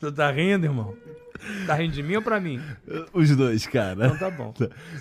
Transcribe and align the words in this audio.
Tu 0.00 0.10
tá 0.12 0.30
rindo, 0.30 0.64
irmão? 0.66 0.94
Tá 1.66 1.74
rindo 1.74 1.92
de 1.92 2.02
mim 2.02 2.16
ou 2.16 2.22
pra 2.22 2.40
mim? 2.40 2.60
Os 3.12 3.34
dois, 3.36 3.66
cara. 3.66 4.06
Então 4.06 4.16
tá 4.16 4.30
bom. 4.30 4.54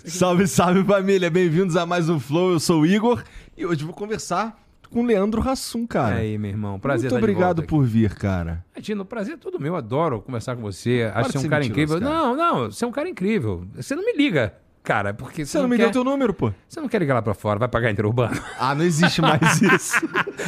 Salve, 0.05 0.47
salve 0.47 0.83
família, 0.83 1.29
bem-vindos 1.29 1.75
a 1.77 1.85
mais 1.85 2.09
um 2.09 2.19
Flow. 2.19 2.51
Eu 2.53 2.59
sou 2.59 2.81
o 2.81 2.85
Igor 2.85 3.23
e 3.57 3.65
hoje 3.65 3.83
vou 3.83 3.93
conversar 3.93 4.57
com 4.89 5.01
o 5.01 5.05
Leandro 5.05 5.41
Hassum, 5.47 5.83
E 5.83 5.87
cara. 5.87 6.15
aí, 6.15 6.37
meu 6.37 6.49
irmão? 6.51 6.79
Prazer 6.79 7.09
Muito 7.11 7.21
de 7.25 7.31
obrigado 7.31 7.63
por 7.63 7.83
vir, 7.85 8.13
cara. 8.15 8.63
Tino, 8.81 9.03
o 9.03 9.05
prazer 9.05 9.35
é 9.35 9.37
todo 9.37 9.59
meu. 9.59 9.75
Adoro 9.75 10.21
conversar 10.21 10.55
com 10.55 10.61
você. 10.61 11.09
Acho 11.13 11.31
que 11.31 11.37
você 11.39 11.45
é 11.45 11.47
um 11.47 11.49
cara 11.51 11.65
incrível. 11.65 11.99
cara. 11.99 12.11
Não, 12.11 12.35
não, 12.35 12.71
você 12.71 12.83
é 12.83 12.87
um 12.87 12.91
cara 12.91 13.07
incrível. 13.09 13.65
Você 13.75 13.95
não 13.95 14.03
me 14.03 14.13
liga, 14.13 14.53
cara, 14.83 15.13
porque 15.13 15.45
você, 15.45 15.51
Você 15.53 15.61
não 15.61 15.67
me 15.69 15.77
quer... 15.77 15.83
deu 15.83 15.91
teu 15.91 16.03
número, 16.03 16.33
pô? 16.33 16.51
Você 16.67 16.79
não 16.81 16.87
quer 16.89 16.99
ligar 16.99 17.13
lá 17.15 17.21
pra 17.21 17.33
fora, 17.33 17.59
vai 17.59 17.67
pagar 17.67 17.91
interurbano. 17.91 18.37
Ah, 18.59 18.73
não 18.75 18.83
existe 18.83 19.21
mais 19.21 19.41
isso. 19.61 19.95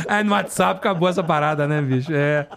Aí 0.07 0.23
no 0.23 0.31
WhatsApp 0.31 0.79
acabou 0.79 1.07
essa 1.07 1.23
parada, 1.23 1.67
né, 1.67 1.81
bicho? 1.81 2.11
É. 2.13 2.47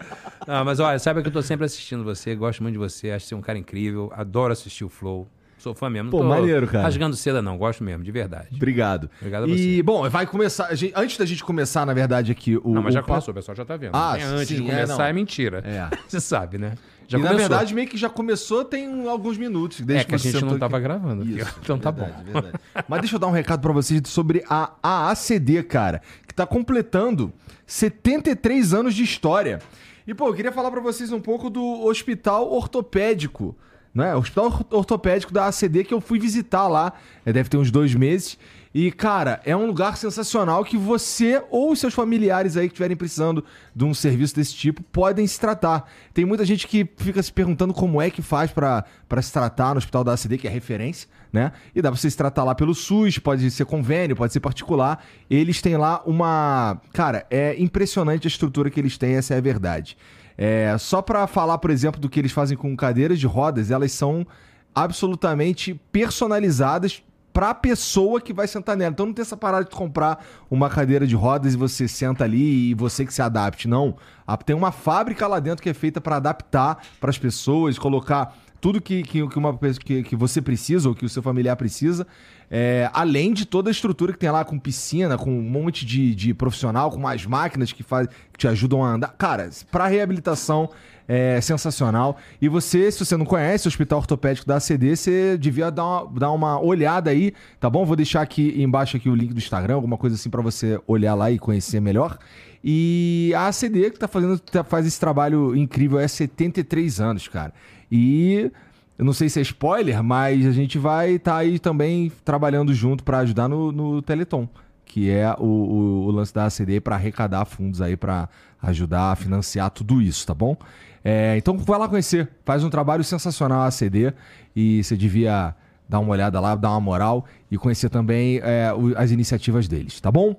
Não, 0.46 0.64
mas 0.64 0.80
olha, 0.80 0.98
saiba 0.98 1.22
que 1.22 1.28
eu 1.28 1.32
tô 1.32 1.42
sempre 1.42 1.64
assistindo 1.66 2.04
você, 2.04 2.34
gosto 2.34 2.62
muito 2.62 2.74
de 2.74 2.78
você, 2.78 3.10
acho 3.10 3.26
você 3.26 3.34
um 3.34 3.40
cara 3.40 3.58
incrível, 3.58 4.12
adoro 4.14 4.52
assistir 4.52 4.84
o 4.84 4.88
Flow. 4.88 5.28
Sou 5.56 5.74
fã 5.74 5.88
mesmo. 5.88 6.10
Pô, 6.10 6.18
tô 6.18 6.24
maneiro, 6.24 6.66
cara. 6.66 6.84
Rasgando 6.84 7.16
seda, 7.16 7.40
não, 7.40 7.56
gosto 7.56 7.82
mesmo, 7.82 8.04
de 8.04 8.12
verdade. 8.12 8.48
Obrigado. 8.52 9.08
Obrigado 9.18 9.44
a 9.44 9.48
E, 9.48 9.82
bom, 9.82 10.06
vai 10.10 10.26
começar. 10.26 10.66
a 10.66 10.74
gente- 10.74 10.92
antes 10.94 11.16
da 11.16 11.24
gente 11.24 11.42
começar, 11.42 11.86
na 11.86 11.94
verdade, 11.94 12.30
aqui 12.32 12.58
o. 12.62 12.74
Não, 12.74 12.82
mas 12.82 12.92
já 12.92 13.00
o 13.00 13.04
começou, 13.04 13.32
o 13.32 13.34
pessoal 13.34 13.56
já 13.56 13.64
tá 13.64 13.74
vendo. 13.74 13.94
Ah, 13.94 14.12
Tem 14.14 14.24
antes 14.24 14.48
sim, 14.48 14.56
de 14.56 14.70
é, 14.70 14.74
começar 14.74 14.98
não. 14.98 15.04
é, 15.06 15.12
mentira. 15.14 15.62
É. 15.64 15.88
Você 16.06 16.20
sabe, 16.20 16.58
né? 16.58 16.74
Já 17.08 17.16
e, 17.18 17.22
na 17.22 17.28
começou. 17.28 17.48
verdade, 17.48 17.74
meio 17.74 17.88
que 17.88 17.96
já 17.96 18.10
começou 18.10 18.62
tem 18.64 19.08
alguns 19.08 19.38
minutos. 19.38 19.80
Desde 19.80 20.02
é 20.02 20.04
que 20.08 20.14
a 20.14 20.18
você 20.18 20.24
gente 20.32 20.34
não 20.42 20.50
sentou 20.50 20.58
tava 20.58 20.76
aqui. 20.76 20.84
gravando. 20.84 21.24
Isso, 21.26 21.54
então 21.62 21.78
tá 21.78 21.90
verdade, 21.90 22.24
bom. 22.24 22.32
verdade. 22.32 22.58
Mas 22.86 23.00
deixa 23.00 23.16
eu 23.16 23.20
dar 23.20 23.26
um 23.28 23.30
recado 23.32 23.60
pra 23.60 23.72
vocês 23.72 24.02
sobre 24.06 24.44
a 24.50 24.72
AACD, 24.82 25.62
cara, 25.62 26.02
que 26.26 26.34
tá 26.34 26.44
completando 26.46 27.32
73 27.66 28.74
anos 28.74 28.94
de 28.94 29.02
história. 29.02 29.60
E, 30.06 30.14
pô, 30.14 30.28
eu 30.28 30.34
queria 30.34 30.52
falar 30.52 30.70
pra 30.70 30.80
vocês 30.80 31.12
um 31.12 31.20
pouco 31.20 31.48
do 31.48 31.62
Hospital 31.86 32.50
Ortopédico, 32.52 33.56
né? 33.94 34.14
O 34.14 34.18
Hospital 34.18 34.46
Or- 34.46 34.66
Ortopédico 34.78 35.32
da 35.32 35.44
AACD 35.44 35.84
que 35.84 35.94
eu 35.94 36.00
fui 36.00 36.18
visitar 36.18 36.68
lá, 36.68 36.92
é, 37.24 37.32
deve 37.32 37.48
ter 37.48 37.56
uns 37.56 37.70
dois 37.70 37.94
meses. 37.94 38.38
E, 38.74 38.90
cara, 38.90 39.40
é 39.44 39.54
um 39.56 39.66
lugar 39.66 39.96
sensacional 39.96 40.64
que 40.64 40.76
você 40.76 41.40
ou 41.48 41.76
seus 41.76 41.94
familiares 41.94 42.56
aí 42.56 42.66
que 42.66 42.72
estiverem 42.72 42.96
precisando 42.96 43.44
de 43.72 43.84
um 43.84 43.94
serviço 43.94 44.34
desse 44.34 44.52
tipo 44.52 44.82
podem 44.82 45.24
se 45.28 45.38
tratar. 45.38 45.88
Tem 46.12 46.24
muita 46.24 46.44
gente 46.44 46.66
que 46.66 46.84
fica 46.96 47.22
se 47.22 47.32
perguntando 47.32 47.72
como 47.72 48.02
é 48.02 48.10
que 48.10 48.20
faz 48.20 48.50
pra 48.50 48.84
se 49.22 49.32
tratar 49.32 49.74
no 49.74 49.78
Hospital 49.78 50.02
da 50.02 50.14
ACD, 50.14 50.38
que 50.38 50.48
é 50.48 50.50
referência, 50.50 51.08
né? 51.32 51.52
E 51.72 51.80
dá 51.80 51.88
pra 51.88 52.00
você 52.00 52.10
se 52.10 52.16
tratar 52.16 52.42
lá 52.42 52.52
pelo 52.52 52.74
SUS, 52.74 53.16
pode 53.20 53.48
ser 53.52 53.64
convênio, 53.64 54.16
pode 54.16 54.32
ser 54.32 54.40
particular. 54.40 55.04
Eles 55.30 55.62
têm 55.62 55.76
lá 55.76 56.02
uma. 56.04 56.80
Cara, 56.92 57.24
é 57.30 57.54
impressionante 57.62 58.26
a 58.26 58.28
estrutura 58.28 58.70
que 58.70 58.80
eles 58.80 58.98
têm, 58.98 59.14
essa 59.14 59.34
é 59.34 59.38
a 59.38 59.40
verdade. 59.40 59.96
É, 60.36 60.76
só 60.78 61.00
pra 61.00 61.28
falar, 61.28 61.58
por 61.58 61.70
exemplo, 61.70 62.00
do 62.00 62.08
que 62.08 62.18
eles 62.18 62.32
fazem 62.32 62.58
com 62.58 62.74
cadeiras 62.76 63.20
de 63.20 63.26
rodas, 63.28 63.70
elas 63.70 63.92
são 63.92 64.26
absolutamente 64.74 65.80
personalizadas 65.92 67.00
pra 67.34 67.52
pessoa 67.52 68.20
que 68.20 68.32
vai 68.32 68.46
sentar 68.46 68.76
nela. 68.76 68.92
Então 68.92 69.04
não 69.06 69.12
tem 69.12 69.22
essa 69.22 69.36
parada 69.36 69.64
de 69.64 69.74
comprar 69.74 70.24
uma 70.50 70.70
cadeira 70.70 71.04
de 71.06 71.16
rodas 71.16 71.52
e 71.52 71.56
você 71.56 71.86
senta 71.88 72.22
ali 72.24 72.70
e 72.70 72.74
você 72.74 73.04
que 73.04 73.12
se 73.12 73.20
adapte. 73.20 73.66
Não. 73.68 73.96
A- 74.26 74.36
Tem 74.36 74.54
uma 74.54 74.70
fábrica 74.72 75.26
lá 75.26 75.40
dentro 75.40 75.60
que 75.62 75.68
é 75.68 75.74
feita 75.74 76.00
pra 76.00 76.16
adaptar 76.16 76.78
para 77.00 77.10
as 77.10 77.18
pessoas, 77.18 77.76
colocar 77.78 78.34
tudo 78.60 78.80
que, 78.80 79.02
que, 79.02 79.28
que 79.28 79.38
uma, 79.38 79.58
que, 79.84 80.02
que 80.04 80.16
você 80.16 80.40
precisa 80.40 80.88
ou 80.88 80.94
que 80.94 81.04
o 81.04 81.08
seu 81.08 81.22
familiar 81.22 81.56
precisa. 81.56 82.06
É, 82.50 82.88
além 82.94 83.32
de 83.32 83.44
toda 83.44 83.68
a 83.68 83.72
estrutura 83.72 84.12
que 84.12 84.18
tem 84.18 84.30
lá 84.30 84.44
com 84.44 84.58
piscina, 84.58 85.18
com 85.18 85.30
um 85.36 85.42
monte 85.42 85.84
de, 85.84 86.14
de 86.14 86.32
profissional, 86.32 86.90
com 86.90 86.98
mais 87.00 87.26
máquinas 87.26 87.72
que, 87.72 87.82
faz, 87.82 88.06
que 88.32 88.38
te 88.38 88.46
ajudam 88.48 88.82
a 88.84 88.88
andar. 88.94 89.08
Cara, 89.18 89.50
pra 89.70 89.86
reabilitação 89.88 90.70
é 91.06 91.40
sensacional. 91.40 92.16
E 92.40 92.48
você, 92.48 92.90
se 92.90 93.04
você 93.04 93.16
não 93.16 93.24
conhece 93.26 93.66
o 93.66 93.68
Hospital 93.68 93.98
Ortopédico 94.00 94.46
da 94.46 94.56
ACD, 94.56 94.96
você 94.96 95.36
devia 95.38 95.70
dar 95.70 95.84
uma, 95.84 96.10
dar 96.18 96.30
uma 96.32 96.60
olhada 96.60 97.10
aí, 97.10 97.32
tá 97.60 97.68
bom? 97.68 97.84
Vou 97.84 97.96
deixar 97.96 98.22
aqui 98.22 98.54
embaixo 98.62 98.96
aqui 98.96 99.08
o 99.08 99.14
link 99.14 99.32
do 99.32 99.38
Instagram, 99.38 99.74
alguma 99.74 99.96
coisa 99.98 100.16
assim 100.16 100.30
pra 100.30 100.40
você 100.42 100.80
olhar 100.86 101.14
lá 101.14 101.30
e 101.30 101.38
conhecer 101.38 101.80
melhor. 101.80 102.18
E 102.62 103.32
a 103.36 103.48
ACD 103.48 103.90
que 103.90 103.98
tá 103.98 104.08
fazendo, 104.08 104.38
tá- 104.38 104.64
faz 104.64 104.86
esse 104.86 104.98
trabalho 104.98 105.54
incrível 105.54 105.98
é 105.98 106.08
73 106.08 107.00
anos, 107.00 107.28
cara. 107.28 107.52
E 107.92 108.50
eu 108.98 109.04
não 109.04 109.12
sei 109.12 109.28
se 109.28 109.38
é 109.38 109.42
spoiler, 109.42 110.02
mas 110.02 110.46
a 110.46 110.52
gente 110.52 110.78
vai 110.78 111.12
estar 111.16 111.36
aí 111.36 111.58
também 111.58 112.10
trabalhando 112.24 112.72
junto 112.72 113.04
pra 113.04 113.18
ajudar 113.18 113.48
no, 113.48 113.70
no 113.70 114.00
Teleton, 114.00 114.48
que 114.86 115.10
é 115.10 115.34
o, 115.38 115.44
o- 115.44 116.06
o 116.06 116.10
lance 116.10 116.32
da 116.32 116.46
ACD 116.46 116.80
pra 116.80 116.94
arrecadar 116.96 117.44
fundos 117.44 117.82
aí 117.82 117.96
pra 117.96 118.28
ajudar 118.62 119.12
a 119.12 119.16
financiar 119.16 119.68
tudo 119.70 120.00
isso, 120.00 120.26
tá 120.26 120.32
bom? 120.32 120.56
É, 121.04 121.36
então 121.36 121.58
vai 121.58 121.78
lá 121.78 121.86
conhecer, 121.88 122.28
faz 122.46 122.64
um 122.64 122.70
trabalho 122.70 123.04
sensacional 123.04 123.60
a 123.60 123.66
ACD 123.66 124.12
e 124.56 124.82
você 124.82 124.96
devia 124.96 125.54
dar 125.86 125.98
uma 126.00 126.10
olhada 126.10 126.40
lá, 126.40 126.54
dar 126.54 126.70
uma 126.70 126.80
moral 126.80 127.26
e 127.50 127.58
conhecer 127.58 127.90
também 127.90 128.40
é, 128.42 128.72
o- 128.72 128.96
as 128.96 129.10
iniciativas 129.10 129.68
deles, 129.68 130.00
tá 130.00 130.10
bom? 130.10 130.34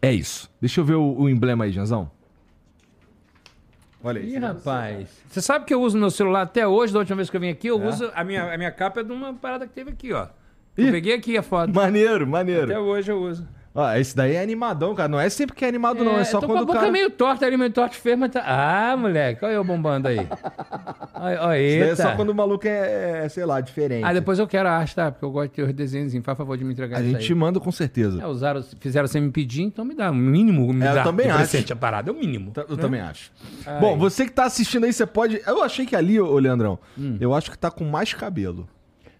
É 0.00 0.12
isso. 0.12 0.48
Deixa 0.60 0.80
eu 0.80 0.84
ver 0.84 0.94
o, 0.94 1.14
o 1.18 1.28
emblema 1.28 1.64
aí, 1.64 1.72
Janzão. 1.72 2.08
Olha 4.02 4.20
Ih, 4.20 4.36
rapaz. 4.38 5.08
Você 5.28 5.40
sabe 5.40 5.64
que 5.64 5.72
eu 5.72 5.80
uso 5.82 5.96
meu 5.98 6.10
celular 6.10 6.42
até 6.42 6.66
hoje, 6.68 6.92
da 6.92 6.98
última 6.98 7.16
vez 7.16 7.30
que 7.30 7.36
eu 7.36 7.40
vim 7.40 7.48
aqui, 7.48 7.68
eu 7.68 7.82
uso. 7.82 8.10
A 8.14 8.22
minha, 8.22 8.52
a 8.52 8.58
minha 8.58 8.70
capa 8.70 9.00
é 9.00 9.02
de 9.02 9.10
uma 9.10 9.32
parada 9.32 9.66
que 9.66 9.72
teve 9.72 9.90
aqui, 9.90 10.12
ó. 10.12 10.26
Eu 10.76 10.88
Ih. 10.88 10.90
peguei 10.92 11.14
aqui 11.14 11.36
a 11.38 11.42
foto. 11.42 11.72
Maneiro, 11.74 12.26
maneiro. 12.26 12.64
Até 12.70 12.78
hoje 12.78 13.10
eu 13.10 13.20
uso. 13.22 13.48
Ó, 13.76 13.92
esse 13.94 14.14
daí 14.14 14.34
é 14.36 14.40
animadão, 14.42 14.94
cara. 14.94 15.08
Não 15.08 15.18
é 15.18 15.28
sempre 15.28 15.56
que 15.56 15.64
é 15.64 15.68
animado, 15.68 16.04
não. 16.04 16.16
É 16.16 16.22
só 16.24 16.38
tô 16.38 16.46
quando 16.46 16.58
com 16.58 16.60
a 16.60 16.62
o 16.62 16.66
boca 16.66 16.78
cara. 16.78 16.92
meio 16.92 17.10
torta 17.10 17.44
ali, 17.44 17.56
meio 17.56 17.72
torta 17.72 17.96
feio, 17.96 18.16
mas 18.16 18.30
tá... 18.30 18.40
Ah, 18.46 18.96
moleque, 18.96 19.44
olha 19.44 19.54
eu 19.54 19.64
bombando 19.64 20.06
aí. 20.06 20.18
Olha, 21.14 21.42
olha 21.42 21.60
Isso 21.60 21.80
daí 21.80 21.88
é 21.90 21.96
só 21.96 22.14
quando 22.14 22.30
o 22.30 22.34
maluco 22.34 22.68
é, 22.68 23.24
é, 23.24 23.28
sei 23.28 23.44
lá, 23.44 23.60
diferente. 23.60 24.04
Ah, 24.04 24.12
depois 24.12 24.38
eu 24.38 24.46
quero 24.46 24.68
a 24.68 24.72
arte, 24.72 24.94
tá? 24.94 25.10
Porque 25.10 25.24
eu 25.24 25.30
gosto 25.32 25.48
de 25.50 25.56
ter 25.56 25.62
os 25.64 25.72
desenhos. 25.72 26.14
Faz 26.24 26.38
favor 26.38 26.56
de 26.56 26.64
me 26.64 26.72
entregar 26.72 26.98
A 26.98 27.02
gente 27.02 27.32
aí. 27.32 27.36
manda 27.38 27.58
com 27.58 27.72
certeza. 27.72 28.22
É, 28.22 28.26
usaram, 28.28 28.62
fizeram 28.78 29.08
sem 29.08 29.20
me 29.20 29.32
pedir, 29.32 29.62
então 29.62 29.84
me 29.84 29.94
dá. 29.94 30.08
O 30.10 30.14
mínimo 30.14 30.72
me 30.72 30.84
É, 30.86 30.90
eu 30.90 30.94
dá. 30.94 31.02
também 31.02 31.26
de 31.26 31.32
acho. 31.32 31.38
presente 31.50 31.72
a 31.72 31.76
parada, 31.76 32.10
é 32.10 32.12
o 32.12 32.16
mínimo. 32.16 32.52
Tá- 32.52 32.64
Eu 32.68 32.76
né? 32.76 32.80
também 32.82 33.00
acho. 33.00 33.32
Ai. 33.66 33.80
Bom, 33.80 33.98
você 33.98 34.24
que 34.24 34.30
tá 34.32 34.44
assistindo 34.44 34.84
aí, 34.84 34.92
você 34.92 35.04
pode. 35.04 35.40
Eu 35.44 35.64
achei 35.64 35.84
que 35.84 35.96
ali, 35.96 36.20
ô 36.20 36.38
Leandrão, 36.38 36.78
Hum. 36.96 37.16
eu 37.20 37.34
acho 37.34 37.50
que 37.50 37.58
tá 37.58 37.72
com 37.72 37.84
mais 37.84 38.14
cabelo. 38.14 38.68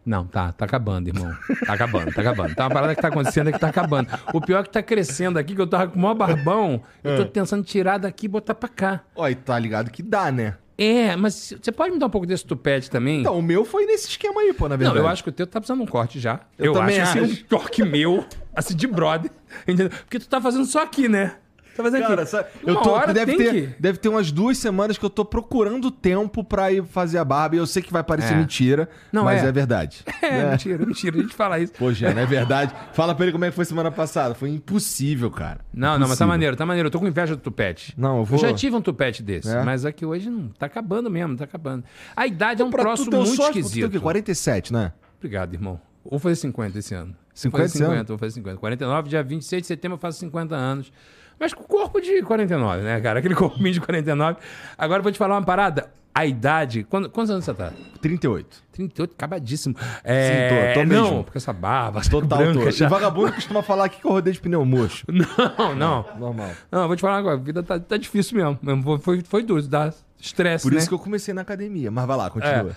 Não, 0.07 0.27
tá, 0.27 0.53
tá 0.53 0.65
acabando, 0.67 1.09
irmão. 1.09 1.35
Tá 1.67 1.73
acabando, 1.73 2.13
tá 2.13 2.21
acabando. 2.21 2.55
Tá 2.55 2.65
uma 2.65 2.71
parada 2.71 2.95
que 2.95 3.01
tá 3.01 3.09
acontecendo 3.09 3.49
é 3.49 3.53
que 3.53 3.59
tá 3.59 3.69
acabando. 3.69 4.09
O 4.35 4.41
pior 4.41 4.61
é 4.61 4.63
que 4.63 4.71
tá 4.71 4.83
crescendo 4.83 5.39
aqui, 5.39 5.55
que 5.55 5.61
eu 5.61 5.67
tava 5.67 5.87
com 5.89 5.99
o 5.99 6.03
maior 6.03 6.15
barbão, 6.15 6.83
eu 7.03 7.13
É. 7.13 7.17
tô 7.17 7.25
tentando 7.25 7.65
tirar 7.65 7.99
daqui 7.99 8.27
e 8.27 8.29
botar 8.29 8.55
pra 8.55 8.69
cá. 8.69 9.01
Ó, 9.17 9.27
e 9.29 9.35
tá 9.35 9.59
ligado 9.59 9.91
que 9.91 10.03
dá, 10.03 10.31
né? 10.31 10.57
É, 10.77 11.15
mas 11.15 11.55
você 11.63 11.71
pode 11.71 11.93
me 11.93 11.99
dar 12.01 12.07
um 12.07 12.11
pouco 12.11 12.27
desse 12.27 12.45
tupete 12.45 12.91
também? 12.91 13.21
Então, 13.21 13.39
o 13.39 13.43
meu 13.43 13.65
foi 13.65 13.87
nesse 13.87 14.09
esquema 14.09 14.41
aí, 14.41 14.53
pô, 14.53 14.65
na 14.65 14.71
Não, 14.71 14.79
verdade. 14.79 14.99
eu 14.99 15.09
acho 15.09 15.23
que 15.23 15.29
o 15.29 15.33
teu 15.33 15.47
tá 15.47 15.61
precisando 15.61 15.79
de 15.79 15.85
um 15.85 15.87
corte 15.87 16.19
já. 16.19 16.41
Eu 16.59 16.73
também 16.73 16.99
acho, 17.01 17.19
assim, 17.19 17.33
acho. 17.33 17.43
um 17.43 17.47
toque 17.47 17.85
meu, 17.85 18.25
assim, 18.55 18.75
de 18.75 18.87
brother. 18.89 19.31
Entendeu? 19.69 19.89
Porque 19.89 20.19
tu 20.19 20.29
tá 20.29 20.41
fazendo 20.41 20.65
só 20.65 20.83
aqui, 20.83 21.09
né? 21.09 21.37
Tá 21.77 21.83
fazendo 21.83 22.03
Cara, 22.03 22.23
aqui. 22.23 22.31
sabe, 22.31 22.49
eu 22.65 22.77
tô, 22.77 22.91
hora 22.91 23.13
deve, 23.13 23.37
tem 23.37 23.47
ter, 23.47 23.53
que- 23.73 23.81
deve 23.83 23.99
ter 23.99 24.09
umas 24.09 24.31
duas 24.31 24.57
semanas 24.59 24.97
que 24.97 25.05
eu 25.05 25.11
tô 25.11 25.25
procurando 25.25 25.91
tempo 25.91 26.45
pra 26.45 26.71
ir 26.73 26.85
fazer 26.85 27.19
a 27.19 27.25
barba. 27.25 27.57
E 27.57 27.59
eu 27.59 27.67
sei 27.67 27.83
que 27.83 27.93
vai 27.93 28.03
parecer 28.05 28.35
É. 28.35 28.37
mentira, 28.37 28.89
Não, 29.13 29.25
mas 29.25 29.43
é, 29.43 29.49
é. 29.49 29.53
verdade. 29.53 30.05
É, 30.23 30.51
mentira, 30.51 30.87
mentira. 30.87 31.19
A 31.19 31.23
gente 31.23 31.35
fala 31.35 31.59
isso. 31.59 31.73
Pô, 31.75 31.93
Jean, 31.93 32.15
não 32.15 32.23
é 32.23 32.27
verdade? 32.27 32.73
Fala 32.93 33.15
pra 33.15 33.25
ele 33.25 33.33
como 33.33 33.45
é 33.45 33.51
que 33.51 33.55
foi 33.57 33.65
semana 33.65 33.91
passada. 33.91 34.35
Foi 34.35 34.49
impossível, 34.51 35.31
cara. 35.31 35.61
Não, 35.73 35.91
não, 35.93 35.93
mas 35.93 36.01
tá 36.01 36.05
Impossível. 36.07 36.27
maneiro, 36.29 36.57
tá 36.57 36.65
maneiro. 36.67 36.87
Eu 36.87 36.91
tô 36.91 36.99
com 37.01 37.07
inveja 37.07 37.35
do 37.37 37.43
tupete. 37.43 37.93
Não, 37.97 38.19
eu 38.19 38.25
vou- 38.25 38.39
já 38.39 38.53
tive 38.55 38.75
um 38.77 38.81
tupete 38.81 39.23
desse, 39.23 39.49
É? 39.55 39.63
mas 39.63 39.85
aqui 39.85 40.07
hoje 40.07 40.31
não. 40.31 40.49
Tá 40.59 40.67
acabando 40.67 41.11
mesmo, 41.11 41.37
tá 41.37 41.45
acabando. 41.45 41.85
A 42.17 42.27
idade 42.27 42.63
é 42.63 42.65
um 42.65 42.71
troço 42.71 43.11
muito 43.11 43.27
sorte, 43.27 43.51
tu 43.51 43.53
tem 43.55 43.63
o 43.63 43.67
esquisito. 43.67 43.91
quê? 43.91 44.01
47, 44.01 44.73
né? 44.73 44.93
Obrigado, 45.19 45.53
irmão. 45.55 45.81
Vou 46.09 46.19
fazer 46.19 46.37
50 46.37 46.79
esse 46.79 46.95
ano. 46.95 47.15
50 47.35 47.59
vou 47.63 47.69
fazer 47.69 47.85
ano? 47.85 47.93
50, 47.93 48.09
vou 48.09 48.19
fazer 48.19 48.33
50. 48.35 48.57
49, 48.59 49.09
dia 49.09 49.23
26 49.23 49.63
de 49.63 49.67
setembro 49.67 49.97
eu 49.97 50.01
faço 50.01 50.19
50 50.21 50.55
anos. 50.55 50.93
Mas 51.39 51.53
com 51.53 51.63
corpo 51.65 52.01
de 52.01 52.23
49, 52.23 52.83
né, 52.83 53.01
cara? 53.01 53.19
Aquele 53.19 53.35
corpinho 53.35 53.73
de 53.73 53.81
49. 53.81 54.39
Agora 54.79 55.01
eu 55.01 55.03
vou 55.03 55.13
te 55.13 55.19
falar 55.19 55.35
uma 55.35 55.45
parada. 55.45 55.91
A 56.17 56.25
idade. 56.25 56.85
Quando- 56.85 57.11
quantos 57.11 57.29
anos 57.33 57.45
você 57.45 57.53
tá? 57.53 57.73
38. 58.01 58.63
38, 58.71 59.15
acababadíssimo. 59.17 59.75
É, 60.05 60.49
Sim, 60.49 60.75
tô- 60.75 60.81
tô 60.81 60.87
não, 60.95 61.03
mesmo. 61.11 61.25
porque 61.25 61.39
essa 61.39 61.53
barba, 61.53 62.01
Total, 62.09 62.39
branca 62.39 62.73
tô. 62.73 62.89
vagabundo 62.89 63.33
costuma 63.33 63.63
falar 63.65 63.87
aqui 63.87 64.01
que 64.01 64.07
eu 64.07 64.13
rodei 64.13 64.33
de 64.33 64.39
pneu 64.41 64.65
murcho. 64.65 65.05
Não, 65.11 65.75
não. 65.75 66.07
Normal. 66.17 66.51
Não, 66.71 66.83
eu 66.83 66.87
vou 66.87 66.97
te 66.97 67.01
falar 67.01 67.17
agora. 67.19 67.35
A 67.35 67.41
vida 67.41 67.65
tá, 67.65 67.81
tá 67.81 67.97
difícil 67.97 68.37
mesmo. 68.37 69.01
foi, 69.01 69.23
foi 69.23 69.43
duro, 69.43 69.61
dá 69.67 69.93
estresse, 70.21 70.63
Por 70.65 70.73
né? 70.73 70.79
isso 70.79 70.89
que 70.89 70.95
eu 70.95 71.01
comecei 71.01 71.35
na 71.35 71.41
academia. 71.41 71.91
Mas 71.91 72.07
vai 72.07 72.17
lá, 72.17 72.31
continua. 72.31 72.71
É. 72.71 72.75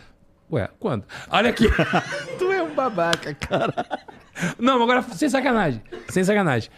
Ué, 0.55 0.69
quando? 0.79 1.03
Olha 1.29 1.51
aqui. 1.51 1.65
Tu 2.39 2.51
é 2.51 2.63
um 2.63 2.73
babaca, 2.73 3.35
cara. 3.35 3.85
Não, 4.57 4.81
agora, 4.81 5.03
sem 5.13 5.29
sacanagem. 5.29 5.81
Sem 6.09 6.23
sacanagem. 6.23 6.71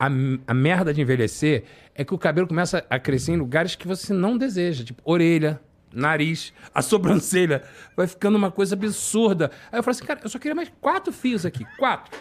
A, 0.00 0.06
a 0.06 0.54
merda 0.54 0.94
de 0.94 1.00
envelhecer 1.02 1.64
é 1.94 2.02
que 2.02 2.14
o 2.14 2.18
cabelo 2.18 2.48
começa 2.48 2.82
a 2.88 2.98
crescer 2.98 3.32
em 3.32 3.36
lugares 3.36 3.74
que 3.76 3.86
você 3.86 4.14
não 4.14 4.38
deseja. 4.38 4.82
Tipo, 4.82 5.02
orelha, 5.04 5.60
nariz, 5.94 6.54
a 6.74 6.80
sobrancelha. 6.82 7.62
Vai 7.94 8.06
ficando 8.06 8.36
uma 8.38 8.50
coisa 8.50 8.74
absurda. 8.74 9.50
Aí 9.70 9.78
eu 9.78 9.82
falo 9.82 9.92
assim, 9.92 10.04
cara, 10.06 10.20
eu 10.24 10.28
só 10.30 10.38
queria 10.38 10.54
mais 10.54 10.72
quatro 10.80 11.12
fios 11.12 11.44
aqui. 11.44 11.66
Quatro. 11.78 12.18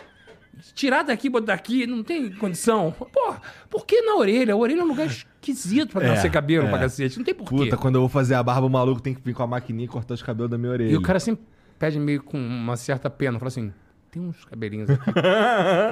Tirar 0.74 1.04
daqui, 1.04 1.30
botar 1.30 1.54
daqui, 1.54 1.88
não 1.88 2.04
tem 2.04 2.30
condição. 2.34 2.92
Pô, 2.92 3.34
por 3.70 3.86
que 3.86 4.02
na 4.02 4.16
orelha? 4.18 4.54
A 4.54 4.58
orelha 4.58 4.82
é 4.82 4.84
um 4.84 4.88
lugar 4.88 5.08
esquisito 5.08 5.94
pra 5.94 6.04
É, 6.06 6.10
nascer 6.10 6.30
cabelo 6.30 6.68
é. 6.68 6.70
pra 6.70 6.80
cacete. 6.80 7.18
Não 7.18 7.24
tem 7.24 7.34
porquê. 7.34 7.56
Puta, 7.56 7.78
quando 7.78 7.96
eu 7.96 8.02
vou 8.02 8.10
fazer 8.10 8.36
a 8.36 8.44
barba, 8.44 8.68
o 8.68 8.70
maluco 8.70 9.02
tem 9.02 9.14
que 9.14 9.22
vir 9.24 9.34
com 9.34 9.42
a 9.44 9.48
maquininha 9.48 9.86
e 9.86 9.88
cortar 9.88 10.16
os 10.16 10.22
cabelos 10.22 10.52
da 10.52 10.58
minha 10.58 10.72
orelha. 10.74 10.92
E 10.92 10.98
o 10.98 11.02
cara 11.02 11.18
sempre 11.18 11.46
pede 11.78 11.98
meio 11.98 12.22
com 12.22 12.38
uma 12.38 12.76
certa 12.76 13.10
pena. 13.10 13.40
Fala 13.40 13.48
assim, 13.48 13.72
tem 14.12 14.22
uns 14.22 14.44
cabelinhos 14.46 14.90
aqui. 14.92 15.12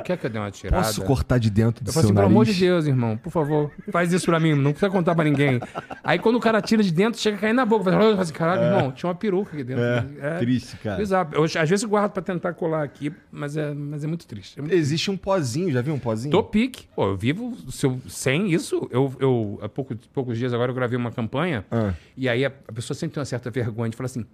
Quer 0.06 0.18
que 0.18 0.26
eu 0.26 0.30
dê 0.30 0.40
uma 0.40 0.52
tirada? 0.52 0.84
Posso 0.84 1.04
cortar 1.04 1.38
de 1.38 1.50
dentro 1.50 1.84
do 1.84 1.90
Eu 1.90 1.94
seu 1.94 2.00
assim, 2.02 2.08
pelo 2.10 2.20
nariz? 2.22 2.32
amor 2.32 2.46
de 2.46 2.54
Deus, 2.54 2.86
irmão, 2.88 3.18
por 3.18 3.32
favor, 3.32 3.72
faz 3.92 4.12
isso 4.12 4.26
pra 4.26 4.40
mim, 4.40 4.54
não 4.56 4.72
precisa 4.72 4.90
contar 4.92 5.14
pra 5.16 5.24
ninguém. 5.24 5.60
Aí 6.04 6.18
quando 6.20 6.36
o 6.36 6.40
cara 6.40 6.62
tira 6.62 6.82
de 6.84 6.92
dentro, 6.92 7.20
chega 7.20 7.38
a 7.38 7.40
cair 7.40 7.54
na 7.54 7.66
boca. 7.66 7.86
Fala 7.92 8.22
assim, 8.22 8.34
caralho, 8.34 8.62
irmão, 8.64 8.92
tinha 8.92 9.08
uma 9.08 9.16
peruca 9.16 9.54
aqui 9.54 9.64
dentro. 9.64 9.84
É, 9.84 10.38
triste, 10.40 10.78
cara. 10.78 10.98
Bizarro. 10.98 11.30
Eu, 11.34 11.44
às 11.44 11.54
vezes 11.70 11.84
eu 11.84 11.90
guardo 11.90 12.12
pra 12.12 12.22
tentar 12.24 12.54
colar 12.54 12.84
aqui, 12.84 13.12
mas 13.32 13.56
é, 13.58 13.74
mas 13.74 14.04
é 14.04 14.08
muito 14.08 14.26
triste. 14.28 14.58
É 14.58 14.62
muito 14.62 14.74
Existe 14.74 15.12
um 15.12 15.18
pozinho, 15.18 15.72
já 15.72 15.82
viu 15.82 15.94
um 15.94 16.00
pozinho? 16.00 16.32
Tô 16.32 16.44
pique. 16.44 16.88
Pô, 16.96 17.06
eu 17.08 17.18
vivo 17.18 17.56
se 17.72 17.86
eu- 17.86 18.00
sem 18.08 18.52
isso. 18.52 18.88
Eu, 18.92 19.14
eu 19.20 19.60
há 19.62 19.70
pouco, 19.70 19.96
poucos 20.14 20.38
dias 20.38 20.54
agora 20.54 20.72
eu 20.72 20.76
gravei 20.76 20.98
uma 20.98 21.12
campanha 21.12 21.66
Ah. 21.72 21.94
e 22.16 22.28
aí 22.28 22.46
a, 22.46 22.52
a 22.68 22.72
pessoa 22.74 22.96
sempre 22.96 23.14
tem 23.16 23.22
uma 23.22 23.26
certa 23.26 23.50
vergonha 23.52 23.90
de 23.90 23.96
falar 23.98 24.06
assim: 24.06 24.26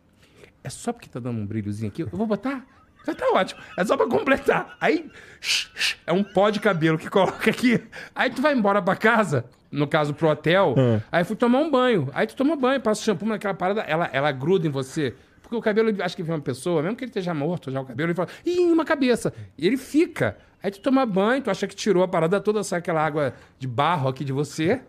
é 0.63 0.69
só 0.69 0.93
porque 0.93 1.09
tá 1.09 1.19
dando 1.19 1.39
um 1.39 1.45
brilhozinho 1.45 1.89
aqui, 1.89 2.01
eu 2.03 2.07
vou 2.11 2.25
botar. 2.27 2.65
Tá 3.05 3.25
ótimo. 3.33 3.59
É 3.77 3.83
só 3.83 3.97
pra 3.97 4.07
completar. 4.07 4.77
Aí 4.79 5.09
shh, 5.41 5.69
shh, 5.75 5.97
é 6.07 6.13
um 6.13 6.23
pó 6.23 6.49
de 6.49 6.59
cabelo 6.59 6.97
que 6.97 7.09
coloca 7.09 7.49
aqui. 7.49 7.81
Aí 8.15 8.29
tu 8.29 8.41
vai 8.41 8.53
embora 8.53 8.81
pra 8.81 8.95
casa, 8.95 9.45
no 9.71 9.87
caso 9.87 10.13
pro 10.13 10.29
hotel, 10.29 10.73
aí 11.11 11.23
fui 11.23 11.35
tomar 11.35 11.59
um 11.59 11.69
banho. 11.69 12.09
Aí 12.13 12.25
tu 12.25 12.35
toma 12.35 12.55
banho, 12.55 12.79
passa 12.79 13.03
shampoo 13.03 13.27
naquela 13.27 13.53
parada, 13.53 13.81
ela, 13.81 14.09
ela 14.13 14.31
gruda 14.31 14.67
em 14.67 14.69
você. 14.69 15.13
Porque 15.41 15.55
o 15.55 15.61
cabelo, 15.61 15.93
acho 16.01 16.15
que 16.15 16.23
vem 16.23 16.33
uma 16.33 16.41
pessoa, 16.41 16.81
mesmo 16.81 16.95
que 16.95 17.03
ele 17.03 17.09
esteja 17.09 17.33
morto 17.33 17.69
já 17.69 17.81
o 17.81 17.85
cabelo, 17.85 18.09
ele 18.09 18.15
fala, 18.15 18.29
ih, 18.45 18.71
uma 18.71 18.85
cabeça. 18.85 19.33
E 19.57 19.67
ele 19.67 19.77
fica. 19.77 20.37
Aí 20.61 20.71
tu 20.71 20.79
toma 20.79 21.05
banho, 21.05 21.41
tu 21.41 21.51
acha 21.51 21.67
que 21.67 21.75
tirou 21.75 22.03
a 22.03 22.07
parada 22.07 22.39
toda, 22.39 22.63
sai 22.63 22.79
aquela 22.79 23.05
água 23.05 23.33
de 23.59 23.67
barro 23.67 24.07
aqui 24.07 24.23
de 24.23 24.31
você. 24.31 24.81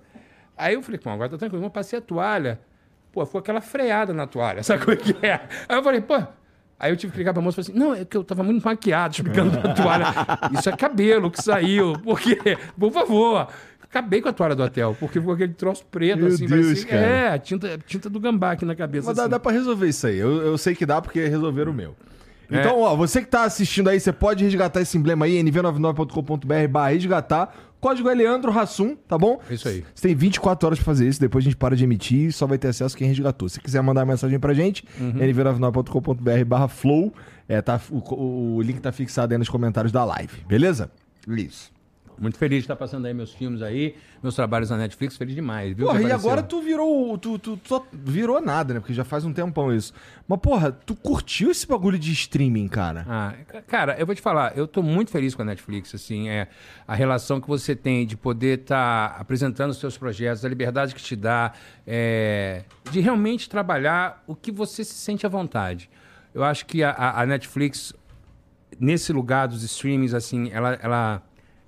Aí 0.57 0.75
eu 0.75 0.83
falei, 0.83 1.01
pô, 1.01 1.11
agora 1.11 1.29
tá 1.29 1.37
tranquilo, 1.37 1.65
eu 1.65 1.71
passei 1.71 1.99
a 1.99 2.03
toalha. 2.03 2.61
Pô, 3.13 3.27
ficou 3.27 3.41
aquela 3.41 3.61
freada 3.61 4.13
na 4.13 4.27
toalha, 4.27 4.63
sabe 4.63 4.85
como 4.85 4.93
é 4.93 4.97
que 4.97 5.27
é? 5.27 5.41
Aí 5.69 5.77
eu 5.77 5.83
falei, 5.83 6.01
pô. 6.01 6.15
Aí 6.79 6.91
eu 6.93 6.97
tive 6.97 7.13
que 7.13 7.19
ligar 7.19 7.33
pra 7.33 7.43
moça 7.43 7.61
e 7.61 7.65
falei 7.65 7.79
assim: 7.81 7.87
não, 7.89 7.95
é 7.95 8.05
que 8.05 8.17
eu 8.17 8.25
tava 8.25 8.43
muito 8.43 8.63
maquiado, 8.65 9.15
explicando 9.15 9.59
a 9.59 9.73
toalha. 9.75 10.07
Isso 10.59 10.69
é 10.69 10.77
cabelo 10.77 11.31
que 11.31 11.43
saiu. 11.43 11.95
Por 12.03 12.21
quê? 12.21 12.59
Por 12.79 12.93
favor. 12.93 13.49
Acabei 13.83 14.21
com 14.21 14.29
a 14.29 14.33
toalha 14.33 14.57
do 14.57 14.63
hotel, 14.65 14.97
porque 14.99 15.21
ficou 15.21 15.35
aquele 15.35 15.53
troço 15.55 15.85
preto, 15.89 16.19
Meu 16.19 16.27
assim, 16.27 16.47
Deus, 16.47 16.67
parecia- 16.67 16.87
cara. 16.89 17.03
É, 17.07 17.39
tinta, 17.39 17.79
tinta 17.87 18.11
do 18.11 18.19
gambá 18.19 18.51
aqui 18.53 18.65
na 18.65 18.75
cabeça. 18.75 19.07
Mas 19.07 19.17
dá, 19.17 19.23
assim. 19.23 19.31
dá 19.31 19.39
pra 19.39 19.53
resolver 19.53 19.87
isso 19.89 20.05
aí. 20.09 20.19
Eu, 20.19 20.43
eu 20.43 20.59
sei 20.59 20.75
que 20.75 20.85
dá 20.85 21.01
porque 21.01 21.25
resolveram 21.29 21.71
o 21.71 21.75
meu. 21.75 21.95
É. 22.51 22.59
Então, 22.59 22.81
ó, 22.81 22.95
você 22.97 23.21
que 23.23 23.29
tá 23.29 23.45
assistindo 23.45 23.89
aí, 23.89 23.99
você 24.01 24.13
pode 24.13 24.43
resgatar 24.43 24.81
esse 24.81 24.99
emblema 24.99 25.25
aí, 25.27 25.41
nv99.com.br 25.43 26.69
barra 26.69 26.89
resgatar. 26.89 27.55
Código 27.85 28.09
é 28.09 28.15
Leandro 28.15 28.51
Rassum, 28.51 28.97
tá 28.97 29.19
bom? 29.19 29.39
Isso 29.51 29.69
aí. 29.69 29.85
Você 29.95 30.09
tem 30.09 30.17
24 30.17 30.67
horas 30.67 30.79
pra 30.79 30.87
fazer 30.87 31.07
isso, 31.07 31.21
depois 31.21 31.45
a 31.45 31.47
gente 31.47 31.57
para 31.57 31.77
de 31.77 31.85
emitir 31.85 32.29
e 32.29 32.33
só 32.33 32.47
vai 32.47 32.57
ter 32.57 32.69
acesso 32.69 32.97
quem 32.97 33.07
resgatou. 33.09 33.47
Se 33.47 33.61
quiser 33.61 33.83
mandar 33.83 34.07
mensagem 34.07 34.39
pra 34.39 34.55
gente, 34.55 34.85
Uhum. 34.99 35.13
nv99.com.br 35.13 36.45
barra 36.47 36.67
flow. 36.67 37.13
É, 37.47 37.61
tá, 37.61 37.79
o, 37.91 38.57
o 38.57 38.63
link 38.63 38.81
tá 38.81 38.91
fixado 38.91 39.35
aí 39.35 39.39
nos 39.39 39.51
comentários 39.51 39.93
da 39.93 40.03
live, 40.03 40.33
beleza? 40.49 40.91
Isso. 41.29 41.71
Muito 42.19 42.39
feliz 42.39 42.59
de 42.59 42.65
estar 42.65 42.77
passando 42.77 43.07
aí 43.07 43.13
meus 43.15 43.33
filmes 43.33 43.61
aí, 43.61 43.97
meus 44.23 44.35
trabalhos 44.35 44.71
na 44.71 44.77
Netflix, 44.77 45.17
feliz 45.17 45.35
demais, 45.35 45.75
viu? 45.77 45.87
Porra, 45.87 46.01
e 46.01 46.13
agora 46.13 46.43
tu 46.43 46.63
virou. 46.63 47.19
Tu, 47.19 47.39
tu, 47.39 47.57
tu 47.57 47.69
só 47.69 47.85
virou 47.93 48.41
nada, 48.41 48.75
né? 48.75 48.81
Porque 48.81 48.95
já 48.95 49.05
faz 49.05 49.25
um 49.25 49.33
tempão 49.33 49.75
isso. 49.75 49.93
Mas, 50.29 50.39
porra, 50.41 50.71
tu 50.71 50.95
curtiu 50.95 51.51
esse 51.51 51.67
bagulho 51.67 51.99
de 51.99 52.13
streaming, 52.13 52.69
cara? 52.69 53.05
Ah, 53.09 53.35
ca- 53.49 53.63
cara, 53.63 53.97
eu 53.99 54.07
vou 54.07 54.15
te 54.15 54.21
falar, 54.23 54.57
eu 54.57 54.67
tô 54.69 54.83
muito 54.83 55.11
feliz 55.11 55.35
com 55.35 55.43
a 55.43 55.45
Netflix, 55.45 55.95
assim, 55.95 56.29
é 56.29 56.49
a 56.87 56.95
relação 56.95 57.41
que 57.41 57.49
você 57.49 57.75
tem 57.75 58.07
de 58.07 58.17
poder 58.17 58.61
estar 58.61 59.17
apresentando 59.19 59.71
os 59.71 59.79
seus 59.79 59.99
projetos, 59.99 60.45
a 60.45 60.49
liberdade 60.49 60.95
que 60.95 61.03
te 61.03 61.17
dá, 61.17 61.53
é, 61.87 62.63
de 62.91 63.01
realmente 63.01 63.49
trabalhar 63.49 64.23
o 64.27 64.35
que 64.35 64.51
você 64.53 64.85
se 64.85 64.95
sente 64.95 65.27
à 65.27 65.29
vontade. 65.29 65.91
Eu 66.33 66.43
acho 66.45 66.65
que 66.67 66.83
a, 66.83 66.91
a- 66.91 67.23
a 67.23 67.27
Netflix, 67.27 67.93
nesse 68.79 69.13
lugar 69.13 69.47
dos 69.49 69.63
streamings, 69.63 70.15
assim, 70.15 70.51
ela, 70.53 70.79
ela 70.83 71.23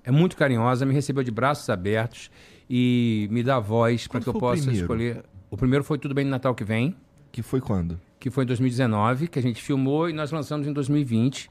é 0.07 0.11
muito 0.11 0.37
carinhosa, 0.37 0.85
me 0.85 0.93
recebeu 0.93 1.21
de 1.21 1.29
braços 1.31 1.69
abertos 1.69 2.31
e 2.69 3.27
me 3.29 3.43
dá 3.43 3.59
voz 3.59 4.07
para 4.07 4.21
que 4.21 4.27
eu 4.27 4.33
possa 4.33 4.61
primeiro? 4.63 4.85
escolher. 4.85 5.23
O 5.51 5.57
primeiro 5.57 5.83
foi 5.83 5.97
Tudo 5.97 6.15
Bem 6.15 6.23
no 6.23 6.31
Natal 6.31 6.55
que 6.55 6.63
vem 6.63 6.95
Que 7.29 7.41
foi 7.41 7.59
quando? 7.59 7.99
que 8.17 8.29
foi 8.31 8.45
em 8.45 8.47
2019, 8.47 9.27
que 9.27 9.37
a 9.37 9.41
gente 9.41 9.61
filmou 9.61 10.09
e 10.09 10.13
nós 10.13 10.31
lançamos 10.31 10.65
em 10.65 10.73
2020. 10.73 11.49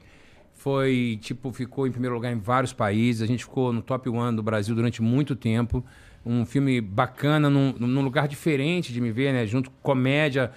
Foi, 0.53 1.17
tipo, 1.21 1.51
ficou 1.53 1.87
em 1.87 1.91
primeiro 1.91 2.15
lugar 2.15 2.31
em 2.33 2.39
vários 2.39 2.73
países. 2.73 3.21
A 3.21 3.25
gente 3.25 3.45
ficou 3.45 3.71
no 3.71 3.81
top 3.81 4.09
one 4.09 4.35
do 4.35 4.43
Brasil 4.43 4.75
durante 4.75 5.01
muito 5.01 5.35
tempo. 5.35 5.85
Um 6.25 6.45
filme 6.45 6.81
bacana, 6.81 7.49
num, 7.49 7.73
num 7.79 8.01
lugar 8.01 8.27
diferente 8.27 8.91
de 8.91 8.99
me 8.99 9.11
ver, 9.11 9.31
né? 9.31 9.45
Junto 9.47 9.69
com 9.71 9.77
comédia, 9.81 10.51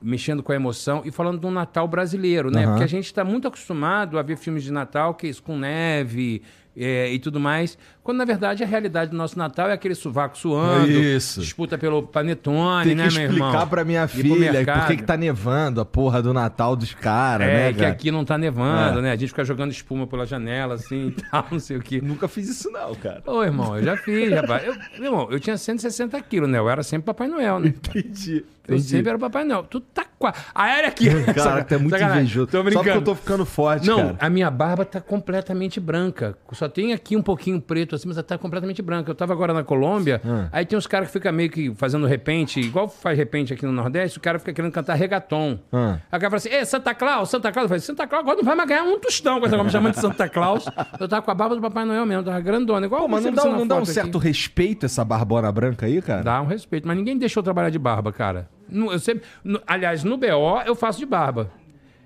mexendo 0.00 0.42
com 0.42 0.52
a 0.52 0.54
emoção 0.54 1.02
e 1.04 1.10
falando 1.10 1.38
de 1.38 1.46
um 1.46 1.50
Natal 1.50 1.86
brasileiro, 1.86 2.50
né? 2.50 2.62
Aham. 2.62 2.70
Porque 2.72 2.84
a 2.84 2.88
gente 2.88 3.04
está 3.06 3.22
muito 3.24 3.46
acostumado 3.46 4.18
a 4.18 4.22
ver 4.22 4.36
filmes 4.38 4.62
de 4.64 4.72
Natal, 4.72 5.14
que 5.14 5.26
é 5.26 5.30
isso, 5.30 5.42
com 5.42 5.58
neve 5.58 6.40
é, 6.76 7.12
e 7.12 7.18
tudo 7.18 7.38
mais. 7.40 7.76
Quando, 8.02 8.18
na 8.18 8.24
verdade, 8.24 8.64
a 8.64 8.66
realidade 8.66 9.10
do 9.12 9.16
nosso 9.16 9.38
Natal 9.38 9.68
é 9.70 9.72
aquele 9.72 9.94
sovaco 9.94 10.36
suando. 10.36 10.90
Isso. 10.90 11.40
Disputa 11.40 11.78
pelo 11.78 12.02
panetone, 12.02 12.86
Tem 12.86 12.94
né, 12.96 13.06
que 13.08 13.14
meu 13.14 13.22
explicar 13.26 13.46
irmão? 13.52 13.68
pra 13.68 13.84
minha 13.84 14.08
filha 14.08 14.64
por 14.64 14.86
que 14.88 14.96
que 14.96 15.02
tá 15.04 15.16
nevando 15.16 15.80
a 15.80 15.84
porra 15.84 16.20
do 16.20 16.32
Natal 16.34 16.74
dos 16.74 16.92
caras, 16.94 17.46
É, 17.46 17.52
né, 17.54 17.72
que 17.72 17.78
cara? 17.78 17.90
aqui 17.92 18.10
não 18.10 18.24
tá 18.24 18.36
nevando, 18.36 18.98
É. 18.98 19.02
né? 19.02 19.12
A 19.12 19.16
gente 19.16 19.28
fica 19.28 19.44
jogando 19.44 19.70
espuma 19.70 20.06
pela 20.06 20.26
janela, 20.26 20.74
assim 20.74 21.08
e 21.08 21.10
tal, 21.30 21.46
não 21.52 21.60
sei 21.60 21.76
o 21.76 21.80
quê. 21.80 22.00
Nunca 22.02 22.26
fiz 22.26 22.48
isso 22.48 22.70
não, 22.72 22.92
cara. 22.96 23.22
Ô, 23.26 23.44
irmão, 23.44 23.76
eu 23.76 23.84
já 23.84 23.96
fiz, 23.96 24.32
rapaz. 24.32 24.64
Eu, 24.66 24.74
meu 24.98 25.04
irmão, 25.12 25.28
eu 25.30 25.38
tinha 25.38 25.56
160 25.56 26.20
quilos, 26.22 26.48
né? 26.48 26.58
Eu 26.58 26.68
era 26.68 26.82
sempre 26.82 27.06
Papai 27.06 27.28
Noel, 27.28 27.60
né? 27.60 27.68
Entendi. 27.68 28.44
Eu 28.66 28.78
sempre 28.78 29.10
era 29.10 29.18
Papai 29.18 29.44
Noel. 29.44 29.64
Tu 29.64 29.80
tá 29.80 30.04
quase. 30.18 30.36
Aérea 30.54 30.88
aqui. 30.88 31.08
Cara, 31.34 31.64
tu 31.64 31.74
é 31.74 31.78
muito 31.78 31.90
Sacanagem. 31.90 32.22
invejoso. 32.22 32.46
Tô 32.46 32.58
Só 32.58 32.62
porque 32.82 32.90
eu 32.90 33.02
tô 33.02 33.14
ficando 33.14 33.44
forte, 33.44 33.86
Não, 33.88 33.96
cara. 33.96 34.16
a 34.20 34.30
minha 34.30 34.48
barba 34.50 34.84
tá 34.84 35.00
completamente 35.00 35.80
branca. 35.80 36.36
Só 36.62 36.68
tem 36.68 36.92
aqui 36.92 37.16
um 37.16 37.22
pouquinho 37.22 37.60
preto 37.60 37.96
assim, 37.96 38.06
mas 38.06 38.16
ela 38.16 38.22
tá 38.22 38.38
completamente 38.38 38.80
branca. 38.80 39.10
Eu 39.10 39.16
tava 39.16 39.32
agora 39.32 39.52
na 39.52 39.64
Colômbia, 39.64 40.20
Ah. 40.24 40.48
aí 40.52 40.64
tem 40.64 40.78
uns 40.78 40.86
caras 40.86 41.08
que 41.08 41.12
ficam 41.12 41.32
meio 41.32 41.50
que 41.50 41.74
fazendo 41.74 42.06
repente, 42.06 42.60
igual 42.60 42.88
faz 42.88 43.18
repente 43.18 43.52
aqui 43.52 43.66
no 43.66 43.72
Nordeste, 43.72 44.16
o 44.18 44.20
cara 44.20 44.38
fica 44.38 44.52
querendo 44.52 44.70
cantar 44.70 44.94
reggaeton. 44.94 45.58
Ah. 45.72 45.98
Aí 46.12 46.18
o 46.18 46.20
cara 46.20 46.30
fala 46.30 46.36
assim, 46.36 46.50
Ei, 46.50 46.64
Santa 46.64 46.94
Claus, 46.94 47.30
Santa 47.30 47.50
Claus. 47.50 47.64
Eu 47.64 47.68
falei, 47.68 47.80
Santa 47.80 48.06
Claus 48.06 48.22
agora 48.22 48.36
não 48.36 48.44
vai 48.44 48.54
mais 48.54 48.68
ganhar 48.68 48.84
um 48.84 48.96
tostão 49.00 49.40
com 49.40 49.46
essa 49.46 49.60
me 49.60 49.70
chamando 49.70 49.94
de 49.94 50.00
Santa 50.00 50.28
Claus. 50.28 50.64
Eu 51.00 51.08
tava 51.08 51.22
com 51.22 51.30
a 51.32 51.34
barba 51.34 51.56
do 51.56 51.60
Papai 51.60 51.84
Noel 51.84 52.06
mesmo, 52.06 52.22
tava 52.22 52.38
grandona. 52.38 52.86
Igual 52.86 53.02
Pô, 53.02 53.08
mas 53.08 53.24
não 53.24 53.32
dá, 53.32 53.44
não 53.44 53.66
dá 53.66 53.74
um 53.74 53.78
aqui. 53.78 53.86
certo 53.90 54.18
respeito 54.18 54.86
essa 54.86 55.04
barbona 55.04 55.50
branca 55.50 55.86
aí, 55.86 56.00
cara? 56.00 56.22
Dá 56.22 56.40
um 56.40 56.46
respeito, 56.46 56.86
mas 56.86 56.96
ninguém 56.96 57.18
deixou 57.18 57.42
trabalhar 57.42 57.70
de 57.70 57.78
barba, 57.80 58.12
cara. 58.12 58.48
Eu 58.70 58.98
sempre, 59.00 59.24
aliás, 59.66 60.04
no 60.04 60.16
BO 60.16 60.60
eu 60.64 60.76
faço 60.76 60.98
de 61.00 61.06
barba. 61.06 61.50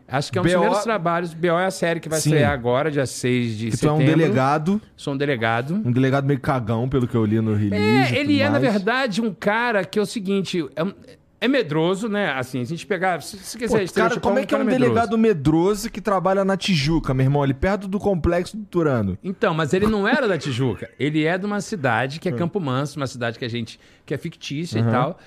Acho 0.08 0.30
que 0.30 0.38
é 0.38 0.40
um 0.40 0.44
dos 0.44 0.52
BO 0.52 0.58
primeiros 0.60 0.84
trabalhos. 0.84 1.34
BO 1.34 1.46
é 1.48 1.66
a 1.66 1.70
série 1.70 1.98
que 2.00 2.08
vai 2.08 2.20
Sim. 2.20 2.30
estrear 2.30 2.52
agora, 2.52 2.90
dia 2.90 3.06
6 3.06 3.58
de 3.58 3.64
Que 3.70 3.70
tu 3.72 3.74
é 3.74 3.76
setembro. 3.90 4.02
um 4.02 4.06
delegado, 4.06 4.80
Sou 4.96 5.14
um 5.14 5.16
delegado. 5.16 5.74
um 5.84 5.90
delegado 5.90 6.24
meio 6.26 6.38
cagão, 6.40 6.88
pelo 6.88 7.08
que 7.08 7.14
eu 7.16 7.24
li 7.24 7.40
no 7.40 7.54
release. 7.54 8.14
É, 8.14 8.18
ele 8.20 8.40
é, 8.40 8.44
na 8.44 8.60
mais. 8.60 8.62
verdade, 8.62 9.20
um 9.20 9.34
cara 9.34 9.84
que 9.84 9.98
é 9.98 10.02
o 10.02 10.06
seguinte. 10.06 10.64
É, 10.76 10.84
um- 10.84 10.94
é 11.38 11.48
medroso, 11.48 12.08
né? 12.08 12.30
Assim, 12.32 12.64
se 12.64 12.72
a 12.72 12.76
gente 12.76 12.86
pegar. 12.86 13.20
Se, 13.20 13.36
se 13.36 13.58
Pô, 13.58 13.64
quiser 13.76 13.88
cara, 13.92 14.18
como 14.18 14.38
é 14.38 14.46
que 14.46 14.54
é 14.54 14.58
um 14.58 14.64
medroso. 14.64 14.80
delegado 14.84 15.18
medroso 15.18 15.90
que 15.90 16.00
trabalha 16.00 16.44
na 16.46 16.56
Tijuca, 16.56 17.12
meu 17.12 17.24
irmão? 17.26 17.42
Ali 17.42 17.52
perto 17.52 17.86
do 17.86 17.98
complexo 17.98 18.56
do 18.56 18.64
Turano. 18.64 19.18
Então, 19.22 19.52
mas 19.52 19.74
ele 19.74 19.86
não 19.86 20.08
era 20.08 20.26
da 20.26 20.38
Tijuca. 20.38 20.88
Ele 20.98 21.24
é 21.24 21.36
de 21.36 21.44
uma 21.44 21.60
cidade 21.60 22.18
que 22.20 22.28
é 22.28 22.32
Campo 22.32 22.58
Manso, 22.58 22.96
uma 22.98 23.06
cidade 23.06 23.38
que 23.38 23.44
a 23.44 23.48
gente 23.50 23.78
que 24.06 24.14
é 24.14 24.16
fictícia 24.18 24.78
e 24.78 24.82
tal. 24.84 25.18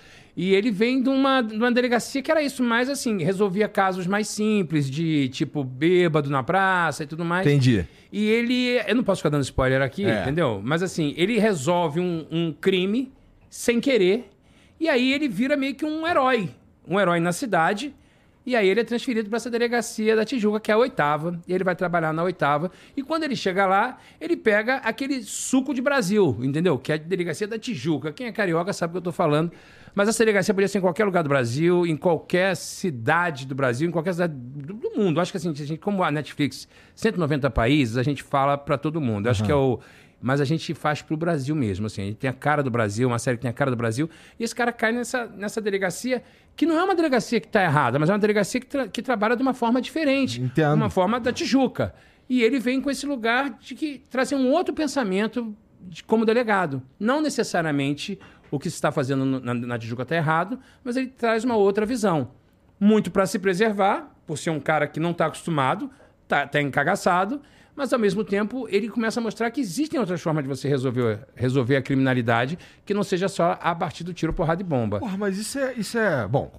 E 0.42 0.56
ele 0.56 0.72
vem 0.72 1.04
de 1.04 1.10
uma, 1.10 1.42
de 1.42 1.54
uma 1.54 1.70
delegacia 1.70 2.22
que 2.22 2.32
era 2.32 2.42
isso, 2.42 2.64
mais 2.64 2.90
assim, 2.90 3.22
resolvia 3.22 3.68
casos 3.68 4.08
mais 4.08 4.30
simples, 4.30 4.90
de 4.90 5.28
tipo 5.28 5.66
bêbado 5.66 6.30
na 6.30 6.42
praça 6.42 7.04
e 7.04 7.06
tudo 7.06 7.26
mais. 7.26 7.46
Entendi. 7.46 7.86
E 8.10 8.26
ele. 8.26 8.80
Eu 8.88 8.96
não 8.96 9.04
posso 9.04 9.20
ficar 9.20 9.28
dando 9.32 9.44
spoiler 9.44 9.82
aqui, 9.82 10.06
É. 10.06 10.22
entendeu? 10.22 10.62
Mas 10.64 10.82
assim, 10.82 11.14
ele 11.18 11.38
resolve 11.38 12.00
um, 12.00 12.26
um 12.32 12.54
crime 12.54 13.12
sem 13.50 13.82
querer. 13.82 14.30
E 14.80 14.88
aí 14.88 15.12
ele 15.12 15.28
vira 15.28 15.58
meio 15.58 15.76
que 15.76 15.84
um 15.84 16.08
herói. 16.08 16.50
Um 16.88 16.98
herói 16.98 17.20
na 17.20 17.34
cidade. 17.34 17.94
E 18.46 18.56
aí 18.56 18.68
ele 18.70 18.80
é 18.80 18.84
transferido 18.86 19.30
para 19.30 19.36
essa 19.36 19.50
delegacia 19.50 20.16
da 20.16 20.24
Tijuca, 20.24 20.60
que 20.62 20.72
é 20.72 20.74
a 20.74 20.78
oitava. 20.78 21.38
E 21.46 21.54
ele 21.54 21.66
vai 21.66 21.76
trabalhar 21.76 22.14
na 22.14 22.24
oitava. 22.24 22.72
E 22.96 23.04
quando 23.04 23.24
ele 23.26 23.36
chega 23.36 23.66
lá, 23.68 23.98
ele 24.22 24.38
pega 24.38 24.78
aquele 24.78 25.22
suco 25.22 25.74
de 25.74 25.82
Brasil, 25.82 26.38
entendeu? 26.42 26.80
Que 26.80 26.94
é 26.94 26.96
a 26.96 26.98
delegacia 26.98 27.46
da 27.46 27.60
Tijuca. 27.60 28.14
Quem 28.14 28.28
é 28.28 28.32
carioca 28.32 28.72
sabe 28.72 28.92
o 28.92 28.94
que 28.94 28.98
eu 29.00 29.02
tô 29.04 29.12
falando. 29.12 29.52
Mas 29.96 30.08
essa 30.10 30.20
delegacia 30.24 30.54
podia 30.54 30.68
ser 30.68 30.78
em 30.78 30.82
qualquer 30.82 31.06
lugar 31.06 31.24
do 31.24 31.30
Brasil, 31.30 31.86
em 31.86 31.96
qualquer 31.98 32.56
cidade 32.56 33.46
do 33.46 33.56
Brasil, 33.56 33.88
em 33.88 33.92
qualquer 33.92 34.14
cidade 34.14 34.34
do, 34.34 34.74
do 34.74 34.92
mundo. 34.96 35.20
Acho 35.20 35.32
que 35.32 35.38
assim, 35.38 35.50
a 35.50 35.54
gente, 35.54 35.78
como 35.80 36.04
a 36.04 36.12
Netflix, 36.12 36.68
190 36.96 37.50
países, 37.50 37.98
a 37.98 38.04
gente 38.04 38.24
fala 38.24 38.58
para 38.58 38.78
todo 38.78 39.00
mundo. 39.02 39.28
Acho 39.30 39.44
que 39.44 39.52
é 39.52 39.56
o. 39.56 39.80
Mas 40.22 40.42
a 40.42 40.46
gente 40.46 40.74
faz 40.74 41.02
pro 41.02 41.16
Brasil 41.16 41.56
mesmo, 41.56 41.86
assim. 41.86 42.02
A 42.02 42.06
gente 42.06 42.18
tem 42.18 42.30
a 42.30 42.34
cara 42.34 42.62
do 42.62 42.70
Brasil, 42.70 43.08
uma 43.08 43.18
série 43.20 43.38
que 43.38 43.42
tem 43.44 43.50
a 43.50 43.54
cara 43.54 43.72
do 43.72 43.78
Brasil. 43.78 44.10
E 44.38 44.44
esse 44.44 44.54
cara 44.54 44.70
cai 44.74 44.92
nessa, 44.92 45.26
nessa 45.28 45.62
delegacia, 45.62 46.22
que 46.58 46.66
não 46.66 46.78
é 46.78 46.84
uma 46.84 46.94
delegacia 46.94 47.40
que 47.40 47.48
tá 47.48 47.64
errada, 47.64 47.98
mas 47.98 48.10
é 48.10 48.14
uma 48.14 48.20
delegacia 48.20 48.60
que, 48.60 48.66
tra- 48.68 48.88
que 48.90 49.02
trabalha 49.02 49.34
de 49.38 49.42
uma 49.42 49.54
forma 49.54 49.82
diferente. 49.82 50.42
Entendo. 50.42 50.74
Uma 50.76 50.90
forma 50.90 51.22
da 51.22 51.32
Tijuca. 51.32 51.96
E 52.30 52.44
ele 52.44 52.60
vem 52.60 52.82
com 52.82 52.92
esse 52.92 53.06
lugar 53.06 53.50
de 53.62 53.74
que 53.74 54.02
trazer 54.10 54.36
um 54.36 54.52
outro 54.52 54.74
pensamento 54.74 55.56
de- 55.82 56.04
como 56.04 56.26
delegado. 56.26 56.82
Não 57.00 57.22
necessariamente 57.22 58.20
o 58.52 58.60
que 58.60 58.70
se 58.70 58.76
está 58.76 58.92
fazendo 58.92 59.26
na, 59.26 59.54
na 59.54 59.78
Tijuca 59.80 60.04
está 60.04 60.16
errado, 60.16 60.60
mas 60.84 60.96
ele 60.96 61.08
traz 61.08 61.44
uma 61.44 61.56
outra 61.56 61.86
visão. 61.86 62.32
Muito 62.80 63.12
para 63.12 63.26
se 63.26 63.38
preservar, 63.40 64.12
por 64.26 64.38
ser 64.38 64.50
um 64.50 64.60
cara 64.60 64.88
que 64.88 65.00
não 65.00 65.12
está 65.12 65.26
acostumado, 65.26 65.90
está 66.24 66.48
tá 66.48 66.62
encagaçado, 66.62 67.42
mas 67.76 67.94
ao 67.94 68.00
mesmo 68.00 68.24
tempo 68.24 68.68
ele 68.70 68.90
começa 68.90 69.20
a 69.20 69.24
mostrar 69.24 69.50
que 69.52 69.62
existem 69.62 70.00
outras 70.00 70.22
formas 70.22 70.44
de 70.44 70.50
você 70.50 70.68
resolver, 70.68 71.20
resolver 71.36 71.78
a 71.78 71.82
criminalidade 71.82 72.60
que 72.86 72.94
não 72.94 73.04
seja 73.04 73.28
só 73.28 73.58
a 73.62 73.74
partir 73.74 74.04
do 74.04 74.14
tiro, 74.14 74.34
porrada 74.34 74.62
e 74.62 74.66
bomba. 74.66 75.00
Porra, 75.00 75.18
mas 75.18 75.38
isso 75.38 75.58
é, 75.58 75.74
isso 75.74 75.98
é. 75.98 76.28
Bom. 76.28 76.52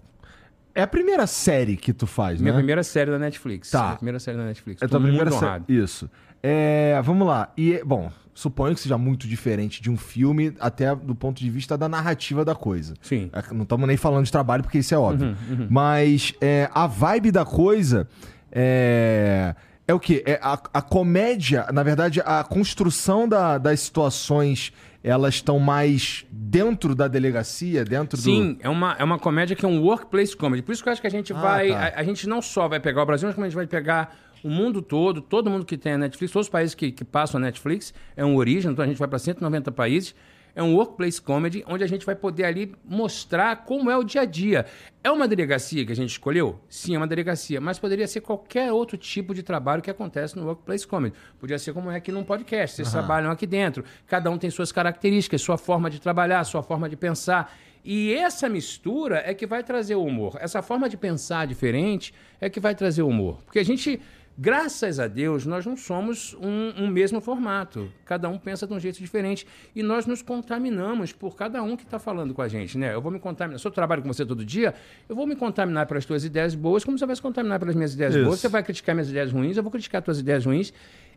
É 0.74 0.82
a 0.82 0.86
primeira 0.86 1.26
série 1.26 1.76
que 1.76 1.92
tu 1.92 2.06
faz, 2.06 2.40
Minha 2.40 2.52
né? 2.52 2.58
primeira 2.58 2.82
série 2.82 3.10
da 3.10 3.18
Netflix. 3.18 3.70
Tá. 3.70 3.82
Minha 3.82 3.96
primeira 3.96 4.18
série 4.20 4.36
da 4.38 4.44
Netflix. 4.44 4.80
É 4.80 4.86
Tô 4.86 4.92
tua 4.92 5.00
primeira 5.00 5.30
série. 5.30 5.64
Isso. 5.68 6.08
É, 6.42 7.00
vamos 7.02 7.26
lá. 7.26 7.52
E, 7.56 7.82
bom, 7.84 8.10
suponho 8.34 8.74
que 8.74 8.80
seja 8.80 8.96
muito 8.96 9.26
diferente 9.28 9.82
de 9.82 9.90
um 9.90 9.96
filme, 9.96 10.54
até 10.60 10.94
do 10.94 11.14
ponto 11.14 11.38
de 11.40 11.50
vista 11.50 11.76
da 11.76 11.88
narrativa 11.88 12.44
da 12.44 12.54
coisa. 12.54 12.94
Sim. 13.02 13.30
É, 13.32 13.42
Não 13.54 13.62
estamos 13.64 13.86
nem 13.86 13.96
falando 13.96 14.24
de 14.24 14.32
trabalho, 14.32 14.62
porque 14.62 14.78
isso 14.78 14.94
é 14.94 14.98
óbvio. 14.98 15.36
Uhum, 15.50 15.66
Mas 15.68 16.32
é, 16.40 16.68
a 16.72 16.86
vibe 16.86 17.30
da 17.30 17.44
coisa 17.44 18.08
é. 18.50 19.54
É 19.86 19.92
o 19.94 19.98
quê? 19.98 20.22
É 20.24 20.38
a, 20.40 20.52
a 20.74 20.80
comédia, 20.80 21.66
na 21.72 21.82
verdade, 21.82 22.20
a 22.24 22.44
construção 22.44 23.28
da- 23.28 23.58
das 23.58 23.80
situações, 23.80 24.72
elas 25.02 25.34
estão 25.34 25.58
mais 25.58 26.24
dentro 26.30 26.94
da 26.94 27.08
delegacia, 27.08 27.84
dentro 27.84 28.16
do. 28.16 28.22
Sim, 28.22 28.56
é 28.60 28.68
uma, 28.68 28.94
é 29.00 29.02
uma 29.02 29.18
comédia 29.18 29.56
que 29.56 29.64
é 29.64 29.68
um 29.68 29.80
workplace 29.82 30.36
comedy. 30.36 30.62
Por 30.62 30.70
isso 30.70 30.80
que 30.80 30.88
eu 30.88 30.92
acho 30.92 31.00
que 31.00 31.08
a 31.08 31.10
gente 31.10 31.32
Ah, 31.32 31.40
vai. 31.40 31.70
tá. 31.70 31.78
A, 31.96 32.00
a 32.00 32.04
gente 32.04 32.28
não 32.28 32.40
só 32.40 32.68
vai 32.68 32.78
pegar 32.78 33.02
o 33.02 33.06
Brasil, 33.06 33.26
mas 33.26 33.34
como 33.34 33.44
a 33.44 33.48
gente 33.48 33.56
vai 33.56 33.66
pegar 33.66 34.16
o 34.42 34.48
mundo 34.48 34.82
todo, 34.82 35.20
todo 35.20 35.50
mundo 35.50 35.64
que 35.64 35.76
tem 35.76 35.92
a 35.92 35.98
Netflix, 35.98 36.32
todos 36.32 36.46
os 36.46 36.50
países 36.50 36.74
que, 36.74 36.90
que 36.90 37.04
passam 37.04 37.38
a 37.38 37.42
Netflix, 37.42 37.92
é 38.16 38.24
um 38.24 38.36
origem, 38.36 38.70
então 38.70 38.84
a 38.84 38.88
gente 38.88 38.98
vai 38.98 39.08
para 39.08 39.18
190 39.18 39.70
países. 39.72 40.14
É 40.54 40.62
um 40.62 40.74
workplace 40.74 41.22
comedy 41.22 41.62
onde 41.66 41.84
a 41.84 41.86
gente 41.86 42.04
vai 42.04 42.16
poder 42.16 42.44
ali 42.44 42.74
mostrar 42.84 43.64
como 43.64 43.90
é 43.90 43.96
o 43.96 44.02
dia 44.02 44.22
a 44.22 44.24
dia. 44.24 44.66
É 45.02 45.10
uma 45.10 45.28
delegacia 45.28 45.86
que 45.86 45.92
a 45.92 45.96
gente 45.96 46.10
escolheu? 46.10 46.58
Sim, 46.68 46.96
é 46.96 46.98
uma 46.98 47.06
delegacia, 47.06 47.60
mas 47.60 47.78
poderia 47.78 48.06
ser 48.08 48.20
qualquer 48.20 48.72
outro 48.72 48.96
tipo 48.96 49.32
de 49.32 49.42
trabalho 49.42 49.80
que 49.80 49.90
acontece 49.90 50.36
no 50.36 50.44
workplace 50.44 50.86
comedy. 50.86 51.14
Podia 51.38 51.58
ser 51.58 51.72
como 51.72 51.90
é 51.90 51.96
aqui 51.96 52.10
num 52.10 52.24
podcast, 52.24 52.76
vocês 52.76 52.90
trabalham 52.90 53.30
aqui 53.30 53.46
dentro, 53.46 53.84
cada 54.06 54.30
um 54.30 54.36
tem 54.36 54.50
suas 54.50 54.72
características, 54.72 55.40
sua 55.40 55.56
forma 55.56 55.88
de 55.88 56.00
trabalhar, 56.00 56.42
sua 56.44 56.62
forma 56.62 56.88
de 56.88 56.96
pensar. 56.96 57.54
E 57.84 58.12
essa 58.12 58.48
mistura 58.48 59.22
é 59.24 59.32
que 59.32 59.46
vai 59.46 59.62
trazer 59.62 59.94
o 59.94 60.04
humor. 60.04 60.36
Essa 60.38 60.60
forma 60.60 60.88
de 60.88 60.96
pensar 60.96 61.46
diferente 61.46 62.12
é 62.40 62.50
que 62.50 62.60
vai 62.60 62.74
trazer 62.74 63.02
o 63.02 63.08
humor. 63.08 63.42
Porque 63.44 63.58
a 63.58 63.64
gente, 63.64 64.00
graças 64.38 64.98
a 64.98 65.06
Deus, 65.06 65.46
nós 65.46 65.64
não 65.66 65.76
somos 65.76 66.34
um, 66.34 66.84
um 66.84 66.88
mesmo 66.88 67.20
formato. 67.20 67.90
Cada 68.04 68.28
um 68.28 68.38
pensa 68.38 68.66
de 68.66 68.72
um 68.72 68.80
jeito 68.80 68.98
diferente. 68.98 69.46
E 69.74 69.82
nós 69.82 70.06
nos 70.06 70.22
contaminamos 70.22 71.12
por 71.12 71.36
cada 71.36 71.62
um 71.62 71.76
que 71.76 71.84
está 71.84 71.98
falando 71.98 72.34
com 72.34 72.42
a 72.42 72.48
gente. 72.48 72.76
Né? 72.78 72.94
Eu 72.94 73.00
vou 73.00 73.12
me 73.12 73.18
contaminar. 73.18 73.58
Se 73.58 73.66
eu 73.66 73.70
trabalho 73.70 74.02
com 74.02 74.08
você 74.12 74.24
todo 74.24 74.44
dia, 74.44 74.74
eu 75.08 75.14
vou 75.14 75.26
me 75.26 75.36
contaminar 75.36 75.86
pelas 75.86 76.04
tuas 76.04 76.24
ideias 76.24 76.54
boas, 76.54 76.84
como 76.84 76.98
você 76.98 77.06
vai 77.06 77.16
se 77.16 77.22
contaminar 77.22 77.58
pelas 77.58 77.74
minhas 77.74 77.94
ideias 77.94 78.14
Isso. 78.14 78.24
boas. 78.24 78.40
Você 78.40 78.48
vai 78.48 78.62
criticar 78.62 78.94
minhas 78.94 79.08
ideias 79.08 79.32
ruins, 79.32 79.56
eu 79.56 79.62
vou 79.62 79.72
criticar 79.72 80.02
tuas 80.02 80.18
ideias 80.18 80.44
ruins. 80.44 80.72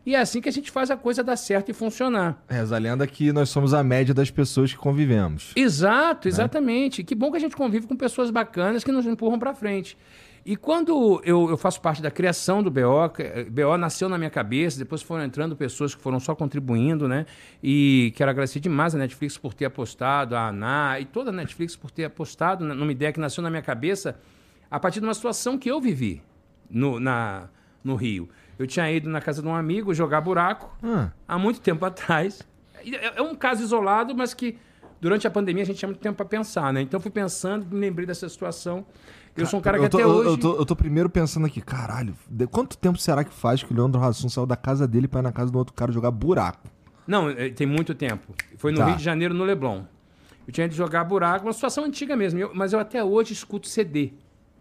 E 0.06 0.14
é 0.14 0.18
assim 0.18 0.40
que 0.40 0.48
a 0.48 0.52
gente 0.52 0.70
faz 0.70 0.90
a 0.90 0.96
coisa 0.96 1.24
dar 1.24 1.36
certo 1.36 1.70
e 1.70 1.72
funcionar. 1.72 2.44
Reza 2.46 2.76
a 2.76 2.78
lenda 2.78 3.06
que 3.06 3.32
nós 3.32 3.48
somos 3.48 3.72
a 3.72 3.82
média 3.82 4.12
das 4.12 4.30
pessoas 4.30 4.70
que 4.70 4.78
convivemos. 4.78 5.52
Exato, 5.56 6.28
exatamente. 6.28 7.02
Que 7.02 7.14
bom 7.14 7.30
que 7.30 7.38
a 7.38 7.40
gente 7.40 7.56
convive 7.56 7.86
com 7.86 7.96
pessoas 7.96 8.30
bacanas 8.30 8.84
que 8.84 8.92
nos 8.92 9.06
empurram 9.06 9.38
para 9.38 9.54
frente. 9.54 9.96
E 10.46 10.56
quando 10.56 11.22
eu, 11.24 11.48
eu 11.48 11.56
faço 11.56 11.80
parte 11.80 12.02
da 12.02 12.10
criação 12.10 12.62
do 12.62 12.70
BO, 12.70 12.80
eh, 13.18 13.44
BO 13.44 13.78
nasceu 13.78 14.10
na 14.10 14.18
minha 14.18 14.28
cabeça, 14.28 14.78
depois 14.78 15.00
foram 15.00 15.24
entrando 15.24 15.56
pessoas 15.56 15.94
que 15.94 16.02
foram 16.02 16.20
só 16.20 16.34
contribuindo, 16.34 17.08
né? 17.08 17.24
E 17.62 18.12
quero 18.14 18.30
agradecer 18.30 18.60
demais 18.60 18.94
a 18.94 18.98
Netflix 18.98 19.38
por 19.38 19.54
ter 19.54 19.64
apostado, 19.64 20.36
a 20.36 20.48
ANA 20.48 21.00
e 21.00 21.06
toda 21.06 21.30
a 21.30 21.32
Netflix 21.32 21.76
por 21.76 21.90
ter 21.90 22.04
apostado 22.04 22.62
numa 22.62 22.92
ideia 22.92 23.10
que 23.10 23.18
nasceu 23.18 23.42
na 23.42 23.48
minha 23.48 23.62
cabeça 23.62 24.20
a 24.70 24.78
partir 24.78 25.00
de 25.00 25.06
uma 25.06 25.14
situação 25.14 25.56
que 25.56 25.70
eu 25.70 25.80
vivi 25.80 26.22
no, 26.68 27.00
na, 27.00 27.48
no 27.82 27.94
Rio. 27.94 28.28
Eu 28.58 28.66
tinha 28.66 28.90
ido 28.92 29.08
na 29.08 29.22
casa 29.22 29.40
de 29.40 29.48
um 29.48 29.54
amigo 29.54 29.94
jogar 29.94 30.20
buraco 30.20 30.70
Ah, 30.82 31.10
há 31.26 31.38
muito 31.38 31.60
tempo 31.60 31.86
atrás. 31.86 32.46
É 32.84 33.18
é 33.18 33.22
um 33.22 33.34
caso 33.34 33.62
isolado, 33.62 34.14
mas 34.14 34.34
que 34.34 34.58
durante 35.00 35.26
a 35.26 35.30
pandemia 35.30 35.62
a 35.62 35.66
gente 35.66 35.78
tinha 35.78 35.88
muito 35.88 36.00
tempo 36.00 36.16
para 36.16 36.26
pensar, 36.26 36.72
né? 36.72 36.82
Então 36.82 37.00
fui 37.00 37.10
pensando, 37.10 37.66
me 37.66 37.80
lembrei 37.80 38.06
dessa 38.06 38.28
situação. 38.28 38.86
Eu 39.36 39.46
sou 39.46 39.58
um 39.58 39.62
cara 39.62 39.78
que 39.78 39.88
tô, 39.88 39.96
até 39.98 40.06
hoje. 40.06 40.28
eu, 40.28 40.38
tô, 40.38 40.56
eu 40.56 40.64
tô 40.66 40.76
primeiro 40.76 41.10
pensando 41.10 41.46
aqui, 41.46 41.60
caralho, 41.60 42.14
quanto 42.50 42.76
tempo 42.78 42.98
será 42.98 43.24
que 43.24 43.32
faz 43.34 43.62
que 43.62 43.72
o 43.72 43.76
Leandro 43.76 44.00
Hassum 44.02 44.28
saiu 44.28 44.46
da 44.46 44.56
casa 44.56 44.86
dele 44.86 45.08
pra 45.08 45.20
ir 45.20 45.22
na 45.24 45.32
casa 45.32 45.50
do 45.50 45.58
outro 45.58 45.74
cara 45.74 45.90
jogar 45.90 46.10
buraco? 46.10 46.68
Não, 47.06 47.28
eh, 47.28 47.50
tem 47.50 47.66
muito 47.66 47.94
tempo. 47.94 48.32
Foi 48.56 48.70
no 48.72 48.78
Tá. 48.78 48.86
Rio 48.86 48.96
de 48.96 49.02
Janeiro, 49.02 49.34
no 49.34 49.44
Leblon. 49.44 49.82
Eu 50.46 50.52
tinha 50.52 50.68
de 50.68 50.76
jogar 50.76 51.04
buraco, 51.04 51.46
uma 51.46 51.52
situação 51.52 51.84
antiga 51.84 52.14
mesmo. 52.16 52.38
Eu- 52.38 52.52
mas 52.54 52.72
eu 52.72 52.78
até 52.78 53.02
hoje 53.02 53.32
escuto 53.32 53.66
CD. 53.66 54.12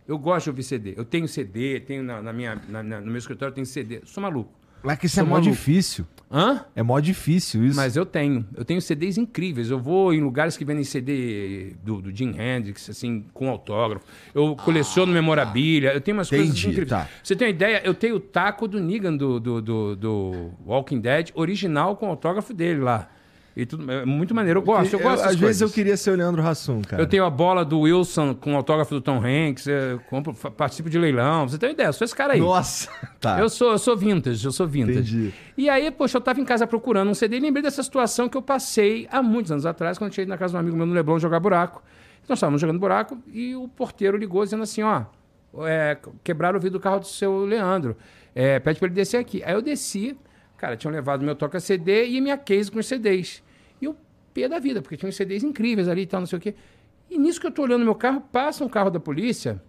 Eu 0.08 0.18
gosto 0.18 0.46
de 0.46 0.50
ouvir 0.50 0.64
CD. 0.64 0.94
Eu 0.98 1.06
tenho 1.06 1.28
CD, 1.28 1.80
tenho 1.80 2.04
na, 2.04 2.22
na 2.22 2.34
minha, 2.34 2.60
na- 2.68 2.84
na- 2.84 3.00
no 3.00 3.08
meu 3.08 3.18
escritório 3.18 3.52
eu 3.52 3.56
tenho 3.56 3.66
CD. 3.68 4.02
Sou 4.06 4.22
maluco. 4.22 4.52
Mas 4.84 4.94
é 4.94 4.98
que 4.98 5.06
isso 5.06 5.20
é 5.20 5.24
mó 5.24 5.40
difícil. 5.40 6.06
Hã? 6.30 6.66
É 6.76 6.82
mó 6.82 7.00
difícil 7.00 7.64
isso. 7.64 7.76
Mas 7.76 7.96
eu 7.96 8.06
tenho. 8.06 8.46
Eu 8.56 8.66
tenho 8.66 8.82
CDs 8.82 9.18
incríveis. 9.18 9.70
Eu 9.70 9.80
vou 9.80 10.14
em 10.14 10.20
lugares 10.20 10.58
que 10.58 10.66
vendem 10.66 10.84
CD 10.84 11.76
do, 11.84 12.02
do 12.02 12.16
Jim 12.16 12.36
Hendrix, 12.38 12.90
assim, 12.90 13.24
com 13.34 13.50
autógrafo. 13.50 14.04
Eu 14.34 14.56
coleciono 14.56 15.14
memorabilia. 15.14 15.94
Eu 15.94 16.02
tenho 16.02 16.18
umas 16.18 16.30
coisas 16.30 16.48
entendi, 16.48 16.68
incríveis. 16.70 16.90
tá. 16.90 17.08
Você 17.24 17.36
tem 17.36 17.48
uma 17.48 17.54
ideia? 17.54 17.82
Eu 17.86 17.94
tenho 17.94 18.16
o 18.16 18.20
taco 18.20 18.68
do 18.68 18.80
Negan 18.80 19.16
do, 19.16 19.40
do, 19.40 19.62
do, 19.62 19.96
do 19.96 20.52
Walking 20.66 21.00
Dead, 21.00 21.30
original 21.36 21.96
com 21.96 22.08
autógrafo 22.08 22.52
dele 22.52 22.80
lá. 22.82 23.10
E 23.56 23.68
tudo, 23.68 23.92
é 23.92 24.04
muito 24.04 24.34
maneiro. 24.34 24.60
Eu 24.60 24.64
gosto, 24.64 24.94
eu 24.94 25.00
gosto 25.00 25.20
às 25.20 25.22
dessas 25.26 25.40
vezes 25.40 25.62
eu 25.62 25.66
coisas. 25.68 25.76
queria 25.76 25.96
ser 25.96 26.10
o 26.12 26.16
Leandro 26.16 26.42
Hassum, 26.42 26.82
cara. 26.82 27.02
Eu 27.02 27.06
tenho 27.08 27.24
a 27.24 27.30
bola 27.30 27.64
do 27.64 27.82
Wilson 27.82 28.34
com 28.34 28.56
autógrafo 28.56 28.96
do 28.96 29.00
Tom 29.02 29.22
Hanks. 29.24 29.68
Eu 29.68 30.00
compro, 30.10 30.34
fa- 30.34 30.50
participo 30.50 30.90
de 30.90 30.98
leilão. 30.98 31.48
Você 31.48 31.60
tem 31.60 31.70
uma 31.70 31.74
ideia? 31.74 31.88
Eu 31.90 31.94
sou 31.94 32.04
esse 32.06 32.16
cara 32.16 32.34
aí. 32.34 32.40
Nossa, 32.40 32.90
tá. 33.22 33.40
Eu 33.40 33.48
sou, 33.50 33.72
eu 33.74 33.78
sou 33.78 33.96
vintage, 33.96 34.44
eu 34.44 34.52
sou 34.52 34.66
vintage. 34.68 35.00
Entendi. 35.16 35.34
E 35.56 35.70
aí, 35.70 35.92
poxa, 35.92 36.18
eu 36.18 36.22
tava 36.22 36.42
em 36.42 36.46
casa 36.46 36.66
procurando 36.66 37.10
um 37.12 37.14
CD 37.14 37.38
e 37.38 37.40
lembrei 37.40 37.62
dessa 37.62 37.84
situação 37.84 38.28
que 38.28 38.36
eu 38.36 38.42
passei 38.42 39.08
há 39.12 39.22
muitos 39.22 39.52
anos 39.52 39.66
atrás, 39.68 40.00
quando 40.00 40.10
eu 40.10 40.14
tinha 40.16 40.24
ido 40.24 40.30
na 40.30 40.38
casa 40.38 40.54
de 40.54 40.58
um 40.58 40.60
amigo 40.60 40.76
meu 40.76 40.86
no 40.88 40.94
Leblon 40.94 41.20
jogar 41.20 41.40
buraco. 41.40 41.84
Nós 42.28 42.38
estávamos 42.38 42.60
jogando 42.60 42.80
buraco 42.80 43.18
e 43.32 43.56
o 43.56 43.68
porteiro 43.68 44.18
ligou 44.18 44.44
dizendo 44.44 44.64
assim, 44.64 44.82
ó, 44.82 45.04
é, 45.68 45.96
quebraram 46.24 46.58
o 46.58 46.62
vidro 46.62 46.80
do 46.80 46.82
carro 46.82 47.00
do 47.02 47.06
seu 47.06 47.46
Leandro. 47.46 47.96
É, 48.34 48.58
pede 48.60 48.80
pra 48.80 48.88
ele 48.88 48.96
descer 48.96 49.18
aqui. 49.18 49.44
Aí 49.44 49.54
eu 49.54 49.62
desci, 49.62 50.18
cara, 50.64 50.78
tinham 50.78 50.94
levado 50.94 51.26
meu 51.26 51.36
toca-CD 51.36 52.08
e 52.08 52.22
minha 52.22 52.38
case 52.38 52.72
com 52.72 52.80
os 52.80 52.86
CDs. 52.86 53.44
E 53.82 53.88
o 53.88 53.98
pé 54.34 54.48
da 54.48 54.60
vida, 54.60 54.82
porque 54.82 54.96
tinha 54.96 55.10
uns 55.10 55.16
CDs 55.18 55.44
incríveis 55.44 55.90
ali 55.90 56.04
e 56.04 56.06
tal, 56.06 56.22
não 56.22 56.28
sei 56.28 56.38
o 56.38 56.42
quê. 56.42 56.56
E 57.12 57.18
nisso 57.18 57.42
que 57.42 57.48
eu 57.48 57.52
tô 57.52 57.64
olhando 57.64 57.84
meu 57.84 57.94
carro, 57.94 58.22
passa 58.32 58.64
um 58.64 58.70
carro 58.70 58.90
da 58.90 58.98
polícia 58.98 59.62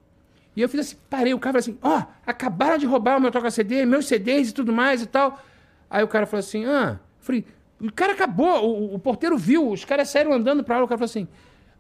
e 0.55 0.63
eu 0.63 0.69
fiz 0.69 0.79
assim, 0.79 0.97
parei 1.11 1.35
o 1.35 1.39
carro 1.41 1.59
e 1.59 1.63
falei 1.63 1.77
assim, 1.77 1.79
ó, 1.83 2.05
acabaram 2.25 2.79
de 2.79 2.87
roubar 2.87 3.19
o 3.19 3.21
meu 3.21 3.33
toca-CD, 3.33 3.85
meus 3.85 4.07
CDs 4.07 4.51
e 4.51 4.55
tudo 4.55 4.73
mais 4.73 5.03
e 5.03 5.07
tal. 5.07 5.43
Aí 5.91 6.05
o 6.05 6.07
cara 6.07 6.27
falou 6.27 6.39
assim, 6.39 6.65
ah, 6.65 7.01
eu 7.19 7.25
falei, 7.25 7.45
o 7.81 7.91
cara 7.91 8.13
acabou, 8.13 8.65
o, 8.65 8.95
o 8.95 8.99
porteiro 9.01 9.37
viu, 9.37 9.69
os 9.69 9.85
caras 9.85 10.09
saíram 10.11 10.33
andando 10.33 10.63
pra 10.63 10.79
lá, 10.79 10.85
o 10.85 10.87
cara 10.87 10.99
falou 10.99 11.11
assim, 11.11 11.27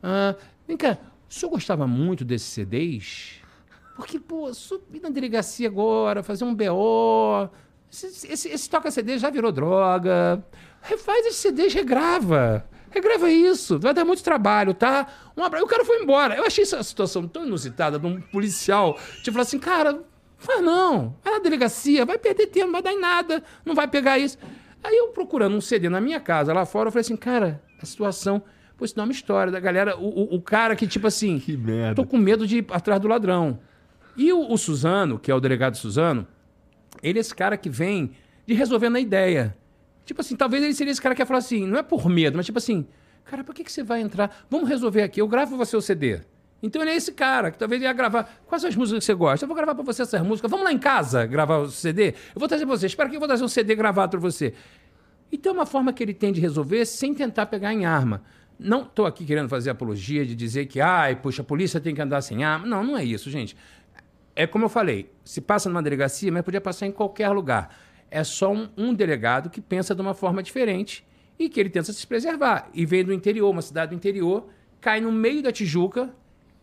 ah, 0.02 0.35
vem 0.66 0.76
cá, 0.76 0.99
o 1.30 1.33
senhor 1.33 1.52
gostava 1.52 1.87
muito 1.87 2.25
desses 2.25 2.49
CDs? 2.49 3.40
Porque, 3.94 4.18
pô, 4.18 4.52
subir 4.52 5.00
na 5.00 5.09
delegacia 5.09 5.68
agora, 5.68 6.21
fazer 6.21 6.42
um 6.42 6.52
BO, 6.52 7.49
esse, 8.04 8.26
esse, 8.32 8.48
esse 8.48 8.68
toca-CD 8.70 9.18
já 9.18 9.30
virou 9.30 9.52
droga, 9.52 10.44
refaz 10.82 11.26
esse 11.26 11.38
CD, 11.38 11.68
regrava. 11.68 12.64
Regrava 12.90 13.30
isso, 13.30 13.78
vai 13.78 13.92
dar 13.92 14.04
muito 14.04 14.22
trabalho, 14.22 14.72
tá? 14.72 15.06
Um 15.36 15.42
abraço. 15.42 15.64
O 15.64 15.68
cara 15.68 15.84
foi 15.84 16.00
embora. 16.00 16.36
Eu 16.36 16.44
achei 16.46 16.62
essa 16.62 16.80
situação 16.82 17.26
tão 17.26 17.44
inusitada 17.44 17.98
de 17.98 18.06
um 18.06 18.20
policial. 18.20 18.96
Tipo, 19.18 19.32
falar 19.32 19.42
assim, 19.42 19.58
cara, 19.58 20.00
faz 20.38 20.62
não. 20.62 21.16
Vai 21.24 21.34
na 21.34 21.38
delegacia, 21.40 22.04
vai 22.04 22.18
perder 22.18 22.46
tempo, 22.46 22.66
não 22.66 22.72
vai 22.72 22.82
dar 22.82 22.92
em 22.92 23.00
nada, 23.00 23.42
não 23.64 23.74
vai 23.74 23.88
pegar 23.88 24.18
isso. 24.18 24.38
Aí 24.82 24.96
eu 24.96 25.08
procurando 25.08 25.56
um 25.56 25.60
CD 25.60 25.88
na 25.88 26.00
minha 26.00 26.20
casa 26.20 26.52
lá 26.52 26.64
fora, 26.64 26.88
eu 26.88 26.92
falei 26.92 27.00
assim, 27.00 27.16
cara, 27.16 27.60
a 27.82 27.86
situação. 27.86 28.40
Pô, 28.76 28.84
isso 28.84 28.94
não 28.96 29.02
é 29.04 29.06
uma 29.06 29.12
história 29.12 29.50
da 29.52 29.58
galera. 29.58 29.96
O, 29.96 30.06
o, 30.06 30.34
o 30.36 30.40
cara 30.42 30.76
que, 30.76 30.86
tipo 30.86 31.06
assim, 31.06 31.40
Que 31.40 31.56
merda. 31.56 31.94
tô 31.96 32.06
com 32.06 32.16
medo 32.18 32.46
de 32.46 32.58
ir 32.58 32.66
atrás 32.70 33.00
do 33.00 33.08
ladrão. 33.08 33.58
E 34.16 34.32
o, 34.32 34.52
o 34.52 34.56
Suzano, 34.56 35.18
que 35.18 35.30
é 35.30 35.34
o 35.34 35.40
delegado 35.40 35.76
Suzano, 35.76 36.26
ele 37.04 37.18
é 37.18 37.20
esse 37.20 37.34
cara 37.34 37.56
que 37.56 37.68
vem 37.68 38.12
de 38.46 38.54
resolver 38.54 38.88
na 38.88 38.99
ideia. 38.99 39.56
Tipo 40.04 40.20
assim, 40.20 40.34
talvez 40.34 40.62
ele 40.62 40.75
seria 40.75 40.90
esse 40.90 41.00
cara 41.00 41.14
que 41.14 41.23
ia 41.23 41.26
falar 41.26 41.38
assim, 41.38 41.66
não 41.66 41.78
é 41.78 41.82
por 41.82 42.08
medo, 42.08 42.37
mas 42.37 42.46
tipo 42.46 42.58
assim, 42.58 42.87
cara, 43.25 43.44
por 43.44 43.54
que, 43.54 43.62
que 43.62 43.70
você 43.70 43.82
vai 43.82 44.00
entrar? 44.00 44.44
Vamos 44.50 44.68
resolver 44.68 45.02
aqui, 45.02 45.20
eu 45.20 45.28
gravo 45.28 45.56
você 45.56 45.76
o 45.76 45.80
CD. 45.80 46.20
Então 46.62 46.80
ele 46.80 46.92
é 46.92 46.96
esse 46.96 47.12
cara 47.12 47.50
que 47.50 47.58
talvez 47.58 47.82
ia 47.82 47.92
gravar. 47.92 48.42
Quais 48.46 48.64
as 48.64 48.75
músicas 48.75 49.00
que 49.00 49.04
você 49.04 49.14
gosta? 49.14 49.44
Eu 49.44 49.49
vou 49.49 49.54
gravar 49.54 49.75
pra 49.75 49.84
você 49.84 50.00
essas 50.00 50.23
músicas. 50.23 50.50
Vamos 50.50 50.64
lá 50.64 50.73
em 50.73 50.78
casa 50.78 51.26
gravar 51.26 51.58
o 51.58 51.70
CD? 51.70 52.08
Eu 52.34 52.38
vou 52.38 52.49
trazer 52.49 52.64
pra 52.64 52.75
você. 52.75 52.87
Espera 52.87 53.08
que 53.08 53.16
eu 53.16 53.20
vou 53.20 53.28
trazer 53.28 53.44
um 53.44 53.49
CD 53.49 53.75
gravado 53.75 54.12
pra 54.12 54.20
você. 54.20 54.54
Então 55.30 55.52
é 55.52 55.54
uma 55.54 55.66
forma 55.66 55.92
que 55.92 56.02
ele 56.02 56.14
tem 56.14 56.32
de 56.32 56.40
resolver 56.40 56.87
sem 56.87 57.12
tentar 57.12 57.46
pegar 57.46 57.75
em 57.75 57.84
arma. 57.84 58.23
Não 58.58 58.82
estou 58.82 59.04
aqui 59.04 59.26
querendo 59.26 59.49
fazer 59.49 59.70
apologia 59.70 60.25
de 60.25 60.34
dizer 60.34 60.64
que, 60.64 60.80
ai, 60.80 61.16
puxa, 61.16 61.42
a 61.42 61.44
polícia 61.44 61.80
tem 61.80 61.94
que 61.94 62.00
andar 62.00 62.23
sem 62.23 62.44
arma. 62.44 62.66
Não, 62.66 62.82
não 62.82 62.96
é 62.96 63.04
isso, 63.04 63.30
gente. 63.30 63.54
É 64.36 64.46
como 64.46 64.64
eu 64.64 64.68
falei, 64.68 65.10
se 65.24 65.40
passa 65.40 65.68
numa 65.68 65.82
delegacia, 65.82 66.30
mas 66.32 66.42
podia 66.42 66.60
passar 66.60 66.86
em 66.86 66.92
qualquer 66.92 67.28
lugar. 67.30 67.76
É 68.10 68.24
só 68.24 68.52
um, 68.52 68.68
um 68.76 68.94
delegado 68.94 69.48
que 69.48 69.60
pensa 69.60 69.94
de 69.94 70.00
uma 70.00 70.14
forma 70.14 70.42
diferente 70.42 71.06
e 71.38 71.48
que 71.48 71.60
ele 71.60 71.70
tenta 71.70 71.92
se 71.92 72.06
preservar. 72.06 72.68
E 72.74 72.84
vem 72.84 73.04
do 73.04 73.12
interior, 73.12 73.50
uma 73.50 73.62
cidade 73.62 73.90
do 73.90 73.94
interior, 73.96 74.48
cai 74.80 75.00
no 75.00 75.12
meio 75.12 75.42
da 75.42 75.52
Tijuca 75.52 76.14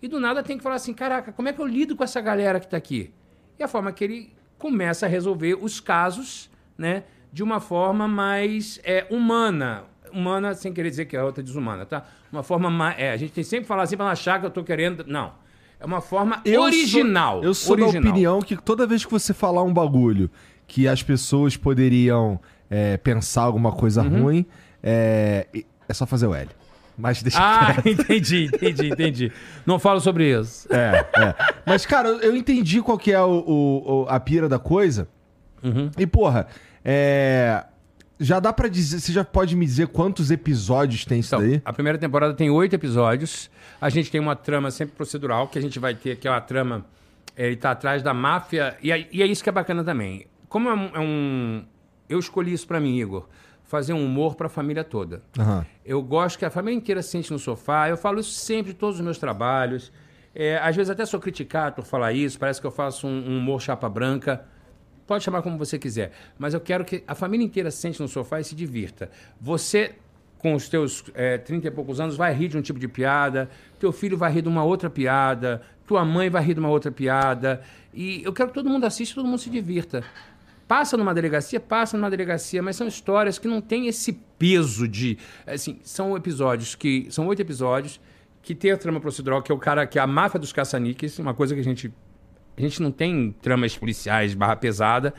e 0.01 0.07
do 0.07 0.19
nada 0.19 0.43
tem 0.43 0.57
que 0.57 0.63
falar 0.63 0.75
assim: 0.75 0.93
caraca, 0.93 1.31
como 1.31 1.47
é 1.47 1.53
que 1.53 1.59
eu 1.59 1.65
lido 1.65 1.95
com 1.95 2.03
essa 2.03 2.19
galera 2.19 2.59
que 2.59 2.65
está 2.65 2.77
aqui? 2.77 3.13
E 3.57 3.63
a 3.63 3.67
forma 3.67 3.91
que 3.91 4.03
ele 4.03 4.33
começa 4.57 5.05
a 5.05 5.09
resolver 5.09 5.55
os 5.55 5.79
casos, 5.79 6.49
né, 6.77 7.03
de 7.31 7.43
uma 7.43 7.59
forma 7.59 8.07
mais 8.07 8.79
é, 8.83 9.05
humana. 9.09 9.85
Humana, 10.11 10.53
sem 10.53 10.73
querer 10.73 10.89
dizer 10.89 11.05
que 11.05 11.15
é 11.15 11.23
outra 11.23 11.41
desumana, 11.41 11.85
tá? 11.85 12.05
Uma 12.31 12.43
forma 12.43 12.69
mais. 12.69 12.99
É, 12.99 13.11
a 13.11 13.17
gente 13.17 13.31
tem 13.31 13.43
sempre 13.43 13.63
que 13.63 13.67
falar 13.67 13.83
assim 13.83 13.95
para 13.95 14.11
achar 14.11 14.39
que 14.39 14.45
eu 14.45 14.49
estou 14.49 14.63
querendo. 14.63 15.05
Não. 15.07 15.33
É 15.81 15.85
uma 15.85 15.99
forma 16.01 16.41
Eu 16.45 16.61
original. 16.61 17.37
Sou, 17.37 17.43
eu 17.43 17.53
sou 17.53 17.73
original. 17.73 18.01
da 18.03 18.09
opinião 18.09 18.41
que 18.41 18.55
toda 18.55 18.85
vez 18.85 19.03
que 19.03 19.11
você 19.11 19.33
falar 19.33 19.63
um 19.63 19.73
bagulho 19.73 20.29
que 20.67 20.87
as 20.87 21.01
pessoas 21.01 21.57
poderiam 21.57 22.39
é, 22.69 22.97
pensar 22.97 23.41
alguma 23.43 23.71
coisa 23.71 24.03
Uhum. 24.03 24.23
ruim, 24.23 24.45
é, 24.81 25.47
é 25.89 25.93
só 25.93 26.05
fazer 26.05 26.27
o 26.27 26.35
L. 26.35 26.49
Mas 26.97 27.23
deixa 27.23 27.39
Ah, 27.41 27.73
quieto. 27.81 27.87
entendi, 28.01 28.45
entendi, 28.53 28.87
entendi. 28.89 29.31
Não 29.65 29.79
falo 29.79 29.99
sobre 29.99 30.39
isso. 30.39 30.67
É, 30.71 31.05
é. 31.19 31.35
Mas, 31.65 31.85
cara, 31.85 32.09
eu 32.09 32.35
entendi 32.35 32.79
qual 32.81 32.97
que 32.97 33.11
é 33.11 33.19
o, 33.21 33.43
o- 33.47 34.05
a 34.07 34.19
pira 34.19 34.47
da 34.47 34.59
coisa. 34.59 35.07
Uhum. 35.63 35.89
E, 35.97 36.05
porra, 36.05 36.47
é. 36.85 37.63
Já 38.23 38.39
dá 38.39 38.53
pra 38.53 38.67
dizer. 38.67 38.99
Você 38.99 39.11
já 39.11 39.23
pode 39.25 39.55
me 39.55 39.65
dizer 39.65 39.87
quantos 39.87 40.29
episódios 40.29 41.03
tem 41.05 41.19
isso 41.19 41.35
Então, 41.35 41.47
daí? 41.47 41.61
a 41.65 41.73
primeira 41.73 41.97
temporada 41.97 42.33
tem 42.33 42.49
oito 42.51 42.73
episódios. 42.75 43.49
A 43.81 43.89
gente 43.89 44.11
tem 44.11 44.21
uma 44.21 44.35
trama 44.35 44.69
sempre 44.69 44.95
procedural, 44.95 45.47
que 45.47 45.57
a 45.57 45.61
gente 45.61 45.79
vai 45.79 45.95
ter, 45.95 46.17
que 46.17 46.27
é 46.27 46.31
uma 46.31 46.39
trama. 46.41 46.85
Ele 47.35 47.55
tá 47.55 47.71
atrás 47.71 48.03
da 48.03 48.13
máfia. 48.13 48.77
E 48.81 48.91
é, 48.91 49.07
e 49.11 49.23
é 49.23 49.25
isso 49.25 49.43
que 49.43 49.49
é 49.49 49.51
bacana 49.51 49.83
também. 49.83 50.27
Como 50.47 50.69
é 50.69 50.73
um. 50.73 50.85
é 50.93 50.99
um- 50.99 51.65
eu 52.07 52.19
escolhi 52.19 52.53
isso 52.53 52.67
pra 52.67 52.79
mim, 52.79 52.97
Igor. 52.99 53.27
Fazer 53.63 53.93
um 53.93 54.05
humor 54.05 54.35
pra 54.35 54.49
família 54.49 54.83
toda. 54.83 55.21
Aham. 55.39 55.65
Eu 55.85 56.01
gosto 56.03 56.37
que 56.37 56.43
a 56.45 56.49
família 56.49 56.77
inteira 56.77 57.01
se 57.01 57.09
sente 57.09 57.31
no 57.31 57.39
sofá. 57.39 57.87
Eu 57.89 57.95
falo 57.97 58.19
isso 58.19 58.31
sempre 58.31 58.73
em 58.73 58.75
todos 58.75 58.97
os 58.97 59.01
meus 59.01 59.17
trabalhos. 59.17 59.91
É, 60.35 60.57
às 60.57 60.75
vezes 60.75 60.89
até 60.89 61.05
sou 61.05 61.19
criticado 61.19 61.75
por 61.77 61.85
falar 61.85 62.11
isso. 62.13 62.37
Parece 62.37 62.59
que 62.61 62.67
eu 62.67 62.71
faço 62.71 63.07
um, 63.07 63.29
um 63.29 63.37
humor 63.37 63.61
chapa 63.61 63.87
branca. 63.89 64.45
Pode 65.07 65.23
chamar 65.23 65.41
como 65.41 65.57
você 65.57 65.77
quiser. 65.77 66.11
Mas 66.37 66.53
eu 66.53 66.61
quero 66.61 66.85
que 66.85 67.03
a 67.07 67.15
família 67.15 67.45
inteira 67.45 67.69
se 67.71 67.77
sente 67.77 68.01
no 68.01 68.07
sofá 68.07 68.39
e 68.39 68.43
se 68.43 68.55
divirta. 68.55 69.09
Você, 69.39 69.95
com 70.37 70.53
os 70.53 70.69
teus 70.69 71.03
é, 71.13 71.37
30 71.37 71.67
e 71.67 71.71
poucos 71.71 71.99
anos, 71.99 72.15
vai 72.15 72.33
rir 72.33 72.47
de 72.47 72.57
um 72.57 72.61
tipo 72.61 72.79
de 72.79 72.87
piada. 72.87 73.49
Teu 73.79 73.91
filho 73.91 74.17
vai 74.17 74.31
rir 74.31 74.41
de 74.41 74.47
uma 74.47 74.63
outra 74.63 74.89
piada. 74.89 75.61
Tua 75.85 76.05
mãe 76.05 76.29
vai 76.29 76.43
rir 76.43 76.53
de 76.53 76.59
uma 76.59 76.69
outra 76.69 76.91
piada. 76.91 77.61
E 77.93 78.23
eu 78.23 78.31
quero 78.31 78.49
que 78.49 78.55
todo 78.55 78.69
mundo 78.69 78.85
assista, 78.85 79.15
todo 79.15 79.25
mundo 79.25 79.39
se 79.39 79.49
divirta. 79.49 80.03
Passa 80.67 80.95
numa 80.95 81.13
delegacia, 81.13 81.59
passa 81.59 81.97
numa 81.97 82.09
delegacia, 82.09 82.63
mas 82.63 82.77
são 82.77 82.87
histórias 82.87 83.37
que 83.37 83.45
não 83.45 83.59
têm 83.59 83.87
esse 83.87 84.13
peso 84.39 84.87
de. 84.87 85.17
Assim, 85.45 85.79
são 85.83 86.15
episódios 86.15 86.75
que. 86.75 87.07
São 87.09 87.27
oito 87.27 87.41
episódios 87.41 87.99
que 88.41 88.55
tem 88.55 88.71
a 88.71 88.77
trama 88.77 88.99
procedural, 88.99 89.41
que 89.41 89.51
é 89.51 89.55
o 89.55 89.57
cara, 89.57 89.85
que 89.85 89.99
é 89.99 90.01
a 90.01 90.07
máfia 90.07 90.39
dos 90.39 90.53
caça-níqueis, 90.53 91.19
uma 91.19 91.33
coisa 91.33 91.53
que 91.53 91.59
a 91.59 91.63
gente. 91.63 91.93
A 92.57 92.61
gente 92.61 92.81
não 92.81 92.91
tem 92.91 93.35
tramas 93.41 93.77
policiais 93.77 94.33
barra 94.33 94.55
pesada, 94.55 95.13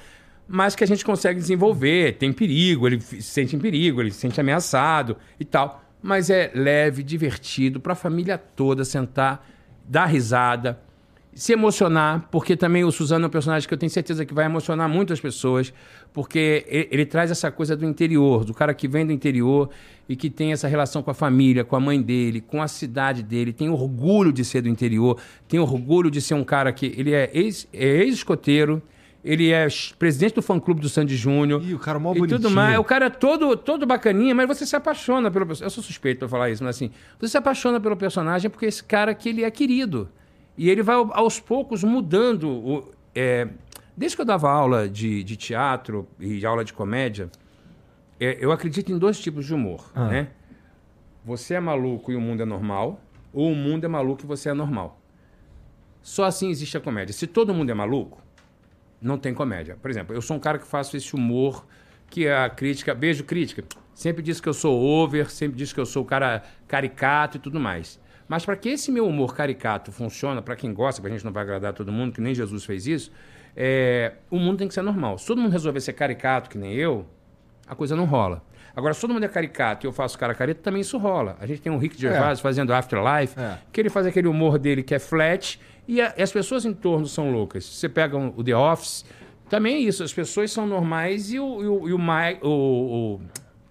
mas 0.46 0.74
que 0.74 0.84
a 0.84 0.86
gente 0.86 1.04
consegue 1.04 1.40
desenvolver. 1.40 2.16
Tem 2.18 2.32
perigo, 2.32 2.86
ele 2.86 3.00
se 3.00 3.22
sente 3.22 3.56
em 3.56 3.58
perigo, 3.58 4.00
ele 4.00 4.10
se 4.10 4.18
sente 4.18 4.40
ameaçado 4.40 5.16
e 5.38 5.44
tal. 5.44 5.82
Mas 6.02 6.30
é 6.30 6.50
leve, 6.54 7.02
divertido, 7.02 7.80
para 7.80 7.92
a 7.92 7.96
família 7.96 8.36
toda 8.36 8.84
sentar, 8.84 9.48
dar 9.88 10.06
risada 10.06 10.80
se 11.34 11.52
emocionar, 11.52 12.28
porque 12.30 12.54
também 12.56 12.84
o 12.84 12.92
Suzano 12.92 13.24
é 13.24 13.28
um 13.28 13.30
personagem 13.30 13.66
que 13.66 13.72
eu 13.72 13.78
tenho 13.78 13.88
certeza 13.90 14.24
que 14.26 14.34
vai 14.34 14.44
emocionar 14.44 14.88
muito 14.88 15.12
as 15.12 15.20
pessoas, 15.20 15.72
porque 16.12 16.64
ele, 16.68 16.88
ele 16.90 17.06
traz 17.06 17.30
essa 17.30 17.50
coisa 17.50 17.74
do 17.76 17.86
interior, 17.86 18.44
do 18.44 18.52
cara 18.52 18.74
que 18.74 18.86
vem 18.86 19.06
do 19.06 19.12
interior 19.12 19.70
e 20.08 20.14
que 20.14 20.28
tem 20.28 20.52
essa 20.52 20.68
relação 20.68 21.02
com 21.02 21.10
a 21.10 21.14
família, 21.14 21.64
com 21.64 21.74
a 21.74 21.80
mãe 21.80 22.02
dele, 22.02 22.40
com 22.40 22.60
a 22.60 22.68
cidade 22.68 23.22
dele, 23.22 23.52
tem 23.52 23.70
orgulho 23.70 24.30
de 24.32 24.44
ser 24.44 24.60
do 24.62 24.68
interior, 24.68 25.18
tem 25.48 25.58
orgulho 25.58 26.10
de 26.10 26.20
ser 26.20 26.34
um 26.34 26.44
cara 26.44 26.70
que 26.72 26.86
ele 26.96 27.14
é 27.14 27.30
ex- 27.32 27.66
é 27.72 27.86
ex-escoteiro, 28.02 28.82
ele 29.24 29.50
é 29.52 29.68
presidente 29.98 30.34
do 30.34 30.42
fã-clube 30.42 30.80
do 30.80 30.88
Sandy 30.88 31.16
Júnior. 31.16 31.62
Ih, 31.64 31.74
o 31.74 31.78
cara 31.78 31.98
mó 31.98 32.10
e 32.12 32.18
tudo 32.18 32.28
bonitinho. 32.28 32.50
mais. 32.50 32.78
O 32.78 32.84
cara 32.84 33.06
é 33.06 33.10
todo, 33.10 33.56
todo 33.56 33.86
bacaninha, 33.86 34.34
mas 34.34 34.48
você 34.48 34.66
se 34.66 34.74
apaixona 34.76 35.30
pelo 35.30 35.46
personagem. 35.46 35.66
Eu 35.66 35.70
sou 35.70 35.82
suspeito 35.82 36.18
pra 36.18 36.28
falar 36.28 36.50
isso, 36.50 36.62
mas 36.64 36.74
assim, 36.76 36.90
você 37.18 37.28
se 37.28 37.38
apaixona 37.38 37.80
pelo 37.80 37.96
personagem 37.96 38.50
porque 38.50 38.66
esse 38.66 38.82
cara 38.82 39.14
que 39.14 39.28
ele 39.28 39.44
é 39.44 39.50
querido. 39.50 40.08
E 40.56 40.68
ele 40.68 40.82
vai 40.82 40.96
ao- 40.96 41.12
aos 41.16 41.40
poucos 41.40 41.82
mudando. 41.82 42.48
O, 42.50 42.92
é, 43.14 43.48
desde 43.96 44.16
que 44.16 44.22
eu 44.22 44.26
dava 44.26 44.50
aula 44.50 44.88
de, 44.88 45.22
de 45.24 45.36
teatro 45.36 46.06
e 46.20 46.44
aula 46.44 46.64
de 46.64 46.72
comédia, 46.72 47.30
é, 48.20 48.36
eu 48.40 48.52
acredito 48.52 48.92
em 48.92 48.98
dois 48.98 49.18
tipos 49.20 49.46
de 49.46 49.54
humor, 49.54 49.90
Ah. 49.94 50.08
né? 50.08 50.28
Você 51.24 51.54
é 51.54 51.60
maluco 51.60 52.10
e 52.10 52.16
o 52.16 52.20
mundo 52.20 52.42
é 52.42 52.44
normal, 52.44 53.00
ou 53.32 53.52
o 53.52 53.54
mundo 53.54 53.84
é 53.84 53.88
maluco 53.88 54.22
e 54.24 54.26
você 54.26 54.48
é 54.50 54.54
normal. 54.54 54.98
Só 56.02 56.24
assim 56.24 56.50
existe 56.50 56.76
a 56.76 56.80
comédia. 56.80 57.12
Se 57.12 57.26
todo 57.28 57.54
mundo 57.54 57.70
é 57.70 57.74
maluco, 57.74 58.20
não 59.00 59.16
tem 59.16 59.32
comédia. 59.32 59.76
Por 59.80 59.90
exemplo, 59.90 60.14
eu 60.14 60.20
sou 60.20 60.36
um 60.36 60.40
cara 60.40 60.58
que 60.58 60.66
faço 60.66 60.96
esse 60.96 61.14
humor 61.14 61.64
que 62.10 62.28
a 62.28 62.50
crítica, 62.50 62.92
beijo 62.94 63.24
crítica, 63.24 63.64
sempre 63.94 64.20
diz 64.22 64.40
que 64.40 64.48
eu 64.48 64.52
sou 64.52 64.78
over, 64.82 65.30
sempre 65.30 65.56
diz 65.56 65.72
que 65.72 65.78
eu 65.80 65.86
sou 65.86 66.02
o 66.02 66.06
cara 66.06 66.42
caricato 66.66 67.36
e 67.36 67.40
tudo 67.40 67.58
mais. 67.60 68.00
Mas 68.28 68.44
para 68.44 68.56
que 68.56 68.68
esse 68.70 68.90
meu 68.90 69.06
humor 69.06 69.34
caricato 69.34 69.90
funcione, 69.92 70.40
para 70.42 70.56
quem 70.56 70.72
gosta, 70.72 71.00
que 71.00 71.06
a 71.06 71.10
gente 71.10 71.24
não 71.24 71.32
vai 71.32 71.42
agradar 71.42 71.72
todo 71.72 71.90
mundo, 71.92 72.12
que 72.12 72.20
nem 72.20 72.34
Jesus 72.34 72.64
fez 72.64 72.86
isso, 72.86 73.12
é, 73.56 74.12
o 74.30 74.38
mundo 74.38 74.58
tem 74.58 74.68
que 74.68 74.74
ser 74.74 74.82
normal. 74.82 75.18
Se 75.18 75.26
todo 75.26 75.40
mundo 75.40 75.52
resolver 75.52 75.80
ser 75.80 75.92
caricato, 75.92 76.48
que 76.48 76.56
nem 76.56 76.72
eu, 76.74 77.04
a 77.66 77.74
coisa 77.74 77.94
não 77.94 78.04
rola. 78.04 78.42
Agora, 78.74 78.94
se 78.94 79.00
todo 79.02 79.12
mundo 79.12 79.24
é 79.24 79.28
caricato 79.28 79.84
e 79.84 79.86
eu 79.86 79.92
faço 79.92 80.18
cara 80.18 80.34
careta, 80.34 80.60
também 80.62 80.80
isso 80.80 80.96
rola. 80.96 81.36
A 81.40 81.46
gente 81.46 81.60
tem 81.60 81.70
o 81.70 81.76
Rick 81.76 82.00
Gervais 82.00 82.40
fazendo 82.40 82.72
Afterlife, 82.72 83.38
É. 83.38 83.58
que 83.70 83.78
ele 83.80 83.90
faz 83.90 84.06
aquele 84.06 84.26
humor 84.28 84.58
dele 84.58 84.82
que 84.82 84.94
é 84.94 84.98
flat 84.98 85.60
e, 85.86 86.00
a- 86.00 86.14
e 86.16 86.22
as 86.22 86.32
pessoas 86.32 86.64
em 86.64 86.72
torno 86.72 87.06
são 87.06 87.30
loucas. 87.30 87.64
Você 87.66 87.86
pega 87.88 88.16
um- 88.16 88.32
o 88.34 88.42
The 88.42 88.56
Office, 88.56 89.04
também 89.50 89.74
é 89.74 89.78
isso. 89.80 90.02
As 90.02 90.14
pessoas 90.14 90.50
são 90.50 90.66
normais 90.66 91.30
e 91.30 91.38
o, 91.38 91.62
e 91.62 91.66
o, 91.66 91.88
e 91.88 91.92
o, 91.92 91.98
o- 92.42 93.14
o- 93.16 93.20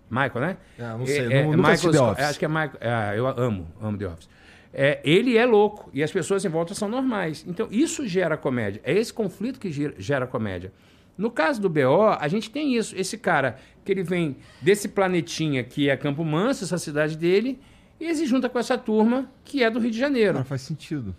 Michael, 0.08 0.42
né? 0.42 0.58
É, 0.78 0.84
não 0.84 1.06
sei, 1.06 1.22
nu- 1.46 1.56
nunca 1.58 1.72
assisti 1.72 1.88
Michael 1.88 1.92
The 2.06 2.12
Office. 2.12 2.26
Acho 2.30 2.40
que 2.40 2.46
é 2.46 2.48
Michael. 2.48 2.78
é, 2.82 3.14
eu 3.18 3.28
amo, 3.28 3.68
amo 3.82 3.98
The 3.98 4.08
Office. 4.08 4.30
É, 4.74 5.00
ele 5.04 5.38
é 5.38 5.46
louco 5.46 5.90
e 5.94 6.02
as 6.02 6.12
pessoas 6.12 6.46
em 6.46 6.50
volta 6.50 6.74
são 6.74 6.88
normais. 6.88 7.44
Então, 7.48 7.68
isso 7.70 8.08
gera 8.08 8.38
comédia. 8.38 8.82
É 8.84 8.94
esse 8.94 9.14
conflito 9.14 9.60
que 9.60 9.72
gera, 9.72 9.94
gera 9.98 10.28
comédia. 10.28 10.72
No 11.18 11.30
caso 11.30 11.62
do 11.62 11.70
BO, 11.70 12.08
a 12.20 12.28
gente 12.28 12.50
tem 12.50 12.76
isso. 12.76 12.96
Esse 12.98 13.18
cara 13.18 13.58
que 13.84 13.92
ele 13.92 14.04
vem 14.04 14.38
desse 14.62 14.88
planetinha 14.88 15.64
que 15.64 15.90
é 15.90 15.98
Campo 15.98 16.24
Manso, 16.24 16.64
essa 16.64 16.78
cidade 16.78 17.18
dele, 17.18 17.60
e 18.00 18.06
ele 18.06 18.16
se 18.16 18.26
junta 18.26 18.50
com 18.50 18.58
essa 18.58 18.78
turma 18.78 19.30
que 19.44 19.64
é 19.64 19.70
do 19.70 19.80
Rio 19.80 19.92
de 19.92 20.00
Janeiro. 20.00 20.34
Cara, 20.34 20.46
faz 20.46 20.62
sentido. 20.62 21.16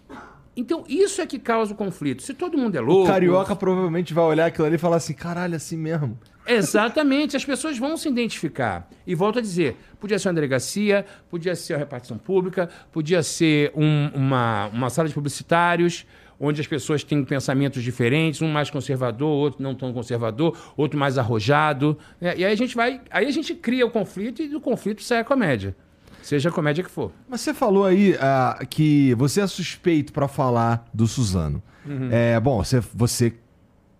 Então, 0.56 0.84
isso 0.88 1.20
é 1.20 1.26
que 1.26 1.38
causa 1.38 1.72
o 1.72 1.76
conflito. 1.76 2.22
Se 2.22 2.34
todo 2.34 2.58
mundo 2.58 2.76
é 2.76 2.80
louco. 2.80 3.04
O 3.04 3.06
carioca 3.06 3.56
provavelmente 3.56 4.12
vai 4.12 4.24
olhar 4.24 4.46
aquilo 4.46 4.66
ali 4.66 4.76
e 4.76 4.78
falar 4.78 4.96
assim: 4.96 5.14
caralho, 5.14 5.56
assim 5.56 5.76
mesmo. 5.76 6.18
Exatamente, 6.46 7.36
as 7.36 7.44
pessoas 7.44 7.78
vão 7.78 7.96
se 7.96 8.08
identificar. 8.08 8.88
E 9.06 9.14
volto 9.14 9.38
a 9.38 9.42
dizer, 9.42 9.76
podia 10.00 10.18
ser 10.18 10.28
uma 10.28 10.34
delegacia, 10.34 11.04
podia 11.30 11.54
ser 11.54 11.74
uma 11.74 11.78
repartição 11.78 12.18
pública, 12.18 12.68
podia 12.90 13.22
ser 13.22 13.72
um- 13.74 14.08
uma, 14.14 14.66
uma 14.72 14.90
sala 14.90 15.08
de 15.08 15.14
publicitários, 15.14 16.04
onde 16.40 16.60
as 16.60 16.66
pessoas 16.66 17.04
têm 17.04 17.24
pensamentos 17.24 17.82
diferentes, 17.82 18.42
um 18.42 18.48
mais 18.50 18.68
conservador, 18.68 19.28
outro 19.28 19.62
não 19.62 19.74
tão 19.74 19.92
conservador, 19.92 20.56
outro 20.76 20.98
mais 20.98 21.16
arrojado. 21.16 21.96
né? 22.20 22.34
E 22.36 22.44
aí 22.44 22.52
a 22.52 22.56
gente 22.56 22.74
vai. 22.74 23.00
Aí 23.10 23.26
a 23.26 23.30
gente 23.30 23.54
cria 23.54 23.86
o 23.86 23.90
conflito 23.90 24.42
e 24.42 24.48
do 24.48 24.60
conflito 24.60 25.02
sai 25.02 25.20
a 25.20 25.24
comédia. 25.24 25.76
Seja 26.20 26.48
a 26.48 26.52
comédia 26.52 26.82
que 26.84 26.90
for. 26.90 27.12
Mas 27.28 27.40
você 27.40 27.52
falou 27.54 27.84
aí 27.84 28.16
ah, 28.20 28.58
que 28.68 29.14
você 29.14 29.40
é 29.40 29.46
suspeito 29.46 30.12
pra 30.12 30.26
falar 30.28 30.84
do 30.92 31.06
Suzano. 31.06 31.62
É, 32.10 32.38
bom, 32.40 32.62
você, 32.62 32.80
você 32.94 33.34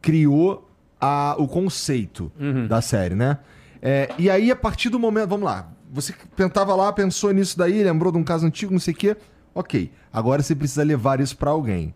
criou 0.00 0.68
a- 1.03 1.35
o 1.38 1.49
conceito 1.49 2.31
da 2.69 2.81
série, 2.81 3.15
né? 3.17 3.38
É, 3.83 4.09
e 4.17 4.31
aí, 4.31 4.51
a 4.51 4.57
partir 4.57 4.88
do 4.88 4.99
momento. 4.99 5.29
Vamos 5.31 5.45
lá. 5.45 5.69
Você 5.93 6.15
tentava 6.37 6.75
lá, 6.77 6.93
pensou 6.93 7.33
nisso 7.33 7.59
daí, 7.59 7.83
lembrou 7.83 8.12
de 8.12 8.19
um 8.19 8.23
caso 8.25 8.47
antigo, 8.47 8.73
não 8.73 8.79
sei 8.81 8.95
o 8.95 8.97
quê. 8.97 9.17
Ok. 9.55 9.91
Agora 10.12 10.41
você 10.41 10.55
precisa 10.55 10.83
levar 10.85 11.21
isso 11.21 11.37
pra 11.37 11.51
alguém. 11.51 11.93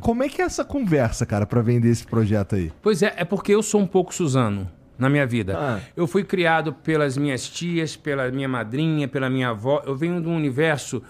Como 0.00 0.22
é 0.22 0.28
que 0.28 0.42
é 0.42 0.44
essa 0.44 0.64
conversa, 0.64 1.24
cara, 1.24 1.46
pra 1.46 1.62
vender 1.62 1.88
esse 1.88 2.04
projeto 2.06 2.56
aí? 2.56 2.72
Pois 2.82 3.02
é, 3.02 3.14
é 3.16 3.24
porque 3.24 3.54
eu 3.54 3.62
sou 3.62 3.80
um 3.80 3.86
pouco 3.86 4.12
Suzano 4.14 4.68
na 4.98 5.08
minha 5.08 5.24
vida. 5.26 5.56
Ah. 5.56 5.80
Eu 5.96 6.06
fui 6.06 6.24
criado 6.24 6.72
pelas 6.72 7.16
minhas 7.16 7.48
tias, 7.48 7.94
pela 7.96 8.30
minha 8.30 8.48
madrinha, 8.48 9.06
pela 9.06 9.30
minha 9.30 9.50
avó. 9.50 9.80
Eu 9.86 9.96
venho 9.96 10.20
de 10.20 10.26
um 10.28 10.34
universo 10.36 11.02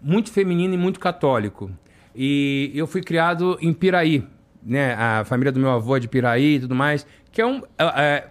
muito 0.00 0.30
feminino 0.30 0.72
e 0.74 0.78
muito 0.78 1.00
católico. 1.00 1.70
E 2.14 2.70
eu 2.74 2.86
fui 2.86 3.02
criado 3.02 3.58
em 3.60 3.72
Piraí, 3.74 4.26
né? 4.66 4.94
A 4.94 5.24
família 5.24 5.52
do 5.52 5.60
meu 5.60 5.70
avô 5.70 5.96
é 5.96 6.00
de 6.00 6.08
Piraí 6.08 6.56
e 6.56 6.60
tudo 6.60 6.74
mais, 6.74 7.06
que 7.30 7.40
é 7.40 7.46
um 7.46 7.62
é, 7.78 7.84
é, 7.96 8.28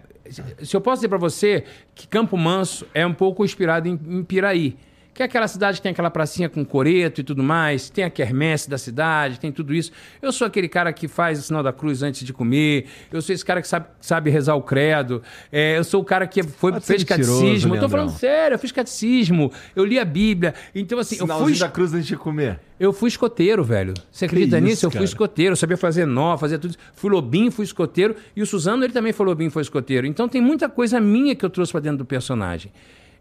se 0.62 0.76
eu 0.76 0.80
posso 0.80 0.96
dizer 0.96 1.08
para 1.08 1.18
você 1.18 1.64
que 1.94 2.06
Campo 2.06 2.36
Manso 2.36 2.86
é 2.92 3.06
um 3.06 3.14
pouco 3.14 3.44
inspirado 3.44 3.88
em, 3.88 3.98
em 4.06 4.22
Piraí, 4.22 4.76
que 5.16 5.22
é 5.22 5.26
aquela 5.26 5.48
cidade 5.48 5.78
que 5.78 5.82
tem 5.82 5.92
aquela 5.92 6.10
pracinha 6.10 6.48
com 6.48 6.64
coreto 6.64 7.20
e 7.20 7.24
tudo 7.24 7.42
mais, 7.42 7.88
tem 7.88 8.04
a 8.04 8.10
quermesse 8.10 8.68
da 8.68 8.76
cidade, 8.76 9.40
tem 9.40 9.50
tudo 9.50 9.74
isso. 9.74 9.90
Eu 10.20 10.30
sou 10.30 10.46
aquele 10.46 10.68
cara 10.68 10.92
que 10.92 11.08
faz 11.08 11.38
o 11.38 11.42
sinal 11.42 11.62
da 11.62 11.72
cruz 11.72 12.02
antes 12.02 12.24
de 12.24 12.32
comer, 12.32 12.86
eu 13.10 13.22
sou 13.22 13.34
esse 13.34 13.44
cara 13.44 13.62
que 13.62 13.68
sabe, 13.68 13.86
sabe 14.00 14.30
rezar 14.30 14.54
o 14.54 14.62
credo, 14.62 15.22
é, 15.50 15.78
eu 15.78 15.84
sou 15.84 16.02
o 16.02 16.04
cara 16.04 16.26
que 16.26 16.42
foi, 16.42 16.72
Pode 16.72 16.84
fez 16.84 17.02
catecismo. 17.02 17.74
Eu 17.74 17.80
tô 17.80 17.88
falando 17.88 18.10
sério, 18.10 18.54
eu 18.54 18.58
fiz 18.58 18.70
catecismo, 18.70 19.50
eu 19.74 19.84
li 19.84 19.98
a 19.98 20.04
Bíblia. 20.04 20.54
Então, 20.74 20.98
assim, 20.98 21.16
eu 21.16 21.22
Sinalzinho 21.22 21.48
fui, 21.50 21.58
da 21.58 21.68
cruz 21.68 21.94
antes 21.94 22.06
de 22.06 22.16
comer. 22.16 22.60
eu 22.78 22.92
fui 22.92 23.08
escoteiro, 23.08 23.64
velho. 23.64 23.94
Você 24.12 24.26
acredita 24.26 24.58
isso, 24.58 24.66
nisso? 24.66 24.86
Eu 24.86 24.90
cara? 24.90 25.00
fui 25.00 25.04
escoteiro, 25.06 25.52
eu 25.52 25.56
sabia 25.56 25.76
fazer 25.76 26.06
nó, 26.06 26.36
fazer 26.36 26.58
tudo 26.58 26.70
isso. 26.70 26.78
Fui 26.94 27.10
lobinho, 27.10 27.50
fui 27.50 27.64
escoteiro. 27.64 28.14
E 28.34 28.42
o 28.42 28.46
Suzano, 28.46 28.84
ele 28.84 28.92
também 28.92 29.12
foi 29.12 29.24
lobinho, 29.24 29.50
foi 29.50 29.62
escoteiro. 29.62 30.06
Então 30.06 30.28
tem 30.28 30.42
muita 30.42 30.68
coisa 30.68 31.00
minha 31.00 31.34
que 31.34 31.44
eu 31.44 31.50
trouxe 31.50 31.72
pra 31.72 31.80
dentro 31.80 31.98
do 31.98 32.04
personagem. 32.04 32.70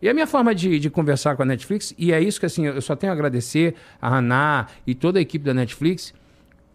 E 0.06 0.10
a 0.10 0.14
minha 0.14 0.28
forma 0.28 0.54
de, 0.54 0.78
de 0.78 0.88
conversar 0.88 1.36
com 1.36 1.42
a 1.42 1.46
Netflix, 1.48 1.92
e 1.98 2.14
é 2.14 2.22
isso 2.22 2.40
que 2.40 2.46
assim, 2.46 2.68
eu 2.68 2.80
só 2.80 2.96
tenho 2.96 3.12
a 3.12 3.16
agradecer 3.16 3.74
a 4.00 4.16
Haná 4.16 4.68
e 4.86 4.94
toda 4.94 5.18
a 5.18 5.22
equipe 5.22 5.44
da 5.44 5.52
Netflix 5.52 6.14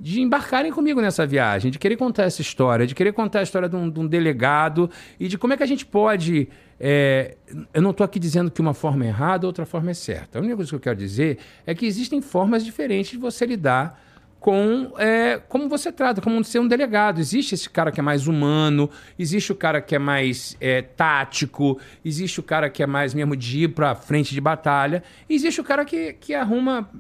de 0.00 0.20
embarcarem 0.20 0.72
comigo 0.72 1.00
nessa 1.00 1.24
viagem, 1.24 1.70
de 1.70 1.78
querer 1.78 1.96
contar 1.96 2.24
essa 2.24 2.42
história, 2.42 2.88
de 2.88 2.92
querer 2.92 3.12
contar 3.12 3.38
a 3.38 3.42
história 3.44 3.68
de 3.68 3.76
um, 3.76 3.88
de 3.88 4.00
um 4.00 4.06
delegado 4.08 4.90
e 5.20 5.28
de 5.28 5.38
como 5.38 5.52
é 5.52 5.56
que 5.56 5.62
a 5.62 5.66
gente 5.66 5.86
pode. 5.86 6.48
é, 6.80 7.36
eu 7.72 7.80
não 7.80 7.92
estou 7.92 8.04
aqui 8.04 8.18
dizendo 8.18 8.50
que 8.50 8.60
uma 8.60 8.74
forma 8.74 9.04
é 9.04 9.08
errada, 9.08 9.46
outra 9.46 9.64
forma 9.64 9.92
é 9.92 9.94
certa. 9.94 10.36
A 10.36 10.40
única 10.40 10.56
coisa 10.56 10.68
que 10.68 10.74
eu 10.74 10.80
quero 10.80 10.98
dizer 10.98 11.38
é 11.64 11.72
que 11.72 11.86
existem 11.86 12.20
formas 12.20 12.64
diferentes 12.64 13.12
de 13.12 13.18
você 13.18 13.46
lidar 13.46 14.09
com 14.40 14.92
é, 14.96 15.38
como 15.48 15.68
você 15.68 15.92
trata, 15.92 16.22
como 16.22 16.42
ser 16.42 16.58
um 16.58 16.66
delegado. 16.66 17.20
Existe 17.20 17.54
esse 17.54 17.68
cara 17.68 17.92
que 17.92 18.00
é 18.00 18.02
mais 18.02 18.26
humano, 18.26 18.90
existe 19.18 19.52
o 19.52 19.54
cara 19.54 19.82
que 19.82 19.94
é 19.94 19.98
mais 19.98 20.56
é, 20.58 20.80
tático, 20.80 21.78
existe 22.02 22.40
o 22.40 22.42
cara 22.42 22.70
que 22.70 22.82
é 22.82 22.86
mais 22.86 23.12
mesmo 23.12 23.36
de 23.36 23.64
ir 23.64 23.68
para 23.68 23.94
frente 23.94 24.34
de 24.34 24.40
batalha, 24.40 25.04
existe 25.28 25.60
o 25.60 25.64
cara 25.64 25.84
que, 25.84 26.14
que 26.14 26.34
arruma. 26.34 26.90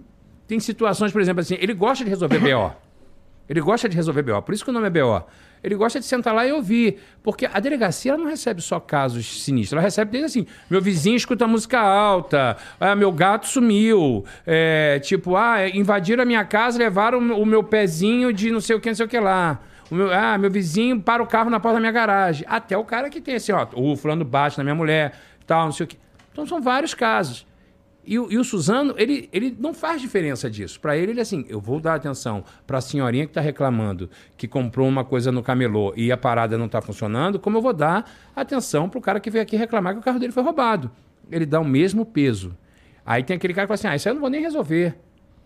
Tem 0.46 0.60
situações, 0.60 1.12
por 1.12 1.20
exemplo, 1.20 1.40
assim, 1.40 1.56
ele 1.58 1.72
gosta 1.72 2.04
de 2.04 2.10
resolver 2.10 2.38
BO. 2.38 2.72
Ele 3.48 3.60
gosta 3.60 3.88
de 3.88 3.96
resolver 3.96 4.22
BO, 4.22 4.42
por 4.42 4.54
isso 4.54 4.62
que 4.62 4.70
o 4.70 4.72
nome 4.72 4.88
é 4.88 4.90
BO. 4.90 5.24
Ele 5.62 5.74
gosta 5.74 6.00
de 6.00 6.06
sentar 6.06 6.34
lá 6.34 6.46
e 6.46 6.52
ouvir. 6.52 6.98
Porque 7.22 7.46
a 7.52 7.60
delegacia 7.60 8.16
não 8.16 8.26
recebe 8.26 8.62
só 8.62 8.80
casos 8.80 9.42
sinistros. 9.42 9.74
Ela 9.74 9.82
recebe 9.82 10.12
desde 10.12 10.26
assim: 10.26 10.48
meu 10.68 10.80
vizinho 10.80 11.16
escuta 11.16 11.46
música 11.46 11.78
alta, 11.78 12.56
ah, 12.78 12.94
meu 12.94 13.12
gato 13.12 13.46
sumiu. 13.46 14.24
é, 14.46 14.98
tipo, 15.00 15.36
ah, 15.36 15.68
invadiram 15.68 16.22
a 16.22 16.26
minha 16.26 16.44
casa, 16.44 16.78
levaram 16.78 17.18
o 17.18 17.46
meu 17.46 17.62
pezinho 17.62 18.32
de 18.32 18.50
não 18.50 18.60
sei 18.60 18.76
o 18.76 18.80
que, 18.80 18.88
não 18.88 18.96
sei 18.96 19.06
o 19.06 19.08
que 19.08 19.20
lá. 19.20 19.60
Meu, 19.90 20.12
ah, 20.12 20.38
meu 20.38 20.50
vizinho 20.50 21.00
para 21.00 21.22
o 21.22 21.26
carro 21.26 21.50
na 21.50 21.58
porta 21.58 21.74
da 21.74 21.80
minha 21.80 21.92
garagem. 21.92 22.46
Até 22.48 22.76
o 22.76 22.84
cara 22.84 23.10
que 23.10 23.20
tem 23.20 23.34
assim, 23.34 23.52
ó, 23.52 23.66
o 23.74 23.96
fulano 23.96 24.24
bate 24.24 24.56
na 24.56 24.64
minha 24.64 24.74
mulher, 24.74 25.12
tal, 25.46 25.64
não 25.64 25.72
sei 25.72 25.84
o 25.84 25.86
que. 25.88 25.98
Então 26.32 26.46
são 26.46 26.60
vários 26.60 26.94
casos. 26.94 27.44
E, 28.04 28.18
o- 28.18 28.32
e 28.32 28.38
o 28.38 28.44
Suzano, 28.44 28.94
ele, 28.96 29.28
ele 29.32 29.54
não 29.60 29.74
faz 29.74 30.00
diferença 30.00 30.50
disso. 30.50 30.80
Para 30.80 30.96
ele, 30.96 31.12
ele 31.12 31.20
é 31.20 31.22
assim, 31.22 31.44
eu 31.48 31.60
vou 31.60 31.78
dar 31.80 31.94
atenção 31.94 32.42
para 32.66 32.78
a 32.78 32.80
senhorinha 32.80 33.24
que 33.26 33.30
está 33.30 33.40
reclamando 33.40 34.08
que 34.36 34.48
comprou 34.48 34.88
uma 34.88 35.04
coisa 35.04 35.30
no 35.30 35.42
camelô 35.42 35.92
e 35.96 36.10
a 36.10 36.16
parada 36.16 36.56
não 36.56 36.66
está 36.66 36.80
funcionando, 36.80 37.38
como 37.38 37.58
eu 37.58 37.62
vou 37.62 37.72
dar 37.74 38.10
atenção 38.34 38.88
para 38.88 38.98
o 38.98 39.02
cara 39.02 39.20
que 39.20 39.30
veio 39.30 39.42
aqui 39.42 39.56
reclamar 39.56 39.92
que 39.94 40.00
o 40.00 40.02
carro 40.02 40.18
dele 40.18 40.32
foi 40.32 40.42
roubado. 40.42 40.90
Ele 41.30 41.44
dá 41.46 41.60
o 41.60 41.64
mesmo 41.64 42.04
peso. 42.06 42.56
Aí 43.04 43.22
tem 43.22 43.36
aquele 43.36 43.52
cara 43.54 43.66
que 43.66 43.68
fala 43.68 43.74
assim, 43.74 43.88
ah, 43.88 43.96
isso 43.96 44.08
aí 44.08 44.10
eu 44.10 44.14
não 44.14 44.20
vou 44.20 44.30
nem 44.30 44.40
resolver. 44.40 44.96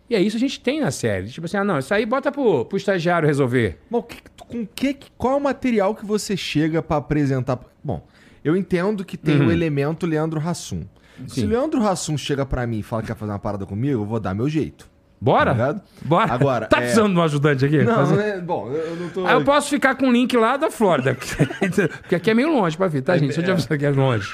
E 0.08 0.14
é 0.14 0.20
isso 0.20 0.36
que 0.38 0.44
a 0.44 0.48
gente 0.48 0.60
tem 0.60 0.80
na 0.80 0.90
série. 0.90 1.28
Tipo 1.28 1.46
assim, 1.46 1.56
ah, 1.56 1.64
não, 1.64 1.78
isso 1.78 1.92
aí 1.92 2.04
bota 2.06 2.30
pro, 2.30 2.64
pro 2.66 2.76
estagiário 2.76 3.26
resolver. 3.26 3.78
Mas 3.90 4.04
que, 4.06 4.16
com 4.38 4.66
que, 4.66 4.96
qual 5.18 5.34
é 5.34 5.36
o 5.36 5.40
material 5.40 5.94
que 5.94 6.04
você 6.06 6.36
chega 6.36 6.82
pra 6.82 6.98
apresentar? 6.98 7.58
Bom, 7.82 8.06
eu 8.44 8.54
entendo 8.56 9.04
que 9.04 9.16
tem 9.16 9.40
o 9.40 9.50
elemento 9.50 10.06
Leandro 10.06 10.40
Hassum. 10.40 10.84
Se 11.26 11.40
Sim. 11.40 11.46
o 11.46 11.48
Leandro 11.50 11.86
Hassum 11.86 12.16
chega 12.18 12.44
pra 12.44 12.66
mim 12.66 12.78
e 12.80 12.82
fala 12.82 13.02
que 13.02 13.08
quer 13.08 13.16
fazer 13.16 13.30
uma 13.32 13.38
parada 13.38 13.64
comigo, 13.66 14.02
eu 14.02 14.04
vou 14.06 14.18
dar 14.20 14.34
meu 14.34 14.48
jeito. 14.48 14.92
Bora? 15.20 15.54
Tá? 15.54 15.80
Bora. 16.02 16.32
Agora, 16.34 16.66
tá 16.66 16.76
é- 16.78 16.80
precisando 16.80 17.14
de 17.14 17.18
um 17.18 17.22
ajudante 17.22 17.64
aqui? 17.64 17.82
Não, 17.82 17.94
Fazer- 17.94 18.16
né? 18.16 18.40
Bom, 18.40 18.68
eu 18.70 18.96
não 18.96 19.08
tô. 19.08 19.26
Ah, 19.26 19.32
eu 19.32 19.44
posso 19.44 19.70
ficar 19.70 19.94
com 19.94 20.08
o 20.08 20.12
link 20.12 20.36
lá 20.36 20.56
da 20.58 20.70
Flórida. 20.70 21.14
Porque 22.02 22.14
aqui 22.16 22.30
é 22.30 22.34
meio 22.34 22.52
longe 22.52 22.76
pra 22.76 22.88
vir, 22.88 23.00
tá, 23.00 23.14
gente? 23.16 23.28
Deixa 23.28 23.40
eu 23.40 23.44
te 23.44 23.50
avisar 23.50 23.78
que 23.78 23.86
é 23.86 23.90
longe. 23.90 24.28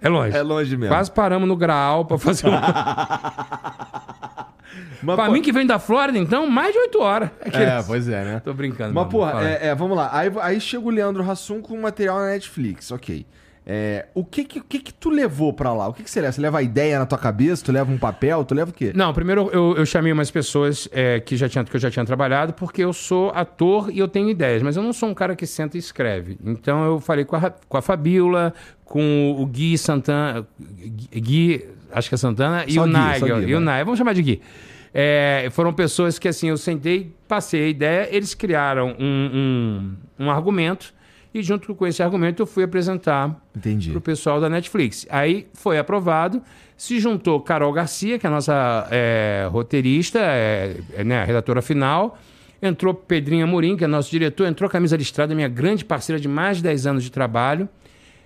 É 0.00 0.08
longe. 0.08 0.36
É 0.36 0.42
longe 0.42 0.76
mesmo. 0.76 0.94
Quase 0.94 1.10
paramos 1.10 1.48
no 1.48 1.56
Graal 1.56 2.04
pra 2.04 2.18
fazer 2.18 2.46
um... 2.46 2.52
Mas, 5.02 5.16
pra 5.16 5.26
pô- 5.26 5.32
mim 5.32 5.42
que 5.42 5.50
vem 5.52 5.66
da 5.66 5.78
Flórida, 5.80 6.16
então, 6.18 6.48
mais 6.48 6.72
de 6.72 6.78
8 6.78 7.00
horas. 7.00 7.30
É, 7.40 7.48
Aqueles- 7.48 7.86
pois 7.86 8.08
é, 8.08 8.24
né? 8.24 8.40
Tô 8.44 8.54
brincando. 8.54 8.94
Mas, 8.94 9.02
mano, 9.04 9.08
porra, 9.10 9.42
é, 9.44 9.68
é, 9.68 9.74
vamos 9.74 9.96
lá. 9.96 10.08
Aí, 10.12 10.30
aí 10.40 10.60
chega 10.60 10.86
o 10.86 10.90
Leandro 10.90 11.28
Hassum 11.28 11.60
com 11.60 11.76
material 11.80 12.18
na 12.20 12.26
Netflix, 12.28 12.90
ok. 12.92 13.26
É, 13.64 14.06
o 14.12 14.24
que 14.24 14.44
que, 14.44 14.58
o 14.58 14.64
que 14.64 14.80
que 14.80 14.92
tu 14.92 15.08
levou 15.08 15.52
pra 15.52 15.72
lá? 15.72 15.86
O 15.86 15.92
que 15.92 16.02
que 16.02 16.10
você 16.10 16.20
leva? 16.20 16.32
Você 16.32 16.40
leva 16.40 16.58
a 16.58 16.62
ideia 16.62 16.98
na 16.98 17.06
tua 17.06 17.18
cabeça? 17.18 17.64
Tu 17.64 17.70
leva 17.70 17.90
um 17.92 17.98
papel? 17.98 18.44
Tu 18.44 18.54
leva 18.54 18.70
o 18.70 18.74
quê? 18.74 18.92
Não, 18.94 19.12
primeiro 19.14 19.48
eu, 19.52 19.76
eu 19.76 19.86
chamei 19.86 20.12
umas 20.12 20.30
pessoas 20.30 20.88
é, 20.90 21.20
que, 21.20 21.36
já 21.36 21.48
tinha, 21.48 21.62
que 21.62 21.76
eu 21.76 21.80
já 21.80 21.90
tinha 21.90 22.04
trabalhado, 22.04 22.52
porque 22.54 22.82
eu 22.82 22.92
sou 22.92 23.30
ator 23.30 23.90
e 23.92 23.98
eu 24.00 24.08
tenho 24.08 24.28
ideias, 24.28 24.62
mas 24.62 24.76
eu 24.76 24.82
não 24.82 24.92
sou 24.92 25.08
um 25.08 25.14
cara 25.14 25.36
que 25.36 25.46
senta 25.46 25.76
e 25.76 25.80
escreve. 25.80 26.38
Então 26.44 26.84
eu 26.84 27.00
falei 27.00 27.24
com 27.24 27.36
a, 27.36 27.50
com 27.50 27.76
a 27.76 27.82
Fabiola, 27.82 28.52
com 28.84 29.36
o 29.38 29.46
Gui 29.46 29.78
Santana, 29.78 30.44
Gui, 30.58 31.64
acho 31.92 32.08
que 32.08 32.14
é 32.16 32.18
Santana, 32.18 32.64
e 32.66 32.74
Só 32.74 32.82
o 32.82 32.86
Gui, 32.86 32.92
só 32.92 33.12
Nigel. 33.12 33.40
Gui, 33.40 33.50
e 33.50 33.54
o. 33.54 33.60
Nigel, 33.60 33.84
vamos 33.84 33.98
chamar 33.98 34.12
de 34.12 34.22
Gui. 34.22 34.42
É, 34.92 35.48
foram 35.52 35.72
pessoas 35.72 36.18
que 36.18 36.28
assim, 36.28 36.48
eu 36.48 36.56
sentei, 36.56 37.14
passei 37.26 37.64
a 37.64 37.68
ideia, 37.68 38.08
eles 38.10 38.34
criaram 38.34 38.94
um, 38.98 39.30
um, 40.18 40.26
um 40.26 40.30
argumento, 40.30 40.92
e 41.34 41.42
junto 41.42 41.74
com 41.74 41.86
esse 41.86 42.02
argumento 42.02 42.42
eu 42.42 42.46
fui 42.46 42.64
apresentar 42.64 43.40
Entendi. 43.56 43.90
pro 43.90 44.00
pessoal 44.00 44.40
da 44.40 44.48
Netflix. 44.48 45.06
Aí 45.10 45.46
foi 45.54 45.78
aprovado, 45.78 46.42
se 46.76 46.98
juntou 47.00 47.40
Carol 47.40 47.72
Garcia, 47.72 48.18
que 48.18 48.26
é 48.26 48.28
a 48.28 48.32
nossa 48.32 48.88
é, 48.90 49.48
roteirista, 49.50 50.18
é, 50.18 50.76
é, 50.94 51.04
né, 51.04 51.20
a 51.20 51.24
redatora 51.24 51.62
final, 51.62 52.18
entrou 52.60 52.94
Pedrinho 52.94 53.44
Amorim, 53.44 53.76
que 53.76 53.84
é 53.84 53.86
nosso 53.86 54.10
diretor, 54.10 54.46
entrou 54.46 54.68
Camisa 54.68 54.96
Listrada, 54.96 55.34
minha 55.34 55.48
grande 55.48 55.84
parceira 55.84 56.20
de 56.20 56.28
mais 56.28 56.58
de 56.58 56.64
10 56.64 56.86
anos 56.86 57.04
de 57.04 57.10
trabalho, 57.10 57.68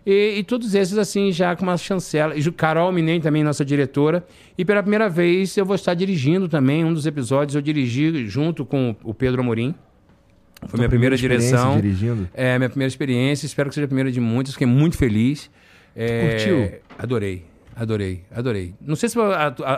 e, 0.07 0.39
e 0.39 0.45
todos 0.45 0.73
esses, 0.75 0.97
assim, 0.97 1.33
já 1.33 1.57
com 1.57 1.65
uma 1.65 1.77
chancela. 1.77 2.37
E 2.37 2.53
Carol 2.53 2.93
Minem 2.93 3.21
também, 3.21 3.43
nossa 3.43 3.65
diretora. 3.65 4.25
E 4.57 4.65
pela 4.65 4.81
primeira 4.81 5.09
vez 5.09 5.57
eu 5.57 5.67
vou 5.67 5.75
estar 5.75 5.95
dirigindo 5.95 6.49
também 6.49 6.85
um 6.85 6.95
dos 6.95 7.07
episódios. 7.07 7.57
Eu 7.57 7.61
dirigi 7.61 8.25
junto 8.29 8.65
com 8.65 8.95
o 9.03 9.13
Pedro 9.13 9.43
Amorim. 9.43 9.75
Foi 10.67 10.79
minha 10.79 10.89
primeira 10.89 11.15
experiência 11.15 11.49
direção. 11.51 11.77
dirigindo? 11.81 12.29
É, 12.35 12.59
minha 12.59 12.69
primeira 12.71 12.89
experiência. 12.89 13.47
Espero 13.47 13.69
que 13.69 13.75
seja 13.75 13.85
a 13.85 13.89
primeira 13.89 14.11
de 14.11 14.21
muitas. 14.21 14.55
Fiquei 14.55 14.67
muito 14.67 14.97
feliz. 14.97 15.51
É, 15.95 16.31
curtiu? 16.31 16.81
Adorei. 16.99 17.45
Adorei, 17.79 18.23
adorei. 18.35 18.75
Não 18.81 18.97
sei 18.97 19.07
se 19.11 19.15
vou 19.15 19.27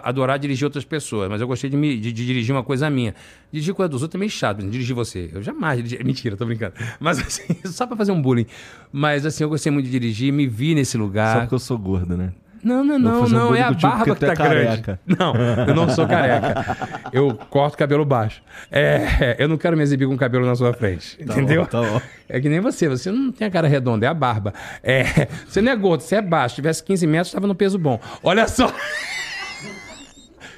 adorar 0.04 0.38
dirigir 0.38 0.64
outras 0.64 0.84
pessoas, 0.84 1.28
mas 1.28 1.40
eu 1.40 1.48
gostei 1.48 1.68
de, 1.68 1.76
me- 1.76 1.98
de- 1.98 2.12
de 2.12 2.26
dirigir 2.26 2.54
uma 2.54 2.62
coisa 2.62 2.88
minha. 2.88 3.12
Dirigir 3.50 3.74
coisa 3.74 3.88
dos 3.88 4.02
outros 4.02 4.16
é 4.16 4.20
meio 4.20 4.30
chato, 4.30 4.58
exemplo, 4.58 4.70
dirigir 4.70 4.94
você. 4.94 5.28
Eu 5.32 5.42
jamais 5.42 5.82
dirigi. 5.82 6.04
Mentira, 6.04 6.36
tô 6.36 6.46
brincando. 6.46 6.74
Mas 7.00 7.18
assim, 7.18 7.42
só 7.66 7.88
pra 7.88 7.96
fazer 7.96 8.12
um 8.12 8.22
bullying. 8.22 8.46
Mas 8.92 9.26
assim, 9.26 9.42
eu 9.42 9.48
gostei 9.48 9.72
muito 9.72 9.86
de 9.86 9.90
dirigir, 9.90 10.32
me 10.32 10.46
vi 10.46 10.76
nesse 10.76 10.92
Só 10.92 10.98
lugar. 10.98 11.40
porque 11.40 11.56
eu 11.56 11.58
sou 11.58 11.76
gordo, 11.76 12.16
né? 12.16 12.32
Não, 12.62 12.84
não, 12.84 12.98
não, 12.98 13.22
um 13.24 13.28
não. 13.28 13.46
bullying 13.48 13.60
É 13.60 13.62
a 13.62 13.70
barba 13.70 14.04
que 14.04 14.14
tu 14.14 14.26
é 14.26 14.34
tá 14.34 14.48
grande. 14.48 14.98
Não, 15.06 15.34
eu 15.66 15.74
não 15.74 15.88
sou 15.88 16.06
careca. 16.06 16.76
Eu 17.12 17.34
corto 17.48 17.76
cabelo 17.76 18.04
baixo. 18.04 18.42
É, 18.70 19.36
eu 19.38 19.48
não 19.48 19.56
quero 19.56 19.76
me 19.76 19.82
exibir 19.82 20.06
com 20.06 20.16
cabelo 20.16 20.46
na 20.46 20.54
sua 20.54 20.72
frente. 20.72 21.16
entendeu? 21.20 21.62
bom, 21.62 21.66
tá 21.68 21.82
bom. 21.82 22.00
É 22.28 22.40
que 22.40 22.48
nem 22.48 22.60
você. 22.60 22.88
Você 22.88 23.10
não 23.10 23.30
tem 23.32 23.46
a 23.46 23.50
cara 23.50 23.68
redonda, 23.68 24.06
é 24.06 24.08
a 24.08 24.14
barba. 24.14 24.52
É, 24.82 25.28
você 25.46 25.60
não 25.60 25.72
é 25.72 25.76
gordo, 25.76 26.00
você 26.00 26.16
é 26.16 26.22
baixo. 26.22 26.50
Se 26.50 26.56
tivesse 26.56 26.82
15 26.82 27.06
metros, 27.06 27.28
estava 27.28 27.46
no 27.46 27.54
peso 27.54 27.78
bom. 27.78 28.00
Olha 28.22 28.46
só. 28.48 28.72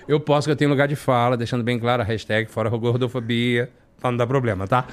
Eu 0.09 0.19
posso 0.19 0.49
que 0.49 0.53
eu 0.53 0.57
tenho 0.57 0.71
lugar 0.71 0.89
de 0.89 0.97
fala, 0.97 1.37
deixando 1.37 1.63
bem 1.63 1.79
claro 1.79 2.03
a 2.03 2.05
hashtag 2.05 2.51
fora 2.51 2.69
gordofobia, 2.69 3.71
pra 4.01 4.11
não 4.11 4.19
dar 4.19 4.27
problema, 4.27 4.67
tá? 4.67 4.85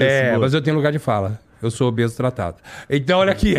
é, 0.00 0.30
boa. 0.30 0.40
mas 0.40 0.54
eu 0.54 0.62
tenho 0.62 0.76
lugar 0.76 0.90
de 0.90 0.98
fala. 0.98 1.38
Eu 1.62 1.70
sou 1.70 1.88
obeso 1.88 2.16
tratado. 2.16 2.56
Então, 2.90 3.20
olha 3.20 3.32
aqui. 3.32 3.54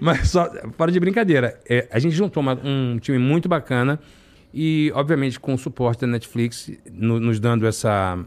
Mas 0.00 0.28
só, 0.30 0.48
fora 0.76 0.92
de 0.92 1.00
brincadeira. 1.00 1.58
é, 1.68 1.88
a 1.90 1.98
gente 1.98 2.14
juntou 2.14 2.40
uma- 2.40 2.58
um 2.64 2.98
time 2.98 3.18
muito 3.18 3.48
bacana 3.48 3.98
e, 4.54 4.90
obviamente, 4.94 5.38
com 5.40 5.52
o 5.54 5.58
suporte 5.58 6.00
da 6.02 6.06
Netflix, 6.06 6.70
no- 6.90 7.18
nos 7.20 7.38
dando 7.40 7.66
essa, 7.66 8.18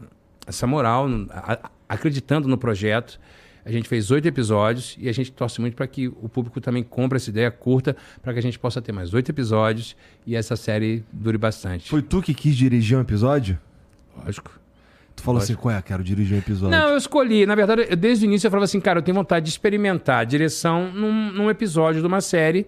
essa 0.46 0.66
moral, 0.66 1.06
a- 1.30 1.70
acreditando 1.88 2.46
no 2.46 2.56
projeto. 2.58 3.18
A 3.64 3.70
gente 3.70 3.88
fez 3.88 4.10
oito 4.10 4.26
episódios 4.26 4.96
e 4.98 5.08
a 5.08 5.12
gente 5.12 5.30
torce 5.30 5.60
muito 5.60 5.76
para 5.76 5.86
que 5.86 6.08
o 6.08 6.28
público 6.28 6.60
também 6.60 6.82
compre 6.82 7.16
essa 7.16 7.30
ideia, 7.30 7.48
curta, 7.50 7.96
para 8.20 8.32
que 8.32 8.38
a 8.40 8.42
gente 8.42 8.58
possa 8.58 8.82
ter 8.82 8.90
mais 8.90 9.14
oito 9.14 9.30
episódios 9.30 9.96
e 10.26 10.34
essa 10.34 10.56
série 10.56 11.04
dure 11.12 11.38
bastante. 11.38 11.88
Foi 11.88 12.02
tu 12.02 12.20
que 12.20 12.34
quis 12.34 12.56
dirigir 12.56 12.98
um 12.98 13.00
episódio? 13.00 13.56
Lógico. 14.24 14.60
Tu 15.22 15.24
falou 15.24 15.40
assim, 15.40 15.54
qual 15.54 15.74
é? 15.74 15.80
Quero 15.82 16.02
dirigir 16.02 16.34
um 16.36 16.38
episódio. 16.38 16.76
Não, 16.76 16.88
eu 16.90 16.96
escolhi. 16.96 17.46
Na 17.46 17.54
verdade, 17.54 17.86
eu- 17.88 17.96
desde 17.96 18.24
o 18.24 18.26
início 18.26 18.46
eu 18.46 18.50
falava 18.50 18.64
assim, 18.64 18.80
cara, 18.80 18.98
eu 18.98 19.02
tenho 19.02 19.14
vontade 19.14 19.44
de 19.46 19.50
experimentar 19.52 20.20
a 20.20 20.24
direção 20.24 20.90
num, 20.92 21.32
num 21.32 21.48
episódio 21.50 22.00
de 22.00 22.06
uma 22.06 22.20
série. 22.20 22.66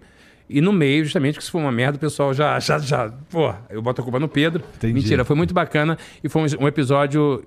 E 0.49 0.61
no 0.61 0.73
meio, 0.73 1.05
justamente, 1.05 1.39
que 1.39 1.45
se 1.45 1.51
for 1.51 1.59
uma 1.59 1.73
merda, 1.73 1.97
o 1.97 2.01
pessoal 2.01 2.33
já, 2.35 2.61
já, 2.61 2.79
já. 2.79 3.11
Pô, 3.31 3.53
eu 3.71 3.81
boto 3.83 4.01
a 4.03 4.05
culpa 4.05 4.21
no 4.21 4.29
Pedro. 4.29 4.63
Entendi. 4.77 4.93
Mentira, 4.95 5.25
foi 5.25 5.35
muito 5.35 5.53
bacana. 5.55 5.97
E 6.23 6.29
foi 6.29 6.43
um, 6.43 6.65
um 6.65 6.69
episódio 6.69 7.45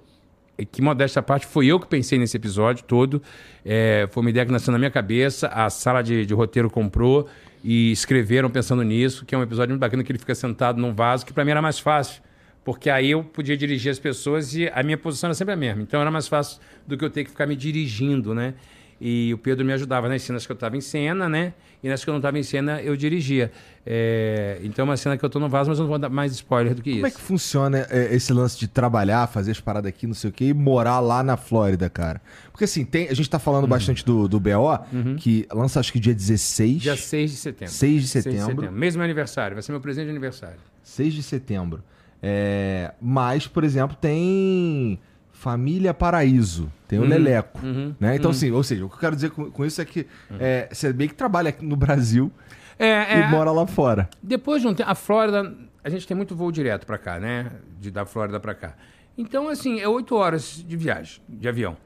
que 0.71 0.81
modesta 0.81 1.21
parte, 1.21 1.45
foi 1.45 1.67
eu 1.67 1.79
que 1.79 1.85
pensei 1.87 2.17
nesse 2.17 2.35
episódio 2.35 2.83
todo. 2.83 3.21
É, 3.63 4.07
foi 4.11 4.21
uma 4.21 4.29
ideia 4.31 4.45
que 4.45 4.51
nasceu 4.51 4.71
na 4.71 4.79
minha 4.79 4.89
cabeça, 4.89 5.47
a 5.49 5.69
sala 5.69 6.01
de, 6.01 6.25
de 6.25 6.33
roteiro 6.33 6.69
comprou 6.69 7.27
e 7.63 7.91
escreveram 7.91 8.49
pensando 8.49 8.81
nisso, 8.83 9.23
que 9.25 9.35
é 9.35 9.37
um 9.37 9.43
episódio 9.43 9.71
muito 9.73 9.81
bacana 9.81 10.03
que 10.03 10.11
ele 10.11 10.17
fica 10.19 10.33
sentado 10.33 10.81
num 10.81 10.93
vaso, 10.93 11.25
que 11.25 11.31
para 11.31 11.45
mim 11.45 11.51
era 11.51 11.61
mais 11.61 11.77
fácil. 11.77 12.23
Porque 12.67 12.89
aí 12.89 13.11
eu 13.11 13.23
podia 13.23 13.55
dirigir 13.55 13.89
as 13.89 13.97
pessoas 13.97 14.53
e 14.53 14.67
a 14.67 14.83
minha 14.83 14.97
posição 14.97 15.29
era 15.29 15.33
sempre 15.33 15.53
a 15.53 15.55
mesma. 15.55 15.81
Então 15.81 16.01
era 16.01 16.11
mais 16.11 16.27
fácil 16.27 16.59
do 16.85 16.97
que 16.97 17.05
eu 17.05 17.09
ter 17.09 17.23
que 17.23 17.29
ficar 17.29 17.47
me 17.47 17.55
dirigindo, 17.55 18.35
né? 18.35 18.55
E 18.99 19.33
o 19.33 19.37
Pedro 19.37 19.65
me 19.65 19.71
ajudava 19.71 20.09
nas 20.09 20.21
cenas 20.21 20.45
que 20.45 20.51
eu 20.51 20.53
estava 20.53 20.75
em 20.75 20.81
cena, 20.81 21.29
né? 21.29 21.53
E 21.81 21.87
nas 21.87 22.03
que 22.03 22.09
eu 22.09 22.11
não 22.11 22.19
estava 22.19 22.37
em 22.37 22.43
cena, 22.43 22.81
eu 22.81 22.97
dirigia. 22.97 23.53
É... 23.85 24.59
Então 24.63 24.83
é 24.83 24.89
uma 24.89 24.97
cena 24.97 25.17
que 25.17 25.23
eu 25.23 25.27
estou 25.27 25.41
no 25.41 25.47
vaso, 25.47 25.69
mas 25.69 25.79
eu 25.79 25.83
não 25.83 25.89
vou 25.89 25.97
dar 25.97 26.09
mais 26.09 26.33
spoiler 26.33 26.75
do 26.75 26.81
que 26.81 26.91
Como 26.91 27.07
isso. 27.07 27.15
é 27.15 27.17
que 27.17 27.25
funciona 27.25 27.87
é, 27.89 28.13
esse 28.13 28.33
lance 28.33 28.59
de 28.59 28.67
trabalhar, 28.67 29.27
fazer 29.27 29.51
as 29.51 29.61
paradas 29.61 29.87
aqui, 29.87 30.05
não 30.05 30.13
sei 30.13 30.29
o 30.29 30.33
quê, 30.33 30.47
e 30.47 30.53
morar 30.53 30.99
lá 30.99 31.23
na 31.23 31.37
Flórida, 31.37 31.89
cara? 31.89 32.21
Porque 32.51 32.65
assim, 32.65 32.83
tem, 32.83 33.07
a 33.07 33.13
gente 33.13 33.29
tá 33.29 33.39
falando 33.39 33.65
bastante 33.65 34.03
do, 34.03 34.27
do 34.27 34.41
BO, 34.41 34.77
que 35.15 35.47
lança 35.53 35.79
acho 35.79 35.93
que 35.93 36.01
dia 36.01 36.13
16. 36.13 36.73
Uhum. 36.73 36.77
Dia 36.79 36.97
6 36.97 37.31
de 37.31 37.37
setembro. 37.37 37.73
6 37.73 38.01
de 38.01 38.07
setembro. 38.09 38.71
Mesmo 38.73 39.01
aniversário, 39.01 39.55
vai 39.55 39.63
ser 39.63 39.71
meu 39.71 39.79
presente 39.79 40.07
de 40.07 40.11
aniversário. 40.11 40.57
6 40.83 41.13
de 41.13 41.23
setembro. 41.23 41.81
É, 42.21 42.93
mas, 43.01 43.47
por 43.47 43.63
exemplo, 43.63 43.95
tem 43.99 44.99
Família 45.31 45.93
Paraíso, 45.93 46.71
tem 46.87 46.97
o 46.99 47.03
Leleco. 47.03 47.63
uhum, 47.63 47.93
né? 47.99 48.15
Então, 48.15 48.31
assim, 48.31 48.51
ou 48.51 48.63
seja, 48.63 48.85
o 48.85 48.89
que 48.89 48.95
eu 48.95 48.99
quero 48.99 49.15
dizer 49.15 49.29
com, 49.31 49.51
com 49.51 49.65
isso 49.65 49.79
é 49.81 49.85
que 49.85 50.07
é, 50.39 50.67
você 50.71 50.91
bem 50.91 51.07
que 51.07 51.13
trabalha 51.13 51.49
aqui 51.49 51.63
no 51.63 51.75
Brasil 51.75 52.31
É, 52.79 53.19
e 53.19 53.21
é, 53.21 53.27
mora 53.29 53.51
lá 53.51 53.67
fora. 53.67 54.09
Depois 54.21 54.61
de 54.61 54.67
um 54.67 54.73
tempo, 54.73 54.89
a 54.89 54.95
Flórida, 54.95 55.55
a 55.83 55.89
gente 55.89 56.07
tem 56.07 56.17
muito 56.17 56.35
voo 56.35 56.51
direto 56.51 56.85
para 56.85 56.97
cá, 56.97 57.19
né? 57.19 57.51
De 57.79 57.91
da 57.91 58.05
Flórida 58.05 58.39
para 58.39 58.55
cá. 58.55 58.75
Então, 59.17 59.47
assim, 59.47 59.79
é 59.79 59.87
oito 59.87 60.15
horas 60.15 60.63
de 60.65 60.77
viagem, 60.77 61.21
de 61.27 61.47
avião. 61.47 61.77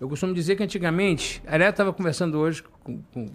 Eu 0.00 0.08
costumo 0.08 0.34
dizer 0.34 0.56
que 0.56 0.62
antigamente, 0.62 1.42
a 1.46 1.54
Aré 1.54 1.68
estava 1.68 1.92
conversando 1.92 2.38
hoje 2.38 2.62
com, 2.82 3.00
com, 3.12 3.26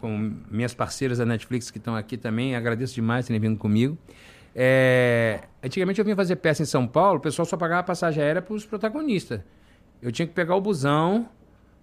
com 0.00 0.34
minhas 0.50 0.74
parceiras 0.74 1.18
da 1.18 1.24
Netflix 1.24 1.70
que 1.70 1.78
estão 1.78 1.94
aqui 1.94 2.16
também, 2.16 2.54
agradeço 2.54 2.94
demais 2.94 3.26
terem 3.26 3.40
vindo 3.40 3.56
comigo. 3.56 3.96
É, 4.54 5.40
antigamente 5.62 5.98
eu 5.98 6.04
vinha 6.04 6.16
fazer 6.16 6.36
peça 6.36 6.62
em 6.62 6.66
São 6.66 6.86
Paulo, 6.86 7.18
o 7.18 7.22
pessoal 7.22 7.46
só 7.46 7.56
pagava 7.56 7.82
passagem 7.82 8.22
aérea 8.22 8.42
para 8.42 8.54
os 8.54 8.66
protagonistas. 8.66 9.40
Eu 10.00 10.12
tinha 10.12 10.26
que 10.26 10.34
pegar 10.34 10.56
o 10.56 10.60
busão, 10.60 11.28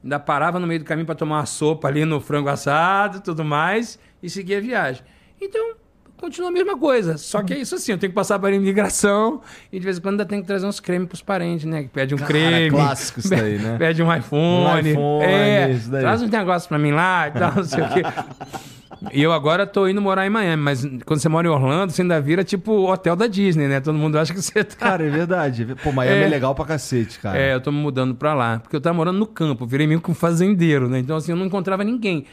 ainda 0.03 0.19
parava 0.19 0.59
no 0.59 0.67
meio 0.67 0.79
do 0.79 0.85
caminho 0.85 1.05
para 1.05 1.15
tomar 1.15 1.37
uma 1.37 1.45
sopa 1.45 1.87
ali 1.87 2.05
no 2.05 2.19
frango 2.19 2.49
assado 2.49 3.21
tudo 3.21 3.43
mais, 3.43 3.99
e 4.21 4.29
seguir 4.29 4.55
a 4.55 4.59
viagem. 4.59 5.03
Então, 5.41 5.75
continua 6.19 6.49
a 6.49 6.51
mesma 6.53 6.77
coisa. 6.77 7.17
Só 7.17 7.41
que 7.41 7.53
é 7.53 7.57
isso 7.59 7.75
assim, 7.75 7.91
eu 7.93 7.97
tenho 7.97 8.11
que 8.11 8.15
passar 8.15 8.37
para 8.39 8.49
a 8.49 8.53
imigração 8.55 9.41
e 9.71 9.79
de 9.79 9.85
vez 9.85 9.97
em 9.97 10.01
quando 10.01 10.13
ainda 10.13 10.25
tenho 10.25 10.41
que 10.41 10.47
trazer 10.47 10.65
uns 10.65 10.79
cremes 10.79 11.07
pros 11.07 11.21
parentes, 11.21 11.65
né? 11.65 11.83
Que 11.83 11.89
pede 11.89 12.13
um 12.13 12.17
Cara, 12.17 12.29
creme. 12.29 12.69
clássico 12.69 13.19
isso 13.19 13.29
daí, 13.29 13.57
né? 13.59 13.77
Pede 13.77 14.03
um 14.03 14.13
iPhone. 14.13 14.87
Um 14.87 14.91
iPhone, 14.91 15.23
é, 15.25 15.71
isso 15.71 15.89
daí. 15.89 16.01
traz 16.01 16.21
uns 16.21 16.29
negócios 16.29 16.67
para 16.67 16.77
mim 16.77 16.91
lá 16.91 17.27
e 17.27 17.31
tal, 17.31 17.55
não 17.55 17.63
sei 17.63 17.83
o 17.83 17.89
quê. 17.89 18.01
E 19.13 19.21
eu 19.23 19.31
agora 19.31 19.65
tô 19.65 19.87
indo 19.87 20.01
morar 20.01 20.25
em 20.27 20.29
Miami, 20.29 20.61
mas 20.61 20.81
quando 21.05 21.19
você 21.21 21.29
mora 21.29 21.47
em 21.47 21.49
Orlando, 21.49 21.93
você 21.93 22.01
ainda 22.01 22.19
vira 22.19 22.43
tipo 22.43 22.91
hotel 22.91 23.15
da 23.15 23.27
Disney, 23.27 23.65
né? 23.67 23.79
Todo 23.79 23.97
mundo 23.97 24.19
acha 24.19 24.33
que 24.33 24.41
você 24.41 24.61
tá. 24.61 24.75
Cara, 24.75 25.05
é 25.05 25.09
verdade. 25.09 25.65
Pô, 25.81 25.91
Miami 25.93 26.17
é, 26.17 26.23
É. 26.25 26.27
legal 26.27 26.53
pra 26.53 26.65
cacete, 26.65 27.17
cara. 27.17 27.37
É, 27.39 27.53
eu 27.53 27.61
tô 27.61 27.71
me 27.71 27.77
mudando 27.77 28.13
pra 28.13 28.33
lá. 28.33 28.59
Porque 28.59 28.75
eu 28.75 28.81
tava 28.81 28.93
morando 28.97 29.17
no 29.17 29.25
campo, 29.25 29.65
virei 29.65 29.87
meio 29.87 30.01
que 30.01 30.11
um 30.11 30.13
fazendeiro, 30.13 30.89
né? 30.89 30.99
Então, 30.99 31.15
assim, 31.15 31.31
eu 31.31 31.37
não 31.37 31.45
encontrava 31.45 31.81
ninguém. 31.81 32.25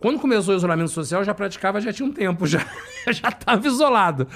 Quando 0.00 0.18
começou 0.18 0.54
o 0.54 0.56
isolamento 0.56 0.90
social, 0.90 1.20
eu 1.20 1.24
já 1.24 1.34
praticava 1.34 1.78
já 1.80 1.92
tinha 1.92 2.08
um 2.08 2.12
tempo, 2.12 2.46
já, 2.48 2.66
já 3.12 3.30
tava 3.30 3.66
isolado. 3.66 4.26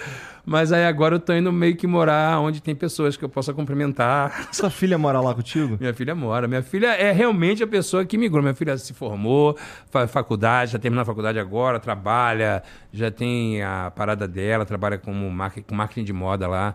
Mas 0.45 0.73
aí 0.73 0.85
agora 0.85 1.15
eu 1.15 1.19
tô 1.19 1.33
indo 1.33 1.51
meio 1.51 1.75
que 1.75 1.87
morar 1.87 2.39
onde 2.39 2.61
tem 2.61 2.75
pessoas 2.75 3.17
que 3.17 3.25
eu 3.25 3.31
possa 3.31 3.55
cumprimentar. 3.55 4.49
Sua 4.53 4.69
filha 4.69 4.99
mora 4.99 5.19
lá 5.19 5.35
contigo? 5.35 5.79
Minha 5.81 5.95
filha 5.95 6.15
mora. 6.15 6.47
Minha 6.47 6.63
filha 6.63 6.89
é 6.89 7.11
realmente 7.13 7.63
a 7.63 7.67
pessoa 7.67 8.05
que 8.05 8.19
migrou. 8.19 8.43
Minha 8.43 8.55
filha 8.55 8.77
se 8.77 8.93
formou, 8.93 9.57
faz 9.91 10.11
faculdade, 10.11 10.73
já 10.73 10.79
terminou 10.79 11.01
a 11.01 11.07
faculdade 11.07 11.39
agora, 11.39 11.81
trabalha, 11.81 12.63
já 12.93 13.11
tem 13.11 13.63
a 13.63 13.91
parada 13.97 14.29
dela, 14.29 14.67
trabalha 14.67 14.99
como 14.99 15.31
marketing, 15.31 15.67
com 15.67 15.75
marketing 15.75 16.05
de 16.05 16.13
moda 16.13 16.47
lá. 16.47 16.75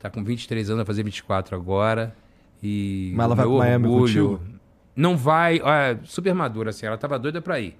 Tá 0.00 0.10
com 0.10 0.24
23 0.24 0.70
anos, 0.70 0.78
vai 0.78 0.86
fazer 0.86 1.04
24 1.04 1.54
agora. 1.54 2.12
E 2.60 3.12
Mas 3.14 3.26
ela 3.26 3.34
vai 3.36 3.46
pra 3.46 3.54
Miami 3.54 3.86
contigo? 3.86 4.40
Não 4.96 5.16
vai, 5.16 5.60
olha, 5.62 6.00
super 6.04 6.34
madura 6.34 6.70
assim, 6.70 6.86
ela 6.86 6.98
tava 6.98 7.16
doida 7.16 7.40
pra 7.40 7.60
ir. 7.60 7.76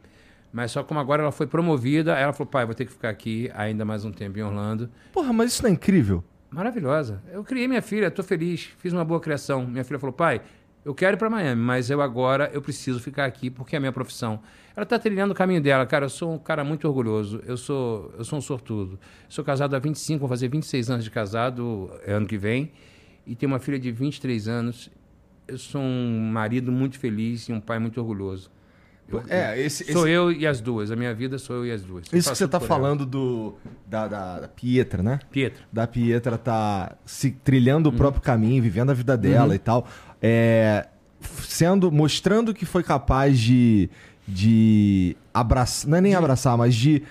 Mas 0.54 0.70
só 0.70 0.84
como 0.84 1.00
agora 1.00 1.20
ela 1.20 1.32
foi 1.32 1.48
promovida, 1.48 2.14
ela 2.14 2.32
falou: 2.32 2.48
"Pai, 2.48 2.64
vou 2.64 2.76
ter 2.76 2.84
que 2.84 2.92
ficar 2.92 3.08
aqui 3.08 3.50
ainda 3.52 3.84
mais 3.84 4.04
um 4.04 4.12
tempo 4.12 4.38
em 4.38 4.42
Orlando". 4.42 4.88
Porra, 5.12 5.32
mas 5.32 5.52
isso 5.52 5.64
não 5.64 5.68
é 5.68 5.72
incrível? 5.72 6.22
Maravilhosa. 6.48 7.20
Eu 7.32 7.42
criei 7.42 7.66
minha 7.66 7.82
filha, 7.82 8.08
tô 8.08 8.22
feliz, 8.22 8.70
fiz 8.78 8.92
uma 8.92 9.04
boa 9.04 9.18
criação. 9.18 9.66
Minha 9.66 9.82
filha 9.82 9.98
falou: 9.98 10.12
"Pai, 10.12 10.42
eu 10.84 10.94
quero 10.94 11.16
ir 11.16 11.18
para 11.18 11.28
Miami, 11.28 11.60
mas 11.60 11.90
eu 11.90 12.00
agora 12.00 12.48
eu 12.54 12.62
preciso 12.62 13.00
ficar 13.00 13.24
aqui 13.24 13.50
porque 13.50 13.74
é 13.74 13.78
a 13.78 13.80
minha 13.80 13.92
profissão". 13.92 14.38
Ela 14.76 14.86
tá 14.86 14.96
trilhando 14.96 15.32
o 15.32 15.34
caminho 15.34 15.60
dela, 15.60 15.84
cara. 15.86 16.04
Eu 16.04 16.10
sou 16.10 16.34
um 16.34 16.38
cara 16.38 16.62
muito 16.62 16.86
orgulhoso. 16.86 17.42
Eu 17.44 17.56
sou 17.56 18.14
eu 18.16 18.22
sou 18.22 18.38
um 18.38 18.42
sortudo. 18.42 18.96
Sou 19.28 19.44
casado 19.44 19.74
há 19.74 19.80
25, 19.80 20.20
vou 20.20 20.28
fazer 20.28 20.46
26 20.46 20.88
anos 20.88 21.04
de 21.04 21.10
casado 21.10 21.90
ano 22.06 22.26
que 22.26 22.38
vem 22.38 22.70
e 23.26 23.34
tenho 23.34 23.50
uma 23.50 23.58
filha 23.58 23.78
de 23.78 23.90
23 23.90 24.46
anos. 24.46 24.88
Eu 25.48 25.58
sou 25.58 25.80
um 25.80 26.30
marido 26.30 26.70
muito 26.70 26.96
feliz 26.96 27.48
e 27.48 27.52
um 27.52 27.60
pai 27.60 27.80
muito 27.80 28.00
orgulhoso. 28.00 28.54
Eu- 29.08 29.22
É, 29.28 29.60
esse, 29.60 29.84
Sou 29.92 30.06
esse- 30.06 30.10
eu 30.16 30.32
e 30.32 30.46
as 30.46 30.60
duas. 30.60 30.90
A 30.90 30.96
minha 30.96 31.14
vida 31.14 31.38
sou 31.38 31.56
eu 31.56 31.66
e 31.66 31.70
as 31.72 31.82
duas. 31.82 32.04
Eu 32.12 32.18
isso 32.18 32.30
que 32.32 32.38
você 32.38 32.48
tá 32.48 32.58
ela. 32.58 32.66
falando 32.66 33.04
do 33.04 33.54
da, 33.86 34.08
da, 34.08 34.40
da 34.40 34.48
Pietra, 34.48 35.02
né? 35.02 35.20
Pietro. 35.30 35.62
da 35.72 35.86
Pietra 35.86 36.38
tá 36.38 36.96
se 37.04 37.30
trilhando 37.30 37.88
Uhum. 37.88 37.94
o 37.94 37.98
próprio 37.98 38.22
caminho, 38.22 38.62
vivendo 38.62 38.90
a 38.90 38.94
vida 38.94 39.16
dela 39.16 39.54
e 39.54 39.58
tal, 39.58 39.86
é, 40.22 40.86
sendo 41.42 41.92
mostrando 41.92 42.52
que 42.54 42.64
foi 42.64 42.82
capaz 42.82 43.38
de 43.38 43.88
de 44.26 45.14
abraçar, 45.34 45.90
não 45.90 45.98
é 45.98 46.00
nem 46.00 46.14
abraçar, 46.14 46.56
mas 46.56 46.74
de 46.74 47.02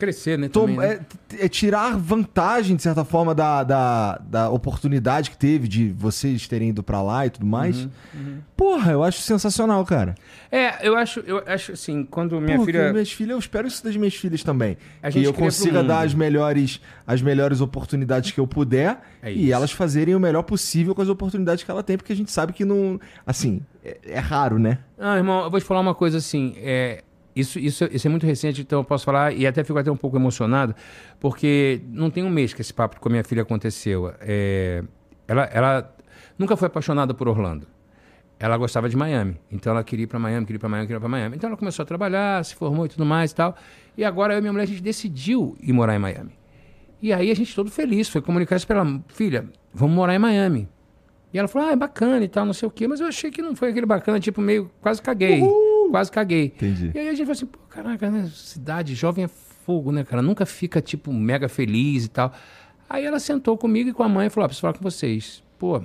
Crescer, 0.00 0.38
né? 0.38 0.48
tom- 0.48 0.62
também, 0.62 0.76
né? 0.78 1.00
é, 1.38 1.44
é 1.44 1.48
tirar 1.48 1.96
vantagem 1.96 2.74
de 2.74 2.82
certa 2.82 3.04
forma 3.04 3.34
da, 3.34 3.62
da, 3.62 4.18
da 4.18 4.50
oportunidade 4.50 5.30
que 5.30 5.36
teve 5.36 5.68
de 5.68 5.90
vocês 5.90 6.48
terem 6.48 6.70
ido 6.70 6.82
pra 6.82 7.02
lá 7.02 7.26
e 7.26 7.30
tudo 7.30 7.44
mais. 7.46 7.84
Uhum, 8.14 8.38
Porra, 8.56 8.92
eu 8.92 9.02
acho 9.04 9.20
sensacional, 9.20 9.84
cara. 9.84 10.14
É, 10.50 10.86
eu 10.86 10.96
acho, 10.96 11.20
eu 11.20 11.42
acho 11.46 11.72
assim, 11.72 12.04
quando 12.04 12.40
minha 12.40 12.60
filha. 12.64 12.92
minhas 12.92 13.12
filhas, 13.12 13.30
eu 13.32 13.38
espero 13.38 13.68
isso 13.68 13.84
das 13.84 13.94
minhas 13.96 14.14
filhas 14.14 14.42
também. 14.42 14.76
A 15.02 15.10
que 15.10 15.22
eu 15.22 15.32
consiga 15.32 15.82
dar 15.82 16.00
as 16.00 16.14
melhores, 16.14 16.80
as 17.06 17.22
melhores 17.22 17.60
oportunidades 17.60 18.30
que 18.32 18.40
eu 18.40 18.46
puder 18.46 19.00
É 19.22 19.32
e 19.32 19.52
elas 19.52 19.70
fazerem 19.70 20.14
o 20.14 20.20
melhor 20.20 20.42
possível 20.42 20.94
com 20.94 21.02
as 21.02 21.08
oportunidades 21.08 21.62
que 21.62 21.70
ela 21.70 21.82
tem, 21.82 21.96
porque 21.96 22.12
a 22.12 22.16
gente 22.16 22.30
sabe 22.32 22.52
que 22.52 22.64
não. 22.64 22.98
Assim, 23.26 23.60
é, 23.84 23.98
é 24.04 24.18
raro, 24.18 24.58
né? 24.58 24.78
Ah, 24.98 25.16
irmão, 25.16 25.44
eu 25.44 25.50
vou 25.50 25.60
te 25.60 25.66
falar 25.66 25.80
uma 25.80 25.94
coisa 25.94 26.18
assim. 26.18 26.54
É, 26.58 27.02
isso, 27.40 27.58
isso, 27.58 27.88
isso 27.90 28.06
é 28.06 28.10
muito 28.10 28.26
recente, 28.26 28.60
então 28.60 28.80
eu 28.80 28.84
posso 28.84 29.04
falar, 29.04 29.32
e 29.32 29.46
até 29.46 29.64
fico 29.64 29.78
até 29.78 29.90
um 29.90 29.96
pouco 29.96 30.16
emocionado, 30.16 30.74
porque 31.18 31.80
não 31.88 32.10
tem 32.10 32.22
um 32.22 32.30
mês 32.30 32.52
que 32.52 32.60
esse 32.60 32.72
papo 32.72 33.00
com 33.00 33.08
a 33.08 33.12
minha 33.12 33.24
filha 33.24 33.42
aconteceu. 33.42 34.12
É, 34.20 34.84
ela, 35.26 35.44
ela 35.44 35.96
nunca 36.38 36.56
foi 36.56 36.66
apaixonada 36.66 37.14
por 37.14 37.28
Orlando. 37.28 37.66
Ela 38.38 38.56
gostava 38.56 38.88
de 38.88 38.96
Miami. 38.96 39.38
Então 39.50 39.72
ela 39.72 39.84
queria 39.84 40.04
ir 40.04 40.06
para 40.06 40.18
Miami, 40.18 40.46
queria 40.46 40.56
ir 40.56 40.60
para 40.60 40.68
Miami, 40.68 40.86
queria 40.86 40.96
ir 40.96 41.00
para 41.00 41.08
Miami. 41.08 41.36
Então 41.36 41.48
ela 41.48 41.56
começou 41.58 41.82
a 41.82 41.86
trabalhar, 41.86 42.42
se 42.44 42.54
formou 42.54 42.86
e 42.86 42.88
tudo 42.88 43.04
mais 43.04 43.32
e 43.32 43.34
tal. 43.34 43.54
E 43.96 44.04
agora 44.04 44.32
eu 44.34 44.38
e 44.38 44.40
minha 44.40 44.52
mulher, 44.52 44.64
a 44.64 44.66
gente 44.66 44.82
decidiu 44.82 45.56
ir 45.60 45.72
morar 45.72 45.94
em 45.94 45.98
Miami. 45.98 46.32
E 47.02 47.12
aí 47.12 47.30
a 47.30 47.34
gente 47.34 47.54
todo 47.54 47.70
feliz, 47.70 48.08
foi 48.08 48.22
comunicar 48.22 48.56
isso 48.56 48.66
para 48.66 48.80
ela, 48.80 49.00
filha, 49.08 49.48
vamos 49.72 49.94
morar 49.94 50.14
em 50.14 50.18
Miami. 50.18 50.68
E 51.32 51.38
ela 51.38 51.46
falou, 51.48 51.68
ah, 51.68 51.72
é 51.72 51.76
bacana 51.76 52.24
e 52.24 52.28
tal, 52.28 52.44
não 52.44 52.52
sei 52.52 52.66
o 52.66 52.70
quê. 52.70 52.88
Mas 52.88 53.00
eu 53.00 53.06
achei 53.06 53.30
que 53.30 53.40
não 53.40 53.54
foi 53.54 53.70
aquele 53.70 53.86
bacana, 53.86 54.18
tipo, 54.18 54.40
meio, 54.40 54.70
quase 54.80 55.00
caguei. 55.00 55.40
Quase 55.90 56.10
caguei. 56.10 56.46
Entendi. 56.46 56.92
E 56.94 56.98
aí 56.98 57.08
a 57.08 57.10
gente 57.10 57.20
falou 57.20 57.32
assim, 57.32 57.46
pô, 57.46 57.58
caraca, 57.68 58.10
né? 58.10 58.30
Cidade 58.32 58.94
jovem 58.94 59.24
é 59.24 59.28
fogo, 59.28 59.92
né, 59.92 60.04
cara? 60.04 60.22
Nunca 60.22 60.46
fica, 60.46 60.80
tipo, 60.80 61.12
mega 61.12 61.48
feliz 61.48 62.04
e 62.04 62.08
tal. 62.08 62.32
Aí 62.88 63.04
ela 63.04 63.20
sentou 63.20 63.56
comigo 63.56 63.90
e 63.90 63.92
com 63.92 64.02
a 64.02 64.08
mãe 64.08 64.26
e 64.26 64.30
falou, 64.30 64.44
ah, 64.44 64.48
preciso 64.48 64.62
falar 64.62 64.74
com 64.74 64.82
vocês. 64.82 65.42
Pô, 65.58 65.82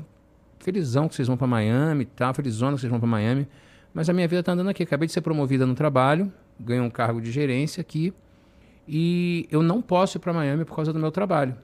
felizão 0.60 1.08
que 1.08 1.15
vocês 1.15 1.28
vão 1.28 1.38
pra 1.38 1.46
Miami 1.46 2.04
e 2.04 2.06
tal, 2.06 2.34
felizona 2.34 2.74
que 2.74 2.82
vocês 2.82 2.89
vão 2.89 3.00
pra 3.00 3.08
Miami. 3.08 3.48
Mas 3.94 4.10
a 4.10 4.13
minha 4.13 4.28
vida 4.28 4.41
tá 4.44 4.52
andando 4.52 4.70
aqui. 4.70 4.84
Acabei 4.84 5.08
de 5.08 5.13
ser 5.13 5.22
promovida 5.22 5.65
no 5.65 5.76
trabalho, 5.76 6.32
ganhei 6.60 6.82
um 6.82 6.89
cargo 6.89 7.22
de 7.22 7.32
gerência 7.32 7.82
aqui. 7.82 8.13
E 8.88 9.48
eu 9.52 9.63
não 9.63 9.82
posso 9.82 10.18
ir 10.18 10.20
para 10.20 10.34
Miami 10.34 10.65
por 10.65 10.76
causa 10.76 10.91
do 10.91 11.00
meu 11.00 11.12
trabalho. 11.12 11.56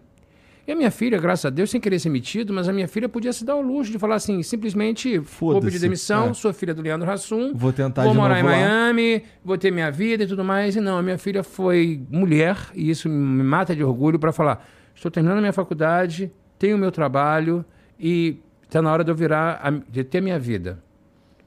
E 0.68 0.72
a 0.72 0.76
minha 0.76 0.92
filha, 0.92 1.18
graças 1.18 1.46
a 1.46 1.50
Deus, 1.50 1.72
sem 1.72 1.82
querer 1.82 1.98
ser 2.00 2.10
metido, 2.10 2.54
mas 2.54 2.70
a 2.70 2.74
minha 2.74 2.88
filha 2.88 3.10
podia 3.10 3.34
se 3.34 3.44
dar 3.44 3.56
o 3.56 3.62
luxo 3.62 3.92
de 3.92 3.98
falar 3.98 4.16
assim, 4.16 4.44
simplesmente, 4.44 5.18
vou 5.18 5.60
pedir 5.60 5.80
demissão, 5.80 6.30
é. 6.30 6.34
sou 6.34 6.54
filha 6.54 6.74
do 6.74 6.82
Leandro 6.84 7.10
Hassum, 7.10 7.52
Vou 7.56 7.74
tentar 7.74 8.04
vou 8.04 8.14
morar 8.14 8.40
em. 8.40 8.44
Miami, 8.44 9.24
vou 9.44 9.58
ter 9.58 9.72
minha 9.72 9.90
vida 9.92 10.24
e 10.24 10.28
tudo 10.28 10.44
mais. 10.44 10.76
E 10.76 10.80
não, 10.82 10.98
a 11.00 11.02
minha 11.02 11.18
filha 11.18 11.42
foi 11.44 12.02
mulher, 12.10 12.58
e 12.76 12.90
isso 12.92 13.10
me 13.10 13.44
mata 13.44 13.76
de 13.76 13.84
orgulho 13.84 14.20
para 14.20 14.32
falar, 14.32 14.64
estou 14.94 15.10
terminando 15.10 15.40
a 15.40 15.42
minha 15.42 15.54
faculdade, 15.54 16.32
tenho 16.60 16.76
o 16.76 16.80
meu 16.80 16.92
trabalho 16.92 17.66
e 18.00 18.38
está 18.64 18.82
na 18.84 18.92
hora 18.94 19.04
de 19.04 19.10
eu 19.12 19.16
virar, 19.16 19.60
a- 19.64 19.72
de 19.72 20.04
ter 20.04 20.22
minha 20.22 20.38
vida. 20.38 20.78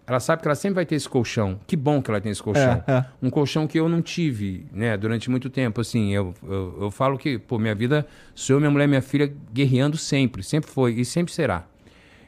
Ela 0.07 0.21
sabe 0.21 0.43
que 0.43 0.49
ela 0.49 0.55
sempre 0.55 0.75
vai 0.75 0.87
ter 0.87 0.95
esse 0.95 1.09
colchão. 1.09 1.59
Que 1.67 1.77
bom 1.77 2.03
que 2.03 2.11
ela 2.11 2.21
tem 2.21 2.31
esse 2.31 2.43
colchão. 2.43 2.83
É, 2.87 2.93
é. 2.93 3.05
Um 3.23 3.31
colchão 3.31 3.67
que 3.67 3.79
eu 3.81 3.89
não 3.89 4.03
tive, 4.03 4.67
né, 4.71 4.97
durante 4.97 5.31
muito 5.31 5.49
tempo. 5.49 5.81
Assim, 5.81 6.13
eu, 6.13 6.35
eu, 6.43 6.79
eu 6.83 6.91
falo 6.91 7.17
que, 7.17 7.39
pô, 7.39 7.59
minha 7.59 7.75
vida 7.75 8.07
sou 8.35 8.57
eu, 8.57 8.61
minha 8.61 8.71
mulher 8.71 8.87
minha 8.87 9.01
filha 9.01 9.33
guerreando 9.53 9.97
sempre. 9.97 10.43
Sempre 10.43 10.71
foi 10.71 10.93
e 10.93 11.05
sempre 11.05 11.33
será. 11.33 11.65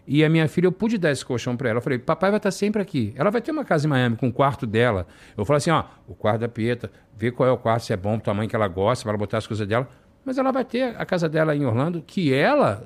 E 0.07 0.25
a 0.25 0.29
minha 0.29 0.47
filha, 0.47 0.67
eu 0.67 0.73
pude 0.73 0.97
dar 0.97 1.11
esse 1.11 1.25
colchão 1.25 1.57
pra 1.57 1.69
ela. 1.69 1.79
Eu 1.79 1.83
falei, 1.83 1.99
papai 1.99 2.31
vai 2.31 2.39
estar 2.39 2.51
sempre 2.51 2.81
aqui. 2.81 3.13
Ela 3.17 3.31
vai 3.31 3.43
ter 3.43 3.51
uma 3.51 3.65
casa 3.65 3.87
em 3.87 3.91
Miami 3.91 4.17
com 4.17 4.29
o 4.29 4.33
quarto 4.33 4.65
dela. 4.65 5.07
Eu 5.37 5.45
falei 5.45 5.59
assim, 5.59 5.71
ó, 5.71 5.85
o 6.07 6.15
quarto 6.15 6.41
da 6.41 6.49
Pieta, 6.49 6.91
vê 7.17 7.31
qual 7.33 7.49
é 7.49 7.53
o 7.53 7.59
quarto, 7.59 7.85
se 7.85 7.93
é 7.93 7.97
bom 7.97 8.21
mãe 8.35 8.49
que 8.49 8.55
ela 8.55 8.69
gosta, 8.69 9.03
pra 9.03 9.11
ela 9.11 9.19
botar 9.19 9.39
as 9.39 9.47
coisas 9.47 9.67
dela. 9.67 9.89
Mas 10.25 10.39
ela 10.39 10.53
vai 10.53 10.65
ter 10.65 10.95
a 10.97 11.05
casa 11.05 11.29
dela 11.29 11.57
em 11.57 11.65
Orlando, 11.65 12.03
que 12.07 12.33
ela 12.33 12.85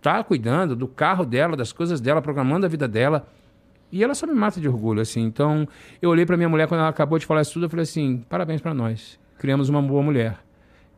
tá 0.00 0.24
cuidando 0.24 0.74
do 0.74 0.88
carro 0.88 1.24
dela, 1.24 1.56
das 1.56 1.72
coisas 1.72 2.00
dela, 2.00 2.22
programando 2.22 2.64
a 2.64 2.68
vida 2.68 2.88
dela. 2.88 3.26
E 3.94 4.02
ela 4.02 4.12
só 4.12 4.26
me 4.26 4.34
mata 4.34 4.60
de 4.60 4.68
orgulho, 4.68 5.00
assim. 5.00 5.22
Então, 5.22 5.68
eu 6.02 6.10
olhei 6.10 6.26
pra 6.26 6.36
minha 6.36 6.48
mulher 6.48 6.66
quando 6.66 6.80
ela 6.80 6.88
acabou 6.88 7.16
de 7.16 7.24
falar 7.24 7.42
isso 7.42 7.52
tudo, 7.52 7.66
eu 7.66 7.70
falei 7.70 7.84
assim, 7.84 8.24
parabéns 8.28 8.60
pra 8.60 8.74
nós. 8.74 9.20
Criamos 9.38 9.68
uma 9.68 9.80
boa 9.80 10.02
mulher. 10.02 10.36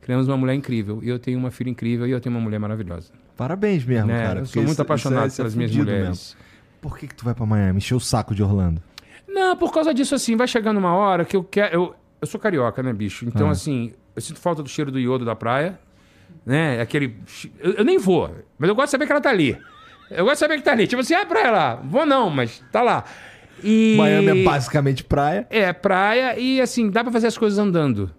Criamos 0.00 0.26
uma 0.28 0.37
mulher 0.38 0.54
incrível. 0.54 1.00
E 1.02 1.09
eu 1.11 1.18
tenho 1.18 1.38
uma 1.38 1.50
filha 1.50 1.68
incrível 1.68 2.06
e 2.06 2.11
eu 2.12 2.20
tenho 2.20 2.35
uma 2.35 2.40
mulher 2.40 2.59
maravilhosa. 2.59 3.12
Parabéns 3.37 3.85
mesmo, 3.85 4.06
Né? 4.06 4.22
cara. 4.26 4.40
eu 4.40 4.46
sou 4.46 4.62
muito 4.62 4.72
isso- 4.72 4.82
apaixonado 4.82 5.26
isso 5.28 5.35
é- 5.35 5.44
pelas 5.44 5.52
é 5.54 5.56
minhas 5.59 5.76
mulheres. 5.76 6.09
mesmo. 6.09 6.37
Por 6.80 6.96
que, 6.96 7.06
que 7.09 7.14
tu 7.14 7.24
vai 7.24 7.35
pra 7.35 7.44
Miami? 7.44 7.78
Encher 7.78 7.94
o 7.96 8.00
saco 8.00 8.35
de 8.35 8.42
Orlando. 8.42 8.80
Não, 9.28 9.54
por 9.56 9.72
causa 9.74 9.92
disso, 9.92 10.14
assim, 10.14 10.35
vai 10.35 10.48
chegando 10.48 10.78
uma 10.78 10.94
hora 10.94 11.24
que 11.26 11.37
eu 11.37 11.44
quero. 11.44 11.74
Eu, 11.74 11.94
eu 12.22 12.26
sou 12.26 12.40
carioca, 12.40 12.82
né, 12.82 12.92
bicho? 12.94 13.26
Então, 13.26 13.50
assim, 13.50 13.92
eu 14.14 14.22
sinto 14.22 14.38
falta 14.40 14.62
do 14.62 14.68
cheiro 14.70 14.90
do 14.90 14.98
iodo 14.98 15.24
da 15.24 15.37
praia, 15.37 15.78
né? 16.46 16.80
Aquele. 16.80 17.14
Eu, 17.59 17.72
eu 17.72 17.85
nem 17.85 17.98
vou, 17.98 18.30
mas 18.59 18.68
eu 18.70 18.74
gosto 18.74 18.87
de 18.87 18.90
saber 18.92 19.04
que 19.06 19.12
ela 19.12 19.20
tá 19.20 19.28
ali. 19.28 19.59
Eu 20.11 20.25
gosto 20.25 20.35
de 20.35 20.40
saber 20.40 20.57
que 20.59 20.62
tá 20.62 20.73
ali. 20.73 20.87
Tipo 20.87 21.01
assim, 21.01 21.14
ah, 21.14 21.27
praia 21.27 21.51
lá. 21.51 21.75
Vou 21.85 22.07
não, 22.07 22.31
mas 22.31 22.62
tá 22.71 22.83
lá. 22.83 23.05
E... 23.62 23.97
Miami 23.97 24.40
é 24.40 24.45
basicamente 24.45 25.03
praia. 25.03 25.47
É, 25.51 25.73
praia 25.73 26.38
e, 26.38 26.61
assim, 26.61 26.90
dá 26.90 27.03
pra 27.03 27.12
fazer 27.12 27.27
as 27.27 27.38
coisas 27.38 27.59
andando. 27.59 28.11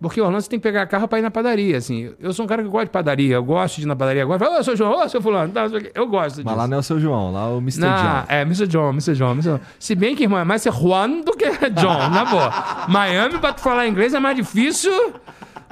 Porque 0.00 0.20
Orlando 0.20 0.42
você 0.42 0.48
tem 0.48 0.60
que 0.60 0.62
pegar 0.62 0.86
carro 0.86 1.08
pra 1.08 1.18
ir 1.18 1.22
na 1.22 1.30
padaria, 1.30 1.76
assim. 1.76 2.12
Eu 2.20 2.32
sou 2.32 2.44
um 2.44 2.48
cara 2.48 2.62
que 2.62 2.68
gosta 2.68 2.86
de 2.86 2.92
padaria, 2.92 3.34
eu 3.34 3.42
gosto 3.42 3.76
de 3.76 3.82
ir 3.82 3.86
na 3.86 3.96
padaria. 3.96 4.22
Agora, 4.22 4.38
fala, 4.38 4.60
ô, 4.60 4.62
seu 4.62 4.76
João, 4.76 5.02
ô, 5.02 5.08
seu 5.08 5.20
fulano, 5.20 5.52
tá, 5.52 5.66
eu 5.92 6.06
gosto 6.06 6.36
disso. 6.36 6.42
Mas 6.44 6.56
lá 6.56 6.68
não 6.68 6.76
é 6.76 6.80
o 6.80 6.82
seu 6.84 7.00
João, 7.00 7.32
lá 7.32 7.48
é 7.48 7.52
o 7.54 7.58
Mr. 7.58 7.80
Não, 7.80 7.96
John. 7.96 8.24
é, 8.28 8.42
Mr. 8.42 8.66
John, 8.68 8.90
Mr. 8.90 9.14
John, 9.14 9.32
Mr. 9.32 9.50
John. 9.50 9.60
Se 9.76 9.96
bem 9.96 10.14
que, 10.14 10.22
irmão, 10.22 10.38
é 10.38 10.44
mais 10.44 10.62
ser 10.62 10.72
Juan 10.72 11.22
do 11.22 11.32
que 11.32 11.50
John, 11.74 12.10
na 12.10 12.24
boa. 12.24 12.86
Miami, 12.88 13.38
pra 13.38 13.52
tu 13.52 13.60
falar 13.60 13.88
inglês, 13.88 14.14
é 14.14 14.20
mais 14.20 14.36
difícil. 14.36 14.92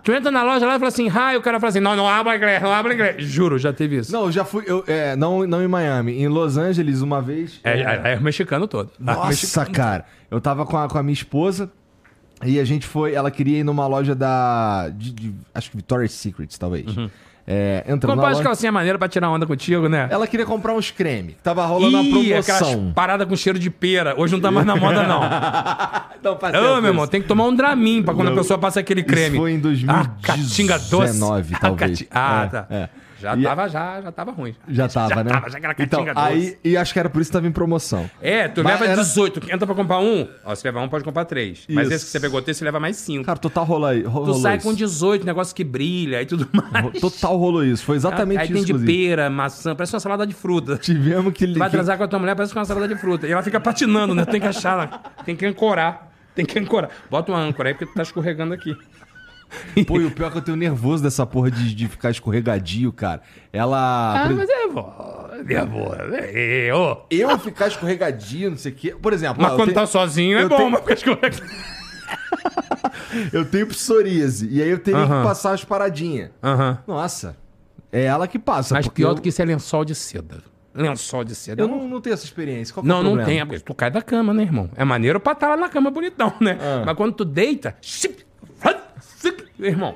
Tu 0.07 0.13
entra 0.13 0.31
na 0.31 0.45
loja 0.45 0.65
lá 0.65 0.77
e 0.77 0.79
fala 0.79 0.87
assim, 0.87 1.09
hi, 1.09 1.37
o 1.37 1.43
cara 1.43 1.59
fala 1.59 1.71
assim, 1.71 1.81
não, 1.81 1.97
não 1.97 2.09
habla 2.09 2.37
inglês, 2.37 2.63
não 2.63 2.73
habla 2.73 2.95
inglês. 2.95 3.25
Juro, 3.25 3.59
já 3.59 3.73
teve 3.73 3.97
isso. 3.97 4.13
Não, 4.13 4.27
eu 4.27 4.31
já 4.31 4.45
fui. 4.45 4.63
Eu, 4.65 4.85
é, 4.87 5.17
não, 5.17 5.45
não 5.45 5.61
em 5.61 5.67
Miami. 5.67 6.23
Em 6.23 6.29
Los 6.29 6.57
Angeles, 6.57 7.01
uma 7.01 7.21
vez. 7.21 7.59
É, 7.65 7.81
é, 7.81 8.13
é 8.13 8.17
o 8.17 8.23
mexicano 8.23 8.69
todo. 8.69 8.93
Ah, 9.01 9.15
Nossa, 9.17 9.29
mexicano. 9.31 9.73
cara. 9.73 10.05
Eu 10.31 10.41
tava 10.41 10.65
com 10.65 10.77
a, 10.77 10.89
com 10.89 10.97
a 10.97 11.03
minha 11.03 11.13
esposa 11.13 11.69
e 12.45 12.61
a 12.61 12.65
gente 12.65 12.87
foi. 12.87 13.15
Ela 13.15 13.33
queria 13.33 13.59
ir 13.59 13.65
numa 13.65 13.85
loja 13.89 14.15
da. 14.15 14.91
de- 14.91 15.11
de- 15.13 15.35
acho 15.53 15.73
que 15.73 15.77
Victoria's 15.77 16.13
Secrets, 16.13 16.57
talvez. 16.57 16.87
É, 17.49 17.85
entrando 17.87 18.15
Comprar 18.15 18.27
na 18.27 18.29
as 18.33 18.37
loja, 18.39 18.49
calcinhas 18.49 18.75
maneiras 18.75 18.99
pra 18.99 19.09
tirar 19.09 19.31
onda 19.31 19.47
contigo, 19.47 19.89
né? 19.89 20.09
Ela 20.11 20.27
queria 20.27 20.45
comprar 20.45 20.75
uns 20.75 20.91
creme. 20.91 21.37
Tava 21.45 21.65
rolando 21.65 21.97
uma 21.97 22.03
Ih, 22.03 22.11
promoção. 22.31 22.57
aquelas 22.57 22.93
paradas 22.93 23.29
com 23.29 23.37
cheiro 23.37 23.57
de 23.57 23.71
pera. 23.71 24.15
Hoje 24.21 24.33
não 24.33 24.41
tá 24.41 24.51
mais 24.51 24.67
na 24.67 24.75
moda, 24.75 25.05
não. 25.05 25.21
Não, 26.27 26.37
faz 26.41 26.57
Ô, 26.57 26.81
meu 26.81 26.87
irmão, 26.91 27.07
tem 27.07 27.23
que 27.23 27.29
tomar 27.29 27.45
um 27.45 27.55
Dramin 27.55 28.03
pra 28.03 28.13
quando 28.13 28.29
a 28.29 28.35
pessoa 28.35 28.59
passa 28.59 28.81
aquele 28.81 29.05
creme. 29.05 29.29
Isso 29.29 29.37
foi 29.37 29.53
em 29.53 29.85
Ah, 29.89 30.11
caatinga 30.21 30.77
doce. 30.77 31.21
2019, 31.21 31.55
Ah, 31.55 31.59
talvez. 31.61 31.91
cati- 32.01 32.09
Ah, 32.11 32.43
É, 32.43 32.49
tá. 32.49 32.67
é. 32.69 32.89
Já 33.21 33.37
E- 33.37 33.43
tava, 33.43 33.69
já, 33.69 34.01
já 34.03 34.13
tava 34.13 34.31
ruim. 34.33 34.55
Já 34.69 34.89
tava, 34.89 35.23
né? 35.25 35.31
Tava, 35.31 35.49
já 35.51 35.57
aquela 35.59 35.75
então, 35.79 36.05
doce. 36.05 36.19
aí, 36.19 36.59
e 36.65 36.77
acho 36.77 36.93
que 36.93 36.99
era 36.99 37.09
por 37.09 37.21
isso 37.23 37.31
que 37.31 37.37
tava 37.37 37.47
em 37.47 37.53
promoção. 37.53 38.11
É, 38.21 38.47
tu 38.49 38.63
Mas 38.63 38.79
leva 38.81 38.93
era- 38.93 39.03
18, 39.03 39.41
entra 39.53 39.67
pra 39.67 39.75
comprar 39.75 39.99
um, 40.01 40.29
ó, 40.45 40.55
se 40.55 40.65
levar 40.67 40.83
um, 40.83 40.89
pode 40.89 41.03
comprar 41.05 41.25
três. 41.25 41.65
Mas 41.69 41.87
Isso. 41.87 41.95
esse 41.97 42.05
que 42.07 42.11
você 42.13 42.21
pegou 42.21 42.43
três, 42.43 42.57
você 42.57 42.65
leva 42.65 42.79
mais 42.79 42.97
cinco. 42.97 43.25
Cara, 43.25 43.39
total 43.39 43.65
rolou 43.65 43.89
aí. 43.89 44.03
ro- 44.03 44.11
tu 44.21 44.27
rolou 44.27 44.35
sai 44.35 44.57
isso. 44.59 44.67
com 44.69 44.75
18, 44.75 45.25
negócio 45.25 45.55
que 45.55 45.65
brilha 45.65 46.21
e 46.23 46.27
tudo 46.27 46.49
mais. 46.53 47.01
Total 47.01 47.37
rolou 47.37 47.65
isso. 47.65 47.85
Foi 47.85 47.97
exatamente 47.97 48.39
Aí 48.41 48.45
isso, 48.45 48.55
tem 48.55 48.65
de 48.65 48.73
inclusive. 48.73 49.09
pera, 49.09 49.31
maçã, 49.31 49.75
parece 49.75 49.95
uma 49.95 50.01
salada 50.01 50.27
de 50.27 50.35
fruta. 50.35 50.77
Tivemos 50.83 51.33
que... 51.33 51.47
Vai 51.59 51.69
que- 51.69 51.77
transar 51.77 51.97
com 51.97 52.05
a 52.05 52.09
tua 52.09 52.19
mulher, 52.19 52.35
parece 52.35 52.55
uma 52.55 52.65
salada 52.65 52.87
de 52.89 52.97
fruta. 52.97 53.27
E 53.27 53.33
ela 53.33 53.43
fica 53.43 53.59
patinando, 53.61 54.15
né? 54.15 54.25
Tem 54.25 54.41
que 54.41 54.47
achar, 54.47 55.13
tem 55.25 55.35
que 55.37 55.47
ancorar. 55.47 56.09
Tem 56.35 56.45
que 56.45 56.59
ancorar. 56.59 56.91
Bota 57.11 57.33
uma 57.33 57.41
âncora 57.41 57.71
aí, 57.71 57.75
porque 57.75 57.87
tu 57.87 57.95
tá 57.95 58.03
escorregando 58.03 58.53
aqui. 58.53 58.77
Pô, 59.87 60.01
e 60.01 60.05
o 60.07 60.11
pior 60.11 60.29
é 60.29 60.31
que 60.31 60.39
eu 60.39 60.43
tenho 60.43 60.57
nervoso 60.57 61.03
dessa 61.03 61.25
porra 61.25 61.51
de, 61.51 61.75
de 61.75 61.89
ficar 61.89 62.11
escorregadio, 62.11 62.93
cara. 62.93 63.23
Ela... 63.53 64.23
Ah, 64.25 64.27
por- 64.27 64.37
mas 64.37 64.49
é 64.49 64.69
bom. 64.69 65.31
É 65.49 65.65
bom. 65.65 65.95
É, 66.13 66.75
ô. 66.75 66.99
Eu 67.11 67.39
ficar 67.39 67.69
escorregadio, 67.69 68.51
não 68.51 68.59
sei 68.59 68.73
o 68.73 68.75
quê. 68.75 68.97
Por 69.01 69.13
exemplo, 69.13 69.43
Mas 69.43 69.51
ó, 69.53 69.55
eu 69.55 69.59
quando 69.59 69.69
tenho- 69.69 69.81
tá 69.81 69.87
sozinho 69.87 70.39
é 70.39 70.43
eu 70.45 70.49
bom, 70.49 70.57
tenho- 70.57 70.71
mas 70.71 70.81
fica 70.81 70.95
escorregando. 70.95 71.43
eu 73.33 73.45
tenho 73.45 73.67
psoríase. 73.67 74.49
E 74.51 74.63
aí 74.63 74.69
eu 74.69 74.79
teria 74.79 75.01
Aham. 75.01 75.23
que 75.23 75.29
passar 75.29 75.53
as 75.53 75.65
paradinhas. 75.65 76.31
Aham. 76.43 76.79
Nossa. 76.87 77.37
É 77.93 78.05
ela 78.05 78.27
que 78.27 78.39
passa. 78.39 78.75
Mas 78.75 78.89
pior 78.89 79.11
eu, 79.11 79.15
do 79.15 79.23
que 79.23 79.29
isso 79.29 79.41
é 79.41 79.45
lençol 79.45 79.85
de 79.85 79.95
seda. 79.95 80.39
Lençol 80.75 81.25
de 81.25 81.35
seda. 81.35 81.63
Eu 81.63 81.69
não, 81.69 81.89
não 81.89 82.01
tenho 82.01 82.13
essa 82.15 82.25
experiência. 82.25 82.75
Qual 82.75 82.85
é 82.85 82.89
Não, 82.89 83.03
não 83.03 83.25
tem. 83.25 83.41
é 83.41 83.45
porque 83.45 83.61
Tu 83.61 83.75
cai 83.75 83.91
da 83.91 84.03
cama, 84.03 84.35
né, 84.35 84.43
irmão? 84.43 84.69
É 84.77 84.85
maneiro 84.85 85.19
pra 85.19 85.33
estar 85.33 85.49
lá 85.49 85.57
na 85.57 85.69
cama 85.69 85.91
bonitão, 85.91 86.33
né? 86.41 86.59
Ah. 86.61 86.83
Mas 86.85 86.97
quando 86.97 87.15
tu 87.15 87.25
deita. 87.25 87.75
fat, 87.81 88.26
Irmão, 89.59 89.95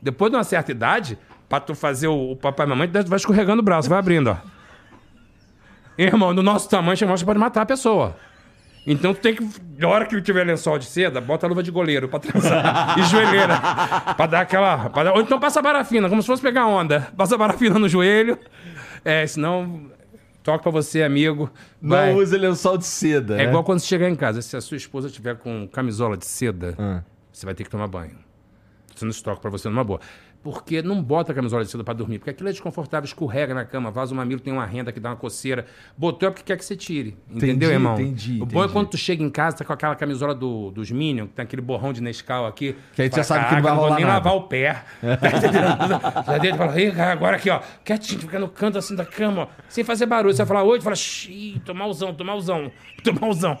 depois 0.00 0.30
de 0.30 0.36
uma 0.36 0.44
certa 0.44 0.70
idade, 0.70 1.18
pra 1.48 1.60
tu 1.60 1.74
fazer 1.74 2.08
o, 2.08 2.32
o 2.32 2.36
papai 2.36 2.66
e 2.66 2.68
mamãe, 2.68 2.88
tu 2.88 3.08
vai 3.08 3.16
escorregando 3.16 3.60
o 3.60 3.64
braço, 3.64 3.88
vai 3.88 3.98
abrindo, 3.98 4.30
ó. 4.30 4.36
Irmão, 5.96 6.34
do 6.34 6.42
nosso 6.42 6.68
tamanho, 6.68 6.96
chama 6.96 7.14
pode 7.16 7.38
matar 7.38 7.62
a 7.62 7.66
pessoa. 7.66 8.16
Então 8.86 9.14
tu 9.14 9.20
tem 9.20 9.34
que, 9.34 9.48
na 9.78 9.88
hora 9.88 10.04
que 10.04 10.20
tiver 10.20 10.44
lençol 10.44 10.78
de 10.78 10.84
seda, 10.84 11.20
bota 11.20 11.46
a 11.46 11.48
luva 11.48 11.62
de 11.62 11.70
goleiro 11.70 12.08
pra 12.08 12.18
transar. 12.18 12.94
e 12.98 13.02
joelheira. 13.04 13.58
Pra 14.14 14.26
dar 14.26 14.40
aquela. 14.40 14.90
pra 14.90 15.04
dar- 15.04 15.12
Ou 15.14 15.22
então 15.22 15.40
passa 15.40 15.62
barafina, 15.62 16.08
como 16.08 16.20
se 16.20 16.26
fosse 16.26 16.42
pegar 16.42 16.66
onda. 16.66 17.08
Passa 17.16 17.38
barafina 17.38 17.78
no 17.78 17.88
joelho. 17.88 18.38
É, 19.04 19.26
senão. 19.26 19.90
Toca 20.42 20.62
pra 20.64 20.70
você, 20.70 21.02
amigo. 21.02 21.50
Vai. 21.80 22.12
Não 22.12 22.18
use 22.18 22.36
lençol 22.36 22.76
de 22.76 22.84
seda. 22.84 23.34
É 23.34 23.38
né? 23.38 23.44
igual 23.44 23.64
quando 23.64 23.78
você 23.78 23.86
chegar 23.86 24.10
em 24.10 24.14
casa. 24.14 24.42
Se 24.42 24.54
a 24.54 24.60
sua 24.60 24.76
esposa 24.76 25.08
tiver 25.08 25.36
com 25.36 25.66
camisola 25.66 26.18
de 26.18 26.26
seda, 26.26 26.74
Ah. 26.78 27.02
você 27.32 27.46
vai 27.46 27.54
ter 27.54 27.64
que 27.64 27.70
tomar 27.70 27.86
banho. 27.88 28.18
Não 29.02 29.10
estoca 29.10 29.40
pra 29.40 29.50
você 29.50 29.68
numa 29.68 29.82
boa. 29.84 30.00
Porque 30.42 30.82
não 30.82 31.02
bota 31.02 31.32
a 31.32 31.34
camisola 31.34 31.64
de 31.64 31.70
seda 31.70 31.82
pra 31.82 31.94
dormir. 31.94 32.18
Porque 32.18 32.28
aquilo 32.30 32.50
é 32.50 32.52
desconfortável, 32.52 33.06
escorrega 33.06 33.54
na 33.54 33.64
cama, 33.64 33.90
vaza 33.90 34.12
o 34.12 34.16
mamilo, 34.16 34.38
tem 34.40 34.52
uma 34.52 34.66
renda 34.66 34.92
que 34.92 35.00
dá 35.00 35.08
uma 35.08 35.16
coceira. 35.16 35.64
Botou 35.96 36.28
é 36.28 36.30
porque 36.30 36.44
quer 36.44 36.58
que 36.58 36.64
você 36.64 36.76
tire. 36.76 37.16
Entendeu, 37.30 37.70
Entendi, 37.70 37.72
irmão? 37.72 37.94
entendi, 37.94 38.42
O 38.42 38.46
bom 38.46 38.58
é 38.58 38.64
entendi. 38.64 38.72
quando 38.74 38.88
tu 38.90 38.98
chega 38.98 39.22
em 39.22 39.30
casa, 39.30 39.56
tá 39.56 39.64
com 39.64 39.72
aquela 39.72 39.96
camisola 39.96 40.34
do- 40.34 40.70
dos 40.70 40.90
Minions, 40.90 41.28
que 41.30 41.34
tem 41.34 41.42
aquele 41.44 41.62
borrão 41.62 41.94
de 41.94 42.02
Nescau 42.02 42.46
aqui. 42.46 42.76
Que 42.92 43.00
aí 43.02 43.08
tu 43.08 43.16
já 43.16 43.24
sabe 43.24 43.48
que 43.48 43.54
não 43.54 43.62
vai 43.62 43.72
"Caraca, 43.72 43.80
rolar 43.80 43.88
vou 43.88 43.96
nem 43.96 44.04
nada." 44.06 44.28
lavar 44.28 44.34
o 44.36 44.42
pé. 44.48 44.84
Tá? 45.18 46.24
Já 46.32 46.38
dentro 46.38 46.58
fala, 46.58 46.80
"Ih, 46.80 46.92
cara, 46.92 47.12
agora 47.12 47.36
aqui, 47.36 47.48
ó, 47.50 47.60
quietinho, 47.84 48.20
fica 48.20 48.38
no 48.38 48.48
canto 48.48 48.76
assim 48.76 48.94
da 48.94 49.04
cama, 49.06 49.42
ó, 49.42 49.48
sem 49.68 49.82
fazer 49.82 50.04
barulho. 50.06 50.34
Você 50.34 50.44
vai 50.44 50.46
falar 50.46 50.62
oi, 50.64 50.78
tu 50.78 50.84
fala, 50.84 50.96
xiii, 50.96 51.60
tô 51.64 51.72
malzão, 51.72 52.12
tô 52.14 52.22
malzão, 52.24 52.70
tô 53.02 53.12
malzão. 53.14 53.58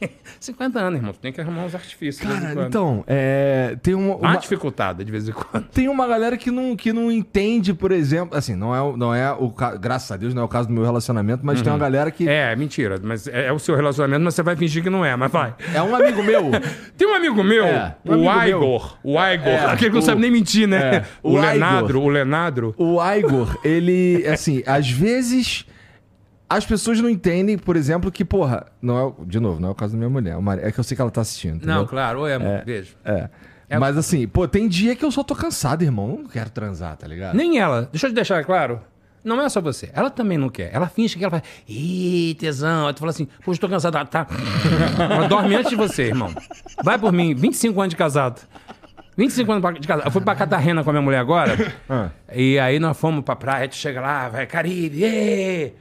50 0.40 0.78
anos, 0.78 0.98
irmão, 0.98 1.12
tu 1.12 1.18
tem 1.18 1.32
que 1.32 1.40
arrumar 1.40 1.64
uns 1.64 1.74
artifícios. 1.74 2.26
Cara, 2.28 2.66
então, 2.66 3.02
é, 3.06 3.76
tem 3.82 3.94
uma, 3.94 4.16
uma 4.16 4.30
uma- 4.30 4.36
dificultada 4.36 5.04
de 5.04 5.10
vez 5.10 5.28
em 5.28 5.32
quando. 5.32 5.64
tem 5.72 5.88
uma 5.88 6.06
galera 6.06 6.36
que 6.36 6.50
não, 6.50 6.76
que 6.76 6.92
não 6.92 7.10
entende, 7.10 7.74
por 7.74 7.90
exemplo, 7.92 8.36
assim, 8.36 8.54
não 8.54 8.74
é, 8.74 8.80
o- 8.80 8.96
não 8.96 9.14
é 9.14 9.32
o 9.32 9.52
graças 9.80 10.10
a 10.12 10.16
Deus 10.16 10.32
não 10.34 10.42
é 10.42 10.44
o 10.44 10.48
caso 10.48 10.68
do 10.68 10.74
meu 10.74 10.84
relacionamento, 10.84 11.44
mas 11.44 11.60
tem 11.62 11.72
uma 11.72 11.78
galera 11.78 12.10
que 12.10 12.28
é, 12.28 12.52
É, 12.52 12.56
mentira, 12.56 13.00
mas 13.02 13.26
é, 13.26 13.46
é 13.46 13.52
o 13.52 13.58
seu 13.58 13.74
relacionamento, 13.74 14.22
mas 14.24 14.34
você 14.34 14.42
vai 14.42 14.54
fingir 14.56 14.82
que 14.82 14.90
não 14.90 15.04
é, 15.04 15.14
mas 15.16 15.30
vai. 15.32 15.54
um 15.86 15.94
amigo 15.94 16.22
meu. 16.22 16.50
Tem 16.96 17.06
um 17.08 17.14
amigo 17.14 17.42
meu, 17.42 17.64
É, 17.64 17.96
um 18.04 18.10
o 18.24 18.28
amigo 18.30 18.44
meu. 18.44 18.58
Igor. 18.58 18.98
O 19.02 19.10
Igor. 19.20 19.48
É, 19.48 19.64
aquele 19.66 19.90
que 19.90 19.94
não 19.96 20.02
o- 20.02 20.06
sabe 20.06 20.20
nem 20.20 20.30
mentir, 20.30 20.66
né? 20.68 20.96
é, 20.96 21.04
o, 21.22 21.32
o 21.34 21.40
Lenadro, 21.40 22.00
o 22.02 22.08
Lenadro. 22.08 22.74
O 22.78 22.98
Igor, 23.12 23.58
ele, 23.64 24.24
assim, 24.26 24.62
às 24.66 24.88
vezes 24.90 25.66
as 26.48 26.64
pessoas 26.64 27.00
não 27.00 27.08
entendem, 27.08 27.58
por 27.58 27.76
exemplo, 27.76 28.10
que, 28.10 28.24
porra, 28.24 28.66
não 28.80 29.08
é, 29.08 29.24
de 29.26 29.38
novo, 29.38 29.60
não 29.60 29.68
é 29.68 29.72
o 29.72 29.74
caso 29.74 29.92
da 29.92 29.98
minha 29.98 30.08
mulher, 30.10 30.36
é 30.62 30.68
é 30.68 30.72
que 30.72 30.80
eu 30.80 30.84
sei 30.84 30.94
que 30.94 31.00
ela 31.02 31.10
tá 31.10 31.20
assistindo, 31.20 31.56
entendeu? 31.56 31.74
Não, 31.76 31.86
claro, 31.86 32.20
oi, 32.20 32.32
amor, 32.32 32.64
beijo. 32.64 32.96
É. 33.04 33.28
É- 33.68 33.78
Mas 33.78 33.98
assim, 33.98 34.26
pô, 34.26 34.48
tem 34.48 34.66
dia 34.66 34.96
que 34.96 35.04
eu 35.04 35.10
só 35.10 35.22
tô 35.22 35.34
cansado, 35.34 35.82
irmão. 35.82 36.10
Eu 36.12 36.18
não 36.22 36.28
quero 36.28 36.48
transar, 36.48 36.96
tá 36.96 37.06
ligado? 37.06 37.36
Nem 37.36 37.58
ela, 37.58 37.86
deixa 37.92 38.06
eu 38.06 38.10
te 38.10 38.14
deixar 38.14 38.42
claro. 38.44 38.80
Não 39.22 39.42
é 39.42 39.48
só 39.50 39.60
você. 39.60 39.90
Ela 39.92 40.08
também 40.08 40.38
não 40.38 40.48
quer. 40.48 40.70
Ela 40.72 40.88
finge 40.88 41.18
que 41.18 41.22
ela 41.24 41.30
vai. 41.30 41.42
Ih, 41.68 42.34
tesão. 42.38 42.86
Aí 42.86 42.94
tu 42.94 43.00
fala 43.00 43.10
assim, 43.10 43.28
pô, 43.44 43.52
estou 43.52 43.68
cansada. 43.68 44.02
Tá. 44.06 44.26
Ela 44.98 45.28
dorme 45.28 45.54
antes 45.54 45.68
de 45.68 45.76
você, 45.76 46.04
irmão. 46.04 46.32
Vai 46.82 46.98
por 46.98 47.12
mim, 47.12 47.34
25 47.34 47.78
anos 47.78 47.90
de 47.90 47.96
casado. 47.96 48.40
25 49.18 49.52
anos 49.52 49.80
de 49.80 49.86
casado. 49.88 50.06
Eu 50.06 50.10
fui 50.12 50.22
pra 50.22 50.34
Catarrena 50.34 50.82
com 50.82 50.88
a 50.88 50.92
minha 50.94 51.02
mulher 51.02 51.18
agora. 51.18 51.74
Ah. 51.90 52.08
E 52.32 52.58
aí 52.58 52.78
nós 52.78 52.96
fomos 52.96 53.22
pra 53.24 53.36
praia, 53.36 53.68
tu 53.68 53.74
chega 53.74 54.00
lá, 54.00 54.28
vai, 54.28 54.46
Caribe, 54.46 55.04
ê, 55.04 55.74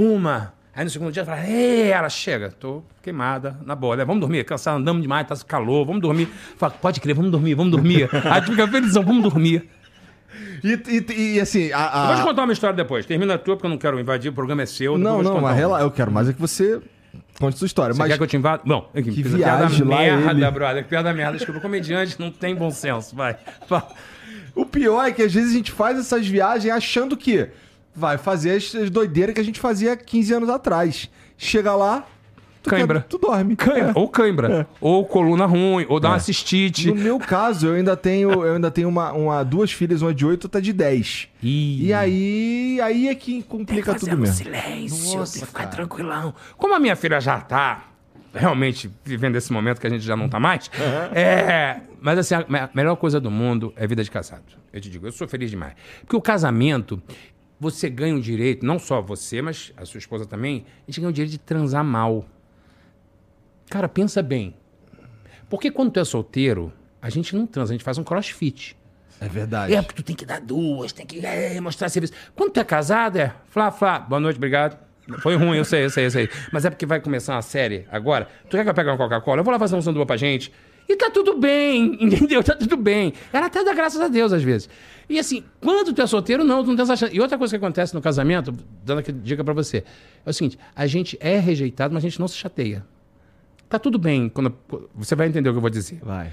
uma. 0.00 0.52
Aí 0.74 0.84
no 0.84 0.90
segundo 0.90 1.12
dia 1.12 1.24
fala, 1.24 1.40
ela 1.40 2.08
chega, 2.08 2.50
tô 2.50 2.82
queimada, 3.02 3.56
na 3.66 3.74
boa, 3.74 3.96
né? 3.96 4.04
vamos 4.04 4.20
dormir, 4.20 4.44
cansado, 4.44 4.78
andamos 4.78 5.02
demais, 5.02 5.26
tá 5.26 5.36
calor, 5.46 5.84
vamos 5.84 6.00
dormir. 6.00 6.28
Fala, 6.56 6.72
pode 6.72 7.00
crer, 7.00 7.14
vamos 7.14 7.30
dormir, 7.30 7.54
vamos 7.54 7.72
dormir. 7.72 8.08
aí 8.30 8.40
tu 8.40 8.52
fica 8.52 8.66
felizão, 8.68 9.02
vamos 9.02 9.22
dormir. 9.22 9.68
E, 10.62 10.72
e- 10.88 11.34
e, 11.34 11.40
assim, 11.40 11.72
a. 11.72 11.90
Eu 12.02 12.06
vou 12.06 12.16
te 12.16 12.20
a... 12.20 12.24
contar 12.24 12.44
uma 12.44 12.52
história 12.52 12.76
depois. 12.76 13.04
Termina 13.04 13.34
a 13.34 13.38
tua, 13.38 13.56
porque 13.56 13.66
eu 13.66 13.70
não 13.70 13.78
quero 13.78 13.98
invadir, 13.98 14.30
o 14.30 14.32
programa 14.32 14.62
é 14.62 14.66
seu. 14.66 14.96
Não, 14.96 15.22
não, 15.22 15.40
mas 15.40 15.56
relaxa, 15.56 15.84
eu 15.84 15.90
quero 15.90 16.10
mais 16.12 16.28
é 16.28 16.32
que 16.32 16.40
você 16.40 16.80
conte 17.38 17.58
sua 17.58 17.66
história. 17.66 17.92
Você 17.92 17.98
mas 17.98 18.08
quer 18.08 18.16
que 18.16 18.22
eu 18.22 18.26
te 18.26 18.36
invada? 18.36 18.62
Bom, 18.64 18.88
aqui, 18.94 19.10
Que 19.10 19.22
piada 19.22 19.66
viagem 19.66 19.86
merda, 19.86 20.30
ele. 20.30 20.50
brother. 20.50 20.84
Piada 20.86 21.12
merda. 21.12 21.36
Desculpa, 21.36 21.60
comediante 21.60 22.16
não 22.18 22.30
tem 22.30 22.54
bom 22.54 22.70
senso. 22.70 23.16
Vai. 23.16 23.36
O 24.54 24.64
pior 24.64 25.04
é 25.04 25.12
que 25.12 25.22
às 25.22 25.32
vezes 25.32 25.50
a 25.50 25.54
gente 25.56 25.72
faz 25.72 25.98
essas 25.98 26.26
viagens 26.26 26.72
achando 26.72 27.16
que 27.16 27.48
vai 28.00 28.18
fazer 28.18 28.52
as, 28.56 28.74
as 28.74 28.90
doideiras 28.90 29.34
que 29.34 29.40
a 29.40 29.44
gente 29.44 29.60
fazia 29.60 29.94
15 29.96 30.32
anos 30.34 30.48
atrás. 30.48 31.08
Chega 31.36 31.74
lá, 31.76 32.04
tu, 32.62 32.70
Cãibra. 32.70 33.00
quer- 33.00 33.08
tu 33.08 33.18
dorme. 33.18 33.54
Cãibra, 33.56 33.90
É. 33.90 33.92
ou 33.94 34.08
cãibra, 34.08 34.66
ou 34.80 35.04
coluna 35.06 35.46
ruim, 35.46 35.86
ou 35.88 36.00
dá 36.00 36.08
uma 36.10 36.18
cistite. 36.18 36.88
No 36.88 36.94
meu 36.94 37.18
caso, 37.18 37.68
eu 37.68 37.74
ainda 37.74 37.96
tenho, 37.96 38.30
eu 38.44 38.54
ainda 38.54 38.70
tenho 38.70 38.88
uma, 38.88 39.12
uma- 39.12 39.42
duas 39.44 39.70
filhas, 39.72 40.02
uma 40.02 40.12
de 40.14 40.24
8 40.26 40.44
outra 40.46 40.60
de 40.60 40.72
10. 40.72 41.28
Ih. 41.42 41.86
E 41.86 41.92
aí, 41.92 42.80
aí 42.82 43.08
é 43.08 43.14
que 43.14 43.42
complica 43.42 43.92
Fazer 43.92 44.06
tudo 44.10 44.18
um 44.18 44.22
mesmo. 44.22 44.34
silêncio, 44.36 45.18
Nossa, 45.18 45.32
tem 45.34 45.42
que 45.42 45.46
ficar 45.48 45.62
cara. 45.64 45.76
tranquilão. 45.76 46.34
Como 46.56 46.74
a 46.74 46.78
minha 46.80 46.96
filha 46.96 47.20
já 47.20 47.40
tá 47.40 47.84
realmente 48.34 48.88
vivendo 49.04 49.34
esse 49.36 49.52
momento 49.52 49.80
que 49.80 49.86
a 49.86 49.90
gente 49.90 50.04
já 50.04 50.14
não 50.16 50.28
tá 50.28 50.38
mais, 50.38 50.70
é... 51.12 51.80
Mas 52.02 52.18
assim, 52.18 52.34
a 52.34 52.70
melhor 52.74 52.96
coisa 52.96 53.20
do 53.20 53.30
mundo 53.30 53.72
é 53.76 53.86
vida 53.86 54.02
de 54.04 54.10
casado. 54.10 54.44
Eu 54.72 54.80
te 54.80 54.88
digo, 54.88 55.06
eu 55.06 55.12
sou 55.12 55.26
feliz 55.28 55.50
demais. 55.50 55.74
Porque 56.00 56.16
o 56.16 56.20
casamento, 56.20 57.02
você 57.60 57.90
ganha 57.90 58.16
o 58.16 58.20
direito, 58.20 58.64
não 58.64 58.78
só 58.78 59.02
você, 59.02 59.42
mas 59.42 59.70
a 59.76 59.84
sua 59.84 59.98
esposa 59.98 60.24
também, 60.24 60.64
a 60.88 60.90
gente 60.90 61.00
ganha 61.00 61.10
o 61.10 61.12
direito 61.12 61.32
de 61.32 61.38
transar 61.38 61.84
mal. 61.84 62.24
Cara, 63.68 63.86
pensa 63.86 64.22
bem. 64.22 64.56
Porque 65.48 65.70
quando 65.70 65.92
tu 65.92 66.00
é 66.00 66.04
solteiro, 66.04 66.72
a 67.02 67.10
gente 67.10 67.36
não 67.36 67.46
transa, 67.46 67.72
a 67.72 67.74
gente 67.74 67.84
faz 67.84 67.98
um 67.98 68.04
crossfit. 68.04 68.76
É 69.20 69.28
verdade. 69.28 69.74
É, 69.74 69.82
porque 69.82 70.02
tu 70.02 70.06
tem 70.06 70.16
que 70.16 70.24
dar 70.24 70.40
duas, 70.40 70.92
tem 70.92 71.04
que 71.04 71.24
é, 71.24 71.60
mostrar 71.60 71.90
serviço. 71.90 72.14
Quando 72.34 72.52
tu 72.52 72.60
é 72.60 72.64
casado, 72.64 73.18
é 73.18 73.34
flá, 73.50 73.70
flá, 73.70 73.98
boa 73.98 74.18
noite, 74.18 74.36
obrigado. 74.36 74.78
Foi 75.18 75.36
ruim, 75.36 75.58
eu 75.58 75.64
sei, 75.64 75.84
eu 75.84 75.90
sei, 75.90 76.06
eu 76.06 76.10
sei. 76.10 76.28
Mas 76.52 76.64
é 76.64 76.70
porque 76.70 76.86
vai 76.86 77.00
começar 77.00 77.34
uma 77.34 77.42
série 77.42 77.86
agora. 77.90 78.28
Tu 78.48 78.56
quer 78.56 78.64
que 78.64 78.70
eu 78.70 78.74
pegue 78.74 78.88
uma 78.88 78.96
Coca-Cola? 78.96 79.40
Eu 79.40 79.44
vou 79.44 79.52
lá 79.52 79.58
fazer 79.58 79.76
um 79.76 79.82
sanduíche 79.82 80.06
pra 80.06 80.16
gente. 80.16 80.52
E 80.90 80.96
tá 80.96 81.08
tudo 81.08 81.38
bem, 81.38 81.96
entendeu? 82.04 82.42
Tá 82.42 82.56
tudo 82.56 82.76
bem. 82.76 83.12
Ela 83.32 83.46
até 83.46 83.62
dá 83.62 83.72
graças 83.72 84.00
a 84.00 84.08
Deus 84.08 84.32
às 84.32 84.42
vezes. 84.42 84.68
E 85.08 85.20
assim, 85.20 85.44
quando 85.60 85.92
tu 85.92 86.02
é 86.02 86.06
solteiro, 86.06 86.42
não, 86.42 86.64
tu 86.64 86.66
não 86.68 86.74
tem 86.74 86.82
essa 86.82 86.96
chance. 86.96 87.14
E 87.14 87.20
outra 87.20 87.38
coisa 87.38 87.56
que 87.56 87.64
acontece 87.64 87.94
no 87.94 88.00
casamento, 88.00 88.52
dando 88.84 88.98
aqui 88.98 89.12
dica 89.12 89.44
pra 89.44 89.54
você, 89.54 89.84
é 90.26 90.30
o 90.30 90.32
seguinte: 90.32 90.58
a 90.74 90.88
gente 90.88 91.16
é 91.20 91.38
rejeitado, 91.38 91.94
mas 91.94 92.04
a 92.04 92.08
gente 92.08 92.18
não 92.18 92.26
se 92.26 92.36
chateia. 92.36 92.84
Tá 93.68 93.78
tudo 93.78 94.00
bem. 94.00 94.28
Quando, 94.28 94.52
você 94.92 95.14
vai 95.14 95.28
entender 95.28 95.48
o 95.48 95.52
que 95.52 95.58
eu 95.58 95.60
vou 95.60 95.70
dizer. 95.70 96.00
Vai. 96.02 96.32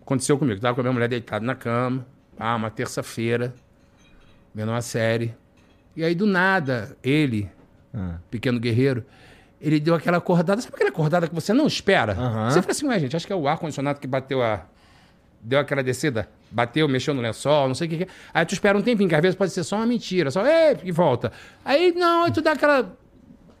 Aconteceu 0.00 0.38
comigo. 0.38 0.60
Tava 0.60 0.76
com 0.76 0.80
a 0.80 0.84
minha 0.84 0.92
mulher 0.92 1.08
deitada 1.08 1.44
na 1.44 1.56
cama. 1.56 2.06
Ah, 2.38 2.54
uma 2.54 2.70
terça-feira. 2.70 3.52
Vendo 4.54 4.68
uma 4.68 4.80
série. 4.82 5.34
E 5.96 6.04
aí, 6.04 6.14
do 6.14 6.24
nada, 6.24 6.96
ele, 7.02 7.48
Ah. 7.92 8.18
pequeno 8.30 8.60
guerreiro, 8.60 9.04
ele 9.62 9.78
deu 9.78 9.94
aquela 9.94 10.18
acordada. 10.18 10.60
Sabe 10.60 10.74
aquela 10.74 10.90
acordada 10.90 11.28
que 11.28 11.34
você 11.34 11.52
não 11.52 11.66
espera? 11.66 12.12
Aham. 12.12 12.50
Você 12.50 12.60
fica 12.60 12.72
assim, 12.72 12.86
ué, 12.86 12.98
gente, 12.98 13.16
acho 13.16 13.26
que 13.26 13.32
é 13.32 13.36
o 13.36 13.46
ar-condicionado 13.46 14.00
que 14.00 14.06
bateu 14.06 14.42
a. 14.42 14.62
Deu 15.40 15.58
aquela 15.58 15.82
descida, 15.82 16.28
bateu, 16.50 16.86
mexeu 16.88 17.12
no 17.14 17.20
lençol, 17.20 17.66
não 17.66 17.74
sei 17.74 17.86
o 17.88 17.90
que, 17.90 17.96
que 17.98 18.02
é. 18.04 18.06
Aí 18.32 18.44
tu 18.44 18.54
espera 18.54 18.78
um 18.78 18.82
tempinho, 18.82 19.08
que 19.08 19.14
às 19.14 19.22
vezes 19.22 19.36
pode 19.36 19.50
ser 19.50 19.64
só 19.64 19.76
uma 19.76 19.86
mentira, 19.86 20.30
só, 20.30 20.46
ei, 20.46 20.76
e 20.84 20.92
volta. 20.92 21.32
Aí, 21.64 21.92
não, 21.96 22.24
aí 22.24 22.32
tu 22.32 22.40
dá 22.40 22.52
aquela. 22.52 22.96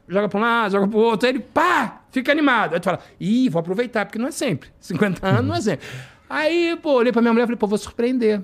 Joga 0.06 0.28
pra 0.28 0.38
um 0.38 0.42
lado, 0.42 0.72
joga 0.72 0.86
pro 0.86 0.98
outro, 0.98 1.26
aí 1.26 1.34
ele, 1.34 1.40
pá, 1.40 2.02
fica 2.10 2.30
animado. 2.30 2.74
Aí 2.74 2.80
tu 2.80 2.84
fala, 2.84 3.00
ih, 3.18 3.48
vou 3.48 3.60
aproveitar, 3.60 4.04
porque 4.04 4.18
não 4.18 4.28
é 4.28 4.30
sempre. 4.30 4.68
50 4.78 5.26
anos 5.26 5.44
não 5.44 5.54
é 5.54 5.60
sempre. 5.60 5.86
Aí, 6.28 6.78
pô, 6.80 6.94
olhei 6.94 7.12
pra 7.12 7.20
minha 7.20 7.32
mulher 7.32 7.44
e 7.44 7.46
falei, 7.46 7.58
pô, 7.58 7.66
vou 7.66 7.78
surpreender. 7.78 8.40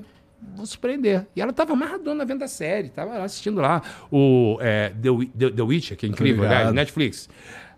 Vou 0.54 0.66
surpreender. 0.66 1.26
E 1.34 1.40
ela 1.40 1.52
tava 1.52 1.72
amarradona 1.72 2.24
vendo 2.24 2.42
a 2.42 2.48
série, 2.48 2.88
tava 2.88 3.22
assistindo 3.22 3.60
lá 3.60 3.82
o 4.10 4.58
é, 4.60 4.90
The, 4.90 5.08
The, 5.36 5.50
The 5.50 5.62
Witcher, 5.62 5.96
que 5.96 6.06
é 6.06 6.08
incrível, 6.08 6.44
aliás, 6.44 6.72
Netflix. 6.72 7.28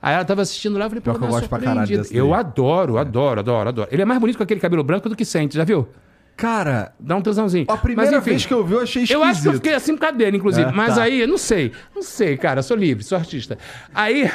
Aí 0.03 0.15
ela 0.15 0.25
tava 0.25 0.43
assistindo 0.43 0.79
lá, 0.79 0.87
eu 0.87 0.89
falei, 0.89 1.03
pô, 1.03 1.11
eu 1.11 1.15
dá 1.15 1.21
uma 1.21 1.29
gosto 1.29 1.49
pra 1.49 1.59
caralho 1.59 2.03
Eu 2.11 2.33
adoro, 2.33 2.97
adoro, 2.97 3.41
adoro, 3.41 3.69
adoro. 3.69 3.89
Ele 3.93 4.01
é 4.01 4.05
mais 4.05 4.19
bonito 4.19 4.37
com 4.37 4.43
aquele 4.43 4.61
cabelo 4.61 4.83
branco 4.83 5.09
do 5.09 5.17
que 5.17 5.25
sente, 5.25 5.57
já 5.57 5.65
viu? 5.65 5.89
Cara, 6.37 6.95
Dá 6.99 7.17
um 7.17 7.21
tesãozinho. 7.21 7.67
a 7.69 7.77
primeira 7.77 8.11
Mas, 8.13 8.21
enfim, 8.21 8.31
vez 8.31 8.47
que 8.47 8.55
eu 8.55 8.65
vi, 8.65 8.73
eu 8.73 8.81
achei 8.81 9.03
esquisito. 9.03 9.23
eu 9.23 9.23
acho 9.23 9.43
que 9.43 9.49
eu 9.49 9.53
fiquei 9.55 9.75
assim 9.75 9.95
causa 9.95 10.17
dele, 10.17 10.39
inclusive. 10.39 10.71
É, 10.71 10.73
mas 10.73 10.95
tá. 10.95 11.03
aí, 11.03 11.21
eu 11.21 11.29
não 11.29 11.37
sei. 11.37 11.71
Não 11.95 12.03
sei, 12.03 12.39
cara. 12.39 12.63
Sou 12.63 12.79
livre, 12.79 13.05
sou 13.05 13.19
artista. 13.19 13.59
Aí, 13.95 14.31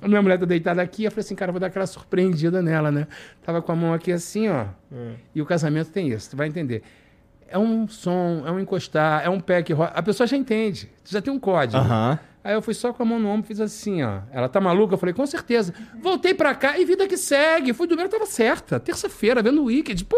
a 0.00 0.08
minha 0.08 0.22
mulher 0.22 0.38
tá 0.38 0.46
deitada 0.46 0.80
aqui, 0.80 1.04
eu 1.04 1.10
falei 1.10 1.20
assim, 1.24 1.34
cara, 1.34 1.50
eu 1.50 1.52
vou 1.52 1.60
dar 1.60 1.66
aquela 1.66 1.86
surpreendida 1.86 2.62
nela, 2.62 2.90
né? 2.90 3.06
Tava 3.44 3.60
com 3.60 3.70
a 3.70 3.76
mão 3.76 3.92
aqui 3.92 4.10
assim, 4.10 4.48
ó. 4.48 4.64
É. 4.90 5.12
E 5.34 5.42
o 5.42 5.44
casamento 5.44 5.90
tem 5.90 6.08
isso, 6.08 6.30
tu 6.30 6.38
vai 6.38 6.48
entender. 6.48 6.82
É 7.52 7.58
um 7.58 7.86
som, 7.86 8.42
é 8.46 8.50
um 8.50 8.58
encostar, 8.58 9.22
é 9.24 9.28
um 9.28 9.38
pé 9.38 9.62
que 9.62 9.72
rola. 9.72 9.92
A 9.94 10.02
pessoa 10.02 10.26
já 10.26 10.36
entende. 10.36 10.88
Já 11.04 11.20
tem 11.20 11.32
um 11.32 11.38
código. 11.38 11.76
Aham. 11.82 12.18
Aí 12.44 12.54
eu 12.54 12.60
fui 12.62 12.74
só 12.74 12.92
com 12.92 13.04
a 13.04 13.06
mão 13.06 13.20
no 13.20 13.28
ombro, 13.28 13.46
fiz 13.46 13.60
assim, 13.60 14.02
ó. 14.02 14.18
Ela 14.32 14.48
tá 14.48 14.60
maluca? 14.60 14.94
Eu 14.94 14.98
falei, 14.98 15.14
com 15.14 15.24
certeza. 15.24 15.72
Voltei 16.02 16.34
pra 16.34 16.52
cá 16.56 16.76
e 16.76 16.84
vida 16.84 17.06
que 17.06 17.16
segue. 17.16 17.72
Fui 17.72 17.86
dormir, 17.86 18.02
ela 18.02 18.10
tava 18.10 18.26
certa. 18.26 18.80
Terça-feira, 18.80 19.40
vendo 19.40 19.62
o 19.62 19.66
Wicked. 19.66 20.04
Pô, 20.06 20.16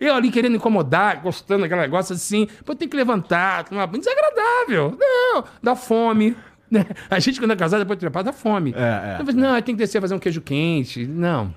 eu 0.00 0.14
ali 0.14 0.30
querendo 0.30 0.56
incomodar, 0.56 1.20
gostando 1.20 1.62
daquele 1.62 1.82
negócio 1.82 2.14
assim. 2.14 2.48
Pô, 2.64 2.74
tem 2.74 2.88
que 2.88 2.96
levantar, 2.96 3.64
tomar 3.64 3.86
banho. 3.86 4.02
Desagradável. 4.02 4.96
Não, 4.98 5.44
dá 5.62 5.76
fome. 5.76 6.34
né? 6.70 6.86
A 7.10 7.18
gente, 7.18 7.38
quando 7.38 7.50
é 7.52 7.56
casado, 7.56 7.80
depois 7.80 7.98
de 7.98 8.00
trepar, 8.00 8.24
dá 8.24 8.32
fome. 8.32 8.72
É, 8.74 9.16
é. 9.18 9.20
Eu 9.20 9.26
falei, 9.26 9.34
não, 9.40 9.54
tem 9.60 9.74
que 9.74 9.78
descer 9.78 10.00
fazer 10.00 10.14
um 10.14 10.18
queijo 10.18 10.40
quente. 10.40 11.06
Não. 11.06 11.52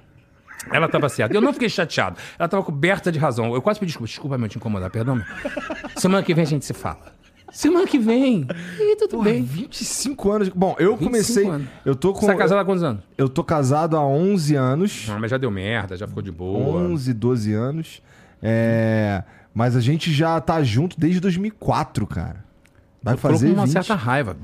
Ela 0.71 0.87
tava 0.87 1.07
certa. 1.09 1.33
Eu 1.35 1.41
não 1.41 1.53
fiquei 1.53 1.69
chateado. 1.69 2.17
Ela 2.37 2.47
tava 2.49 2.63
coberta 2.63 3.11
de 3.11 3.17
razão. 3.19 3.53
Eu 3.53 3.61
quase 3.61 3.79
pedi 3.79 3.89
desculpa. 3.91 4.07
Desculpa, 4.07 4.37
meu, 4.37 4.49
te 4.49 4.57
incomodar. 4.57 4.89
Perdão, 4.89 5.15
meu. 5.15 5.25
Semana 5.95 6.23
que 6.23 6.33
vem 6.33 6.43
a 6.43 6.47
gente 6.47 6.65
se 6.65 6.73
fala. 6.73 7.13
Semana 7.51 7.87
que 7.87 7.97
vem. 7.97 8.45
E 8.79 8.95
tudo 8.97 9.11
Porra, 9.11 9.23
bem. 9.31 9.41
25 9.43 10.31
anos. 10.31 10.49
Bom, 10.49 10.75
eu 10.77 10.91
25 10.97 11.03
comecei. 11.03 11.47
anos. 11.49 11.67
Eu 11.83 11.95
tô 11.95 12.13
com. 12.13 12.19
Você 12.21 12.27
tá 12.27 12.35
casado 12.35 12.59
há 12.59 12.65
quantos 12.65 12.83
anos? 12.83 13.01
Eu 13.17 13.27
tô 13.27 13.43
casado 13.43 13.97
há 13.97 14.05
11 14.05 14.55
anos. 14.55 15.05
Não, 15.07 15.19
mas 15.19 15.31
já 15.31 15.37
deu 15.37 15.49
merda, 15.49 15.97
já 15.97 16.07
ficou 16.07 16.21
de 16.21 16.31
boa. 16.31 16.79
11, 16.81 17.13
12 17.13 17.53
anos. 17.53 18.01
É, 18.41 19.23
mas 19.53 19.75
a 19.75 19.81
gente 19.81 20.11
já 20.13 20.39
tá 20.39 20.61
junto 20.61 20.99
desde 20.99 21.19
2004, 21.19 22.05
cara. 22.05 22.45
Vai 23.01 23.17
Falou 23.17 23.37
fazer 23.37 23.47
com 23.47 23.53
uma 23.55 23.65
20. 23.65 23.73
certa 23.73 23.95
raiva. 23.95 24.37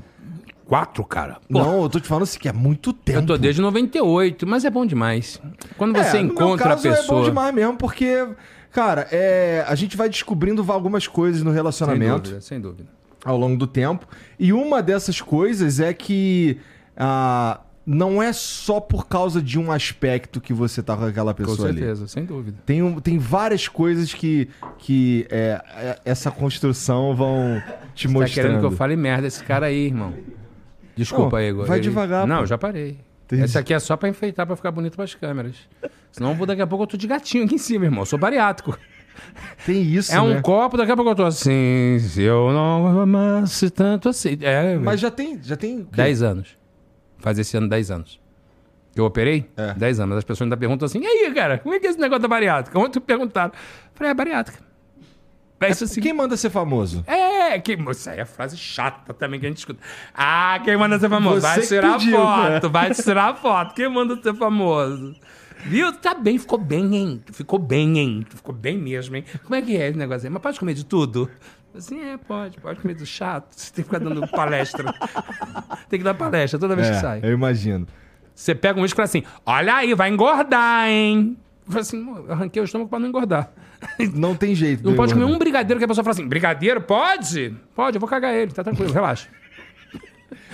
Quatro, 0.66 1.04
cara. 1.04 1.34
Pô, 1.48 1.58
Não, 1.58 1.82
eu 1.82 1.88
tô 1.88 2.00
te 2.00 2.08
falando 2.08 2.24
assim 2.24 2.38
que 2.38 2.48
é 2.48 2.52
muito 2.52 2.92
tempo. 2.92 3.20
eu 3.20 3.26
tô 3.26 3.38
desde 3.38 3.60
98, 3.60 4.46
mas 4.46 4.64
é 4.64 4.70
bom 4.70 4.84
demais. 4.84 5.40
Quando 5.78 5.92
você 5.96 6.16
É, 6.18 6.22
no 6.22 6.26
meu 6.26 6.32
encontra 6.34 6.70
caso, 6.70 6.88
a 6.88 6.90
pessoa. 6.92 7.18
É 7.18 7.22
bom 7.22 7.28
demais 7.28 7.54
mesmo, 7.54 7.76
porque, 7.76 8.26
cara, 8.72 9.06
é, 9.12 9.64
a 9.68 9.74
gente 9.76 9.96
vai 9.96 10.08
descobrindo 10.08 10.64
algumas 10.72 11.06
coisas 11.06 11.40
no 11.42 11.50
sem 11.50 11.54
relacionamento 11.54 12.22
dúvida, 12.22 12.40
sem 12.40 12.60
dúvida. 12.60 12.88
ao 13.24 13.36
longo 13.38 13.56
do 13.56 13.66
tempo. 13.66 14.06
E 14.40 14.52
uma 14.52 14.82
dessas 14.82 15.20
coisas 15.20 15.78
é 15.78 15.94
que 15.94 16.58
ah, 16.96 17.60
não 17.86 18.20
é 18.20 18.32
só 18.32 18.80
por 18.80 19.06
causa 19.06 19.40
de 19.40 19.60
um 19.60 19.70
aspecto 19.70 20.40
que 20.40 20.52
você 20.52 20.82
tá 20.82 20.96
com 20.96 21.04
aquela 21.04 21.32
Com 21.32 21.44
pessoa 21.44 21.68
ali. 21.68 21.78
certeza, 21.78 22.08
sem 22.08 22.24
dúvida. 22.24 22.58
Tem, 22.66 22.82
um- 22.82 22.98
tem 22.98 23.18
várias 23.18 23.68
coisas 23.68 24.12
que, 24.12 24.48
que 24.78 25.24
é, 25.30 25.62
é, 25.76 25.98
essa 26.04 26.32
construção 26.32 27.14
vão 27.14 27.62
te 27.94 28.08
Tá 28.08 28.12
mostrando. 28.12 28.34
querendo 28.34 28.58
que 28.60 28.66
eu 28.66 28.72
fale 28.72 28.96
merda 28.96 29.28
esse 29.28 29.44
cara 29.44 29.66
aí, 29.66 29.86
irmão. 29.86 30.12
Desculpa 30.96 31.42
Igor. 31.42 31.66
vai 31.66 31.78
Ele- 31.78 31.84
devagar, 31.88 32.26
Não, 32.26 32.38
pô. 32.40 32.46
já 32.46 32.56
parei. 32.58 32.98
Entendi. 33.26 33.42
Esse 33.42 33.58
aqui 33.58 33.74
é 33.74 33.78
só 33.78 33.96
pra 33.96 34.08
enfeitar, 34.08 34.46
pra 34.46 34.56
ficar 34.56 34.70
bonito 34.70 34.96
pras 34.96 35.14
câmeras. 35.14 35.56
Senão 36.12 36.34
vou 36.34 36.46
daqui 36.46 36.62
a 36.62 36.66
pouco 36.66 36.84
eu 36.84 36.86
tô 36.88 36.96
de 36.96 37.06
gatinho 37.06 37.44
aqui 37.44 37.56
em 37.56 37.58
cima, 37.58 37.84
irmão. 37.84 38.02
Eu 38.02 38.06
sou 38.06 38.18
bariátrico. 38.18 38.78
Tem 39.64 39.82
isso, 39.82 40.14
É 40.14 40.20
um 40.20 40.34
né? 40.34 40.42
copo, 40.42 40.76
daqui 40.76 40.92
a 40.92 40.96
pouco 40.96 41.10
eu 41.10 41.14
tô 41.14 41.24
assim. 41.24 41.98
Se 42.00 42.22
eu 42.22 42.52
não 42.52 43.00
amasse 43.00 43.68
tanto 43.70 44.08
assim. 44.10 44.38
É, 44.42 44.76
Mas 44.76 45.00
já 45.00 45.10
tem, 45.10 45.40
já 45.42 45.56
tem 45.56 45.80
o 45.80 45.84
quê? 45.86 45.96
10 45.96 46.22
anos. 46.22 46.56
Faz 47.18 47.38
esse 47.38 47.56
ano 47.56 47.68
10 47.68 47.90
anos. 47.90 48.20
Eu 48.94 49.04
operei? 49.04 49.50
É. 49.56 49.74
10 49.74 50.00
anos. 50.00 50.18
As 50.18 50.24
pessoas 50.24 50.46
ainda 50.46 50.56
perguntam 50.56 50.86
assim: 50.86 51.00
e 51.02 51.06
aí, 51.06 51.34
cara, 51.34 51.58
como 51.58 51.74
é 51.74 51.80
que 51.80 51.86
é 51.86 51.90
esse 51.90 51.98
negócio 51.98 52.22
da 52.22 52.28
bariátrica? 52.28 52.78
Ontem 52.78 53.00
perguntaram. 53.00 53.52
Falei, 53.94 54.10
é 54.10 54.14
bariátrica. 54.14 54.58
É 55.60 55.66
assim. 55.68 56.00
Quem 56.00 56.12
manda 56.12 56.36
ser 56.36 56.50
famoso? 56.50 57.02
É, 57.06 57.58
que, 57.58 57.72
isso 57.90 58.10
aí 58.10 58.20
é 58.20 58.24
frase 58.24 58.56
chata 58.56 59.14
também 59.14 59.40
que 59.40 59.46
a 59.46 59.48
gente 59.48 59.58
escuta. 59.58 59.80
Ah, 60.14 60.60
quem 60.64 60.76
manda 60.76 60.98
ser 60.98 61.08
famoso? 61.08 61.40
Você 61.40 61.46
vai 61.46 61.60
tirar 61.66 61.98
pediu, 61.98 62.16
foto, 62.16 62.50
né? 62.50 62.68
vai 62.68 62.94
tirar 62.94 63.36
foto. 63.36 63.74
Quem 63.74 63.88
manda 63.88 64.20
ser 64.22 64.34
famoso? 64.34 65.14
Viu? 65.64 65.92
Tá 65.92 66.14
bem, 66.14 66.38
ficou 66.38 66.58
bem, 66.58 66.94
hein? 66.94 67.22
Ficou 67.32 67.58
bem, 67.58 67.98
hein? 67.98 68.26
Ficou 68.28 68.54
bem 68.54 68.76
mesmo, 68.78 69.16
hein? 69.16 69.24
Como 69.42 69.54
é 69.54 69.62
que 69.62 69.76
é 69.76 69.88
esse 69.88 69.98
negócio 69.98 70.26
aí? 70.26 70.32
Mas 70.32 70.42
pode 70.42 70.58
comer 70.60 70.74
de 70.74 70.84
tudo? 70.84 71.30
Assim, 71.74 72.00
é, 72.00 72.16
pode. 72.16 72.58
Pode 72.58 72.80
comer 72.80 72.94
do 72.94 73.06
chato. 73.06 73.52
Você 73.52 73.72
tem 73.72 73.84
que 73.84 73.90
ficar 73.90 73.98
dando 73.98 74.26
palestra. 74.28 74.92
tem 75.88 75.98
que 75.98 76.04
dar 76.04 76.14
palestra 76.14 76.58
toda 76.58 76.76
vez 76.76 76.88
que 76.90 76.96
sai. 76.96 77.20
É, 77.22 77.26
eu 77.28 77.32
imagino. 77.32 77.86
Você 78.34 78.54
pega 78.54 78.78
um 78.78 78.82
uísque 78.82 78.94
e 78.94 78.96
fala 78.96 79.04
assim, 79.04 79.22
olha 79.44 79.74
aí, 79.74 79.94
vai 79.94 80.10
engordar, 80.10 80.88
hein? 80.88 81.36
Eu 81.66 81.72
falo 81.72 81.80
assim, 81.80 82.00
"Mô, 82.02 82.18
eu 82.18 82.32
arranquei 82.32 82.60
o 82.62 82.64
estômago 82.64 82.88
pra 82.90 82.98
não 82.98 83.08
engordar. 83.08 83.50
Não 84.14 84.34
tem 84.34 84.54
jeito. 84.54 84.82
Não 84.82 84.92
de 84.92 84.96
pode 84.96 85.12
comer 85.14 85.26
um 85.26 85.38
brigadeiro 85.38 85.78
que 85.78 85.84
a 85.84 85.88
pessoa 85.88 86.04
fala 86.04 86.14
assim, 86.14 86.26
brigadeiro? 86.26 86.80
Pode? 86.80 87.54
Pode, 87.74 87.96
eu 87.96 88.00
vou 88.00 88.08
cagar 88.08 88.34
ele, 88.34 88.52
tá 88.52 88.64
tranquilo, 88.64 88.92
relaxa. 88.92 89.28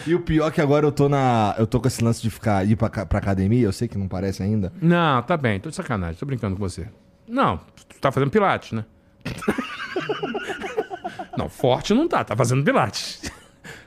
E 0.06 0.14
o 0.14 0.20
pior 0.20 0.48
é 0.48 0.50
que 0.50 0.60
agora 0.60 0.84
eu 0.84 0.90
tô 0.90 1.08
na. 1.08 1.54
Eu 1.56 1.66
tô 1.66 1.80
com 1.80 1.86
esse 1.86 2.02
lance 2.02 2.20
de 2.20 2.28
ficar 2.28 2.66
ir 2.66 2.74
pra, 2.74 2.88
pra 2.90 3.18
academia, 3.18 3.64
eu 3.64 3.72
sei 3.72 3.86
que 3.86 3.96
não 3.96 4.08
parece 4.08 4.42
ainda. 4.42 4.72
Não, 4.82 5.22
tá 5.22 5.36
bem, 5.36 5.60
tô 5.60 5.70
de 5.70 5.76
sacanagem, 5.76 6.16
tô 6.16 6.26
brincando 6.26 6.56
com 6.56 6.60
você. 6.60 6.88
Não, 7.28 7.58
tu 7.88 8.00
tá 8.00 8.10
fazendo 8.10 8.30
pilates, 8.30 8.72
né? 8.72 8.84
não, 11.36 11.48
forte 11.48 11.94
não 11.94 12.08
tá, 12.08 12.24
tá 12.24 12.36
fazendo 12.36 12.64
pilates. 12.64 13.30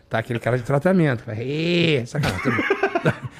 Tá 0.09 0.19
aquele 0.19 0.39
cara 0.39 0.57
de 0.57 0.63
tratamento. 0.63 1.23
Ê, 1.31 2.03
sacanagem. 2.05 2.39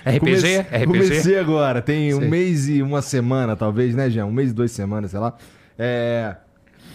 RPG? 0.06 0.20
Comece- 0.20 0.60
RPG? 0.62 0.86
Comecei 0.86 1.40
agora, 1.40 1.82
tem 1.82 2.14
um 2.14 2.20
Sei. 2.20 2.30
mês 2.30 2.70
e 2.70 2.82
uma 2.82 3.02
semana, 3.02 3.56
talvez, 3.56 3.96
né, 3.96 4.10
Jean? 4.10 4.26
Um 4.26 4.32
mês 4.32 4.52
e 4.52 4.54
duas 4.54 4.72
semanas, 4.72 5.12
sei 5.12 5.20
lá. 5.20 5.36
É. 5.78 6.36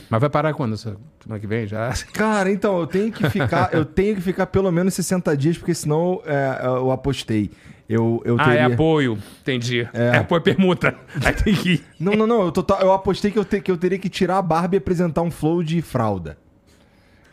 Mas 0.08 0.20
vai 0.20 0.30
parar 0.30 0.52
quando? 0.54 0.76
Semana 0.76 1.38
que 1.40 1.46
vem 1.46 1.66
já? 1.66 1.92
Cara, 2.12 2.50
então, 2.50 2.78
eu 2.80 2.86
tenho 2.86 3.12
que 3.12 3.28
ficar, 3.30 3.72
eu 3.72 3.84
tenho 3.84 4.16
que 4.16 4.20
ficar 4.22 4.46
pelo 4.46 4.70
menos 4.72 4.94
60 4.94 5.36
dias, 5.36 5.56
porque 5.58 5.74
senão 5.74 6.20
é, 6.24 6.60
eu 6.64 6.90
apostei. 6.90 7.50
Eu, 7.88 8.22
eu 8.24 8.36
Ah, 8.38 8.44
teria... 8.44 8.60
é 8.60 8.64
apoio. 8.64 9.18
Entendi. 9.42 9.88
É, 9.92 10.16
apoio 10.18 10.40
permuta. 10.40 10.94
Aí 11.24 11.32
tem 11.34 11.54
que 11.54 11.72
ir. 11.74 11.84
Não, 11.98 12.12
não, 12.12 12.26
não. 12.26 12.42
Eu, 12.44 12.52
tô- 12.52 12.74
eu 12.76 12.92
apostei 12.92 13.30
que 13.32 13.38
eu, 13.38 13.44
te- 13.44 13.60
que 13.60 13.70
eu 13.70 13.76
teria 13.76 13.98
que 13.98 14.08
tirar 14.08 14.38
a 14.38 14.42
barba 14.42 14.76
e 14.76 14.78
apresentar 14.78 15.22
um 15.22 15.30
flow 15.30 15.62
de 15.62 15.82
fralda. 15.82 16.38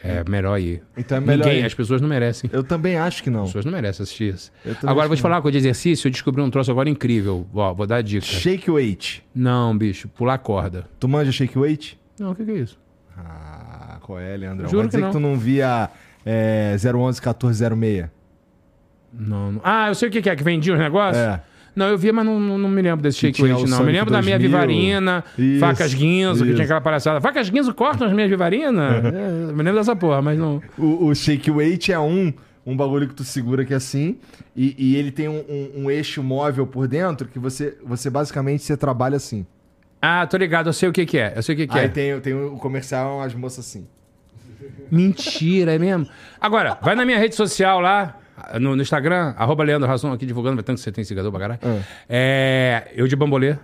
É 0.08 0.24
melhor 0.30 0.60
ir. 0.60 0.82
Então 0.98 1.18
é 1.18 1.22
melhor 1.22 1.46
Ninguém, 1.46 1.62
ir. 1.62 1.66
as 1.66 1.74
pessoas 1.74 2.02
não 2.02 2.08
merecem. 2.10 2.50
Eu 2.54 2.64
também 2.64 2.98
acho 2.98 3.22
que 3.24 3.30
não. 3.30 3.42
As 3.44 3.48
pessoas 3.50 3.66
não 3.66 3.72
merecem 3.72 4.04
assistir 4.04 4.34
isso. 4.34 4.52
Agora, 4.84 5.08
vou 5.08 5.16
te 5.16 5.20
que 5.20 5.22
falar 5.22 5.36
uma 5.38 5.42
coisa 5.42 5.54
de 5.60 5.64
exercício. 5.68 6.08
Eu 6.08 6.12
descobri 6.12 6.42
um 6.42 6.50
troço 6.50 6.72
agora 6.72 6.90
incrível. 6.90 7.46
Ó, 7.54 7.74
vou 7.74 7.86
dar 7.88 7.98
a 7.98 8.02
dica. 8.02 8.26
Shake 8.26 8.70
weight. 8.72 9.24
Não, 9.34 9.78
bicho. 9.78 10.08
Pular 10.10 10.38
corda. 10.38 10.88
Tu 11.00 11.08
manja 11.08 11.32
shake 11.32 11.58
weight? 11.58 12.00
Não, 12.20 12.32
o 12.32 12.36
que, 12.36 12.44
que 12.46 12.52
é 12.52 12.56
isso? 12.56 12.80
Ah, 13.18 13.98
qual 14.02 14.20
é, 14.20 14.36
Leandrão? 14.38 14.70
Juro 14.70 14.84
Vai 14.84 14.88
dizer 14.88 14.98
que 15.00 15.04
que, 15.04 15.06
não. 15.06 15.12
tu 15.12 15.20
não 15.20 15.38
via 15.38 15.90
é, 16.26 16.76
011 16.76 17.20
1406? 17.20 18.10
Não, 19.14 19.52
não. 19.54 19.62
Ah, 19.64 19.88
eu 19.90 19.96
sei 19.96 20.10
o 20.10 20.12
que 20.12 20.22
que 20.22 20.30
é. 20.30 20.36
Que 20.36 20.44
vendia 20.44 20.74
os 20.74 20.80
negócios? 20.80 21.18
É. 21.24 21.42
Não, 21.78 21.88
eu 21.90 21.98
via, 21.98 22.12
mas 22.12 22.26
não, 22.26 22.40
não, 22.40 22.58
não 22.58 22.70
me 22.70 22.82
lembro 22.82 23.04
desse 23.04 23.20
shake 23.20 23.42
weight, 23.44 23.70
não. 23.70 23.84
Me 23.84 23.92
lembro 23.92 24.12
da 24.12 24.22
minha 24.22 24.38
2000. 24.40 24.40
vivarina, 24.60 25.24
Isso, 25.38 25.60
facas 25.60 25.94
guinzo, 25.94 26.40
que 26.44 26.48
isso. 26.50 26.56
tinha 26.56 26.66
aquela 26.66 26.82
palhaçada. 26.82 27.22
Facas 27.22 27.50
guinzo 27.50 27.74
cortam 27.74 28.08
as 28.08 28.14
minhas 28.14 28.30
vivarinas? 28.30 29.06
É, 29.06 29.52
me 29.54 29.64
lembro 29.64 29.76
dessa 29.76 29.96
porra, 29.96 30.22
mas 30.22 30.40
não... 30.40 30.62
O, 30.78 31.06
o 31.08 31.14
shake 31.16 31.52
weight 31.52 31.92
é 31.92 32.00
um, 32.00 32.34
um 32.66 32.76
bagulho 32.76 33.08
que 33.08 33.14
tu 33.14 33.24
segura 33.24 33.62
aqui 33.62 33.74
assim, 33.76 34.18
e, 34.56 34.76
e 34.78 34.96
ele 34.96 35.12
tem 35.12 35.28
um, 35.28 35.44
um- 35.48 35.72
um 35.84 35.92
eixo 35.92 36.24
móvel 36.24 36.66
por 36.66 36.88
dentro 36.88 37.28
que 37.28 37.38
você, 37.38 37.78
você 37.86 38.10
basicamente 38.10 38.64
você 38.64 38.76
trabalha 38.76 39.18
assim. 39.18 39.46
Ah, 40.02 40.26
tô 40.28 40.36
ligado. 40.38 40.68
Eu 40.70 40.74
sei 40.74 40.90
o 40.90 40.92
que 40.92 41.06
que 41.06 41.18
é. 41.18 41.34
Eu 41.36 41.44
sei 41.44 41.54
o 41.54 41.58
que 41.58 41.68
que 41.68 41.78
Aí 41.78 41.86
é. 41.86 41.88
tem, 41.88 42.20
tem 42.20 42.34
o 42.34 42.52
comercial, 42.58 43.22
as 43.22 43.34
moças 43.36 43.66
assim. 43.66 43.86
Mentira, 44.92 45.76
é 45.76 45.80
mesmo? 45.80 46.08
Agora, 46.40 46.78
vai 46.82 46.96
na 46.96 47.06
minha 47.06 47.18
rede 47.18 47.36
social 47.36 47.80
lá, 47.80 48.16
no, 48.60 48.76
no 48.76 48.82
Instagram, 48.82 49.34
arroba 49.38 49.64
Leandro 49.64 49.88
Razon 49.88 50.12
aqui 50.12 50.26
divulgando, 50.26 50.56
vai 50.56 50.64
tanto 50.64 50.78
que 50.78 50.84
você 50.84 50.92
tem 50.92 51.04
seguidor 51.04 51.32
pra 51.32 51.40
caralho. 51.40 51.60
É, 52.08 52.92
eu 52.96 53.08
de 53.08 53.16
bambolê. 53.16 53.56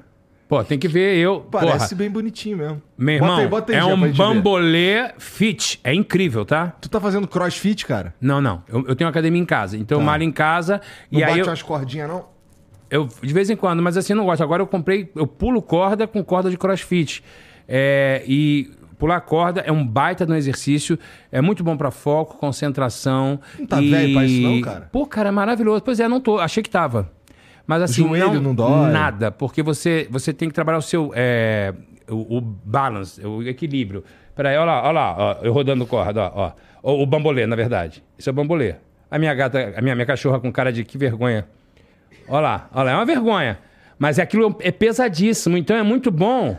Pô, 0.47 0.63
tem 0.63 0.77
que 0.77 0.87
ver 0.87 1.17
eu. 1.17 1.39
Parece 1.39 1.89
Porra, 1.89 1.95
bem 1.97 2.11
bonitinho 2.11 2.57
mesmo. 2.57 2.81
meu 2.97 3.19
Bota 3.19 3.25
irmão, 3.25 3.37
aí, 3.37 3.47
bota 3.47 3.71
aí, 3.71 3.79
é 3.79 3.85
um 3.85 3.97
gente 3.97 4.11
ver. 4.11 4.17
bambolê 4.17 5.11
fit. 5.17 5.79
É 5.83 5.93
incrível, 5.93 6.45
tá? 6.45 6.73
Tu 6.79 6.89
tá 6.89 6.99
fazendo 6.99 7.27
crossfit, 7.27 7.85
cara? 7.85 8.13
Não, 8.19 8.39
não. 8.41 8.61
Eu, 8.67 8.85
eu 8.87 8.95
tenho 8.95 9.09
academia 9.09 9.41
em 9.41 9.45
casa. 9.45 9.77
Então 9.77 9.99
eu 9.99 10.05
malho 10.05 10.23
em 10.23 10.31
casa 10.31 10.79
Tá. 10.79 10.85
Não 11.11 11.19
e 11.19 11.23
aí 11.23 11.29
bate 11.29 11.39
eu, 11.39 11.47
umas 11.47 11.61
cordinhas, 11.61 12.07
não? 12.09 12.25
eu. 12.89 13.09
De 13.21 13.33
vez 13.33 13.49
em 13.49 13.55
quando, 13.55 13.81
mas 13.81 13.97
assim 13.97 14.13
eu 14.13 14.17
não 14.17 14.25
gosto. 14.25 14.43
Agora 14.43 14.61
eu 14.61 14.67
comprei. 14.67 15.09
Eu 15.15 15.25
pulo 15.25 15.61
corda 15.61 16.05
com 16.05 16.23
corda 16.23 16.51
de 16.51 16.57
crossfit. 16.57 17.23
É, 17.67 18.23
e 18.27 18.69
pular 19.03 19.19
corda 19.19 19.59
é 19.59 19.71
um 19.71 19.85
baita 19.85 20.25
no 20.25 20.33
exercício. 20.33 20.97
É 21.29 21.41
muito 21.41 21.61
bom 21.61 21.75
pra 21.75 21.91
foco, 21.91 22.37
concentração. 22.37 23.37
Não 23.59 23.65
tá 23.65 23.81
e... 23.81 23.89
velho 23.89 24.13
pra 24.13 24.25
isso 24.25 24.41
não, 24.41 24.61
cara? 24.61 24.89
Pô, 24.89 25.05
cara, 25.05 25.27
é 25.27 25.31
maravilhoso. 25.31 25.83
Pois 25.83 25.99
é, 25.99 26.07
não 26.07 26.21
tô. 26.21 26.39
Achei 26.39 26.63
que 26.63 26.69
tava. 26.69 27.11
Mas 27.67 27.81
assim, 27.81 28.07
joelho 28.07 28.35
não, 28.35 28.41
não 28.41 28.55
dói? 28.55 28.91
nada. 28.91 29.29
Porque 29.29 29.61
você, 29.61 30.07
você 30.09 30.31
tem 30.31 30.47
que 30.47 30.55
trabalhar 30.55 30.77
o 30.77 30.81
seu. 30.81 31.11
é, 31.13 31.73
o, 32.09 32.37
o 32.37 32.41
balance, 32.41 33.19
o 33.25 33.43
equilíbrio. 33.43 34.05
Peraí, 34.33 34.55
olha 34.55 34.71
lá, 34.71 34.83
olha 34.83 34.91
lá, 34.91 35.15
ó, 35.17 35.37
eu 35.43 35.51
rodando 35.51 35.85
corda, 35.85 36.31
ó, 36.33 36.53
ó. 36.81 36.93
O, 36.93 37.03
o 37.03 37.05
bambolê, 37.05 37.45
na 37.45 37.57
verdade. 37.57 38.01
Isso 38.17 38.29
é 38.29 38.31
o 38.31 38.33
bambolê. 38.33 38.75
A 39.11 39.19
minha 39.19 39.33
gata, 39.33 39.73
a 39.75 39.81
minha, 39.81 39.95
minha 39.95 40.05
cachorra 40.05 40.39
com 40.39 40.49
cara 40.49 40.71
de 40.71 40.85
que 40.85 40.97
vergonha. 40.97 41.45
Olha 42.25 42.39
lá, 42.39 42.69
olha 42.73 42.83
lá, 42.85 42.91
é 42.91 42.95
uma 42.95 43.05
vergonha. 43.05 43.59
Mas 43.99 44.17
aquilo 44.17 44.55
é 44.61 44.71
pesadíssimo, 44.71 45.57
então 45.57 45.75
é 45.75 45.83
muito 45.83 46.09
bom. 46.09 46.57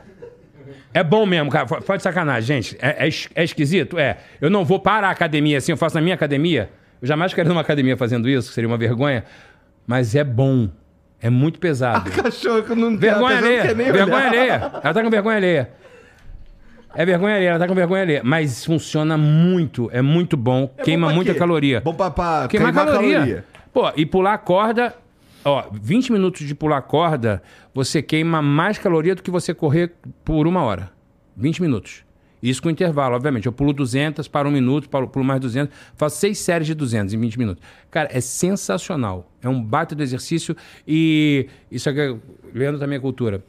É 0.94 1.02
bom 1.02 1.26
mesmo, 1.26 1.50
cara. 1.50 1.66
F- 1.66 1.80
Fala 1.82 1.96
de 1.96 2.02
sacanagem, 2.04 2.46
gente. 2.62 2.78
É, 2.80 3.06
é 3.06 3.10
é 3.34 3.44
esquisito? 3.44 3.98
É. 3.98 4.16
Eu 4.40 4.48
não 4.48 4.64
vou 4.64 4.78
para 4.78 5.08
a 5.08 5.10
academia 5.10 5.58
assim, 5.58 5.72
eu 5.72 5.76
faço 5.76 5.96
na 5.96 6.00
minha 6.00 6.14
academia. 6.14 6.70
Eu 7.02 7.08
jamais 7.08 7.34
quero 7.34 7.48
ir 7.48 7.50
numa 7.50 7.60
academia 7.60 7.96
fazendo 7.96 8.28
isso, 8.28 8.52
seria 8.52 8.68
uma 8.68 8.78
vergonha. 8.78 9.24
Mas 9.86 10.14
é 10.14 10.22
bom. 10.24 10.70
É 11.20 11.28
muito 11.28 11.58
pesado. 11.58 12.10
Cachorro 12.10 12.62
que 12.62 12.70
eu 12.72 12.76
não 12.76 12.96
Vergonha 12.96 13.38
alheia. 13.38 13.74
nem 13.74 13.90
Vergonha 13.92 14.16
olhar. 14.16 14.26
alheia. 14.28 14.54
Ela 14.82 14.94
tá 14.94 15.02
com 15.02 15.10
vergonha 15.10 15.36
alheia. 15.36 15.70
É 16.94 17.04
vergonha 17.04 17.34
alheia, 17.34 17.50
ela 17.50 17.58
tá 17.58 17.66
com 17.66 17.74
vergonha 17.74 18.02
alheia. 18.02 18.20
Mas 18.22 18.64
funciona 18.64 19.18
muito, 19.18 19.90
é 19.92 20.00
muito 20.00 20.36
bom. 20.36 20.72
É 20.78 20.82
queima 20.84 21.08
bom 21.08 21.14
muita 21.14 21.32
quê? 21.32 21.38
caloria. 21.38 21.80
Bom 21.80 21.92
pra, 21.94 22.10
pra 22.10 22.46
Queimar, 22.48 22.72
queimar 22.72 22.86
caloria. 22.86 23.14
caloria. 23.18 23.44
Pô, 23.72 23.90
e 23.96 24.06
pular 24.06 24.38
corda, 24.38 24.94
ó, 25.44 25.68
20 25.72 26.12
minutos 26.12 26.46
de 26.46 26.54
pular 26.54 26.82
corda, 26.82 27.42
você 27.72 28.02
queima 28.02 28.40
mais 28.40 28.78
caloria 28.78 29.14
do 29.14 29.22
que 29.22 29.30
você 29.30 29.52
correr 29.52 29.92
por 30.24 30.46
uma 30.46 30.62
hora. 30.62 30.92
20 31.36 31.60
minutos. 31.62 32.04
Isso 32.44 32.62
com 32.62 32.68
intervalo, 32.68 33.16
obviamente. 33.16 33.46
Eu 33.46 33.52
pulo 33.52 33.72
200, 33.72 34.28
para 34.28 34.46
um 34.46 34.50
minuto, 34.50 34.86
pulo 34.88 35.24
mais 35.24 35.40
200, 35.40 35.74
faço 35.96 36.18
seis 36.18 36.38
séries 36.38 36.66
de 36.66 36.74
200 36.74 37.14
em 37.14 37.18
20 37.18 37.38
minutos. 37.38 37.64
Cara, 37.90 38.10
é 38.12 38.20
sensacional. 38.20 39.32
É 39.40 39.48
um 39.48 39.62
baita 39.62 39.94
do 39.94 40.02
exercício 40.02 40.54
e 40.86 41.48
isso 41.70 41.88
aqui, 41.88 42.18
Leandro 42.52 42.78
também 42.78 42.98
é 42.98 43.00
cultura. 43.00 43.42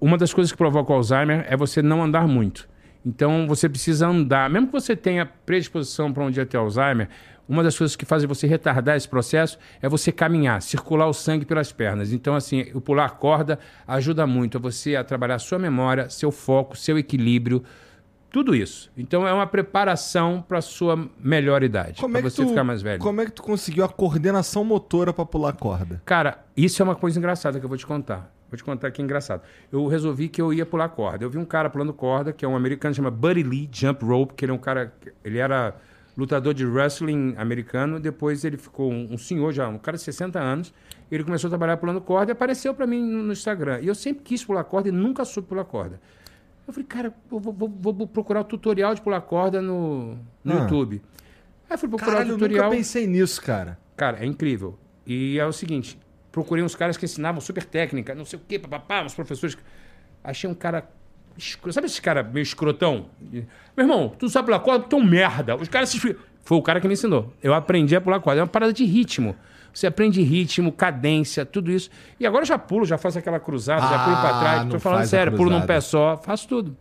Uma 0.00 0.18
das 0.18 0.32
coisas 0.32 0.50
que 0.50 0.58
provoca 0.58 0.92
o 0.92 0.96
Alzheimer 0.96 1.46
é 1.48 1.56
você 1.56 1.80
não 1.82 2.02
andar 2.02 2.26
muito. 2.26 2.68
Então 3.06 3.46
você 3.46 3.68
precisa 3.68 4.08
andar. 4.08 4.50
Mesmo 4.50 4.66
que 4.66 4.72
você 4.72 4.96
tenha 4.96 5.24
predisposição 5.24 6.12
para 6.12 6.24
um 6.24 6.30
dia 6.32 6.44
ter 6.44 6.56
Alzheimer, 6.56 7.08
uma 7.50 7.64
das 7.64 7.76
coisas 7.76 7.96
que 7.96 8.04
fazem 8.04 8.28
você 8.28 8.46
retardar 8.46 8.96
esse 8.96 9.08
processo 9.08 9.58
é 9.82 9.88
você 9.88 10.12
caminhar, 10.12 10.62
circular 10.62 11.08
o 11.08 11.12
sangue 11.12 11.44
pelas 11.44 11.72
pernas. 11.72 12.12
Então, 12.12 12.36
assim, 12.36 12.66
o 12.74 12.80
pular 12.80 13.10
corda 13.16 13.58
ajuda 13.88 14.24
muito 14.24 14.56
a 14.56 14.60
você 14.60 14.94
a 14.94 15.02
trabalhar 15.02 15.40
sua 15.40 15.58
memória, 15.58 16.08
seu 16.08 16.30
foco, 16.30 16.76
seu 16.76 16.96
equilíbrio, 16.96 17.64
tudo 18.30 18.54
isso. 18.54 18.88
Então 18.96 19.26
é 19.26 19.32
uma 19.32 19.48
preparação 19.48 20.44
para 20.46 20.60
sua 20.60 21.10
melhor 21.18 21.64
idade, 21.64 22.00
para 22.00 22.20
é, 22.20 22.22
você 22.22 22.40
tu, 22.44 22.50
ficar 22.50 22.62
mais 22.62 22.82
velho. 22.82 23.00
como 23.00 23.20
é 23.20 23.24
que 23.24 23.32
tu 23.32 23.42
conseguiu 23.42 23.84
a 23.84 23.88
coordenação 23.88 24.64
motora 24.64 25.12
pra 25.12 25.26
pular 25.26 25.52
corda? 25.54 26.00
Cara, 26.04 26.44
isso 26.56 26.80
é 26.80 26.84
uma 26.84 26.94
coisa 26.94 27.18
engraçada 27.18 27.58
que 27.58 27.64
eu 27.64 27.68
vou 27.68 27.76
te 27.76 27.86
contar. 27.86 28.32
Vou 28.48 28.56
te 28.56 28.62
contar 28.62 28.92
que 28.92 29.02
é 29.02 29.04
engraçado. 29.04 29.42
Eu 29.72 29.88
resolvi 29.88 30.28
que 30.28 30.40
eu 30.40 30.52
ia 30.52 30.64
pular 30.64 30.88
corda. 30.88 31.24
Eu 31.24 31.30
vi 31.30 31.38
um 31.38 31.44
cara 31.44 31.68
pulando 31.68 31.92
corda, 31.92 32.32
que 32.32 32.44
é 32.44 32.48
um 32.48 32.54
americano, 32.54 32.94
chama 32.94 33.10
Buddy 33.10 33.42
Lee 33.42 33.68
Jump 33.72 34.04
Rope, 34.04 34.34
que 34.34 34.44
ele 34.44 34.52
é 34.52 34.54
um 34.54 34.58
cara. 34.58 34.92
Ele 35.24 35.38
era 35.38 35.74
lutador 36.20 36.54
de 36.54 36.64
wrestling 36.64 37.34
americano, 37.36 37.98
depois 37.98 38.44
ele 38.44 38.56
ficou 38.56 38.90
um, 38.92 39.08
um 39.14 39.18
senhor 39.18 39.52
já, 39.52 39.68
um 39.68 39.78
cara 39.78 39.96
de 39.96 40.02
60 40.04 40.38
anos. 40.38 40.72
Ele 41.10 41.24
começou 41.24 41.48
a 41.48 41.50
trabalhar 41.50 41.76
pulando 41.76 42.00
corda 42.00 42.30
e 42.30 42.34
apareceu 42.34 42.72
pra 42.74 42.86
mim 42.86 43.02
no, 43.02 43.22
no 43.24 43.32
Instagram. 43.32 43.80
E 43.80 43.88
eu 43.88 43.94
sempre 43.94 44.22
quis 44.22 44.44
pular 44.44 44.62
corda 44.64 44.88
e 44.88 44.92
nunca 44.92 45.24
soube 45.24 45.48
pular 45.48 45.64
corda. 45.64 46.00
Eu 46.66 46.72
falei, 46.72 46.86
cara, 46.86 47.14
eu 47.32 47.40
vou, 47.40 47.52
vou- 47.52 47.92
vou 47.92 48.06
procurar 48.06 48.42
o 48.42 48.44
tutorial 48.44 48.94
de 48.94 49.00
pular 49.00 49.20
corda 49.22 49.60
no, 49.60 50.16
no 50.44 50.52
Ah. 50.52 50.60
YouTube. 50.62 51.02
Aí 51.68 51.74
eu 51.74 51.78
fui 51.78 51.88
procurar 51.88 52.12
Caralho, 52.12 52.30
o 52.30 52.32
eu 52.34 52.38
tutorial. 52.38 52.64
nunca 52.66 52.76
pensei 52.76 53.06
nisso, 53.08 53.42
cara. 53.42 53.76
Cara, 53.96 54.18
é 54.22 54.26
incrível. 54.26 54.78
E 55.06 55.38
é 55.38 55.44
o 55.46 55.52
seguinte, 55.52 55.98
procurei 56.30 56.62
uns 56.62 56.76
caras 56.76 56.96
que 56.96 57.04
ensinavam 57.04 57.40
super 57.40 57.64
técnica, 57.64 58.14
não 58.14 58.24
sei 58.24 58.38
o 58.38 58.42
quê, 58.46 58.58
papapá, 58.58 59.02
uns 59.02 59.14
professores. 59.14 59.58
Achei 60.22 60.48
um 60.48 60.54
cara. 60.54 60.88
Escro- 61.36 61.72
Sabe 61.72 61.86
esse 61.86 62.00
cara 62.02 62.22
meio 62.22 62.42
escrotão? 62.42 63.06
Meu 63.32 63.44
irmão, 63.78 64.12
tu 64.18 64.28
sabe 64.28 64.46
pular 64.46 64.60
corda, 64.60 64.84
tu 64.88 64.96
é 64.96 64.98
um 64.98 65.04
merda. 65.04 65.56
Os 65.56 65.68
caras 65.68 65.88
se. 65.88 65.98
Foi 66.42 66.58
o 66.58 66.62
cara 66.62 66.80
que 66.80 66.86
me 66.88 66.94
ensinou. 66.94 67.32
Eu 67.42 67.54
aprendi 67.54 67.94
a 67.94 68.00
pular 68.00 68.18
corda. 68.20 68.40
É 68.40 68.42
uma 68.42 68.48
parada 68.48 68.72
de 68.72 68.84
ritmo. 68.84 69.36
Você 69.72 69.86
aprende 69.86 70.20
ritmo, 70.20 70.72
cadência, 70.72 71.46
tudo 71.46 71.70
isso. 71.70 71.90
E 72.18 72.26
agora 72.26 72.42
eu 72.42 72.46
já 72.48 72.58
pulo, 72.58 72.84
já 72.84 72.98
faço 72.98 73.18
aquela 73.18 73.38
cruzada, 73.38 73.82
já 73.82 74.04
pulo 74.04 74.16
pra 74.16 74.28
Ah, 74.36 74.40
trás. 74.40 74.68
Tô 74.68 74.78
falando 74.80 75.04
sério, 75.06 75.32
pulo 75.36 75.50
num 75.50 75.60
pé 75.66 75.80
só, 75.80 76.16
faço 76.16 76.48
tudo. 76.48 76.76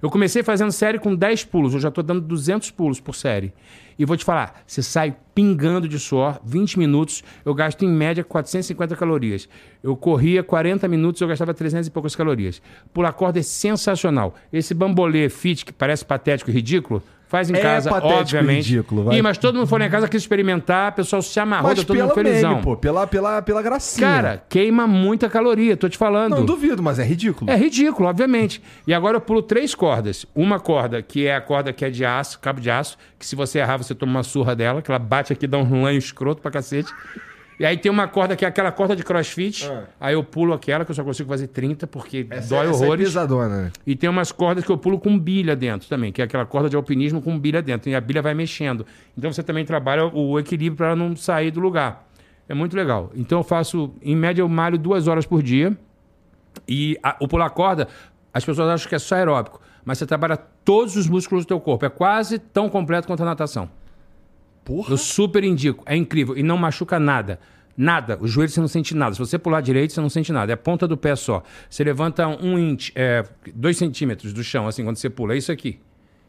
Eu 0.00 0.10
comecei 0.10 0.42
fazendo 0.42 0.70
série 0.70 0.98
com 0.98 1.14
10 1.14 1.44
pulos, 1.44 1.74
eu 1.74 1.80
já 1.80 1.90
tô 1.90 2.02
dando 2.02 2.20
200 2.20 2.70
pulos 2.70 3.00
por 3.00 3.14
série. 3.14 3.52
E 3.98 4.04
vou 4.04 4.16
te 4.16 4.24
falar, 4.24 4.62
você 4.64 4.80
sai 4.80 5.16
pingando 5.34 5.88
de 5.88 5.98
suor, 5.98 6.40
20 6.44 6.78
minutos, 6.78 7.24
eu 7.44 7.52
gasto 7.52 7.84
em 7.84 7.88
média 7.88 8.22
450 8.22 8.94
calorias. 8.94 9.48
Eu 9.82 9.96
corria 9.96 10.42
40 10.42 10.86
minutos, 10.86 11.20
eu 11.20 11.26
gastava 11.26 11.52
300 11.52 11.88
e 11.88 11.90
poucas 11.90 12.14
calorias. 12.14 12.62
Pular 12.94 13.12
corda 13.12 13.40
é 13.40 13.42
sensacional. 13.42 14.36
Esse 14.52 14.72
bambolê 14.72 15.28
fit, 15.28 15.64
que 15.64 15.72
parece 15.72 16.04
patético 16.04 16.50
e 16.50 16.54
ridículo, 16.54 17.02
faz 17.28 17.50
em 17.50 17.54
É 17.54 17.60
casa, 17.60 17.90
obviamente. 17.92 18.70
ridículo, 18.70 19.04
vai. 19.04 19.18
Ih, 19.18 19.22
mas 19.22 19.38
todo 19.38 19.54
mundo 19.56 19.66
foi 19.66 19.82
em 19.84 19.90
casa 19.90 20.08
quis 20.08 20.22
experimentar, 20.22 20.90
o 20.92 20.94
pessoal 20.96 21.22
se 21.22 21.38
amarrou, 21.38 21.68
Mas 21.70 21.78
tá 21.80 21.84
todo 21.84 21.96
mundo 21.98 22.14
felizão. 22.14 22.50
meme, 22.50 22.62
pô, 22.62 22.76
pela, 22.76 23.06
pela, 23.06 23.40
pela 23.42 23.62
gracinha. 23.62 24.06
Cara, 24.06 24.42
queima 24.48 24.86
muita 24.86 25.28
caloria, 25.28 25.76
tô 25.76 25.88
te 25.88 25.96
falando. 25.98 26.34
não 26.36 26.44
duvido, 26.44 26.82
mas 26.82 26.98
é 26.98 27.04
ridículo. 27.04 27.50
É 27.50 27.56
ridículo, 27.56 28.08
obviamente. 28.08 28.62
E 28.86 28.92
agora 28.94 29.16
eu 29.18 29.20
pulo 29.20 29.42
três 29.42 29.74
cordas. 29.74 30.26
Uma 30.34 30.58
corda, 30.58 31.02
que 31.02 31.26
é 31.26 31.34
a 31.36 31.40
corda 31.40 31.72
que 31.72 31.84
é 31.84 31.90
de 31.90 32.04
aço, 32.04 32.38
cabo 32.40 32.60
de 32.60 32.70
aço, 32.70 32.96
que 33.18 33.26
se 33.26 33.36
você 33.36 33.58
errar, 33.58 33.76
você 33.76 33.94
toma 33.94 34.10
uma 34.12 34.22
surra 34.22 34.56
dela, 34.56 34.80
que 34.82 34.90
ela 34.90 34.98
bate 34.98 35.32
aqui, 35.32 35.46
dá 35.46 35.58
um 35.58 35.82
lanho 35.84 35.98
escroto 35.98 36.40
pra 36.42 36.50
cacete. 36.50 36.92
E 37.58 37.66
aí 37.66 37.76
tem 37.76 37.90
uma 37.90 38.06
corda 38.06 38.36
que 38.36 38.44
é 38.44 38.48
aquela 38.48 38.70
corda 38.70 38.94
de 38.94 39.02
crossfit. 39.02 39.66
Ah. 39.68 39.84
Aí 40.00 40.14
eu 40.14 40.22
pulo 40.22 40.52
aquela, 40.52 40.84
que 40.84 40.90
eu 40.90 40.94
só 40.94 41.02
consigo 41.02 41.28
fazer 41.28 41.48
30, 41.48 41.86
porque 41.88 42.26
Essa, 42.30 42.48
dói 42.54 42.68
essa 42.68 42.82
é 42.82 42.86
horrores. 42.86 43.06
pesadona, 43.08 43.62
né? 43.64 43.72
E 43.86 43.96
tem 43.96 44.08
umas 44.08 44.30
cordas 44.30 44.64
que 44.64 44.70
eu 44.70 44.78
pulo 44.78 44.98
com 45.00 45.18
bilha 45.18 45.56
dentro 45.56 45.88
também, 45.88 46.12
que 46.12 46.22
é 46.22 46.24
aquela 46.24 46.46
corda 46.46 46.68
de 46.70 46.76
alpinismo 46.76 47.20
com 47.20 47.36
bilha 47.38 47.60
dentro. 47.60 47.90
E 47.90 47.94
a 47.96 48.00
bilha 48.00 48.22
vai 48.22 48.32
mexendo. 48.34 48.86
Então 49.16 49.32
você 49.32 49.42
também 49.42 49.64
trabalha 49.64 50.04
o 50.06 50.38
equilíbrio 50.38 50.76
para 50.76 50.94
não 50.94 51.16
sair 51.16 51.50
do 51.50 51.58
lugar. 51.58 52.06
É 52.48 52.54
muito 52.54 52.76
legal. 52.76 53.10
Então 53.14 53.40
eu 53.40 53.44
faço, 53.44 53.92
em 54.00 54.14
média, 54.14 54.40
eu 54.40 54.48
malho 54.48 54.78
duas 54.78 55.08
horas 55.08 55.26
por 55.26 55.42
dia. 55.42 55.76
E 56.66 56.96
a- 57.02 57.16
o 57.20 57.26
pular 57.28 57.50
corda, 57.50 57.88
as 58.32 58.44
pessoas 58.44 58.68
acham 58.68 58.88
que 58.88 58.94
é 58.94 58.98
só 58.98 59.16
aeróbico, 59.16 59.60
mas 59.84 59.98
você 59.98 60.06
trabalha 60.06 60.36
todos 60.64 60.96
os 60.96 61.08
músculos 61.08 61.44
do 61.44 61.48
teu 61.48 61.60
corpo. 61.60 61.84
É 61.84 61.88
quase 61.88 62.38
tão 62.38 62.68
completo 62.68 63.06
quanto 63.06 63.22
a 63.22 63.26
natação. 63.26 63.68
Porra. 64.68 64.92
Eu 64.92 64.98
super 64.98 65.42
indico. 65.42 65.82
É 65.86 65.96
incrível. 65.96 66.36
E 66.36 66.42
não 66.42 66.58
machuca 66.58 67.00
nada. 67.00 67.40
Nada. 67.74 68.18
O 68.20 68.28
joelho 68.28 68.50
você 68.50 68.60
não 68.60 68.68
sente 68.68 68.94
nada. 68.94 69.14
Se 69.14 69.18
você 69.18 69.38
pular 69.38 69.62
direito, 69.62 69.94
você 69.94 70.00
não 70.00 70.10
sente 70.10 70.30
nada. 70.30 70.52
É 70.52 70.54
a 70.54 70.58
ponta 70.58 70.86
do 70.86 70.94
pé 70.94 71.16
só. 71.16 71.42
Você 71.70 71.82
levanta 71.82 72.28
um 72.28 72.58
inch, 72.58 72.92
é, 72.94 73.24
dois 73.54 73.78
centímetros 73.78 74.34
do 74.34 74.44
chão, 74.44 74.68
assim, 74.68 74.84
quando 74.84 74.96
você 74.96 75.08
pula. 75.08 75.32
É 75.32 75.38
isso 75.38 75.50
aqui. 75.50 75.80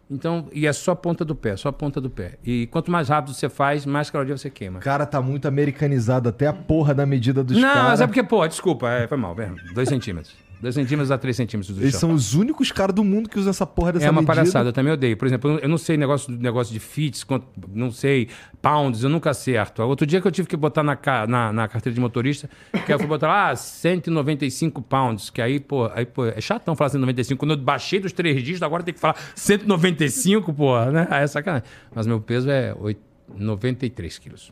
Então, 0.09 0.47
e 0.53 0.65
é 0.65 0.71
só 0.71 0.93
a 0.93 0.95
ponta 0.95 1.25
do 1.25 1.35
pé, 1.35 1.55
só 1.57 1.69
a 1.69 1.73
ponta 1.73 1.99
do 1.99 2.09
pé. 2.09 2.37
E 2.43 2.67
quanto 2.67 2.89
mais 2.89 3.09
rápido 3.09 3.33
você 3.33 3.49
faz, 3.49 3.85
mais 3.85 4.09
caloria 4.09 4.35
você 4.35 4.49
queima. 4.49 4.79
O 4.79 4.81
cara 4.81 5.05
tá 5.05 5.21
muito 5.21 5.47
americanizado, 5.47 6.29
até 6.29 6.47
a 6.47 6.53
porra 6.53 6.95
da 6.95 7.05
medida 7.05 7.43
dos 7.43 7.57
não, 7.57 7.67
caras. 7.67 7.89
mas 7.89 8.01
é 8.01 8.07
porque, 8.07 8.23
pô, 8.23 8.47
desculpa, 8.47 8.89
é, 8.89 9.07
foi 9.07 9.17
mal. 9.17 9.35
É, 9.39 9.51
dois 9.73 9.89
centímetros. 9.89 10.35
Dois 10.61 10.75
centímetros 10.75 11.09
a 11.09 11.17
três 11.17 11.37
centímetros 11.37 11.73
do 11.73 11.81
Eles 11.81 11.91
chão. 11.91 12.01
são 12.01 12.13
os 12.13 12.33
únicos 12.33 12.69
caras 12.69 12.93
do 12.93 13.01
mundo 13.01 13.29
que 13.29 13.39
usam 13.39 13.49
essa 13.51 13.65
porra 13.65 13.93
dessa 13.93 14.05
É 14.07 14.09
uma 14.09 14.19
medida. 14.21 14.35
palhaçada, 14.35 14.67
eu 14.69 14.73
também 14.73 14.91
odeio. 14.91 15.15
Por 15.15 15.25
exemplo, 15.25 15.57
eu 15.57 15.69
não 15.69 15.77
sei 15.77 15.95
negócio, 15.95 16.29
negócio 16.33 16.73
de 16.73 16.81
fits, 16.81 17.25
não 17.73 17.89
sei, 17.91 18.27
pounds, 18.61 19.01
eu 19.01 19.09
nunca 19.09 19.29
acerto. 19.29 19.81
Outro 19.83 20.05
dia 20.05 20.19
que 20.19 20.27
eu 20.27 20.31
tive 20.31 20.49
que 20.49 20.57
botar 20.57 20.83
na, 20.83 20.97
na, 21.27 21.53
na 21.53 21.67
carteira 21.69 21.93
de 21.95 22.01
motorista, 22.01 22.49
que 22.85 22.91
eu 22.91 22.99
fui 22.99 23.07
botar 23.07 23.27
lá, 23.29 23.49
ah, 23.51 23.55
195 23.55 24.81
pounds, 24.81 25.29
que 25.29 25.41
aí, 25.41 25.61
pô, 25.61 25.89
aí, 25.93 26.05
pô, 26.05 26.25
é 26.25 26.41
chatão 26.41 26.75
falar 26.75 26.89
195. 26.89 27.39
Quando 27.39 27.51
eu 27.51 27.57
baixei 27.57 28.01
dos 28.01 28.11
três 28.11 28.35
dígitos, 28.37 28.61
agora 28.61 28.83
tem 28.83 28.93
que 28.93 28.99
falar 28.99 29.15
195, 29.35 30.53
pô, 30.53 30.77
né? 30.85 31.07
Aí 31.09 31.23
é 31.23 31.27
sacanagem. 31.27 31.65
Mas 31.95 32.05
meu 32.05 32.19
peso 32.19 32.49
é 32.49 32.75
oit- 32.77 32.99
93 33.33 34.17
quilos. 34.19 34.51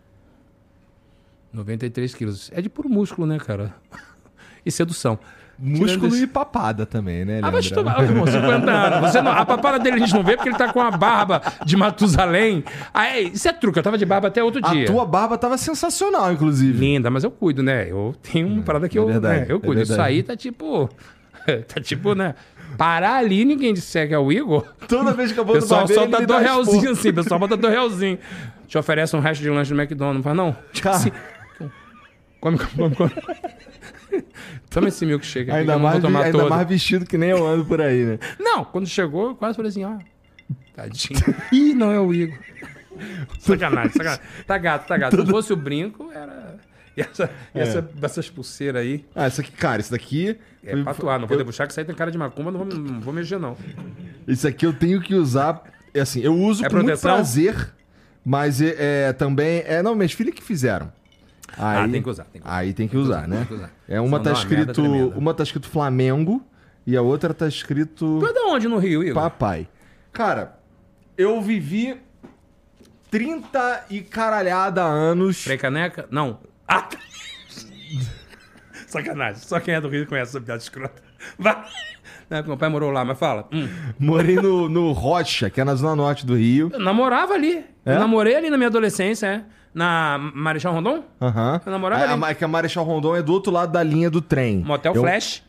93 1.54 2.14
quilos. 2.14 2.52
É 2.54 2.62
de 2.62 2.70
puro 2.70 2.90
músculo, 2.90 3.28
né, 3.28 3.38
cara? 3.40 3.76
E 4.66 4.72
sedução. 4.72 5.18
Músculo 5.60 5.88
Tirando 5.90 6.14
e 6.14 6.18
esse- 6.18 6.28
papada 6.28 6.86
também, 6.86 7.26
né? 7.26 7.40
ah, 7.42 7.48
te 7.50 7.74
Leandro? 7.74 7.74
tomar, 7.76 8.04
irmão, 8.04 8.28
50 8.28 8.72
anos. 8.72 9.12
Você 9.12 9.22
não- 9.22 9.32
a 9.32 9.44
papada 9.46 9.80
dele 9.80 9.96
a 9.96 10.00
gente 10.00 10.14
não 10.14 10.24
vê 10.24 10.36
porque 10.36 10.50
ele 10.50 10.58
tá 10.58 10.72
com 10.72 10.80
a 10.80 10.92
barba 10.92 11.42
de 11.66 11.76
Matusalém. 11.76 12.64
Aí, 12.94 13.32
isso 13.34 13.48
é 13.48 13.54
truque, 13.54 13.80
eu 13.80 13.84
tava 13.84 13.98
de 13.98 14.06
barba 14.06 14.28
até 14.28 14.44
outro 14.44 14.62
A 14.64 14.70
dia. 14.72 14.86
tua 14.86 15.04
barba 15.06 15.36
tava 15.38 15.58
sensacional, 15.58 16.32
inclusive. 16.32 16.78
Linda, 16.78 17.10
mas 17.10 17.24
eu 17.24 17.32
cuido, 17.32 17.64
né? 17.64 17.90
Eu 17.90 18.14
tenho 18.22 18.48
uma 18.48 18.62
parada 18.62 18.88
que 18.88 18.98
é 18.98 19.02
eu, 19.02 19.08
verdade, 19.08 19.40
né, 19.42 19.46
eu 19.50 19.58
é 19.58 19.60
cuido. 19.60 19.82
Isso 19.82 19.94
verdade. 19.94 20.10
aí 20.10 20.22
tá 20.24 20.36
tipo. 20.36 20.90
Tá 21.74 21.80
tipo, 21.82 22.14
né? 22.14 22.36
Parar 22.78 23.16
ali, 23.16 23.46
ninguém 23.46 23.74
disser 23.74 24.06
que 24.08 24.14
é 24.14 24.20
o 24.20 24.30
Igor. 24.32 24.66
Toda 24.88 25.14
vez 25.14 25.32
que 25.32 25.40
eu 25.40 25.46
vou 25.46 25.56
no 25.56 25.62
pessoal 25.62 25.88
barbeiro, 25.88 26.20
me 26.20 26.26
dois 26.28 26.42
realzinhos 26.44 27.00
assim, 27.00 27.14
pessoal 27.14 27.40
bota 27.40 27.56
dois 27.56 27.74
realzinhos. 27.74 28.20
Te 28.68 28.78
oferece 28.78 29.16
um 29.16 29.22
resto 29.22 29.42
de 29.42 29.50
lanche 29.50 29.74
do 29.74 29.80
McDonald's, 29.82 30.18
não 30.18 30.24
faz 30.24 30.36
não? 30.36 30.56
Tipo 30.74 30.90
assim, 30.90 31.12
come, 32.42 32.58
come, 32.60 32.96
come. 32.96 33.12
Toma 34.70 34.88
esse 34.90 35.06
milkshake 35.06 35.50
aqui, 35.50 35.66
que 35.66 35.72
Ainda, 35.72 35.78
mais, 35.80 36.04
ainda 36.04 36.32
todo. 36.32 36.50
mais 36.50 36.68
vestido 36.68 37.06
que 37.06 37.18
nem 37.18 37.30
eu 37.30 37.46
ando 37.46 37.66
por 37.66 37.82
aí, 37.82 38.04
né? 38.06 38.20
Não, 38.40 38.64
quando 38.66 38.88
chegou, 38.88 39.30
eu 39.30 39.36
quase 39.36 39.56
falei 39.56 39.70
assim, 39.70 39.84
ó. 39.86 39.98
Tadinho. 40.76 41.20
Ih, 41.52 41.74
não 41.74 41.92
é 41.92 42.00
o 42.00 42.14
Igor. 42.14 42.38
Sacanagem, 43.40 43.92
sacanagem. 43.92 44.22
Tá 44.46 44.58
gato, 44.58 44.88
tá 44.88 44.98
gato. 44.98 45.12
Se 45.12 45.18
não 45.18 45.26
fosse 45.28 45.52
o 45.54 45.56
brinco, 45.56 46.12
era. 46.12 46.58
E 46.96 47.02
essa, 47.02 47.30
e 47.54 47.60
essa- 47.60 47.90
essas 48.02 48.30
pulseiras 48.30 48.82
aí. 48.82 49.06
Ah, 49.16 49.28
isso 49.28 49.40
aqui, 49.42 49.52
cara, 49.52 49.82
isso 49.82 49.92
daqui. 49.92 50.38
É 50.64 50.72
foi- 50.72 50.84
patuar, 50.84 51.20
não 51.20 51.28
vou 51.28 51.36
eu- 51.36 51.40
debuxar 51.40 51.68
que 51.68 51.74
isso 51.74 51.80
aí 51.80 51.86
tem 51.86 51.96
cara 51.96 52.12
de 52.12 52.18
macumba, 52.18 52.52
não 52.52 52.60
vou, 52.64 52.68
não 52.80 53.00
vou 53.02 53.14
mexer, 53.14 53.40
não. 53.40 53.56
Isso 54.28 54.48
aqui 54.48 54.66
eu 54.66 54.74
tenho 54.74 55.00
que 55.02 55.14
usar. 55.16 55.62
É 55.94 56.00
assim, 56.02 56.22
eu 56.22 56.34
uso 56.36 56.66
É 56.66 56.70
com 56.70 56.76
muito 56.76 56.88
proteção? 56.88 57.12
prazer, 57.12 57.74
mas 58.26 58.62
é, 58.62 58.76
é, 59.10 59.14
também. 59.14 59.64
É, 59.66 59.82
não, 59.84 59.96
minhas 59.96 60.12
filhas 60.14 60.34
que 60.34 60.42
fizeram. 60.44 60.92
Aí, 61.56 61.78
Ah, 61.86 61.88
tem 61.88 62.02
que 62.02 62.10
usar, 62.10 62.24
tem 62.26 62.42
que 62.42 62.48
usar. 62.48 62.58
Aí 62.58 62.74
tem 62.74 62.88
que 62.88 62.98
usar, 62.98 63.28
né? 63.28 63.38
tem 63.38 63.46
que 63.46 63.54
usar. 63.54 63.72
É, 63.88 64.02
uma 64.02 64.18
Senão 64.18 64.24
tá 64.24 64.32
escrito. 64.40 64.82
Uma 65.16 65.34
tá 65.34 65.44
escrito 65.44 65.68
Flamengo 65.70 66.46
e 66.86 66.98
a 66.98 67.02
outra 67.02 67.34
tá 67.34 67.48
escrito 67.48 68.20
Tu 68.20 68.26
é 68.26 68.34
de 68.34 68.40
onde 68.40 68.68
no 68.68 68.78
Rio, 68.78 69.04
Igor? 69.04 69.22
Papai. 69.22 69.68
Cara, 70.12 70.58
eu 71.18 71.42
vivi 71.42 71.98
30 73.10 73.86
e 73.90 74.02
caralhada 74.02 74.84
anos. 74.84 75.44
Frei 75.44 75.58
Caneca? 75.58 76.08
Não. 76.12 76.40
Ah! 76.68 76.88
Sacanagem. 78.88 79.42
Só 79.42 79.60
quem 79.60 79.74
é 79.74 79.82
do 79.82 79.90
Rio 79.90 80.08
conhece 80.08 80.32
essa 80.32 80.42
piada 80.42 80.62
escrota. 80.62 81.02
Vai. 81.38 81.64
Não, 82.30 82.44
meu 82.44 82.58
pai 82.58 82.70
morou 82.70 82.92
lá, 82.92 83.06
mas 83.06 83.18
fala. 83.18 83.48
Hum. 83.52 83.68
Morei 83.98 84.36
no, 84.36 84.68
no 84.70 84.92
Rocha, 84.92 85.50
que 85.50 85.62
é 85.62 85.64
na 85.64 85.76
zona 85.76 85.96
norte 85.96 86.26
do 86.26 86.36
Rio. 86.36 86.70
Eu 86.74 86.80
namorava 86.80 87.34
ali. 87.34 87.66
É? 87.86 87.96
Eu 87.96 88.00
namorei 88.00 88.36
ali 88.36 88.50
na 88.50 88.58
minha 88.58 88.68
adolescência, 88.68 89.28
é. 89.28 89.44
Na 89.78 90.18
Marechal 90.34 90.74
Rondon? 90.74 91.04
Aham. 91.22 91.62
Eu 91.64 91.72
namorava 91.72 92.02
É, 92.04 92.08
ali. 92.12 92.24
a, 92.24 92.34
que 92.34 92.44
a 92.44 92.48
Marechal 92.48 92.84
Rondon 92.84 93.16
é 93.16 93.22
do 93.22 93.32
outro 93.32 93.52
lado 93.54 93.72
da 93.72 93.84
linha 93.84 94.10
do 94.10 94.22
trem. 94.22 94.58
Motel 94.66 94.96
Eu- 94.96 95.02
Flash. 95.04 95.44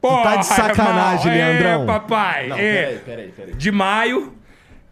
tá 0.00 0.36
de 0.36 0.46
sacanagem, 0.46 1.30
irmão. 1.32 1.48
Leandrão. 1.52 1.82
É, 1.82 1.86
papai. 1.86 2.50
é. 2.52 3.02
peraí, 3.04 3.28
peraí. 3.28 3.54
De 3.54 3.70
maio. 3.70 4.32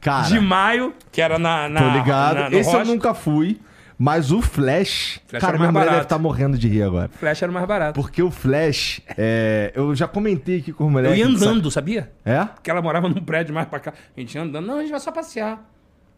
Cara, 0.02 0.26
de 0.28 0.38
maio, 0.38 0.92
que 1.10 1.22
era 1.22 1.38
na. 1.38 1.66
na 1.68 1.80
tô 1.80 1.98
ligado. 1.98 2.34
na- 2.36 2.50
no 2.50 2.56
Esse 2.58 2.68
eu 2.70 2.78
Rocha. 2.78 2.90
nunca 2.92 3.14
fui, 3.14 3.58
mas 3.98 4.30
o 4.30 4.42
Flash. 4.42 5.18
Flash 5.26 5.40
cara, 5.40 5.52
era 5.54 5.58
minha 5.58 5.72
mais 5.72 5.72
mulher 5.72 5.74
barato. 5.86 5.90
deve 5.94 6.02
estar 6.04 6.18
morrendo 6.18 6.58
de 6.58 6.68
rir 6.68 6.82
agora. 6.82 7.08
Flash 7.08 7.42
era 7.42 7.50
mais 7.50 7.66
barato. 7.66 7.98
Porque 8.00 8.22
o 8.22 8.30
Flash, 8.30 9.00
é, 9.16 9.72
eu 9.74 9.94
já 9.96 10.06
comentei 10.06 10.58
aqui 10.58 10.72
com 10.74 10.84
o 10.84 10.86
Eu 10.88 10.90
moleque. 10.90 11.18
ia 11.18 11.26
de 11.26 11.38
sa- 11.38 11.46
andando, 11.46 11.70
sabia? 11.70 12.12
É? 12.24 12.44
Porque 12.44 12.70
ela 12.70 12.82
morava 12.82 13.08
num 13.08 13.22
prédio 13.24 13.54
mais 13.54 13.66
pra 13.66 13.80
cá. 13.80 13.92
A 14.16 14.20
gente 14.20 14.34
ia 14.34 14.42
andando. 14.42 14.66
Não, 14.66 14.76
a 14.76 14.80
gente 14.82 14.90
vai 14.90 15.00
só 15.00 15.10
passear. 15.10 15.58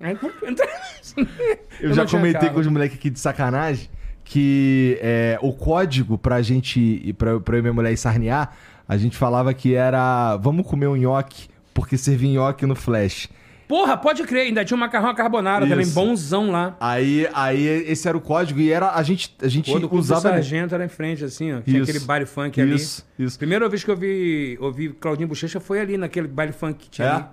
Aí, 0.01 0.17
Eu, 1.81 1.93
já 1.93 2.07
comentei 2.07 2.41
carro. 2.41 2.55
com 2.55 2.61
os 2.61 2.67
moleques 2.67 2.97
aqui 2.97 3.11
de 3.11 3.21
sacanagem 3.21 3.89
que 4.25 4.97
é, 5.03 5.39
o 5.43 5.53
código 5.53 6.17
pra 6.17 6.41
gente, 6.41 7.13
pra, 7.19 7.41
pra 7.41 7.57
eu 7.57 7.59
e 7.59 7.63
minha 7.63 7.73
mulher 7.73 7.97
sarnear, 7.97 8.55
a 8.89 8.97
gente 8.97 9.17
falava 9.17 9.53
que 9.53 9.75
era 9.75 10.37
vamos 10.37 10.65
comer 10.67 10.87
um 10.87 10.95
nhoque, 10.95 11.49
porque 11.75 11.99
servia 11.99 12.31
nhoque 12.31 12.65
no 12.65 12.77
Flash. 12.77 13.29
Porra, 13.67 13.97
pode 13.97 14.25
crer. 14.25 14.47
Ainda 14.47 14.65
tinha 14.65 14.77
um 14.77 14.81
macarrão 14.81 15.15
carbonara 15.15 15.65
também, 15.67 15.87
bonzão 15.87 16.51
lá. 16.51 16.77
Aí, 16.81 17.29
aí 17.33 17.65
esse 17.65 18.09
era 18.09 18.17
o 18.17 18.21
código 18.21 18.59
e 18.61 18.71
era 18.73 18.93
a 18.93 19.03
gente, 19.03 19.35
a 19.41 19.47
gente 19.49 19.71
Pô, 19.71 19.79
do 19.79 19.89
Clube 19.89 20.03
do 20.03 20.07
usava. 20.07 20.21
Sargento 20.23 20.75
era 20.75 20.85
em 20.85 20.89
frente, 20.89 21.25
assim, 21.25 21.53
ó. 21.53 21.61
Tinha 21.61 21.81
Isso. 21.81 21.91
aquele 21.91 22.05
baile 22.05 22.27
funk 22.27 22.61
Isso, 22.61 23.07
ali. 23.17 23.27
isso. 23.27 23.39
Primeira 23.39 23.69
vez 23.69 23.85
que 23.85 23.91
eu 23.91 23.97
vi, 23.97 24.59
ouvi 24.61 24.89
Claudinho 24.91 25.29
Bochecha 25.29 25.61
foi 25.61 25.81
ali, 25.81 25.97
naquele 25.97 26.27
baile 26.27 26.53
funk 26.53 26.79
que 26.81 26.91
tinha 26.91 27.15
ali. 27.15 27.25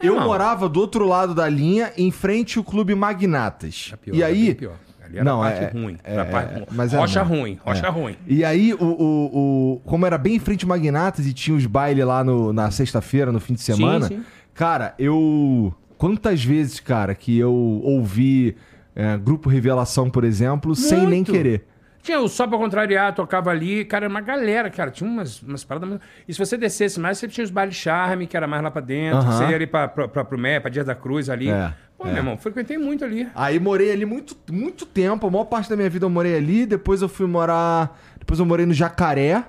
É. 0.00 0.06
Eu 0.06 0.14
Irmão, 0.14 0.28
morava 0.28 0.68
do 0.68 0.80
outro 0.80 1.06
lado 1.06 1.34
da 1.34 1.48
linha, 1.48 1.92
em 1.96 2.10
frente 2.10 2.58
ao 2.58 2.64
Clube 2.64 2.94
Magnatas. 2.94 3.86
era 3.88 3.96
pior, 3.96 4.14
e 4.14 4.22
era 4.22 4.32
aí. 4.32 4.54
pior. 4.54 4.76
Ali 5.04 5.16
era 5.16 5.24
Não, 5.24 5.40
parte 5.40 5.64
é- 5.64 5.68
ruim. 5.70 5.96
é- 6.04 6.12
era 6.14 6.24
parte 6.24 6.52
é, 6.52 6.56
ruim. 6.56 6.66
mas 6.72 6.92
é 6.94 6.96
rocha 6.98 7.22
ruim. 7.22 7.40
ruim, 7.40 7.58
rocha 7.64 7.86
É. 7.86 7.90
ruim. 7.90 8.16
E 8.26 8.44
aí, 8.44 8.72
o, 8.74 8.78
o, 8.84 9.74
o- 9.74 9.80
como 9.84 10.06
era 10.06 10.16
bem 10.16 10.36
em 10.36 10.38
frente 10.38 10.64
ao 10.64 10.68
Magnatas 10.68 11.26
e 11.26 11.32
tinha 11.32 11.56
os 11.56 11.66
bailes 11.66 12.04
lá 12.06 12.22
no- 12.24 12.52
na 12.52 12.70
sexta-feira, 12.70 13.32
no 13.32 13.40
fim 13.40 13.54
de 13.54 13.60
semana, 13.62 14.06
sim. 14.06 14.22
cara, 14.54 14.94
eu. 14.98 15.74
Quantas 15.98 16.42
vezes, 16.42 16.80
cara, 16.80 17.14
que 17.14 17.36
eu 17.38 17.52
ouvi 17.52 18.56
é, 18.96 19.16
Grupo 19.18 19.48
Revelação, 19.48 20.08
por 20.10 20.24
exemplo, 20.24 20.74
sem 20.74 20.98
nem 21.00 21.08
Muito. 21.20 21.32
querer. 21.32 21.66
Tinha 22.02 22.18
o 22.20 22.28
Só 22.28 22.46
Pra 22.46 22.56
Contrariar, 22.56 23.14
tocava 23.14 23.50
ali. 23.50 23.84
Cara, 23.84 24.06
era 24.06 24.10
uma 24.10 24.20
galera, 24.20 24.70
cara. 24.70 24.90
Tinha 24.90 25.08
umas, 25.08 25.42
umas 25.42 25.62
paradas... 25.64 26.00
E 26.26 26.32
se 26.32 26.38
você 26.38 26.56
descesse 26.56 26.98
mais, 26.98 27.18
você 27.18 27.28
tinha 27.28 27.44
os 27.44 27.50
bailes 27.50 27.74
charme, 27.74 28.26
que 28.26 28.36
era 28.36 28.46
mais 28.46 28.62
lá 28.62 28.70
pra 28.70 28.80
dentro. 28.80 29.22
Você 29.22 29.44
ia 29.44 29.56
ali 29.56 29.66
pra, 29.66 29.86
pra, 29.86 30.08
pra, 30.08 30.24
pro 30.24 30.38
Mé, 30.38 30.58
pra 30.60 30.70
Dias 30.70 30.86
da 30.86 30.94
Cruz 30.94 31.28
ali. 31.28 31.50
É, 31.50 31.72
Pô, 31.98 32.04
é. 32.06 32.08
meu 32.08 32.16
irmão, 32.16 32.38
frequentei 32.38 32.78
muito 32.78 33.04
ali. 33.04 33.28
Aí 33.34 33.58
morei 33.60 33.92
ali 33.92 34.06
muito, 34.06 34.34
muito 34.50 34.86
tempo, 34.86 35.26
a 35.26 35.30
maior 35.30 35.44
parte 35.44 35.68
da 35.68 35.76
minha 35.76 35.90
vida 35.90 36.06
eu 36.06 36.10
morei 36.10 36.34
ali, 36.34 36.64
depois 36.64 37.02
eu 37.02 37.08
fui 37.08 37.26
morar. 37.26 37.98
Depois 38.18 38.40
eu 38.40 38.46
morei 38.46 38.64
no 38.64 38.72
Jacaré, 38.72 39.44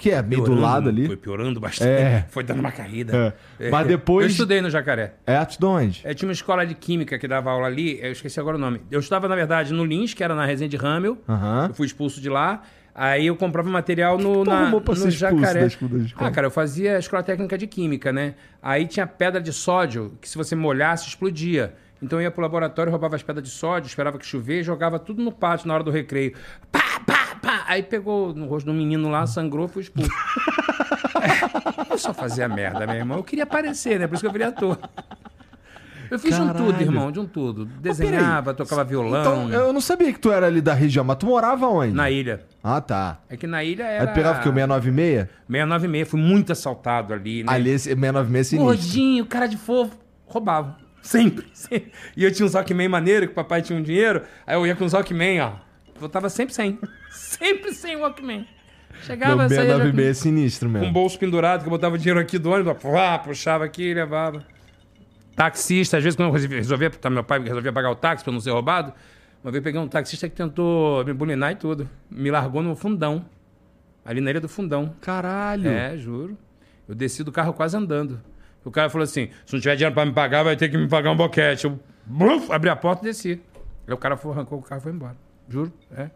que 0.00 0.10
é 0.10 0.22
meio 0.22 0.42
do 0.42 0.54
lado 0.54 0.88
ali. 0.88 1.06
Foi 1.06 1.16
piorando 1.16 1.60
bastante. 1.60 1.88
É. 1.90 2.24
Foi 2.30 2.42
dando 2.42 2.60
uma 2.60 2.72
caída. 2.72 3.34
É. 3.60 3.70
Mas 3.70 3.86
depois- 3.86 4.26
Eu 4.26 4.30
estudei 4.30 4.60
no 4.60 4.70
Jacaré. 4.70 5.14
É, 5.26 5.44
de 5.44 5.64
onde? 5.64 6.00
É, 6.02 6.14
tinha 6.14 6.26
uma 6.26 6.32
escola 6.32 6.66
de 6.66 6.74
química 6.74 7.18
que 7.18 7.28
dava 7.28 7.50
aula 7.50 7.66
ali, 7.66 7.98
eu 8.02 8.10
esqueci 8.12 8.40
agora 8.40 8.56
o 8.56 8.60
nome. 8.60 8.80
Eu 8.90 8.98
estudava, 9.00 9.28
na 9.28 9.36
verdade, 9.36 9.72
no 9.72 9.84
Lins, 9.84 10.14
que 10.14 10.24
era 10.24 10.34
na 10.34 10.44
Resende 10.44 10.76
Ramel. 10.76 11.18
Aham. 11.28 11.66
Eu 11.68 11.74
fui 11.74 11.86
expulso 11.86 12.20
de 12.20 12.28
lá. 12.30 12.62
Aí 12.94 13.26
eu 13.28 13.36
comprava 13.36 13.68
material 13.70 14.18
no, 14.18 14.44
na, 14.44 14.68
pra 14.80 14.94
no 14.94 15.10
Jacaré. 15.10 15.68
Ah, 16.16 16.30
cara, 16.30 16.46
eu 16.48 16.50
fazia 16.50 16.98
escola 16.98 17.22
técnica 17.22 17.56
de 17.56 17.66
química, 17.66 18.12
né? 18.12 18.34
Aí 18.60 18.86
tinha 18.86 19.06
pedra 19.06 19.40
de 19.40 19.52
sódio, 19.52 20.12
que 20.20 20.28
se 20.28 20.36
você 20.36 20.56
molhasse, 20.56 21.06
explodia. 21.08 21.72
Então 22.02 22.18
eu 22.18 22.22
ia 22.24 22.30
pro 22.30 22.40
laboratório, 22.42 22.90
roubava 22.90 23.14
as 23.14 23.22
pedras 23.22 23.44
de 23.46 23.50
sódio, 23.50 23.86
esperava 23.86 24.18
que 24.18 24.24
chover 24.26 24.62
jogava 24.64 24.98
tudo 24.98 25.22
no 25.22 25.30
pátio 25.30 25.68
na 25.68 25.74
hora 25.74 25.84
do 25.84 25.90
recreio. 25.90 26.32
Pá, 26.72 26.79
pá. 27.50 27.64
Aí 27.68 27.82
pegou 27.82 28.34
no 28.34 28.46
rosto 28.46 28.66
do 28.66 28.74
menino 28.74 29.08
lá, 29.08 29.26
sangrou, 29.26 29.66
fui 29.68 29.82
expulso. 29.82 30.10
Eu 31.90 31.98
só 31.98 32.14
fazia 32.14 32.48
merda, 32.48 32.86
meu 32.86 32.96
irmão. 32.96 33.18
Eu 33.18 33.24
queria 33.24 33.44
aparecer, 33.44 33.98
né? 33.98 34.06
Por 34.06 34.14
isso 34.14 34.22
que 34.22 34.26
eu 34.28 34.32
virei 34.32 34.46
ator. 34.46 34.78
Eu 36.10 36.18
fiz 36.18 36.34
de 36.34 36.40
um 36.40 36.46
Caralho. 36.46 36.66
tudo, 36.66 36.80
irmão, 36.80 37.12
de 37.12 37.20
um 37.20 37.26
tudo. 37.26 37.64
Desenhava, 37.64 38.54
tocava 38.54 38.82
violão. 38.84 39.20
Então, 39.20 39.52
eu 39.52 39.72
não 39.72 39.80
sabia 39.80 40.12
que 40.12 40.18
tu 40.18 40.32
era 40.32 40.46
ali 40.46 40.60
da 40.60 40.72
região, 40.72 41.04
mas 41.04 41.16
tu 41.18 41.26
morava 41.26 41.66
onde? 41.68 41.92
Na 41.94 42.10
ilha. 42.10 42.44
Ah, 42.62 42.80
tá. 42.80 43.20
É 43.28 43.36
que 43.36 43.46
na 43.46 43.62
ilha 43.62 43.86
Aí 43.86 43.94
era. 43.96 44.06
tu 44.08 44.14
pegava 44.14 44.38
o 44.38 44.42
quê? 44.42 44.48
O 44.48 44.52
696? 44.52 45.28
696, 45.48 46.08
fui 46.08 46.20
muito 46.20 46.52
assaltado 46.52 47.12
ali, 47.12 47.44
né? 47.44 47.52
Ali, 47.52 47.70
esse 47.70 47.84
696 47.84 48.40
é 48.40 48.44
sinistro. 48.44 48.66
Gordinho, 48.66 49.26
cara 49.26 49.46
de 49.46 49.56
fofo, 49.56 49.96
roubava. 50.26 50.76
Sempre, 51.02 51.46
sempre. 51.52 51.92
E 52.16 52.24
eu 52.24 52.32
tinha 52.32 52.46
um 52.46 52.50
Walkman 52.50 52.88
maneiro, 52.88 53.26
que 53.26 53.32
o 53.32 53.34
papai 53.34 53.62
tinha 53.62 53.78
um 53.78 53.82
dinheiro, 53.82 54.22
aí 54.46 54.56
eu 54.56 54.66
ia 54.66 54.74
com 54.74 54.84
o 54.84 54.88
Walkman, 54.88 55.40
ó. 55.42 55.52
Voltava 55.98 56.28
sempre 56.28 56.54
sem. 56.54 56.78
Sempre 57.10 57.74
sem 57.74 57.96
o 57.96 58.00
Walkman. 58.00 58.46
Chegava, 59.02 59.36
Meu 59.36 59.48
saía 59.48 59.78
já 59.78 59.84
B9B 59.84 60.00
é 60.02 60.08
com, 60.08 60.14
sinistro 60.14 60.68
com 60.68 60.76
um 60.76 60.80
mesmo. 60.80 60.92
bolso 60.92 61.18
pendurado, 61.18 61.60
que 61.62 61.66
eu 61.66 61.70
botava 61.70 61.96
dinheiro 61.98 62.20
aqui 62.20 62.38
do 62.38 62.50
ônibus, 62.50 62.82
pá, 62.82 63.18
puxava 63.18 63.64
aqui 63.64 63.82
e 63.82 63.94
levava. 63.94 64.44
Taxista, 65.34 65.96
às 65.96 66.04
vezes 66.04 66.16
quando 66.16 66.28
eu 66.34 66.56
resolvia, 66.56 66.90
tá, 66.90 67.08
meu 67.08 67.24
pai 67.24 67.40
resolvia 67.40 67.72
pagar 67.72 67.90
o 67.90 67.94
táxi 67.94 68.22
pra 68.24 68.32
não 68.32 68.40
ser 68.40 68.50
roubado, 68.50 68.92
uma 69.42 69.50
vez 69.50 69.60
eu 69.60 69.62
peguei 69.62 69.80
um 69.80 69.88
taxista 69.88 70.28
que 70.28 70.34
tentou 70.36 71.02
me 71.04 71.14
bulinar 71.14 71.52
e 71.52 71.56
tudo. 71.56 71.88
Me 72.10 72.30
largou 72.30 72.62
no 72.62 72.76
fundão. 72.76 73.24
Ali 74.04 74.20
na 74.20 74.30
ilha 74.30 74.40
do 74.40 74.48
fundão. 74.48 74.94
Caralho. 75.00 75.68
É, 75.68 75.96
juro. 75.96 76.36
Eu 76.86 76.94
desci 76.94 77.24
do 77.24 77.32
carro 77.32 77.54
quase 77.54 77.74
andando. 77.76 78.20
O 78.62 78.70
cara 78.70 78.90
falou 78.90 79.04
assim: 79.04 79.30
se 79.46 79.54
não 79.54 79.60
tiver 79.60 79.76
dinheiro 79.76 79.94
pra 79.94 80.04
me 80.04 80.12
pagar, 80.12 80.42
vai 80.42 80.56
ter 80.56 80.68
que 80.68 80.76
me 80.76 80.88
pagar 80.88 81.12
um 81.12 81.16
boquete. 81.16 81.64
Eu 81.64 81.80
bluf, 82.04 82.52
abri 82.52 82.68
a 82.68 82.76
porta 82.76 83.02
e 83.02 83.08
desci. 83.08 83.40
Aí 83.86 83.94
o 83.94 83.96
cara 83.96 84.16
foi, 84.16 84.32
arrancou 84.32 84.58
o 84.58 84.62
carro 84.62 84.80
e 84.80 84.82
foi 84.82 84.92
embora. 84.92 85.16
Juro. 85.48 85.72
É. 85.96 86.10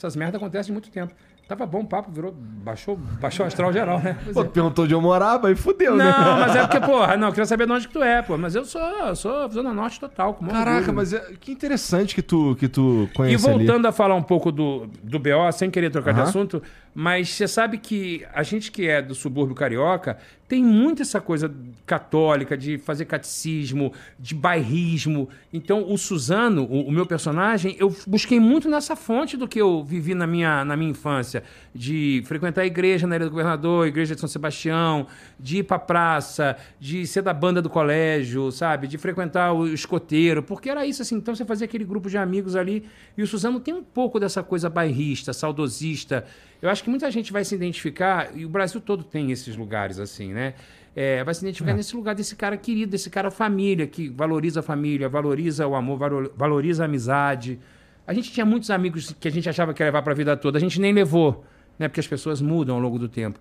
Essas 0.00 0.16
merdas 0.16 0.40
acontecem 0.40 0.72
há 0.72 0.74
muito 0.74 0.90
tempo. 0.90 1.12
Tava 1.46 1.66
bom 1.66 1.80
o 1.80 1.86
papo, 1.86 2.10
virou. 2.10 2.32
Baixou, 2.32 2.96
baixou 2.96 3.44
o 3.44 3.46
astral 3.46 3.70
geral, 3.70 3.98
né? 4.00 4.16
Pô, 4.32 4.40
é. 4.40 4.44
tu 4.44 4.50
perguntou 4.50 4.84
onde 4.86 4.94
eu 4.94 5.00
morava 5.00 5.50
e 5.52 5.54
fudeu, 5.56 5.94
né? 5.94 6.04
Não, 6.04 6.38
mas 6.38 6.56
é 6.56 6.60
porque, 6.66 6.80
porra, 6.80 7.16
não, 7.18 7.26
eu 7.28 7.32
queria 7.32 7.44
saber 7.44 7.66
de 7.66 7.72
onde 7.72 7.86
que 7.86 7.92
tu 7.92 8.02
é, 8.02 8.22
pô. 8.22 8.38
Mas 8.38 8.54
eu 8.54 8.64
sou, 8.64 8.80
sou 9.14 9.50
Zona 9.50 9.74
Norte 9.74 10.00
total. 10.00 10.34
Caraca, 10.34 10.76
orgulho. 10.78 10.94
mas 10.94 11.12
é- 11.12 11.32
que 11.38 11.52
interessante 11.52 12.14
que 12.14 12.22
tu, 12.22 12.56
que 12.58 12.66
tu 12.68 13.08
E 13.10 13.14
conhece 13.14 13.46
ali. 13.46 13.58
voltando 13.66 13.84
a 13.86 13.92
falar 13.92 14.14
um 14.14 14.22
pouco 14.22 14.50
do, 14.50 14.86
do 15.02 15.18
BO, 15.18 15.52
sem 15.52 15.70
querer 15.70 15.90
trocar 15.90 16.14
de 16.14 16.22
assunto, 16.22 16.62
mas 16.94 17.28
você 17.28 17.46
sabe 17.46 17.76
que 17.76 18.24
a 18.32 18.42
gente 18.42 18.70
que 18.72 18.88
é 18.88 19.02
do 19.02 19.14
subúrbio 19.14 19.54
carioca 19.54 20.16
tem 20.50 20.64
muito 20.64 21.00
essa 21.00 21.20
coisa 21.20 21.48
católica 21.86 22.58
de 22.58 22.76
fazer 22.76 23.04
catecismo, 23.04 23.92
de 24.18 24.34
bairrismo. 24.34 25.28
Então, 25.52 25.88
o 25.88 25.96
Suzano, 25.96 26.64
o, 26.64 26.88
o 26.88 26.90
meu 26.90 27.06
personagem, 27.06 27.76
eu 27.78 27.94
busquei 28.04 28.40
muito 28.40 28.68
nessa 28.68 28.96
fonte 28.96 29.36
do 29.36 29.46
que 29.46 29.60
eu 29.60 29.84
vivi 29.84 30.12
na 30.12 30.26
minha, 30.26 30.64
na 30.64 30.76
minha 30.76 30.90
infância, 30.90 31.44
de 31.72 32.20
frequentar 32.26 32.62
a 32.62 32.66
igreja 32.66 33.06
na 33.06 33.14
Ilha 33.14 33.26
do 33.26 33.30
Governador, 33.30 33.86
igreja 33.86 34.16
de 34.16 34.20
São 34.20 34.28
Sebastião, 34.28 35.06
de 35.38 35.58
ir 35.58 35.62
pra 35.62 35.78
praça, 35.78 36.56
de 36.80 37.06
ser 37.06 37.22
da 37.22 37.32
banda 37.32 37.62
do 37.62 37.70
colégio, 37.70 38.50
sabe? 38.50 38.88
De 38.88 38.98
frequentar 38.98 39.52
o 39.52 39.68
escoteiro, 39.68 40.42
porque 40.42 40.68
era 40.68 40.84
isso 40.84 41.00
assim. 41.00 41.14
Então 41.14 41.32
você 41.32 41.44
fazia 41.44 41.64
aquele 41.64 41.84
grupo 41.84 42.10
de 42.10 42.18
amigos 42.18 42.56
ali. 42.56 42.84
E 43.16 43.22
o 43.22 43.26
Suzano 43.26 43.60
tem 43.60 43.72
um 43.72 43.84
pouco 43.84 44.18
dessa 44.18 44.42
coisa 44.42 44.68
bairrista, 44.68 45.32
saudosista. 45.32 46.24
Eu 46.62 46.68
acho 46.68 46.82
que 46.84 46.90
muita 46.90 47.10
gente 47.10 47.32
vai 47.32 47.44
se 47.44 47.54
identificar, 47.54 48.30
e 48.36 48.44
o 48.44 48.48
Brasil 48.48 48.80
todo 48.80 49.02
tem 49.02 49.30
esses 49.32 49.56
lugares 49.56 49.98
assim, 49.98 50.32
né? 50.32 50.54
É, 50.94 51.22
vai 51.24 51.32
se 51.34 51.40
identificar 51.42 51.70
nesse 51.76 51.94
lugar 51.96 52.14
desse 52.14 52.34
cara 52.36 52.56
querido, 52.56 52.90
desse 52.92 53.08
cara 53.08 53.30
família, 53.30 53.86
que 53.86 54.08
valoriza 54.08 54.60
a 54.60 54.62
família, 54.62 55.08
valoriza 55.08 55.66
o 55.66 55.74
amor, 55.74 55.98
valo- 55.98 56.32
valoriza 56.36 56.82
a 56.82 56.86
amizade. 56.86 57.58
A 58.06 58.12
gente 58.12 58.30
tinha 58.32 58.44
muitos 58.44 58.70
amigos 58.70 59.14
que 59.18 59.28
a 59.28 59.30
gente 59.30 59.48
achava 59.48 59.72
que 59.72 59.82
ia 59.82 59.86
levar 59.86 60.02
para 60.02 60.12
a 60.12 60.16
vida 60.16 60.36
toda, 60.36 60.58
a 60.58 60.60
gente 60.60 60.80
nem 60.80 60.92
levou, 60.92 61.44
né? 61.78 61.86
Porque 61.88 62.00
as 62.00 62.06
pessoas 62.08 62.40
mudam 62.42 62.74
ao 62.74 62.80
longo 62.82 62.98
do 62.98 63.08
tempo. 63.08 63.38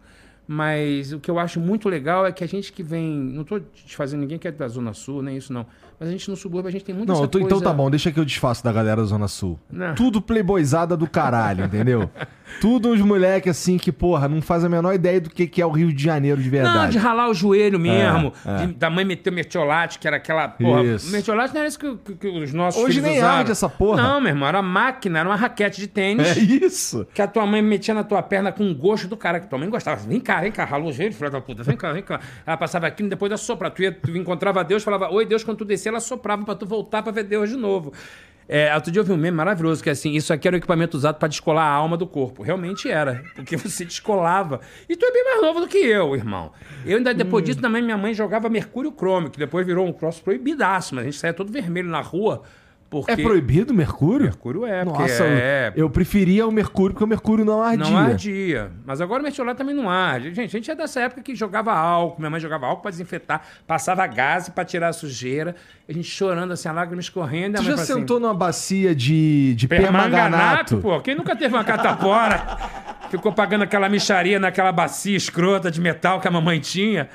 Mas 0.47 1.11
o 1.13 1.19
que 1.19 1.29
eu 1.29 1.37
acho 1.37 1.59
muito 1.59 1.87
legal 1.87 2.25
é 2.25 2.31
que 2.31 2.43
a 2.43 2.47
gente 2.47 2.73
que 2.73 2.81
vem. 2.81 3.05
Não 3.07 3.41
estou 3.43 3.59
desfazendo 3.59 4.21
ninguém 4.21 4.39
que 4.39 4.47
é 4.47 4.51
da 4.51 4.67
Zona 4.67 4.93
Sul, 4.93 5.21
nem 5.21 5.37
isso 5.37 5.53
não. 5.53 5.65
Mas 5.99 6.07
a 6.07 6.11
gente 6.11 6.29
no 6.29 6.35
subúrbio, 6.37 6.69
a 6.69 6.71
gente 6.71 6.85
tem 6.85 6.95
muita 6.95 7.11
Não, 7.11 7.27
tô- 7.27 7.39
coisa... 7.39 7.45
então 7.45 7.61
tá 7.61 7.73
bom, 7.73 7.89
deixa 7.89 8.09
que 8.11 8.19
eu 8.19 8.23
desfaço 8.25 8.63
da 8.63 8.71
galera 8.71 9.01
da 9.01 9.07
Zona 9.07 9.27
Sul. 9.27 9.59
Não. 9.71 9.93
Tudo 9.95 10.21
playboyzada 10.21 10.95
do 10.95 11.07
caralho, 11.09 11.65
entendeu? 11.65 12.09
Tudo 12.59 12.89
uns 12.89 12.99
moleque 13.01 13.47
assim 13.47 13.77
que, 13.77 13.91
porra, 13.91 14.27
não 14.27 14.41
faz 14.41 14.63
a 14.63 14.69
menor 14.69 14.93
ideia 14.95 15.21
do 15.21 15.29
que, 15.29 15.45
que 15.45 15.61
é 15.61 15.65
o 15.65 15.69
Rio 15.69 15.93
de 15.93 16.03
Janeiro 16.03 16.37
de 16.41 16.45
Não, 16.45 16.51
verdade. 16.51 16.91
de 16.93 16.97
ralar 16.97 17.29
o 17.29 17.33
joelho 17.33 17.79
mesmo. 17.79 18.33
é. 18.43 18.65
de- 18.65 18.73
da 18.73 18.89
mãe 18.89 19.05
meter 19.05 19.29
o 19.29 19.33
mertiolate, 19.33 19.99
que 19.99 20.07
era 20.07 20.17
aquela. 20.17 20.47
Porra, 20.47 20.83
Isso. 20.83 21.11
mertiolate 21.11 21.53
não 21.53 21.59
era 21.59 21.67
isso 21.69 21.77
que, 21.77 21.95
que- 21.97 22.15
que 22.15 22.27
os 22.27 22.51
nossos 22.51 22.81
Hoje 22.83 23.01
nem 23.01 23.17
usaram. 23.19 23.37
arde 23.39 23.51
essa 23.51 23.69
porra. 23.69 24.01
Não, 24.01 24.19
meu 24.19 24.29
irmão, 24.29 24.47
era 24.49 24.63
máquina, 24.63 25.19
era 25.19 25.29
uma 25.29 25.35
raquete 25.35 25.79
de 25.79 25.85
tênis. 25.87 26.35
É 26.35 26.39
isso. 26.39 27.05
Que 27.13 27.21
a 27.21 27.27
tua 27.27 27.45
mãe 27.45 27.61
metia 27.61 27.93
na 27.93 28.03
tua 28.03 28.23
perna 28.23 28.51
com 28.51 28.73
gosto 28.73 29.07
do 29.07 29.15
cara, 29.15 29.39
que 29.39 29.47
tua 29.47 29.59
mãe 29.59 29.69
gostava. 29.69 30.01
Vem 30.07 30.19
cá, 30.19 30.41
vem 30.41 30.51
cá, 30.51 30.65
ralou 30.65 30.89
o 30.89 30.93
joelho, 30.93 31.13
filha 31.13 31.29
da 31.29 31.39
puta, 31.41 31.61
vem 31.61 31.77
cá, 31.77 31.91
vem 31.93 32.01
cá. 32.01 32.19
Ela 32.47 32.57
passava 32.57 32.87
aqui 32.87 33.03
depois 33.03 33.29
da. 33.29 33.37
Tu, 33.69 33.83
ia, 33.83 33.91
tu 33.91 34.09
encontrava 34.17 34.63
Deus, 34.63 34.81
falava, 34.83 35.11
oi 35.13 35.23
Deus, 35.25 35.43
quando 35.43 35.57
tu 35.57 35.65
descer, 35.65 35.88
ela 35.89 35.99
soprava 35.99 36.43
pra 36.45 36.55
tu 36.55 36.65
voltar 36.65 37.03
pra 37.03 37.11
ver 37.11 37.23
Deus 37.23 37.49
de 37.49 37.55
novo. 37.55 37.93
É, 38.51 38.73
outro 38.73 38.91
dia 38.91 38.99
eu 38.99 39.05
vi 39.05 39.11
um 39.11 39.17
meme 39.17 39.37
maravilhoso, 39.37 39.83
que 39.83 39.89
é 39.89 39.91
assim, 39.91 40.13
isso 40.13 40.33
aqui 40.33 40.47
era 40.47 40.55
o 40.55 40.57
equipamento 40.57 40.97
usado 40.97 41.19
pra 41.19 41.27
descolar 41.27 41.65
a 41.65 41.71
alma 41.71 41.95
do 41.95 42.07
corpo. 42.07 42.41
Realmente 42.41 42.89
era, 42.89 43.23
porque 43.35 43.55
você 43.55 43.85
descolava. 43.85 44.59
E 44.89 44.95
tu 44.95 45.05
é 45.05 45.11
bem 45.11 45.23
mais 45.23 45.41
novo 45.43 45.61
do 45.61 45.67
que 45.67 45.77
eu, 45.77 46.15
irmão. 46.15 46.51
Eu 46.83 46.97
ainda, 46.97 47.13
depois 47.13 47.45
disso, 47.45 47.61
também 47.61 47.83
minha 47.83 47.97
mãe 47.97 48.11
jogava 48.11 48.49
mercúrio 48.49 48.91
crômico, 48.91 49.33
que 49.33 49.39
depois 49.39 49.67
virou 49.67 49.85
um 49.85 49.93
cross 49.93 50.19
proibidaço, 50.19 50.95
mas 50.95 51.03
a 51.03 51.05
gente 51.05 51.19
saía 51.19 51.33
todo 51.33 51.51
vermelho 51.51 51.89
na 51.89 52.01
rua, 52.01 52.41
porque... 52.89 53.11
É 53.11 53.15
proibido 53.15 53.71
o 53.71 53.75
mercúrio? 53.75 54.25
Mercúrio 54.25 54.65
é, 54.65 54.83
Nossa, 54.83 55.23
é... 55.23 55.71
eu 55.75 55.89
preferia 55.89 56.47
o 56.47 56.51
mercúrio, 56.51 56.93
porque 56.93 57.03
o 57.03 57.07
mercúrio 57.07 57.45
não 57.45 57.61
ardia. 57.61 57.89
Não 57.89 57.97
ardia. 57.97 58.71
Mas 58.85 58.99
agora 58.99 59.19
o 59.19 59.23
mertiolate 59.23 59.57
também 59.57 59.75
não 59.75 59.89
arde. 59.89 60.33
Gente, 60.33 60.55
a 60.55 60.59
gente 60.59 60.71
é 60.71 60.75
dessa 60.75 61.01
época 61.01 61.21
que 61.21 61.35
jogava 61.35 61.71
álcool. 61.71 62.19
Minha 62.19 62.31
mãe 62.31 62.39
jogava 62.39 62.65
álcool 62.65 62.81
pra 62.81 62.91
desinfetar, 62.91 63.41
passava 63.67 64.05
gás 64.07 64.49
pra 64.49 64.65
tirar 64.65 64.89
a 64.89 64.93
sujeira. 64.93 65.55
A 65.87 65.93
gente 65.93 66.07
chorando 66.07 66.51
assim, 66.51 66.67
a 66.67 66.71
lágrima 66.71 66.99
escorrendo. 67.01 67.57
mãe 67.57 67.65
já 67.65 67.75
assim, 67.75 67.93
sentou 67.93 68.19
numa 68.19 68.33
bacia 68.33 68.95
de, 68.95 69.53
de 69.55 69.67
Permanganato, 69.67 70.09
permanganato? 70.09 70.77
pô. 70.77 70.99
Quem 71.01 71.15
nunca 71.15 71.35
teve 71.35 71.53
uma 71.53 71.63
catapora? 71.63 72.57
ficou 73.09 73.31
pagando 73.31 73.63
aquela 73.63 73.89
micharia 73.89 74.39
naquela 74.39 74.71
bacia 74.71 75.17
escrota 75.17 75.69
de 75.69 75.81
metal 75.81 76.19
que 76.19 76.27
a 76.27 76.31
mamãe 76.31 76.59
tinha. 76.59 77.09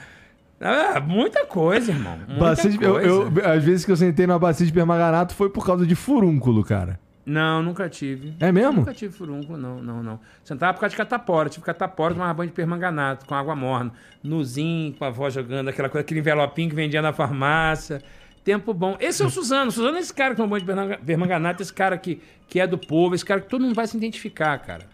Ah, 0.61 1.00
muita 1.00 1.44
coisa, 1.46 1.90
irmão. 1.92 2.16
Muita 2.16 2.34
Bacia 2.40 2.70
de- 2.70 2.82
eu, 2.82 2.92
coisa. 2.92 3.09
eu- 3.09 3.50
às 3.52 3.62
vezes 3.64 3.84
que 3.84 3.92
eu 3.92 3.96
sentei 3.96 4.26
numa 4.26 4.38
bacia 4.38 4.64
de 4.64 4.72
permanganato 4.72 5.34
foi 5.34 5.50
por 5.50 5.66
causa 5.66 5.86
de 5.86 5.94
furúnculo, 5.94 6.64
cara. 6.64 6.98
Não, 7.26 7.62
nunca 7.62 7.88
tive. 7.88 8.34
É 8.38 8.52
mesmo? 8.52 8.72
Nunca 8.80 8.92
tive 8.92 9.12
furúnculo, 9.14 9.57
não, 9.59 9.82
não, 9.82 10.02
não. 10.02 10.20
Sentava 10.44 10.74
por 10.74 10.80
causa 10.80 10.90
de 10.92 10.96
catapora. 10.98 11.48
Tive 11.48 11.64
catapora, 11.64 12.12
tomava 12.14 12.34
banho 12.34 12.50
de 12.50 12.55
permanganato, 12.55 13.24
com 13.26 13.34
água 13.34 13.57
morna. 13.57 13.92
Nuzinho, 14.22 14.92
com 14.94 15.05
a 15.05 15.09
avó 15.09 15.28
jogando 15.30 15.68
aquela 15.68 15.88
coisa, 15.88 16.02
aquele 16.05 16.20
envelopinho 16.20 16.68
que 16.68 16.76
vendia 16.76 17.00
na 17.00 17.12
farmácia. 17.14 18.02
Tempo 18.44 18.74
bom. 18.74 18.94
Esse 19.00 19.22
é 19.22 19.26
o 19.26 19.30
Suzano. 19.30 19.70
Suzano 19.70 19.96
é 19.96 20.00
esse 20.00 20.12
cara 20.12 20.32
que 20.32 20.36
toma 20.36 20.48
banho 20.50 20.61
de 20.61 20.66
permanga- 20.66 20.98
permanganato, 20.98 21.62
esse 21.62 21.72
cara 21.72 21.96
que, 21.96 22.20
que 22.46 22.61
é 22.61 22.66
do 22.66 22.76
povo, 22.76 23.14
esse 23.14 23.24
cara 23.24 23.40
que 23.40 23.48
todo 23.48 23.62
mundo 23.62 23.74
vai 23.74 23.86
se 23.86 23.96
identificar, 23.96 24.59
cara. 24.59 24.84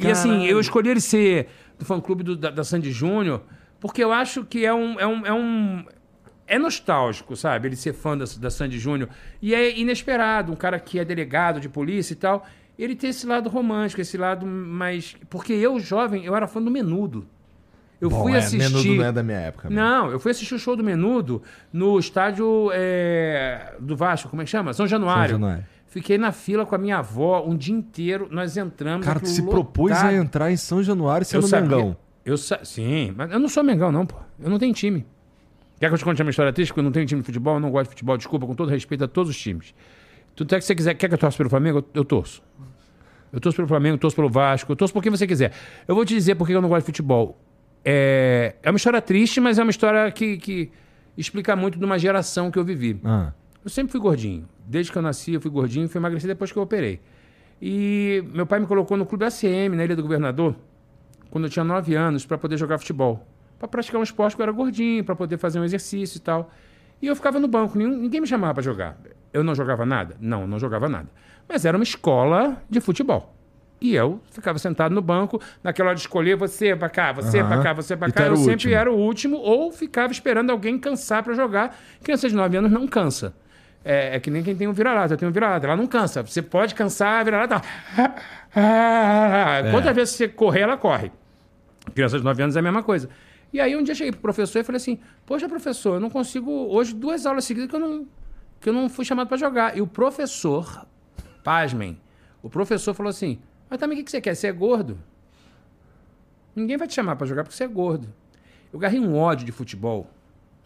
E 0.00 0.10
assim, 0.10 0.44
eu 0.46 0.58
escolhi 0.58 0.88
ele 0.90 1.00
ser 1.00 1.48
do 1.78 1.84
fã-clube 1.84 2.36
da, 2.36 2.50
da 2.50 2.64
Sandy 2.64 2.90
Júnior, 2.90 3.42
porque 3.80 4.02
eu 4.02 4.12
acho 4.12 4.44
que 4.44 4.64
é 4.64 4.72
um... 4.74 4.98
É 4.98 5.06
um, 5.06 5.26
é 5.26 5.32
um 5.32 5.84
é 6.48 6.58
nostálgico, 6.58 7.36
sabe? 7.36 7.68
Ele 7.68 7.76
ser 7.76 7.92
fã 7.92 8.16
da, 8.16 8.24
da 8.40 8.50
Sandy 8.50 8.78
Júnior. 8.78 9.10
E 9.40 9.54
é 9.54 9.78
inesperado, 9.78 10.50
um 10.50 10.56
cara 10.56 10.80
que 10.80 10.98
é 10.98 11.04
delegado 11.04 11.60
de 11.60 11.68
polícia 11.68 12.14
e 12.14 12.16
tal. 12.16 12.46
Ele 12.78 12.96
tem 12.96 13.10
esse 13.10 13.26
lado 13.26 13.50
romântico, 13.50 14.00
esse 14.00 14.16
lado 14.16 14.46
mais. 14.46 15.14
Porque 15.28 15.52
eu, 15.52 15.78
jovem, 15.78 16.24
eu 16.24 16.34
era 16.34 16.46
fã 16.46 16.62
do 16.62 16.70
Menudo. 16.70 17.26
Eu 18.00 18.08
Bom, 18.08 18.22
fui 18.22 18.32
é, 18.32 18.38
assistir. 18.38 18.58
Menudo 18.58 18.94
não 18.94 19.04
é 19.04 19.12
da 19.12 19.22
minha 19.22 19.38
época. 19.38 19.68
mesmo. 19.68 19.82
Não, 19.84 20.10
eu 20.10 20.20
fui 20.20 20.30
assistir 20.30 20.54
o 20.54 20.58
show 20.58 20.76
do 20.76 20.84
Menudo 20.84 21.42
no 21.72 21.98
estádio 21.98 22.70
é, 22.72 23.74
do 23.80 23.96
Vasco, 23.96 24.28
como 24.28 24.40
é 24.40 24.44
que 24.44 24.50
chama? 24.50 24.72
São 24.72 24.86
Januário. 24.86 25.32
São 25.32 25.40
Januário. 25.40 25.66
Fiquei 25.88 26.16
na 26.16 26.32
fila 26.32 26.64
com 26.64 26.74
a 26.74 26.78
minha 26.78 26.98
avó 26.98 27.44
um 27.44 27.56
dia 27.56 27.74
inteiro. 27.74 28.28
Nós 28.30 28.56
entramos. 28.56 29.04
Cara, 29.04 29.20
tu 29.20 29.28
se 29.28 29.42
propôs 29.42 29.92
lotado. 29.92 30.10
a 30.10 30.14
entrar 30.14 30.50
em 30.50 30.56
São 30.56 30.82
Januário 30.82 31.22
Eu 31.22 31.26
sendo 31.26 31.46
sabia- 31.48 31.76
Mengão. 31.76 31.96
Eu. 32.28 32.36
Sim, 32.36 33.14
mas 33.16 33.30
eu 33.32 33.38
não 33.38 33.48
sou 33.48 33.64
Mengão, 33.64 33.90
não, 33.90 34.04
pô. 34.04 34.16
Eu 34.38 34.50
não 34.50 34.58
tenho 34.58 34.74
time. 34.74 35.06
Quer 35.80 35.88
que 35.88 35.94
eu 35.94 35.98
te 35.98 36.04
conte 36.04 36.20
a 36.20 36.24
minha 36.24 36.30
história 36.30 36.52
triste? 36.52 36.70
Porque 36.70 36.80
eu 36.80 36.84
não 36.84 36.92
tenho 36.92 37.06
time 37.06 37.20
de 37.22 37.26
futebol, 37.26 37.54
eu 37.54 37.60
não 37.60 37.70
gosto 37.70 37.84
de 37.84 37.90
futebol, 37.90 38.16
desculpa, 38.16 38.46
com 38.46 38.54
todo 38.54 38.68
respeito 38.68 39.04
a 39.04 39.08
todos 39.08 39.30
os 39.30 39.38
times. 39.38 39.74
Tudo 40.34 40.54
é 40.54 40.58
que 40.58 40.64
você 40.64 40.74
quiser. 40.74 40.94
Quer 40.94 41.08
que 41.08 41.14
eu 41.14 41.18
torça 41.18 41.36
pelo 41.36 41.48
Flamengo? 41.48 41.78
Eu, 41.78 41.84
eu 41.94 42.04
torço. 42.04 42.42
Eu 43.32 43.40
torço 43.40 43.56
pelo 43.56 43.68
Flamengo, 43.68 43.94
eu 43.94 43.98
torço 43.98 44.16
pelo 44.16 44.28
Vasco, 44.28 44.72
eu 44.72 44.76
torço 44.76 44.92
por 44.92 45.02
quem 45.02 45.10
você 45.10 45.26
quiser. 45.26 45.52
Eu 45.86 45.94
vou 45.94 46.04
te 46.04 46.14
dizer 46.14 46.34
por 46.34 46.46
que 46.46 46.52
eu 46.52 46.60
não 46.60 46.68
gosto 46.68 46.82
de 46.82 46.86
futebol. 46.86 47.38
É, 47.84 48.56
é 48.62 48.70
uma 48.70 48.76
história 48.76 49.00
triste, 49.00 49.40
mas 49.40 49.58
é 49.58 49.62
uma 49.62 49.70
história 49.70 50.10
que, 50.10 50.36
que 50.36 50.70
explica 51.16 51.54
muito 51.56 51.78
de 51.78 51.84
uma 51.84 51.98
geração 51.98 52.50
que 52.50 52.58
eu 52.58 52.64
vivi. 52.64 53.00
Ah. 53.04 53.32
Eu 53.64 53.70
sempre 53.70 53.92
fui 53.92 54.00
gordinho. 54.00 54.48
Desde 54.66 54.92
que 54.92 54.98
eu 54.98 55.02
nasci, 55.02 55.34
eu 55.34 55.40
fui 55.40 55.50
gordinho 55.50 55.86
e 55.86 55.88
fui 55.88 55.98
emagrecer 55.98 56.28
depois 56.28 56.52
que 56.52 56.58
eu 56.58 56.62
operei. 56.62 57.00
E 57.60 58.24
meu 58.32 58.46
pai 58.46 58.60
me 58.60 58.66
colocou 58.66 58.96
no 58.96 59.04
clube 59.04 59.24
ACM, 59.24 59.76
na 59.76 59.84
Ilha 59.84 59.96
do 59.96 60.02
Governador, 60.02 60.54
quando 61.30 61.44
eu 61.44 61.50
tinha 61.50 61.64
9 61.64 61.94
anos, 61.94 62.24
para 62.26 62.38
poder 62.38 62.56
jogar 62.56 62.78
futebol. 62.78 63.26
Para 63.58 63.68
praticar 63.68 64.00
um 64.00 64.04
esporte 64.04 64.36
que 64.36 64.42
eu 64.42 64.44
era 64.44 64.52
gordinho, 64.52 65.04
para 65.04 65.16
poder 65.16 65.36
fazer 65.38 65.58
um 65.58 65.64
exercício 65.64 66.18
e 66.18 66.20
tal. 66.20 66.50
E 67.02 67.06
eu 67.06 67.16
ficava 67.16 67.38
no 67.38 67.48
banco, 67.48 67.78
ninguém 67.78 68.20
me 68.20 68.26
chamava 68.26 68.54
para 68.54 68.62
jogar. 68.62 68.96
Eu 69.32 69.44
não 69.44 69.54
jogava 69.54 69.84
nada? 69.84 70.16
Não, 70.20 70.46
não 70.46 70.58
jogava 70.58 70.88
nada. 70.88 71.08
Mas 71.48 71.64
era 71.64 71.76
uma 71.76 71.82
escola 71.82 72.62
de 72.68 72.80
futebol. 72.80 73.34
E 73.80 73.94
eu 73.94 74.20
ficava 74.30 74.58
sentado 74.58 74.92
no 74.92 75.00
banco, 75.00 75.40
naquela 75.62 75.90
hora 75.90 75.94
de 75.94 76.00
escolher 76.00 76.36
você 76.36 76.74
pra 76.74 76.88
cá, 76.88 77.12
você 77.12 77.44
pra 77.44 77.62
cá, 77.62 77.72
você 77.72 77.96
pra 77.96 78.08
E 78.08 78.12
tu 78.12 78.14
cá. 78.16 78.26
Eu 78.26 78.36
sempre 78.36 78.52
último. 78.52 78.74
era 78.74 78.92
o 78.92 78.96
último, 78.96 79.36
ou 79.36 79.70
ficava 79.70 80.12
esperando 80.12 80.50
alguém 80.50 80.76
cansar 80.78 81.22
para 81.22 81.34
jogar. 81.34 81.78
Criança 82.02 82.28
de 82.28 82.34
9 82.34 82.56
anos 82.56 82.72
não 82.72 82.88
cansa. 82.88 83.34
É, 83.84 84.16
é 84.16 84.20
que 84.20 84.30
nem 84.30 84.42
quem 84.42 84.56
tem 84.56 84.68
um 84.68 84.72
vira-lata. 84.72 85.14
Eu 85.14 85.18
tenho 85.18 85.30
um 85.30 85.32
vira-lata. 85.32 85.66
Ela 85.66 85.76
não 85.76 85.86
cansa. 85.86 86.22
Você 86.22 86.42
pode 86.42 86.74
cansar, 86.74 87.20
a 87.20 87.24
vira-lata. 87.24 87.62
É. 88.56 89.70
Quantas 89.70 89.94
vezes 89.94 90.14
você 90.14 90.26
correr, 90.26 90.60
ela 90.60 90.76
corre. 90.76 91.12
Criança 91.94 92.18
de 92.18 92.24
9 92.24 92.42
anos 92.42 92.56
é 92.56 92.58
a 92.58 92.62
mesma 92.62 92.82
coisa. 92.82 93.08
E 93.52 93.60
aí 93.60 93.76
um 93.76 93.82
dia 93.82 93.92
eu 93.92 93.96
cheguei 93.96 94.10
pro 94.10 94.20
professor 94.22 94.60
e 94.60 94.64
falei 94.64 94.78
assim: 94.78 94.98
Poxa, 95.26 95.48
professor, 95.48 95.94
eu 95.94 96.00
não 96.00 96.10
consigo. 96.10 96.50
Hoje, 96.50 96.94
duas 96.94 97.26
aulas 97.26 97.44
seguidas 97.44 97.68
que 97.68 97.76
eu 97.76 97.80
não, 97.80 98.06
que 98.58 98.68
eu 98.68 98.72
não 98.72 98.88
fui 98.88 99.04
chamado 99.04 99.28
para 99.28 99.36
jogar. 99.36 99.76
E 99.76 99.82
o 99.82 99.86
professor, 99.86 100.86
pasmem, 101.44 102.00
o 102.42 102.48
professor 102.50 102.94
falou 102.94 103.10
assim: 103.10 103.38
Mas 103.68 103.78
também 103.78 103.96
o 103.96 103.98
que 103.98 104.04
que 104.04 104.10
você 104.10 104.20
quer? 104.20 104.34
Você 104.34 104.46
é 104.46 104.52
gordo? 104.52 104.98
Ninguém 106.54 106.76
vai 106.76 106.88
te 106.88 106.94
chamar 106.94 107.16
pra 107.16 107.26
jogar 107.26 107.44
porque 107.44 107.56
você 107.56 107.64
é 107.64 107.68
gordo. 107.68 108.12
Eu 108.72 108.78
garrei 108.78 108.98
um 108.98 109.16
ódio 109.16 109.46
de 109.46 109.52
futebol. 109.52 110.10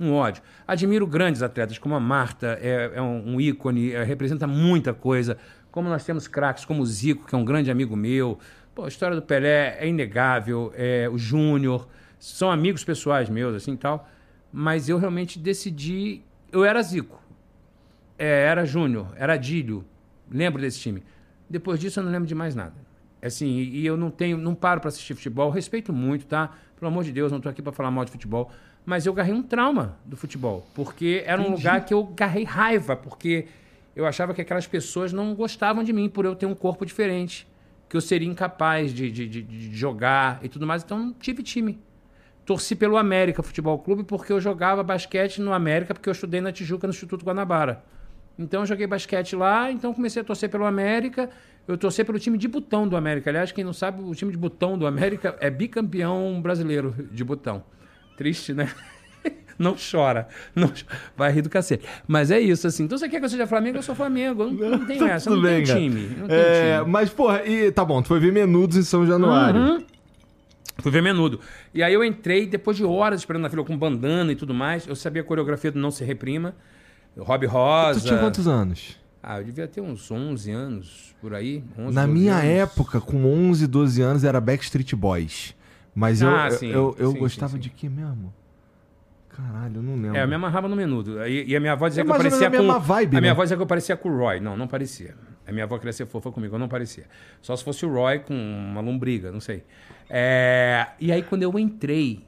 Um 0.03 0.12
ódio. 0.14 0.42
Admiro 0.66 1.07
grandes 1.07 1.44
atletas, 1.44 1.78
como 1.78 1.94
a 1.94 2.00
Marta, 2.00 2.59
é, 2.61 2.90
é 2.94 3.00
um, 3.00 3.34
um 3.34 3.40
ícone, 3.40 3.92
é, 3.92 4.03
representa 4.03 4.48
muita 4.48 4.92
coisa. 4.92 5.38
Como 5.70 5.88
nós 5.88 6.05
temos 6.05 6.26
craques 6.26 6.64
como 6.64 6.82
o 6.82 6.86
Zico, 6.86 7.24
que 7.24 7.36
é 7.36 7.38
um 7.38 7.44
grande 7.44 7.70
amigo 7.70 7.94
meu. 7.94 8.36
Pô, 8.74 8.84
a 8.84 8.88
história 8.88 9.14
do 9.14 9.22
Pelé 9.22 9.76
é 9.78 9.86
inegável. 9.86 10.72
É, 10.74 11.09
o 11.09 11.16
Júnior, 11.16 11.86
são 12.18 12.50
amigos 12.50 12.82
pessoais 12.82 13.28
meus, 13.28 13.55
assim 13.55 13.76
tal. 13.76 14.09
Mas 14.53 14.88
eu 14.88 14.98
realmente 14.98 15.38
decidi. 15.38 16.22
Eu 16.50 16.64
era 16.64 16.82
Zico. 16.82 17.22
É, 18.18 18.46
era 18.46 18.64
Júnior, 18.64 19.07
era 19.16 19.34
Adílio. 19.34 19.84
Lembro 20.28 20.61
desse 20.61 20.80
time. 20.80 21.05
Depois 21.48 21.78
disso, 21.78 22.00
eu 22.00 22.05
não 22.05 22.11
lembro 22.11 22.26
de 22.26 22.34
mais 22.34 22.57
nada. 22.57 22.74
Assim, 23.22 23.46
e 23.46 23.82
e 23.82 23.86
eu 23.86 23.96
não 23.96 24.11
tenho, 24.11 24.36
não 24.36 24.53
paro 24.53 24.80
para 24.80 24.88
assistir 24.88 25.14
futebol. 25.14 25.48
Respeito 25.48 25.92
muito, 25.92 26.26
tá? 26.26 26.50
Pelo 26.74 26.90
amor 26.90 27.05
de 27.05 27.12
Deus, 27.12 27.30
não 27.30 27.40
tô 27.40 27.48
aqui 27.48 27.62
para 27.62 27.70
falar 27.70 27.92
mal 27.92 28.05
de 28.05 28.11
futebol. 28.11 28.50
Mas 28.85 29.07
eu 29.07 29.12
garrei 29.12 29.33
um 29.33 29.43
trauma 29.43 29.97
do 30.05 30.16
futebol. 30.16 30.66
Porque 30.74 31.22
era 31.26 31.41
um 31.41 31.51
lugar 31.53 31.85
que 31.85 31.95
eu 31.95 32.05
garrei 32.05 32.45
raiva. 32.45 32.97
Porque 32.97 33.47
eu 33.95 34.07
achava 34.07 34.35
que 34.35 34.41
aquelas 34.41 34.66
pessoas 34.66 35.12
não 35.12 35.35
gostavam 35.35 35.85
de 35.85 35.93
mim 35.93 36.09
por 36.09 36.24
eu 36.24 36.35
ter 36.35 36.47
um 36.47 36.55
corpo 36.55 36.85
diferente. 36.85 37.47
Que 37.89 37.97
eu 37.97 38.01
seria 38.01 38.28
incapaz 38.28 38.93
de, 38.93 39.11
de, 39.11 39.28
de- 39.28 39.43
de 39.43 39.76
jogar 39.76 40.41
e 40.43 40.49
tudo 40.49 40.66
mais. 40.66 40.83
Então, 40.83 40.99
não 40.99 41.12
tive 41.12 41.43
time. 41.43 41.78
Torci 42.45 42.74
pelo 42.74 42.97
América 42.97 43.41
Futebol 43.41 43.78
Clube 43.78 44.03
porque 44.03 44.33
eu 44.33 44.41
jogava 44.41 44.83
basquete 44.83 45.41
no 45.41 45.53
América, 45.53 45.95
porque 45.95 46.09
eu 46.09 46.12
estudei 46.12 46.41
na 46.41 46.51
Tijuca, 46.51 46.89
no 46.89 46.93
Instituto 46.93 47.24
Guanabara. 47.24 47.85
Então 48.37 48.62
eu 48.62 48.66
joguei 48.66 48.87
basquete 48.87 49.37
lá, 49.37 49.70
então 49.70 49.95
comecei 49.95 50.22
a 50.22 50.24
torcer 50.24 50.49
pelo 50.51 50.64
América. 50.64 51.30
Eu 51.68 51.78
torci 51.78 52.03
pelo 52.03 52.18
time 52.18 52.37
de 52.37 52.49
botão 52.49 52.89
do 52.89 52.97
América. 52.97 53.30
Aliás, 53.30 53.53
quem 53.53 53.62
não 53.62 53.72
sabe, 53.72 54.03
o 54.03 54.12
time 54.12 54.33
de 54.33 54.37
botão 54.39 54.76
do 54.76 54.89
América 54.89 55.37
é 55.39 55.49
bicampeão 55.51 56.41
brasileiro 56.43 56.93
de 57.12 57.22
botão. 57.22 57.62
Triste, 58.17 58.53
né? 58.55 58.69
Não 59.59 59.77
chora. 59.77 60.27
Não 60.57 60.75
cho- 60.75 60.85
Vai 61.17 61.31
rir 61.33 61.43
do 61.43 61.49
cacete. 61.51 61.85
Mas 62.09 62.31
é 62.31 62.41
isso, 62.41 62.67
assim. 62.67 62.85
Então 62.85 62.99
você 62.99 63.09
quer 63.09 63.19
que 63.21 63.25
eu 63.25 63.29
seja 63.29 63.47
Flamengo? 63.47 63.79
Eu 63.79 63.83
sou 63.83 63.95
Flamengo. 63.95 64.45
Não, 64.51 64.71
não 64.71 64.87
tenho 64.87 65.07
essa. 65.07 65.31
Não 65.31 65.41
bem, 65.41 65.63
tenho 65.63 65.67
cara. 65.67 65.79
time. 65.79 66.17
Não 66.19 66.27
É, 66.29 66.79
time. 66.79 66.91
mas, 66.91 67.11
porra, 67.11 67.45
e 67.47 67.71
tá 67.71 67.85
bom, 67.85 68.03
tu 68.03 68.09
foi 68.09 68.19
ver 68.19 68.33
Menudos 68.33 68.77
em 68.77 68.83
São 68.83 69.07
Januário. 69.07 69.61
Uhum. 69.61 69.85
Fui 70.79 70.91
ver 70.91 71.03
menudo. 71.03 71.39
E 71.73 71.83
aí 71.83 71.93
eu 71.93 72.03
entrei, 72.03 72.47
depois 72.47 72.77
de 72.77 72.85
horas 72.85 73.21
esperando 73.21 73.43
na 73.43 73.51
fila 73.51 73.63
com 73.63 73.77
bandana 73.77 74.33
e 74.33 74.35
tudo 74.35 74.53
mais, 74.55 74.87
eu 74.87 74.97
sabia 74.97 75.23
a 75.23 75.25
coreografia 75.25 75.71
do 75.71 75.79
Não 75.79 75.91
Se 75.91 76.03
Reprima. 76.03 76.57
Rob 77.17 77.47
Rosa. 77.47 78.01
Tu 78.01 78.07
tinha 78.07 78.19
quantos 78.19 78.49
anos? 78.49 78.97
Ah, 79.23 79.39
eu 79.39 79.45
devia 79.45 79.69
ter 79.69 79.81
uns 79.83 80.11
11 80.11 80.51
anos, 80.51 81.15
por 81.21 81.35
aí. 81.35 81.63
11, 81.79 81.95
Na 81.95 82.07
12 82.07 82.19
minha 82.19 82.35
anos. 82.35 82.47
época, 82.47 83.01
com 83.01 83.25
11, 83.27 83.67
12 83.69 84.01
anos, 84.03 84.25
era 84.25 84.41
Backstreet 84.41 84.95
Boys. 84.97 85.55
Mas 85.95 86.22
eu, 86.22 86.28
Ah, 86.28 86.49
eu- 86.49 86.51
sim, 86.51 86.70
eu, 86.70 86.97
eu 86.99 87.12
sim, 87.12 87.18
gostava 87.18 87.53
sim, 87.53 87.59
de 87.59 87.70
quê 87.70 87.88
mesmo? 87.88 88.32
Caralho, 89.28 89.76
eu 89.76 89.82
não 89.82 89.95
lembro. 89.95 90.16
É, 90.18 90.22
eu 90.24 90.28
me 90.28 90.34
amarrava 90.34 90.68
no 90.68 90.76
menudo. 90.76 91.24
E, 91.26 91.45
e 91.49 91.57
a 91.57 91.61
minha 91.61 91.72
avó 91.72 91.88
dizia 91.88 92.03
É 92.03 92.05
que 92.05 92.11
eu 92.11 92.14
parecia 92.14 92.47
a 92.47 92.51
com... 92.51 92.57
mesma 92.57 92.78
vibe, 92.78 93.16
a 93.16 93.20
minha 93.20 93.30
né? 93.30 93.30
avó 93.32 93.43
dizia 93.43 93.57
que 93.57 93.62
eu 93.62 93.66
parecia 93.66 93.97
com 93.97 94.09
o 94.11 94.16
Roy. 94.18 94.40
Não, 94.40 94.57
não 94.57 94.68
parecia. 94.68 95.14
A 95.47 95.53
minha 95.53 95.64
avó 95.64 95.78
queria 95.78 95.93
ser 95.93 96.07
fofa 96.07 96.30
comigo, 96.30 96.55
eu 96.55 96.59
não 96.59 96.68
parecia. 96.68 97.07
Só 97.40 97.57
se 97.57 97.64
fosse 97.64 97.84
o 97.86 97.93
Roy 97.93 98.18
com 98.20 98.34
uma 98.34 98.80
lombriga, 98.80 99.32
não 99.32 99.40
sei. 99.40 99.64
É, 100.09 100.86
E 101.01 101.11
aí, 101.11 101.22
quando 101.22 101.43
eu 101.43 101.59
entrei, 101.59 102.26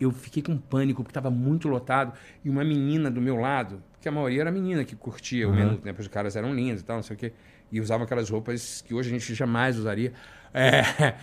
eu 0.00 0.10
fiquei 0.10 0.42
com 0.42 0.56
pânico, 0.56 1.02
porque 1.02 1.10
estava 1.10 1.30
muito 1.30 1.68
lotado. 1.68 2.12
E 2.44 2.48
uma 2.50 2.64
menina 2.64 3.10
do 3.10 3.20
meu 3.20 3.36
lado, 3.36 3.82
que 4.00 4.08
a 4.08 4.12
maioria 4.12 4.40
era 4.42 4.50
menina 4.50 4.84
que 4.84 4.96
curtia 4.96 5.48
o 5.48 5.52
menudo, 5.52 5.82
né? 5.84 5.92
Porque 5.92 6.02
os 6.02 6.08
caras 6.08 6.36
eram 6.36 6.54
lindos 6.54 6.80
e 6.82 6.84
tal, 6.84 6.96
não 6.96 7.02
sei 7.02 7.16
o 7.16 7.18
quê. 7.18 7.32
E 7.70 7.80
usavam 7.80 8.04
aquelas 8.04 8.28
roupas 8.30 8.82
que 8.82 8.94
hoje 8.94 9.10
a 9.10 9.12
gente 9.12 9.34
jamais 9.34 9.78
usaria. 9.78 10.12
É, 10.52 11.14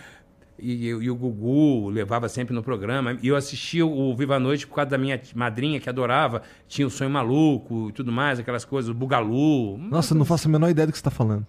E, 0.60 0.86
e 0.88 1.10
o 1.10 1.14
Gugu 1.14 1.88
levava 1.90 2.28
sempre 2.28 2.52
no 2.54 2.62
programa. 2.62 3.16
E 3.22 3.28
eu 3.28 3.36
assistia 3.36 3.86
o 3.86 4.14
Viva 4.16 4.36
a 4.36 4.40
Noite 4.40 4.66
por 4.66 4.74
causa 4.74 4.90
da 4.90 4.98
minha 4.98 5.20
madrinha, 5.34 5.78
que 5.78 5.88
adorava. 5.88 6.42
Tinha 6.66 6.86
o 6.86 6.90
Sonho 6.90 7.10
Maluco 7.10 7.90
e 7.90 7.92
tudo 7.92 8.10
mais, 8.10 8.38
aquelas 8.40 8.64
coisas, 8.64 8.90
o 8.90 8.94
Bugalu. 8.94 9.78
Nossa, 9.78 10.14
eu 10.14 10.18
não 10.18 10.24
faço 10.24 10.48
a 10.48 10.50
menor 10.50 10.68
ideia 10.68 10.86
do 10.86 10.90
que 10.92 10.98
você 10.98 11.04
tá 11.04 11.10
falando. 11.10 11.46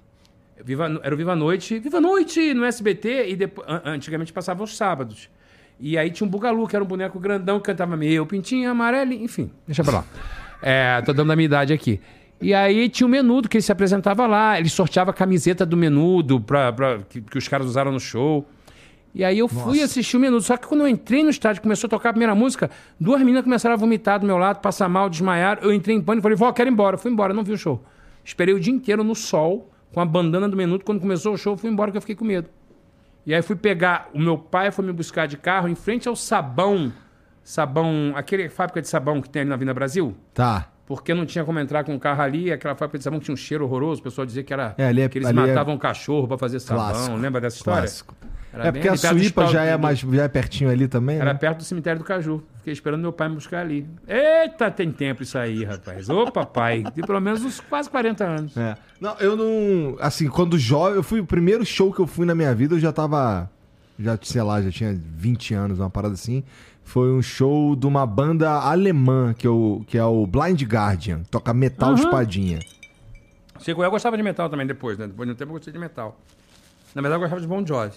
Viva, 0.64 1.00
era 1.02 1.16
o 1.16 1.18
Viva 1.18 1.32
a 1.32 1.36
Noite, 1.36 1.80
Viva 1.80 1.98
a 1.98 2.02
Noite 2.02 2.54
no 2.54 2.66
SBT, 2.66 3.30
e 3.30 3.36
depois, 3.36 3.68
an- 3.68 3.82
antigamente 3.86 4.32
passava 4.34 4.62
aos 4.62 4.76
sábados. 4.76 5.30
E 5.80 5.98
aí 5.98 6.12
tinha 6.12 6.28
um 6.28 6.30
Bugalu, 6.30 6.68
que 6.68 6.76
era 6.76 6.84
um 6.84 6.88
boneco 6.88 7.18
grandão 7.20 7.60
que 7.60 7.66
cantava 7.66 7.96
meu, 7.96 8.26
pintinho 8.26 8.70
amarelo, 8.70 9.14
enfim, 9.14 9.50
deixa 9.66 9.84
pra 9.84 9.94
lá. 10.00 10.06
É, 10.62 11.02
tô 11.02 11.14
dando 11.14 11.32
a 11.32 11.36
minha 11.36 11.46
idade 11.46 11.72
aqui. 11.74 12.00
E 12.42 12.54
aí 12.54 12.90
tinha 12.90 13.08
o 13.08 13.10
Menudo, 13.10 13.48
que 13.50 13.56
ele 13.58 13.62
se 13.62 13.72
apresentava 13.72 14.28
lá, 14.28 14.60
ele 14.60 14.70
sorteava 14.70 15.12
a 15.12 15.14
camiseta 15.14 15.66
do 15.66 15.76
Menudo 15.78 16.40
pra, 16.42 16.72
pra- 16.74 17.00
que, 17.10 17.22
que 17.22 17.38
os 17.38 17.48
caras 17.48 17.66
usaram 17.66 17.92
no 17.94 18.00
show. 18.00 18.46
E 19.14 19.24
aí 19.24 19.40
eu 19.40 19.48
fui 19.48 19.82
assistir 19.82 20.18
o 20.18 20.20
Menudo. 20.20 20.42
Só 20.44 20.56
que 20.56 20.68
quando 20.68 20.82
eu 20.82 20.88
entrei 20.88 21.24
no 21.24 21.30
estádio, 21.30 21.62
começou 21.62 21.88
a 21.88 21.90
tocar 21.90 22.10
a 22.10 22.14
primeira 22.14 22.36
música, 22.36 22.70
duas 23.00 23.20
meninas 23.20 23.44
começaram 23.44 23.74
a 23.74 23.78
vomitar 23.78 24.20
do 24.20 24.26
meu 24.26 24.38
lado, 24.38 24.60
passar 24.60 24.88
mal, 24.88 25.10
desmaiar. 25.10 25.60
Eu 25.62 25.74
entrei 25.74 25.96
em 25.96 26.02
pânico, 26.02 26.24
falei, 26.24 26.38
vó, 26.38 26.52
quero 26.52 26.70
ir 26.70 26.74
embora. 26.74 26.98
Fui 26.98 27.12
embora, 27.12 27.34
não 27.34 27.44
vi 27.44 27.54
o 27.54 27.58
show. 27.58 27.84
Esperei 28.24 28.54
o 28.54 28.60
dia 28.60 28.74
inteiro 28.74 29.04
no 29.04 29.16
sol, 29.16 29.72
com 29.92 30.00
a 30.00 30.06
bandana 30.06 30.48
do 30.48 30.56
Menudo. 30.56 30.84
Quando 30.86 31.00
começou 31.00 31.34
o 31.34 31.38
show, 31.38 31.58
fui 31.58 31.70
embora, 31.70 31.92
que 31.92 31.98
eu 31.98 32.02
fiquei 32.02 32.16
com 32.16 32.24
medo. 32.26 32.50
E 33.26 33.34
aí 33.34 33.42
fui 33.42 33.56
pegar, 33.56 34.10
o 34.14 34.20
meu 34.20 34.38
pai 34.38 34.72
foi 34.72 34.86
me 34.86 34.94
buscar 34.94 35.28
de 35.28 35.38
carro 35.38 35.68
em 35.68 35.76
frente 35.76 36.08
ao 36.08 36.16
Sabão. 36.16 36.92
Sabão, 37.44 38.14
aquele 38.16 38.48
fábrica 38.50 38.82
de 38.82 38.88
sabão 38.88 39.22
que 39.22 39.30
tem 39.30 39.42
ali 39.42 39.50
na 39.50 39.56
Avenida 39.56 39.74
Brasil. 39.74 40.16
Tá. 40.34 40.68
Porque 40.86 41.14
não 41.14 41.26
tinha 41.26 41.44
como 41.44 41.60
entrar 41.60 41.84
com 41.84 41.96
o 41.96 42.00
carro 42.00 42.22
ali, 42.22 42.52
aquela 42.52 42.76
fábrica 42.76 42.98
de 42.98 43.04
sabão 43.04 43.20
que 43.20 43.26
tinha 43.26 43.34
um 43.34 43.38
cheiro 43.38 43.64
horroroso, 43.66 44.02
o 44.02 44.04
pessoal 44.04 44.26
dizia 44.26 44.44
que 44.44 44.54
era 44.54 44.74
É, 44.78 44.88
ali 44.88 45.02
é- 45.02 45.10
que 45.10 45.18
eles 45.18 45.30
é 45.30 45.34
matavam 45.34 45.78
cachorro 45.78 46.28
pra 46.28 46.38
fazer 46.38 46.60
sabão. 46.60 46.86
Clássico. 46.92 47.18
Lembra 47.18 47.42
dessa 47.42 47.58
história? 47.58 47.82
Clássico. 47.82 48.16
Era 48.52 48.68
é 48.68 48.72
porque 48.72 48.88
a 48.88 48.92
ali 48.94 49.00
Suípa 49.00 49.46
já 49.48 49.64
é, 49.64 49.78
mais, 49.78 50.00
já 50.00 50.24
é 50.24 50.28
pertinho 50.28 50.70
ali 50.72 50.88
também, 50.88 51.18
Era 51.18 51.34
né? 51.34 51.40
perto 51.40 51.58
do 51.58 51.64
cemitério 51.64 52.00
do 52.00 52.06
Caju. 52.06 52.44
Fiquei 52.58 52.74
esperando 52.74 53.02
meu 53.02 53.14
pai 53.14 53.30
me 53.30 53.36
buscar 53.36 53.62
ali. 53.62 53.88
Eita, 54.08 54.72
tem 54.72 54.92
tempo 54.92 55.22
isso 55.22 55.38
aí, 55.38 55.64
rapaz. 55.64 56.10
Ô, 56.10 56.32
papai. 56.32 56.84
Tem 56.96 57.04
pelo 57.04 57.20
menos 57.20 57.44
uns 57.44 57.60
quase 57.60 57.90
40 57.90 58.24
anos. 58.26 58.58
É. 58.58 58.76
Não, 59.00 59.16
eu 59.20 59.36
não. 59.36 59.98
Assim, 60.00 60.28
quando 60.28 60.58
jovem, 60.58 60.96
eu 60.96 61.04
fui. 61.04 61.20
O 61.20 61.26
primeiro 61.26 61.64
show 61.66 61.94
que 61.94 62.00
eu 62.00 62.08
fui 62.08 62.26
na 62.26 62.34
minha 62.34 62.54
vida, 62.56 62.76
eu 62.76 62.80
já 62.80 62.92
tava. 62.92 63.50
Já, 64.00 64.18
sei 64.22 64.42
lá, 64.42 64.62
já 64.62 64.72
tinha 64.72 65.00
20 65.16 65.54
anos, 65.54 65.80
uma 65.80 65.90
parada 65.90 66.14
assim. 66.14 66.44
Foi 66.84 67.12
um 67.12 67.22
show 67.22 67.76
de 67.76 67.86
uma 67.86 68.06
banda 68.06 68.50
alemã, 68.50 69.36
que, 69.38 69.46
eu, 69.46 69.84
que 69.86 69.96
é 69.98 70.04
o 70.04 70.26
Blind 70.26 70.64
Guardian. 70.64 71.22
Toca 71.30 71.54
metal 71.54 71.92
Aham. 71.92 72.00
espadinha. 72.00 72.60
Sei 73.60 73.76
que 73.76 73.82
eu 73.82 73.92
gostava 73.92 74.18
de 74.18 74.24
metal 74.24 74.50
também 74.50 74.66
depois, 74.66 74.98
né? 74.98 75.06
Depois 75.06 75.28
de 75.28 75.34
um 75.34 75.36
tempo 75.36 75.52
eu 75.52 75.56
gostei 75.56 75.72
de 75.72 75.78
metal. 75.78 76.18
Na 76.96 77.02
verdade, 77.02 77.18
eu 77.18 77.30
gostava 77.30 77.42
de 77.42 77.48
Bon 77.48 77.64
Jovi. 77.66 77.92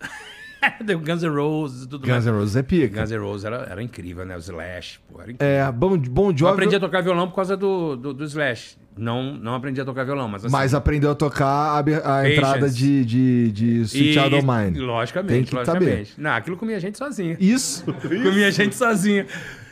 Guns 1.04 1.22
N' 1.22 1.28
Roses 1.28 1.86
tudo 1.86 2.00
Guns 2.00 2.10
mais. 2.10 2.26
N' 2.26 2.32
Roses 2.32 2.56
é 2.56 2.62
pica. 2.62 3.00
Guns 3.00 3.10
N' 3.10 3.18
Roses 3.18 3.44
era, 3.44 3.66
era 3.70 3.82
incrível, 3.82 4.24
né? 4.26 4.36
O 4.36 4.38
Slash, 4.38 5.00
pô, 5.10 5.20
era 5.20 5.32
incrível. 5.32 5.54
É, 5.54 5.72
Bon, 5.72 5.96
bon 5.96 6.34
Eu 6.38 6.48
aprendi 6.48 6.76
a 6.76 6.80
tocar 6.80 7.02
violão 7.02 7.28
por 7.28 7.36
causa 7.36 7.56
do, 7.56 7.96
do, 7.96 8.12
do 8.12 8.24
Slash. 8.24 8.76
Não, 8.96 9.34
não 9.34 9.54
aprendi 9.54 9.80
a 9.80 9.84
tocar 9.84 10.04
violão, 10.04 10.28
mas 10.28 10.44
assim... 10.44 10.52
Mas 10.52 10.74
aprendeu 10.74 11.12
a 11.12 11.14
tocar 11.14 11.46
a, 11.46 12.18
a 12.18 12.30
entrada 12.30 12.68
de, 12.68 13.04
de, 13.04 13.52
de 13.52 13.80
Sweet 13.82 14.12
Child 14.12 14.34
of 14.34 14.46
Mine. 14.46 14.78
Logicamente, 14.78 15.32
Tem 15.32 15.44
que 15.44 15.54
logicamente. 15.54 16.14
Não, 16.18 16.32
aquilo 16.32 16.56
comia 16.56 16.78
gente 16.78 16.98
sozinha. 16.98 17.36
Isso. 17.40 17.84
Comia 17.96 18.50
gente 18.50 18.74
sozinha. 18.74 19.26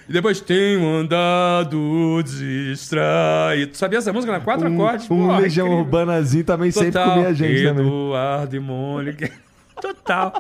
E 0.09 0.13
depois 0.13 0.41
tenho 0.41 0.87
andado 0.89 2.23
distraído. 2.25 3.73
Tu 3.73 3.77
sabia 3.77 3.99
essa 3.99 4.11
música? 4.11 4.33
Na 4.33 4.41
quatro 4.41 4.67
acordes? 4.67 5.11
Um, 5.11 5.15
um 5.15 5.27
Porra, 5.27 5.41
Legião 5.41 5.67
incrível. 5.67 5.85
Urbanazinho 5.85 6.45
também 6.45 6.71
sempre 6.71 6.93
Total. 6.93 7.15
comia 7.17 7.35
gente 7.35 7.63
também. 7.65 7.87
Eduardo 7.87 8.57
e 8.57 8.61
Mônica. 8.61 9.31
Total. 9.81 10.33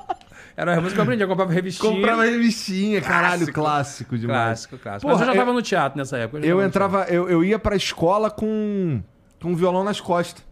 Era 0.56 0.72
a 0.76 0.80
música 0.80 0.94
que 0.94 0.98
eu 1.00 1.02
aprendi. 1.04 1.22
Eu 1.22 1.28
comprava 1.28 1.52
revistinha. 1.52 1.92
Comprava 1.92 2.24
revistinha, 2.24 3.00
caralho, 3.00 3.38
Clássico. 3.52 3.52
clássico 3.60 4.18
demais. 4.18 4.38
Clássico, 4.66 4.78
clássico. 4.78 5.02
Porra, 5.02 5.12
Mas 5.14 5.20
eu 5.20 5.26
já 5.26 5.32
eu- 5.32 5.38
tava 5.44 5.52
no 5.52 5.62
teatro 5.62 5.98
nessa 5.98 6.18
época. 6.18 6.44
Eu 6.44 6.56
no 6.56 6.62
entrava, 6.64 7.04
eu, 7.04 7.28
eu 7.28 7.44
ia 7.44 7.58
pra 7.58 7.76
escola 7.76 8.30
com, 8.30 9.00
com 9.40 9.50
um 9.52 9.54
violão 9.54 9.84
nas 9.84 10.00
costas. 10.00 10.44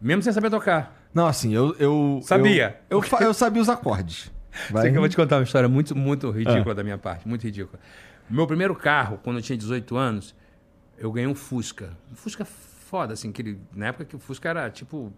Mesmo 0.00 0.22
sem 0.22 0.32
saber 0.32 0.50
tocar. 0.50 0.94
Não, 1.14 1.26
assim, 1.26 1.54
eu. 1.54 1.74
eu 1.78 2.20
Sabia. 2.24 2.78
Eu, 2.90 3.02
eu, 3.02 3.18
eu 3.20 3.32
sabia 3.34 3.62
os 3.62 3.68
acordes. 3.70 4.30
Vai. 4.70 4.82
Sei 4.82 4.90
que 4.90 4.96
eu 4.98 5.00
vou 5.00 5.08
te 5.08 5.16
contar 5.16 5.36
uma 5.36 5.44
história 5.44 5.68
muito, 5.68 5.96
muito 5.96 6.30
ridícula 6.30 6.74
da 6.74 6.84
minha 6.84 6.98
parte. 6.98 7.26
Muito 7.26 7.42
ridícula. 7.44 7.80
Meu 8.28 8.46
primeiro 8.46 8.74
carro, 8.74 9.18
quando 9.22 9.36
eu 9.36 9.42
tinha 9.42 9.56
18 9.56 9.96
anos, 9.96 10.34
eu 10.98 11.10
ganhei 11.10 11.28
um 11.28 11.34
Fusca. 11.34 11.90
Um 12.12 12.14
Fusca 12.16 12.44
foda, 12.44 13.14
assim, 13.14 13.30
aquele, 13.30 13.58
na 13.74 13.86
época 13.86 14.04
que 14.04 14.14
o 14.16 14.18
Fusca 14.18 14.48
era 14.48 14.68
tipo. 14.70 15.12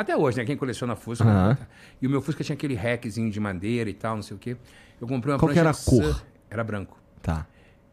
Até 0.00 0.16
hoje, 0.16 0.38
né? 0.38 0.44
Quem 0.46 0.56
coleciona 0.56 0.96
Fusca. 0.96 1.24
Né? 1.24 1.58
E 2.00 2.06
o 2.06 2.10
meu 2.10 2.22
Fusca 2.22 2.42
tinha 2.42 2.54
aquele 2.54 2.74
rackzinho 2.74 3.30
de 3.30 3.38
madeira 3.38 3.90
e 3.90 3.92
tal, 3.92 4.16
não 4.16 4.22
sei 4.22 4.34
o 4.34 4.40
quê. 4.40 4.56
Eu 4.98 5.06
comprei 5.06 5.32
uma 5.34 5.38
Qual 5.38 5.48
que 5.50 5.60
prancha 5.60 5.60
era 5.60 5.70
a 5.70 6.14
cor? 6.14 6.24
Era 6.48 6.64
branco. 6.64 6.98
Tá. 7.20 7.46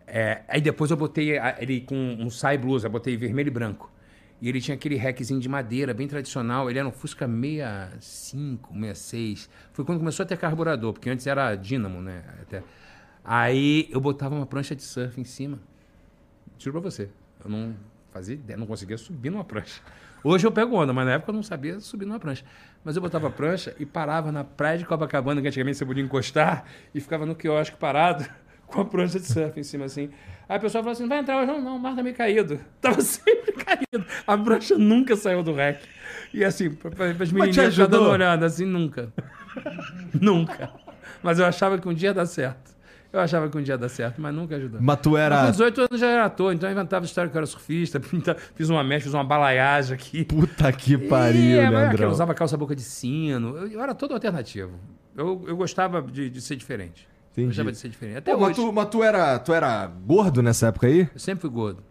É, 0.07 0.41
aí 0.47 0.61
depois 0.61 0.89
eu 0.89 0.95
botei 0.95 1.37
ele 1.59 1.81
com 1.81 1.95
um 1.95 2.29
sai 2.29 2.57
blusa, 2.57 2.87
botei 2.87 3.17
vermelho 3.17 3.47
e 3.47 3.51
branco. 3.51 3.91
E 4.41 4.47
ele 4.47 4.61
tinha 4.61 4.75
aquele 4.75 4.95
rackzinho 4.95 5.39
de 5.39 5.49
madeira, 5.49 5.93
bem 5.93 6.07
tradicional. 6.07 6.69
Ele 6.69 6.79
era 6.79 6.87
um 6.87 6.91
Fusca 6.91 7.27
65, 7.27 8.73
66. 8.73 9.49
Foi 9.73 9.83
quando 9.83 9.99
começou 9.99 10.23
a 10.23 10.25
ter 10.25 10.37
carburador, 10.37 10.93
porque 10.93 11.09
antes 11.09 11.27
era 11.27 11.55
dínamo, 11.55 12.01
né? 12.01 12.23
Até. 12.41 12.63
Aí 13.25 13.89
eu 13.91 13.99
botava 13.99 14.33
uma 14.33 14.45
prancha 14.45 14.73
de 14.73 14.83
surf 14.83 15.19
em 15.19 15.25
cima. 15.25 15.59
Juro 16.57 16.79
pra 16.79 16.89
você. 16.89 17.09
Eu 17.43 17.49
não 17.49 17.75
fazia 18.13 18.35
ideia, 18.35 18.57
não 18.57 18.65
conseguia 18.65 18.97
subir 18.97 19.29
numa 19.29 19.43
prancha. 19.43 19.81
Hoje 20.23 20.45
eu 20.45 20.51
pego 20.51 20.75
onda, 20.75 20.93
mas 20.93 21.05
na 21.05 21.13
época 21.13 21.31
eu 21.31 21.35
não 21.35 21.43
sabia 21.43 21.79
subir 21.79 22.05
numa 22.05 22.19
prancha. 22.19 22.43
Mas 22.83 22.95
eu 22.95 23.01
botava 23.01 23.27
a 23.27 23.31
prancha 23.31 23.75
e 23.79 23.85
parava 23.85 24.31
na 24.31 24.43
praia 24.43 24.77
de 24.77 24.85
Copacabana, 24.85 25.41
que 25.41 25.47
antigamente 25.47 25.77
você 25.77 25.85
podia 25.85 26.03
encostar, 26.03 26.65
e 26.93 26.99
ficava 26.99 27.25
no 27.25 27.35
quiosque 27.35 27.77
parado 27.77 28.25
com 28.65 28.81
a 28.81 28.85
prancha 28.85 29.19
de 29.19 29.25
surf 29.25 29.59
em 29.59 29.63
cima 29.63 29.85
assim. 29.85 30.09
Aí 30.49 30.57
a 30.57 30.59
pessoa 30.59 30.81
falou 30.81 30.93
assim: 30.93 31.03
não 31.03 31.09
vai 31.09 31.19
entrar 31.19 31.37
hoje, 31.37 31.47
não, 31.47 31.61
não, 31.61 31.75
o 31.75 31.79
mar 31.79 31.95
tá 31.95 32.03
meio 32.03 32.15
caído. 32.15 32.59
Tava 32.81 33.01
sempre 33.01 33.51
caído. 33.53 34.05
A 34.25 34.37
prancha 34.37 34.77
nunca 34.77 35.15
saiu 35.15 35.43
do 35.43 35.53
rec. 35.53 35.81
E 36.33 36.43
assim, 36.43 36.71
para 36.71 37.05
as 37.11 37.31
menininhas 37.31 37.73
ficar 37.73 37.87
dando 37.87 38.09
olhada, 38.09 38.45
assim, 38.45 38.65
nunca. 38.65 39.13
nunca. 40.19 40.71
Mas 41.21 41.39
eu 41.39 41.45
achava 41.45 41.77
que 41.77 41.87
um 41.87 41.93
dia 41.93 42.09
ia 42.09 42.13
dar 42.13 42.25
certo. 42.25 42.76
Eu 43.17 43.23
achava 43.23 43.49
que 43.49 43.57
um 43.57 43.61
dia 43.61 43.73
ia 43.73 43.77
dar 43.77 43.89
certo, 43.89 44.21
mas 44.21 44.33
nunca 44.33 44.55
ajudou. 44.55 44.79
Mas 44.81 44.99
tu 45.01 45.11
Mas 45.11 45.19
era. 45.21 45.45
Com 45.45 45.51
18 45.51 45.81
anos 45.81 45.99
já 45.99 46.07
era 46.07 46.25
ator, 46.25 46.53
então 46.53 46.69
eu 46.69 46.73
inventava 46.73 47.05
história 47.05 47.29
que 47.29 47.35
eu 47.35 47.39
era 47.39 47.45
surfista, 47.45 47.99
pinta- 47.99 48.35
fiz 48.55 48.69
uma 48.69 48.83
mecha, 48.83 49.05
fiz 49.05 49.13
uma 49.13 49.23
balaiagem 49.23 49.93
aqui. 49.95 50.23
Puta 50.25 50.71
que 50.71 50.97
pariu, 50.97 51.41
E, 51.41 51.57
é, 51.57 51.63
mas 51.63 51.71
Leandrão. 51.71 51.93
aquela, 51.93 52.11
usava 52.11 52.33
calça 52.33 52.55
boca 52.57 52.75
de 52.75 52.81
sino. 52.81 53.55
Eu, 53.57 53.67
eu 53.67 53.81
era 53.81 53.93
todo 53.95 54.13
alternativo. 54.13 54.71
Eu, 55.15 55.43
eu 55.47 55.57
gostava 55.57 56.01
de, 56.01 56.29
de 56.29 56.41
ser 56.41 56.55
diferente. 56.55 57.07
Entendi. 57.31 57.47
Gostava 57.47 57.71
de 57.71 57.77
ser 57.77 57.89
diferente. 57.89 58.17
Até 58.17 58.33
Pô, 58.33 58.39
mas, 58.39 58.57
hoje. 58.57 58.67
tu, 58.67 58.73
mas 58.73 58.89
tu 58.89 59.03
era, 59.03 59.37
tu 59.39 59.53
era 59.53 59.85
gordo 59.87 60.41
nessa 60.41 60.67
época 60.67 60.87
aí? 60.87 61.09
Eu 61.13 61.19
sempre 61.19 61.41
fui 61.41 61.49
gordo. 61.49 61.83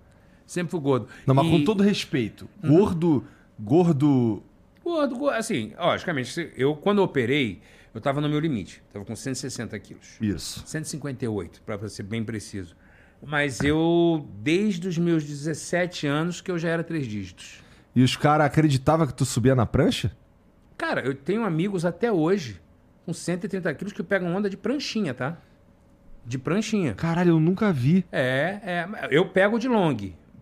Sempre 0.46 0.70
fui 0.70 0.80
gordo. 0.80 1.08
Não, 1.26 1.34
mas 1.34 1.46
E- 1.46 1.50
com 1.50 1.64
todo 1.64 1.82
respeito. 1.82 2.48
Gordo. 2.64 3.24
Gordo. 3.58 4.42
Gordo, 4.84 5.16
gordo, 5.16 5.36
assim, 5.36 5.72
logicamente, 5.76 6.52
eu 6.56 6.76
quando 6.76 6.98
eu 6.98 7.04
operei, 7.04 7.60
eu 7.96 8.00
tava 8.02 8.20
no 8.20 8.28
meu 8.28 8.38
limite. 8.38 8.82
Tava 8.92 9.06
com 9.06 9.16
160 9.16 9.78
quilos. 9.78 10.18
Isso. 10.20 10.62
158, 10.66 11.62
para 11.62 11.88
ser 11.88 12.02
bem 12.02 12.22
preciso. 12.22 12.76
Mas 13.22 13.60
eu, 13.60 14.28
desde 14.42 14.86
os 14.86 14.98
meus 14.98 15.24
17 15.24 16.06
anos, 16.06 16.42
que 16.42 16.50
eu 16.50 16.58
já 16.58 16.68
era 16.68 16.84
três 16.84 17.06
dígitos. 17.06 17.64
E 17.94 18.02
os 18.02 18.14
caras 18.14 18.46
acreditavam 18.46 19.06
que 19.06 19.14
tu 19.14 19.24
subia 19.24 19.54
na 19.54 19.64
prancha? 19.64 20.14
Cara, 20.76 21.00
eu 21.00 21.14
tenho 21.14 21.42
amigos 21.42 21.86
até 21.86 22.12
hoje 22.12 22.60
com 23.06 23.14
130 23.14 23.72
quilos 23.72 23.94
que 23.94 24.02
pegam 24.02 24.36
onda 24.36 24.50
de 24.50 24.58
pranchinha, 24.58 25.14
tá? 25.14 25.38
De 26.22 26.36
pranchinha. 26.36 26.94
Caralho, 26.94 27.30
eu 27.30 27.40
nunca 27.40 27.72
vi. 27.72 28.04
É, 28.12 28.60
é. 28.62 29.08
Eu 29.10 29.30
pego 29.30 29.58
de 29.58 29.68
long, 29.68 29.96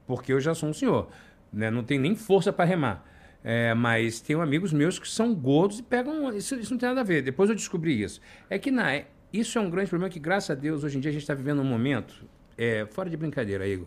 porque 0.08 0.32
eu 0.32 0.40
já 0.40 0.56
sou 0.56 0.68
um 0.68 0.74
senhor. 0.74 1.08
Né? 1.52 1.70
Não 1.70 1.84
tenho 1.84 2.00
nem 2.00 2.16
força 2.16 2.52
para 2.52 2.64
remar. 2.64 3.06
É, 3.46 3.74
mas 3.74 4.22
tenho 4.22 4.40
amigos 4.40 4.72
meus 4.72 4.98
que 4.98 5.06
são 5.06 5.34
gordos 5.34 5.78
e 5.78 5.82
pegam. 5.82 6.34
Isso, 6.34 6.54
isso 6.54 6.70
não 6.70 6.78
tem 6.78 6.88
nada 6.88 7.02
a 7.02 7.04
ver. 7.04 7.20
Depois 7.20 7.50
eu 7.50 7.54
descobri 7.54 8.02
isso. 8.02 8.18
É 8.48 8.58
que 8.58 8.70
na, 8.70 9.02
isso 9.30 9.58
é 9.58 9.60
um 9.60 9.68
grande 9.68 9.90
problema 9.90 10.10
que, 10.10 10.18
graças 10.18 10.50
a 10.50 10.54
Deus, 10.54 10.82
hoje 10.82 10.96
em 10.96 11.00
dia 11.00 11.10
a 11.10 11.12
gente 11.12 11.22
está 11.22 11.34
vivendo 11.34 11.60
um 11.60 11.64
momento, 11.64 12.24
é, 12.56 12.86
fora 12.86 13.10
de 13.10 13.16
brincadeira, 13.18 13.66
Igor, 13.68 13.86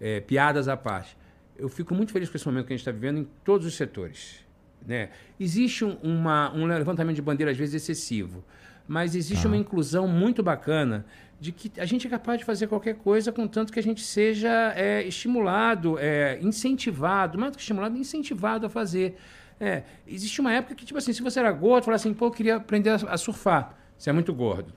é, 0.00 0.20
piadas 0.20 0.68
à 0.68 0.76
parte. 0.76 1.16
Eu 1.56 1.68
fico 1.68 1.94
muito 1.94 2.12
feliz 2.12 2.30
com 2.30 2.36
esse 2.36 2.46
momento 2.46 2.66
que 2.66 2.72
a 2.72 2.76
gente 2.76 2.80
está 2.80 2.92
vivendo 2.92 3.18
em 3.18 3.28
todos 3.44 3.66
os 3.66 3.74
setores. 3.74 4.42
Né? 4.86 5.10
Existe 5.38 5.84
um, 5.84 5.96
uma, 6.02 6.54
um 6.54 6.64
levantamento 6.64 7.16
de 7.16 7.22
bandeira, 7.22 7.52
às 7.52 7.58
vezes, 7.58 7.74
excessivo. 7.74 8.42
Mas 8.86 9.14
existe 9.14 9.46
uma 9.46 9.56
inclusão 9.56 10.06
muito 10.06 10.42
bacana 10.42 11.04
de 11.40 11.52
que 11.52 11.70
a 11.78 11.84
gente 11.84 12.06
é 12.06 12.10
capaz 12.10 12.38
de 12.38 12.44
fazer 12.44 12.66
qualquer 12.66 12.94
coisa, 12.94 13.30
contanto 13.32 13.72
que 13.72 13.78
a 13.78 13.82
gente 13.82 14.00
seja 14.02 14.72
é, 14.76 15.02
estimulado, 15.06 15.98
é, 15.98 16.38
incentivado, 16.40 17.38
mais 17.38 17.52
do 17.52 17.56
que 17.56 17.62
estimulado, 17.62 17.96
incentivado 17.96 18.66
a 18.66 18.70
fazer. 18.70 19.16
É, 19.60 19.82
existe 20.06 20.40
uma 20.40 20.52
época 20.52 20.74
que, 20.74 20.84
tipo 20.84 20.98
assim, 20.98 21.12
se 21.12 21.22
você 21.22 21.40
era 21.40 21.52
gordo, 21.52 21.84
falava 21.84 22.00
assim, 22.00 22.12
pô, 22.14 22.26
eu 22.26 22.30
queria 22.30 22.56
aprender 22.56 22.90
a, 22.90 23.16
surfar. 23.16 23.76
Você 23.96 24.10
é 24.10 24.12
muito 24.12 24.32
gordo. 24.32 24.72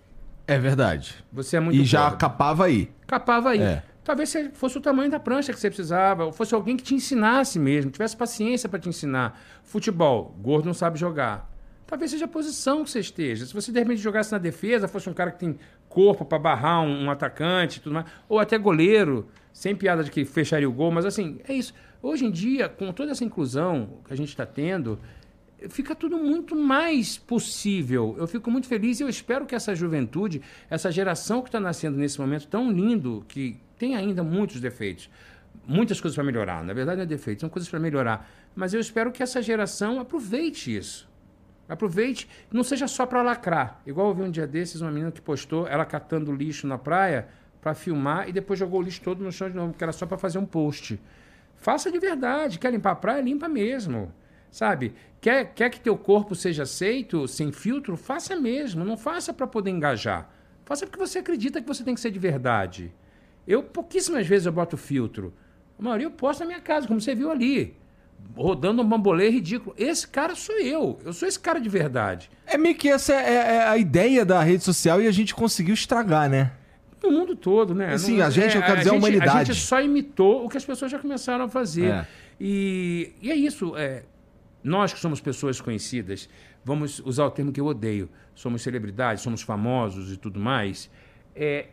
É 0.46 0.58
verdade. 0.58 1.16
Você 1.32 1.58
é 1.58 1.60
muito 1.60 1.80
E 1.80 1.84
já 1.84 2.04
gordo. 2.04 2.18
capava 2.18 2.66
aí. 2.66 2.92
Capava 3.06 3.50
aí. 3.52 3.62
É. 3.62 3.84
Talvez 4.04 4.30
se 4.30 4.50
fosse 4.52 4.78
o 4.78 4.82
tamanho 4.82 5.12
da 5.12 5.20
prancha 5.20 5.52
que 5.52 5.60
você 5.60 5.70
precisava, 5.70 6.26
ou 6.26 6.32
fosse 6.32 6.56
alguém 6.56 6.78
que 6.78 6.84
te 6.84 6.96
ensinasse 6.96 7.60
mesmo, 7.60 7.92
tivesse 7.92 8.16
paciência 8.16 8.70
para 8.70 8.80
te 8.80 8.88
ensinar. 8.88 9.38
Futebol, 9.64 10.34
gordo 10.42 10.66
não 10.66 10.74
sabe 10.74 10.98
jogar. 10.98 11.52
Talvez 11.86 12.12
seja 12.12 12.26
a 12.26 12.28
posição 12.28 12.84
que 12.84 12.90
você 12.90 13.00
esteja. 13.00 13.46
Se 13.46 13.54
você 13.54 13.72
de 13.72 13.80
repente 13.80 14.02
jogasse 14.02 14.32
na 14.32 14.38
defesa, 14.38 14.88
fosse 14.88 15.10
um 15.10 15.14
cara 15.14 15.32
que 15.32 15.40
tem 15.40 15.58
corpo 15.90 16.26
para 16.26 16.40
barrar 16.40 16.82
um, 16.82 17.06
um 17.06 17.12
atacante 17.12 17.82
tudo 17.82 17.94
mais, 17.94 18.06
ou 18.28 18.40
até 18.40 18.58
goleiro, 18.58 19.28
sem 19.54 19.76
piada 19.76 20.04
de 20.04 20.12
que 20.12 20.26
fecharia 20.26 20.70
o 20.70 20.72
gol, 20.72 20.92
mas 20.92 21.06
assim, 21.06 21.40
é 21.48 21.54
isso. 21.54 21.74
Hoje 22.02 22.26
em 22.26 22.32
dia, 22.32 22.70
com 22.70 22.92
toda 22.94 23.12
essa 23.12 23.24
inclusão 23.24 24.02
que 24.06 24.14
a 24.14 24.16
gente 24.16 24.30
está 24.30 24.46
tendo, 24.46 25.00
fica 25.70 25.96
tudo 25.96 26.18
muito 26.18 26.56
mais 26.56 27.18
possível. 27.18 28.16
Eu 28.18 28.28
fico 28.28 28.52
muito 28.52 28.68
feliz 28.68 29.00
e 29.00 29.04
eu 29.04 29.10
espero 29.10 29.46
que 29.46 29.56
essa 29.56 29.76
juventude, 29.76 30.42
essa 30.70 30.92
geração 30.92 31.42
que 31.42 31.50
está 31.50 31.60
nascendo 31.60 31.98
nesse 31.98 32.20
momento 32.20 32.48
tão 32.48 32.72
lindo, 32.72 33.26
que 33.28 33.58
tem 33.78 33.96
ainda 33.96 34.24
muitos 34.24 34.62
defeitos, 34.62 35.10
muitas 35.66 36.00
coisas 36.00 36.16
para 36.16 36.24
melhorar. 36.24 36.64
Na 36.64 36.74
verdade, 36.74 36.98
não 36.98 37.04
é 37.04 37.08
defeito, 37.08 37.42
são 37.42 37.50
coisas 37.50 37.70
para 37.70 37.80
melhorar. 37.80 38.30
Mas 38.56 38.74
eu 38.74 38.80
espero 38.80 39.12
que 39.12 39.24
essa 39.24 39.42
geração 39.42 40.00
aproveite 40.00 40.76
isso. 40.76 41.08
Aproveite, 41.68 42.30
não 42.52 42.64
seja 42.64 42.88
só 42.88 43.06
para 43.06 43.22
lacrar. 43.22 43.82
Igual 43.86 44.10
eu 44.10 44.16
vi 44.16 44.22
um 44.24 44.32
dia 44.32 44.48
desses 44.48 44.82
uma 44.82 44.92
menina 44.92 45.12
que 45.12 45.22
postou 45.22 45.68
ela 45.68 45.86
catando 45.86 46.32
lixo 46.32 46.66
na 46.66 46.78
praia 46.78 47.28
para 47.62 47.74
filmar 47.74 48.30
e 48.30 48.32
depois 48.32 48.58
jogou 48.58 48.80
o 48.80 48.84
lixo 48.84 49.02
todo 49.02 49.24
no 49.24 49.32
chão 49.32 49.50
de 49.50 49.56
novo, 49.56 49.72
porque 49.72 49.84
era 49.84 49.92
só 49.92 50.06
para 50.06 50.18
fazer 50.18 50.38
um 50.38 50.46
post. 50.46 51.00
Faça 51.56 51.92
de 51.92 52.00
verdade. 52.00 52.60
Quer 52.60 52.72
limpar 52.72 52.92
a 52.92 52.96
praia? 52.96 53.22
Limpa 53.22 53.50
mesmo. 53.50 54.14
Sabe? 54.50 54.94
Quer, 55.20 55.54
quer 55.54 55.70
que 55.70 55.80
teu 55.80 55.98
corpo 55.98 56.36
seja 56.36 56.64
aceito 56.64 57.28
sem 57.28 57.52
filtro? 57.52 57.98
Faça 57.98 58.36
mesmo. 58.36 58.86
Não 58.86 58.96
faça 58.96 59.34
para 59.34 59.46
poder 59.46 59.72
engajar. 59.72 60.30
Faça 60.66 60.86
porque 60.86 61.00
você 61.00 61.20
acredita 61.20 61.62
que 61.62 61.68
você 61.68 61.84
tem 61.84 61.96
que 61.96 62.02
ser 62.02 62.12
de 62.12 62.20
verdade. 62.20 62.94
Eu, 63.48 63.64
pouquíssimas 63.64 64.28
vezes, 64.28 64.46
eu 64.46 64.52
boto 64.52 64.78
filtro. 64.78 65.34
A 65.80 65.82
maioria 65.82 66.08
eu 66.08 66.12
posto 66.12 66.42
na 66.42 66.48
minha 66.48 66.60
casa, 66.60 66.88
como 66.88 67.00
você 67.00 67.16
viu 67.16 67.32
ali. 67.32 67.77
Rodando 68.36 68.82
um 68.84 68.88
bambolê 68.88 69.30
ridículo. 69.30 69.76
Esse 69.78 70.08
cara 70.08 70.36
sou 70.36 70.60
eu. 70.60 71.00
Eu 71.04 71.12
sou 71.12 71.28
esse 71.28 71.40
cara 71.40 71.60
de 71.60 71.68
verdade. 71.70 72.30
É 72.46 72.58
meio 72.58 72.76
que 72.76 72.88
essa 72.88 73.14
é, 73.14 73.56
é 73.58 73.68
a 73.68 73.78
ideia 73.78 74.24
da 74.24 74.42
rede 74.44 74.64
social 74.64 75.02
e 75.02 75.08
a 75.08 75.12
gente 75.12 75.34
conseguiu 75.34 75.74
estragar, 75.74 76.30
né? 76.30 76.52
No 77.02 77.12
mundo 77.12 77.36
todo, 77.36 77.74
né? 77.74 77.94
Assim, 77.94 78.18
Não- 78.18 78.26
a 78.26 78.30
gente, 78.30 78.56
eu 78.56 78.62
quero 78.62 78.78
dizer, 78.78 78.90
a 78.90 78.94
gente- 78.94 79.00
humanidade. 79.00 79.52
A 79.52 79.54
gente 79.54 79.66
só 79.66 79.82
imitou 79.82 80.46
o 80.46 80.50
que 80.50 80.58
as 80.58 80.66
pessoas 80.66 80.92
já 80.92 81.00
começaram 81.00 81.46
a 81.46 81.50
fazer. 81.50 81.86
É. 81.86 82.08
E, 82.40 83.14
e 83.22 83.32
é 83.32 83.36
isso. 83.36 83.76
É, 83.76 84.04
nós 84.64 84.94
que 84.94 85.00
somos 85.00 85.20
pessoas 85.20 85.60
conhecidas, 85.60 86.30
vamos 86.64 87.00
usar 87.00 87.26
o 87.26 87.32
termo 87.32 87.52
que 87.52 87.60
eu 87.60 87.66
odeio. 87.66 88.08
Somos 88.36 88.62
celebridades, 88.62 89.24
somos 89.24 89.42
famosos 89.42 90.12
e 90.12 90.18
tudo 90.18 90.40
mais. 90.40 90.90
É, 91.36 91.68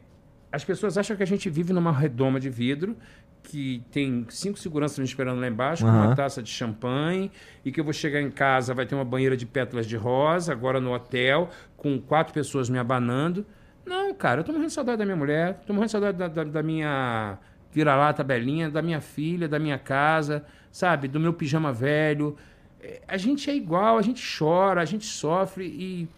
as 0.51 0.65
pessoas 0.65 0.97
acham 0.97 1.15
que 1.17 1.23
a 1.23 1.27
gente 1.27 1.51
vive 1.51 1.73
numa 1.73 1.93
redoma 1.93 2.39
de 2.41 2.49
vidro 2.49 2.97
que 3.45 3.83
tem 3.93 4.27
cinco 4.31 4.59
seguranças 4.59 4.99
me 4.99 5.05
esperando 5.05 5.39
lá 5.41 5.47
embaixo, 5.47 5.85
com 5.85 5.91
Aham. 5.91 6.07
uma 6.07 6.17
taça 6.17 6.43
de 6.43 6.51
champanhe, 6.51 7.31
e 7.65 7.71
que 7.71 7.79
eu 7.79 7.85
vou 7.85 7.93
chegar 7.93 8.21
em 8.21 8.31
casa, 8.31 8.73
vai 8.75 8.87
ter 8.87 8.95
uma 8.95 9.05
banheira 9.05 9.37
de 9.37 9.45
pétalas 9.47 9.87
de 9.87 9.97
rosa, 9.97 10.51
agora 10.51 10.81
no 10.81 10.93
hotel, 10.93 11.49
com 11.77 12.01
quatro 12.01 12.33
pessoas 12.35 12.69
me 12.71 12.79
abanando. 12.79 13.47
Não, 13.87 14.13
cara, 14.15 14.41
eu 14.41 14.45
tô 14.45 14.51
morrendo 14.51 14.69
de 14.69 14.73
saudade 14.75 14.99
da 14.99 15.05
minha 15.05 15.17
mulher, 15.17 15.61
tô 15.67 15.73
morrendo 15.75 15.87
de 15.89 15.93
saudade 15.93 16.17
da, 16.19 16.27
da, 16.27 16.43
da 16.43 16.63
minha 16.63 17.39
vira-lata 17.71 18.25
belinha, 18.25 18.71
da 18.71 18.81
minha 18.81 19.01
filha, 19.01 19.47
da 19.47 19.59
minha 19.59 19.79
casa, 19.79 20.43
sabe? 20.73 21.07
Do 21.07 21.21
meu 21.21 21.35
pijama 21.35 21.71
velho. 21.73 22.37
É, 22.83 23.03
A 23.07 23.17
gente 23.19 23.51
é 23.51 23.55
igual, 23.55 23.99
a 23.99 24.03
gente 24.03 24.23
chora, 24.39 24.81
a 24.81 24.85
gente 24.87 25.05
sofre 25.05 25.67
e 25.67 26.09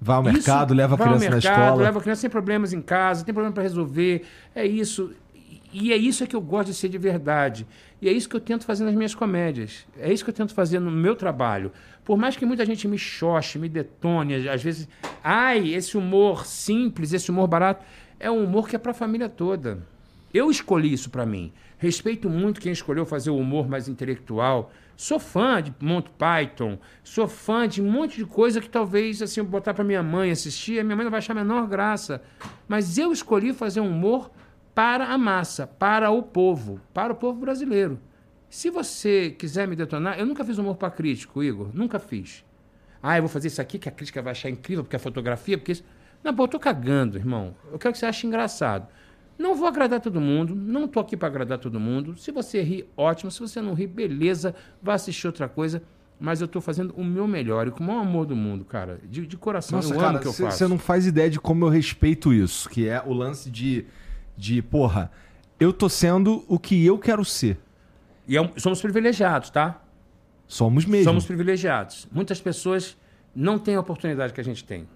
Vai 0.00 0.16
ao 0.16 0.22
isso- 0.22 0.32
mercado, 0.32 0.72
leva 0.72 0.94
a 0.94 0.96
vai 0.96 1.08
ao 1.08 1.14
criança 1.18 1.34
mercado, 1.34 1.56
na 1.58 1.64
escola. 1.66 1.82
Leva 1.82 1.98
a 1.98 2.02
criança 2.02 2.20
sem 2.22 2.30
problemas 2.30 2.72
em 2.72 2.80
casa, 2.80 3.22
tem 3.22 3.34
problema 3.34 3.52
para 3.52 3.62
resolver. 3.64 4.24
É 4.54 4.64
isso. 4.64 5.12
E 5.72 5.92
é 5.92 5.96
isso 5.96 6.26
que 6.26 6.34
eu 6.34 6.40
gosto 6.40 6.68
de 6.68 6.74
ser 6.74 6.88
de 6.88 6.98
verdade. 6.98 7.66
E 8.02 8.08
é 8.08 8.12
isso 8.12 8.28
que 8.28 8.34
eu 8.34 8.40
tento 8.40 8.64
fazer 8.64 8.84
nas 8.84 8.94
minhas 8.94 9.14
comédias. 9.14 9.86
É 9.98 10.12
isso 10.12 10.24
que 10.24 10.30
eu 10.30 10.34
tento 10.34 10.52
fazer 10.52 10.80
no 10.80 10.90
meu 10.90 11.14
trabalho. 11.14 11.70
Por 12.04 12.18
mais 12.18 12.36
que 12.36 12.44
muita 12.44 12.66
gente 12.66 12.88
me 12.88 12.98
xoxe, 12.98 13.58
me 13.58 13.68
detone, 13.68 14.48
às 14.48 14.62
vezes, 14.62 14.88
ai, 15.22 15.72
esse 15.74 15.96
humor 15.96 16.44
simples, 16.44 17.12
esse 17.12 17.30
humor 17.30 17.46
barato, 17.46 17.84
é 18.18 18.30
um 18.30 18.44
humor 18.44 18.68
que 18.68 18.74
é 18.74 18.78
para 18.78 18.90
a 18.90 18.94
família 18.94 19.28
toda. 19.28 19.86
Eu 20.32 20.50
escolhi 20.50 20.92
isso 20.92 21.10
para 21.10 21.26
mim. 21.26 21.52
Respeito 21.78 22.28
muito 22.28 22.60
quem 22.60 22.72
escolheu 22.72 23.06
fazer 23.06 23.30
o 23.30 23.38
humor 23.38 23.68
mais 23.68 23.88
intelectual. 23.88 24.72
Sou 24.96 25.18
fã 25.18 25.62
de 25.62 25.72
Monty 25.80 26.10
Python. 26.18 26.78
Sou 27.02 27.26
fã 27.26 27.66
de 27.66 27.80
um 27.80 27.90
monte 27.90 28.16
de 28.16 28.26
coisa 28.26 28.60
que 28.60 28.68
talvez 28.68 29.22
assim 29.22 29.40
eu 29.40 29.46
botar 29.46 29.72
para 29.72 29.82
minha 29.82 30.02
mãe 30.02 30.30
assistir, 30.30 30.78
a 30.78 30.84
minha 30.84 30.94
mãe 30.94 31.04
não 31.04 31.10
vai 31.10 31.18
achar 31.18 31.32
a 31.32 31.42
menor 31.42 31.66
graça. 31.66 32.22
Mas 32.68 32.98
eu 32.98 33.12
escolhi 33.12 33.52
fazer 33.54 33.80
um 33.80 33.90
humor 33.90 34.30
para 34.74 35.06
a 35.06 35.18
massa, 35.18 35.66
para 35.66 36.10
o 36.10 36.22
povo, 36.22 36.80
para 36.94 37.12
o 37.12 37.16
povo 37.16 37.40
brasileiro. 37.40 37.98
Se 38.48 38.70
você 38.70 39.30
quiser 39.30 39.68
me 39.68 39.76
detonar, 39.76 40.18
eu 40.18 40.26
nunca 40.26 40.44
fiz 40.44 40.58
humor 40.58 40.76
para 40.76 40.90
crítico, 40.90 41.42
Igor, 41.42 41.70
nunca 41.72 41.98
fiz. 41.98 42.44
Ah, 43.02 43.16
eu 43.16 43.22
vou 43.22 43.28
fazer 43.28 43.48
isso 43.48 43.60
aqui 43.60 43.78
que 43.78 43.88
a 43.88 43.92
crítica 43.92 44.20
vai 44.20 44.32
achar 44.32 44.50
incrível, 44.50 44.84
porque 44.84 44.96
a 44.96 44.98
fotografia, 44.98 45.56
porque 45.56 45.72
isso. 45.72 45.84
Não, 46.22 46.34
pô, 46.34 46.44
eu 46.44 46.48
tô 46.48 46.58
cagando, 46.58 47.16
irmão. 47.16 47.54
Eu 47.72 47.78
quero 47.78 47.92
que 47.92 47.98
você 47.98 48.06
ache 48.06 48.26
engraçado. 48.26 48.88
Não 49.38 49.54
vou 49.54 49.66
agradar 49.66 50.00
todo 50.00 50.20
mundo, 50.20 50.54
não 50.54 50.86
tô 50.86 51.00
aqui 51.00 51.16
para 51.16 51.28
agradar 51.28 51.58
todo 51.58 51.80
mundo. 51.80 52.14
Se 52.16 52.30
você 52.30 52.60
ri, 52.60 52.86
ótimo. 52.94 53.30
Se 53.30 53.40
você 53.40 53.60
não 53.62 53.72
ri, 53.72 53.86
beleza, 53.86 54.54
vá 54.82 54.94
assistir 54.94 55.26
outra 55.26 55.48
coisa. 55.48 55.82
Mas 56.18 56.42
eu 56.42 56.48
tô 56.48 56.60
fazendo 56.60 56.92
o 56.94 57.02
meu 57.02 57.26
melhor 57.26 57.66
e 57.66 57.70
com 57.70 57.82
o 57.82 57.86
maior 57.86 58.00
amor 58.00 58.26
do 58.26 58.36
mundo, 58.36 58.66
cara. 58.66 59.00
De, 59.08 59.26
de 59.26 59.36
coração, 59.38 59.78
Nossa, 59.78 59.94
eu 59.94 59.98
amo 59.98 60.02
cara, 60.02 60.18
o 60.18 60.20
que 60.20 60.26
eu 60.26 60.32
você 60.32 60.42
faço. 60.42 60.68
não 60.68 60.78
faz 60.78 61.06
ideia 61.06 61.30
de 61.30 61.40
como 61.40 61.64
eu 61.64 61.70
respeito 61.70 62.34
isso, 62.34 62.68
que 62.68 62.86
é 62.86 63.02
o 63.06 63.14
lance 63.14 63.50
de, 63.50 63.86
de 64.40 64.62
porra, 64.62 65.10
eu 65.60 65.72
tô 65.72 65.88
sendo 65.88 66.42
o 66.48 66.58
que 66.58 66.84
eu 66.84 66.98
quero 66.98 67.22
ser. 67.24 67.58
E 68.26 68.36
é 68.36 68.40
um- 68.40 68.50
somos 68.56 68.80
privilegiados, 68.80 69.50
tá? 69.50 69.82
Somos 70.48 70.84
mesmo. 70.86 71.04
Somos 71.04 71.26
privilegiados. 71.26 72.08
Muitas 72.10 72.40
pessoas 72.40 72.96
não 73.36 73.58
têm 73.58 73.74
a 73.76 73.80
oportunidade 73.80 74.32
que 74.32 74.40
a 74.40 74.44
gente 74.44 74.64
tem. 74.64 74.88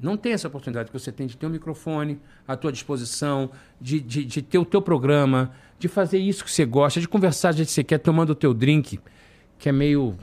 Não 0.00 0.16
tem 0.16 0.32
essa 0.32 0.48
oportunidade 0.48 0.90
que 0.90 0.98
você 0.98 1.10
tem 1.12 1.26
de 1.26 1.36
ter 1.36 1.44
um 1.46 1.50
microfone 1.50 2.18
à 2.48 2.56
tua 2.56 2.72
disposição, 2.72 3.50
de, 3.80 4.00
de, 4.00 4.24
de 4.24 4.40
ter 4.40 4.56
o 4.58 4.64
teu 4.64 4.80
programa, 4.80 5.50
de 5.78 5.88
fazer 5.88 6.18
isso 6.18 6.42
que 6.44 6.50
você 6.50 6.64
gosta, 6.64 7.00
de 7.00 7.08
conversar 7.08 7.52
jeito 7.52 7.68
que 7.68 7.74
você 7.74 7.84
quer, 7.84 7.98
tomando 7.98 8.30
o 8.30 8.34
teu 8.34 8.54
drink, 8.54 8.98
que 9.58 9.68
é 9.68 9.72
meio. 9.72 10.16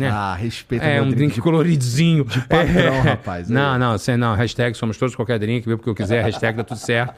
Né? 0.00 0.08
Ah, 0.08 0.34
respeita 0.34 0.84
é, 0.84 1.00
um 1.02 1.10
drink, 1.10 1.34
de- 1.34 1.42
coloridinho. 1.42 2.24
De 2.24 2.40
patrão, 2.48 3.02
rapaz, 3.02 3.48
é. 3.50 3.54
Não, 3.54 3.78
não, 3.78 3.92
você 3.98 4.16
não. 4.16 4.34
Hashtag 4.34 4.76
somos 4.76 4.96
todos 4.96 5.14
qualquer 5.14 5.38
drink, 5.38 5.64
viu? 5.66 5.76
Porque 5.76 5.90
eu 5.90 5.94
quiser, 5.94 6.22
hashtag 6.24 6.56
dá 6.56 6.64
tudo 6.64 6.78
certo. 6.78 7.14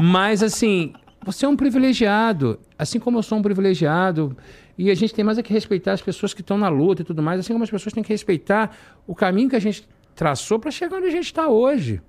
Mas, 0.00 0.42
assim, 0.42 0.92
você 1.24 1.44
é 1.44 1.48
um 1.48 1.56
privilegiado. 1.56 2.58
Assim 2.78 2.98
como 2.98 3.18
eu 3.18 3.22
sou 3.22 3.38
um 3.38 3.42
privilegiado. 3.42 4.36
E 4.76 4.90
a 4.90 4.94
gente 4.94 5.12
tem 5.12 5.24
mais 5.24 5.38
é 5.38 5.42
que 5.42 5.52
respeitar 5.52 5.92
as 5.92 6.02
pessoas 6.02 6.32
que 6.32 6.40
estão 6.40 6.56
na 6.56 6.68
luta 6.68 7.02
e 7.02 7.04
tudo 7.04 7.22
mais. 7.22 7.40
Assim 7.40 7.52
como 7.52 7.64
as 7.64 7.70
pessoas 7.70 7.92
têm 7.92 8.02
que 8.02 8.12
respeitar 8.12 8.76
o 9.06 9.14
caminho 9.14 9.50
que 9.50 9.56
a 9.56 9.60
gente 9.60 9.86
traçou 10.14 10.58
para 10.58 10.70
chegar 10.70 10.98
onde 10.98 11.06
a 11.06 11.10
gente 11.10 11.26
está 11.26 11.48
hoje. 11.48 12.00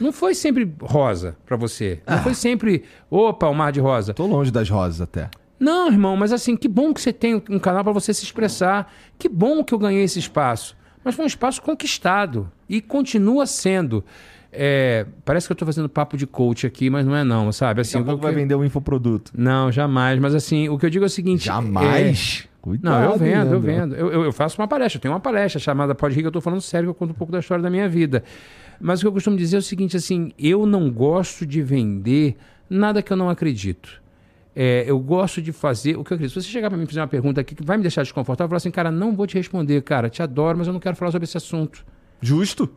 Não 0.00 0.12
foi 0.12 0.34
sempre 0.34 0.70
rosa 0.80 1.36
para 1.44 1.56
você. 1.56 2.00
Não 2.06 2.18
foi 2.18 2.34
sempre, 2.34 2.84
opa, 3.10 3.46
o 3.46 3.54
mar 3.54 3.70
de 3.72 3.80
rosa. 3.80 4.14
Tô 4.14 4.26
longe 4.26 4.50
das 4.50 4.68
rosas 4.68 5.00
até. 5.00 5.28
Não, 5.60 5.88
irmão, 5.88 6.16
mas 6.16 6.32
assim, 6.32 6.56
que 6.56 6.66
bom 6.66 6.92
que 6.92 7.00
você 7.00 7.12
tem 7.12 7.36
um 7.48 7.58
canal 7.58 7.84
para 7.84 7.92
você 7.92 8.12
se 8.12 8.24
expressar. 8.24 8.92
Que 9.18 9.28
bom 9.28 9.62
que 9.62 9.72
eu 9.72 9.78
ganhei 9.78 10.02
esse 10.02 10.18
espaço. 10.18 10.76
Mas 11.04 11.14
foi 11.14 11.24
um 11.24 11.28
espaço 11.28 11.60
conquistado 11.62 12.50
e 12.68 12.80
continua 12.80 13.46
sendo. 13.46 14.04
É, 14.54 15.06
parece 15.24 15.46
que 15.46 15.52
eu 15.52 15.56
tô 15.56 15.64
fazendo 15.64 15.88
papo 15.88 16.16
de 16.16 16.26
coach 16.26 16.66
aqui, 16.66 16.90
mas 16.90 17.06
não 17.06 17.16
é 17.16 17.24
não, 17.24 17.50
sabe? 17.52 17.80
Assim, 17.80 17.92
Daqui 17.98 18.00
a 18.00 18.02
o 18.02 18.04
pouco 18.04 18.20
que- 18.20 18.26
vai 18.26 18.34
vender 18.42 18.54
um 18.54 18.62
infoproduto. 18.64 19.32
Não, 19.34 19.72
jamais. 19.72 20.18
Mas 20.20 20.34
assim, 20.34 20.68
o 20.68 20.78
que 20.78 20.84
eu 20.84 20.90
digo 20.90 21.04
é 21.04 21.06
o 21.06 21.10
seguinte. 21.10 21.46
Jamais? 21.46 22.46
é- 22.48 22.52
Cuidado, 22.62 23.02
Não, 23.02 23.12
eu 23.12 23.18
vendo, 23.18 23.30
eu 23.30 23.58
Leandro. 23.58 23.60
vendo. 23.60 23.94
Eu, 23.96 24.12
eu- 24.12 24.22
eu 24.24 24.32
faço 24.32 24.60
uma 24.60 24.68
palestra, 24.68 24.98
eu 24.98 25.02
tenho 25.02 25.12
uma 25.14 25.18
palestra 25.20 25.58
chamada 25.58 25.94
Pode 25.96 26.14
Rir, 26.14 26.20
que 26.20 26.28
eu 26.28 26.32
tô 26.32 26.40
falando 26.40 26.60
sério, 26.60 26.86
que 26.86 26.90
eu 26.90 26.94
conto 26.94 27.10
um 27.10 27.14
pouco 27.14 27.32
da 27.32 27.40
história 27.40 27.60
da 27.62 27.68
minha 27.70 27.88
vida. 27.88 28.22
Mas 28.80 29.00
o 29.00 29.02
que 29.02 29.08
eu 29.08 29.12
costumo 29.12 29.36
dizer 29.36 29.56
é 29.56 29.58
o 29.58 29.62
seguinte, 29.62 29.96
assim, 29.96 30.32
eu 30.38 30.64
não 30.66 30.88
gosto 30.90 31.44
de 31.44 31.60
vender 31.62 32.36
nada 32.70 33.02
que 33.02 33.12
eu 33.12 33.16
não 33.16 33.28
acredito. 33.28 34.00
É, 34.54 34.84
eu 34.86 34.98
gosto 35.00 35.40
de 35.42 35.50
fazer 35.50 35.96
o 35.96 36.04
que 36.04 36.12
eu 36.12 36.14
acredito. 36.14 36.34
Se 36.40 36.46
você 36.46 36.52
chegar 36.52 36.68
para 36.68 36.76
mim 36.76 36.84
e 36.84 36.86
fazer 36.86 37.00
uma 37.00 37.08
pergunta 37.08 37.40
aqui 37.40 37.54
que 37.54 37.64
vai 37.64 37.78
me 37.78 37.82
deixar 37.82 38.02
desconfortável, 38.02 38.46
eu 38.46 38.50
falar 38.50 38.58
assim, 38.58 38.70
cara, 38.70 38.90
não 38.92 39.12
vou 39.16 39.26
te 39.26 39.34
responder, 39.34 39.80
cara, 39.82 40.08
te 40.10 40.22
adoro, 40.22 40.58
mas 40.58 40.66
eu 40.66 40.72
não 40.72 40.80
quero 40.80 40.94
falar 40.94 41.10
sobre 41.10 41.24
esse 41.24 41.36
assunto. 41.36 41.84
Justo? 42.20 42.68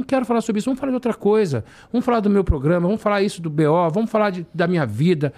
Não 0.00 0.06
quero 0.06 0.24
falar 0.24 0.40
sobre 0.40 0.58
isso, 0.60 0.66
vamos 0.66 0.80
falar 0.80 0.90
de 0.90 0.96
outra 0.96 1.12
coisa. 1.14 1.62
Vamos 1.92 2.04
falar 2.04 2.20
do 2.20 2.30
meu 2.30 2.42
programa, 2.42 2.86
vamos 2.86 3.02
falar 3.02 3.22
isso 3.22 3.40
do 3.42 3.50
BO, 3.50 3.90
vamos 3.92 4.10
falar 4.10 4.30
de- 4.30 4.46
da 4.54 4.66
minha 4.66 4.86
vida. 4.86 5.32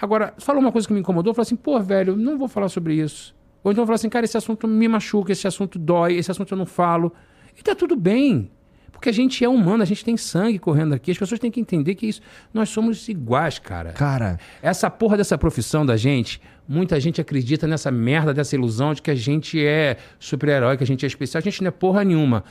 Agora, 0.00 0.32
falou 0.38 0.60
uma 0.62 0.70
coisa 0.70 0.86
que 0.86 0.94
me 0.94 1.00
incomodou, 1.00 1.34
falei 1.34 1.42
assim, 1.46 1.56
pô, 1.56 1.78
velho, 1.80 2.16
não 2.16 2.38
vou 2.38 2.48
falar 2.48 2.68
sobre 2.68 2.94
isso. 2.94 3.34
Ou 3.64 3.72
então 3.72 3.84
falo 3.84 3.94
assim, 3.96 4.08
cara, 4.08 4.24
esse 4.24 4.36
assunto 4.36 4.68
me 4.68 4.86
machuca, 4.86 5.32
esse 5.32 5.46
assunto 5.46 5.78
dói, 5.78 6.14
esse 6.16 6.30
assunto 6.30 6.52
eu 6.52 6.58
não 6.58 6.66
falo. 6.66 7.12
E 7.58 7.62
tá 7.62 7.74
tudo 7.74 7.96
bem. 7.96 8.50
Porque 8.92 9.08
a 9.10 9.12
gente 9.12 9.44
é 9.44 9.48
humano, 9.48 9.82
a 9.82 9.86
gente 9.86 10.02
tem 10.04 10.16
sangue 10.16 10.58
correndo 10.58 10.94
aqui. 10.94 11.10
As 11.10 11.18
pessoas 11.18 11.38
têm 11.38 11.50
que 11.50 11.60
entender 11.60 11.94
que 11.94 12.06
isso. 12.06 12.20
Nós 12.54 12.68
somos 12.70 13.08
iguais, 13.08 13.58
cara. 13.58 13.90
Cara, 13.92 14.38
Essa 14.62 14.88
porra 14.88 15.16
dessa 15.18 15.36
profissão 15.36 15.84
da 15.84 15.96
gente, 15.98 16.40
muita 16.66 16.98
gente 16.98 17.20
acredita 17.20 17.66
nessa 17.66 17.90
merda 17.90 18.32
dessa 18.32 18.54
ilusão 18.54 18.94
de 18.94 19.02
que 19.02 19.10
a 19.10 19.14
gente 19.14 19.62
é 19.62 19.98
super-herói, 20.18 20.76
que 20.78 20.84
a 20.84 20.86
gente 20.86 21.04
é 21.04 21.08
especial. 21.08 21.40
A 21.40 21.42
gente 21.44 21.60
não 21.62 21.68
é 21.68 21.70
porra 21.72 22.04
nenhuma. 22.04 22.42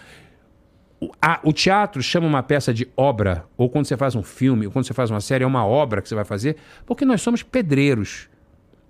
O, 1.06 1.12
a- 1.22 1.40
o 1.44 1.54
teatro 1.54 2.02
chama 2.02 2.26
uma 2.26 2.42
peça 2.42 2.74
de 2.74 2.88
obra, 2.98 3.46
ou 3.58 3.70
quando 3.70 3.86
você 3.86 3.96
faz 3.96 4.16
um 4.16 4.24
filme, 4.24 4.66
ou 4.66 4.72
quando 4.72 4.86
você 4.86 4.94
faz 4.94 5.12
uma 5.12 5.22
série, 5.22 5.44
é 5.44 5.48
uma 5.48 5.66
obra 5.66 6.02
que 6.02 6.10
você 6.10 6.16
vai 6.16 6.26
fazer, 6.26 6.56
porque 6.86 7.06
nós 7.06 7.22
somos 7.22 7.44
pedreiros. 7.44 8.28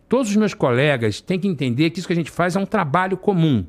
Todos 0.07 0.29
os 0.29 0.35
meus 0.35 0.53
colegas 0.53 1.19
têm 1.19 1.39
que 1.39 1.47
entender 1.47 1.89
que 1.89 1.99
isso 1.99 2.07
que 2.07 2.13
a 2.13 2.15
gente 2.15 2.31
faz 2.31 2.55
é 2.55 2.59
um 2.59 2.65
trabalho 2.65 3.17
comum. 3.17 3.65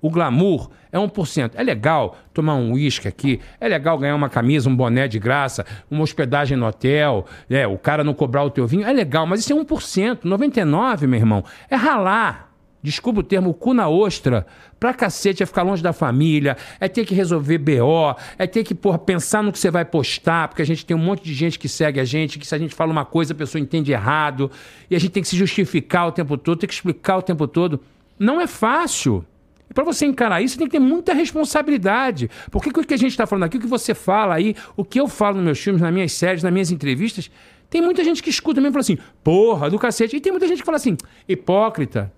O 0.00 0.08
glamour 0.08 0.70
é 0.90 0.98
1%. 0.98 1.50
É 1.56 1.62
legal 1.62 2.16
tomar 2.32 2.54
um 2.54 2.72
uísque 2.72 3.06
aqui, 3.06 3.38
é 3.60 3.68
legal 3.68 3.98
ganhar 3.98 4.14
uma 4.14 4.30
camisa, 4.30 4.70
um 4.70 4.74
boné 4.74 5.06
de 5.06 5.18
graça, 5.18 5.66
uma 5.90 6.02
hospedagem 6.02 6.56
no 6.56 6.66
hotel, 6.66 7.26
é, 7.50 7.66
o 7.66 7.76
cara 7.76 8.02
não 8.02 8.14
cobrar 8.14 8.44
o 8.44 8.50
teu 8.50 8.66
vinho, 8.66 8.86
é 8.86 8.92
legal, 8.92 9.26
mas 9.26 9.40
isso 9.40 9.52
é 9.52 9.56
1%. 9.56 10.20
99%, 10.24 11.06
meu 11.06 11.18
irmão, 11.20 11.44
é 11.68 11.76
ralar. 11.76 12.49
Desculpa 12.82 13.20
o 13.20 13.22
termo, 13.22 13.52
cu 13.52 13.74
na 13.74 13.88
ostra, 13.88 14.46
pra 14.78 14.94
cacete, 14.94 15.42
é 15.42 15.46
ficar 15.46 15.62
longe 15.62 15.82
da 15.82 15.92
família, 15.92 16.56
é 16.80 16.88
ter 16.88 17.04
que 17.04 17.14
resolver 17.14 17.58
BO, 17.58 18.16
é 18.38 18.46
ter 18.46 18.64
que, 18.64 18.74
porra, 18.74 18.98
pensar 18.98 19.42
no 19.42 19.52
que 19.52 19.58
você 19.58 19.70
vai 19.70 19.84
postar, 19.84 20.48
porque 20.48 20.62
a 20.62 20.66
gente 20.66 20.86
tem 20.86 20.96
um 20.96 21.00
monte 21.00 21.22
de 21.22 21.34
gente 21.34 21.58
que 21.58 21.68
segue 21.68 22.00
a 22.00 22.04
gente, 22.04 22.38
que 22.38 22.46
se 22.46 22.54
a 22.54 22.58
gente 22.58 22.74
fala 22.74 22.90
uma 22.90 23.04
coisa, 23.04 23.34
a 23.34 23.36
pessoa 23.36 23.60
entende 23.60 23.92
errado, 23.92 24.50
e 24.90 24.96
a 24.96 24.98
gente 24.98 25.10
tem 25.10 25.22
que 25.22 25.28
se 25.28 25.36
justificar 25.36 26.08
o 26.08 26.12
tempo 26.12 26.38
todo, 26.38 26.58
tem 26.58 26.68
que 26.68 26.74
explicar 26.74 27.18
o 27.18 27.22
tempo 27.22 27.46
todo. 27.46 27.80
Não 28.18 28.40
é 28.40 28.46
fácil. 28.46 29.24
E 29.70 29.74
para 29.74 29.84
você 29.84 30.04
encarar 30.04 30.42
isso, 30.42 30.58
tem 30.58 30.66
que 30.66 30.72
ter 30.72 30.80
muita 30.80 31.14
responsabilidade. 31.14 32.28
Porque 32.50 32.70
o 32.70 32.72
que 32.72 32.94
a 32.94 32.96
gente 32.96 33.12
está 33.12 33.26
falando 33.26 33.44
aqui, 33.44 33.56
o 33.56 33.60
que 33.60 33.66
você 33.66 33.94
fala 33.94 34.34
aí, 34.34 34.56
o 34.76 34.84
que 34.84 34.98
eu 34.98 35.06
falo 35.06 35.36
nos 35.36 35.44
meus 35.44 35.60
filmes, 35.60 35.80
nas 35.80 35.92
minhas 35.92 36.12
séries, 36.12 36.42
nas 36.42 36.52
minhas 36.52 36.70
entrevistas, 36.72 37.30
tem 37.68 37.80
muita 37.80 38.02
gente 38.02 38.20
que 38.20 38.30
escuta 38.30 38.60
mesmo 38.60 38.70
e 38.70 38.72
fala 38.72 38.80
assim, 38.80 38.98
porra, 39.22 39.70
do 39.70 39.78
cacete. 39.78 40.16
E 40.16 40.20
tem 40.20 40.32
muita 40.32 40.48
gente 40.48 40.58
que 40.58 40.64
fala 40.64 40.76
assim, 40.76 40.96
hipócrita. 41.28 42.12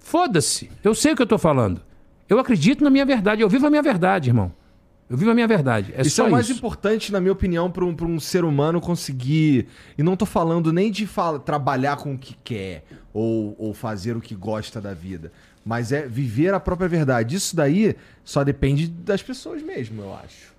Foda-se. 0.00 0.70
Eu 0.82 0.94
sei 0.94 1.12
o 1.12 1.16
que 1.16 1.22
eu 1.22 1.26
tô 1.26 1.38
falando. 1.38 1.80
Eu 2.28 2.38
acredito 2.38 2.82
na 2.82 2.90
minha 2.90 3.06
verdade. 3.06 3.42
Eu 3.42 3.48
vivo 3.48 3.66
a 3.66 3.70
minha 3.70 3.82
verdade, 3.82 4.30
irmão. 4.30 4.52
Eu 5.08 5.16
vivo 5.16 5.30
a 5.30 5.34
minha 5.34 5.46
verdade. 5.48 5.92
É 5.96 6.02
isso 6.02 6.20
é 6.20 6.24
o 6.24 6.30
mais 6.30 6.48
isso. 6.48 6.58
importante, 6.58 7.10
na 7.10 7.20
minha 7.20 7.32
opinião, 7.32 7.68
para 7.70 7.84
um, 7.84 7.94
pra 7.94 8.06
um 8.06 8.20
ser 8.20 8.44
humano 8.44 8.80
conseguir. 8.80 9.66
E 9.98 10.02
não 10.02 10.16
tô 10.16 10.24
falando 10.24 10.72
nem 10.72 10.90
de 10.90 11.06
fala- 11.06 11.38
trabalhar 11.40 11.96
com 11.96 12.14
o 12.14 12.18
que 12.18 12.36
quer 12.44 12.84
ou, 13.12 13.56
ou 13.58 13.74
fazer 13.74 14.16
o 14.16 14.20
que 14.20 14.34
gosta 14.36 14.80
da 14.80 14.94
vida. 14.94 15.32
Mas 15.64 15.90
é 15.92 16.06
viver 16.06 16.54
a 16.54 16.60
própria 16.60 16.88
verdade. 16.88 17.34
Isso 17.36 17.54
daí 17.56 17.96
só 18.24 18.44
depende 18.44 18.86
das 18.86 19.20
pessoas 19.22 19.60
mesmo, 19.62 20.00
eu 20.02 20.14
acho. 20.14 20.50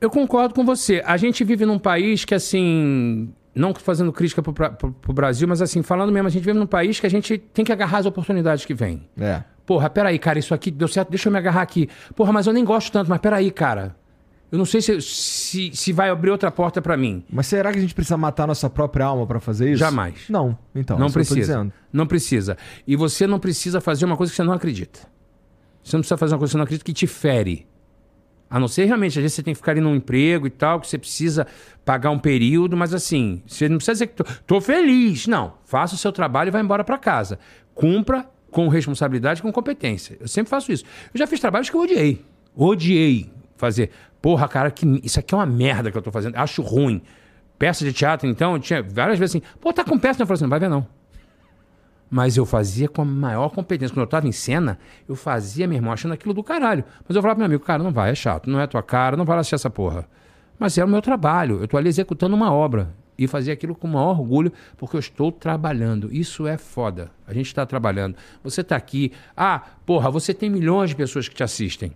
Eu 0.00 0.08
concordo 0.10 0.54
com 0.54 0.64
você. 0.64 1.02
A 1.04 1.16
gente 1.16 1.42
vive 1.42 1.66
num 1.66 1.78
país 1.78 2.24
que, 2.24 2.34
assim, 2.34 3.28
não 3.56 3.74
fazendo 3.74 4.12
crítica 4.12 4.42
pro, 4.42 4.52
pro 4.52 5.12
Brasil, 5.14 5.48
mas 5.48 5.62
assim, 5.62 5.82
falando 5.82 6.12
mesmo, 6.12 6.28
a 6.28 6.30
gente 6.30 6.44
vive 6.44 6.58
num 6.58 6.66
país 6.66 7.00
que 7.00 7.06
a 7.06 7.10
gente 7.10 7.38
tem 7.38 7.64
que 7.64 7.72
agarrar 7.72 7.98
as 7.98 8.06
oportunidades 8.06 8.66
que 8.66 8.74
vêm. 8.74 9.08
É. 9.18 9.42
Porra, 9.64 9.88
peraí, 9.88 10.18
cara, 10.18 10.38
isso 10.38 10.52
aqui 10.52 10.70
deu 10.70 10.86
certo, 10.86 11.08
deixa 11.08 11.28
eu 11.28 11.32
me 11.32 11.38
agarrar 11.38 11.62
aqui. 11.62 11.88
Porra, 12.14 12.32
mas 12.32 12.46
eu 12.46 12.52
nem 12.52 12.64
gosto 12.64 12.92
tanto, 12.92 13.08
mas 13.08 13.18
peraí, 13.18 13.50
cara. 13.50 13.96
Eu 14.52 14.58
não 14.58 14.64
sei 14.64 14.80
se, 14.80 15.00
se, 15.00 15.70
se 15.74 15.92
vai 15.92 16.08
abrir 16.08 16.30
outra 16.30 16.50
porta 16.52 16.80
pra 16.80 16.96
mim. 16.96 17.24
Mas 17.28 17.46
será 17.48 17.72
que 17.72 17.78
a 17.78 17.80
gente 17.80 17.94
precisa 17.94 18.16
matar 18.16 18.46
nossa 18.46 18.70
própria 18.70 19.06
alma 19.06 19.26
pra 19.26 19.40
fazer 19.40 19.70
isso? 19.70 19.78
Jamais. 19.78 20.28
Não. 20.28 20.56
Então, 20.72 20.98
não 20.98 21.08
tô 21.08 21.14
precisa. 21.14 21.72
Não 21.92 22.06
precisa. 22.06 22.56
E 22.86 22.94
você 22.94 23.26
não 23.26 23.40
precisa 23.40 23.80
fazer 23.80 24.04
uma 24.04 24.16
coisa 24.16 24.30
que 24.30 24.36
você 24.36 24.44
não 24.44 24.52
acredita. 24.52 25.00
Você 25.82 25.96
não 25.96 26.02
precisa 26.02 26.16
fazer 26.16 26.34
uma 26.34 26.38
coisa 26.38 26.50
que 26.50 26.52
você 26.52 26.58
não 26.58 26.64
acredita 26.64 26.84
que 26.84 26.92
te 26.92 27.06
fere. 27.08 27.66
A 28.48 28.60
não 28.60 28.68
ser 28.68 28.84
realmente, 28.84 29.18
às 29.18 29.22
vezes 29.22 29.34
você 29.34 29.42
tem 29.42 29.54
que 29.54 29.58
ficar 29.58 29.72
ali 29.72 29.80
num 29.80 29.94
emprego 29.94 30.46
e 30.46 30.50
tal, 30.50 30.80
que 30.80 30.86
você 30.86 30.96
precisa 30.96 31.46
pagar 31.84 32.10
um 32.10 32.18
período, 32.18 32.76
mas 32.76 32.94
assim, 32.94 33.42
você 33.46 33.68
não 33.68 33.76
precisa 33.76 33.92
dizer 33.92 34.06
que 34.08 34.14
tô, 34.14 34.24
tô 34.46 34.60
feliz. 34.60 35.26
Não. 35.26 35.54
Faça 35.64 35.94
o 35.94 35.98
seu 35.98 36.12
trabalho 36.12 36.48
e 36.48 36.50
vá 36.50 36.60
embora 36.60 36.84
pra 36.84 36.96
casa. 36.96 37.38
Cumpra 37.74 38.26
com 38.50 38.68
responsabilidade 38.68 39.42
com 39.42 39.52
competência. 39.52 40.16
Eu 40.20 40.28
sempre 40.28 40.48
faço 40.48 40.72
isso. 40.72 40.84
Eu 41.12 41.18
já 41.18 41.26
fiz 41.26 41.40
trabalhos 41.40 41.68
que 41.68 41.76
eu 41.76 41.80
odiei. 41.80 42.24
Odiei 42.54 43.30
fazer. 43.56 43.90
Porra, 44.22 44.48
cara, 44.48 44.70
que, 44.70 44.86
isso 45.02 45.18
aqui 45.18 45.34
é 45.34 45.38
uma 45.38 45.46
merda 45.46 45.90
que 45.90 45.98
eu 45.98 46.02
tô 46.02 46.10
fazendo. 46.10 46.36
Acho 46.36 46.62
ruim. 46.62 47.02
Peça 47.58 47.84
de 47.84 47.92
teatro, 47.92 48.28
então, 48.28 48.58
tinha 48.58 48.82
várias 48.82 49.18
vezes 49.18 49.36
assim, 49.36 49.46
pô, 49.60 49.72
tá 49.72 49.82
com 49.82 49.98
peça? 49.98 50.22
Eu 50.22 50.26
falei 50.26 50.34
assim, 50.34 50.44
não 50.44 50.50
vai 50.50 50.60
ver 50.60 50.68
não. 50.68 50.86
Mas 52.08 52.36
eu 52.36 52.46
fazia 52.46 52.88
com 52.88 53.02
a 53.02 53.04
maior 53.04 53.48
competência. 53.50 53.92
Quando 53.92 54.04
eu 54.04 54.10
tava 54.10 54.28
em 54.28 54.32
cena, 54.32 54.78
eu 55.08 55.16
fazia, 55.16 55.66
meu 55.66 55.76
irmão, 55.76 55.92
achando 55.92 56.14
aquilo 56.14 56.32
do 56.32 56.42
caralho. 56.42 56.84
Mas 57.06 57.16
eu 57.16 57.22
falava 57.22 57.36
pro 57.36 57.40
meu 57.40 57.46
amigo, 57.46 57.64
cara, 57.64 57.82
não 57.82 57.92
vai, 57.92 58.10
é 58.10 58.14
chato, 58.14 58.48
não 58.48 58.60
é 58.60 58.66
tua 58.66 58.82
cara, 58.82 59.16
não 59.16 59.24
vai 59.24 59.38
assistir 59.38 59.56
essa 59.56 59.70
porra. 59.70 60.06
Mas 60.58 60.78
era 60.78 60.86
o 60.86 60.90
meu 60.90 61.02
trabalho, 61.02 61.60
eu 61.60 61.68
tô 61.68 61.76
ali 61.76 61.88
executando 61.88 62.34
uma 62.34 62.52
obra. 62.52 62.94
E 63.18 63.26
fazia 63.26 63.52
aquilo 63.52 63.74
com 63.74 63.88
o 63.88 63.90
maior 63.90 64.10
orgulho, 64.10 64.52
porque 64.76 64.94
eu 64.94 65.00
estou 65.00 65.32
trabalhando. 65.32 66.12
Isso 66.12 66.46
é 66.46 66.58
foda. 66.58 67.10
A 67.26 67.32
gente 67.32 67.46
está 67.46 67.64
trabalhando. 67.64 68.14
Você 68.44 68.62
tá 68.62 68.76
aqui. 68.76 69.10
Ah, 69.34 69.62
porra, 69.86 70.10
você 70.10 70.34
tem 70.34 70.50
milhões 70.50 70.90
de 70.90 70.96
pessoas 70.96 71.26
que 71.26 71.34
te 71.34 71.42
assistem. 71.42 71.92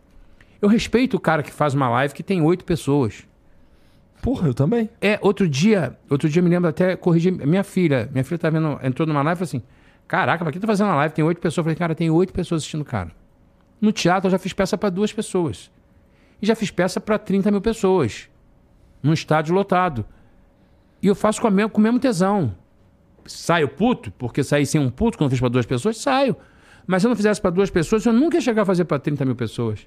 Eu 0.62 0.68
respeito 0.68 1.18
o 1.18 1.20
cara 1.20 1.42
que 1.42 1.52
faz 1.52 1.74
uma 1.74 1.90
live 1.90 2.14
que 2.14 2.22
tem 2.22 2.40
oito 2.40 2.64
pessoas. 2.64 3.26
Porra, 4.22 4.48
eu 4.48 4.54
também. 4.54 4.88
É, 5.00 5.18
outro 5.22 5.48
dia, 5.48 5.96
outro 6.08 6.28
dia 6.28 6.40
eu 6.40 6.44
me 6.44 6.50
lembro 6.50 6.68
até 6.68 6.96
corrigir 6.96 7.32
minha 7.32 7.64
filha. 7.64 8.08
Minha 8.12 8.24
filha 8.24 8.38
tá 8.38 8.48
vendo, 8.48 8.78
entrou 8.82 9.06
numa 9.06 9.22
live 9.22 9.42
e 9.42 9.46
falou 9.46 9.48
assim: 9.48 9.62
Caraca, 10.10 10.42
pra 10.42 10.52
que 10.52 10.58
tá 10.58 10.66
fazendo 10.66 10.88
uma 10.88 10.96
live? 10.96 11.14
Tem 11.14 11.24
oito 11.24 11.40
pessoas. 11.40 11.58
Eu 11.58 11.62
falei, 11.62 11.76
cara, 11.76 11.94
tem 11.94 12.10
oito 12.10 12.32
pessoas 12.32 12.62
assistindo 12.62 12.80
o 12.80 12.84
cara. 12.84 13.12
No 13.80 13.92
teatro 13.92 14.26
eu 14.26 14.30
já 14.32 14.40
fiz 14.40 14.52
peça 14.52 14.76
para 14.76 14.90
duas 14.90 15.12
pessoas. 15.12 15.70
E 16.42 16.46
já 16.46 16.56
fiz 16.56 16.68
peça 16.68 17.00
para 17.00 17.16
30 17.16 17.48
mil 17.52 17.60
pessoas. 17.60 18.28
Num 19.00 19.12
estádio 19.12 19.54
lotado. 19.54 20.04
E 21.00 21.06
eu 21.06 21.14
faço 21.14 21.40
com, 21.40 21.46
a 21.46 21.50
mesmo, 21.52 21.70
com 21.70 21.78
o 21.78 21.80
mesmo 21.80 22.00
tesão. 22.00 22.56
Saio 23.24 23.68
puto, 23.68 24.10
porque 24.18 24.42
saí 24.42 24.66
sem 24.66 24.80
um 24.80 24.90
puto 24.90 25.16
quando 25.16 25.30
fiz 25.30 25.38
para 25.38 25.48
duas 25.48 25.64
pessoas, 25.64 25.98
saio. 25.98 26.34
Mas 26.88 27.02
se 27.02 27.06
eu 27.06 27.10
não 27.10 27.16
fizesse 27.16 27.40
para 27.40 27.52
duas 27.52 27.70
pessoas, 27.70 28.04
eu 28.04 28.12
nunca 28.12 28.38
ia 28.38 28.40
chegar 28.40 28.62
a 28.62 28.66
fazer 28.66 28.86
para 28.86 28.98
30 28.98 29.24
mil 29.24 29.36
pessoas. 29.36 29.86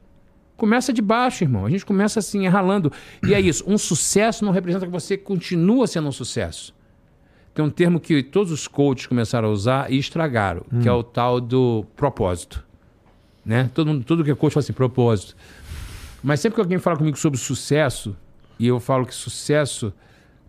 Começa 0.56 0.94
de 0.94 1.02
baixo, 1.02 1.44
irmão. 1.44 1.66
A 1.66 1.70
gente 1.70 1.86
começa 1.86 2.20
assim, 2.20 2.48
ralando. 2.48 2.94
E 3.28 3.34
é 3.34 3.42
isso. 3.42 3.62
Um 3.68 3.78
sucesso 3.78 4.46
não 4.46 4.54
representa 4.54 4.86
que 4.86 4.92
você 4.92 5.18
continua 5.18 5.86
sendo 5.86 6.08
um 6.08 6.14
sucesso. 6.14 6.74
Tem 7.54 7.64
um 7.64 7.70
termo 7.70 8.00
que 8.00 8.24
todos 8.24 8.52
os 8.52 8.68
coaches 8.68 9.06
começaram 9.06 9.50
a 9.50 9.52
usar 9.52 9.92
e 9.92 9.98
estragaram, 9.98 10.66
que 10.82 10.90
é 10.90 10.92
o 10.92 11.04
tal 11.04 11.40
do 11.40 11.86
propósito. 11.96 12.64
Né? 13.46 13.70
Todo 13.74 13.88
mundo, 13.88 14.04
tudo 14.04 14.24
que 14.24 14.32
é 14.32 14.36
coach 14.36 14.54
fala 14.54 14.64
assim, 14.64 14.74
propósito. 14.74 15.36
Mas 16.24 16.40
sempre 16.40 16.56
que 16.56 16.62
alguém 16.62 16.80
fala 16.80 16.98
comigo 16.98 17.18
sobre 17.18 17.38
sucesso, 17.38 18.16
e 18.58 18.68
eu 18.68 18.80
falo 18.80 19.06
que 19.06 19.14
sucesso 19.14 19.94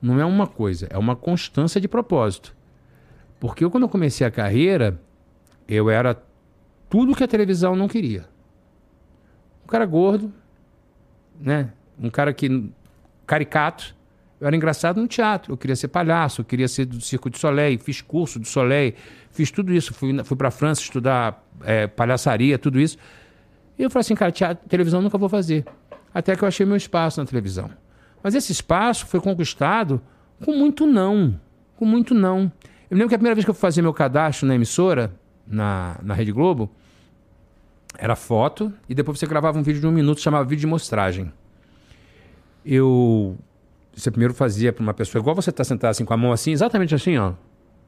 não 0.01 0.21
é 0.21 0.25
uma 0.25 0.47
coisa, 0.47 0.87
é 0.91 0.97
uma 0.97 1.17
constância 1.17 1.81
de 1.81 1.89
propósito. 1.89 2.55
Porque 3.41 3.65
eu, 3.65 3.71
quando 3.71 3.83
eu 3.83 3.89
comecei 3.89 4.27
a 4.27 4.31
carreira, 4.31 5.01
eu 5.69 5.91
era 5.91 6.17
tudo 6.89 7.15
que 7.15 7.25
a 7.25 7.29
televisão 7.29 7.75
não 7.75 7.89
queria. 7.89 8.27
Um 9.65 9.67
cara 9.67 9.85
gordo, 9.85 10.33
né? 11.41 11.73
Um 11.99 12.09
cara 12.09 12.33
que 12.33 12.71
caricato. 13.27 13.95
Eu 14.45 14.49
era 14.49 14.57
engraçado 14.57 15.01
no 15.01 15.09
teatro. 15.09 15.55
Eu 15.55 15.57
queria 15.57 15.75
ser 15.75 15.89
palhaço, 15.89 16.43
eu 16.43 16.45
queria 16.45 16.69
ser 16.69 16.85
do 16.85 17.01
Circo 17.01 17.31
de 17.31 17.39
Soleil, 17.39 17.79
fiz 17.79 18.03
curso 18.03 18.39
do 18.39 18.47
Soleil, 18.47 18.93
fiz 19.31 19.51
tudo 19.51 19.73
isso. 19.73 19.95
Fui, 19.95 20.23
fui 20.23 20.37
para 20.37 20.51
França 20.51 20.83
estudar 20.83 21.43
é, 21.63 21.87
palhaçaria, 21.87 22.59
tudo 22.59 22.79
isso. 22.79 22.99
E 23.79 23.83
eu 23.83 23.89
falei 23.89 24.03
assim, 24.03 24.15
cara, 24.15 24.31
teatro, 24.31 24.69
televisão 24.69 25.01
nunca 25.01 25.17
vou 25.17 25.31
fazer. 25.31 25.65
Até 26.13 26.37
que 26.37 26.45
eu 26.45 26.49
achei 26.49 26.67
meu 26.67 26.77
espaço 26.77 27.19
na 27.19 27.25
televisão. 27.25 27.71
Mas 28.23 28.35
esse 28.35 28.53
espaço 28.53 29.07
foi 29.07 29.19
conquistado 29.19 29.99
com 30.45 30.53
muito 30.53 30.87
não. 30.87 31.41
Com 31.77 31.87
muito 31.87 32.13
não. 32.13 32.53
Eu 32.91 32.99
lembro 32.99 33.09
que 33.09 33.15
a 33.15 33.19
primeira 33.19 33.35
vez 33.35 33.47
que 33.47 33.51
eu 33.51 33.55
fui 33.55 33.63
fazer 33.63 33.81
meu 33.81 33.95
cadastro 33.95 34.47
na 34.47 34.55
emissora, 34.55 35.11
na, 35.47 35.99
na 36.03 36.13
Rede 36.13 36.33
Globo, 36.33 36.71
era 37.97 38.15
foto 38.15 38.71
e 38.91 38.95
depois 38.95 39.19
você 39.19 39.27
gravava 39.27 39.59
um 39.59 39.63
vídeo 39.63 39.81
de 39.81 39.87
um 39.87 39.91
minuto, 39.91 40.21
chamava 40.21 40.45
vídeo 40.45 40.61
de 40.61 40.67
mostragem. 40.67 41.33
Eu. 42.63 43.39
Você 43.97 44.11
primeiro 44.11 44.35
fazia 44.35 44.73
para 44.73 44.83
uma 44.83 44.95
pessoa, 44.95 45.21
igual 45.21 45.35
você 45.37 45.53
tá 45.53 45.63
sentado 45.65 45.91
assim, 45.91 46.05
com 46.05 46.13
a 46.15 46.17
mão 46.17 46.33
assim, 46.33 46.53
exatamente 46.53 46.95
assim, 46.95 47.17
ó. 47.17 47.33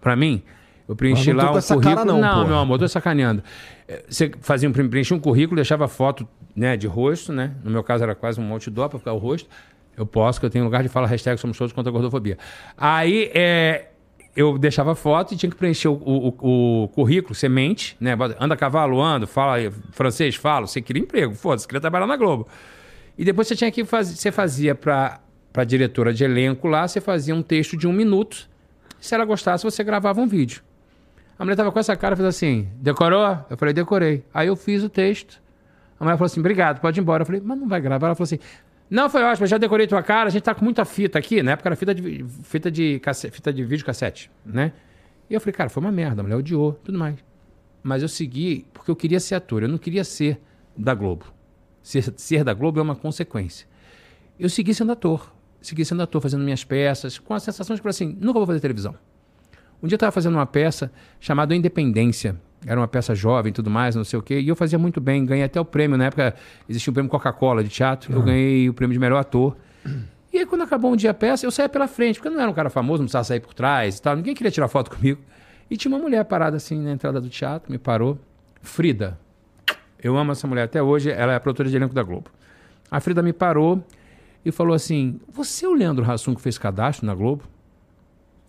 Para 0.01 0.15
mim, 0.15 0.43
eu 0.89 0.95
preenchi 0.95 1.33
lá 1.33 1.45
com 1.49 1.59
um 1.59 1.61
currículo. 1.74 1.97
cara 1.97 2.05
não, 2.05 2.20
não 2.20 2.47
meu 2.47 2.57
amor, 2.59 2.78
tô 2.78 2.87
sacaneando. 2.89 3.43
Eh, 3.89 4.05
Você 4.09 4.31
fazia 4.41 4.69
um, 4.69 4.73
preenchia 4.73 5.16
um 5.16 5.20
currículo, 5.20 5.57
deixava 5.57 5.89
foto 5.89 6.27
né, 6.55 6.77
de 6.77 6.87
rosto, 6.87 7.33
né? 7.33 7.53
No 7.65 7.70
meu 7.70 7.83
caso 7.83 8.05
era 8.05 8.15
quase 8.15 8.41
um 8.41 8.53
outdoor 8.53 8.89
para 8.89 8.99
ficar 8.99 9.12
o 9.12 9.19
rosto. 9.19 9.49
Eu 9.97 10.07
posso, 10.07 10.39
que 10.39 10.47
eu 10.47 10.51
tenho 10.51 10.65
lugar 10.65 10.83
de 10.83 10.89
fala 10.89 11.07
hashtag 11.07 11.41
somos 11.41 11.57
todos 11.59 11.73
contra 11.73 11.91
a 11.91 11.93
gordofobia. 11.93 12.37
Aí 12.77 13.31
é, 13.35 13.89
eu 14.37 14.59
deixava 14.59 14.95
foto 14.95 15.33
e 15.35 15.37
tinha 15.37 15.51
que 15.51 15.57
preencher 15.57 15.89
o, 15.89 15.95
o- 15.95 16.83
o 16.85 16.89
currículo, 16.89 17.35
semente, 17.35 17.97
né? 17.99 18.16
Anda 18.39 18.55
a 18.55 18.57
cavalo, 18.57 19.01
ando, 19.03 19.27
fala 19.27 19.57
francês, 19.93 20.37
falo. 20.37 20.69
Você 20.69 20.81
queria 20.83 21.03
emprego, 21.03 21.35
foda-se, 21.35 21.66
queria 21.66 21.81
trabalhar 21.81 22.07
na 22.07 22.16
Globo. 22.16 22.47
E 23.19 23.24
depois 23.24 23.49
você 23.49 23.57
tinha 23.57 23.73
que 23.73 23.85
fazer, 23.85 24.15
você 24.15 24.31
fazia 24.31 24.74
para 24.74 25.19
a 25.62 25.65
diretora 25.65 26.12
de 26.12 26.24
elenco 26.24 26.69
lá, 26.69 26.87
você 26.87 27.01
fazia 27.01 27.35
um 27.35 27.43
texto 27.43 27.77
de 27.77 27.87
um 27.87 27.93
minuto. 27.93 28.49
Se 29.01 29.15
ela 29.15 29.24
gostasse, 29.24 29.65
você 29.65 29.83
gravava 29.85 30.20
um 30.20 30.27
vídeo. 30.27 30.62
A 31.39 31.45
mulher 31.45 31.57
tava 31.57 31.70
com 31.70 31.78
essa 31.78 31.95
cara, 31.95 32.16
fez 32.16 32.27
assim, 32.27 32.69
decorou? 32.77 33.39
Eu 33.51 33.57
falei, 33.57 33.74
decorei. 33.74 34.24
Aí 34.33 34.49
eu 34.49 34.57
fiz 34.57 34.83
o 34.83 34.89
texto. 34.89 35.41
A 36.01 36.05
mulher 36.05 36.16
falou 36.16 36.27
assim, 36.27 36.41
obrigado, 36.41 36.81
pode 36.81 36.99
ir 36.99 37.03
embora. 37.03 37.23
Eu 37.23 37.27
falei, 37.27 37.43
mas 37.45 37.59
não 37.59 37.69
vai 37.69 37.81
gravar. 37.81 38.07
Ela 38.07 38.15
falou 38.15 38.24
assim, 38.24 38.39
não, 38.89 39.11
foi 39.11 39.23
ótimo, 39.23 39.47
já 39.47 39.59
decorei 39.59 39.87
tua 39.87 40.03
cara, 40.03 40.28
a 40.28 40.31
gente 40.31 40.43
tá 40.43 40.55
com 40.55 40.65
muita 40.65 40.85
fita 40.85 41.19
aqui. 41.19 41.43
Na 41.43 41.53
época 41.53 41.69
era 41.69 41.77
fita 41.77 41.95
de, 41.95 42.24
fita 42.45 42.70
de, 42.70 43.01
cassete, 43.01 43.35
fita 43.35 43.53
de 43.53 43.65
vídeo 43.65 43.85
cassete, 43.85 44.31
né? 44.45 44.73
E 45.28 45.35
eu 45.35 45.41
falei, 45.41 45.53
cara, 45.53 45.69
foi 45.69 45.83
uma 45.83 45.91
merda, 45.91 46.20
a 46.20 46.23
mulher 46.23 46.37
odiou, 46.37 46.73
tudo 46.85 46.97
mais. 46.97 47.16
Mas 47.83 48.03
eu 48.03 48.09
segui 48.09 48.66
porque 48.73 48.91
eu 48.91 48.97
queria 48.97 49.19
ser 49.19 49.35
ator, 49.35 49.62
eu 49.62 49.69
não 49.69 49.78
queria 49.78 50.05
ser 50.05 50.41
da 50.77 50.95
Globo. 50.95 51.27
Ser, 51.83 52.15
ser 52.16 52.45
da 52.45 52.55
Globo 52.55 52.78
é 52.78 52.83
uma 52.83 52.95
consequência. 52.95 53.66
Eu 54.39 54.49
segui 54.49 54.73
sendo 54.73 54.93
ator, 54.93 55.33
segui 55.66 55.84
sendo 55.84 56.02
ator, 56.02 56.20
fazendo 56.20 56.43
minhas 56.44 56.64
peças, 56.64 57.18
com 57.18 57.34
a 57.34 57.40
sensação 57.40 57.74
de 57.74 57.82
que, 57.82 57.88
assim, 57.88 58.16
nunca 58.20 58.38
vou 58.38 58.47
fazer 58.47 58.60
televisão. 58.60 58.94
Um 59.82 59.86
dia 59.86 59.94
eu 59.94 59.97
estava 59.97 60.12
fazendo 60.12 60.34
uma 60.34 60.47
peça 60.47 60.90
chamada 61.20 61.55
Independência. 61.55 62.36
Era 62.64 62.80
uma 62.80 62.88
peça 62.88 63.14
jovem 63.14 63.52
tudo 63.52 63.70
mais, 63.70 63.94
não 63.94 64.05
sei 64.05 64.18
o 64.18 64.22
quê. 64.22 64.40
E 64.40 64.48
eu 64.48 64.56
fazia 64.56 64.78
muito 64.78 65.01
bem, 65.01 65.24
ganhei 65.24 65.44
até 65.44 65.60
o 65.60 65.64
prêmio. 65.64 65.97
Na 65.97 66.06
época 66.06 66.34
existia 66.68 66.90
o 66.90 66.94
prêmio 66.94 67.10
Coca-Cola 67.10 67.62
de 67.62 67.68
teatro. 67.68 68.12
Eu 68.12 68.22
ganhei 68.22 68.68
o 68.68 68.74
prêmio 68.74 68.94
de 68.94 68.98
melhor 68.98 69.18
ator. 69.18 69.56
E 70.32 70.38
aí, 70.38 70.47
quando 70.47 70.62
acabou 70.62 70.93
um 70.93 70.97
dia 70.97 71.12
a 71.12 71.14
peça, 71.14 71.47
eu 71.47 71.51
saía 71.51 71.68
pela 71.68 71.86
frente, 71.86 72.16
porque 72.16 72.28
eu 72.28 72.32
não 72.32 72.40
era 72.40 72.51
um 72.51 72.55
cara 72.55 72.68
famoso, 72.68 72.98
não 72.98 73.06
precisava 73.06 73.24
sair 73.24 73.40
por 73.40 73.55
trás 73.55 73.98
e 73.98 74.02
tal. 74.02 74.16
Ninguém 74.16 74.34
queria 74.34 74.51
tirar 74.51 74.68
foto 74.68 74.90
comigo. 74.90 75.20
E 75.70 75.76
tinha 75.76 75.93
uma 75.94 76.01
mulher 76.01 76.24
parada 76.24 76.56
assim 76.56 76.80
na 76.80 76.93
entrada 76.93 77.20
do 77.20 77.28
teatro, 77.28 77.70
me 77.70 77.78
parou. 77.78 78.18
Frida. 78.62 79.18
Eu 80.02 80.16
amo 80.16 80.32
essa 80.32 80.47
mulher 80.47 80.64
até 80.64 80.82
hoje, 80.82 81.10
ela 81.10 81.32
é 81.32 81.36
a 81.36 81.40
produtora 81.40 81.68
de 81.68 81.76
elenco 81.76 81.94
da 81.94 82.02
Globo. 82.02 82.30
A 82.90 83.01
Frida 83.01 83.22
me 83.22 83.32
parou 83.32 83.82
e 84.47 84.52
falou 84.52 84.74
assim: 84.74 85.20
Você 85.28 85.66
é 85.66 85.68
o 85.68 85.74
Leandro 85.74 86.09
Hassum 86.09 86.35
que 86.35 86.40
fez 86.40 86.56
cadastro 86.56 87.05
na 87.05 87.14
Globo? 87.14 87.43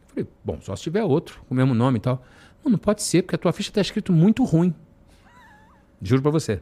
Eu 0.04 0.10
falei, 0.10 0.28
bom, 0.46 0.60
só 0.62 0.76
se 0.76 0.84
tiver 0.84 1.04
outro, 1.04 1.42
com 1.48 1.56
o 1.56 1.58
mesmo 1.58 1.74
nome 1.74 1.98
e 1.98 2.02
tal. 2.02 2.24
Não, 2.64 2.72
não 2.72 2.78
pode 2.78 3.02
ser, 3.02 3.24
porque 3.24 3.36
a 3.36 3.40
tua 3.40 3.52
ficha 3.52 3.72
está 3.72 3.82
escrito 3.82 4.14
muito 4.14 4.44
ruim. 4.44 4.74
Juro 6.00 6.22
pra 6.22 6.30
você. 6.30 6.62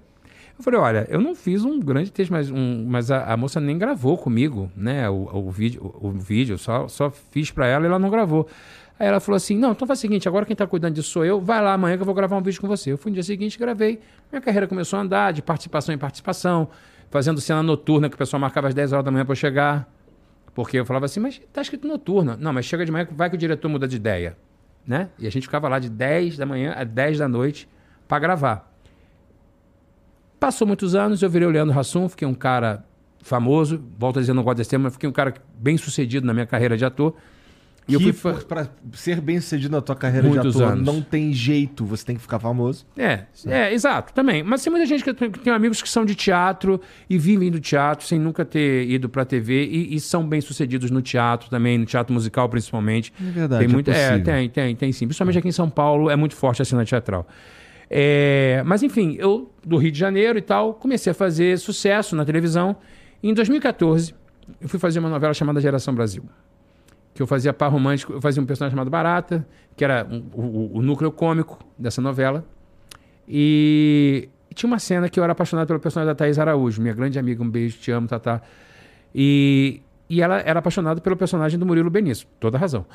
Eu 0.58 0.64
falei, 0.64 0.80
olha, 0.80 1.06
eu 1.10 1.20
não 1.20 1.36
fiz 1.36 1.66
um 1.66 1.82
grande 1.82 2.14
texto, 2.14 2.32
mas, 2.32 2.50
um, 2.50 2.86
mas 2.88 3.12
a, 3.12 3.34
a 3.34 3.36
moça 3.36 3.60
nem 3.60 3.78
gravou 3.78 4.18
comigo, 4.18 4.72
né? 4.74 5.10
O, 5.10 5.48
o 5.48 5.52
vídeo, 5.52 5.94
o, 6.00 6.08
o 6.08 6.12
vídeo 6.12 6.58
só, 6.58 6.88
só 6.88 7.12
fiz 7.12 7.52
pra 7.52 7.68
ela 7.68 7.84
e 7.84 7.88
ela 7.88 8.00
não 8.00 8.10
gravou. 8.10 8.48
Aí 8.98 9.08
ela 9.08 9.20
falou 9.20 9.36
assim: 9.36 9.58
não, 9.58 9.74
então 9.74 9.86
faz 9.86 10.00
o 10.00 10.02
seguinte, 10.02 10.30
agora 10.30 10.46
quem 10.46 10.56
tá 10.56 10.66
cuidando 10.66 10.94
disso 10.94 11.10
sou 11.10 11.26
eu, 11.26 11.42
vai 11.42 11.62
lá 11.62 11.74
amanhã 11.74 11.98
que 11.98 12.02
eu 12.04 12.06
vou 12.06 12.16
gravar 12.16 12.38
um 12.38 12.42
vídeo 12.42 12.62
com 12.62 12.68
você. 12.70 12.94
Eu 12.94 12.98
fui 12.98 13.12
no 13.12 13.16
dia 13.16 13.24
seguinte, 13.24 13.60
gravei. 13.60 14.00
Minha 14.32 14.42
carreira 14.42 14.66
começou 14.66 14.98
a 14.98 15.02
andar 15.02 15.34
de 15.34 15.42
participação 15.42 15.94
em 15.94 15.98
participação, 15.98 16.70
fazendo 17.10 17.40
cena 17.42 17.64
noturna 17.64 18.10
que 18.10 18.16
o 18.16 18.18
pessoal 18.18 18.40
marcava 18.40 18.68
às 18.68 18.74
10 18.74 18.94
horas 18.94 19.06
da 19.06 19.12
manhã 19.12 19.26
eu 19.28 19.36
chegar. 19.36 19.92
Porque 20.54 20.78
eu 20.78 20.86
falava 20.86 21.06
assim, 21.06 21.20
mas 21.20 21.42
tá 21.52 21.62
escrito 21.62 21.88
noturna. 21.88 22.38
Não, 22.38 22.54
mas 22.54 22.66
chega 22.66 22.86
de 22.86 22.92
manhã, 22.92 23.08
vai 23.12 23.30
que 23.30 23.36
o 23.36 23.40
diretor 23.40 23.68
muda 23.68 23.88
de 23.88 23.98
ideia. 23.98 24.38
Né? 24.88 25.10
E 25.20 25.28
a 25.28 25.32
gente 25.32 25.44
ficava 25.44 25.68
lá 25.68 25.80
de 25.80 25.90
10 25.90 26.38
da 26.38 26.46
manhã 26.46 26.74
a 26.76 26.84
10 26.84 27.18
da 27.18 27.28
noite 27.28 27.68
pra 28.08 28.20
gravar. 28.20 28.72
Passou 30.40 30.68
muitos 30.68 30.96
anos, 30.96 31.22
eu 31.22 31.30
virei 31.30 31.48
o 31.48 31.52
Leandro 31.52 31.78
Hassum, 31.78 32.08
fiquei 32.08 32.28
um 32.28 32.34
cara 32.34 32.86
famoso, 33.22 33.84
volto 33.98 34.20
a 34.20 34.22
dizer, 34.22 34.34
não 34.34 34.44
gosto 34.44 34.58
desse 34.58 34.70
tema, 34.70 34.84
mas 34.84 34.94
fiquei 34.94 35.10
um 35.10 35.12
cara 35.12 35.34
bem 35.58 35.78
sucedido 35.78 36.28
na 36.28 36.34
minha 36.34 36.46
carreira 36.46 36.78
de 36.78 36.86
ator. 36.86 37.16
E 37.88 37.94
eu 37.94 38.00
fui 38.02 38.14
fa- 38.14 38.34
pra 38.34 38.68
ser 38.94 39.22
bem 39.22 39.40
sucedido 39.40 39.72
na 39.76 39.80
tua 39.82 39.96
carreira 39.96 40.28
Muitos 40.28 40.56
de 40.56 40.64
ator, 40.64 40.74
anos. 40.74 40.86
não 40.86 41.02
tem 41.02 41.32
jeito, 41.34 41.86
você 41.86 42.04
tem 42.04 42.16
que 42.16 42.22
ficar 42.24 42.40
famoso. 42.40 42.84
É, 42.98 43.26
é, 43.46 43.72
exato, 43.72 44.12
também. 44.12 44.42
Mas 44.42 44.64
tem 44.64 44.72
muita 44.72 44.88
gente 44.88 45.04
que 45.04 45.14
tem, 45.14 45.30
que 45.30 45.38
tem 45.40 45.54
amigos 45.54 45.82
que 45.84 45.88
são 45.90 46.04
de 46.04 46.16
teatro 46.16 46.82
e 47.08 47.16
vivem 47.18 47.52
do 47.52 47.60
teatro 47.60 48.06
sem 48.08 48.20
nunca 48.20 48.44
ter 48.44 48.90
ido 48.90 49.08
pra 49.08 49.24
TV 49.24 49.66
e, 49.66 49.96
e 49.96 50.00
são 50.00 50.28
bem 50.28 50.42
sucedidos 50.42 50.90
no 50.90 51.00
teatro 51.02 51.48
também, 51.50 51.78
no 51.78 51.86
teatro 51.86 52.12
musical 52.12 52.50
principalmente. 52.50 53.14
É 53.22 53.32
verdade, 53.32 53.60
Tem 53.66 53.70
é 53.70 53.74
muito, 53.74 53.92
é, 53.92 53.94
possível. 53.94 54.24
tem, 54.24 54.50
tem, 54.50 54.76
tem 54.76 54.92
sim. 54.92 55.06
Principalmente 55.06 55.38
aqui 55.38 55.48
em 55.48 55.52
São 55.52 55.70
Paulo 55.70 56.10
é 56.10 56.16
muito 56.16 56.36
forte 56.36 56.62
a 56.62 56.66
cena 56.66 56.84
teatral. 56.84 57.28
É, 57.90 58.64
mas 58.66 58.82
enfim, 58.82 59.16
eu 59.20 59.52
do 59.64 59.78
Rio 59.78 59.92
de 59.92 60.00
Janeiro 60.00 60.40
e 60.40 60.42
tal, 60.42 60.74
comecei 60.74 61.12
a 61.12 61.14
fazer 61.14 61.58
sucesso 61.60 62.16
na 62.16 62.26
televisão. 62.26 62.76
Em 63.22 63.34
2014, 63.34 64.14
eu 64.60 64.68
fui 64.68 64.80
fazer 64.80 65.00
uma 65.00 65.10
novela 65.10 65.34
chamada 65.36 65.62
Geração 65.62 65.94
Brasil 65.94 66.24
que 67.16 67.22
eu 67.22 67.26
fazia 67.26 67.52
par 67.54 67.72
romântico, 67.72 68.14
eu 68.14 68.22
fazia 68.22 68.44
um 68.44 68.46
personagem 68.46 68.76
chamado 68.76 68.92
Barata, 68.92 69.48
que 69.76 69.84
era 69.84 70.06
um- 70.08 70.24
o, 70.34 70.78
o- 70.78 70.82
núcleo 70.84 71.12
cômico 71.12 71.58
dessa 71.80 72.00
novela. 72.02 72.46
E, 73.28 74.30
tinha 74.54 74.68
uma 74.70 74.80
cena 74.80 75.10
que 75.10 75.20
eu 75.20 75.24
era 75.24 75.32
apaixonado 75.34 75.68
pelo 75.68 75.80
personagem 75.80 76.08
da 76.12 76.16
Thaís 76.16 76.38
Araújo, 76.38 76.82
minha 76.82 76.94
grande 76.94 77.18
amiga, 77.18 77.42
um 77.44 77.50
beijo, 77.50 77.78
te 77.80 77.90
amo, 77.92 78.08
Tatá. 78.08 78.42
E, 79.14 79.82
e 80.10 80.22
ela 80.22 80.40
era 80.42 80.60
apaixonada 80.60 81.02
pelo 81.02 81.18
personagem 81.18 81.58
do 81.58 81.66
Murilo 81.66 81.90
Benício, 81.90 82.28
toda 82.40 82.58
razão. 82.58 82.86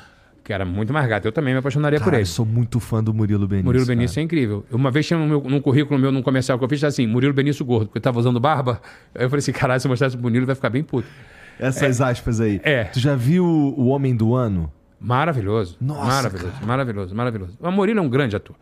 Que 0.43 0.51
era 0.53 0.65
muito 0.65 0.91
mais 0.91 1.07
gato, 1.07 1.25
eu 1.25 1.31
também 1.31 1.53
me 1.53 1.59
apaixonaria 1.59 1.99
por 1.99 2.05
Cara, 2.05 2.17
ele. 2.17 2.23
eu 2.23 2.25
sou 2.27 2.45
muito 2.45 2.79
fã 2.79 3.03
do 3.03 3.13
Murilo 3.13 3.47
Benício. 3.47 3.65
Murilo 3.65 3.85
cara. 3.85 3.95
Benício 3.95 4.19
é 4.19 4.23
incrível. 4.23 4.65
Uma 4.71 4.89
vez 4.89 5.05
tinha 5.05 5.19
meu, 5.19 5.39
num 5.41 5.61
currículo 5.61 5.99
meu, 5.99 6.11
num 6.11 6.23
comercial 6.23 6.57
que 6.57 6.63
eu 6.63 6.69
fiz, 6.69 6.83
assim, 6.83 7.05
Murilo 7.05 7.33
Benício 7.33 7.63
gordo, 7.63 7.87
porque 7.87 7.99
eu 7.99 8.01
tava 8.01 8.19
usando 8.19 8.39
barba. 8.39 8.81
Aí 9.13 9.23
eu 9.25 9.29
falei 9.29 9.39
assim, 9.39 9.51
caralho, 9.51 9.79
se 9.79 9.85
eu 9.87 9.89
mostrasse 9.89 10.15
pro 10.15 10.23
Murilo, 10.23 10.45
vai 10.47 10.55
ficar 10.55 10.69
bem 10.71 10.81
puto. 10.83 11.07
Essas 11.59 12.01
aspas 12.01 12.39
aí. 12.41 12.59
É. 12.63 12.85
Tu 12.85 12.99
já 12.99 13.15
viu 13.15 13.45
O 13.45 13.87
Homem 13.87 14.15
do 14.15 14.33
Ano? 14.35 14.71
Maravilhoso. 14.99 15.77
Nossa, 15.81 16.05
Maravilhoso, 16.05 16.53
maravilhoso, 16.65 17.15
maravilhoso. 17.15 17.57
O 17.59 17.71
Murilo 17.71 17.99
é 17.99 18.01
um 18.03 18.09
grande 18.09 18.35
ator. 18.35 18.55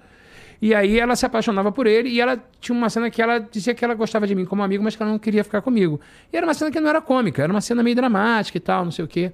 E 0.61 0.73
aí 0.75 0.99
ela 0.99 1.15
se 1.15 1.25
apaixonava 1.25 1.71
por 1.71 1.87
ele 1.87 2.09
e 2.09 2.19
ela 2.19 2.37
tinha 2.59 2.77
uma 2.77 2.89
cena 2.89 3.09
que 3.09 3.21
ela 3.21 3.39
dizia 3.39 3.73
que 3.73 3.83
ela 3.83 3.93
gostava 3.93 4.27
de 4.27 4.35
mim 4.35 4.43
como 4.45 4.61
amigo, 4.61 4.83
mas 4.83 4.95
que 4.95 5.01
ela 5.01 5.11
não 5.11 5.19
queria 5.19 5.43
ficar 5.43 5.61
comigo. 5.61 5.99
E 6.31 6.35
era 6.37 6.45
uma 6.45 6.53
cena 6.53 6.69
que 6.71 6.79
não 6.79 6.89
era 6.89 7.01
cômica, 7.01 7.41
era 7.41 7.51
uma 7.51 7.61
cena 7.61 7.81
meio 7.81 7.95
dramática 7.95 8.57
e 8.57 8.61
tal, 8.61 8.83
não 8.83 8.91
sei 8.91 9.05
o 9.05 9.07
quê. 9.07 9.31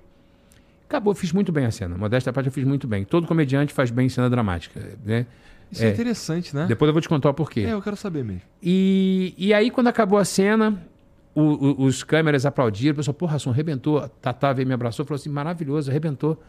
Acabou, 0.87 1.15
fiz 1.15 1.31
muito 1.31 1.51
bem 1.51 1.65
a 1.65 1.71
cena. 1.71 1.97
Modéstia 1.97 2.29
à 2.29 2.33
parte, 2.33 2.45
eu 2.47 2.53
fiz 2.53 2.63
muito 2.63 2.87
bem. 2.87 3.03
Todo 3.03 3.25
comediante 3.25 3.73
faz 3.73 3.89
bem 3.89 4.07
cena 4.07 4.29
dramática, 4.29 4.79
né? 5.03 5.25
Isso 5.71 5.83
é, 5.83 5.87
É. 5.87 5.91
interessante, 5.93 6.55
né? 6.55 6.65
Depois 6.67 6.87
eu 6.87 6.93
vou 6.93 7.01
te 7.01 7.09
contar 7.09 7.29
o 7.31 7.33
porquê. 7.33 7.61
É, 7.61 7.73
eu 7.73 7.81
quero 7.81 7.95
saber 7.95 8.23
mesmo. 8.23 8.41
E, 8.61 9.33
e 9.35 9.51
aí, 9.51 9.71
quando 9.71 9.87
acabou 9.87 10.19
a 10.19 10.25
cena, 10.25 10.79
o- 11.35 11.41
o- 11.81 11.85
os 11.85 12.03
câmeras 12.03 12.45
aplaudiram, 12.45 12.93
o 12.93 12.95
pessoal, 12.95 13.13
porra, 13.13 13.33
Ração, 13.33 13.51
arrebentou. 13.51 13.99
A 13.99 14.07
Tatá 14.07 14.53
veio, 14.53 14.67
me 14.67 14.73
abraçou, 14.73 15.05
falou 15.05 15.17
assim, 15.19 15.29
maravilhoso, 15.29 15.91
arrebentou. 15.91 16.41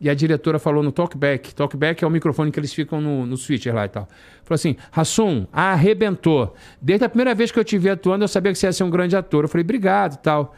E 0.00 0.08
a 0.08 0.14
diretora 0.14 0.58
falou 0.58 0.82
no 0.82 0.90
talkback. 0.92 1.54
Talkback 1.54 2.02
é 2.02 2.06
o 2.06 2.10
microfone 2.10 2.50
que 2.52 2.58
eles 2.58 2.72
ficam 2.72 3.00
no, 3.00 3.26
no 3.26 3.36
switcher 3.36 3.74
lá 3.74 3.84
e 3.84 3.88
tal. 3.88 4.08
Falou 4.44 4.54
assim, 4.54 4.76
Rassum, 4.92 5.46
arrebentou. 5.52 6.54
Desde 6.80 7.04
a 7.04 7.08
primeira 7.08 7.34
vez 7.34 7.50
que 7.50 7.58
eu 7.58 7.64
te 7.64 7.76
vi 7.76 7.90
atuando, 7.90 8.22
eu 8.24 8.28
sabia 8.28 8.52
que 8.52 8.58
você 8.58 8.66
ia 8.66 8.72
ser 8.72 8.84
um 8.84 8.90
grande 8.90 9.16
ator. 9.16 9.44
Eu 9.44 9.48
falei, 9.48 9.64
obrigado 9.64 10.14
e 10.14 10.18
tal. 10.18 10.54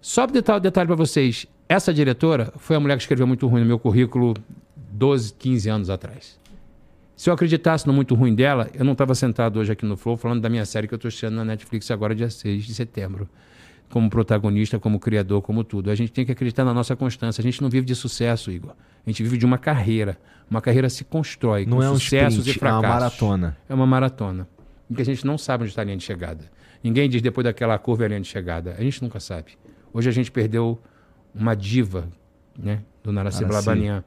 Só 0.00 0.26
para 0.26 0.34
detalhe, 0.34 0.60
detalhe 0.60 0.86
para 0.86 0.96
vocês. 0.96 1.46
Essa 1.68 1.92
diretora 1.92 2.52
foi 2.58 2.76
a 2.76 2.80
mulher 2.80 2.96
que 2.96 3.02
escreveu 3.02 3.26
muito 3.26 3.46
ruim 3.48 3.62
no 3.62 3.66
meu 3.66 3.78
currículo 3.78 4.34
12, 4.76 5.32
15 5.34 5.68
anos 5.70 5.90
atrás. 5.90 6.38
Se 7.16 7.30
eu 7.30 7.34
acreditasse 7.34 7.86
no 7.86 7.94
muito 7.94 8.14
ruim 8.14 8.34
dela, 8.34 8.68
eu 8.74 8.84
não 8.84 8.92
estava 8.92 9.14
sentado 9.14 9.58
hoje 9.58 9.72
aqui 9.72 9.86
no 9.86 9.96
Flow 9.96 10.18
falando 10.18 10.42
da 10.42 10.50
minha 10.50 10.66
série 10.66 10.86
que 10.86 10.92
eu 10.92 10.96
estou 10.96 11.08
estreando 11.08 11.36
na 11.36 11.44
Netflix 11.46 11.90
agora, 11.90 12.14
dia 12.14 12.28
6 12.28 12.64
de 12.64 12.74
setembro. 12.74 13.26
Como 13.88 14.10
protagonista, 14.10 14.78
como 14.78 14.98
criador, 14.98 15.40
como 15.40 15.64
tudo. 15.64 15.90
A 15.90 15.94
gente 15.94 16.12
tem 16.12 16.26
que 16.26 16.32
acreditar 16.32 16.64
na 16.64 16.74
nossa 16.74 16.94
constância. 16.94 17.40
A 17.40 17.42
gente 17.42 17.62
não 17.62 17.70
vive 17.70 17.86
de 17.86 17.94
sucesso, 17.94 18.50
Igor. 18.50 18.72
A 19.06 19.08
gente 19.08 19.22
vive 19.22 19.38
de 19.38 19.46
uma 19.46 19.56
carreira. 19.56 20.18
Uma 20.50 20.60
carreira 20.60 20.90
se 20.90 21.04
constrói 21.04 21.64
Não 21.64 21.78
com 21.78 21.82
é 21.82 21.90
um 21.90 21.94
sucessos 21.94 22.38
sprint, 22.40 22.56
e 22.56 22.58
fracassos. 22.58 22.84
é 22.84 22.86
uma 22.86 22.94
maratona. 22.94 23.56
É 23.68 23.74
uma 23.74 23.86
maratona. 23.86 24.48
Em 24.90 24.94
que 24.94 25.02
a 25.02 25.04
gente 25.04 25.24
não 25.24 25.38
sabe 25.38 25.62
onde 25.62 25.70
está 25.70 25.82
a 25.82 25.84
linha 25.84 25.96
de 25.96 26.02
chegada. 26.04 26.44
Ninguém 26.82 27.08
diz 27.08 27.22
depois 27.22 27.44
daquela 27.44 27.78
curva 27.78 28.02
é 28.02 28.06
a 28.06 28.08
linha 28.08 28.20
de 28.20 28.28
chegada. 28.28 28.74
A 28.78 28.82
gente 28.82 29.02
nunca 29.02 29.20
sabe. 29.20 29.52
Hoje 29.92 30.08
a 30.08 30.12
gente 30.12 30.30
perdeu 30.30 30.78
uma 31.34 31.54
diva, 31.54 32.08
né? 32.58 32.82
Do 33.02 33.12
Narasi. 33.12 33.44
Blabanian. 33.44 34.04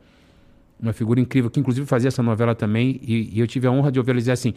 Uma 0.81 0.93
figura 0.93 1.19
incrível, 1.19 1.49
que 1.49 1.59
inclusive 1.59 1.85
fazia 1.85 2.07
essa 2.07 2.23
novela 2.23 2.55
também. 2.55 2.99
E, 3.03 3.29
e 3.37 3.39
eu 3.39 3.47
tive 3.47 3.67
a 3.67 3.71
honra 3.71 3.91
de 3.91 3.99
ouvir 3.99 4.11
ele 4.11 4.19
dizer 4.19 4.31
assim: 4.31 4.53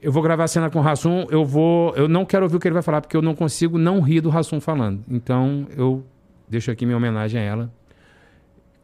eu 0.00 0.12
vou 0.12 0.22
gravar 0.22 0.44
a 0.44 0.48
cena 0.48 0.70
com 0.70 0.78
o 0.78 0.82
Rassum, 0.82 1.26
eu 1.30 1.44
vou. 1.44 1.94
Eu 1.96 2.06
não 2.08 2.24
quero 2.24 2.44
ouvir 2.44 2.56
o 2.56 2.60
que 2.60 2.68
ele 2.68 2.74
vai 2.74 2.82
falar, 2.82 3.00
porque 3.00 3.16
eu 3.16 3.22
não 3.22 3.34
consigo 3.34 3.76
não 3.78 4.00
rir 4.00 4.20
do 4.20 4.28
Rassum 4.30 4.60
falando. 4.60 5.02
Então 5.10 5.66
eu 5.76 6.04
deixo 6.48 6.70
aqui 6.70 6.86
minha 6.86 6.96
homenagem 6.96 7.40
a 7.40 7.42
ela. 7.42 7.72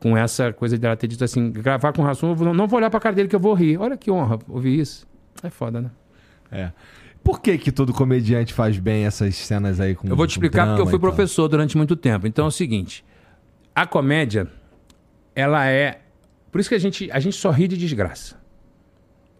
Com 0.00 0.16
essa 0.16 0.52
coisa 0.52 0.76
de 0.76 0.84
ela 0.84 0.96
ter 0.96 1.06
dito 1.06 1.22
assim: 1.24 1.50
gravar 1.50 1.92
com 1.92 2.02
o 2.02 2.04
Rassum, 2.04 2.30
eu 2.30 2.34
vou- 2.34 2.52
não 2.52 2.66
vou 2.66 2.78
olhar 2.78 2.90
pra 2.90 3.00
cara 3.00 3.14
dele 3.14 3.28
que 3.28 3.36
eu 3.36 3.40
vou 3.40 3.54
rir. 3.54 3.78
Olha 3.78 3.96
que 3.96 4.10
honra 4.10 4.38
ouvir 4.48 4.78
isso. 4.78 5.06
É 5.42 5.48
foda, 5.50 5.80
né? 5.80 5.90
É. 6.50 6.70
Por 7.22 7.40
que 7.40 7.56
que 7.56 7.72
todo 7.72 7.90
comediante 7.92 8.52
faz 8.52 8.78
bem 8.78 9.06
essas 9.06 9.34
cenas 9.36 9.80
aí 9.80 9.94
com 9.94 10.06
Eu 10.08 10.14
vou 10.16 10.26
te 10.26 10.32
explicar 10.32 10.66
porque 10.66 10.82
eu 10.82 10.86
fui 10.86 10.98
professor 10.98 11.48
durante 11.48 11.74
muito 11.76 11.96
tempo. 11.96 12.26
Então 12.26 12.44
é 12.44 12.48
o 12.48 12.50
seguinte: 12.50 13.02
a 13.74 13.86
comédia, 13.86 14.46
ela 15.34 15.66
é. 15.66 16.00
Por 16.54 16.60
isso 16.60 16.68
que 16.68 16.76
a 16.76 16.78
gente, 16.78 17.10
a 17.10 17.18
gente 17.18 17.34
só 17.34 17.50
ri 17.50 17.66
de 17.66 17.76
desgraça. 17.76 18.40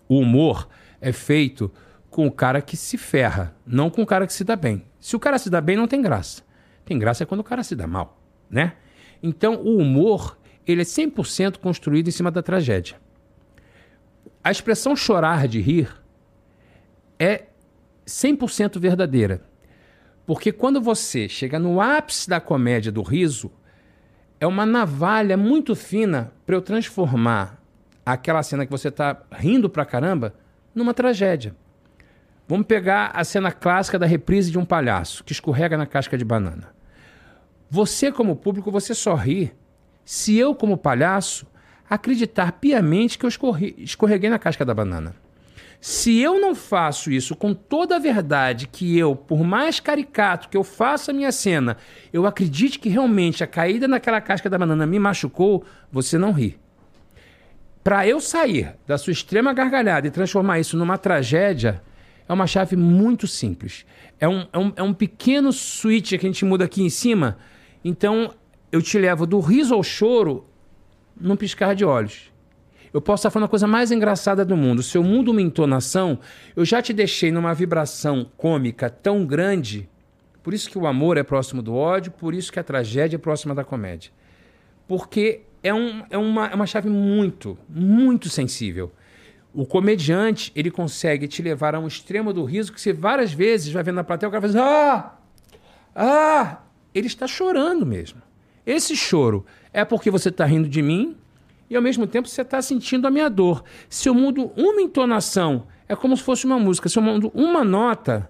O 0.09 0.19
humor 0.19 0.69
é 1.01 1.13
feito 1.13 1.71
com 2.11 2.27
o 2.27 2.33
cara 2.33 2.61
que 2.61 2.77
se 2.77 2.99
ferra, 2.99 3.55
não 3.65 3.89
com 3.89 4.03
o 4.03 4.07
cara 4.07 4.27
que 4.27 4.33
se 4.33 4.43
dá 4.43 4.57
bem. 4.57 4.85
Se 4.99 5.15
o 5.15 5.21
cara 5.21 5.39
se 5.39 5.49
dá 5.49 5.61
bem, 5.61 5.77
não 5.77 5.87
tem 5.87 6.03
graça. 6.03 6.43
Tem 6.85 6.99
graça 6.99 7.23
é 7.23 7.27
quando 7.27 7.39
o 7.39 7.45
cara 7.45 7.63
se 7.63 7.77
dá 7.77 7.87
mal, 7.87 8.21
né? 8.51 8.73
Então 9.23 9.63
o 9.63 9.77
humor, 9.77 10.37
ele 10.67 10.83
é 10.83 10.85
100% 10.85 11.59
construído 11.59 12.09
em 12.09 12.11
cima 12.11 12.33
da 12.33 12.43
tragédia. 12.43 12.97
A 14.43 14.51
expressão 14.51 14.97
chorar 14.97 15.47
de 15.47 15.61
rir 15.61 15.89
é 17.17 17.45
100% 18.05 18.77
verdadeira. 18.81 19.41
Porque 20.27 20.51
quando 20.51 20.81
você 20.81 21.29
chega 21.29 21.61
no 21.61 21.81
ápice 21.81 22.29
da 22.29 22.41
comédia 22.41 22.91
do 22.91 23.03
riso, 23.03 23.53
é 24.45 24.47
uma 24.47 24.67
navalha 24.67 25.37
muito 25.39 25.75
fina 25.75 26.31
para 26.45 26.55
eu 26.55 26.61
transformar 26.61 27.59
aquela 28.05 28.43
cena 28.43 28.67
que 28.67 28.71
você 28.71 28.89
está 28.89 29.23
rindo 29.33 29.71
pra 29.71 29.87
caramba 29.87 30.35
numa 30.75 30.93
tragédia. 30.93 31.57
Vamos 32.47 32.67
pegar 32.67 33.11
a 33.15 33.25
cena 33.25 33.51
clássica 33.51 33.99
da 33.99 34.05
reprise 34.05 34.51
de 34.51 34.59
um 34.59 34.65
palhaço 34.65 35.25
que 35.25 35.33
escorrega 35.33 35.79
na 35.79 35.87
casca 35.87 36.19
de 36.19 36.25
banana. 36.27 36.75
Você, 37.71 38.13
como 38.13 38.37
público, 38.37 38.71
você 38.71 38.95
só 38.95 39.15
ri 39.15 39.51
se 40.05 40.37
eu, 40.37 40.55
como 40.55 40.77
palhaço, 40.77 41.47
acreditar 41.89 42.53
piamente 42.53 43.17
que 43.17 43.25
eu 43.25 43.29
escorri- 43.29 43.75
escorreguei 43.79 44.29
na 44.29 44.39
casca 44.39 44.63
da 44.63 44.75
banana. 44.75 45.17
Se 45.87 46.19
eu 46.19 46.41
não 46.41 46.55
faço 46.55 47.11
isso 47.11 47.37
com 47.37 47.53
toda 47.53 47.97
a 47.97 47.99
verdade, 47.99 48.67
que 48.67 48.99
eu, 48.99 49.15
por 49.15 49.45
mais 49.45 49.81
caricato 49.81 50.49
que 50.49 50.57
eu 50.57 50.65
faça 50.65 51.11
a 51.11 51.15
minha 51.15 51.31
cena, 51.31 51.77
eu 52.11 52.25
acredite 52.25 52.79
que 52.79 52.89
realmente 52.89 53.45
a 53.45 53.47
caída 53.47 53.87
naquela 53.87 54.19
casca 54.19 54.49
da 54.49 54.57
banana 54.57 54.87
me 54.87 54.99
machucou, 54.99 55.63
você 55.93 56.17
não 56.17 56.33
ri. 56.33 56.59
Para 57.83 58.09
eu 58.09 58.19
sair 58.19 58.75
da 58.87 58.97
sua 58.97 59.13
extrema 59.13 59.53
gargalhada 59.53 60.07
e 60.07 60.11
transformar 60.11 60.59
isso 60.59 60.75
numa 60.75 60.97
tragédia, 60.97 61.83
é 62.27 62.33
uma 62.33 62.47
chave 62.47 62.77
muito 62.77 63.27
simples. 63.27 63.85
É 64.19 64.27
um, 64.27 64.47
é 64.55 64.59
um, 64.59 64.73
é 64.77 64.83
um 64.83 64.95
pequeno 64.95 65.53
switch 65.53 66.13
que 66.13 66.17
a 66.17 66.31
gente 66.31 66.47
muda 66.47 66.65
aqui 66.65 66.83
em 66.83 66.89
cima. 66.89 67.37
Então, 67.85 68.33
eu 68.73 68.81
te 68.81 68.97
levo 68.97 69.27
do 69.27 69.39
riso 69.39 69.75
ao 69.75 69.83
choro 69.83 70.47
num 71.15 71.37
piscar 71.37 71.75
de 71.75 71.85
olhos. 71.85 72.33
Eu 72.95 73.01
posso 73.01 73.23
estar 73.23 73.31
falando 73.31 73.47
a 73.47 73.51
coisa 73.51 73.67
mais 73.67 73.91
engraçada 73.91 74.45
do 74.45 74.57
mundo. 74.57 74.81
Se 74.81 74.97
eu 74.97 75.03
mudo 75.03 75.33
uma 75.33 75.43
entonação, 75.43 76.17
eu 76.55 76.65
já 76.65 76.81
te 76.81 76.93
deixei 76.93 77.33
numa 77.33 77.53
vibração 77.53 78.31
cômica 78.37 78.89
tão 78.89 79.27
grande. 79.27 79.89
Por 80.45 80.55
isso 80.55 80.71
que 80.71 80.79
o 80.79 80.87
amor 80.87 81.17
é 81.17 81.25
próximo 81.25 81.61
do 81.61 81.75
ódio, 81.75 82.13
por 82.13 82.33
isso 82.33 82.53
que 82.53 82.61
a 82.61 82.63
tragédia 82.63 83.17
é 83.17 83.19
próxima 83.19 83.53
da 83.53 83.65
comédia. 83.65 84.13
Porque 84.87 85.41
é, 85.61 85.75
um, 85.75 86.05
é, 86.09 86.17
uma, 86.17 86.47
é 86.47 86.55
uma 86.55 86.67
chave 86.69 86.89
muito, 86.89 87.59
muito 87.69 88.29
sensível. 88.29 88.93
O 89.53 89.67
comediante, 89.67 90.53
ele 90.55 90.71
consegue 90.71 91.27
te 91.27 91.43
levar 91.43 91.75
a 91.75 91.81
um 91.81 91.89
extremo 91.89 92.33
do 92.33 92.45
riso 92.45 92.73
que 92.73 92.81
você 92.81 92.93
várias 92.93 93.33
vezes 93.33 93.73
vai 93.73 93.83
vendo 93.83 93.97
na 93.97 94.05
plateia, 94.05 94.29
o 94.29 94.31
cara 94.31 94.41
faz 94.41 94.55
ah, 94.55 95.19
ah, 95.97 96.59
ele 96.95 97.09
está 97.09 97.27
chorando 97.27 97.85
mesmo. 97.85 98.23
Esse 98.65 98.95
choro 98.95 99.45
é 99.73 99.85
porque 99.85 100.13
você 100.13 100.29
está 100.29 100.45
rindo 100.45 100.69
de 100.69 100.81
mim 100.81 101.17
e 101.69 101.77
ao 101.77 101.83
mesmo 101.83 102.07
tempo 102.07 102.29
você 102.29 102.43
está 102.43 102.61
sentindo 102.63 103.07
a 103.07 103.11
minha 103.11 103.29
dor. 103.29 103.65
Se 103.89 104.09
eu 104.09 104.15
mudo 104.15 104.51
uma 104.57 104.81
entonação, 104.83 105.67
é 105.89 105.95
como 105.97 106.17
se 106.17 106.23
fosse 106.23 106.45
uma 106.47 106.59
música. 106.59 106.89
Se 106.89 106.99
eu 106.99 107.03
mudo 107.03 107.31
uma 107.35 107.65
nota, 107.65 108.29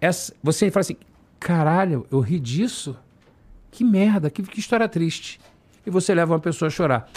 essa, 0.00 0.34
você 0.42 0.70
fala 0.70 0.80
assim: 0.82 0.96
caralho, 1.38 2.06
eu 2.10 2.20
ri 2.20 2.38
disso? 2.38 2.96
Que 3.70 3.84
merda, 3.84 4.30
que, 4.30 4.42
que 4.42 4.58
história 4.60 4.88
triste. 4.88 5.38
E 5.84 5.90
você 5.90 6.14
leva 6.14 6.32
uma 6.34 6.40
pessoa 6.40 6.66
a 6.68 6.70
chorar. 6.70 7.08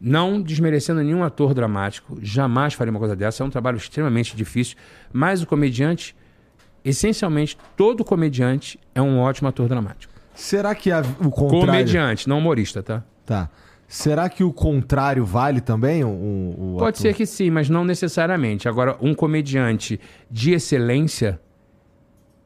Não 0.00 0.42
desmerecendo 0.42 1.02
nenhum 1.02 1.22
ator 1.22 1.54
dramático, 1.54 2.18
jamais 2.20 2.74
faria 2.74 2.90
uma 2.90 2.98
coisa 2.98 3.16
dessa. 3.16 3.42
É 3.42 3.46
um 3.46 3.50
trabalho 3.50 3.76
extremamente 3.78 4.36
difícil. 4.36 4.76
Mas 5.12 5.40
o 5.42 5.46
comediante, 5.46 6.14
essencialmente, 6.84 7.56
todo 7.76 8.04
comediante 8.04 8.78
é 8.94 9.00
um 9.00 9.18
ótimo 9.18 9.48
ator 9.48 9.68
dramático. 9.68 10.12
Será 10.34 10.74
que 10.74 10.90
a- 10.90 11.00
o 11.20 11.30
contrário... 11.30 11.66
Comediante, 11.66 12.28
não 12.28 12.38
humorista, 12.38 12.82
tá? 12.82 13.02
Tá. 13.24 13.48
Será 13.94 14.28
que 14.28 14.42
o 14.42 14.52
contrário 14.52 15.24
vale 15.24 15.60
também? 15.60 16.02
O, 16.02 16.08
o 16.08 16.76
Pode 16.78 16.96
ator? 16.96 17.00
ser 17.00 17.14
que 17.14 17.24
sim, 17.24 17.48
mas 17.48 17.70
não 17.70 17.84
necessariamente. 17.84 18.68
Agora, 18.68 18.96
um 19.00 19.14
comediante 19.14 20.00
de 20.28 20.52
excelência, 20.52 21.40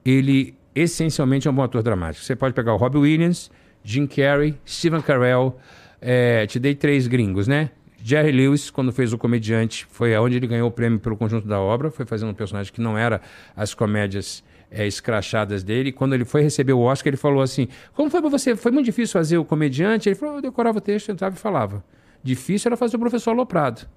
ele 0.04 0.54
essencialmente 0.74 1.48
é 1.48 1.50
um 1.50 1.54
bom 1.54 1.62
ator 1.62 1.82
dramático. 1.82 2.22
Você 2.22 2.36
pode 2.36 2.52
pegar 2.52 2.74
o 2.74 2.76
Robbie 2.76 2.98
Williams, 2.98 3.50
Jim 3.82 4.06
Carrey, 4.06 4.56
Stephen 4.66 5.00
Carell, 5.00 5.56
é, 6.02 6.46
te 6.46 6.58
dei 6.58 6.74
três 6.74 7.06
gringos, 7.06 7.48
né? 7.48 7.70
Jerry 7.96 8.30
Lewis, 8.30 8.68
quando 8.70 8.92
fez 8.92 9.14
o 9.14 9.18
comediante, 9.18 9.86
foi 9.90 10.14
aonde 10.14 10.36
ele 10.36 10.46
ganhou 10.46 10.68
o 10.68 10.70
prêmio 10.70 11.00
pelo 11.00 11.16
conjunto 11.16 11.48
da 11.48 11.58
obra, 11.58 11.90
foi 11.90 12.04
fazendo 12.04 12.28
um 12.28 12.34
personagem 12.34 12.70
que 12.70 12.80
não 12.82 12.96
era 12.96 13.22
as 13.56 13.72
comédias 13.72 14.44
é, 14.70 14.86
escrachadas 14.86 15.62
dele. 15.62 15.92
Quando 15.92 16.14
ele 16.14 16.24
foi 16.24 16.42
receber 16.42 16.72
o 16.72 16.80
Oscar, 16.80 17.08
ele 17.10 17.16
falou 17.16 17.42
assim: 17.42 17.68
Como 17.94 18.10
foi 18.10 18.20
pra 18.20 18.30
você? 18.30 18.56
Foi 18.56 18.70
muito 18.70 18.86
difícil 18.86 19.12
fazer 19.12 19.38
o 19.38 19.44
comediante? 19.44 20.08
Ele 20.08 20.16
falou: 20.16 20.36
Eu 20.36 20.42
decorava 20.42 20.78
o 20.78 20.80
texto, 20.80 21.10
entrava 21.10 21.36
e 21.36 21.38
falava. 21.38 21.84
Difícil 22.22 22.68
era 22.68 22.76
fazer 22.76 22.96
o 22.96 23.00
professor 23.00 23.30
Aloprado. 23.30 23.88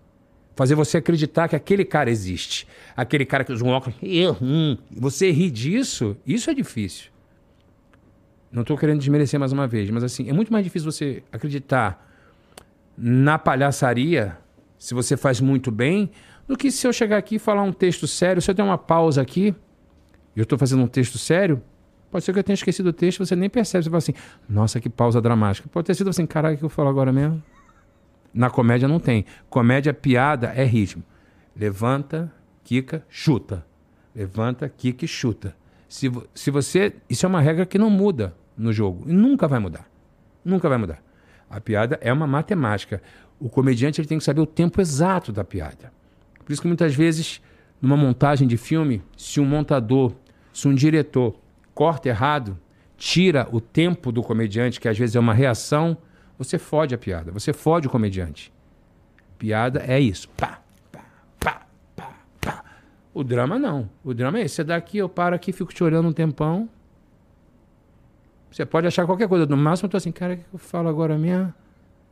Fazer 0.56 0.76
você 0.76 0.98
acreditar 0.98 1.48
que 1.48 1.56
aquele 1.56 1.86
cara 1.86 2.10
existe. 2.10 2.68
Aquele 2.96 3.26
cara 3.26 3.44
que 3.44 3.52
usa 3.52 3.64
um 3.64 3.70
óculos. 3.70 3.98
Hum. 4.42 4.78
Você 4.92 5.32
rir 5.32 5.50
disso, 5.50 6.18
isso 6.26 6.50
é 6.50 6.54
difícil. 6.54 7.10
Não 8.52 8.64
estou 8.64 8.78
querendo 8.78 9.00
desmerecer 9.00 9.40
mais 9.40 9.54
uma 9.54 9.66
vez, 9.66 9.90
mas 9.90 10.04
assim, 10.04 10.30
é 10.30 10.34
muito 10.34 10.52
mais 10.52 10.66
difícil 10.66 10.92
você 10.92 11.24
acreditar 11.32 12.06
na 12.98 13.40
palhaçaria, 13.40 14.38
se 14.78 14.94
você 14.94 15.16
faz 15.16 15.40
muito 15.40 15.72
bem, 15.72 16.12
do 16.46 16.58
que 16.58 16.70
se 16.70 16.86
eu 16.86 16.92
chegar 16.92 17.18
aqui 17.18 17.36
e 17.36 17.40
falar 17.40 17.64
um 17.64 17.72
texto 17.72 18.06
sério. 18.06 18.42
Se 18.42 18.52
eu 18.52 18.56
der 18.56 18.64
uma 18.64 18.78
pausa 18.78 19.22
aqui, 19.22 19.56
eu 20.40 20.44
estou 20.44 20.58
fazendo 20.58 20.84
um 20.84 20.88
texto 20.88 21.18
sério, 21.18 21.62
pode 22.10 22.24
ser 22.24 22.34
que 22.34 22.40
eu 22.40 22.44
tenha 22.44 22.54
esquecido 22.54 22.88
o 22.88 22.94
texto, 22.94 23.26
você 23.26 23.36
nem 23.36 23.50
percebe. 23.50 23.84
Você 23.84 23.90
fala 23.90 23.98
assim, 23.98 24.14
nossa, 24.48 24.80
que 24.80 24.90
pausa 24.90 25.22
dramática. 25.22 25.68
Pode 25.72 25.88
ter 25.88 25.96
sido 25.96 26.10
assim, 26.10 26.26
caralho, 26.26 26.56
o 26.56 26.58
que 26.58 26.66
eu 26.66 26.70
falo 26.70 26.90
agora 26.90 27.12
mesmo? 27.12 27.42
Na 28.34 28.50
comédia 28.50 28.88
não 28.88 29.00
tem. 29.00 29.26
Comédia, 29.50 29.94
piada 29.94 30.48
é 30.56 30.64
ritmo. 30.64 31.04
Levanta, 31.56 32.32
quica, 32.64 33.06
chuta. 33.10 33.66
Levanta, 34.16 34.70
quica 34.70 35.06
e 35.06 35.08
chuta. 35.08 35.56
Se, 35.88 36.10
se 36.34 36.50
você. 36.50 36.94
Isso 37.10 37.26
é 37.26 37.30
uma 37.30 37.42
regra 37.42 37.66
que 37.66 37.78
não 37.78 37.90
muda 37.90 38.34
no 38.58 38.72
jogo. 38.72 39.10
E 39.10 39.14
nunca 39.14 39.48
vai 39.48 39.60
mudar. 39.60 39.90
Nunca 40.44 40.70
vai 40.70 40.78
mudar. 40.78 41.04
A 41.50 41.60
piada 41.60 42.00
é 42.02 42.12
uma 42.14 42.26
matemática. 42.26 43.02
O 43.40 43.50
comediante 43.50 44.00
ele 44.00 44.08
tem 44.08 44.18
que 44.18 44.24
saber 44.24 44.40
o 44.40 44.46
tempo 44.46 44.80
exato 44.80 45.32
da 45.32 45.44
piada. 45.44 45.92
Por 46.46 46.54
isso 46.54 46.62
que 46.62 46.68
muitas 46.68 46.96
vezes, 46.96 47.42
numa 47.82 47.98
montagem 47.98 48.48
de 48.48 48.56
filme, 48.56 49.02
se 49.18 49.40
um 49.40 49.46
montador, 49.46 50.14
se 50.54 50.68
um 50.68 50.76
diretor 50.76 51.36
corta 51.74 52.10
errado, 52.10 52.60
tira 52.98 53.48
o 53.52 53.60
tempo 53.60 54.12
do 54.12 54.22
comediante, 54.22 54.80
que 54.80 54.88
às 54.88 54.98
vezes 54.98 55.16
é 55.16 55.20
uma 55.20 55.34
reação, 55.34 55.98
você 56.38 56.58
fode 56.58 56.94
a 56.94 56.98
piada, 56.98 57.32
você 57.32 57.54
fode 57.54 57.88
o 57.88 57.90
comediante. 57.90 58.52
Piada 59.38 59.84
é 59.88 60.00
isso. 60.00 60.30
Pá, 60.38 60.62
pá, 60.92 61.06
pá, 61.40 61.68
pá, 61.96 62.14
pá. 62.40 62.64
O 63.14 63.24
drama 63.24 63.58
não. 63.58 63.90
O 64.04 64.14
drama 64.14 64.40
é 64.40 64.44
esse. 64.44 64.56
Você 64.56 64.64
dá 64.64 64.76
aqui, 64.76 65.00
eu 65.00 65.10
paro 65.10 65.36
aqui, 65.36 65.52
fico 65.52 65.74
te 65.74 65.84
olhando 65.84 66.10
um 66.10 66.14
tempão. 66.14 66.70
Você 68.52 68.66
pode 68.66 68.86
achar 68.86 69.06
qualquer 69.06 69.28
coisa. 69.28 69.46
No 69.46 69.58
máximo, 69.58 69.88
eu 69.88 69.92
tô 69.92 69.98
assim, 69.98 70.12
cara, 70.12 70.34
o 70.34 70.38
que 70.38 70.44
eu 70.54 70.60
falo 70.60 70.90
agora 70.90 71.18
mesmo? 71.18 71.54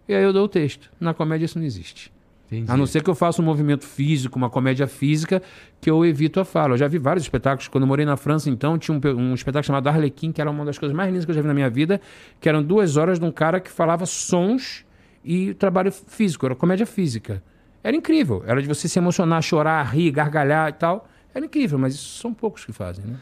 E 0.07 0.15
aí 0.15 0.23
eu 0.23 0.33
dou 0.33 0.45
o 0.45 0.47
texto. 0.47 0.91
Na 0.99 1.13
comédia 1.13 1.45
isso 1.45 1.59
não 1.59 1.65
existe. 1.65 2.11
Entendi. 2.51 2.71
A 2.71 2.76
não 2.76 2.88
ser 2.88 3.03
que 3.03 3.09
eu 3.09 3.13
faça 3.13 3.41
um 3.41 3.45
movimento 3.45 3.85
físico, 3.85 4.38
uma 4.38 4.49
comédia 4.49 4.88
física, 4.88 5.41
que 5.80 5.89
eu 5.89 6.03
evito 6.03 6.39
a 6.39 6.45
fala. 6.45 6.73
Eu 6.73 6.77
já 6.77 6.88
vi 6.88 6.97
vários 6.97 7.23
espetáculos. 7.23 7.67
Quando 7.67 7.84
eu 7.84 7.88
morei 7.88 8.05
na 8.05 8.17
França, 8.17 8.49
então, 8.49 8.77
tinha 8.77 8.97
um, 8.97 9.17
um 9.17 9.34
espetáculo 9.35 9.65
chamado 9.65 9.88
Arlequim, 9.88 10.31
que 10.31 10.41
era 10.41 10.49
uma 10.49 10.65
das 10.65 10.77
coisas 10.80 10.95
mais 10.95 11.09
lindas 11.09 11.26
que 11.26 11.31
eu 11.31 11.35
já 11.35 11.41
vi 11.41 11.47
na 11.47 11.53
minha 11.53 11.69
vida, 11.69 12.01
que 12.41 12.49
eram 12.49 12.63
duas 12.63 12.97
horas 12.97 13.19
de 13.19 13.26
um 13.26 13.31
cara 13.31 13.59
que 13.59 13.69
falava 13.69 14.05
sons 14.07 14.84
e 15.23 15.53
trabalho 15.53 15.91
físico. 15.91 16.45
Era 16.47 16.55
comédia 16.55 16.88
física. 16.88 17.43
Era 17.84 17.95
incrível. 17.95 18.43
Era 18.47 18.61
de 18.61 18.67
você 18.67 18.88
se 18.88 18.97
emocionar, 18.97 19.41
chorar, 19.43 19.84
rir, 19.84 20.09
gargalhar 20.09 20.69
e 20.69 20.73
tal. 20.73 21.07
Era 21.34 21.45
incrível, 21.45 21.77
mas 21.77 21.93
isso 21.93 22.19
são 22.19 22.34
poucos 22.34 22.65
que 22.65 22.73
fazem, 22.73 23.05
né? 23.05 23.15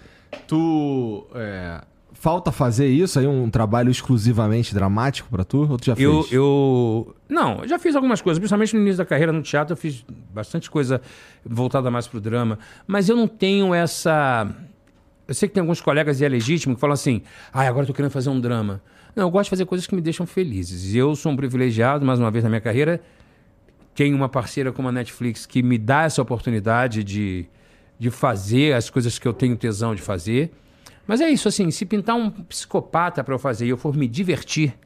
Tu. 0.47 1.27
é, 1.35 1.81
falta 2.19 2.51
fazer 2.51 2.87
isso 2.87 3.19
aí, 3.19 3.27
um 3.27 3.49
trabalho 3.49 3.91
exclusivamente 3.91 4.73
dramático 4.73 5.29
pra 5.29 5.43
tu? 5.43 5.69
Ou 5.69 5.77
tu 5.77 5.85
já 5.85 5.95
fez? 5.95 6.07
Eu, 6.07 6.27
eu. 6.31 7.15
Não, 7.29 7.59
eu 7.61 7.67
já 7.67 7.77
fiz 7.77 7.95
algumas 7.95 8.21
coisas, 8.21 8.39
principalmente 8.39 8.75
no 8.75 8.81
início 8.81 8.97
da 8.97 9.05
carreira 9.05 9.31
no 9.31 9.41
teatro, 9.41 9.73
eu 9.73 9.77
fiz 9.77 10.03
bastante 10.33 10.69
coisa 10.69 11.01
voltada 11.45 11.91
mais 11.91 12.07
pro 12.07 12.19
drama. 12.19 12.57
Mas 12.85 13.07
eu 13.07 13.15
não 13.15 13.27
tenho 13.27 13.73
essa. 13.73 14.49
Eu 15.27 15.33
sei 15.33 15.47
que 15.47 15.53
tem 15.53 15.61
alguns 15.61 15.79
colegas 15.79 16.19
e 16.19 16.25
é 16.25 16.29
legítimo 16.29 16.75
que 16.75 16.81
falam 16.81 16.95
assim: 16.95 17.21
ah, 17.53 17.61
agora 17.61 17.83
eu 17.83 17.87
tô 17.87 17.93
querendo 17.93 18.11
fazer 18.11 18.29
um 18.29 18.39
drama. 18.39 18.81
Não, 19.15 19.23
eu 19.23 19.31
gosto 19.31 19.45
de 19.45 19.49
fazer 19.51 19.65
coisas 19.65 19.85
que 19.85 19.95
me 19.95 20.01
deixam 20.01 20.25
felizes. 20.25 20.93
E 20.93 20.97
eu 20.97 21.15
sou 21.15 21.31
um 21.31 21.35
privilegiado, 21.35 22.05
mais 22.05 22.19
uma 22.19 22.31
vez 22.31 22.43
na 22.43 22.49
minha 22.49 22.61
carreira. 22.61 23.01
Tenho 23.93 24.15
uma 24.15 24.29
parceira 24.29 24.71
como 24.71 24.89
a 24.89 24.91
Netflix 24.91 25.45
que 25.45 25.63
me 25.63 25.77
dá 25.77 26.03
essa 26.03 26.21
oportunidade 26.21 27.03
de, 27.03 27.47
de 27.97 28.11
fazer 28.11 28.75
as 28.75 28.89
coisas 28.89 29.17
que 29.17 29.27
eu 29.27 29.33
tenho 29.33 29.55
tesão 29.55 29.95
de 29.95 30.01
fazer. 30.01 30.51
Mas 31.07 31.21
é 31.21 31.29
isso, 31.29 31.47
assim, 31.47 31.71
se 31.71 31.85
pintar 31.85 32.15
um 32.15 32.29
psicopata 32.29 33.23
para 33.23 33.33
eu 33.33 33.39
fazer 33.39 33.65
e 33.65 33.69
eu 33.69 33.77
for 33.77 33.95
me 33.95 34.07
divertir, 34.07 34.77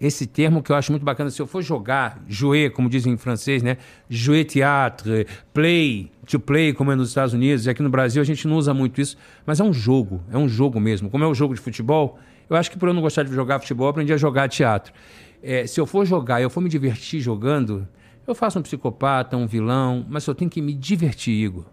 esse 0.00 0.26
termo 0.26 0.62
que 0.62 0.70
eu 0.70 0.76
acho 0.76 0.92
muito 0.92 1.04
bacana, 1.04 1.30
se 1.30 1.40
eu 1.40 1.46
for 1.46 1.62
jogar, 1.62 2.22
jouer, 2.28 2.70
como 2.70 2.90
dizem 2.90 3.12
em 3.12 3.16
francês, 3.16 3.62
né? 3.62 3.78
Jouer 4.08 4.44
théâtre, 4.44 5.26
play, 5.52 6.10
to 6.26 6.38
play, 6.38 6.72
como 6.72 6.92
é 6.92 6.94
nos 6.94 7.08
Estados 7.08 7.32
Unidos, 7.32 7.66
e 7.66 7.70
aqui 7.70 7.82
no 7.82 7.88
Brasil 7.88 8.20
a 8.20 8.24
gente 8.24 8.46
não 8.46 8.56
usa 8.56 8.74
muito 8.74 9.00
isso, 9.00 9.16
mas 9.46 9.60
é 9.60 9.64
um 9.64 9.72
jogo, 9.72 10.22
é 10.30 10.36
um 10.36 10.48
jogo 10.48 10.78
mesmo. 10.80 11.08
Como 11.08 11.24
é 11.24 11.28
um 11.28 11.34
jogo 11.34 11.54
de 11.54 11.60
futebol, 11.60 12.18
eu 12.50 12.56
acho 12.56 12.70
que 12.70 12.76
por 12.76 12.88
eu 12.88 12.94
não 12.94 13.00
gostar 13.00 13.22
de 13.22 13.32
jogar 13.32 13.60
futebol, 13.60 13.86
eu 13.86 13.90
aprendi 13.90 14.12
a 14.12 14.16
jogar 14.16 14.48
teatro. 14.48 14.92
É, 15.42 15.66
se 15.66 15.80
eu 15.80 15.86
for 15.86 16.04
jogar 16.04 16.42
eu 16.42 16.50
for 16.50 16.60
me 16.60 16.68
divertir 16.68 17.20
jogando, 17.20 17.86
eu 18.26 18.34
faço 18.34 18.58
um 18.58 18.62
psicopata, 18.62 19.36
um 19.36 19.46
vilão, 19.46 20.04
mas 20.08 20.26
eu 20.26 20.34
tenho 20.34 20.50
que 20.50 20.60
me 20.60 20.74
divertir, 20.74 21.32
Igor. 21.32 21.64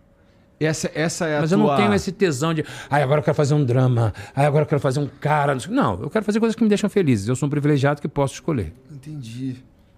Essa, 0.65 0.91
essa 0.93 1.25
é 1.25 1.37
a 1.37 1.41
Mas 1.41 1.49
tua... 1.49 1.59
eu 1.59 1.67
não 1.67 1.75
tenho 1.75 1.93
esse 1.93 2.11
tesão 2.11 2.53
de, 2.53 2.63
ai, 2.89 3.01
agora 3.01 3.19
eu 3.19 3.23
quero 3.23 3.35
fazer 3.35 3.53
um 3.53 3.63
drama, 3.63 4.13
ai, 4.35 4.45
agora 4.45 4.63
eu 4.63 4.67
quero 4.67 4.79
fazer 4.79 4.99
um 4.99 5.07
cara. 5.07 5.57
Não, 5.69 5.99
eu 6.01 6.09
quero 6.09 6.23
fazer 6.23 6.39
coisas 6.39 6.55
que 6.55 6.63
me 6.63 6.69
deixam 6.69 6.89
felizes. 6.89 7.27
Eu 7.27 7.35
sou 7.35 7.47
um 7.47 7.49
privilegiado 7.49 8.01
que 8.01 8.07
posso 8.07 8.35
escolher. 8.35 8.73
Entendi. 8.91 9.57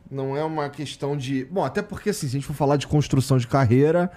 Não 0.10 0.38
é 0.38 0.44
uma 0.44 0.69
questão 0.69 1.18
de. 1.18 1.45
Bom, 1.45 1.65
até 1.65 1.81
porque, 1.81 2.11
assim, 2.11 2.27
se 2.27 2.38
a 2.38 2.40
gente 2.40 2.45
for 2.45 2.53
falar 2.53 2.77
de 2.77 2.88
construção 2.88 3.38
de 3.38 3.48
carreira, 3.48 4.11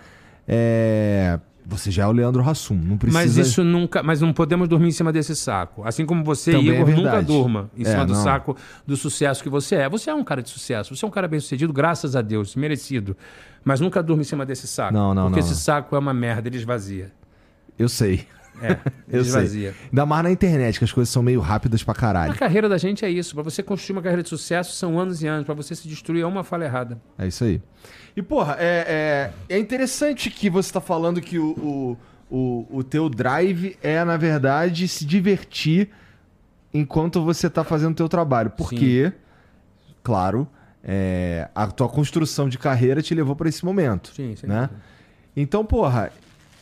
é. 0.46 1.40
Você 1.68 1.90
já 1.90 2.04
é 2.04 2.06
o 2.06 2.12
Leandro 2.12 2.48
Hassum, 2.48 2.76
não 2.76 2.96
precisa. 2.96 3.18
Mas 3.18 3.36
isso 3.36 3.64
nunca. 3.64 4.00
Mas 4.02 4.20
não 4.20 4.32
podemos 4.32 4.68
dormir 4.68 4.86
em 4.88 4.92
cima 4.92 5.12
desse 5.12 5.34
saco. 5.34 5.82
Assim 5.84 6.06
como 6.06 6.22
você, 6.22 6.52
Também 6.52 6.70
é 6.70 6.74
Igor, 6.74 6.88
nunca 6.90 7.02
verdade. 7.02 7.26
durma 7.26 7.70
em 7.76 7.82
É, 7.82 7.84
cima 7.86 8.06
do 8.06 8.12
não. 8.12 8.22
saco 8.22 8.56
do 8.86 8.96
sucesso 8.96 9.42
que 9.42 9.48
você 9.48 9.74
é. 9.74 9.88
Você 9.88 10.08
é 10.08 10.14
um 10.14 10.22
cara 10.22 10.42
de 10.42 10.48
sucesso. 10.48 10.94
Você 10.94 11.04
é 11.04 11.08
um 11.08 11.10
cara 11.10 11.26
bem 11.26 11.40
sucedido, 11.40 11.72
graças 11.72 12.14
a 12.14 12.22
Deus, 12.22 12.54
merecido. 12.54 13.16
Mas 13.64 13.80
nunca 13.80 14.00
durma 14.00 14.22
em 14.22 14.24
cima 14.24 14.46
desse 14.46 14.68
saco. 14.68 14.92
Não, 14.94 15.12
não, 15.12 15.24
Porque 15.24 15.40
não. 15.40 15.46
esse 15.46 15.56
saco 15.60 15.96
é 15.96 15.98
uma 15.98 16.14
merda, 16.14 16.48
ele 16.48 16.56
esvazia. 16.56 17.10
Eu 17.76 17.88
sei. 17.88 18.24
É, 18.62 18.70
Eu 19.10 19.20
ele 19.20 19.24
sei. 19.24 19.42
esvazia. 19.42 19.74
Ainda 19.90 20.06
mais 20.06 20.22
na 20.22 20.30
internet, 20.30 20.78
que 20.78 20.84
as 20.84 20.92
coisas 20.92 21.12
são 21.12 21.20
meio 21.22 21.40
rápidas 21.40 21.82
pra 21.82 21.92
A 21.92 21.96
caralho. 21.96 22.34
carreira 22.36 22.68
da 22.68 22.78
gente 22.78 23.04
é 23.04 23.10
isso. 23.10 23.34
Pra 23.34 23.42
você 23.42 23.60
construir 23.62 23.96
uma 23.96 24.02
carreira 24.02 24.22
de 24.22 24.28
sucesso, 24.28 24.72
são 24.76 24.98
anos 25.00 25.20
e 25.22 25.26
anos. 25.26 25.44
Pra 25.44 25.54
você 25.54 25.74
se 25.74 25.86
destruir 25.88 26.22
é 26.22 26.26
uma 26.26 26.44
fala 26.44 26.64
errada. 26.64 26.98
É 27.18 27.26
isso 27.26 27.42
aí. 27.44 27.60
E, 28.16 28.22
porra, 28.22 28.56
é, 28.58 29.30
é, 29.48 29.56
é 29.56 29.58
interessante 29.58 30.30
que 30.30 30.48
você 30.48 30.72
tá 30.72 30.80
falando 30.80 31.20
que 31.20 31.38
o, 31.38 31.50
o, 31.50 31.96
o, 32.30 32.78
o 32.78 32.82
teu 32.82 33.10
drive 33.10 33.76
é, 33.82 34.02
na 34.04 34.16
verdade, 34.16 34.88
se 34.88 35.04
divertir 35.04 35.90
enquanto 36.72 37.22
você 37.22 37.50
tá 37.50 37.62
fazendo 37.62 37.92
o 37.92 37.96
teu 37.96 38.08
trabalho. 38.08 38.50
Porque, 38.50 39.12
claro, 40.02 40.48
é, 40.82 41.48
a 41.54 41.66
tua 41.66 41.90
construção 41.90 42.48
de 42.48 42.56
carreira 42.56 43.02
te 43.02 43.14
levou 43.14 43.36
pra 43.36 43.50
esse 43.50 43.62
momento. 43.62 44.12
Sim, 44.14 44.34
sim. 44.34 44.46
né? 44.46 44.70
Então, 45.36 45.62
porra, 45.62 46.10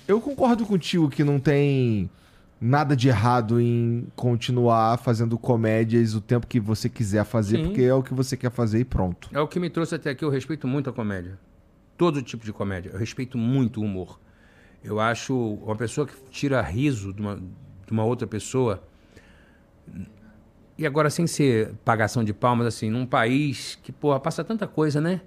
eu 0.08 0.20
concordo 0.20 0.66
contigo 0.66 1.08
que 1.08 1.22
não 1.22 1.38
tem 1.38 2.10
nada 2.64 2.96
de 2.96 3.08
errado 3.08 3.60
em 3.60 4.06
continuar 4.16 4.96
fazendo 4.96 5.36
comédias 5.36 6.14
o 6.14 6.20
tempo 6.20 6.46
que 6.46 6.58
você 6.58 6.88
quiser 6.88 7.22
fazer, 7.22 7.58
Sim. 7.58 7.64
porque 7.64 7.82
é 7.82 7.92
o 7.92 8.02
que 8.02 8.14
você 8.14 8.38
quer 8.38 8.50
fazer 8.50 8.80
e 8.80 8.84
pronto. 8.86 9.28
É 9.34 9.38
o 9.38 9.46
que 9.46 9.60
me 9.60 9.68
trouxe 9.68 9.94
até 9.94 10.08
aqui. 10.08 10.24
Eu 10.24 10.30
respeito 10.30 10.66
muito 10.66 10.88
a 10.88 10.92
comédia. 10.92 11.38
Todo 11.98 12.22
tipo 12.22 12.42
de 12.42 12.54
comédia. 12.54 12.88
Eu 12.94 12.98
respeito 12.98 13.36
muito 13.36 13.82
o 13.82 13.84
humor. 13.84 14.18
Eu 14.82 14.98
acho 14.98 15.36
uma 15.62 15.76
pessoa 15.76 16.06
que 16.06 16.14
tira 16.30 16.62
riso 16.62 17.12
de 17.12 17.20
uma, 17.20 17.36
de 17.36 17.92
uma 17.92 18.02
outra 18.02 18.26
pessoa. 18.26 18.82
E 20.78 20.86
agora, 20.86 21.10
sem 21.10 21.26
ser 21.26 21.74
pagação 21.84 22.24
de 22.24 22.32
palmas, 22.32 22.66
assim, 22.66 22.88
num 22.88 23.04
país 23.04 23.78
que, 23.82 23.92
porra, 23.92 24.18
passa 24.18 24.42
tanta 24.42 24.66
coisa, 24.66 25.02
né? 25.02 25.20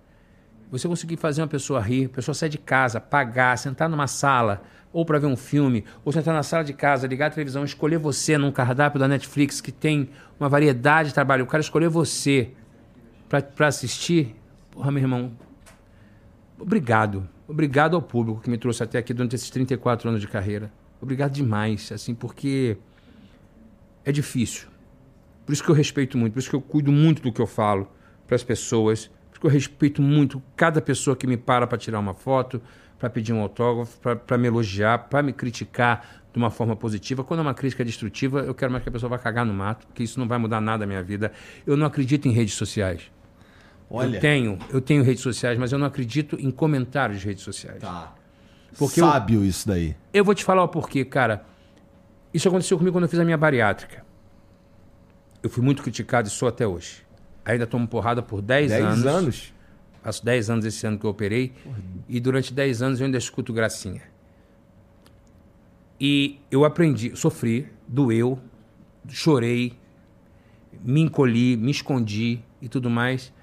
Você 0.71 0.87
conseguir 0.87 1.17
fazer 1.17 1.41
uma 1.41 1.47
pessoa 1.47 1.79
rir, 1.79 2.05
a 2.05 2.09
pessoa 2.09 2.33
sair 2.33 2.49
de 2.49 2.57
casa, 2.57 2.99
pagar, 2.99 3.55
sentar 3.59 3.87
numa 3.87 4.07
sala, 4.07 4.63
ou 4.91 5.05
para 5.05 5.19
ver 5.19 5.27
um 5.27 5.35
filme, 5.35 5.83
ou 6.03 6.11
sentar 6.11 6.33
na 6.33 6.43
sala 6.43 6.63
de 6.63 6.73
casa, 6.73 7.07
ligar 7.07 7.27
a 7.27 7.29
televisão, 7.29 7.63
escolher 7.63 7.97
você 7.97 8.37
num 8.37 8.51
cardápio 8.51 8.99
da 8.99 9.07
Netflix 9.07 9.61
que 9.61 9.71
tem 9.71 10.09
uma 10.39 10.49
variedade 10.49 11.09
de 11.09 11.13
trabalho, 11.13 11.43
o 11.43 11.47
cara 11.47 11.61
escolher 11.61 11.89
você 11.89 12.51
para 13.29 13.67
assistir, 13.67 14.35
porra, 14.71 14.91
meu 14.91 15.03
irmão, 15.03 15.31
obrigado. 16.59 17.27
Obrigado 17.47 17.95
ao 17.95 18.01
público 18.01 18.41
que 18.41 18.49
me 18.49 18.57
trouxe 18.57 18.83
até 18.83 18.97
aqui 18.97 19.13
durante 19.13 19.35
esses 19.35 19.49
34 19.49 20.09
anos 20.09 20.19
de 20.19 20.27
carreira. 20.27 20.71
Obrigado 21.01 21.31
demais, 21.31 21.91
assim, 21.91 22.13
porque 22.13 22.77
é 24.03 24.11
difícil. 24.11 24.67
Por 25.45 25.53
isso 25.53 25.63
que 25.63 25.69
eu 25.69 25.75
respeito 25.75 26.17
muito, 26.17 26.33
por 26.33 26.39
isso 26.39 26.49
que 26.49 26.55
eu 26.55 26.61
cuido 26.61 26.91
muito 26.91 27.21
do 27.21 27.31
que 27.31 27.41
eu 27.41 27.47
falo 27.47 27.89
para 28.25 28.35
as 28.35 28.43
pessoas, 28.43 29.07
por 29.07 29.33
isso 29.33 29.39
que 29.39 29.47
eu 29.47 29.51
respeito 29.51 30.01
muito 30.01 30.41
cada 30.57 30.81
pessoa 30.81 31.15
que 31.15 31.25
me 31.25 31.37
para 31.37 31.65
para 31.65 31.77
tirar 31.77 31.99
uma 31.99 32.13
foto, 32.13 32.61
para 32.99 33.09
pedir 33.09 33.33
um 33.33 33.41
autógrafo, 33.41 33.97
para 33.99 34.37
me 34.37 34.47
elogiar, 34.47 34.97
para 35.09 35.21
me 35.21 35.31
criticar 35.33 36.21
de 36.31 36.37
uma 36.37 36.49
forma 36.49 36.75
positiva. 36.75 37.23
Quando 37.23 37.39
é 37.39 37.43
uma 37.43 37.53
crítica 37.53 37.85
destrutiva, 37.85 38.39
eu 38.41 38.53
quero 38.55 38.71
mais 38.71 38.83
que 38.83 38.89
a 38.89 38.91
pessoa 38.91 39.09
vá 39.09 39.17
cagar 39.19 39.45
no 39.45 39.53
mato, 39.53 39.85
porque 39.87 40.03
isso 40.03 40.19
não 40.19 40.27
vai 40.27 40.37
mudar 40.37 40.59
nada 40.61 40.79
na 40.79 40.87
minha 40.87 41.03
vida. 41.03 41.31
Eu 41.65 41.77
não 41.77 41.85
acredito 41.85 42.27
em 42.27 42.31
redes 42.31 42.53
sociais. 42.55 43.03
Eu 43.89 44.19
tenho, 44.19 44.59
eu 44.69 44.81
tenho 44.81 45.03
redes 45.03 45.21
sociais, 45.23 45.57
mas 45.57 45.71
eu 45.71 45.79
não 45.79 45.85
acredito 45.87 46.35
em 46.39 46.51
comentários 46.51 47.21
de 47.21 47.27
redes 47.27 47.43
sociais. 47.43 47.79
Tá. 47.81 48.13
Porque 48.77 48.99
eu- 49.01 49.05
Sábio 49.09 49.45
isso 49.45 49.67
daí. 49.67 49.95
Eu 50.13 50.25
vou 50.25 50.35
te 50.35 50.43
falar 50.43 50.63
o 50.63 50.67
porquê, 50.67 51.05
cara. 51.05 51.45
Isso 52.33 52.47
aconteceu 52.49 52.77
comigo 52.77 52.93
quando 52.95 53.05
eu 53.05 53.09
fiz 53.09 53.19
a 53.19 53.23
minha 53.25 53.37
bariátrica. 53.37 54.05
Eu 55.41 55.49
fui 55.49 55.63
muito 55.63 55.81
criticado 55.81 56.27
e 56.27 56.31
sou 56.31 56.47
até 56.49 56.67
hoje. 56.67 57.05
Ainda 57.45 57.65
tomo 57.65 57.87
porrada 57.87 58.21
por 58.21 58.41
10, 58.41 58.69
10 58.71 59.05
anos. 59.05 59.53
Faço 60.01 60.23
10 60.23 60.49
anos 60.49 60.65
esse 60.65 60.85
ano 60.85 60.97
que 60.97 61.05
eu 61.05 61.09
operei. 61.09 61.53
E 62.07 62.19
durante 62.19 62.53
10 62.53 62.81
anos 62.81 62.99
eu 62.99 63.05
ainda 63.05 63.17
escuto 63.17 63.51
gracinha. 63.51 64.01
E 65.99 66.39
eu 66.51 66.63
aprendi, 66.63 67.15
sofri, 67.15 67.67
doeu, 67.87 68.39
chorei, 69.09 69.73
me 70.83 71.01
encolhi, 71.01 71.57
me 71.57 71.71
escondi 71.71 72.39
e 72.61 72.69
tudo 72.69 72.89
mais. 72.89 73.33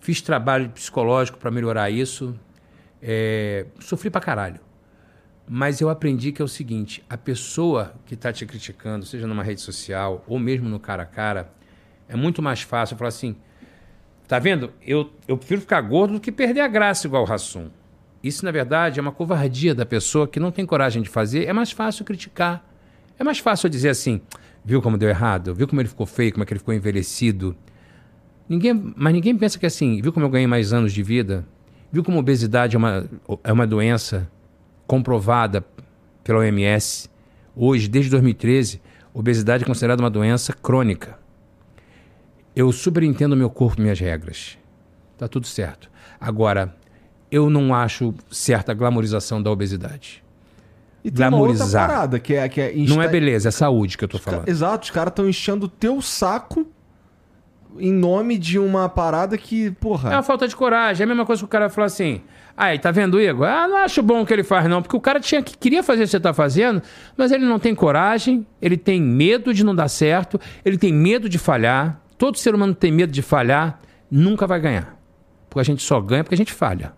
Fiz 0.00 0.22
trabalho 0.22 0.70
psicológico 0.70 1.38
para 1.38 1.50
melhorar 1.50 1.90
isso. 1.90 2.38
É, 3.02 3.66
sofri 3.78 4.10
pra 4.10 4.20
caralho. 4.20 4.60
Mas 5.46 5.80
eu 5.80 5.88
aprendi 5.88 6.30
que 6.32 6.42
é 6.42 6.44
o 6.44 6.48
seguinte: 6.48 7.02
a 7.08 7.16
pessoa 7.16 7.94
que 8.06 8.14
está 8.14 8.32
te 8.32 8.44
criticando, 8.44 9.04
seja 9.06 9.26
numa 9.26 9.42
rede 9.42 9.60
social 9.60 10.24
ou 10.26 10.38
mesmo 10.38 10.68
no 10.68 10.78
cara 10.78 11.04
a 11.04 11.06
cara, 11.06 11.52
é 12.08 12.16
muito 12.16 12.42
mais 12.42 12.62
fácil 12.62 12.96
falar 12.96 13.08
assim: 13.08 13.36
tá 14.28 14.38
vendo? 14.38 14.70
Eu, 14.86 15.10
eu 15.26 15.38
prefiro 15.38 15.62
ficar 15.62 15.80
gordo 15.80 16.14
do 16.14 16.20
que 16.20 16.30
perder 16.30 16.60
a 16.60 16.68
graça 16.68 17.06
igual 17.06 17.22
o 17.22 17.26
Rassum. 17.26 17.70
Isso, 18.22 18.44
na 18.44 18.50
verdade, 18.50 19.00
é 19.00 19.02
uma 19.02 19.10
covardia 19.10 19.74
da 19.74 19.86
pessoa 19.86 20.28
que 20.28 20.38
não 20.38 20.50
tem 20.50 20.66
coragem 20.66 21.02
de 21.02 21.08
fazer. 21.08 21.46
É 21.46 21.52
mais 21.52 21.72
fácil 21.72 22.04
criticar. 22.04 22.64
É 23.18 23.24
mais 23.24 23.38
fácil 23.38 23.68
dizer 23.70 23.88
assim: 23.88 24.20
viu 24.64 24.82
como 24.82 24.98
deu 24.98 25.08
errado? 25.08 25.54
Viu 25.54 25.66
como 25.66 25.80
ele 25.80 25.88
ficou 25.88 26.04
feio? 26.06 26.32
Como 26.32 26.42
é 26.42 26.46
que 26.46 26.52
ele 26.52 26.58
ficou 26.58 26.74
envelhecido? 26.74 27.56
Ninguém, 28.48 28.92
mas 28.96 29.12
ninguém 29.12 29.36
pensa 29.36 29.58
que 29.58 29.66
assim, 29.66 30.00
viu 30.02 30.12
como 30.12 30.26
eu 30.26 30.30
ganhei 30.30 30.46
mais 30.46 30.72
anos 30.72 30.92
de 30.92 31.02
vida? 31.02 31.46
Viu 31.90 32.04
como 32.04 32.18
obesidade 32.18 32.76
é 32.76 32.78
uma, 32.78 33.08
é 33.42 33.52
uma 33.52 33.66
doença 33.66 34.30
comprovada 34.86 35.64
pela 36.22 36.40
OMS? 36.40 37.08
Hoje, 37.56 37.88
desde 37.88 38.10
2013, 38.10 38.80
obesidade 39.12 39.64
é 39.64 39.66
considerada 39.66 40.02
uma 40.02 40.10
doença 40.10 40.52
crônica. 40.52 41.17
Eu 42.58 42.72
super 42.72 43.04
entendo 43.04 43.36
meu 43.36 43.48
corpo, 43.48 43.80
minhas 43.80 44.00
regras. 44.00 44.58
Tá 45.16 45.28
tudo 45.28 45.46
certo. 45.46 45.88
Agora, 46.20 46.74
eu 47.30 47.48
não 47.48 47.72
acho 47.72 48.12
certa 48.32 48.72
a 48.72 48.74
glamorização 48.74 49.40
da 49.40 49.48
obesidade. 49.48 50.24
E 51.04 51.08
tem 51.08 51.24
uma 51.28 51.36
outra 51.36 51.54
Glamorizar. 51.54 51.88
parada, 51.88 52.18
que 52.18 52.34
é... 52.34 52.48
Que 52.48 52.60
é 52.60 52.72
Não 52.74 52.80
é 52.80 52.82
insta- 53.04 53.08
beleza, 53.08 53.48
é 53.48 53.52
saúde 53.52 53.96
que 53.96 54.02
eu 54.02 54.08
tô 54.08 54.18
falando. 54.18 54.48
Exato, 54.48 54.86
os 54.86 54.90
caras 54.90 55.12
estão 55.12 55.28
enchendo 55.28 55.66
o 55.66 55.68
teu 55.68 56.02
saco 56.02 56.66
em 57.78 57.92
nome 57.92 58.36
de 58.36 58.58
uma 58.58 58.88
parada 58.88 59.38
que, 59.38 59.70
porra... 59.70 60.10
É 60.10 60.16
uma 60.16 60.22
falta 60.24 60.48
de 60.48 60.56
coragem. 60.56 61.02
É 61.02 61.04
a 61.04 61.06
mesma 61.06 61.24
coisa 61.24 61.38
que 61.40 61.44
o 61.46 61.48
cara 61.48 61.70
fala 61.70 61.86
assim. 61.86 62.22
Aí, 62.56 62.76
tá 62.76 62.90
vendo 62.90 63.20
Igor? 63.20 63.46
Ah, 63.46 63.68
não 63.68 63.76
acho 63.76 64.02
bom 64.02 64.22
o 64.22 64.26
que 64.26 64.32
ele 64.32 64.42
faz, 64.42 64.68
não. 64.68 64.82
Porque 64.82 64.96
o 64.96 65.00
cara 65.00 65.20
tinha 65.20 65.40
que 65.44 65.56
queria 65.56 65.84
fazer 65.84 66.02
o 66.02 66.04
que 66.06 66.10
você 66.10 66.18
tá 66.18 66.34
fazendo, 66.34 66.82
mas 67.16 67.30
ele 67.30 67.44
não 67.44 67.60
tem 67.60 67.72
coragem, 67.72 68.44
ele 68.60 68.76
tem 68.76 69.00
medo 69.00 69.54
de 69.54 69.62
não 69.62 69.76
dar 69.76 69.86
certo, 69.86 70.40
ele 70.64 70.76
tem 70.76 70.92
medo 70.92 71.28
de 71.28 71.38
falhar. 71.38 72.00
Todo 72.18 72.36
ser 72.36 72.54
humano 72.54 72.74
tem 72.74 72.90
medo 72.92 73.12
de 73.12 73.22
falhar, 73.22 73.80
nunca 74.10 74.46
vai 74.46 74.60
ganhar. 74.60 74.98
Porque 75.48 75.60
a 75.60 75.64
gente 75.64 75.82
só 75.82 76.00
ganha 76.00 76.24
porque 76.24 76.34
a 76.34 76.38
gente 76.38 76.52
falha. 76.52 76.92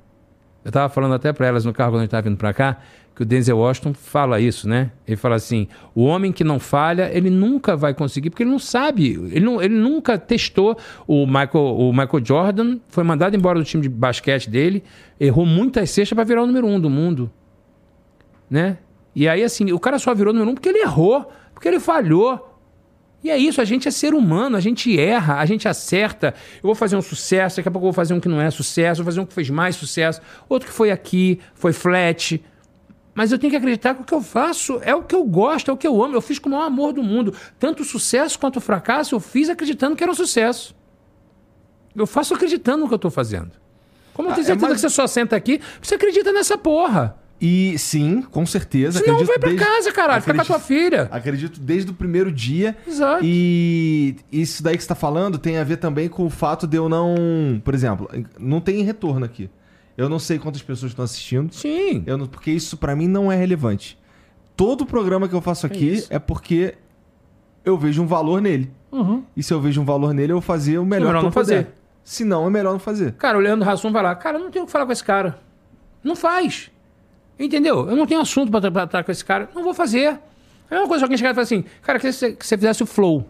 Eu 0.65 0.73
tava 0.73 0.89
falando 0.89 1.15
até 1.15 1.33
para 1.33 1.47
elas 1.47 1.65
no 1.65 1.73
carro 1.73 1.93
quando 1.93 2.01
a 2.01 2.03
gente 2.05 2.11
tava 2.11 2.23
vindo 2.23 2.37
para 2.37 2.53
cá, 2.53 2.79
que 3.15 3.23
o 3.23 3.27
Denzel 3.27 3.59
Washington 3.59 3.93
fala 3.95 4.41
isso, 4.41 4.69
né? 4.69 4.93
Ele 5.07 5.17
fala 5.17 5.35
assim: 5.35 5.69
o 5.95 6.05
homem 6.05 6.33
que 6.33 6.43
não 6.43 6.59
falha, 6.59 7.11
ele 7.13 7.31
nunca 7.31 7.77
vai 7.77 7.93
conseguir, 7.93 8.31
porque 8.31 8.43
ele 8.43 8.51
não 8.51 8.59
sabe, 8.59 9.13
ele, 9.31 9.41
não, 9.41 9.61
ele 9.61 9.75
nunca 9.75 10.19
testou. 10.19 10.77
O 11.07 11.27
Michael, 11.27 11.77
o 11.77 11.93
Michael 11.93 12.25
Jordan 12.25 12.79
foi 12.89 13.05
mandado 13.05 13.37
embora 13.37 13.59
do 13.59 13.65
time 13.65 13.83
de 13.83 13.89
basquete 13.89 14.49
dele, 14.49 14.83
errou 15.19 15.45
muitas 15.45 15.91
cestas 15.91 16.15
para 16.15 16.25
virar 16.25 16.43
o 16.43 16.47
número 16.47 16.67
um 16.67 16.81
do 16.81 16.89
mundo. 16.89 17.31
Né? 18.49 18.79
E 19.15 19.29
aí, 19.29 19.43
assim, 19.43 19.73
o 19.73 19.79
cara 19.79 19.99
só 19.99 20.15
virou 20.15 20.33
número 20.33 20.51
um 20.51 20.55
porque 20.55 20.69
ele 20.69 20.81
errou, 20.81 21.31
porque 21.53 21.69
ele 21.69 21.81
falhou. 21.81 22.50
E 23.23 23.31
é 23.31 23.37
isso, 23.37 23.61
a 23.61 23.65
gente 23.65 23.87
é 23.87 23.91
ser 23.91 24.15
humano, 24.15 24.57
a 24.57 24.61
gente 24.61 24.99
erra, 24.99 25.37
a 25.39 25.45
gente 25.45 25.69
acerta. 25.69 26.35
Eu 26.57 26.63
vou 26.63 26.75
fazer 26.75 26.97
um 26.97 27.03
sucesso, 27.03 27.57
daqui 27.57 27.69
a 27.69 27.73
pouco 27.73 27.87
eu 27.87 27.93
vou 27.93 27.95
fazer 27.95 28.15
um 28.15 28.21
que 28.21 28.29
não 28.29 28.41
é 28.41 28.51
sucesso, 28.51 29.03
vou 29.03 29.13
fazer 29.13 29.21
um 29.21 29.27
que 29.27 29.35
fez 29.35 29.51
mais 29.51 29.77
sucesso, 29.77 30.21
outro 30.49 30.69
que 30.69 30.75
foi 30.75 30.91
aqui, 30.91 31.39
foi 31.55 31.73
flat. 31.75 32.43
Mas 33.15 33.31
eu 33.31 33.39
tenho 33.39 33.51
que 33.51 33.57
acreditar 33.57 33.95
que 33.95 34.01
o 34.01 34.05
que 34.05 34.15
eu 34.15 34.23
faço 34.23 34.81
é 34.83 34.95
o 34.95 35.03
que 35.03 35.15
eu 35.15 35.25
gosto, 35.25 35.71
é 35.71 35.75
o 35.75 35.77
que 35.77 35.87
eu 35.87 36.03
amo. 36.03 36.15
Eu 36.15 36.23
fiz 36.23 36.39
com 36.39 36.49
o 36.49 36.53
maior 36.53 36.65
amor 36.65 36.93
do 36.95 37.03
mundo. 37.03 37.35
Tanto 37.59 37.83
o 37.83 37.85
sucesso 37.85 38.39
quanto 38.39 38.57
o 38.57 38.61
fracasso, 38.61 39.15
eu 39.15 39.21
fiz 39.21 39.51
acreditando 39.51 39.95
que 39.97 40.03
era 40.03 40.11
um 40.11 40.15
sucesso. 40.15 40.75
Eu 41.95 42.07
faço 42.07 42.33
acreditando 42.33 42.79
no 42.79 42.89
que 42.89 42.95
eu 42.95 42.97
estou 42.97 43.11
fazendo. 43.11 43.51
Como 44.15 44.29
eu 44.29 44.33
Ah, 44.33 44.35
tenho 44.37 44.45
é 44.45 44.47
certeza 44.47 44.67
mais- 44.69 44.81
que 44.81 44.89
você 44.89 44.95
só 44.95 45.07
senta 45.07 45.37
aqui, 45.37 45.61
você 45.83 45.97
acredita 45.97 46.33
nessa 46.33 46.57
porra. 46.57 47.17
E 47.41 47.79
sim, 47.79 48.21
com 48.21 48.45
certeza. 48.45 48.99
Senão 48.99 49.15
acredito 49.15 49.29
vai 49.29 49.39
pra 49.39 49.49
desde- 49.49 49.65
casa, 49.67 49.93
caralho. 49.93 50.21
Fica 50.23 50.35
com 50.35 50.43
a 50.43 50.45
tua 50.45 50.57
acredito- 50.57 50.81
filha. 50.91 51.09
Acredito 51.11 51.61
desde 51.61 51.91
o 51.91 51.95
primeiro 51.95 52.31
dia. 52.31 52.77
Exato. 52.87 53.23
E 53.25 54.17
isso 54.31 54.63
daí 54.63 54.77
que 54.77 54.83
você 54.83 54.89
tá 54.89 54.95
falando 54.95 55.39
tem 55.39 55.57
a 55.57 55.65
ver 55.65 55.79
também 55.79 56.09
com 56.09 56.27
o 56.27 56.31
fato 56.31 56.67
de 56.67 56.77
eu 56.77 56.89
não. 56.89 57.61
Por 57.65 57.75
exemplo, 57.75 58.11
não 58.39 58.61
tem 58.61 58.83
retorno 58.83 59.25
aqui. 59.25 59.49
Eu 59.97 60.09
não 60.09 60.19
sei 60.19 60.39
quantas 60.39 60.63
pessoas 60.63 60.93
estão 60.93 61.05
assistindo. 61.05 61.53
Sim. 61.55 62.03
Eu 62.07 62.19
não- 62.19 62.27
porque 62.27 62.51
isso 62.51 62.77
pra 62.77 62.95
mim 62.95 63.09
não 63.09 63.33
é 63.33 63.37
relevante. 63.37 63.99
Todo 64.57 64.85
programa 64.85 65.27
que 65.29 65.35
eu 65.35 65.41
faço 65.41 65.65
aqui 65.67 65.89
isso. 65.95 66.09
é, 66.13 66.19
porque 66.19 66.75
eu 67.65 67.79
vejo 67.79 68.03
um 68.03 68.07
valor 68.07 68.43
nele. 68.43 68.71
Uhum. 68.93 69.23
E 69.35 69.43
se 69.43 69.55
eu 69.55 69.61
vejo 69.61 69.81
um 69.81 69.85
valor 69.85 70.13
nele, 70.13 70.33
eu 70.33 70.37
vou 70.37 70.43
fazer 70.43 70.77
o 70.79 70.85
melhor, 70.85 71.07
melhor 71.09 71.21
que 71.21 71.27
eu 71.29 71.33
fazer. 71.33 71.69
Se 72.05 72.25
não, 72.25 72.47
é 72.47 72.51
melhor 72.51 72.73
não 72.73 72.79
fazer. 72.79 73.13
Cara, 73.13 73.39
o 73.39 73.41
Leandro 73.41 73.69
Hassum 73.69 73.91
vai 73.93 74.03
lá. 74.03 74.15
Cara, 74.15 74.37
eu 74.39 74.43
não 74.45 74.51
tenho 74.51 74.65
o 74.65 74.67
que 74.67 74.73
falar 74.73 74.85
com 74.85 74.93
esse 74.93 75.05
cara. 75.05 75.39
Não 76.05 76.15
faz. 76.17 76.71
Entendeu? 77.41 77.89
Eu 77.89 77.97
não 77.97 78.07
tenho 78.07 78.21
assunto 78.21 78.51
pra 78.51 78.61
tratar 78.61 79.03
com 79.03 79.11
esse 79.11 79.25
cara. 79.25 79.49
Não 79.55 79.65
vou 79.65 79.73
fazer. 79.73 80.21
É 80.71 80.75
a 80.75 80.75
mesma 80.75 80.89
coisa 80.89 81.01
que 81.01 81.05
alguém 81.05 81.17
chegar 81.17 81.31
e 81.31 81.35
falar 81.35 81.45
assim, 81.45 81.65
cara, 81.81 81.99
queria 81.99 82.13
que 82.13 82.45
você, 82.45 82.57
fizesse 82.57 82.83
o 82.83 82.87
flow. 82.87 83.27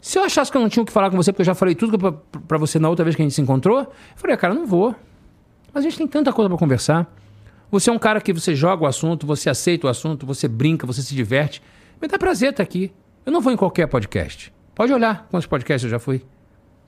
Se 0.00 0.18
eu 0.18 0.24
achasse 0.24 0.50
que 0.50 0.56
eu 0.56 0.60
não 0.60 0.68
tinha 0.68 0.82
o 0.82 0.86
que 0.86 0.92
falar 0.92 1.08
com 1.08 1.16
você, 1.16 1.32
porque 1.32 1.42
eu 1.42 1.46
já 1.46 1.54
falei 1.54 1.76
tudo 1.76 1.96
pra 2.48 2.58
você 2.58 2.80
na 2.80 2.88
outra 2.88 3.04
vez 3.04 3.14
que 3.14 3.22
a 3.22 3.24
gente 3.24 3.34
se 3.34 3.40
encontrou, 3.40 3.80
eu 3.80 3.92
falei, 4.16 4.36
cara, 4.36 4.54
não 4.54 4.66
vou. 4.66 4.94
Mas 5.72 5.84
a 5.84 5.88
gente 5.88 5.98
tem 5.98 6.06
tanta 6.06 6.32
coisa 6.32 6.48
pra 6.48 6.58
conversar. 6.58 7.06
Você 7.70 7.88
é 7.88 7.92
um 7.92 7.98
cara 7.98 8.20
que 8.20 8.32
você 8.32 8.56
joga 8.56 8.82
o 8.82 8.86
assunto, 8.86 9.24
você 9.24 9.48
aceita 9.48 9.86
o 9.86 9.90
assunto, 9.90 10.26
você 10.26 10.48
brinca, 10.48 10.84
você 10.84 11.00
se 11.00 11.14
diverte. 11.14 11.62
Me 12.02 12.08
dá 12.08 12.18
prazer 12.18 12.50
estar 12.50 12.62
aqui. 12.62 12.92
Eu 13.24 13.30
não 13.30 13.40
vou 13.40 13.52
em 13.52 13.56
qualquer 13.56 13.86
podcast. 13.86 14.52
Pode 14.74 14.92
olhar 14.92 15.28
quantos 15.30 15.46
podcasts 15.46 15.84
eu 15.84 15.90
já 15.90 16.00
fui. 16.00 16.24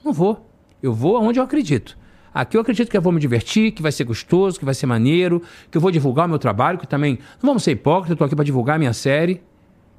Não 0.04 0.12
vou. 0.12 0.50
Eu 0.82 0.92
vou 0.92 1.16
aonde 1.16 1.38
eu 1.38 1.44
acredito. 1.44 1.96
Aqui 2.34 2.56
eu 2.56 2.60
acredito 2.60 2.90
que 2.90 2.96
eu 2.96 3.02
vou 3.02 3.12
me 3.12 3.20
divertir, 3.20 3.72
que 3.72 3.82
vai 3.82 3.92
ser 3.92 4.04
gostoso, 4.04 4.58
que 4.58 4.64
vai 4.64 4.74
ser 4.74 4.86
maneiro, 4.86 5.42
que 5.70 5.76
eu 5.76 5.80
vou 5.80 5.90
divulgar 5.90 6.26
o 6.26 6.28
meu 6.28 6.38
trabalho, 6.38 6.78
que 6.78 6.86
também. 6.86 7.18
Não 7.42 7.48
vamos 7.48 7.62
ser 7.62 7.72
hipócritas, 7.72 8.10
eu 8.10 8.16
tô 8.16 8.24
aqui 8.24 8.34
para 8.34 8.44
divulgar 8.44 8.76
a 8.76 8.78
minha 8.78 8.92
série. 8.92 9.42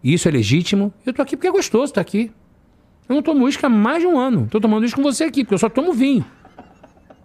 E 0.03 0.13
isso 0.13 0.27
é 0.27 0.31
legítimo. 0.31 0.93
Eu 1.05 1.13
tô 1.13 1.21
aqui 1.21 1.37
porque 1.37 1.47
é 1.47 1.51
gostoso 1.51 1.85
estar 1.85 2.01
aqui. 2.01 2.31
Eu 3.07 3.15
não 3.15 3.21
tomo 3.21 3.45
uísque 3.45 3.65
há 3.65 3.69
mais 3.69 4.01
de 4.01 4.07
um 4.07 4.17
ano. 4.17 4.47
Tô 4.49 4.59
tomando 4.59 4.81
uísque 4.81 4.95
com 4.95 5.03
você 5.03 5.25
aqui, 5.25 5.43
porque 5.43 5.53
eu 5.53 5.59
só 5.59 5.69
tomo 5.69 5.93
vinho. 5.93 6.25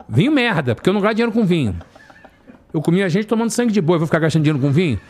Vinho 0.08 0.32
merda, 0.32 0.74
porque 0.74 0.88
eu 0.88 0.94
não 0.94 1.00
gasto 1.00 1.16
dinheiro 1.16 1.32
com 1.32 1.44
vinho. 1.44 1.76
Eu 2.72 2.82
comi 2.82 3.02
a 3.02 3.08
gente 3.08 3.26
tomando 3.26 3.50
sangue 3.50 3.72
de 3.72 3.80
boi, 3.80 3.96
eu 3.96 4.00
vou 4.00 4.06
ficar 4.06 4.18
gastando 4.18 4.42
dinheiro 4.42 4.58
com 4.58 4.70
vinho? 4.70 5.00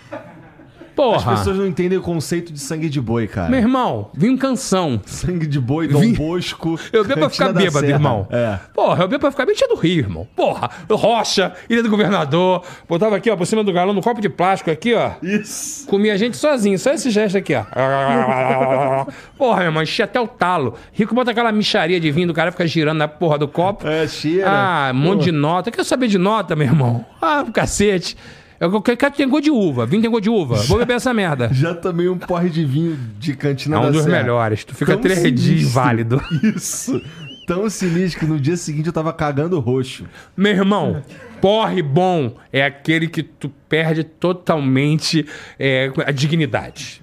Porra! 0.98 1.32
As 1.34 1.38
pessoas 1.38 1.56
não 1.56 1.64
entendem 1.64 1.96
o 1.96 2.02
conceito 2.02 2.52
de 2.52 2.58
sangue 2.58 2.88
de 2.88 3.00
boi, 3.00 3.28
cara. 3.28 3.48
Meu 3.48 3.60
irmão, 3.60 4.10
vinho 4.12 4.36
canção. 4.36 5.00
Sangue 5.06 5.46
de 5.46 5.60
boi, 5.60 5.86
Dom 5.86 6.00
Vim- 6.00 6.12
Bosco. 6.14 6.76
Eu 6.92 7.04
bebo 7.04 7.20
pra 7.20 7.30
ficar 7.30 7.52
bêbado, 7.52 7.78
Serra. 7.86 7.92
irmão. 7.92 8.26
É. 8.30 8.58
Porra, 8.74 9.04
eu 9.04 9.08
bebo 9.08 9.20
pra 9.20 9.30
ficar 9.30 9.44
bêbado 9.46 9.58
tinha 9.58 9.68
do 9.68 9.76
Rio, 9.76 10.00
irmão. 10.00 10.26
Porra, 10.34 10.68
Rocha, 10.90 11.52
Ilha 11.70 11.84
do 11.84 11.88
Governador. 11.88 12.64
Botava 12.88 13.14
aqui, 13.16 13.30
ó, 13.30 13.36
por 13.36 13.46
cima 13.46 13.62
do 13.62 13.72
galão, 13.72 13.94
no 13.94 14.02
copo 14.02 14.20
de 14.20 14.28
plástico 14.28 14.72
aqui, 14.72 14.92
ó. 14.92 15.12
Isso. 15.22 15.86
Comia 15.86 16.14
a 16.14 16.16
gente 16.16 16.36
sozinho, 16.36 16.76
só 16.76 16.90
esse 16.92 17.10
gesto 17.10 17.38
aqui, 17.38 17.54
ó. 17.54 17.62
Porra, 19.38 19.58
meu 19.58 19.66
irmão, 19.66 19.82
enchia 19.84 20.04
até 20.04 20.20
o 20.20 20.26
talo. 20.26 20.74
Rico 20.92 21.14
bota 21.14 21.30
aquela 21.30 21.52
micharia 21.52 22.00
de 22.00 22.10
vinho 22.10 22.26
do 22.26 22.34
cara, 22.34 22.50
fica 22.50 22.66
girando 22.66 22.98
na 22.98 23.06
porra 23.08 23.38
do 23.38 23.46
copo. 23.46 23.86
É, 23.86 24.06
cheira. 24.08 24.46
Ah, 24.50 24.90
um 24.92 24.96
monte 24.98 25.24
de 25.24 25.32
nota. 25.32 25.70
Quer 25.70 25.84
saber 25.84 26.08
de 26.08 26.18
nota, 26.18 26.56
meu 26.56 26.66
irmão? 26.66 27.06
Ah, 27.22 27.44
cacete. 27.52 28.16
Eu 28.60 28.82
quero 28.82 28.96
que 28.96 29.10
tem 29.10 29.28
gosto 29.28 29.44
de 29.44 29.50
uva. 29.50 29.86
Vinho 29.86 30.02
tem 30.02 30.10
gosto 30.10 30.24
de 30.24 30.30
uva. 30.30 30.56
Vou 30.62 30.78
beber 30.78 30.94
essa 30.94 31.14
merda. 31.14 31.48
Já 31.54 31.74
tomei 31.74 32.08
um 32.08 32.18
porre 32.18 32.50
de 32.50 32.64
vinho 32.64 32.96
de 33.18 33.34
cantina 33.34 33.76
É 33.76 33.78
um 33.78 33.82
da 33.84 33.90
dos 33.90 34.02
Serra. 34.02 34.16
melhores. 34.16 34.64
Tu 34.64 34.74
fica 34.74 34.92
Tão 34.92 35.00
três 35.00 35.22
dias 35.22 35.62
inválido. 35.62 36.20
Isso. 36.42 37.00
Tão 37.46 37.70
sinistro 37.70 38.20
que 38.20 38.26
no 38.26 38.38
dia 38.38 38.56
seguinte 38.56 38.88
eu 38.88 38.92
tava 38.92 39.12
cagando 39.12 39.58
roxo. 39.60 40.04
Meu 40.36 40.52
irmão, 40.52 41.02
porre 41.40 41.82
bom 41.82 42.36
é 42.52 42.64
aquele 42.64 43.06
que 43.08 43.22
tu 43.22 43.48
perde 43.68 44.02
totalmente 44.04 45.24
é, 45.58 45.90
a 46.04 46.10
dignidade. 46.10 47.00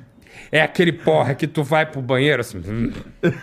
É 0.51 0.61
aquele 0.61 0.91
porre 0.91 1.35
que 1.35 1.47
tu 1.47 1.63
vai 1.63 1.85
pro 1.85 2.01
banheiro 2.01 2.41
assim. 2.41 2.59
hum, 2.59 2.91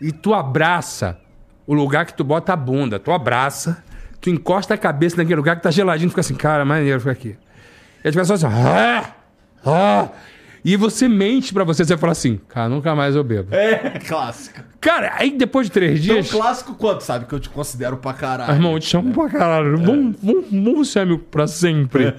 e 0.00 0.12
tu 0.12 0.34
abraça 0.34 1.18
o 1.66 1.74
lugar 1.74 2.04
que 2.06 2.14
tu 2.14 2.22
bota 2.22 2.52
a 2.52 2.56
bunda. 2.56 2.98
Tu 2.98 3.10
abraça, 3.10 3.82
tu 4.24 4.30
encosta 4.30 4.72
a 4.72 4.78
cabeça 4.78 5.18
naquele 5.18 5.36
lugar 5.36 5.54
que 5.56 5.62
tá 5.62 5.70
geladinho, 5.70 6.08
fica 6.08 6.22
assim, 6.22 6.34
cara, 6.34 6.64
maneiro 6.64 6.98
fica 6.98 7.12
aqui. 7.12 7.36
E 8.02 8.08
as 8.08 8.14
pessoas 8.14 8.42
assim, 8.42 8.54
ah, 8.56 9.10
ah. 9.66 10.08
E 10.64 10.76
você 10.76 11.06
mente 11.06 11.52
pra 11.52 11.62
você, 11.62 11.84
você 11.84 11.94
fala 11.94 12.12
assim, 12.12 12.40
cara, 12.48 12.70
nunca 12.70 12.94
mais 12.94 13.14
eu 13.14 13.22
bebo. 13.22 13.54
É, 13.54 13.98
clássico. 14.06 14.60
Cara, 14.80 15.12
aí 15.18 15.30
depois 15.36 15.66
de 15.66 15.72
três 15.72 15.98
Tão 16.06 16.14
dias. 16.14 16.30
clássico 16.30 16.74
quanto, 16.74 17.02
sabe? 17.02 17.26
Que 17.26 17.34
eu 17.34 17.40
te 17.40 17.50
considero 17.50 17.98
pra 17.98 18.14
caralho. 18.14 18.50
Irmão, 18.54 18.72
eu 18.72 18.80
te 18.80 18.86
chamo 18.86 19.12
pra 19.12 19.28
caralho. 19.28 19.76
Vamos, 19.76 20.16
vamos, 20.22 20.44
vamos 20.50 20.90
ser 20.90 21.00
amigo 21.00 21.18
pra 21.30 21.46
sempre. 21.46 22.14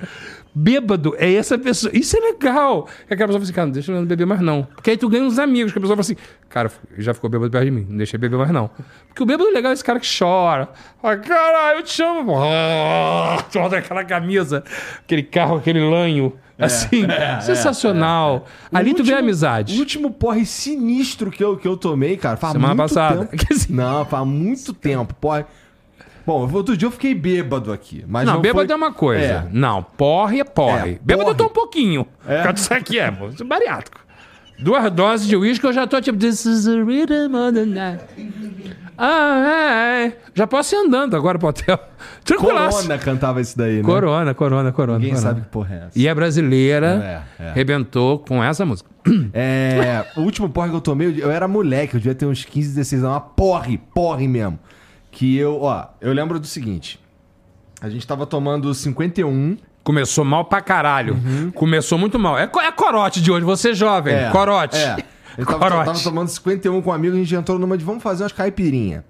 Bêbado 0.57 1.13
é 1.17 1.33
essa 1.33 1.57
pessoa. 1.57 1.91
Isso 1.93 2.15
é 2.15 2.19
legal. 2.21 2.87
É 3.09 3.13
aquela 3.13 3.27
pessoa 3.27 3.33
fala 3.33 3.43
assim, 3.43 3.53
cara, 3.53 3.65
não 3.67 3.73
deixa 3.73 3.91
eu 3.91 4.05
beber 4.05 4.25
mais 4.25 4.39
não. 4.39 4.63
Porque 4.63 4.91
aí 4.91 4.97
tu 4.97 5.09
ganha 5.09 5.23
uns 5.25 5.37
amigos, 5.37 5.73
que 5.73 5.77
a 5.77 5.81
pessoa 5.81 5.97
fala 5.97 6.01
assim, 6.01 6.15
cara, 6.47 6.71
já 6.97 7.13
ficou 7.13 7.29
bêbado 7.29 7.51
perto 7.51 7.65
de 7.65 7.71
mim, 7.71 7.85
não 7.89 7.97
deixa 7.97 8.15
eu 8.15 8.19
beber 8.21 8.37
mais 8.37 8.51
não. 8.51 8.69
Porque 9.09 9.21
o 9.21 9.25
bêbado 9.25 9.49
legal 9.51 9.71
é 9.71 9.73
esse 9.73 9.83
cara 9.83 9.99
que 9.99 10.07
chora. 10.17 10.69
Fala, 11.01 11.17
caralho, 11.17 11.79
eu 11.79 11.83
te 11.83 11.91
chamo. 11.91 12.35
Ah, 12.41 13.43
bota 13.53 13.77
aquela 13.77 14.05
camisa, 14.05 14.63
aquele 15.03 15.23
carro, 15.23 15.57
aquele 15.57 15.81
lanho. 15.81 16.31
Assim, 16.57 17.05
sensacional. 17.41 18.45
Ali 18.73 18.93
tu 18.93 19.03
vê 19.03 19.11
a 19.11 19.17
O 19.17 19.19
amizade. 19.19 19.77
último 19.77 20.09
porre 20.11 20.45
sinistro 20.45 21.29
que 21.29 21.43
eu, 21.43 21.57
que 21.57 21.67
eu 21.67 21.75
tomei, 21.75 22.15
cara, 22.15 22.37
faz 22.37 22.53
Semana 22.53 22.73
muito 22.75 22.89
passada. 22.93 23.25
tempo. 23.25 23.43
Não, 23.69 24.05
faz 24.05 24.25
muito 24.25 24.73
tempo. 24.73 25.13
Porre. 25.15 25.43
Bom, 26.25 26.49
outro 26.51 26.75
dia 26.75 26.87
eu 26.87 26.91
fiquei 26.91 27.13
bêbado 27.13 27.71
aqui. 27.71 28.03
Mas 28.07 28.25
Não, 28.25 28.35
não, 28.35 28.41
bêbado 28.41 28.65
foi... 28.65 28.73
é 28.73 28.75
uma 28.75 28.91
coisa. 28.91 29.23
É. 29.23 29.47
Não, 29.51 29.83
porre 29.83 30.39
é 30.39 30.43
porre. 30.43 30.93
É, 30.93 30.99
bêbado 31.01 31.29
eu 31.29 31.35
tô 31.35 31.43
porre. 31.43 31.51
um 31.51 31.53
pouquinho. 31.53 32.07
É? 32.27 32.47
É? 32.47 32.51
Isso 32.51 32.73
aqui 32.73 32.97
é, 32.99 33.11
pô. 33.11 33.27
É 33.27 33.43
bariátrico. 33.43 33.99
Duas 34.57 34.91
doses 34.91 35.27
de 35.27 35.35
uísque 35.35 35.65
eu 35.65 35.73
já 35.73 35.85
tô 35.85 35.99
tipo... 36.01 36.17
This 36.17 36.45
is 36.45 36.65
the 36.65 36.81
rhythm 36.81 37.35
of 37.35 37.53
the 37.53 37.65
night. 37.65 38.03
Ah, 38.97 39.43
é, 39.45 40.05
é. 40.07 40.17
Já 40.33 40.47
posso 40.47 40.73
ir 40.73 40.77
andando 40.77 41.15
agora 41.15 41.37
pro 41.37 41.49
hotel. 41.49 41.77
Tranquilaço. 42.23 42.77
Corona 42.77 42.97
cantava 42.97 43.41
isso 43.41 43.57
daí, 43.57 43.77
né? 43.77 43.83
Corona, 43.83 44.33
corona, 44.33 44.71
corona. 44.71 44.99
Ninguém 44.99 45.13
corona. 45.13 45.29
sabe 45.29 45.41
que 45.41 45.47
porra 45.49 45.75
é 45.75 45.77
essa. 45.87 45.99
E 45.99 46.07
é 46.07 46.15
brasileira. 46.15 47.25
É, 47.37 47.43
é. 47.43 47.51
Rebentou 47.51 48.19
com 48.19 48.41
essa 48.43 48.65
música. 48.65 48.89
É, 49.33 50.05
o 50.15 50.21
último 50.21 50.49
porre 50.49 50.69
que 50.69 50.75
eu 50.75 50.81
tomei, 50.81 51.13
eu 51.21 51.29
era 51.29 51.47
moleque, 51.47 51.95
eu 51.95 51.99
devia 51.99 52.15
ter 52.15 52.25
uns 52.25 52.43
15, 52.43 52.69
16 52.69 53.03
anos, 53.03 53.13
uma 53.13 53.21
porre, 53.21 53.77
porre 53.77 54.27
mesmo. 54.27 54.57
Que 55.15 55.37
eu, 55.37 55.61
ó, 55.61 55.85
eu 56.01 56.11
lembro 56.11 56.37
do 56.41 56.45
seguinte. 56.45 56.99
A 57.79 57.89
gente 57.89 58.05
tava 58.05 58.25
tomando 58.25 58.73
51. 58.73 59.57
Começou 59.81 60.25
mal 60.25 60.43
pra 60.43 60.59
caralho. 60.61 61.15
Começou 61.53 61.97
muito 61.97 62.19
mal. 62.19 62.37
É, 62.37 62.43
é 62.43 62.71
corote 62.73 63.21
de 63.21 63.31
hoje, 63.31 63.45
você 63.45 63.73
jovem. 63.73 64.13
É, 64.13 64.29
corote. 64.29 64.75
É. 64.75 64.97
Eu 65.37 65.45
tava, 65.45 65.59
Corote. 65.59 65.85
tava 65.85 65.99
tomando 66.03 66.27
51 66.27 66.81
com 66.81 66.89
um 66.89 66.93
amigo, 66.93 67.15
a 67.15 67.19
gente 67.19 67.33
entrou 67.33 67.57
numa 67.57 67.77
de 67.77 67.85
vamos 67.85 68.03
fazer 68.03 68.23
umas 68.23 68.33
caipirinha. 68.33 69.05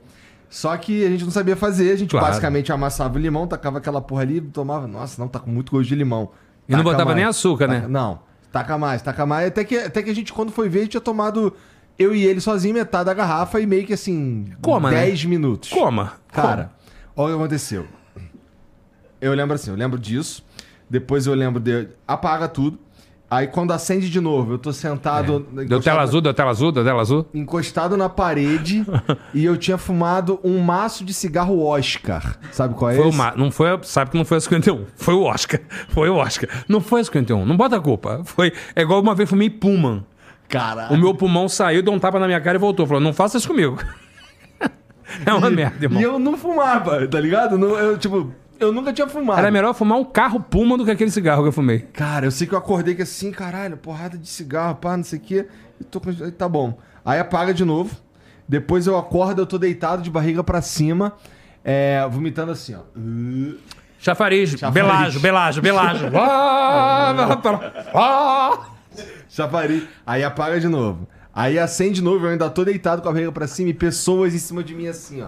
Só 0.47 0.75
que 0.77 1.03
a 1.05 1.09
gente 1.09 1.23
não 1.23 1.31
sabia 1.31 1.55
fazer, 1.55 1.91
a 1.91 1.95
gente 1.95 2.09
Claro. 2.11 2.27
basicamente 2.27 2.71
amassava 2.71 3.15
o 3.17 3.19
limão, 3.19 3.47
tacava 3.47 3.77
aquela 3.79 3.99
porra 4.01 4.21
ali, 4.21 4.39
tomava, 4.41 4.85
nossa, 4.87 5.19
não, 5.19 5.27
tá 5.27 5.39
com 5.39 5.49
muito 5.49 5.71
gosto 5.71 5.87
de 5.89 5.95
limão. 5.95 6.29
E 6.69 6.75
não 6.75 6.83
botava 6.83 7.05
mais. 7.05 7.15
nem 7.17 7.25
açúcar, 7.25 7.67
né? 7.67 7.75
Taca- 7.77 7.87
Não, 7.87 8.19
taca 8.51 8.77
mais, 8.77 9.01
taca 9.01 9.25
mais. 9.25 9.47
Até 9.47 9.63
que, 9.63 9.75
até 9.77 10.03
que 10.03 10.09
a 10.11 10.15
gente, 10.15 10.31
quando 10.33 10.51
foi 10.51 10.69
ver, 10.69 10.87
tinha 10.87 11.01
tomado 11.01 11.53
eu 11.97 12.15
e 12.15 12.23
ele 12.25 12.41
sozinho 12.41 12.73
metade 12.73 13.05
da 13.05 13.13
garrafa 13.13 13.59
e 13.59 13.65
meio 13.65 13.85
que 13.85 13.93
assim, 13.93 14.45
Coma, 14.61 14.91
né? 14.91 15.05
10 15.05 15.25
minutos. 15.25 15.69
Coma. 15.69 16.13
Cara, 16.31 16.71
olha 17.15 17.33
o 17.33 17.37
que 17.37 17.43
aconteceu. 17.43 17.87
Eu 19.21 19.33
lembro 19.33 19.55
assim, 19.55 19.71
eu 19.71 19.77
lembro 19.77 19.97
disso. 19.97 20.43
Depois 20.89 21.25
eu 21.25 21.33
lembro 21.33 21.59
de. 21.59 21.87
Apaga 22.07 22.47
tudo. 22.47 22.77
Aí 23.27 23.47
quando 23.47 23.71
acende 23.71 24.07
de 24.09 24.21
novo, 24.21 24.53
eu 24.53 24.57
tô 24.59 24.71
sentado. 24.71 25.39
Deu 25.39 25.63
encostado- 25.63 25.83
tela 25.83 26.01
azul, 26.03 26.21
deu 26.21 26.33
tela 26.33 26.51
azul, 26.51 26.71
deu 26.71 26.83
tela 26.83 27.01
azul. 27.01 27.25
Encostado 27.33 27.97
na 27.97 28.07
parede 28.07 28.85
e 29.33 29.43
eu 29.43 29.57
tinha 29.57 29.79
fumado 29.79 30.39
um 30.43 30.59
maço 30.59 31.03
de 31.03 31.11
cigarro 31.11 31.59
Oscar. 31.65 32.37
Sabe 32.51 32.75
qual 32.75 32.91
é 32.91 32.95
Foi 32.95 33.05
o 33.05 33.09
esse? 33.09 33.17
ma... 33.17 33.33
Não 33.35 33.49
foi, 33.49 33.67
sabe 33.81 34.11
que 34.11 34.17
não 34.17 34.25
foi 34.25 34.37
a 34.37 34.41
51. 34.41 34.85
Foi 34.95 35.15
o 35.15 35.23
Oscar. 35.23 35.59
Foi 35.89 36.07
o 36.07 36.15
Oscar. 36.17 36.47
Não 36.69 36.79
foi 36.79 37.01
a 37.01 37.03
51. 37.03 37.45
Não 37.45 37.57
bota 37.57 37.77
a 37.77 37.81
culpa. 37.81 38.21
Foi. 38.25 38.53
É 38.75 38.83
igual 38.83 39.01
uma 39.01 39.15
vez 39.15 39.27
fumei 39.27 39.49
Pullman. 39.49 40.05
Cara. 40.47 40.93
O 40.93 40.97
meu 40.97 41.13
pulmão 41.13 41.49
saiu, 41.49 41.81
deu 41.81 41.93
um 41.93 41.99
tapa 41.99 42.19
na 42.19 42.27
minha 42.27 42.41
cara 42.41 42.57
e 42.57 42.59
voltou. 42.59 42.85
Falou: 42.85 43.01
não 43.01 43.13
faça 43.13 43.37
isso 43.37 43.47
comigo. 43.47 43.77
é 45.25 45.33
uma 45.33 45.49
merda, 45.49 45.85
irmão. 45.85 45.99
E 45.99 46.03
eu 46.03 46.19
não 46.19 46.37
fumava, 46.37 47.07
tá 47.07 47.19
ligado? 47.19 47.57
Não, 47.57 47.69
eu, 47.77 47.97
tipo, 47.97 48.31
eu 48.59 48.71
nunca 48.71 48.93
tinha 48.93 49.07
fumado. 49.07 49.39
Era 49.39 49.51
melhor 49.51 49.73
fumar 49.73 49.97
um 49.97 50.05
carro 50.05 50.39
Pullman 50.39 50.77
do 50.77 50.85
que 50.85 50.91
aquele 50.91 51.11
cigarro 51.11 51.43
que 51.43 51.49
eu 51.49 51.53
fumei. 51.53 51.79
Cara, 51.93 52.25
eu 52.25 52.31
sei 52.31 52.47
que 52.47 52.53
eu 52.53 52.57
acordei 52.57 52.95
que 52.95 53.01
assim, 53.01 53.31
caralho, 53.31 53.77
porrada 53.77 54.17
de 54.17 54.27
cigarro, 54.27 54.75
pá, 54.75 54.95
não 54.95 55.03
sei 55.03 55.19
o 55.19 55.21
quê. 55.21 55.47
E 55.79 55.83
tô 55.83 55.99
com... 55.99 56.13
Tá 56.31 56.47
bom. 56.47 56.77
Aí 57.03 57.19
apaga 57.19 57.53
de 57.53 57.65
novo. 57.65 57.95
Depois 58.47 58.87
eu 58.87 58.97
acordo, 58.97 59.41
eu 59.41 59.45
tô 59.45 59.57
deitado 59.57 60.01
de 60.01 60.09
barriga 60.09 60.43
pra 60.43 60.61
cima, 60.61 61.13
é, 61.63 62.07
vomitando 62.09 62.51
assim, 62.51 62.75
ó. 62.75 62.81
Chafariz, 63.97 64.51
Chafariz. 64.51 64.73
Belágio, 64.73 65.19
Belágio, 65.19 65.61
Belágio. 65.61 66.11
Ah, 66.15 67.39
ah. 67.93 68.74
Chafari. 69.35 69.87
Aí 70.05 70.23
apaga 70.23 70.59
de 70.59 70.67
novo. 70.67 71.07
Aí 71.33 71.59
acende 71.59 71.95
de 71.95 72.01
novo, 72.03 72.25
eu 72.25 72.31
ainda 72.31 72.49
tô 72.49 72.63
deitado 72.63 73.01
com 73.01 73.09
a 73.09 73.11
barriga 73.11 73.31
pra 73.31 73.45
cima 73.47 73.69
e 73.69 73.73
pessoas 73.73 74.33
em 74.33 74.37
cima 74.39 74.63
de 74.63 74.73
mim 74.73 74.87
assim, 74.87 75.21
ó. 75.21 75.27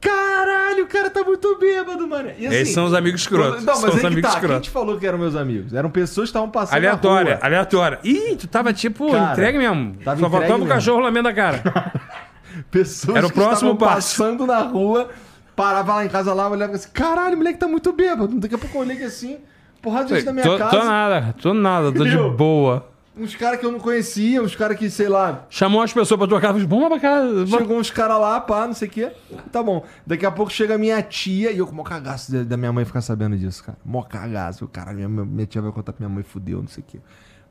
Caralho, 0.00 0.84
o 0.84 0.86
cara 0.86 1.08
tá 1.10 1.22
muito 1.22 1.58
bêbado, 1.58 2.06
mano. 2.06 2.30
E, 2.38 2.46
assim, 2.46 2.56
Esses 2.56 2.74
são 2.74 2.84
os 2.86 2.94
amigos 2.94 3.22
escrotos. 3.22 3.64
Não, 3.64 3.74
São 3.74 3.82
mas 3.82 3.90
os 3.90 3.94
aí 3.96 4.00
que 4.00 4.06
amigos 4.06 4.22
tá. 4.22 4.30
Quem 4.38 4.44
escrotos. 4.44 4.68
te 4.68 4.70
falou 4.70 4.98
que 4.98 5.06
eram 5.06 5.18
meus 5.18 5.34
amigos? 5.36 5.72
Eram 5.72 5.90
pessoas 5.90 6.26
que 6.26 6.30
estavam 6.30 6.50
passando 6.50 6.76
Aleatória, 6.76 7.30
na 7.32 7.36
rua. 7.36 7.46
aleatória. 7.46 7.98
Ih, 8.04 8.36
tu 8.36 8.46
tava 8.46 8.72
tipo 8.72 9.10
Cara, 9.10 9.32
entregue 9.32 9.58
mesmo. 9.58 9.94
tava 10.04 10.20
Só 10.20 10.26
entregue 10.26 10.30
faltava 10.30 10.54
o 10.56 10.58
mesmo. 10.58 10.68
cachorro 10.74 11.00
lambendo 11.00 11.28
a 11.28 11.32
cara. 11.32 11.92
Pessoas 12.70 13.16
Era 13.16 13.26
o 13.26 13.30
que 13.30 13.34
próximo 13.34 13.72
estavam 13.72 13.76
passo. 13.76 14.16
passando 14.18 14.46
na 14.46 14.60
rua, 14.60 15.08
parava 15.56 15.94
lá 15.96 16.04
em 16.04 16.08
casa 16.08 16.32
lá, 16.32 16.48
olhava 16.48 16.74
assim, 16.74 16.88
caralho, 16.92 17.34
o 17.34 17.38
moleque 17.38 17.58
tá 17.58 17.66
muito 17.66 17.92
bêbado. 17.92 18.38
Daqui 18.38 18.54
a 18.54 18.58
pouco 18.58 18.76
eu 18.76 18.80
olhei 18.82 19.02
assim, 19.02 19.38
porrada 19.82 20.04
de 20.06 20.14
gente 20.16 20.24
da 20.24 20.32
minha 20.32 20.44
tô, 20.44 20.56
casa. 20.58 20.70
tô 20.78 20.84
nada, 20.84 21.34
tô 21.40 21.54
nada, 21.54 21.92
tô 21.92 22.04
de 22.04 22.12
Eu? 22.16 22.30
boa. 22.32 22.93
Uns 23.16 23.34
caras 23.36 23.60
que 23.60 23.64
eu 23.66 23.70
não 23.70 23.78
conhecia, 23.78 24.42
uns 24.42 24.56
caras 24.56 24.76
que, 24.76 24.90
sei 24.90 25.08
lá, 25.08 25.46
Chamou 25.48 25.80
as 25.80 25.92
pessoas 25.92 26.18
pra 26.18 26.40
falou, 26.40 26.66
vamos 26.66 26.82
lá 26.82 26.88
pra 26.90 26.98
casa. 27.00 27.28
vamos." 27.32 27.50
chegou 27.50 27.78
uns 27.78 27.90
caras 27.90 28.18
lá, 28.20 28.40
pá, 28.40 28.66
não 28.66 28.74
sei 28.74 28.88
o 28.88 28.90
quê. 28.90 29.12
Tá 29.52 29.62
bom. 29.62 29.84
Daqui 30.04 30.26
a 30.26 30.32
pouco 30.32 30.50
chega 30.50 30.74
a 30.74 30.78
minha 30.78 31.00
tia 31.00 31.52
e 31.52 31.58
eu 31.58 31.64
com 31.66 31.72
o 31.72 31.76
maior 31.76 31.88
cagaço 31.88 32.32
da- 32.32 32.42
da 32.42 32.56
minha 32.56 32.72
mãe 32.72 32.84
ficar 32.84 33.00
sabendo 33.02 33.36
disso, 33.38 33.62
cara. 33.62 33.78
Mó 33.84 34.02
cagaço. 34.02 34.64
Eu, 34.64 34.68
Caralho, 34.68 35.08
minha, 35.08 35.24
minha 35.24 35.46
tia 35.46 35.62
vai 35.62 35.70
contar 35.70 35.92
pra 35.92 36.04
minha 36.04 36.12
mãe, 36.12 36.24
fudeu, 36.24 36.58
não 36.60 36.66
sei 36.68 36.82
o 36.82 36.86
quê. 36.86 36.98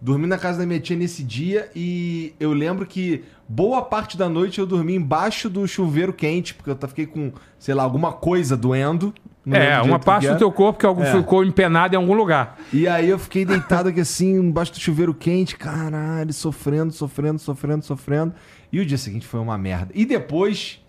Dormi 0.02 0.28
na 0.28 0.38
casa 0.38 0.60
da 0.60 0.66
minha 0.66 0.82
tia 0.82 0.98
nesse 0.98 1.24
dia 1.24 1.70
e 1.74 2.34
eu 2.38 2.52
lembro 2.52 2.86
que 2.86 3.24
boa 3.48 3.82
parte 3.84 4.18
da 4.18 4.28
noite 4.28 4.60
eu 4.60 4.66
dormi 4.66 4.96
embaixo 4.96 5.50
do 5.50 5.66
chuveiro 5.66 6.12
quente, 6.12 6.54
porque 6.54 6.70
eu 6.72 6.78
fiquei 6.90 7.06
com, 7.06 7.32
sei 7.58 7.74
lá, 7.74 7.84
alguma 7.84 8.12
coisa 8.12 8.58
doendo. 8.58 9.14
Não 9.46 9.58
É, 9.58 9.82
uma 9.82 10.00
parte 10.00 10.24
do 10.24 10.30
era. 10.30 10.38
teu 10.38 10.52
corpo 10.52 10.80
que 10.80 10.86
algo 10.86 11.02
É. 11.04 11.12
ficou 11.12 11.44
empenado 11.44 11.94
em 11.96 11.98
algum 11.98 12.14
lugar. 12.14 12.58
E 12.72 12.88
aí 12.88 13.10
eu 13.10 13.20
fiquei 13.20 13.44
deitado 13.44 13.90
aqui 13.90 14.00
assim, 14.00 14.36
embaixo 14.36 14.72
do 14.72 14.80
chuveiro 14.80 15.14
quente, 15.14 15.58
caralho, 15.58 16.32
sofrendo, 16.32 16.94
sofrendo, 16.94 17.40
sofrendo, 17.40 17.84
sofrendo. 17.84 18.34
E 18.72 18.80
o 18.80 18.86
dia 18.86 18.98
seguinte 18.98 19.28
foi 19.28 19.40
uma 19.42 19.58
merda. 19.58 19.92
E 19.94 20.06
depois, 20.06 20.80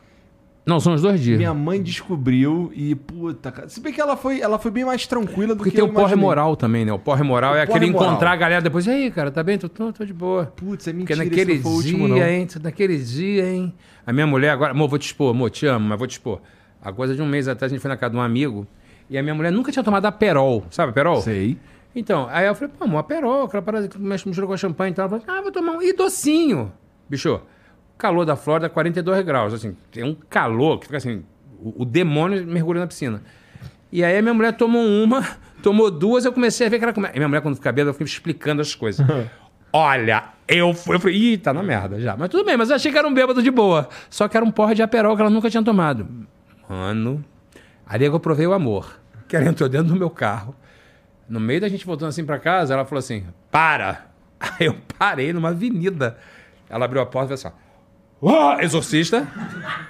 Não, 0.65 0.79
são 0.81 0.95
os 0.95 1.03
dois 1.03 1.21
dias. 1.21 1.37
minha 1.37 1.53
mãe 1.53 1.83
descobriu 1.83 2.71
e, 2.75 2.95
puta, 2.95 3.51
cara. 3.53 3.69
Se 3.69 3.81
bem 3.81 3.93
que 3.93 4.01
ela 4.01 4.17
foi, 4.17 4.41
ela 4.41 4.59
foi 4.59 4.71
bem 4.71 4.85
mais 4.85 5.05
tranquila 5.07 5.49
do 5.49 5.57
Porque 5.57 5.71
que 5.71 5.77
tem 5.77 5.85
eu 5.85 5.91
o 5.91 5.93
porre 5.93 6.15
moral 6.15 6.55
também, 6.57 6.85
né? 6.85 6.93
O 6.93 6.99
porre 6.99 7.23
moral 7.25 7.57
é 7.57 7.65
O 7.65 7.67
porre 7.67 7.77
aquele 7.79 7.93
moral. 7.93 8.09
encontrar 8.11 8.31
a 8.33 8.37
galera 8.37 8.63
depois. 8.63 8.87
E 8.87 8.91
aí, 8.91 9.11
cara, 9.11 9.31
tá 9.33 9.43
bem? 9.43 9.59
Tô, 9.59 9.69
tô, 9.69 9.93
tô 9.93 10.05
de 10.05 10.15
boa. 10.15 10.47
Putz, 10.57 10.87
é 10.89 10.93
Porque 10.93 11.13
mentira, 11.15 11.25
naquele 11.29 11.61
foi 11.61 11.73
o 11.73 11.83
dia, 11.83 11.93
último, 11.99 12.17
hein? 12.25 12.47
Naquele 12.63 12.99
dia, 12.99 13.47
hein? 13.51 13.75
A 14.07 14.13
minha 14.13 14.27
mulher 14.27 14.51
agora... 14.51 14.71
Amor, 14.71 14.89
vou 14.89 14.99
te 14.99 15.07
expor. 15.07 15.31
Amor, 15.35 15.51
te 15.51 15.67
amo, 15.67 15.87
mas 15.89 15.99
vou 15.99 16.07
te 16.07 16.13
expor. 16.13 16.41
A 16.85 16.93
coisa 16.93 17.15
de 17.15 17.23
um 17.23 17.27
mês 17.27 17.49
atrás, 17.49 17.73
a 17.73 17.75
gente 17.75 17.81
foi 17.81 17.89
na 17.89 17.97
casa 17.97 18.11
de 18.11 18.19
um 18.19 18.21
amigo 18.21 18.67
e 19.09 19.17
a 19.17 19.23
minha 19.23 19.35
mulher 19.35 19.51
nunca 19.51 19.73
tinha 19.73 19.83
tomado 19.83 20.05
Aperol. 20.07 20.65
Sabe 20.71 20.91
Aperol? 20.91 21.23
Sei. 21.23 21.57
Então, 21.97 22.29
aí 22.31 22.47
eu 22.47 22.55
falei, 22.55 22.75
pô, 22.77 22.85
amor, 22.85 22.99
Aperol, 22.99 23.45
aquela 23.45 23.63
parada 23.63 23.89
que 23.89 23.99
mexe 23.99 24.27
mistura 24.29 24.47
com 24.47 24.57
champanhe 24.57 24.93
e 24.93 24.95
tal. 24.95 25.09
Ela 25.09 25.21
falou, 25.21 25.39
ah, 25.39 25.43
vou 25.43 25.53
tomar 25.53 25.73
um. 25.73 25.83
E 25.83 25.93
docinho. 25.93 26.73
Bicho, 27.09 27.41
calor 27.97 28.25
da 28.27 28.37
Flórida, 28.37 28.69
42 28.69 29.25
graus. 29.25 29.55
Assim, 29.55 29.77
tem 29.91 30.05
um 30.05 30.15
calor 30.29 30.79
que 30.79 30.87
fica 30.87 30.99
assim, 30.99 31.25
o, 31.59 31.83
o 31.83 31.85
demônio 31.85 32.47
mergulha 32.47 32.81
na 32.81 32.87
piscina. 32.87 33.23
E 33.93 34.03
aí 34.03 34.19
a 34.19 34.23
minha 34.23 34.35
mulher 34.35 34.53
tomou 34.57 34.85
uma, 34.85 35.25
tomou 35.63 35.91
duas, 35.91 36.25
eu 36.25 36.33
comecei 36.33 36.67
a 36.67 36.71
ver 36.71 36.79
que 36.79 36.85
ela 36.85 36.93
come... 36.93 37.09
E 37.09 37.17
minha 37.17 37.29
mulher, 37.29 37.41
quando 37.41 37.55
fica 37.55 37.71
bêbada, 37.71 37.91
eu 37.91 37.95
fico 37.95 38.09
explicando 38.09 38.61
as 38.61 38.75
coisas. 38.75 39.07
Olha, 39.73 40.25
eu 40.47 40.73
fui, 40.75 40.97
eu 40.97 41.01
falei, 41.01 41.17
ih, 41.17 41.39
tá 41.39 41.53
na 41.53 41.63
merda 41.63 41.99
já. 42.01 42.17
Mas 42.17 42.29
tudo 42.29 42.45
bem, 42.45 42.57
mas 42.57 42.71
eu 42.71 42.77
achei 42.77 42.93
que 42.93 42.99
era 42.99 43.09
um 43.09 43.15
bêbado 43.15 43.43
de 43.43 43.51
boa. 43.51 43.89
Só 44.09 44.29
que 44.29 44.37
era 44.37 44.45
um 44.45 44.51
porra 44.51 44.75
de 44.75 44.83
Aperol 44.83 45.17
que 45.17 45.23
ela 45.23 45.31
nunca 45.31 45.51
tinha 45.51 45.63
tomado. 45.63 46.09
Mano, 46.69 47.25
ali 47.87 48.05
é 48.05 48.09
eu 48.09 48.21
provei 48.21 48.47
o 48.47 48.53
amor. 48.53 49.01
Que 49.27 49.37
ela 49.37 49.47
entrou 49.47 49.71
dentro 49.71 49.89
do 49.89 49.97
meu 49.97 50.11
carro. 50.11 50.55
No 51.27 51.41
meio 51.41 51.59
da 51.59 51.69
gente 51.69 51.87
voltando 51.87 52.11
assim 52.11 52.27
pra 52.27 52.39
casa, 52.39 52.75
ela 52.75 52.85
falou 52.85 52.99
assim: 52.99 53.25
para! 53.51 54.07
Aí 54.39 54.67
eu 54.67 54.77
parei 54.99 55.33
numa 55.33 55.49
avenida. 55.49 56.19
Ela 56.69 56.85
abriu 56.85 57.01
a 57.01 57.07
porta 57.07 57.33
e 57.33 57.39
falou 57.39 57.55
assim: 57.55 58.59
"Ah, 58.61 58.63
exorcista, 58.63 59.27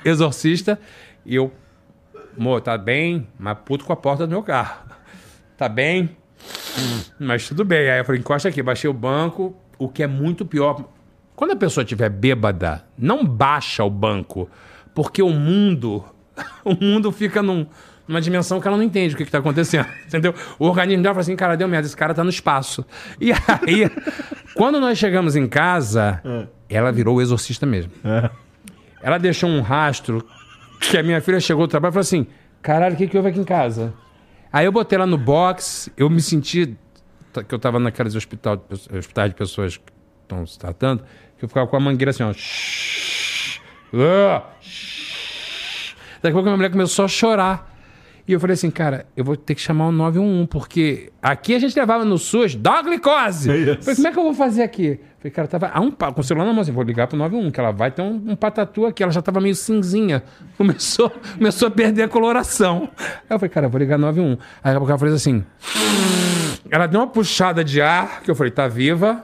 exorcista. 0.05 0.78
E 1.26 1.34
eu, 1.34 1.52
amor, 2.38 2.60
tá 2.60 2.78
bem, 2.78 3.26
mas 3.36 3.59
puto 3.64 3.84
com 3.84 3.92
a 3.92 3.96
porta 3.96 4.26
do 4.26 4.30
meu 4.30 4.42
carro. 4.42 4.84
Tá 5.56 5.68
bem, 5.68 6.16
mas 7.18 7.46
tudo 7.46 7.64
bem. 7.64 7.88
Aí 7.88 8.01
eu 8.01 8.05
falei: 8.05 8.20
encosta 8.20 8.48
aqui, 8.48 8.60
baixei 8.60 8.90
o 8.90 8.92
banco. 8.92 9.56
O 9.78 9.88
que 9.88 10.02
é 10.02 10.06
muito 10.06 10.44
pior. 10.44 10.84
Quando 11.36 11.52
a 11.52 11.56
pessoa 11.56 11.82
estiver 11.82 12.09
bêbada, 12.09 12.84
não 12.96 13.24
baixa 13.24 13.84
o 13.84 13.90
banco, 13.90 14.48
porque 14.94 15.22
o 15.22 15.30
mundo, 15.30 16.05
o 16.65 16.74
mundo 16.74 17.11
fica 17.12 17.43
num, 17.43 17.66
numa 18.06 18.20
dimensão 18.20 18.61
que 18.61 18.69
ela 18.69 18.77
não 18.77 18.85
entende 18.85 19.15
o 19.15 19.16
que, 19.16 19.23
está 19.23 19.39
acontecendo, 19.39 19.86
entendeu? 20.06 20.35
O 20.59 20.66
organismo 20.66 21.02
dela 21.02 21.15
fala 21.15 21.23
assim, 21.23 21.36
cara, 21.36 21.56
deu 21.56 21.69
merda, 21.69 21.86
esse 21.86 21.97
cara 21.97 22.15
tá 22.15 22.23
no 22.23 22.31
espaço. 22.31 22.85
E 23.20 23.32
aí, 23.32 23.90
quando 24.55 24.81
nós 24.81 24.98
chegamos 24.98 25.36
em 25.36 25.47
casa, 25.47 26.23
ela 26.69 26.93
virou 26.93 27.16
o 27.16 27.23
exorcista 27.23 27.66
mesmo. 27.66 27.93
Ela 29.02 29.19
deixou 29.19 29.48
um 29.48 29.61
rastro 29.61 30.27
que 30.81 30.97
a 30.97 31.02
minha 31.02 31.20
filha 31.20 31.40
chegou 31.40 31.66
do 31.66 31.70
trabalho 31.70 31.93
e 31.93 31.94
falou 31.94 32.02
assim, 32.02 32.27
caralho, 32.62 32.94
o 32.94 32.98
que, 32.98 33.06
que 33.06 33.16
houve 33.16 33.31
aqui 33.31 33.40
em 33.40 33.44
casa? 33.44 33.93
Aí 34.52 34.66
eu 34.66 34.73
botei 34.73 34.97
ela 34.97 35.06
no 35.06 35.19
box, 35.19 35.90
eu 35.97 36.09
me 36.09 36.20
senti 36.20 36.77
que 37.48 37.55
eu 37.55 37.59
tava 37.59 37.81
naqueles 37.81 38.15
hospital, 38.15 38.65
hospitais 38.97 39.31
de 39.31 39.36
pessoas 39.36 39.77
que 39.77 39.93
estão 40.23 40.47
se 40.47 40.59
tratando, 40.59 41.02
que 41.39 41.44
eu 41.44 41.48
ficava 41.48 41.66
com 41.66 41.77
a 41.77 41.81
mangueira 41.81 42.11
assim, 42.11 42.23
ó. 42.23 42.32
Shhh, 42.32 43.61
ah, 43.93 44.43
shhh. 44.61 45.14
Daqui 46.24 46.32
a 46.32 46.36
pouco 46.36 46.44
minha 46.44 46.56
mulher 46.56 46.70
começou 46.70 47.05
a 47.05 47.09
chorar. 47.09 47.70
E 48.26 48.32
eu 48.32 48.40
falei 48.40 48.55
assim, 48.55 48.70
cara, 48.70 49.05
eu 49.14 49.22
vou 49.22 49.36
ter 49.36 49.55
que 49.55 49.60
chamar 49.60 49.88
o 49.88 49.92
911, 49.92 50.46
porque 50.48 51.12
aqui 51.20 51.55
a 51.55 51.59
gente 51.59 51.78
levava 51.78 52.02
no 52.02 52.16
SUS, 52.16 52.55
dá 52.55 52.70
uma 52.70 52.82
glicose. 52.82 53.51
É 53.51 53.56
isso. 53.59 53.70
Eu 53.72 53.82
Falei, 53.82 53.96
como 53.96 54.09
é 54.09 54.12
que 54.12 54.18
eu 54.18 54.22
vou 54.22 54.32
fazer 54.32 54.62
aqui? 54.62 54.98
Falei, 55.18 55.30
cara, 55.30 55.46
tava 55.46 55.68
a 55.68 55.78
um, 55.82 55.90
com 55.90 56.20
o 56.22 56.24
celular 56.24 56.46
na 56.46 56.52
mão, 56.55 56.62
assim, 56.62 56.72
vou 56.72 56.82
ligar 56.82 57.09
pro 57.09 57.18
911, 57.18 57.52
que 57.52 57.60
ela 57.60 57.72
vai 57.72 57.90
ter 57.90 58.01
um, 58.01 58.14
um 58.28 58.34
patatu 58.34 58.86
aqui. 58.86 59.02
Ela 59.02 59.12
já 59.12 59.20
tava 59.20 59.38
meio 59.38 59.55
cinzinha. 59.55 60.22
Começou, 60.56 61.12
começou 61.36 61.68
a 61.68 61.70
perder 61.70 62.05
a 62.05 62.09
coloração. 62.09 62.88
Aí 62.98 63.26
eu 63.28 63.38
falei, 63.38 63.51
cara, 63.51 63.66
eu 63.66 63.70
vou 63.70 63.78
ligar 63.78 63.98
911. 63.98 64.38
Aí 64.40 64.72
daqui 64.72 64.76
a 64.76 64.78
pouco 64.78 64.90
ela 64.92 64.98
fez 64.98 65.12
assim. 65.12 65.44
Ela 66.70 66.86
deu 66.86 67.01
uma 67.01 67.06
puxada 67.06 67.62
de 67.62 67.82
ar, 67.82 68.22
que 68.22 68.30
eu 68.30 68.34
falei, 68.34 68.51
tá 68.51 68.66
viva, 68.66 69.22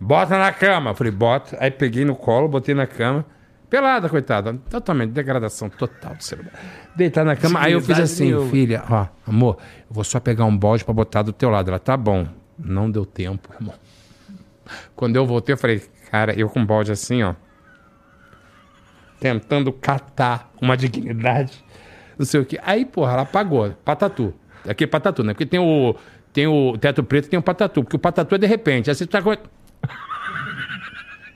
bota 0.00 0.38
na 0.38 0.50
cama. 0.50 0.92
Eu 0.92 0.94
falei, 0.94 1.12
bota. 1.12 1.58
Aí 1.60 1.70
peguei 1.70 2.06
no 2.06 2.16
colo, 2.16 2.48
botei 2.48 2.74
na 2.74 2.86
cama. 2.86 3.26
Pelada, 3.70 4.08
coitada. 4.08 4.58
Totalmente, 4.68 5.12
degradação 5.12 5.70
total 5.70 6.16
do 6.16 6.24
ser 6.24 6.40
humano. 6.40 6.56
Deitar 6.96 7.24
na 7.24 7.36
cama. 7.36 7.60
Aí 7.60 7.72
eu 7.72 7.80
fiz 7.80 8.00
assim, 8.00 8.24
nenhuma. 8.24 8.50
filha, 8.50 8.82
ó, 8.90 9.06
amor, 9.26 9.58
eu 9.88 9.94
vou 9.94 10.02
só 10.02 10.18
pegar 10.18 10.44
um 10.44 10.58
balde 10.58 10.84
pra 10.84 10.92
botar 10.92 11.22
do 11.22 11.32
teu 11.32 11.48
lado. 11.48 11.68
Ela, 11.70 11.78
tá 11.78 11.96
bom. 11.96 12.26
Não 12.58 12.90
deu 12.90 13.06
tempo, 13.06 13.48
irmão. 13.54 13.74
Quando 14.96 15.16
eu 15.16 15.24
voltei, 15.24 15.52
eu 15.52 15.56
falei, 15.56 15.80
cara, 16.10 16.34
eu 16.34 16.48
com 16.48 16.60
um 16.60 16.66
balde 16.66 16.90
assim, 16.90 17.22
ó. 17.22 17.34
Tentando 19.20 19.72
catar 19.72 20.50
uma 20.60 20.76
dignidade. 20.76 21.64
Não 22.18 22.26
sei 22.26 22.40
o 22.40 22.44
quê. 22.44 22.58
Aí, 22.62 22.84
porra, 22.84 23.12
ela 23.12 23.22
apagou. 23.22 23.70
Patatu. 23.84 24.34
Aqui 24.68 24.84
é 24.84 24.86
patatu, 24.86 25.22
né? 25.22 25.32
Porque 25.32 25.46
tem 25.46 25.60
o, 25.60 25.94
tem 26.32 26.46
o 26.46 26.76
teto 26.76 27.02
preto 27.02 27.26
e 27.26 27.30
tem 27.30 27.38
o 27.38 27.42
patatu. 27.42 27.82
Porque 27.82 27.96
o 27.96 27.98
patatu 27.98 28.34
é 28.34 28.38
de 28.38 28.46
repente. 28.46 28.90
Aí 28.90 28.96
você 28.96 29.06
tá 29.06 29.22
com. 29.22 29.34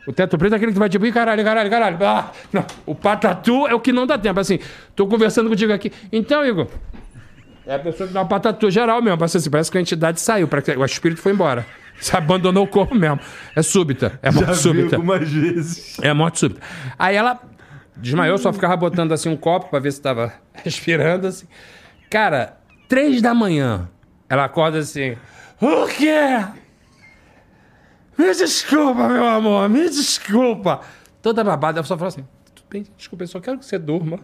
O 0.07 0.13
teto 0.13 0.37
preto 0.37 0.53
é 0.53 0.57
aquele 0.57 0.73
que 0.73 0.79
vai 0.79 0.89
tipo, 0.89 1.07
"Ih, 1.07 1.13
caralho, 1.13 1.43
caralho, 1.43 1.71
caralho. 1.71 1.99
Ah, 2.07 2.31
não. 2.53 2.65
O 2.85 2.95
patatu 2.95 3.67
é 3.67 3.75
o 3.75 3.81
que 3.81 3.93
não 3.93 4.07
dá 4.07 4.19
tempo. 4.19 4.39
Assim, 4.39 4.59
tô 4.95 5.07
conversando 5.07 5.49
contigo 5.49 5.73
aqui. 5.73 5.91
Então, 6.13 6.45
Igor. 6.45 6.69
É 7.67 7.77
a 7.77 7.79
pessoa 7.79 8.07
que 8.07 8.13
dá 8.13 8.21
uma 8.21 8.29
patatua 8.29 8.71
geral 8.71 9.01
mesmo. 9.01 9.17
Parece, 9.17 9.39
assim, 9.39 9.49
parece 9.49 9.71
que 9.71 9.79
a 9.79 9.81
entidade 9.81 10.21
saiu, 10.21 10.47
o 10.79 10.85
espírito 10.85 11.23
foi 11.23 11.33
embora. 11.33 11.65
Você 11.99 12.15
abandonou 12.17 12.65
o 12.65 12.67
corpo 12.67 12.95
mesmo. 12.95 13.19
É 13.57 13.63
súbita. 13.63 14.19
É 14.23 14.31
morte 14.31 14.47
Já 14.47 14.53
vi 14.53 14.59
súbita. 14.59 14.97
algumas 14.97 15.29
vezes. 15.31 15.99
É 16.03 16.13
morte 16.13 16.41
súbita. 16.41 16.61
Aí 16.99 17.17
ela 17.17 17.41
desmaiou, 17.97 18.37
só 18.37 18.53
ficava 18.53 18.77
botando 18.77 19.13
assim 19.13 19.31
um 19.31 19.37
copo 19.37 19.71
pra 19.71 19.79
ver 19.79 19.93
se 19.93 20.03
tava 20.03 20.35
respirando 20.63 21.27
assim. 21.29 21.47
Cara, 22.11 22.59
três 22.89 23.23
da 23.23 23.33
manhã, 23.33 23.89
ela 24.29 24.45
acorda 24.45 24.79
assim. 24.79 25.17
O 25.59 25.87
quê? 25.87 26.45
Me 28.17 28.33
desculpa, 28.35 29.09
meu 29.09 29.27
amor, 29.27 29.69
me 29.69 29.89
desculpa. 29.89 30.81
Toda 31.21 31.43
babada, 31.43 31.79
ela 31.79 31.87
só 31.87 31.97
fala 31.97 32.09
assim. 32.09 32.25
"Tudo 32.55 32.67
bem, 32.71 32.87
Desculpa, 32.97 33.25
eu 33.25 33.29
só 33.29 33.41
quero 33.41 33.59
que 33.59 33.65
você 33.65 33.79
durma. 33.79 34.19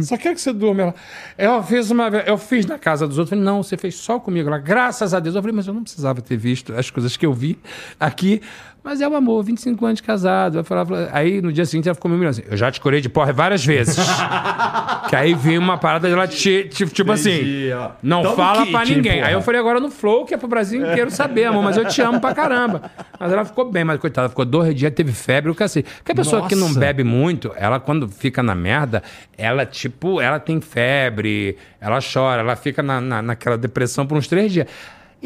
Só 0.00 0.16
quero 0.16 0.34
que 0.34 0.40
você 0.40 0.52
durma. 0.52 0.94
Ela, 1.36 1.56
eu 1.56 1.62
fiz 1.62 1.90
uma 1.90 2.08
eu 2.08 2.38
fiz 2.38 2.66
na 2.66 2.78
casa 2.78 3.06
dos 3.06 3.18
outros. 3.18 3.32
Eu 3.32 3.38
falei, 3.38 3.44
não, 3.44 3.62
você 3.62 3.76
fez 3.76 3.94
só 3.96 4.18
comigo. 4.18 4.48
Ela, 4.48 4.58
graças 4.58 5.12
a 5.14 5.20
Deus. 5.20 5.34
Eu 5.36 5.42
falei, 5.42 5.54
mas 5.54 5.66
eu 5.66 5.74
não 5.74 5.82
precisava 5.82 6.20
ter 6.20 6.36
visto 6.36 6.72
as 6.74 6.90
coisas 6.90 7.16
que 7.16 7.26
eu 7.26 7.32
vi 7.32 7.58
aqui. 8.00 8.40
Mas 8.86 9.00
é 9.00 9.08
o 9.08 9.16
amor, 9.16 9.42
25 9.42 9.84
anos 9.84 9.96
de 9.96 10.04
casado. 10.04 10.58
Eu 10.58 10.62
falava, 10.62 11.08
aí 11.12 11.42
no 11.42 11.52
dia 11.52 11.64
seguinte 11.66 11.88
ela 11.88 11.94
ficou 11.96 12.08
me 12.08 12.24
assim, 12.24 12.42
eu 12.48 12.56
já 12.56 12.70
te 12.70 12.80
curei 12.80 13.00
de 13.00 13.08
porra 13.08 13.32
várias 13.32 13.64
vezes. 13.66 13.96
que 15.10 15.16
aí 15.16 15.34
veio 15.34 15.60
uma 15.60 15.76
parada 15.76 16.08
dela, 16.08 16.28
ti- 16.28 16.68
ti- 16.70 16.86
tipo 16.86 17.12
Entendi, 17.12 17.72
assim, 17.72 17.72
ó. 17.72 17.90
não 18.00 18.36
fala 18.36 18.60
kit, 18.62 18.70
pra 18.70 18.84
ninguém. 18.84 19.14
porra. 19.16 19.26
Aí 19.26 19.32
eu 19.34 19.42
falei 19.42 19.60
agora 19.60 19.80
no 19.80 19.90
Flow, 19.90 20.24
que 20.24 20.34
é 20.34 20.36
pro 20.36 20.46
Brasil 20.46 20.80
inteiro 20.86 21.10
saber, 21.10 21.46
amor, 21.46 21.64
mas 21.64 21.76
eu 21.76 21.84
te 21.84 22.00
amo 22.00 22.20
pra 22.20 22.32
caramba. 22.32 22.82
Mas 23.18 23.32
ela 23.32 23.44
ficou 23.44 23.68
bem, 23.68 23.82
mas 23.82 23.98
coitada, 23.98 24.28
ficou 24.28 24.44
dois 24.44 24.72
dias, 24.72 24.92
teve 24.94 25.10
febre, 25.10 25.50
o 25.50 25.54
cacete. 25.56 25.88
Porque 25.96 26.12
a 26.12 26.14
pessoa 26.14 26.46
que 26.46 26.54
não 26.54 26.68
Nossa. 26.68 26.78
bebe 26.78 27.02
muito, 27.02 27.52
ela 27.56 27.80
quando 27.80 28.06
fica 28.08 28.40
na 28.40 28.54
merda, 28.54 29.02
ela 29.36 29.66
tipo, 29.66 30.20
ela 30.20 30.38
tem 30.38 30.60
febre, 30.60 31.56
ela 31.80 31.98
chora, 32.00 32.40
ela 32.40 32.54
fica 32.54 32.84
na, 32.84 33.00
na- 33.00 33.20
naquela 33.20 33.58
depressão 33.58 34.06
por 34.06 34.16
uns 34.16 34.28
três 34.28 34.52
dias. 34.52 34.68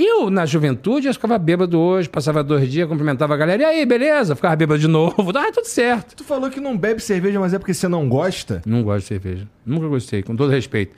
Eu, 0.02 0.30
na 0.30 0.46
juventude, 0.46 1.06
eu 1.08 1.12
ficava 1.12 1.36
bêbado 1.38 1.78
hoje, 1.78 2.08
passava 2.08 2.42
dois 2.42 2.70
dias, 2.70 2.88
cumprimentava 2.88 3.34
a 3.34 3.36
galera, 3.36 3.62
e 3.62 3.66
aí, 3.66 3.84
beleza? 3.86 4.34
Ficava 4.34 4.56
bêbado 4.56 4.80
de 4.80 4.88
novo, 4.88 5.30
ah, 5.36 5.52
tudo 5.52 5.66
certo. 5.66 6.14
Tu 6.16 6.24
falou 6.24 6.48
que 6.48 6.58
não 6.60 6.76
bebe 6.76 7.00
cerveja, 7.02 7.38
mas 7.38 7.52
é 7.52 7.58
porque 7.58 7.74
você 7.74 7.86
não 7.88 8.08
gosta? 8.08 8.62
Não 8.64 8.82
gosto 8.82 9.00
de 9.00 9.06
cerveja. 9.08 9.46
Nunca 9.66 9.86
gostei, 9.88 10.22
com 10.22 10.34
todo 10.34 10.50
respeito. 10.50 10.94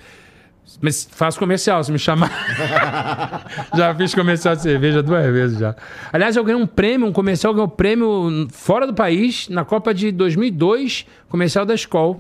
Mas 0.81 1.09
faço 1.11 1.39
comercial, 1.41 1.83
se 1.83 1.91
me 1.91 1.99
chamar. 1.99 2.31
já 3.75 3.93
fiz 3.95 4.15
comercial 4.15 4.55
de 4.55 4.63
cerveja 4.63 5.03
duas 5.03 5.27
vezes 5.33 5.59
já. 5.59 5.75
Aliás, 6.13 6.37
eu 6.37 6.45
ganhei 6.45 6.63
um 6.63 6.67
prêmio, 6.67 7.07
um 7.09 7.13
comercial 7.13 7.53
ganhou 7.53 7.67
um 7.67 7.71
prêmio 7.71 8.47
fora 8.53 8.87
do 8.87 8.95
país, 8.95 9.49
na 9.49 9.65
Copa 9.65 9.93
de 9.93 10.13
2002, 10.13 11.07
comercial 11.29 11.67
da 11.67 11.75
escola. 11.75 12.17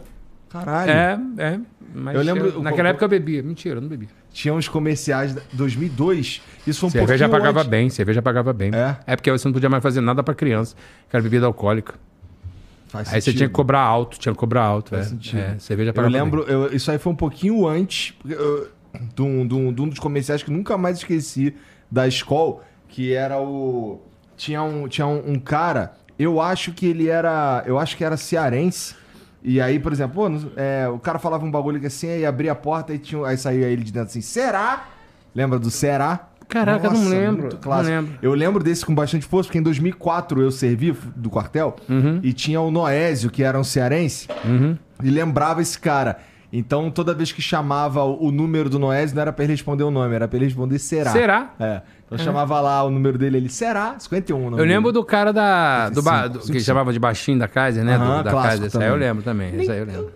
Caralho. 0.51 0.91
É, 0.91 1.21
é. 1.39 1.61
Mas 1.95 2.17
Eu 2.17 2.23
lembro- 2.23 2.49
eu- 2.49 2.63
naquela 2.63 2.89
época 2.89 3.05
eu 3.05 3.09
bebia. 3.09 3.43
Mentira, 3.43 3.77
eu 3.77 3.81
não 3.81 3.89
bebia. 3.89 4.09
Tinha 4.33 4.55
uns 4.55 4.67
comerciais 4.69 5.35
de 5.35 5.41
2002. 5.53 6.41
Isso 6.67 6.81
foi 6.81 6.89
um 6.89 6.91
cerveja 6.93 7.25
pouquinho 7.29 7.31
pagava 7.41 7.61
antes. 7.61 7.71
bem, 7.71 7.91
cerveja 7.91 8.23
pagava 8.23 8.53
bem. 8.53 8.71
É? 9.07 9.15
porque 9.17 9.31
você 9.31 9.47
não 9.47 9.53
podia 9.53 9.69
mais 9.69 9.83
fazer 9.83 10.01
nada 10.01 10.23
pra 10.23 10.35
criança, 10.35 10.75
que 11.11 11.15
era 11.17 11.23
bebida 11.23 11.45
alcoólica. 11.47 11.95
Faz 12.89 13.09
Aí 13.09 13.15
você 13.21 13.27
sentido. 13.27 13.39
tinha 13.39 13.49
que 13.49 13.55
cobrar 13.55 13.81
alto, 13.81 14.19
tinha 14.19 14.33
que 14.33 14.39
cobrar 14.39 14.63
alto. 14.63 14.91
Faz 14.91 15.07
é. 15.07 15.09
sentido. 15.11 15.39
É, 15.39 15.59
cerveja 15.59 15.91
Eu 15.91 15.95
pagava 15.95 16.13
bem. 16.13 16.23
lembro, 16.23 16.43
eu- 16.45 16.73
isso 16.75 16.91
aí 16.91 16.99
foi 16.99 17.13
um 17.13 17.17
pouquinho 17.17 17.67
antes 17.67 18.15
eu- 18.29 18.69
de, 19.15 19.23
um, 19.23 19.47
de 19.47 19.55
um- 19.55 19.73
de 19.73 19.83
um 19.83 19.89
dos 19.89 19.99
comerciais 19.99 20.43
que 20.43 20.51
nunca 20.51 20.77
mais 20.77 20.99
esqueci 20.99 21.55
da 21.91 22.07
escola, 22.07 22.61
que 22.89 23.13
era 23.15 23.39
o. 23.41 24.01
Tinha 24.37 24.63
um, 24.63 24.89
tinha 24.89 25.07
um, 25.07 25.33
um 25.33 25.39
cara, 25.39 25.93
eu 26.19 26.41
acho 26.41 26.73
que 26.73 26.87
ele 26.87 27.09
era. 27.09 27.63
Eu 27.67 27.79
acho 27.79 27.97
que 27.97 28.05
era 28.05 28.17
cearense. 28.17 28.95
E 29.45 29.61
aí, 29.61 29.79
por 29.79 29.93
exemplo, 29.93 30.15
pô, 30.31 30.51
é, 30.57 30.89
o 30.89 30.99
cara 30.99 31.19
falava 31.19 31.45
um 31.45 31.51
bagulho 31.51 31.85
assim, 31.87 32.09
aí 32.09 32.25
abria 32.25 32.53
a 32.53 32.55
porta 32.55 32.95
e 32.95 32.99
tinha, 32.99 33.27
aí 33.27 33.37
saía 33.37 33.67
ele 33.67 33.83
de 33.83 33.93
dentro 33.93 34.09
assim, 34.09 34.21
será? 34.21 34.87
Lembra 35.35 35.59
do 35.59 35.71
será? 35.71 36.29
Caraca, 36.49 36.87
eu 36.89 36.93
não 36.93 37.09
lembro, 37.09 37.59
não 37.65 37.81
lembro. 37.81 38.19
Eu 38.21 38.35
lembro 38.35 38.63
desse 38.63 38.85
com 38.85 38.95
bastante 38.95 39.25
força, 39.27 39.49
porque 39.49 39.59
em 39.59 39.63
2004 39.63 40.43
eu 40.43 40.51
servi 40.51 40.93
do 41.17 41.31
quartel 41.31 41.75
Uhum. 41.89 42.21
e 42.23 42.33
tinha 42.35 42.61
o 42.61 42.71
Noésio, 42.71 43.31
que 43.31 43.43
era 43.43 43.59
um 43.59 43.65
cearense, 43.65 44.29
e 45.03 45.11
lembrava 45.11 45.63
esse 45.63 45.79
cara. 45.79 46.19
Então, 46.55 46.91
toda 46.91 47.15
vez 47.15 47.33
que 47.33 47.41
chamava 47.41 48.05
o 48.05 48.31
número 48.31 48.69
do 48.69 48.79
Noésio, 48.79 49.15
não 49.17 49.23
era 49.23 49.33
pra 49.33 49.43
ele 49.45 49.55
responder 49.55 49.85
o 49.85 49.91
nome, 49.91 50.15
era 50.15 50.29
pra 50.29 50.37
ele 50.37 50.45
responder 50.45 50.79
será. 50.79 51.11
Será? 51.11 51.55
É. 51.59 51.81
Então 52.05 52.19
chamava 52.19 52.61
lá 52.61 52.85
o 52.85 52.91
número 52.91 53.17
dele, 53.17 53.39
ele 53.39 53.49
será? 53.49 53.99
51 53.99 54.37
o 54.39 54.51
nome 54.51 54.63
Eu 54.63 54.67
lembro 54.67 54.93
dele. 54.93 55.01
do 55.03 55.05
cara 55.07 55.33
da. 55.33 55.89
Do, 55.89 56.03
ba- 56.03 56.27
do- 56.29 56.35
55. 56.43 56.53
que 56.53 56.61
chamava 56.61 56.93
de 56.93 56.99
baixinho 56.99 57.39
da 57.39 57.49
Kaiser, 57.49 57.83
né? 57.83 57.97
Do- 57.97 58.05
Aham, 58.05 58.23
da 58.23 58.31
clássico 58.31 58.49
Kaiser. 58.51 58.67
Isso 58.69 58.79
aí 58.81 58.89
eu 58.89 58.97
lembro 58.97 59.23
também. 59.23 59.61
Isso 59.63 59.73
aí 59.73 59.79
eu 59.79 59.87
lembro. 59.87 60.13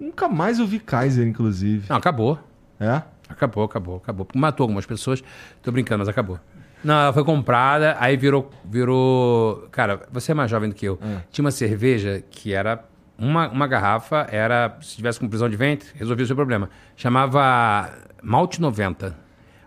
Nunca 0.00 0.28
mais 0.28 0.58
ouvi 0.60 0.78
Kaiser, 0.78 1.26
inclusive. 1.26 1.86
Não, 1.90 1.96
acabou. 1.96 2.38
É? 2.80 3.02
Acabou, 3.28 3.64
acabou, 3.64 3.96
acabou. 3.96 4.26
Matou 4.34 4.64
algumas 4.64 4.86
pessoas. 4.86 5.22
Tô 5.62 5.70
brincando, 5.70 5.98
mas 5.98 6.08
acabou. 6.08 6.38
Não, 6.82 6.94
ela 6.94 7.12
foi 7.12 7.24
comprada, 7.24 7.96
aí 8.00 8.16
virou. 8.16 8.50
virou. 8.64 9.66
Cara, 9.72 10.00
você 10.10 10.32
é 10.32 10.34
mais 10.34 10.50
jovem 10.50 10.68
do 10.70 10.74
que 10.74 10.86
eu. 10.86 10.98
Tinha 11.30 11.44
uma 11.44 11.50
cerveja 11.50 12.22
que 12.30 12.54
era. 12.54 12.82
Uma, 13.18 13.48
uma 13.48 13.66
garrafa 13.66 14.26
era. 14.30 14.76
Se 14.80 14.96
tivesse 14.96 15.18
com 15.18 15.28
prisão 15.28 15.48
de 15.48 15.56
ventre, 15.56 15.88
resolvia 15.94 16.24
o 16.24 16.26
seu 16.26 16.36
problema. 16.36 16.68
Chamava 16.96 17.90
Malte 18.22 18.60
90. 18.60 19.16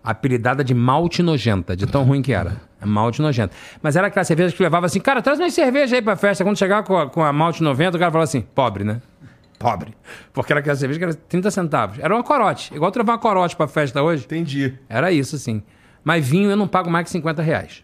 Apelidada 0.03 0.63
de 0.63 0.73
malte 0.73 1.21
nojenta, 1.21 1.75
de 1.75 1.85
tão 1.85 2.03
ruim 2.03 2.21
que 2.21 2.31
era. 2.31 2.57
É 2.81 2.85
Malte 2.85 3.21
nojenta. 3.21 3.53
Mas 3.81 3.95
era 3.95 4.07
aquela 4.07 4.23
cerveja 4.23 4.55
que 4.55 4.63
levava 4.63 4.85
assim, 4.85 4.99
cara, 4.99 5.21
traz 5.21 5.37
mais 5.37 5.53
cerveja 5.53 5.97
aí 5.97 6.01
pra 6.01 6.15
festa. 6.15 6.43
Quando 6.43 6.57
chegava 6.57 6.83
com 6.83 6.97
a, 6.97 7.09
com 7.09 7.23
a 7.23 7.33
malte 7.33 7.61
90, 7.61 7.97
o 7.97 7.99
cara 7.99 8.09
falava 8.11 8.23
assim, 8.23 8.41
pobre, 8.41 8.83
né? 8.85 9.01
Pobre. 9.59 9.93
Porque 10.31 10.53
era 10.53 10.61
aquela 10.61 10.75
cerveja 10.77 10.99
que 10.99 11.03
era 11.03 11.13
30 11.13 11.51
centavos. 11.51 11.99
Era 11.99 12.15
uma 12.15 12.23
corote. 12.23 12.73
Igual 12.73 12.91
tu 12.91 12.99
levar 12.99 13.13
uma 13.13 13.19
corote 13.19 13.57
pra 13.57 13.67
festa 13.67 14.01
hoje. 14.01 14.23
Entendi. 14.23 14.73
Era 14.87 15.11
isso, 15.11 15.37
sim. 15.37 15.61
Mas 16.01 16.25
vinho 16.25 16.49
eu 16.49 16.55
não 16.55 16.67
pago 16.67 16.89
mais 16.89 17.03
que 17.03 17.11
50 17.11 17.41
reais. 17.41 17.83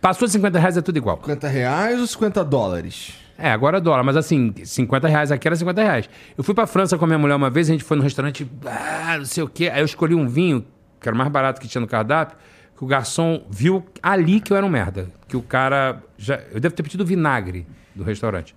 Passou 0.00 0.26
de 0.26 0.32
50 0.32 0.58
reais 0.58 0.76
é 0.76 0.82
tudo 0.82 0.96
igual. 0.96 1.16
50 1.18 1.48
reais 1.48 2.00
ou 2.00 2.06
50 2.06 2.44
dólares? 2.44 3.14
É, 3.40 3.52
agora 3.52 3.76
é 3.78 3.80
dólar, 3.80 4.02
mas 4.02 4.16
assim, 4.16 4.52
50 4.64 5.06
reais 5.06 5.30
aqui 5.30 5.46
era 5.46 5.54
50 5.54 5.80
reais. 5.80 6.10
Eu 6.36 6.42
fui 6.42 6.54
pra 6.54 6.66
França 6.66 6.98
com 6.98 7.04
a 7.04 7.06
minha 7.08 7.18
mulher 7.18 7.36
uma 7.36 7.48
vez, 7.48 7.70
a 7.70 7.72
gente 7.72 7.84
foi 7.84 7.96
num 7.96 8.02
restaurante, 8.02 8.50
ah, 8.66 9.16
não 9.18 9.24
sei 9.24 9.44
o 9.44 9.48
quê. 9.48 9.70
Aí 9.72 9.80
eu 9.80 9.84
escolhi 9.84 10.12
um 10.12 10.26
vinho, 10.26 10.66
que 11.00 11.08
era 11.08 11.14
o 11.14 11.18
mais 11.18 11.30
barato 11.30 11.60
que 11.60 11.68
tinha 11.68 11.80
no 11.80 11.86
cardápio, 11.86 12.36
que 12.76 12.82
o 12.82 12.86
garçom 12.86 13.46
viu 13.48 13.86
ali 14.02 14.40
que 14.40 14.52
eu 14.52 14.56
era 14.56 14.66
um 14.66 14.68
merda. 14.68 15.08
Que 15.28 15.36
o 15.36 15.42
cara. 15.42 16.02
Já, 16.16 16.40
eu 16.52 16.58
devo 16.58 16.74
ter 16.74 16.82
pedido 16.82 17.04
vinagre 17.04 17.64
do 17.94 18.02
restaurante. 18.02 18.56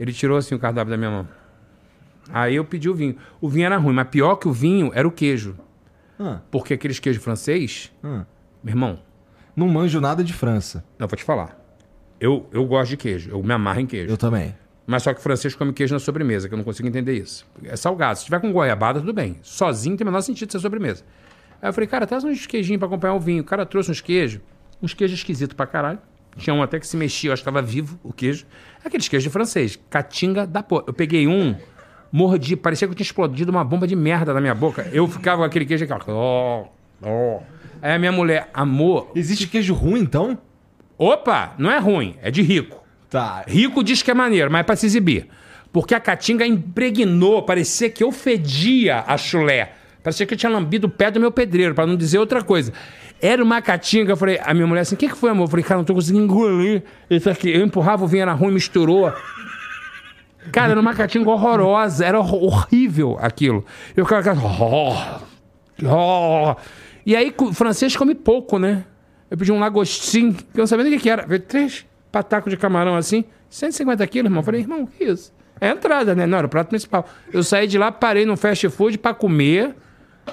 Ele 0.00 0.12
tirou 0.14 0.38
assim 0.38 0.54
o 0.54 0.58
cardápio 0.58 0.90
da 0.90 0.96
minha 0.96 1.10
mão. 1.10 1.28
Aí 2.32 2.54
eu 2.56 2.64
pedi 2.64 2.88
o 2.88 2.94
vinho. 2.94 3.16
O 3.40 3.48
vinho 3.50 3.66
era 3.66 3.76
ruim, 3.76 3.94
mas 3.94 4.08
pior 4.08 4.36
que 4.36 4.48
o 4.48 4.52
vinho 4.52 4.90
era 4.94 5.06
o 5.06 5.10
queijo. 5.10 5.56
Ah, 6.18 6.40
Porque 6.50 6.74
aqueles 6.74 6.98
queijos 6.98 7.22
francês, 7.22 7.92
ah. 8.02 8.24
meu 8.62 8.72
irmão, 8.72 8.98
Não 9.54 9.68
manjo 9.68 10.00
nada 10.00 10.24
de 10.24 10.32
França. 10.32 10.84
não, 10.98 11.06
vou 11.06 11.16
te 11.16 11.24
falar. 11.24 11.61
Eu, 12.22 12.48
eu 12.52 12.64
gosto 12.64 12.90
de 12.90 12.96
queijo, 12.96 13.30
eu 13.30 13.42
me 13.42 13.52
amarro 13.52 13.80
em 13.80 13.86
queijo. 13.86 14.08
Eu 14.08 14.16
também. 14.16 14.54
Mas 14.86 15.02
só 15.02 15.12
que 15.12 15.18
o 15.18 15.22
francês 15.22 15.56
come 15.56 15.72
queijo 15.72 15.92
na 15.92 15.98
sobremesa, 15.98 16.46
que 16.46 16.54
eu 16.54 16.56
não 16.56 16.64
consigo 16.64 16.86
entender 16.86 17.14
isso. 17.14 17.44
É 17.64 17.74
salgado. 17.74 18.16
Se 18.16 18.26
tiver 18.26 18.40
com 18.40 18.52
goiabada, 18.52 19.00
tudo 19.00 19.12
bem. 19.12 19.38
Sozinho 19.42 19.96
tem 19.96 20.04
o 20.04 20.08
menor 20.08 20.20
sentido 20.20 20.52
ser 20.52 20.60
sobremesa. 20.60 21.02
Aí 21.60 21.68
eu 21.68 21.72
falei, 21.72 21.88
cara, 21.88 22.06
traz 22.06 22.22
uns 22.22 22.46
queijinhos 22.46 22.78
pra 22.78 22.86
acompanhar 22.86 23.14
o 23.14 23.18
vinho. 23.18 23.42
O 23.42 23.44
cara 23.44 23.66
trouxe 23.66 23.90
uns 23.90 24.00
queijos, 24.00 24.40
uns 24.80 24.94
queijos 24.94 25.18
esquisitos 25.18 25.56
pra 25.56 25.66
caralho. 25.66 25.98
Tinha 26.36 26.54
um 26.54 26.62
até 26.62 26.78
que 26.78 26.86
se 26.86 26.96
mexia, 26.96 27.30
eu 27.30 27.32
acho 27.32 27.42
que 27.42 27.44
tava 27.44 27.60
vivo 27.60 27.98
o 28.04 28.12
queijo. 28.12 28.46
Aqueles 28.84 29.08
queijos 29.08 29.24
de 29.24 29.30
francês, 29.30 29.76
catinga 29.90 30.46
da 30.46 30.62
porra. 30.62 30.84
Eu 30.86 30.94
peguei 30.94 31.26
um, 31.26 31.56
mordi, 32.12 32.54
parecia 32.54 32.86
que 32.86 32.92
eu 32.92 32.96
tinha 32.96 33.04
explodido 33.04 33.50
uma 33.50 33.64
bomba 33.64 33.84
de 33.84 33.96
merda 33.96 34.32
na 34.32 34.40
minha 34.40 34.54
boca. 34.54 34.88
Eu 34.92 35.08
ficava 35.08 35.38
com 35.38 35.44
aquele 35.44 35.66
queijo 35.66 35.84
aqui, 35.84 35.92
ó. 35.92 35.98
ó, 36.08 36.66
ó. 37.02 37.40
Aí 37.82 37.94
a 37.94 37.98
minha 37.98 38.12
mulher, 38.12 38.48
amor, 38.54 39.10
Existe 39.16 39.48
queijo 39.48 39.74
ruim, 39.74 40.02
então? 40.02 40.38
Opa, 40.98 41.54
não 41.58 41.70
é 41.70 41.78
ruim, 41.78 42.16
é 42.22 42.30
de 42.30 42.42
rico. 42.42 42.82
Tá. 43.10 43.44
Rico 43.46 43.82
diz 43.84 44.02
que 44.02 44.10
é 44.10 44.14
maneiro, 44.14 44.50
mas 44.50 44.60
é 44.60 44.62
pra 44.62 44.76
se 44.76 44.86
exibir. 44.86 45.28
Porque 45.72 45.94
a 45.94 46.00
caatinga 46.00 46.46
impregnou, 46.46 47.42
parecia 47.42 47.88
que 47.90 48.02
eu 48.04 48.12
fedia 48.12 49.04
a 49.06 49.16
chulé. 49.16 49.72
Parecia 50.02 50.26
que 50.26 50.34
eu 50.34 50.38
tinha 50.38 50.50
lambido 50.50 50.86
o 50.86 50.90
pé 50.90 51.10
do 51.10 51.20
meu 51.20 51.30
pedreiro, 51.30 51.74
pra 51.74 51.86
não 51.86 51.96
dizer 51.96 52.18
outra 52.18 52.42
coisa. 52.42 52.72
Era 53.20 53.42
uma 53.42 53.62
caatinga, 53.62 54.12
eu 54.12 54.16
falei, 54.16 54.40
a 54.42 54.52
minha 54.52 54.66
mulher 54.66 54.80
assim, 54.80 54.94
o 54.96 54.98
que, 54.98 55.08
que 55.08 55.16
foi, 55.16 55.30
amor? 55.30 55.44
Eu 55.44 55.48
falei, 55.48 55.64
cara, 55.64 55.78
não 55.78 55.84
tô 55.84 55.94
conseguindo 55.94 56.24
engolir 56.24 56.82
isso 57.08 57.30
aqui. 57.30 57.50
Eu 57.50 57.64
empurrava 57.64 58.04
o 58.04 58.08
vinho, 58.08 58.22
era 58.22 58.32
ruim, 58.32 58.52
misturou. 58.52 59.12
Cara, 60.50 60.72
era 60.72 60.80
uma 60.80 60.92
caatinga 60.92 61.30
horrorosa, 61.30 62.04
era 62.04 62.18
hor- 62.18 62.42
horrível 62.42 63.16
aquilo. 63.20 63.64
Eu 63.96 64.04
ficava... 64.04 64.34
Oh, 64.60 65.20
oh. 65.86 66.56
E 67.06 67.14
aí, 67.14 67.32
o 67.38 67.52
francês 67.52 67.96
come 67.96 68.14
pouco, 68.14 68.58
né? 68.58 68.84
Eu 69.32 69.38
pedi 69.38 69.50
um 69.50 69.58
lagostim, 69.58 70.32
que 70.32 70.44
eu 70.54 70.58
não 70.60 70.66
sabia 70.66 70.84
nem 70.84 70.92
o 70.92 70.96
que 70.98 71.04
que 71.04 71.08
era. 71.08 71.26
Veio 71.26 71.40
três 71.40 71.86
patacos 72.12 72.50
de 72.50 72.56
camarão 72.58 72.94
assim, 72.96 73.24
150 73.48 74.06
quilos, 74.06 74.26
irmão. 74.26 74.40
Eu 74.40 74.44
Falei, 74.44 74.60
irmão, 74.60 74.82
o 74.82 74.86
que 74.86 75.04
é 75.04 75.08
isso? 75.10 75.32
É 75.58 75.70
a 75.70 75.72
entrada, 75.72 76.14
né? 76.14 76.26
Não, 76.26 76.36
era 76.36 76.46
o 76.46 76.50
prato 76.50 76.68
principal. 76.68 77.08
Eu 77.32 77.42
saí 77.42 77.66
de 77.66 77.78
lá, 77.78 77.90
parei 77.90 78.26
num 78.26 78.36
fast 78.36 78.68
food 78.68 78.98
pra 78.98 79.14
comer. 79.14 79.74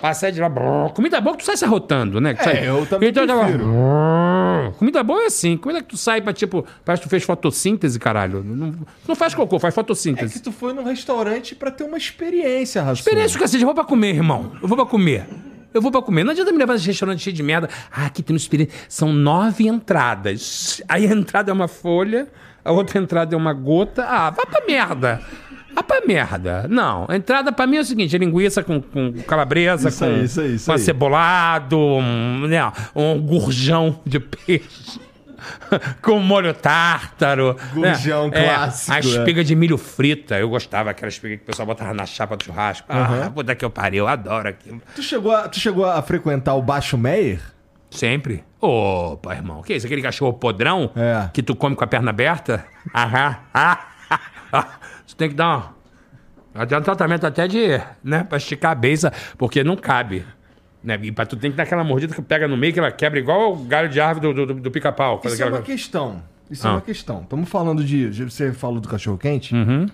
Passei 0.01 0.31
de 0.33 0.41
lá, 0.41 0.49
brrr, 0.49 0.91
comida 0.93 1.19
boa 1.21 1.35
que 1.35 1.43
tu 1.43 1.45
sai 1.45 1.55
se 1.57 1.63
arrotando, 1.65 2.19
né? 2.21 2.33
Que 2.35 2.43
sai- 2.43 2.67
eu 2.67 2.85
também 2.85 3.09
então, 3.09 3.23
eu 3.23 3.27
tava, 3.27 3.43
prefiro. 3.43 3.63
brrr. 3.65 4.71
Comida 4.77 5.01
boa 5.01 5.23
é 5.23 5.25
assim. 5.27 5.55
Comida 5.57 5.81
que 5.81 5.87
tu 5.87 5.97
sai 5.97 6.21
pra, 6.21 6.31
tipo, 6.33 6.65
parece 6.83 7.01
que 7.01 7.07
tu 7.07 7.09
fez 7.09 7.23
fotossíntese, 7.23 7.97
caralho. 7.97 8.43
Não, 8.43 8.75
não 9.07 9.15
faz 9.15 9.33
cocô, 9.33 9.57
faz 9.59 9.73
É 9.73 9.75
fotossíntese. 9.75 10.33
que 10.33 10.41
tu 10.41 10.51
foi 10.51 10.73
num 10.73 10.83
restaurante 10.83 11.55
pra 11.55 11.71
ter 11.71 11.85
uma 11.85 11.97
experiência, 11.97 12.81
Rasul. 12.83 12.99
Experiência, 12.99 13.39
cacete, 13.39 13.63
eu 13.63 13.65
vou 13.67 13.73
pra 13.73 13.83
comer, 13.83 14.13
irmão. 14.13 14.51
Eu 14.61 14.67
vou 14.67 14.77
pra 14.77 14.85
comer. 14.85 15.25
Eu 15.73 15.81
vou 15.81 15.91
pra 15.91 16.01
comer. 16.01 16.23
Não 16.23 16.31
adianta 16.31 16.51
me 16.51 16.57
levar 16.57 16.73
nesse 16.73 16.87
restaurante 16.87 17.21
cheio 17.21 17.35
de 17.35 17.43
merda. 17.43 17.69
Ah, 17.91 18.05
aqui 18.07 18.23
tem 18.23 18.33
um 18.33 18.37
experiência. 18.37 18.73
São 18.87 19.13
nove 19.13 19.67
entradas. 19.67 20.81
Aí 20.87 21.05
a 21.05 21.11
entrada 21.13 21.51
é 21.51 21.53
uma 21.53 21.67
folha, 21.67 22.27
a 22.65 22.71
outra 22.71 22.99
entrada 22.99 23.35
é 23.35 23.37
uma 23.37 23.53
gota. 23.53 24.03
Ah, 24.05 24.29
vá 24.31 24.45
pra 24.45 24.65
merda. 24.65 25.21
Vá 25.75 25.83
pra 25.83 26.01
merda. 26.05 26.65
Não, 26.67 27.05
a 27.07 27.15
entrada 27.15 27.51
pra 27.51 27.67
mim 27.67 27.77
é 27.77 27.81
o 27.81 27.85
seguinte: 27.85 28.15
é 28.15 28.19
linguiça 28.19 28.63
com, 28.63 28.81
com 28.81 29.13
calabresa, 29.27 29.89
Isso 29.89 29.99
com, 29.99 30.05
aí, 30.05 30.23
isso 30.23 30.41
aí, 30.41 30.55
isso 30.55 30.65
com 30.65 30.71
aí. 30.71 30.75
acebolado, 30.75 31.77
um, 31.77 32.47
né, 32.47 32.71
um 32.95 33.19
gurjão 33.21 33.99
de 34.05 34.19
peixe. 34.19 34.99
Com 36.01 36.19
molho 36.19 36.53
tártaro. 36.53 37.55
Gurjão 37.73 38.29
né? 38.29 38.43
clássico, 38.43 38.91
A 38.91 38.97
é. 38.97 38.99
espiga 38.99 39.43
de 39.43 39.55
milho 39.55 39.77
frita. 39.77 40.37
Eu 40.39 40.49
gostava 40.49 40.89
aquela 40.91 41.09
espiga 41.09 41.37
que 41.37 41.43
o 41.43 41.45
pessoal 41.45 41.65
botava 41.65 41.93
na 41.93 42.05
chapa 42.05 42.35
do 42.37 42.43
churrasco. 42.43 42.87
Ah, 42.89 43.29
puta 43.33 43.55
que 43.55 43.63
eu 43.63 43.69
pariu, 43.69 44.05
eu 44.05 44.07
adoro 44.07 44.47
aquilo. 44.49 44.81
Tu 44.95 45.03
chegou, 45.03 45.31
a, 45.31 45.47
tu 45.47 45.59
chegou 45.59 45.85
a 45.85 46.01
frequentar 46.01 46.55
o 46.55 46.61
Baixo 46.61 46.97
Meyer? 46.97 47.39
Sempre. 47.89 48.43
Opa, 48.61 49.33
irmão. 49.33 49.61
Que 49.61 49.73
isso? 49.73 49.85
Aquele 49.85 50.01
cachorro 50.01 50.33
podrão 50.33 50.91
É. 50.95 51.29
que 51.33 51.41
tu 51.41 51.55
come 51.55 51.75
com 51.75 51.83
a 51.83 51.87
perna 51.87 52.11
aberta? 52.11 52.65
Aham. 52.93 53.37
Ah, 53.53 53.79
ah, 54.09 54.19
ah. 54.53 54.67
Você 55.05 55.15
tem 55.15 55.29
que 55.29 55.35
dar 55.35 55.73
um, 56.53 56.61
um 56.61 56.81
tratamento 56.81 57.25
até 57.25 57.47
de, 57.47 57.79
né, 58.03 58.23
pra 58.23 58.37
esticar 58.37 58.71
a 58.71 58.75
beça, 58.75 59.11
porque 59.37 59.63
não 59.63 59.75
cabe. 59.75 60.25
Né? 60.83 60.97
E 61.03 61.11
pra 61.11 61.25
tu 61.25 61.35
tem 61.35 61.51
que 61.51 61.57
dar 61.57 61.63
aquela 61.63 61.83
mordida 61.83 62.13
que 62.15 62.21
pega 62.21 62.47
no 62.47 62.55
meio, 62.55 62.71
que 62.73 62.79
ela 62.79 62.91
quebra 62.91 63.19
igual 63.19 63.53
o 63.53 63.57
galho 63.65 63.89
de 63.89 63.99
árvore 63.99 64.33
do, 64.33 64.45
do, 64.45 64.53
do 64.55 64.71
pica-pau. 64.71 65.21
Faz 65.21 65.33
Isso 65.33 65.43
é 65.43 65.45
uma 65.47 65.61
questão. 65.61 66.23
Isso 66.49 66.65
Ah. 66.67 66.71
é 66.71 66.73
uma 66.75 66.81
questão. 66.81 67.21
Estamos 67.21 67.49
falando 67.49 67.83
de. 67.83 68.07
Você 68.23 68.51
falou 68.53 68.79
do 68.79 68.87
cachorro-quente? 68.87 69.53
Uhum. 69.53 69.87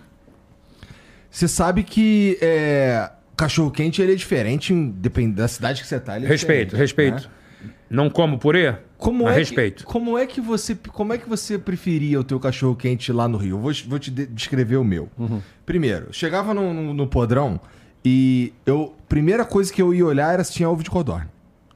Você 1.29 1.47
sabe 1.47 1.83
que 1.83 2.37
é, 2.41 3.09
cachorro-quente 3.35 4.01
ele 4.01 4.13
é 4.13 4.15
diferente, 4.15 4.73
em- 4.73 4.89
depende 4.89 5.35
da 5.35 5.47
cidade 5.47 5.81
que 5.81 5.87
você 5.87 5.99
tá. 5.99 6.15
Ele 6.15 6.25
é 6.25 6.29
Respeito, 6.29 6.75
diferente, 6.77 6.79
respeito. 6.79 7.23
né? 7.61 7.71
Não 7.89 8.09
como 8.09 8.37
purê? 8.39 8.75
Como 8.97 9.25
Mas 9.25 9.35
é 9.35 9.39
respeito. 9.39 9.85
Que, 9.85 9.91
como 9.91 10.17
é 10.17 10.25
que 10.25 10.39
você 10.41 10.75
como 10.75 11.13
é 11.13 11.17
que 11.17 11.27
você 11.27 11.57
preferia 11.57 12.19
o 12.19 12.23
teu 12.23 12.39
cachorro 12.39 12.75
quente 12.75 13.11
lá 13.11 13.27
no 13.27 13.37
Rio? 13.37 13.57
Eu 13.57 13.59
vou, 13.59 13.71
vou 13.87 13.99
te 13.99 14.09
de- 14.09 14.25
descrever 14.27 14.77
o 14.77 14.83
meu. 14.83 15.09
Uhum. 15.17 15.41
Primeiro, 15.65 16.07
chegava 16.11 16.53
no, 16.53 16.73
no, 16.73 16.93
no 16.93 17.07
podrão 17.07 17.59
e 18.05 18.53
eu 18.65 18.93
primeira 19.09 19.43
coisa 19.43 19.73
que 19.73 19.81
eu 19.81 19.93
ia 19.93 20.05
olhar 20.05 20.33
era 20.33 20.43
se 20.43 20.53
tinha 20.53 20.69
ovo 20.69 20.83
de 20.83 20.89
codorna. 20.89 21.29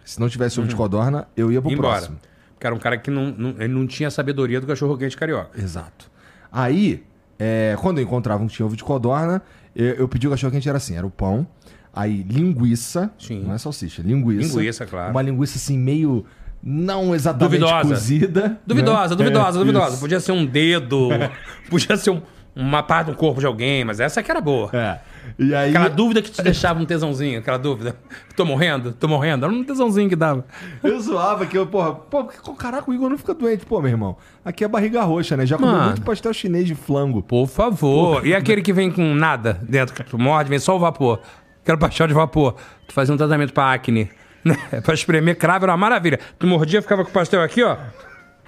Se 0.05 0.19
não 0.19 0.29
tivesse 0.29 0.59
ovo 0.59 0.67
de 0.69 0.75
codorna, 0.75 1.27
eu 1.35 1.51
ia 1.51 1.59
pro 1.61 1.69
Uhum. 1.69 1.75
Embora. 1.77 1.93
próximo. 1.97 2.17
Porque 2.53 2.65
era 2.67 2.75
um 2.75 2.79
cara 2.79 2.97
que 2.97 3.09
não, 3.11 3.27
não, 3.37 3.49
ele 3.57 3.67
não 3.73 3.87
tinha 3.87 4.09
sabedoria 4.11 4.59
do 4.61 4.67
cachorro 4.67 4.97
quente 4.97 5.15
carioca. 5.17 5.51
Exato. 5.59 6.09
Aí, 6.51 7.03
é, 7.37 7.75
quando 7.81 7.99
eu 7.99 8.03
encontrava 8.03 8.43
um 8.43 8.47
que 8.47 8.53
tinha 8.55 8.65
ovo 8.65 8.75
de 8.75 8.83
codorna, 8.83 9.41
eu, 9.75 9.85
eu 9.95 10.07
pedi 10.07 10.27
o 10.27 10.31
cachorro 10.31 10.51
quente 10.51 10.67
era 10.67 10.77
assim, 10.77 10.95
era 10.97 11.05
o 11.05 11.09
pão, 11.11 11.47
aí 11.93 12.23
linguiça, 12.23 13.11
Sim. 13.17 13.43
não 13.43 13.53
é 13.53 13.57
salsicha, 13.57 14.01
linguiça. 14.01 14.57
Linguiça, 14.57 14.85
claro. 14.85 15.11
Uma 15.11 15.21
linguiça 15.21 15.57
assim 15.57 15.77
meio 15.77 16.25
não 16.61 17.15
exatamente 17.15 17.59
Duvidosa. 17.59 17.87
cozida. 17.89 18.59
Duvidosa, 18.67 19.09
né? 19.11 19.15
duvidosa, 19.15 19.57
É, 19.57 19.59
duvidosa. 19.59 19.91
isso. 19.91 19.99
Podia 20.01 20.19
ser 20.19 20.31
um 20.33 20.45
dedo, 20.45 21.09
podia 21.69 21.95
ser 21.95 22.09
um- 22.09 22.21
uma 22.55 22.83
parte 22.83 23.07
do 23.11 23.15
corpo 23.15 23.39
de 23.39 23.45
alguém, 23.45 23.85
mas 23.85 23.99
essa 24.01 24.21
que 24.21 24.29
era 24.29 24.41
boa. 24.41 24.69
É. 24.73 24.99
E 25.37 25.53
aí 25.53 25.69
Aquela 25.69 25.89
dúvida 25.89 26.21
que 26.21 26.31
te 26.31 26.41
deixava 26.41 26.79
um 26.79 26.85
tesãozinho, 26.85 27.39
aquela 27.39 27.57
dúvida. 27.57 27.95
Tô 28.35 28.45
morrendo? 28.45 28.93
Tô 28.93 29.07
morrendo? 29.07 29.45
Era 29.45 29.53
um 29.53 29.63
tesãozinho 29.63 30.09
que 30.09 30.15
dava. 30.15 30.45
eu 30.83 30.99
zoava 30.99 31.45
que 31.45 31.57
eu, 31.57 31.67
porra, 31.67 31.93
pô, 31.93 32.23
porque, 32.23 32.37
caraca, 32.57 32.89
o 32.89 32.93
Igor 32.93 33.09
não 33.09 33.17
fica 33.17 33.33
doente, 33.33 33.65
pô, 33.65 33.81
meu 33.81 33.91
irmão. 33.91 34.17
Aqui 34.43 34.63
é 34.63 34.67
barriga 34.67 35.01
roxa, 35.03 35.35
né? 35.37 35.45
Já 35.45 35.57
comeu 35.57 35.73
Mano. 35.73 35.85
muito 35.87 36.01
pastel 36.01 36.33
chinês 36.33 36.65
de 36.65 36.75
flango. 36.75 37.21
Por 37.21 37.47
favor. 37.47 38.25
E 38.25 38.33
aquele 38.33 38.61
que 38.61 38.73
vem 38.73 38.91
com 38.91 39.13
nada 39.13 39.59
dentro, 39.63 39.93
que 39.93 40.03
tu 40.03 40.17
morde, 40.17 40.49
vem 40.49 40.59
só 40.59 40.75
o 40.75 40.79
vapor. 40.79 41.19
Aquele 41.61 41.77
pastel 41.77 42.07
de 42.07 42.13
vapor. 42.13 42.55
Tu 42.87 42.93
fazia 42.93 43.13
um 43.13 43.17
tratamento 43.17 43.53
pra 43.53 43.73
acne. 43.73 44.09
Né? 44.43 44.55
Pra 44.83 44.93
espremer 44.93 45.37
cravo 45.37 45.65
era 45.65 45.73
uma 45.73 45.77
maravilha. 45.77 46.19
Tu 46.39 46.47
mordia, 46.47 46.81
ficava 46.81 47.03
com 47.03 47.09
o 47.09 47.13
pastel 47.13 47.41
aqui, 47.41 47.61
ó. 47.61 47.75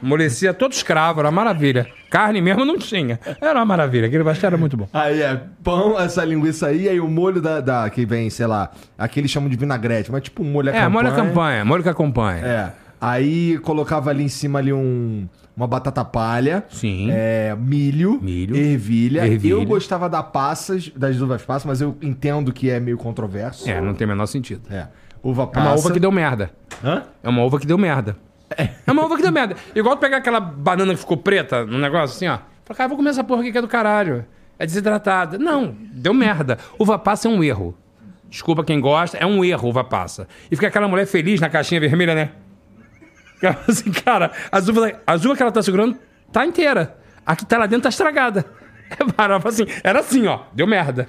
Amolecia 0.01 0.53
todo 0.53 0.71
escravo, 0.73 1.19
era 1.19 1.29
uma 1.29 1.43
maravilha. 1.43 1.87
Carne 2.09 2.41
mesmo 2.41 2.65
não 2.65 2.77
tinha. 2.77 3.19
Era 3.39 3.59
uma 3.59 3.65
maravilha. 3.65 4.07
Aquele 4.07 4.23
pastel 4.23 4.47
era 4.47 4.57
muito 4.57 4.75
bom. 4.75 4.87
Aí 4.93 5.21
é 5.21 5.39
pão, 5.63 5.99
essa 5.99 6.23
linguiça 6.25 6.67
aí, 6.67 6.89
aí 6.89 6.99
o 6.99 7.07
molho 7.07 7.41
da, 7.41 7.61
da- 7.61 7.89
que 7.89 8.05
vem, 8.05 8.29
sei 8.29 8.47
lá, 8.47 8.71
aqui 8.97 9.19
eles 9.19 9.31
chamam 9.31 9.49
de 9.49 9.55
vinagrete, 9.55 10.11
mas 10.11 10.23
tipo 10.23 10.43
um 10.43 10.51
molho 10.51 10.69
a 10.71 10.75
É, 10.75 10.87
molho 10.87 11.07
a 11.07 11.11
campanha, 11.11 11.63
molho 11.63 11.83
que 11.83 11.89
acompanha. 11.89 12.45
É. 12.45 12.71
Aí 12.99 13.57
colocava 13.59 14.09
ali 14.11 14.23
em 14.23 14.27
cima 14.29 14.59
ali 14.59 14.71
um, 14.71 15.27
uma 15.57 15.65
batata 15.65 16.03
palha. 16.05 16.63
Sim. 16.69 17.07
É, 17.11 17.55
milho. 17.59 18.19
Milho. 18.21 18.55
Ervilha. 18.55 19.25
Ervilha. 19.25 19.53
Eu 19.53 19.65
gostava 19.65 20.07
da 20.07 20.21
passas, 20.21 20.91
das 20.95 21.19
uvas 21.19 21.41
passas, 21.41 21.65
mas 21.65 21.81
eu 21.81 21.97
entendo 22.01 22.51
que 22.53 22.69
é 22.69 22.79
meio 22.79 22.97
controverso. 22.97 23.67
É, 23.69 23.81
não 23.81 23.93
tem 23.95 24.05
o 24.05 24.09
menor 24.09 24.27
sentido. 24.27 24.61
É. 24.69 24.87
Uva 25.23 25.43
É 25.43 25.45
passa. 25.47 25.67
uma 25.69 25.75
uva 25.77 25.91
que 25.91 25.99
deu 25.99 26.11
merda. 26.11 26.51
Hã? 26.83 27.03
É 27.23 27.29
uma 27.29 27.43
uva 27.43 27.59
que 27.59 27.65
deu 27.65 27.77
merda. 27.77 28.15
É 28.57 28.91
uma 28.91 29.05
uva 29.05 29.15
que 29.15 29.21
deu 29.21 29.31
merda. 29.31 29.55
Igual 29.75 29.95
tu 29.95 29.99
pegar 29.99 30.17
aquela 30.17 30.39
banana 30.39 30.93
que 30.93 30.99
ficou 30.99 31.17
preta 31.17 31.65
no 31.65 31.77
negócio 31.77 32.15
assim, 32.15 32.27
ó. 32.27 32.39
Fala, 32.65 32.77
cara, 32.77 32.87
vou 32.87 32.97
comer 32.97 33.11
essa 33.11 33.23
porra 33.23 33.41
aqui 33.41 33.51
que 33.51 33.57
é 33.57 33.61
do 33.61 33.67
caralho. 33.67 34.25
É 34.59 34.65
desidratada. 34.65 35.37
Não, 35.37 35.75
deu 35.93 36.13
merda. 36.13 36.57
Uva 36.77 36.99
passa 36.99 37.27
é 37.27 37.31
um 37.31 37.43
erro. 37.43 37.77
Desculpa 38.29 38.63
quem 38.63 38.79
gosta, 38.79 39.17
é 39.17 39.25
um 39.25 39.43
erro 39.43 39.69
uva 39.69 39.83
passa. 39.83 40.27
E 40.49 40.55
fica 40.55 40.67
aquela 40.67 40.87
mulher 40.87 41.05
feliz 41.05 41.41
na 41.41 41.49
caixinha 41.49 41.81
vermelha, 41.81 42.15
né? 42.15 42.31
Assim, 43.67 43.91
cara, 43.91 44.31
as 44.51 44.67
uvas, 44.67 44.93
as 45.05 45.25
uvas 45.25 45.35
que 45.35 45.43
ela 45.43 45.51
tá 45.51 45.61
segurando 45.61 45.97
tá 46.31 46.45
inteira. 46.45 46.95
A 47.25 47.35
que 47.35 47.45
tá 47.45 47.57
lá 47.57 47.65
dentro 47.65 47.83
tá 47.83 47.89
estragada. 47.89 48.45
É 49.17 49.47
assim, 49.47 49.65
era 49.83 49.99
assim, 49.99 50.27
ó, 50.27 50.41
deu 50.53 50.67
merda. 50.67 51.07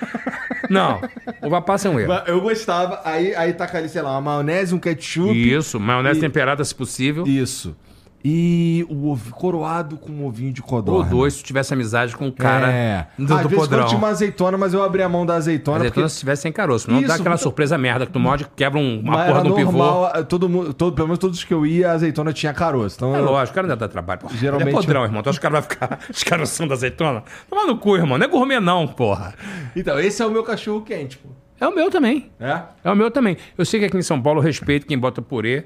Não, 0.70 1.00
uva 1.42 1.60
passa 1.60 1.88
é 1.88 1.90
um 1.90 1.98
erro. 2.00 2.12
Eu 2.26 2.40
gostava, 2.40 3.00
aí, 3.04 3.34
aí 3.34 3.52
taca 3.52 3.78
ali, 3.78 3.88
sei 3.88 4.00
lá, 4.02 4.12
uma 4.12 4.20
maionese, 4.20 4.74
um 4.74 4.78
ketchup. 4.78 5.32
Isso, 5.32 5.78
maionese 5.78 6.18
E- 6.18 6.22
temperada 6.22 6.64
se 6.64 6.74
possível. 6.74 7.24
Isso. 7.26 7.76
E 8.24 8.86
o 8.88 9.08
ovo 9.10 9.34
coroado 9.34 9.96
com 9.96 10.12
um 10.12 10.24
ovinho 10.26 10.52
de 10.52 10.60
Ou 10.60 10.66
codorna. 10.66 11.10
dois, 11.10 11.34
se 11.34 11.42
tivesse 11.42 11.74
amizade 11.74 12.14
com 12.16 12.28
o 12.28 12.32
cara 12.32 12.70
é. 12.70 13.06
do, 13.18 13.24
Às 13.24 13.42
do 13.42 13.48
vezes 13.48 13.64
quando 13.64 13.70
podrão. 13.70 13.86
tinha 13.86 13.98
uma 13.98 14.08
azeitona, 14.08 14.56
mas 14.56 14.72
eu 14.72 14.82
abri 14.84 15.02
a 15.02 15.08
mão 15.08 15.26
da 15.26 15.34
azeitona. 15.34 15.78
Azeitona 15.78 16.02
porque 16.04 16.14
se 16.14 16.20
tivesse 16.20 16.42
sem 16.42 16.52
caroço. 16.52 16.88
Não 16.88 17.00
dá 17.00 17.06
Isso, 17.06 17.12
aquela 17.14 17.30
porque- 17.30 17.42
surpresa 17.42 17.76
merda 17.76 18.06
que 18.06 18.12
tu 18.12 18.20
morde, 18.20 18.46
quebra 18.54 18.78
um- 18.78 19.00
uma 19.00 19.12
Mas 19.16 19.26
porra 19.26 19.40
era 19.40 19.48
do 19.48 19.54
pivô. 19.56 19.72
normal, 19.72 20.24
todo 20.26 20.72
todo, 20.74 20.94
pelo 20.94 21.08
menos 21.08 21.18
todos 21.18 21.42
que 21.42 21.52
eu 21.52 21.66
ia, 21.66 21.90
a 21.90 21.92
azeitona 21.94 22.32
tinha 22.32 22.54
caroço. 22.54 22.94
Então 22.96 23.16
É 23.16 23.18
eu- 23.18 23.24
lógico, 23.24 23.52
o 23.52 23.54
cara 23.56 23.66
ainda 23.66 23.76
dá 23.76 23.88
trabalho. 23.88 24.20
Porra. 24.20 24.36
Geralmente- 24.36 24.68
Ele 24.68 24.76
é 24.76 24.80
podrão, 24.80 25.02
irmão. 25.04 25.22
Tu 25.22 25.30
acha 25.30 25.40
que 25.40 25.46
o 25.46 25.50
cara 25.50 25.60
vai 25.60 25.62
ficar 25.68 25.98
escaroçando 26.10 26.68
da 26.68 26.74
azeitona? 26.76 27.24
Toma 27.50 27.66
no 27.66 27.76
cu, 27.76 27.96
irmão. 27.96 28.16
Não 28.18 28.24
é 28.24 28.28
gourmet 28.28 28.60
não, 28.60 28.86
porra. 28.86 29.34
Então, 29.74 29.98
esse 29.98 30.22
é 30.22 30.26
o 30.26 30.30
meu 30.30 30.44
cachorro 30.44 30.82
quente, 30.82 31.18
pô. 31.18 31.28
É 31.60 31.68
o 31.68 31.72
meu 31.74 31.88
também. 31.90 32.28
É? 32.40 32.60
É 32.82 32.90
o 32.90 32.96
meu 32.96 33.08
também. 33.08 33.36
Eu 33.56 33.64
sei 33.64 33.78
que 33.78 33.86
aqui 33.86 33.96
em 33.96 34.02
São 34.02 34.20
Paulo 34.20 34.40
eu 34.40 34.42
respeito 34.44 34.84
quem 34.84 34.98
bota 34.98 35.22
purê. 35.22 35.64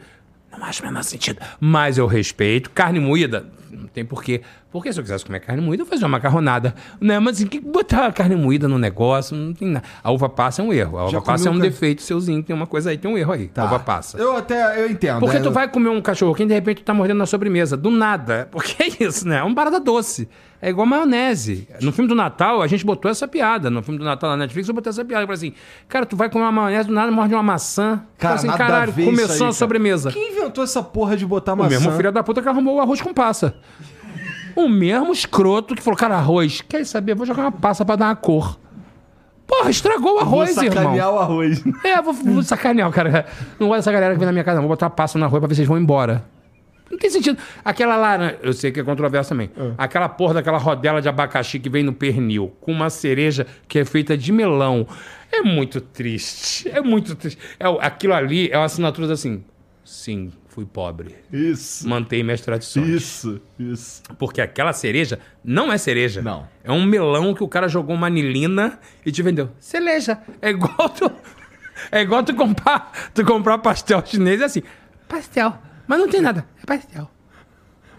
Não 0.51 0.65
acho 0.65 0.83
o 0.83 0.87
menor 0.87 1.03
sentido. 1.03 1.41
Mas 1.61 1.99
eu 1.99 2.07
respeito. 2.07 2.71
Carne 2.71 2.99
moída, 3.01 3.47
não 3.71 3.87
tem 3.87 4.05
porquê. 4.05 4.43
Porque 4.71 4.93
se 4.93 4.99
eu 5.01 5.03
quisesse 5.05 5.25
comer 5.25 5.41
carne 5.41 5.63
moída, 5.63 5.83
eu 5.83 5.87
fazia 5.87 6.07
uma 6.07 6.13
macarronada. 6.19 6.75
Né? 7.01 7.19
Mas 7.19 7.37
assim, 7.37 7.47
que 7.47 7.59
botar 7.61 8.13
carne 8.13 8.37
moída 8.37 8.69
no 8.69 8.79
negócio, 8.79 9.37
não 9.37 9.53
tem 9.55 9.69
nada. 9.69 9.85
A 10.03 10.11
uva 10.11 10.29
passa 10.29 10.61
é 10.61 10.65
um 10.65 10.73
erro. 10.73 10.99
A 10.99 11.03
uva 11.05 11.13
Já 11.13 11.21
passa 11.21 11.49
é 11.49 11.51
um 11.51 11.57
ca- 11.57 11.63
defeito 11.63 12.03
seuzinho. 12.03 12.43
Tem 12.43 12.55
uma 12.55 12.67
coisa 12.67 12.91
aí, 12.91 12.99
tem 12.99 13.11
um 13.11 13.17
erro 13.17 13.33
aí. 13.33 13.51
A 13.57 13.65
uva 13.65 13.79
passa. 13.79 14.19
Eu 14.19 14.37
até, 14.37 14.83
eu 14.83 14.91
entendo. 14.91 15.21
Porque 15.21 15.39
né? 15.39 15.43
tu 15.43 15.51
vai 15.51 15.69
comer 15.69 15.89
um 15.89 16.01
cachorro 16.03 16.35
quente 16.35 16.47
e 16.47 16.49
de 16.49 16.55
repente 16.55 16.83
tu 16.83 16.85
tá 16.85 16.93
mordendo 16.95 17.19
na 17.19 17.27
sobremesa. 17.27 17.77
Do 17.77 17.91
nada. 17.91 18.49
Porque 18.53 18.83
é 18.83 19.05
isso, 19.05 19.27
né? 19.27 19.39
É 19.39 19.43
uma 19.43 19.55
parada 19.55 19.81
doce. 19.81 20.29
É 20.61 20.71
igual 20.71 20.87
maionese. 20.87 21.69
No 21.83 21.93
filme 21.93 22.09
do 22.09 22.15
Natal, 22.15 22.63
a 22.63 22.67
gente 22.67 22.85
botou 22.85 23.11
essa 23.11 23.29
piada. 23.29 23.69
No 23.71 23.83
filme 23.83 23.99
do 23.99 24.05
Natal 24.05 24.31
na 24.31 24.39
Netflix, 24.39 24.67
eu 24.67 24.75
botei 24.75 24.89
essa 24.91 25.05
piada. 25.05 25.23
Eu 25.25 25.27
falei 25.27 25.37
assim, 25.37 25.53
cara, 25.87 26.07
tu 26.07 26.17
vai 26.17 26.31
comer 26.31 26.45
uma 26.45 26.53
maionese, 26.53 26.89
do 26.89 26.95
nada 26.95 27.13
morde 27.13 27.35
uma 27.35 27.43
maçã. 27.43 28.03
Cara, 28.19 28.37
assim, 28.37 28.49
caralho, 28.49 28.93
começou 28.93 29.47
aí, 29.47 29.51
a 29.51 29.53
sobremesa. 29.53 30.11
Quem 30.11 30.33
inventou 30.33 30.65
essa 30.65 30.83
porra 30.83 31.15
de 31.17 31.27
botar 31.27 31.53
O 31.53 31.57
maçã? 31.59 31.69
mesmo 31.71 31.93
filho 31.93 32.11
da 32.11 32.23
puta 32.23 32.41
que 32.41 32.49
arrumou 32.49 32.77
o 32.77 32.81
arroz 32.81 33.03
com 33.03 33.13
passa. 33.13 33.56
O 34.55 34.69
mesmo 34.69 35.13
escroto 35.13 35.75
que 35.75 35.83
falou, 35.83 35.99
cara, 35.99 36.17
arroz, 36.17 36.63
quer 36.63 36.85
saber? 36.87 37.15
Vou 37.15 37.27
jogar 37.27 37.43
uma 37.43 37.53
passa 37.53 37.85
pra 37.85 37.97
dar 37.97 38.07
uma 38.07 38.17
cor. 38.17 38.59
Porra, 39.47 39.71
estragou 39.71 40.13
o 40.13 40.25
Vou 40.25 40.41
arroz, 40.43 40.57
irmão. 40.57 40.73
sacanear 40.73 41.13
o 41.13 41.19
arroz. 41.19 41.63
É, 41.85 42.03
vou, 42.03 42.13
vou 42.13 42.43
sacanear 42.43 42.89
o 42.89 42.93
cara. 42.93 43.27
Não 43.61 43.69
gosto 43.69 43.79
dessa 43.81 43.93
galera 43.93 44.15
que 44.15 44.19
vem 44.19 44.27
na 44.27 44.33
minha 44.33 44.43
casa, 44.45 44.57
não. 44.57 44.63
Vou 44.67 44.71
botar 44.71 44.91
passa 44.91 45.19
na 45.19 45.27
rua 45.27 45.41
pra 45.41 45.49
ver 45.49 45.55
se 45.55 45.59
vocês 45.59 45.69
vão 45.69 45.79
embora. 45.79 46.25
Não 46.91 46.99
tem 46.99 47.11
sentido. 47.11 47.39
Aquela 47.65 47.97
laranja, 47.97 48.39
eu 48.43 48.53
sei 48.53 48.71
que 48.73 48.81
é 48.81 48.83
controverso 48.83 49.31
também. 49.31 49.51
Aquela 49.77 50.09
porra 50.09 50.35
daquela 50.35 50.59
rodela 50.59 51.03
de 51.03 51.09
abacaxi 51.09 51.59
que 51.59 51.69
vem 51.69 51.83
no 51.83 51.93
pernil, 51.93 52.53
com 52.61 52.73
uma 52.73 52.89
cereja 52.91 53.47
que 53.69 53.79
é 53.79 53.85
feita 53.85 54.17
de 54.17 54.33
melão. 54.33 54.87
É 55.31 55.43
muito 55.43 55.81
triste. 55.81 56.69
É 56.69 56.81
muito 56.81 57.15
triste. 57.15 57.39
É, 57.59 57.67
aquilo 57.85 58.15
ali 58.15 58.49
é 58.51 58.57
uma 58.57 58.65
assinatura 58.67 59.13
assim. 59.13 59.45
Sim, 59.85 60.33
fui 60.57 60.65
pobre. 60.65 61.15
Isso. 61.31 61.87
Mantei 61.87 62.23
minhas 62.23 62.41
tradições. 62.41 62.89
Isso, 62.89 63.43
isso. 63.59 64.03
Porque 64.19 64.41
aquela 64.41 64.73
cereja 64.73 65.19
não 65.45 65.71
é 65.71 65.77
cereja. 65.77 66.23
Não. 66.23 66.49
É 66.65 66.73
um 66.73 66.83
melão 66.83 67.35
que 67.35 67.45
o 67.45 67.49
cara 67.49 67.69
jogou 67.69 67.95
uma 67.95 68.07
anilina 68.07 68.79
e 69.05 69.13
te 69.13 69.23
vendeu. 69.23 69.51
Cereja. 69.61 70.19
É 70.41 70.49
igual 70.49 70.89
tu. 70.89 71.13
É 71.93 72.01
igual 72.01 72.25
tu 72.25 72.35
comprar, 72.35 72.91
tu 73.13 73.23
comprar 73.23 73.59
pastel 73.59 74.03
chinês 74.03 74.41
e 74.41 74.45
assim. 74.45 74.63
Pastel. 75.07 75.59
Mas 75.87 75.99
não 75.99 76.09
tem 76.09 76.23
nada. 76.23 76.47
É 76.63 76.65
pastel. 76.65 77.11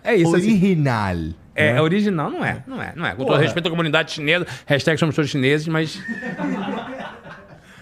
É 0.04 0.16
isso. 0.16 0.36
assim. 0.36 0.48
Original. 0.48 1.16
É, 1.54 1.68
é 1.70 1.82
original, 1.82 2.32
não 2.32 2.44
é. 2.44 2.64
Não 2.66 2.82
é, 2.82 2.94
não 2.96 3.06
é. 3.06 3.14
Com 3.14 3.24
todo 3.24 3.40
respeito 3.40 3.68
à 3.68 3.70
comunidade 3.70 4.14
chinesa, 4.14 4.48
hashtag 4.66 5.00
somos 5.00 5.16
todos 5.16 5.30
chineses, 5.30 5.68
mas. 5.68 6.00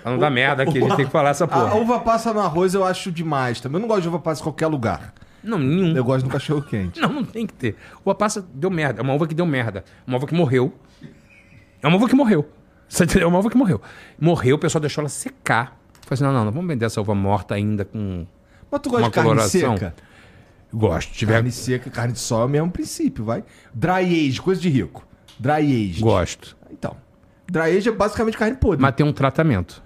Pra 0.05 0.11
não 0.11 0.19
dar 0.19 0.29
merda 0.29 0.61
aqui, 0.61 0.77
a 0.77 0.81
gente 0.81 0.95
tem 0.97 1.05
que 1.07 1.11
falar 1.11 1.31
essa 1.31 1.45
A 1.45 1.47
porra. 1.47 1.73
uva 1.77 1.99
passa 1.99 2.31
no 2.31 2.39
arroz 2.39 2.75
eu 2.75 2.85
acho 2.85 3.11
demais 3.11 3.59
também. 3.59 3.77
Eu 3.77 3.81
não 3.81 3.87
gosto 3.87 4.03
de 4.03 4.07
uva 4.07 4.19
passa 4.19 4.39
em 4.39 4.43
qualquer 4.43 4.67
lugar. 4.67 5.11
Não, 5.43 5.57
nenhum. 5.57 5.95
Eu 5.97 6.03
gosto 6.03 6.25
no 6.25 6.31
cachorro 6.31 6.61
quente. 6.61 7.01
Não, 7.01 7.11
não 7.11 7.23
tem 7.23 7.47
que 7.47 7.53
ter. 7.53 7.75
Uva 8.05 8.13
passa 8.13 8.45
deu 8.53 8.69
merda. 8.69 9.01
É 9.01 9.03
uma 9.03 9.15
uva 9.15 9.25
que 9.25 9.33
deu 9.33 9.47
merda. 9.47 9.83
Uma 10.05 10.17
uva 10.17 10.27
que 10.27 10.35
morreu. 10.35 10.71
É 11.81 11.87
uma 11.87 11.97
uva 11.97 12.07
que 12.07 12.13
morreu. 12.13 12.47
Você 12.87 13.03
entendeu? 13.03 13.23
É 13.25 13.27
uma 13.29 13.39
uva 13.39 13.49
que 13.49 13.57
morreu. 13.57 13.81
Morreu, 14.21 14.57
o 14.57 14.59
pessoal 14.59 14.79
deixou 14.79 15.01
ela 15.01 15.09
secar. 15.09 15.75
Falei 16.01 16.09
assim, 16.11 16.23
não, 16.23 16.31
não, 16.31 16.45
não 16.45 16.51
vamos 16.51 16.67
vender 16.67 16.85
essa 16.85 17.01
uva 17.01 17.15
morta 17.15 17.55
ainda 17.55 17.83
com... 17.83 18.27
Mas 18.69 18.81
tu 18.81 18.91
gosta 18.91 19.05
Uma 19.05 19.09
de 19.09 19.15
carne 19.15 19.29
coloração. 19.29 19.75
seca? 19.75 19.95
Gosto. 20.71 21.13
Tiver... 21.13 21.33
Carne 21.33 21.51
seca, 21.51 21.89
carne 21.89 22.13
de 22.13 22.19
sol 22.19 22.43
é 22.43 22.45
o 22.45 22.49
mesmo 22.49 22.69
princípio, 22.69 23.25
vai. 23.25 23.43
Dry 23.73 24.27
age, 24.27 24.39
coisa 24.39 24.61
de 24.61 24.69
rico. 24.69 25.03
Dry 25.39 25.89
age. 25.89 25.99
Gosto. 25.99 26.55
Então. 26.69 26.95
Dry 27.47 27.75
age 27.75 27.89
é 27.89 27.91
basicamente 27.91 28.37
carne 28.37 28.55
podre. 28.55 28.83
Mas 28.83 28.93
tem 28.93 29.03
um 29.03 29.11
tratamento. 29.11 29.83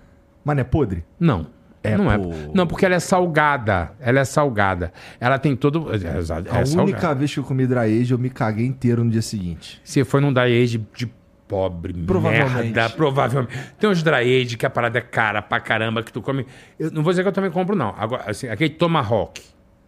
Mas 0.49 0.55
não 0.55 0.61
é 0.61 0.63
podre? 0.63 1.03
Não. 1.19 1.45
É, 1.83 1.95
não 1.95 2.11
é. 2.11 2.17
Não, 2.55 2.65
porque 2.65 2.83
ela 2.83 2.95
é 2.95 2.99
salgada. 2.99 3.91
Ela 3.99 4.21
é 4.21 4.25
salgada. 4.25 4.91
Ela 5.19 5.37
tem 5.37 5.55
todo. 5.55 5.91
É, 5.93 5.97
é, 5.97 6.09
A 6.09 6.59
é 6.59 6.63
única 6.63 6.65
salgada. 6.65 7.15
vez 7.15 7.31
que 7.31 7.39
eu 7.39 7.43
comi 7.43 7.67
dry 7.67 8.01
age, 8.01 8.11
eu 8.11 8.17
me 8.17 8.31
caguei 8.31 8.65
inteiro 8.65 9.03
no 9.03 9.11
dia 9.11 9.21
seguinte. 9.21 9.79
Se 9.83 10.03
foi 10.03 10.21
num 10.21 10.33
dry 10.33 10.59
age 10.59 10.83
de 10.95 11.07
pobre, 11.47 11.93
Provavelmente. 11.93 12.73
merda, 12.73 12.89
provavelmente. 12.89 13.53
Tem 13.79 13.87
uns 13.87 14.01
dry 14.01 14.41
age 14.41 14.57
que 14.57 14.65
a 14.65 14.71
parada 14.71 14.97
é 14.97 15.01
cara 15.01 15.39
pra 15.43 15.59
caramba, 15.59 16.01
que 16.01 16.11
tu 16.11 16.19
come. 16.19 16.47
Eu 16.79 16.89
não 16.89 17.03
vou 17.03 17.11
dizer 17.13 17.21
que 17.21 17.27
eu 17.29 17.33
também 17.33 17.51
compro, 17.51 17.75
não. 17.75 17.93
Agora, 17.95 18.23
assim, 18.25 18.47
aquele 18.47 18.71
Tomahawk. 18.71 19.39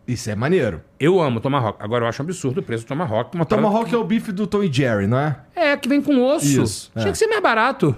Isso 0.07 0.29
é 0.29 0.35
maneiro. 0.35 0.81
Eu 0.99 1.19
amo 1.19 1.39
Tomahawk. 1.39 1.79
Agora 1.83 2.05
eu 2.05 2.07
acho 2.09 2.21
um 2.21 2.25
absurdo 2.25 2.59
o 2.59 2.63
preço 2.63 2.85
do 2.85 2.88
Tomahawk. 2.89 3.35
Uma 3.35 3.45
Tomahawk 3.45 3.91
é 3.91 3.97
o 3.97 4.03
bife 4.03 4.31
do 4.31 4.45
Tom 4.45 4.61
e 4.61 4.71
Jerry, 4.71 5.07
não 5.07 5.17
é? 5.17 5.38
É, 5.55 5.75
que 5.75 5.89
vem 5.89 6.01
com 6.03 6.23
osso. 6.23 6.45
Isso, 6.61 6.91
Tinha 6.93 7.07
é. 7.07 7.11
que 7.11 7.17
ser 7.17 7.25
mais 7.25 7.41
barato. 7.41 7.95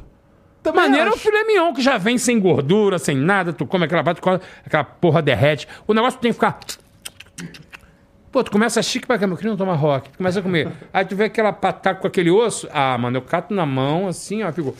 Também 0.63 0.83
Maneiro 0.83 1.07
é 1.07 1.09
o 1.11 1.13
acho. 1.13 1.21
filé 1.21 1.43
mignon, 1.43 1.73
que 1.73 1.81
já 1.81 1.97
vem 1.97 2.17
sem 2.17 2.39
gordura, 2.39 2.97
sem 2.97 3.15
nada. 3.17 3.51
Tu 3.51 3.65
come 3.65 3.83
aquela 3.83 4.03
parte, 4.03 4.21
aquela 4.65 4.83
porra 4.85 5.21
derrete. 5.21 5.67
O 5.85 5.93
negócio 5.93 6.17
tem 6.19 6.31
que 6.31 6.35
ficar... 6.35 6.57
Pô, 8.31 8.43
tu 8.43 8.49
começa 8.49 8.81
chique 8.81 9.05
pra 9.05 9.17
caramba, 9.17 9.33
eu 9.33 9.37
queria 9.37 9.53
um 9.53 9.57
tomahawk. 9.57 10.09
Tu 10.09 10.17
começa 10.17 10.39
a 10.39 10.41
comer. 10.41 10.71
Aí 10.93 11.05
tu 11.05 11.15
vê 11.15 11.25
aquela 11.25 11.51
pataca 11.51 11.99
com 11.99 12.07
aquele 12.07 12.31
osso. 12.31 12.67
Ah, 12.73 12.97
mano, 12.97 13.17
eu 13.17 13.21
cato 13.21 13.53
na 13.53 13.65
mão, 13.65 14.07
assim, 14.07 14.41
ó, 14.41 14.51
fico... 14.51 14.73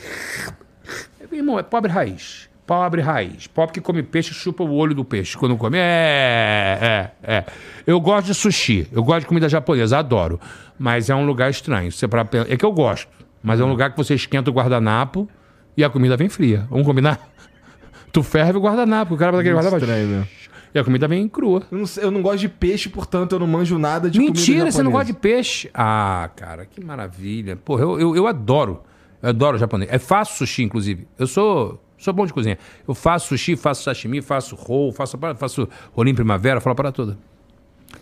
Irmão, 1.30 1.58
é 1.58 1.62
pobre 1.62 1.92
raiz. 1.92 2.48
Pobre 2.66 3.02
raiz. 3.02 3.46
Pobre 3.46 3.74
que 3.74 3.80
come 3.80 4.02
peixe 4.02 4.32
chupa 4.32 4.64
o 4.64 4.72
olho 4.72 4.94
do 4.94 5.04
peixe 5.04 5.36
quando 5.36 5.56
come. 5.56 5.76
É, 5.78 7.10
é, 7.22 7.34
é. 7.34 7.44
Eu 7.86 8.00
gosto 8.00 8.26
de 8.26 8.34
sushi. 8.34 8.88
Eu 8.90 9.04
gosto 9.04 9.20
de 9.20 9.26
comida 9.26 9.48
japonesa, 9.48 9.98
adoro. 9.98 10.40
Mas 10.78 11.10
é 11.10 11.14
um 11.14 11.26
lugar 11.26 11.50
estranho. 11.50 11.92
Você 11.92 12.08
para 12.08 12.26
É 12.48 12.56
que 12.56 12.64
eu 12.64 12.72
gosto. 12.72 13.08
Mas 13.42 13.60
é 13.60 13.64
um 13.64 13.68
lugar 13.68 13.90
que 13.90 13.96
você 13.96 14.14
esquenta 14.14 14.50
o 14.50 14.54
guardanapo 14.54 15.28
e 15.76 15.84
a 15.84 15.90
comida 15.90 16.16
vem 16.16 16.28
fria. 16.28 16.66
Vamos 16.70 16.86
combinar? 16.86 17.20
Tu 18.12 18.22
ferve 18.22 18.58
o 18.58 18.60
guardanapo. 18.60 19.14
O 19.14 19.16
cara 19.16 19.32
bota 19.32 19.40
aquele 19.40 19.56
guardanapo. 19.56 19.82
Estranho, 19.82 20.06
né? 20.06 20.28
E 20.74 20.78
a 20.78 20.84
comida 20.84 21.06
vem 21.06 21.28
crua. 21.28 21.62
Eu 21.70 21.78
não, 21.78 21.84
eu 21.98 22.10
não 22.10 22.20
gosto 22.20 22.40
de 22.40 22.48
peixe, 22.48 22.88
portanto 22.88 23.32
eu 23.32 23.38
não 23.38 23.46
manjo 23.46 23.78
nada 23.78 24.10
de 24.10 24.18
Mentira, 24.18 24.70
você 24.70 24.82
não 24.82 24.90
gosta 24.90 25.06
de 25.06 25.18
peixe? 25.18 25.70
Ah, 25.72 26.28
cara, 26.34 26.66
que 26.66 26.84
maravilha. 26.84 27.56
Porra, 27.56 27.82
eu, 27.82 28.00
eu, 28.00 28.16
eu 28.16 28.26
adoro. 28.26 28.82
Eu 29.22 29.28
adoro 29.28 29.56
japonês. 29.56 29.92
Eu 29.92 30.00
faço 30.00 30.38
sushi, 30.38 30.64
inclusive. 30.64 31.06
Eu 31.16 31.28
sou, 31.28 31.80
sou 31.96 32.12
bom 32.12 32.26
de 32.26 32.32
cozinha. 32.32 32.58
Eu 32.86 32.94
faço 32.94 33.28
sushi, 33.28 33.54
faço 33.54 33.84
sashimi, 33.84 34.20
faço 34.20 34.56
roll, 34.56 34.92
faço, 34.92 35.16
faço 35.36 35.68
rolinho 35.92 36.16
primavera, 36.16 36.60
falo 36.60 36.74
para 36.74 36.90
toda. 36.90 37.16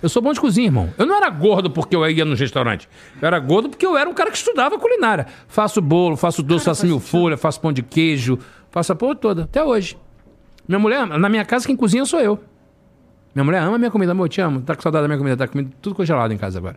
Eu 0.02 0.08
sou 0.08 0.20
bom 0.20 0.32
de 0.32 0.40
cozinha, 0.40 0.66
irmão. 0.66 0.92
Eu 0.98 1.06
não 1.06 1.16
era 1.16 1.30
gordo 1.30 1.70
porque 1.70 1.94
eu 1.94 2.08
ia 2.10 2.24
no 2.24 2.34
restaurante. 2.34 2.88
Eu 3.20 3.26
era 3.26 3.38
gordo 3.38 3.68
porque 3.68 3.86
eu 3.86 3.96
era 3.96 4.10
um 4.10 4.12
cara 4.12 4.30
que 4.30 4.36
estudava 4.36 4.76
culinária. 4.78 5.26
Faço 5.46 5.80
bolo, 5.80 6.16
faço 6.16 6.42
doce, 6.42 6.64
faço 6.64 6.84
mil 6.84 6.98
folhas, 6.98 7.40
faço 7.40 7.60
pão 7.60 7.72
de 7.72 7.82
queijo, 7.82 8.38
faço 8.70 8.92
a 8.92 8.96
porra 8.96 9.14
toda. 9.14 9.44
Até 9.44 9.62
hoje. 9.62 9.96
Minha 10.66 10.80
mulher, 10.80 11.06
na 11.06 11.28
minha 11.28 11.44
casa, 11.44 11.66
quem 11.66 11.76
cozinha 11.76 12.04
sou 12.04 12.20
eu. 12.20 12.38
Minha 13.34 13.44
mulher 13.44 13.62
ama 13.62 13.78
minha 13.78 13.90
comida, 13.90 14.12
amor, 14.12 14.24
eu 14.24 14.28
te 14.28 14.40
amo. 14.40 14.60
Tá 14.60 14.74
com 14.74 14.82
saudade 14.82 15.02
da 15.02 15.08
minha 15.08 15.18
comida, 15.18 15.36
tá 15.36 15.46
comendo 15.46 15.70
tudo 15.80 15.94
congelado 15.94 16.32
em 16.32 16.36
casa 16.36 16.58
agora. 16.58 16.76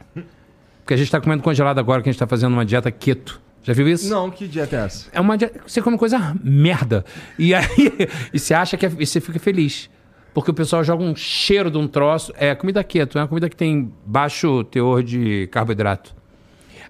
Porque 0.82 0.94
a 0.94 0.98
gente 0.98 1.10
tá 1.10 1.20
comendo 1.20 1.42
congelado 1.42 1.80
agora, 1.80 2.02
que 2.04 2.10
a 2.10 2.12
gente 2.12 2.20
tá 2.20 2.28
fazendo 2.28 2.54
uma 2.54 2.64
dieta 2.64 2.92
keto. 2.92 3.42
Já 3.64 3.74
viu 3.74 3.88
isso? 3.88 4.08
Não, 4.08 4.30
que 4.30 4.48
dieta 4.48 4.76
é 4.76 4.80
essa? 4.86 5.10
É 5.12 5.20
uma 5.20 5.36
dieta. 5.36 5.60
Você 5.66 5.82
come 5.82 5.98
coisa 5.98 6.36
merda. 6.44 7.04
E 7.40 7.56
aí. 7.56 7.66
e 8.32 8.40
você 8.40 8.54
acha 8.54 8.78
que 8.78 8.86
é, 8.86 8.92
e 9.00 9.06
você 9.06 9.20
fica 9.20 9.40
feliz. 9.40 9.90
Porque 10.36 10.52
o 10.52 10.54
pessoal 10.54 10.84
joga 10.84 11.02
um 11.02 11.16
cheiro 11.16 11.72
de 11.72 11.78
um 11.78 11.88
troço. 11.88 12.32
É 12.38 12.54
comida 12.54 12.84
keto, 12.84 13.18
é 13.18 13.22
uma 13.22 13.28
comida 13.28 13.50
que 13.50 13.56
tem 13.56 13.92
baixo 14.06 14.64
teor 14.66 15.02
de 15.02 15.48
carboidrato. 15.48 16.14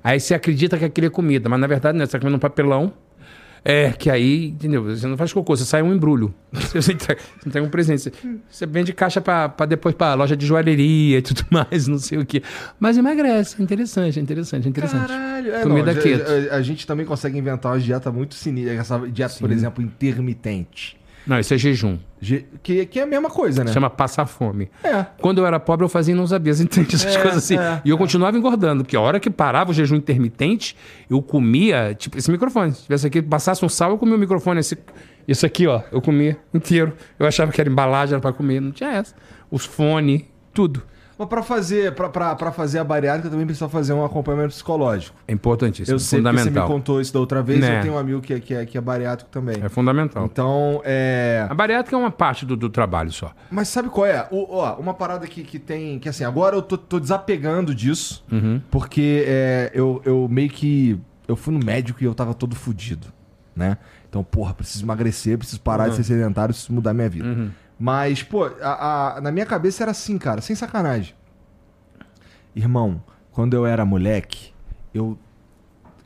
Aí 0.04 0.20
você 0.20 0.34
acredita 0.34 0.78
que 0.78 0.84
aquilo 0.86 1.08
é 1.08 1.10
comida, 1.12 1.48
mas 1.48 1.60
na 1.60 1.68
verdade 1.68 1.96
não, 1.98 2.04
é, 2.04 2.06
você 2.08 2.12
tá 2.14 2.20
comendo 2.20 2.36
um 2.38 2.40
papelão. 2.40 2.92
É, 3.64 3.92
que 3.92 4.10
aí, 4.12 4.50
entendeu? 4.50 4.84
Você 4.84 5.08
não 5.08 5.16
faz 5.18 5.32
cocô, 5.34 5.56
você 5.56 5.66
sai 5.66 5.82
um 5.82 5.92
embrulho. 5.94 6.32
Você 6.54 6.80
você 6.82 6.92
entrega 6.94 7.66
um 7.66 7.70
presente. 7.70 8.12
Você, 8.48 8.66
vende 8.68 8.94
caixa 8.94 9.20
pra 9.22 9.48
depois 9.68 9.96
pra 9.96 10.14
loja 10.14 10.36
de 10.38 10.46
joalheria 10.46 11.18
e 11.18 11.22
tudo 11.24 11.44
mais, 11.50 11.88
não 11.88 11.98
sei 11.98 12.20
o 12.20 12.26
quê. 12.26 12.44
Mas 12.80 12.96
emagrece. 12.98 13.60
Interessante, 13.62 14.20
interessante, 14.20 14.70
interessante. 14.70 15.08
Caralho, 15.08 15.52
é, 15.52 15.62
Comida 15.64 15.94
não. 15.94 16.02
A, 16.02 16.54
a- 16.54 16.58
a 16.58 16.62
gente 16.62 16.86
também 16.86 17.08
consegue 17.08 17.38
inventar 17.40 17.72
uma 17.74 17.80
dieta 17.80 18.12
muito 18.12 18.36
sinistra. 18.36 18.74
Essa 18.76 19.00
dieta, 19.08 19.36
por 19.40 19.52
exemplo, 19.52 19.84
intermitente. 19.84 20.96
Não, 21.28 21.40
isso 21.40 21.54
é 21.54 21.58
jejum. 21.58 21.98
Ge- 22.22 22.46
Que, 22.62 22.86
que 22.86 23.00
é 23.00 23.04
a 23.04 23.06
mesma 23.06 23.30
coisa, 23.30 23.64
né? 23.64 23.72
Chama 23.74 23.90
passar 23.90 24.26
fome. 24.26 24.70
É. 24.84 25.06
Quando 25.20 25.40
eu 25.40 25.46
era 25.46 25.60
pobre, 25.60 25.84
eu 25.84 25.90
fazia 25.90 26.14
e 26.14 26.18
não 26.18 26.28
sabia. 26.28 26.54
Você 26.54 26.64
entende 26.64 26.96
essas 26.96 27.16
É, 27.16 27.22
coisas 27.22 27.44
assim? 27.44 27.58
é, 27.58 27.82
e 27.84 27.90
eu 27.90 27.98
continuava 27.98 28.38
engordando, 28.38 28.84
porque 28.84 28.96
a 28.96 29.02
hora 29.02 29.20
que 29.20 29.30
parava 29.30 29.72
o 29.72 29.74
jejum 29.74 29.96
intermitente, 29.96 30.76
eu 31.10 31.22
comia, 31.22 31.96
tipo, 31.98 32.18
esse 32.18 32.32
microfone. 32.32 32.74
Se 32.74 32.84
tivesse 32.84 33.08
aqui, 33.08 33.22
passasse 33.22 33.64
um 33.66 33.70
sal, 33.70 33.92
eu 33.92 33.98
comia 33.98 34.16
o 34.16 34.20
microfone. 34.20 34.60
Esse, 34.60 34.78
isso 35.28 35.46
aqui, 35.46 35.66
ó, 35.68 35.82
eu 35.92 36.02
comia 36.02 36.38
inteiro. 36.54 36.94
Eu 37.18 37.26
achava 37.28 37.52
que 37.52 37.60
era 37.60 37.70
embalagem, 37.70 38.14
era 38.14 38.22
pra 38.22 38.32
comer. 38.34 38.60
Não 38.62 38.72
tinha 38.72 38.92
essa. 38.92 39.16
Os 39.50 39.66
fones, 39.66 40.22
tudo. 40.54 40.84
Mas 41.18 41.28
pra 41.30 41.42
fazer, 41.42 41.94
pra, 41.96 42.10
pra, 42.10 42.36
pra 42.36 42.52
fazer 42.52 42.80
a 42.80 42.84
bariátrica 42.84 43.30
também 43.30 43.46
precisa 43.46 43.70
fazer 43.70 43.94
um 43.94 44.04
acompanhamento 44.04 44.50
psicológico. 44.50 45.16
É 45.28 45.32
importantíssimo. 45.34 45.96
Eu 45.96 46.00
sei 46.00 46.20
que 46.20 46.24
você 46.24 46.32
me 46.32 46.38
fundamental. 46.40 46.68
contou 46.68 47.00
isso 47.00 47.14
da 47.14 47.20
outra 47.22 47.42
vez, 47.42 47.60
Né. 47.62 47.78
eu 47.78 47.82
tenho 47.84 47.94
um 47.94 47.98
amigo 47.98 48.20
que 48.22 48.34
é, 48.34 48.40
que 48.40 48.54
é, 48.54 48.66
que 48.66 48.78
é 48.78 48.82
bariátrico 48.82 49.32
também. 49.32 49.56
É 49.64 49.70
fundamental. 49.70 50.26
Então, 50.26 50.82
é... 50.84 51.48
A 51.50 51.54
bariátrica 51.54 51.96
é 51.96 52.00
uma 52.00 52.12
parte 52.12 52.46
do, 52.46 52.58
do 52.58 52.70
trabalho 52.70 53.12
só. 53.12 53.32
Mas 53.50 53.70
sabe 53.70 53.88
qual 53.90 54.06
é? 54.06 54.28
O- 54.30 54.56
ó, 54.58 54.76
uma 54.76 54.94
parada 54.94 55.26
que, 55.26 55.44
que 55.44 55.58
tem. 55.58 56.00
Que 56.00 56.10
assim, 56.10 56.26
agora 56.26 56.56
eu 56.56 56.62
tô, 56.62 56.78
tô 56.78 57.00
desapegando 57.00 57.74
disso. 57.74 58.24
Uhum. 58.32 58.62
Porque 58.70 59.24
é, 59.26 59.72
eu, 59.74 60.02
eu 60.04 60.28
meio 60.30 60.50
que. 60.50 61.00
Eu 61.28 61.36
fui 61.36 61.54
no 61.54 61.64
médico 61.66 62.04
e 62.04 62.06
eu 62.06 62.14
tava 62.14 62.34
todo 62.34 62.56
fudido, 62.56 63.08
né? 63.56 63.78
Então, 64.10 64.24
porra, 64.24 64.54
preciso 64.54 64.86
emagrecer, 64.86 65.38
preciso 65.38 65.60
parar 65.62 65.86
Uhum. 65.86 65.90
de 65.92 65.96
ser 65.96 66.04
sedentário, 66.04 66.54
preciso 66.54 66.72
mudar 66.74 66.94
minha 66.94 67.10
vida. 67.10 67.52
Mas, 67.78 68.24
pô, 68.24 68.46
a- 68.46 69.16
a- 69.18 69.22
na 69.22 69.32
minha 69.32 69.46
cabeça 69.46 69.84
era 69.84 69.92
assim, 69.92 70.18
cara, 70.18 70.42
sem 70.42 70.56
sacanagem. 70.56 71.14
Irmão, 72.56 73.04
quando 73.32 73.54
eu 73.54 73.66
era 73.66 73.86
moleque, 73.86 74.54
eu 74.94 75.18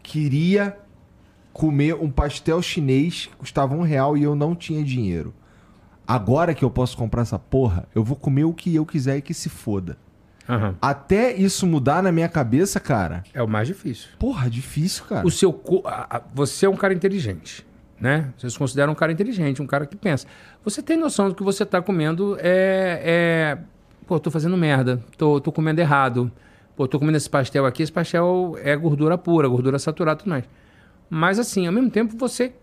queria 0.02 0.78
comer 1.54 1.94
um 1.96 2.10
pastel 2.10 2.62
chinês 2.62 3.28
que 3.28 3.36
custava 3.36 3.76
um 3.76 3.82
real 3.82 4.18
e 4.18 4.24
eu 4.24 4.36
não 4.36 4.56
tinha 4.56 4.84
dinheiro. 4.84 5.34
Agora 6.08 6.56
que 6.56 6.66
eu 6.66 6.72
posso 6.72 6.98
comprar 6.98 7.22
essa 7.22 7.38
porra, 7.38 7.88
eu 7.94 8.04
vou 8.04 8.16
comer 8.16 8.46
o 8.46 8.54
que 8.54 8.74
eu 8.74 8.86
quiser 8.86 9.18
e 9.18 9.22
que 9.22 9.34
se 9.34 9.48
foda. 9.50 9.96
Aham. 10.48 10.76
Até 10.82 11.36
isso 11.36 11.68
mudar 11.68 12.02
na 12.02 12.12
minha 12.12 12.28
cabeça, 12.28 12.80
cara, 12.80 13.24
É 13.32 13.44
o 13.44 13.48
mais 13.48 13.68
difícil. 13.68 14.10
porra, 14.18 14.50
difícil, 14.50 15.04
cara. 15.06 15.28
O 15.28 15.30
seu 15.30 15.54
co- 15.54 15.84
você 16.34 16.66
é 16.66 16.70
um 16.70 16.76
cara 16.76 16.92
inteligente, 16.96 17.64
né? 18.00 18.30
Você 18.38 18.50
se 18.50 18.58
considera 18.58 18.90
um 18.90 18.96
cara 18.96 19.12
inteligente, 19.12 19.62
um 19.62 19.68
cara 19.68 19.86
que 19.86 19.96
pensa. 19.96 20.26
Você 20.64 20.82
tem 20.82 20.98
noção 20.98 21.30
do 21.30 21.36
que 21.36 21.44
você 21.44 21.64
está 21.64 21.82
comendo 21.82 22.38
é, 22.40 23.02
é 23.04 23.58
pô, 24.08 24.20
tô 24.20 24.32
fazendo 24.32 24.56
merda, 24.58 25.02
tô, 25.18 25.40
tô 25.40 25.52
comendo 25.52 25.80
errado. 25.82 26.32
Pô, 26.76 26.88
tô 26.88 26.98
comendo 26.98 27.18
esse 27.18 27.30
pastel 27.30 27.66
aqui, 27.66 27.84
esse 27.84 27.92
pastel 27.92 28.56
é 28.64 28.76
gordura 28.76 29.18
pura, 29.18 29.48
gordura 29.50 29.78
saturada 29.78 30.20
e 30.20 30.24
tudo 30.24 30.30
mais. 30.30 30.46
Mas 31.10 31.38
assim, 31.38 31.68
ao 31.68 31.74
mesmo 31.74 31.90
tempo 31.90 32.16
você 32.18 32.54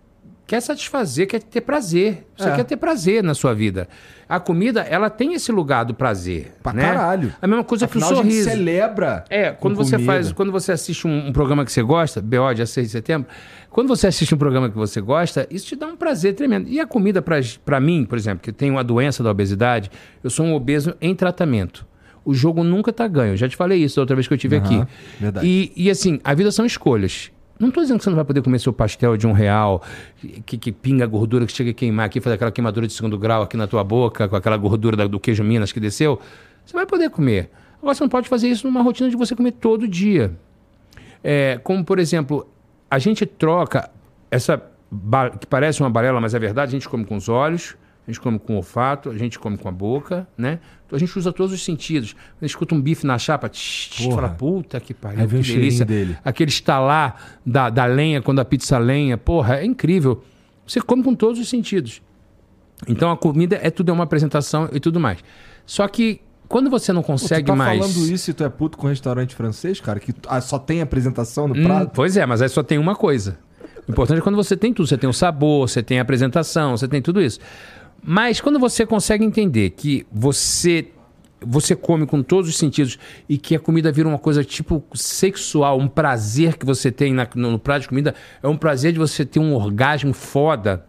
quer 0.46 0.60
satisfazer, 0.62 1.26
quer 1.26 1.42
ter 1.42 1.60
prazer. 1.60 2.24
Você 2.36 2.48
É. 2.48 2.54
quer 2.56 2.64
ter 2.64 2.76
prazer 2.76 3.22
na 3.22 3.34
sua 3.34 3.52
vida. 3.52 3.88
A 4.28 4.38
comida, 4.40 4.80
ela 4.82 5.10
tem 5.10 5.34
esse 5.34 5.50
lugar 5.52 5.84
do 5.84 5.92
prazer, 5.92 6.52
Pra 6.62 6.72
né? 6.72 6.82
caralho. 6.82 7.34
A 7.42 7.46
mesma 7.46 7.64
coisa 7.64 7.86
que 7.88 7.98
o 7.98 8.00
Afinal, 8.00 8.20
a 8.20 8.22
gente 8.22 8.32
sorriso. 8.32 8.50
celebra. 8.50 9.24
É, 9.28 9.50
quando 9.50 9.74
você 9.76 9.96
comida. 9.96 10.12
faz, 10.12 10.32
quando 10.32 10.52
você 10.52 10.72
assiste 10.72 11.06
um, 11.06 11.26
um 11.28 11.32
programa 11.32 11.64
que 11.64 11.72
você 11.72 11.82
gosta, 11.82 12.20
BO 12.22 12.54
dia 12.54 12.64
6 12.64 12.86
de 12.86 12.92
setembro, 12.92 13.28
quando 13.76 13.88
você 13.88 14.06
assiste 14.06 14.34
um 14.34 14.38
programa 14.38 14.70
que 14.70 14.74
você 14.76 15.02
gosta, 15.02 15.46
isso 15.50 15.66
te 15.66 15.76
dá 15.76 15.86
um 15.86 15.96
prazer 15.96 16.34
tremendo. 16.34 16.66
E 16.66 16.80
a 16.80 16.86
comida 16.86 17.20
pra 17.20 17.36
pra 17.62 17.78
mim, 17.78 18.06
por 18.06 18.16
exemplo, 18.16 18.40
que 18.42 18.50
tenho 18.50 18.78
a 18.78 18.82
doença 18.82 19.22
da 19.22 19.30
obesidade, 19.30 19.90
eu 20.24 20.30
sou 20.30 20.46
um 20.46 20.54
obeso 20.54 20.94
em 20.98 21.14
tratamento. 21.14 21.86
O 22.24 22.32
jogo 22.32 22.64
nunca 22.64 22.90
tá 22.90 23.06
ganho. 23.06 23.34
Eu 23.34 23.36
já 23.36 23.46
te 23.46 23.54
falei 23.54 23.82
isso 23.84 23.96
da 23.96 24.00
outra 24.02 24.16
vez 24.16 24.26
que 24.26 24.32
eu 24.32 24.36
estive 24.36 24.56
Aham, 24.56 24.64
aqui. 24.82 24.92
verdade. 25.20 25.46
E, 25.46 25.72
e 25.76 25.90
assim, 25.90 26.18
a 26.24 26.32
vida 26.32 26.50
são 26.50 26.64
escolhas. 26.64 27.30
Não 27.60 27.70
tô 27.70 27.82
dizendo 27.82 27.98
que 27.98 28.04
você 28.04 28.08
não 28.10 28.16
vai 28.16 28.24
poder 28.24 28.40
comer 28.42 28.58
seu 28.60 28.72
pastel 28.72 29.14
de 29.16 29.26
um 29.26 29.32
real, 29.32 29.82
que, 30.46 30.56
que 30.56 30.72
pinga 30.72 31.04
a 31.04 31.06
gordura, 31.06 31.44
que 31.44 31.52
chega 31.52 31.70
a 31.70 31.74
queimar 31.74 32.06
aqui, 32.06 32.18
faz 32.18 32.32
aquela 32.34 32.50
queimadura 32.50 32.86
de 32.86 32.94
segundo 32.94 33.18
grau 33.18 33.42
aqui 33.42 33.56
na 33.58 33.66
tua 33.66 33.84
boca, 33.84 34.26
com 34.26 34.36
aquela 34.36 34.56
gordura 34.56 34.96
da- 34.96 35.06
do 35.06 35.20
queijo 35.20 35.44
Minas 35.44 35.70
que 35.70 35.78
desceu. 35.80 36.18
Você 36.64 36.72
vai 36.74 36.86
poder 36.86 37.10
comer. 37.10 37.50
Agora 37.78 37.94
você 37.94 38.02
não 38.02 38.08
pode 38.08 38.26
fazer 38.28 38.48
isso 38.48 38.66
numa 38.66 38.80
rotina 38.82 39.10
de 39.10 39.16
você 39.16 39.36
comer 39.36 39.52
todo 39.52 39.86
dia. 39.86 40.34
É, 41.22 41.58
como, 41.62 41.84
por 41.84 41.98
exemplo, 41.98 42.46
a 42.90 42.98
gente 42.98 43.26
troca 43.26 43.90
essa 44.30 44.62
que 45.40 45.46
parece 45.46 45.80
uma 45.80 45.90
balela, 45.90 46.20
mas 46.20 46.34
é 46.34 46.38
verdade, 46.38 46.70
a 46.70 46.72
gente 46.72 46.88
come 46.88 47.04
com 47.04 47.16
os 47.16 47.28
olhos, 47.28 47.76
a 48.06 48.10
gente 48.10 48.20
come 48.20 48.38
com 48.38 48.54
o 48.54 48.56
olfato, 48.56 49.10
a 49.10 49.18
gente 49.18 49.38
come 49.38 49.58
com 49.58 49.68
a 49.68 49.72
boca, 49.72 50.28
né? 50.38 50.60
Então 50.86 50.96
a 50.96 51.00
gente 51.00 51.18
usa 51.18 51.32
todos 51.32 51.52
os 51.52 51.64
sentidos. 51.64 52.14
A 52.40 52.44
gente 52.44 52.50
escuta 52.50 52.74
um 52.74 52.80
bife 52.80 53.04
na 53.04 53.18
chapa, 53.18 53.48
tch, 53.48 53.88
tch, 53.90 54.08
fala, 54.14 54.28
puta 54.28 54.78
que 54.78 54.94
pariu, 54.94 55.20
Aí 55.20 55.26
que 55.26 55.38
delícia. 55.38 55.84
dele. 55.84 56.16
Aquele 56.24 56.50
estalar 56.50 57.38
da, 57.44 57.68
da 57.68 57.84
lenha, 57.84 58.22
quando 58.22 58.38
a 58.38 58.44
pizza 58.44 58.78
lenha, 58.78 59.18
porra, 59.18 59.56
é 59.56 59.64
incrível. 59.64 60.22
Você 60.64 60.80
come 60.80 61.02
com 61.02 61.14
todos 61.14 61.40
os 61.40 61.48
sentidos. 61.48 62.00
Então 62.86 63.10
a 63.10 63.16
comida 63.16 63.58
é 63.60 63.70
tudo 63.70 63.90
é 63.90 63.92
uma 63.92 64.04
apresentação 64.04 64.68
e 64.72 64.78
tudo 64.78 65.00
mais. 65.00 65.18
Só 65.64 65.88
que 65.88 66.20
quando 66.48 66.70
você 66.70 66.92
não 66.92 67.02
Pô, 67.02 67.06
tu 67.06 67.12
consegue 67.12 67.46
tá 67.46 67.56
mais. 67.56 67.78
falando 67.78 68.10
isso 68.12 68.30
e 68.30 68.34
tu 68.34 68.44
é 68.44 68.48
puto 68.48 68.78
com 68.78 68.86
restaurante 68.86 69.34
francês, 69.34 69.80
cara? 69.80 69.98
Que 70.00 70.14
ah, 70.28 70.40
só 70.40 70.58
tem 70.58 70.80
apresentação 70.80 71.48
no 71.48 71.54
Hum, 71.56 71.64
prato? 71.64 71.90
pois 71.94 72.16
é, 72.16 72.24
mas 72.26 72.40
aí 72.42 72.48
só 72.48 72.62
tem 72.62 72.78
uma 72.78 72.94
coisa. 72.94 73.38
O 73.88 73.92
importante 73.92 74.18
é 74.18 74.20
quando 74.20 74.36
você 74.36 74.56
tem 74.56 74.72
tudo. 74.72 74.86
Você 74.88 74.96
tem 74.98 75.08
o 75.08 75.12
sabor, 75.12 75.68
você 75.68 75.82
tem 75.82 75.98
a 75.98 76.02
apresentação, 76.02 76.76
você 76.76 76.88
tem 76.88 77.00
tudo 77.00 77.20
isso. 77.22 77.38
Mas 78.02 78.40
quando 78.40 78.58
você 78.58 78.84
consegue 78.86 79.24
entender 79.24 79.70
que 79.70 80.06
você 80.12 80.88
você 81.48 81.76
come 81.76 82.06
com 82.06 82.22
todos 82.22 82.48
os 82.48 82.56
sentidos 82.56 82.98
e 83.28 83.36
que 83.36 83.54
a 83.54 83.60
comida 83.60 83.92
vira 83.92 84.08
uma 84.08 84.18
coisa 84.18 84.42
tipo 84.42 84.82
sexual, 84.94 85.78
um 85.78 85.86
prazer 85.86 86.56
que 86.56 86.64
você 86.64 86.90
tem 86.90 87.12
na- 87.12 87.28
no, 87.34 87.52
no 87.52 87.58
prato 87.58 87.82
de 87.82 87.88
comida, 87.88 88.14
é 88.42 88.48
um 88.48 88.56
prazer 88.56 88.92
de 88.92 88.98
você 88.98 89.24
ter 89.24 89.38
um 89.38 89.54
orgasmo 89.54 90.12
foda 90.14 90.84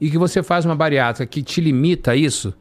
e 0.00 0.10
que 0.10 0.18
você 0.18 0.42
faz 0.42 0.64
uma 0.66 0.74
bariátrica 0.74 1.24
que 1.24 1.40
te 1.42 1.60
limita 1.60 2.10
a 2.10 2.16
isso, 2.16 2.52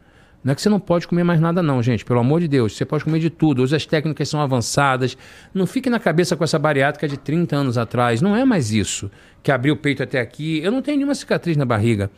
não 0.44 0.54
é 0.54 0.56
que 0.56 0.62
você 0.62 0.70
não 0.70 0.80
pode 0.80 1.08
comer 1.08 1.24
mais 1.24 1.40
nada, 1.40 1.62
não, 1.62 1.84
gente. 1.84 2.04
Pelo 2.04 2.20
amor 2.20 2.42
de 2.42 2.48
Deus. 2.48 2.76
Você 2.76 2.84
pode 2.84 3.04
comer 3.04 3.20
de 3.20 3.30
tudo. 3.30 3.62
Hoje 3.62 3.76
as 3.76 3.86
técnicas 3.86 4.28
são 4.28 4.42
avançadas. 4.42 5.16
Não 5.54 5.68
fique 5.68 5.90
na 5.90 6.00
cabeça 6.00 6.36
com 6.36 6.44
essa 6.44 6.58
bariátrica 6.58 7.08
de 7.08 7.16
30 7.16 7.56
anos 7.56 7.78
atrás. 7.78 8.22
Não 8.22 8.36
é 8.36 8.44
mais 8.44 8.72
isso. 8.72 9.12
Que 9.44 9.52
abriu 9.52 9.76
o 9.76 9.78
peito 9.78 10.02
até 10.02 10.20
aqui. 10.20 10.60
Eu 10.64 10.72
não 10.72 10.82
tenho 10.82 10.98
nenhuma 10.98 11.14
cicatriz 11.14 11.56
na 11.56 11.66
barriga. 11.66 12.10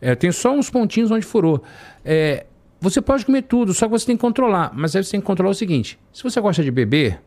É, 0.00 0.14
tenho 0.14 0.32
só 0.32 0.54
uns 0.54 0.70
pontinhos 0.70 1.10
onde 1.10 1.26
furou. 1.26 1.62
É, 2.04 2.46
você 2.80 3.00
pode 3.00 3.26
comer 3.26 3.42
tudo, 3.42 3.74
só 3.74 3.86
que 3.86 3.92
você 3.92 4.06
tem 4.06 4.16
que 4.16 4.20
controlar. 4.20 4.72
Mas 4.74 4.94
aí 4.94 5.02
você 5.02 5.12
tem 5.12 5.20
que 5.20 5.26
controlar 5.26 5.50
o 5.50 5.54
seguinte: 5.54 5.98
se 6.12 6.22
você 6.22 6.40
gosta 6.40 6.62
de 6.62 6.70
beber, 6.70 7.20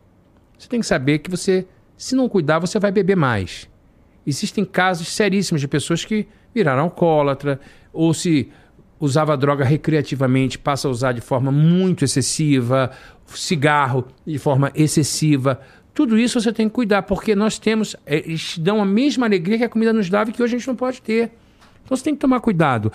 você 0.58 0.68
tem 0.68 0.80
que 0.80 0.86
saber 0.86 1.18
que 1.18 1.30
você, 1.30 1.66
se 1.98 2.14
não 2.14 2.30
cuidar, 2.30 2.58
você 2.58 2.78
vai 2.78 2.90
beber 2.90 3.16
mais. 3.16 3.68
Existem 4.26 4.64
casos 4.64 5.08
seríssimos 5.08 5.60
de 5.60 5.68
pessoas 5.68 6.04
que 6.04 6.26
viraram 6.54 6.82
alcoólatra 6.82 7.60
ou 7.92 8.12
se 8.14 8.50
usava 8.98 9.36
droga 9.36 9.64
recreativamente, 9.64 10.58
passa 10.58 10.88
a 10.88 10.90
usar 10.90 11.12
de 11.12 11.20
forma 11.20 11.52
muito 11.52 12.04
excessiva, 12.04 12.90
cigarro 13.26 14.06
de 14.26 14.38
forma 14.38 14.70
excessiva. 14.74 15.60
Tudo 15.92 16.18
isso 16.18 16.40
você 16.40 16.52
tem 16.52 16.68
que 16.68 16.74
cuidar, 16.74 17.02
porque 17.02 17.34
nós 17.34 17.58
temos, 17.58 17.96
eh, 18.06 18.22
eles 18.26 18.58
dão 18.58 18.80
a 18.80 18.84
mesma 18.84 19.26
alegria 19.26 19.58
que 19.58 19.64
a 19.64 19.68
comida 19.68 19.92
nos 19.92 20.08
dava 20.10 20.30
e 20.30 20.32
que 20.32 20.42
hoje 20.42 20.56
a 20.56 20.58
gente 20.58 20.68
não 20.68 20.76
pode 20.76 21.00
ter. 21.00 21.32
Então 21.84 21.96
você 21.96 22.04
tem 22.04 22.14
que 22.14 22.20
tomar 22.20 22.40
cuidado. 22.40 22.92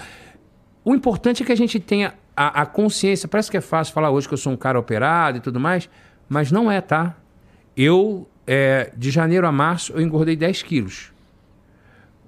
O 0.83 0.93
importante 0.93 1.43
é 1.43 1.45
que 1.45 1.51
a 1.51 1.57
gente 1.57 1.79
tenha 1.79 2.13
a, 2.35 2.61
a 2.61 2.65
consciência. 2.65 3.27
Parece 3.27 3.49
que 3.49 3.57
é 3.57 3.61
fácil 3.61 3.93
falar 3.93 4.11
hoje 4.11 4.27
que 4.27 4.33
eu 4.33 4.37
sou 4.37 4.53
um 4.53 4.57
cara 4.57 4.79
operado 4.79 5.37
e 5.37 5.41
tudo 5.41 5.59
mais, 5.59 5.89
mas 6.29 6.51
não 6.51 6.71
é, 6.71 6.81
tá? 6.81 7.15
Eu, 7.75 8.27
eh, 8.45 8.91
de 8.95 9.09
janeiro 9.09 9.47
a 9.47 9.51
março, 9.51 9.93
eu 9.93 10.01
engordei 10.01 10.35
10 10.35 10.61
quilos 10.63 11.11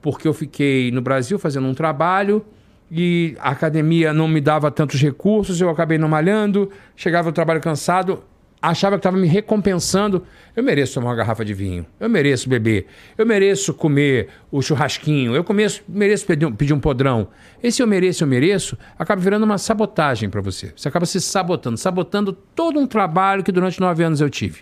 porque 0.04 0.28
eu 0.28 0.34
fiquei 0.34 0.92
no 0.92 1.02
Brasil 1.02 1.40
fazendo 1.40 1.66
um 1.66 1.74
trabalho 1.74 2.46
e 2.92 3.36
a 3.40 3.50
academia 3.50 4.14
não 4.14 4.28
me 4.28 4.40
dava 4.40 4.70
tantos 4.70 5.02
recursos, 5.02 5.60
eu 5.60 5.70
acabei 5.70 5.98
não 5.98 6.08
malhando, 6.08 6.70
chegava 6.96 7.30
no 7.30 7.34
trabalho 7.34 7.60
cansado, 7.60 8.24
achava 8.62 8.96
que 8.96 9.00
estava 9.00 9.18
me 9.18 9.28
recompensando. 9.28 10.24
Eu 10.56 10.64
mereço 10.64 10.94
tomar 10.94 11.10
uma 11.10 11.16
garrafa 11.16 11.44
de 11.44 11.54
vinho, 11.54 11.86
eu 12.00 12.10
mereço 12.10 12.48
beber, 12.48 12.86
eu 13.18 13.26
mereço 13.26 13.74
comer 13.74 14.30
o 14.52 14.62
churrasquinho, 14.62 15.36
eu 15.36 15.44
começo, 15.44 15.84
mereço 15.88 16.26
pedir 16.26 16.46
um, 16.46 16.52
pedir 16.56 16.74
um 16.74 16.80
podrão. 16.80 17.28
Esse 17.62 17.82
eu 17.82 17.88
mereço, 17.88 18.24
eu 18.24 18.28
mereço, 18.28 18.78
acaba 18.98 19.22
virando 19.22 19.44
uma 19.44 19.58
sabotagem 19.58 20.30
para 20.30 20.42
você. 20.42 20.72
Você 20.76 20.88
acaba 20.88 21.06
se 21.06 21.20
sabotando, 21.20 21.78
sabotando 21.78 22.32
todo 22.32 22.80
um 22.80 22.88
trabalho 22.88 23.44
que 23.44 23.52
durante 23.52 23.80
nove 23.80 24.04
anos 24.04 24.22
eu 24.22 24.30
tive. 24.30 24.62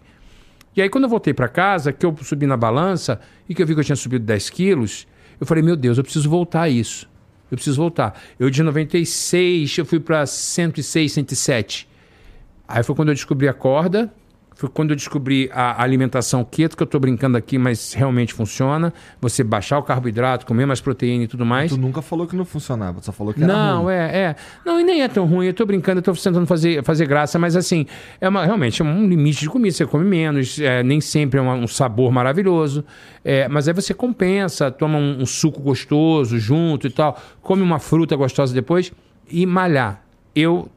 E 0.76 0.82
aí, 0.82 0.90
quando 0.90 1.04
eu 1.04 1.10
voltei 1.10 1.34
para 1.34 1.50
casa, 1.50 1.92
que 1.92 2.06
eu 2.06 2.16
subi 2.22 2.48
na 2.48 2.56
balança 2.56 3.20
e 3.48 3.54
que 3.54 3.62
eu 3.62 3.68
vi 3.68 3.74
que 3.74 3.82
eu 3.82 3.84
tinha 3.84 3.96
subido 3.96 4.24
10 4.24 4.50
quilos, 4.50 5.06
eu 5.40 5.46
falei, 5.46 5.62
meu 5.62 5.76
Deus, 5.76 5.98
eu 5.98 6.04
preciso 6.04 6.30
voltar 6.30 6.62
a 6.62 6.70
isso. 6.70 7.11
Eu 7.52 7.58
preciso 7.58 7.78
voltar. 7.78 8.20
Eu 8.40 8.50
de 8.50 8.64
96, 8.64 9.78
eu 9.78 9.86
fui 9.86 10.00
para 10.00 10.26
106, 10.26 11.12
107. 11.12 11.88
Aí 12.66 12.82
foi 12.82 12.96
quando 12.96 13.10
eu 13.10 13.14
descobri 13.14 13.50
a 13.50 13.54
corda, 13.54 14.12
foi 14.62 14.70
quando 14.70 14.92
eu 14.92 14.96
descobri 14.96 15.50
a 15.52 15.82
alimentação 15.82 16.44
keto, 16.44 16.78
que 16.78 16.84
eu 16.84 16.88
tô 16.88 17.00
brincando 17.00 17.36
aqui, 17.36 17.58
mas 17.58 17.94
realmente 17.94 18.32
funciona. 18.32 18.94
Você 19.20 19.44
baixar 19.44 19.80
o 19.80 19.84
carboidrato, 19.84 20.46
comer 20.46 20.68
mais 20.68 20.80
proteína 20.80 21.24
e 21.24 21.28
tudo 21.28 21.44
mais. 21.44 21.72
Tu 21.72 21.78
nunca 21.80 22.00
falou 22.00 22.28
que 22.28 22.36
não 22.36 22.46
funcionava, 22.46 23.02
só 23.02 23.12
falou 23.12 23.34
que 23.34 23.44
era 23.44 23.52
Não, 23.52 23.84
ruim. 23.86 23.94
é, 23.94 23.98
é. 23.98 24.36
Não, 24.64 24.80
e 24.80 24.84
nem 24.84 25.02
é 25.02 25.08
tão 25.08 25.26
ruim. 25.26 25.48
Eu 25.48 25.54
tô 25.56 25.66
brincando, 25.66 25.98
eu 25.98 26.04
tô 26.04 26.14
tentando 26.14 26.46
fazer, 26.46 26.84
fazer 26.84 27.08
graça, 27.08 27.40
mas 27.40 27.56
assim, 27.56 27.88
é 28.20 28.30
uma, 28.30 28.46
realmente 28.46 28.84
é 28.84 28.86
um 28.86 29.08
limite 29.08 29.40
de 29.40 29.50
comida. 29.50 29.74
Você 29.76 29.86
come 29.88 30.06
menos, 30.06 30.60
é, 30.60 30.84
nem 30.84 31.02
sempre 31.02 31.40
é 31.40 31.42
uma- 31.42 31.56
um 31.56 31.68
sabor 31.68 32.12
maravilhoso. 32.12 32.86
É, 33.26 33.48
mas 33.48 33.68
aí 33.68 33.74
você 33.74 33.96
compensa, 33.96 34.70
toma 34.70 35.00
um, 35.00 35.22
um 35.24 35.26
suco 35.26 35.60
gostoso 35.60 36.38
junto 36.38 36.86
e 36.86 36.90
tal, 36.92 37.20
come 37.42 37.64
uma 37.64 37.80
fruta 37.80 38.16
gostosa 38.16 38.54
depois 38.54 38.92
e 39.28 39.44
malhar. 39.48 40.04
Eu 40.36 40.70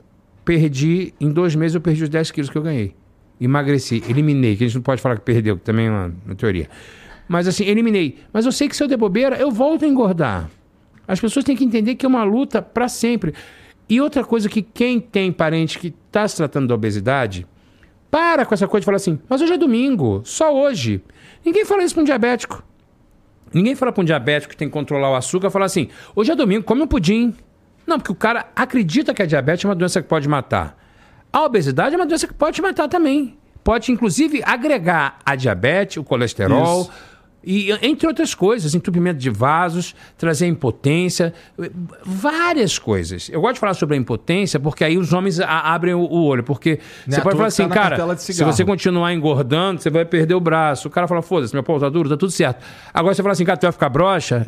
perdi, 0.42 1.12
em 1.20 1.30
dois 1.30 1.54
meses, 1.54 1.74
eu 1.74 1.80
perdi 1.82 2.02
os 2.04 2.08
10 2.08 2.30
quilos 2.30 2.48
que 2.50 2.56
eu 2.56 2.62
ganhei. 2.62 2.94
Emagreci, 3.40 4.02
eliminei, 4.08 4.56
que 4.56 4.64
a 4.64 4.66
gente 4.66 4.76
não 4.76 4.82
pode 4.82 5.02
falar 5.02 5.16
que 5.16 5.22
perdeu, 5.22 5.56
que 5.56 5.64
também 5.64 5.86
é 5.86 5.90
uma, 5.90 6.14
uma 6.24 6.34
teoria. 6.34 6.68
Mas 7.28 7.48
assim, 7.48 7.64
eliminei. 7.64 8.18
Mas 8.32 8.46
eu 8.46 8.52
sei 8.52 8.68
que 8.68 8.76
se 8.76 8.82
eu 8.82 8.88
der 8.88 8.96
bobeira, 8.96 9.36
eu 9.36 9.50
volto 9.50 9.84
a 9.84 9.88
engordar. 9.88 10.48
As 11.06 11.20
pessoas 11.20 11.44
têm 11.44 11.56
que 11.56 11.64
entender 11.64 11.94
que 11.94 12.06
é 12.06 12.08
uma 12.08 12.24
luta 12.24 12.62
para 12.62 12.88
sempre. 12.88 13.34
E 13.88 14.00
outra 14.00 14.24
coisa 14.24 14.48
que 14.48 14.62
quem 14.62 15.00
tem 15.00 15.30
parente 15.30 15.78
que 15.78 15.94
está 16.06 16.26
se 16.26 16.36
tratando 16.36 16.68
da 16.68 16.74
obesidade, 16.74 17.46
para 18.10 18.46
com 18.46 18.54
essa 18.54 18.66
coisa 18.66 18.82
de 18.82 18.86
falar 18.86 18.96
assim, 18.96 19.18
mas 19.28 19.42
hoje 19.42 19.52
é 19.52 19.58
domingo, 19.58 20.22
só 20.24 20.54
hoje. 20.54 21.02
Ninguém 21.44 21.64
fala 21.64 21.82
isso 21.82 21.94
para 21.94 22.02
um 22.02 22.06
diabético. 22.06 22.62
Ninguém 23.52 23.74
fala 23.74 23.92
para 23.92 24.02
um 24.02 24.04
diabético 24.04 24.52
que 24.52 24.56
tem 24.56 24.68
que 24.68 24.72
controlar 24.72 25.10
o 25.10 25.14
açúcar, 25.14 25.50
fala 25.50 25.66
assim, 25.66 25.88
hoje 26.14 26.30
é 26.30 26.34
domingo, 26.34 26.64
come 26.64 26.82
um 26.82 26.86
pudim. 26.86 27.34
Não, 27.86 27.98
porque 27.98 28.12
o 28.12 28.14
cara 28.14 28.46
acredita 28.56 29.12
que 29.12 29.22
a 29.22 29.26
diabetes 29.26 29.64
é 29.64 29.68
uma 29.68 29.74
doença 29.74 30.00
que 30.00 30.08
pode 30.08 30.28
matar. 30.28 30.83
A 31.34 31.42
obesidade 31.44 31.96
é 31.96 31.98
uma 31.98 32.06
doença 32.06 32.28
que 32.28 32.32
pode 32.32 32.54
te 32.54 32.62
matar 32.62 32.86
também. 32.88 33.36
Pode, 33.64 33.90
inclusive, 33.90 34.40
agregar 34.44 35.18
a 35.26 35.34
diabetes, 35.34 35.96
o 35.96 36.04
colesterol, 36.04 36.82
Isso. 36.82 36.92
e 37.42 37.72
entre 37.82 38.06
outras 38.06 38.36
coisas, 38.36 38.72
entupimento 38.72 39.18
de 39.18 39.30
vasos, 39.30 39.96
trazer 40.16 40.46
impotência, 40.46 41.34
várias 42.04 42.78
coisas. 42.78 43.28
Eu 43.30 43.40
gosto 43.40 43.54
de 43.54 43.60
falar 43.60 43.74
sobre 43.74 43.96
a 43.96 43.98
impotência 43.98 44.60
porque 44.60 44.84
aí 44.84 44.96
os 44.96 45.12
homens 45.12 45.40
a- 45.40 45.74
abrem 45.74 45.92
o, 45.92 46.02
o 46.02 46.24
olho. 46.24 46.44
Porque 46.44 46.78
Não 47.04 47.14
é 47.14 47.16
você 47.16 47.22
pode 47.22 47.36
falar 47.36 47.48
tá 47.48 47.48
assim, 47.48 47.68
cara, 47.68 48.16
se 48.16 48.44
você 48.44 48.64
continuar 48.64 49.12
engordando, 49.12 49.80
você 49.82 49.90
vai 49.90 50.04
perder 50.04 50.34
o 50.34 50.40
braço. 50.40 50.86
O 50.86 50.90
cara 50.90 51.08
fala, 51.08 51.20
foda-se, 51.20 51.52
meu 51.52 51.64
pau 51.64 51.80
tá 51.80 51.88
duro, 51.88 52.08
tá 52.08 52.16
tudo 52.16 52.30
certo. 52.30 52.64
Agora 52.92 53.12
você 53.12 53.22
fala 53.24 53.32
assim, 53.32 53.44
cara, 53.44 53.56
tu 53.58 53.62
vai 53.62 53.72
ficar 53.72 53.88
broxa. 53.88 54.46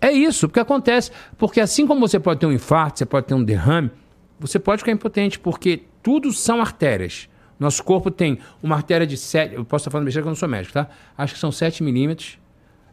É 0.00 0.12
isso, 0.12 0.46
porque 0.46 0.60
acontece. 0.60 1.10
Porque 1.36 1.60
assim 1.60 1.84
como 1.84 2.06
você 2.06 2.20
pode 2.20 2.38
ter 2.38 2.46
um 2.46 2.52
infarto, 2.52 2.98
você 2.98 3.06
pode 3.06 3.26
ter 3.26 3.34
um 3.34 3.42
derrame, 3.42 3.90
você 4.38 4.58
pode 4.58 4.80
ficar 4.80 4.92
impotente, 4.92 5.38
porque 5.38 5.84
tudo 6.02 6.32
são 6.32 6.60
artérias. 6.60 7.28
Nosso 7.58 7.82
corpo 7.84 8.10
tem 8.10 8.38
uma 8.62 8.76
artéria 8.76 9.06
de 9.06 9.16
7. 9.16 9.54
Eu 9.54 9.64
posso 9.64 9.82
estar 9.82 9.90
falando 9.90 10.04
besteira 10.04 10.22
que 10.24 10.28
eu 10.28 10.30
não 10.30 10.36
sou 10.36 10.48
médico, 10.48 10.74
tá? 10.74 10.88
Acho 11.16 11.34
que 11.34 11.40
são 11.40 11.52
7 11.52 11.82
milímetros. 11.82 12.38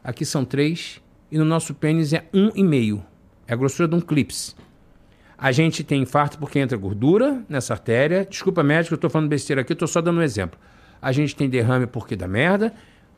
Aqui 0.03 0.25
são 0.25 0.45
3. 0.45 1.01
E 1.31 1.37
no 1.37 1.45
nosso 1.45 1.73
pênis 1.73 2.13
é 2.13 2.25
1,5. 2.33 3.01
É 3.47 3.53
a 3.53 3.55
grossura 3.55 3.87
de 3.87 3.95
um 3.95 4.01
clips. 4.01 4.55
A 5.37 5.51
gente 5.51 5.83
tem 5.83 6.03
infarto 6.03 6.37
porque 6.37 6.59
entra 6.59 6.77
gordura 6.77 7.43
nessa 7.49 7.73
artéria. 7.73 8.25
Desculpa, 8.29 8.61
médico, 8.61 8.93
eu 8.93 8.95
estou 8.95 9.09
falando 9.09 9.27
besteira 9.27 9.61
aqui, 9.61 9.73
estou 9.73 9.87
só 9.87 9.99
dando 9.99 10.19
um 10.19 10.21
exemplo. 10.21 10.59
A 11.01 11.11
gente 11.11 11.35
tem 11.35 11.49
derrame 11.49 11.87
porque 11.87 12.15
dá 12.15 12.27
merda. 12.27 12.73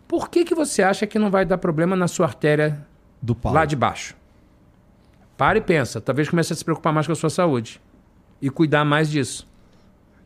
Por 0.07 0.29
que, 0.29 0.45
que 0.45 0.55
você 0.55 0.81
acha 0.81 1.05
que 1.05 1.19
não 1.19 1.29
vai 1.29 1.45
dar 1.45 1.57
problema 1.57 1.95
na 1.95 2.07
sua 2.07 2.27
artéria 2.27 2.85
Do 3.21 3.35
pau. 3.35 3.51
lá 3.51 3.65
de 3.65 3.75
baixo? 3.75 4.15
Para 5.35 5.57
e 5.57 5.61
pensa. 5.61 5.99
Talvez 5.99 6.29
comece 6.29 6.53
a 6.53 6.55
se 6.55 6.63
preocupar 6.63 6.93
mais 6.93 7.05
com 7.05 7.11
a 7.11 7.15
sua 7.15 7.29
saúde. 7.29 7.81
E 8.43 8.49
cuidar 8.49 8.83
mais 8.83 9.09
disso. 9.09 9.47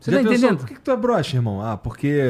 Você 0.00 0.10
Já 0.10 0.18
pensou, 0.18 0.32
entendendo? 0.32 0.58
Por 0.58 0.66
que, 0.66 0.74
que 0.74 0.80
tu 0.80 0.90
é 0.90 0.96
broxa, 0.96 1.36
irmão? 1.36 1.62
Ah, 1.62 1.76
porque 1.76 2.20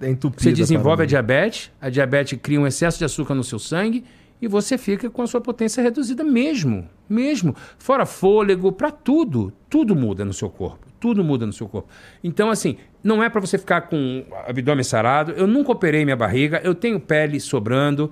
é 0.00 0.10
entupido. 0.10 0.42
Você 0.42 0.52
desenvolve 0.52 1.04
a 1.04 1.06
diabetes, 1.06 1.70
a 1.80 1.88
diabetes 1.88 2.36
cria 2.42 2.60
um 2.60 2.66
excesso 2.66 2.98
de 2.98 3.04
açúcar 3.04 3.36
no 3.36 3.44
seu 3.44 3.56
sangue 3.60 4.04
e 4.42 4.48
você 4.48 4.76
fica 4.76 5.08
com 5.08 5.22
a 5.22 5.28
sua 5.28 5.40
potência 5.40 5.80
reduzida 5.80 6.24
mesmo, 6.24 6.88
mesmo. 7.08 7.54
Fora 7.78 8.04
fôlego, 8.04 8.72
para 8.72 8.90
tudo, 8.90 9.52
tudo 9.70 9.94
muda 9.94 10.24
no 10.24 10.32
seu 10.32 10.50
corpo, 10.50 10.84
tudo 10.98 11.22
muda 11.22 11.46
no 11.46 11.52
seu 11.52 11.68
corpo. 11.68 11.88
Então 12.22 12.50
assim, 12.50 12.76
não 13.02 13.22
é 13.22 13.28
para 13.28 13.40
você 13.40 13.58
ficar 13.58 13.82
com 13.82 14.24
abdômen 14.44 14.82
sarado. 14.82 15.30
Eu 15.32 15.46
nunca 15.46 15.70
operei 15.70 16.04
minha 16.04 16.16
barriga, 16.16 16.60
eu 16.64 16.74
tenho 16.74 16.98
pele 16.98 17.38
sobrando. 17.38 18.10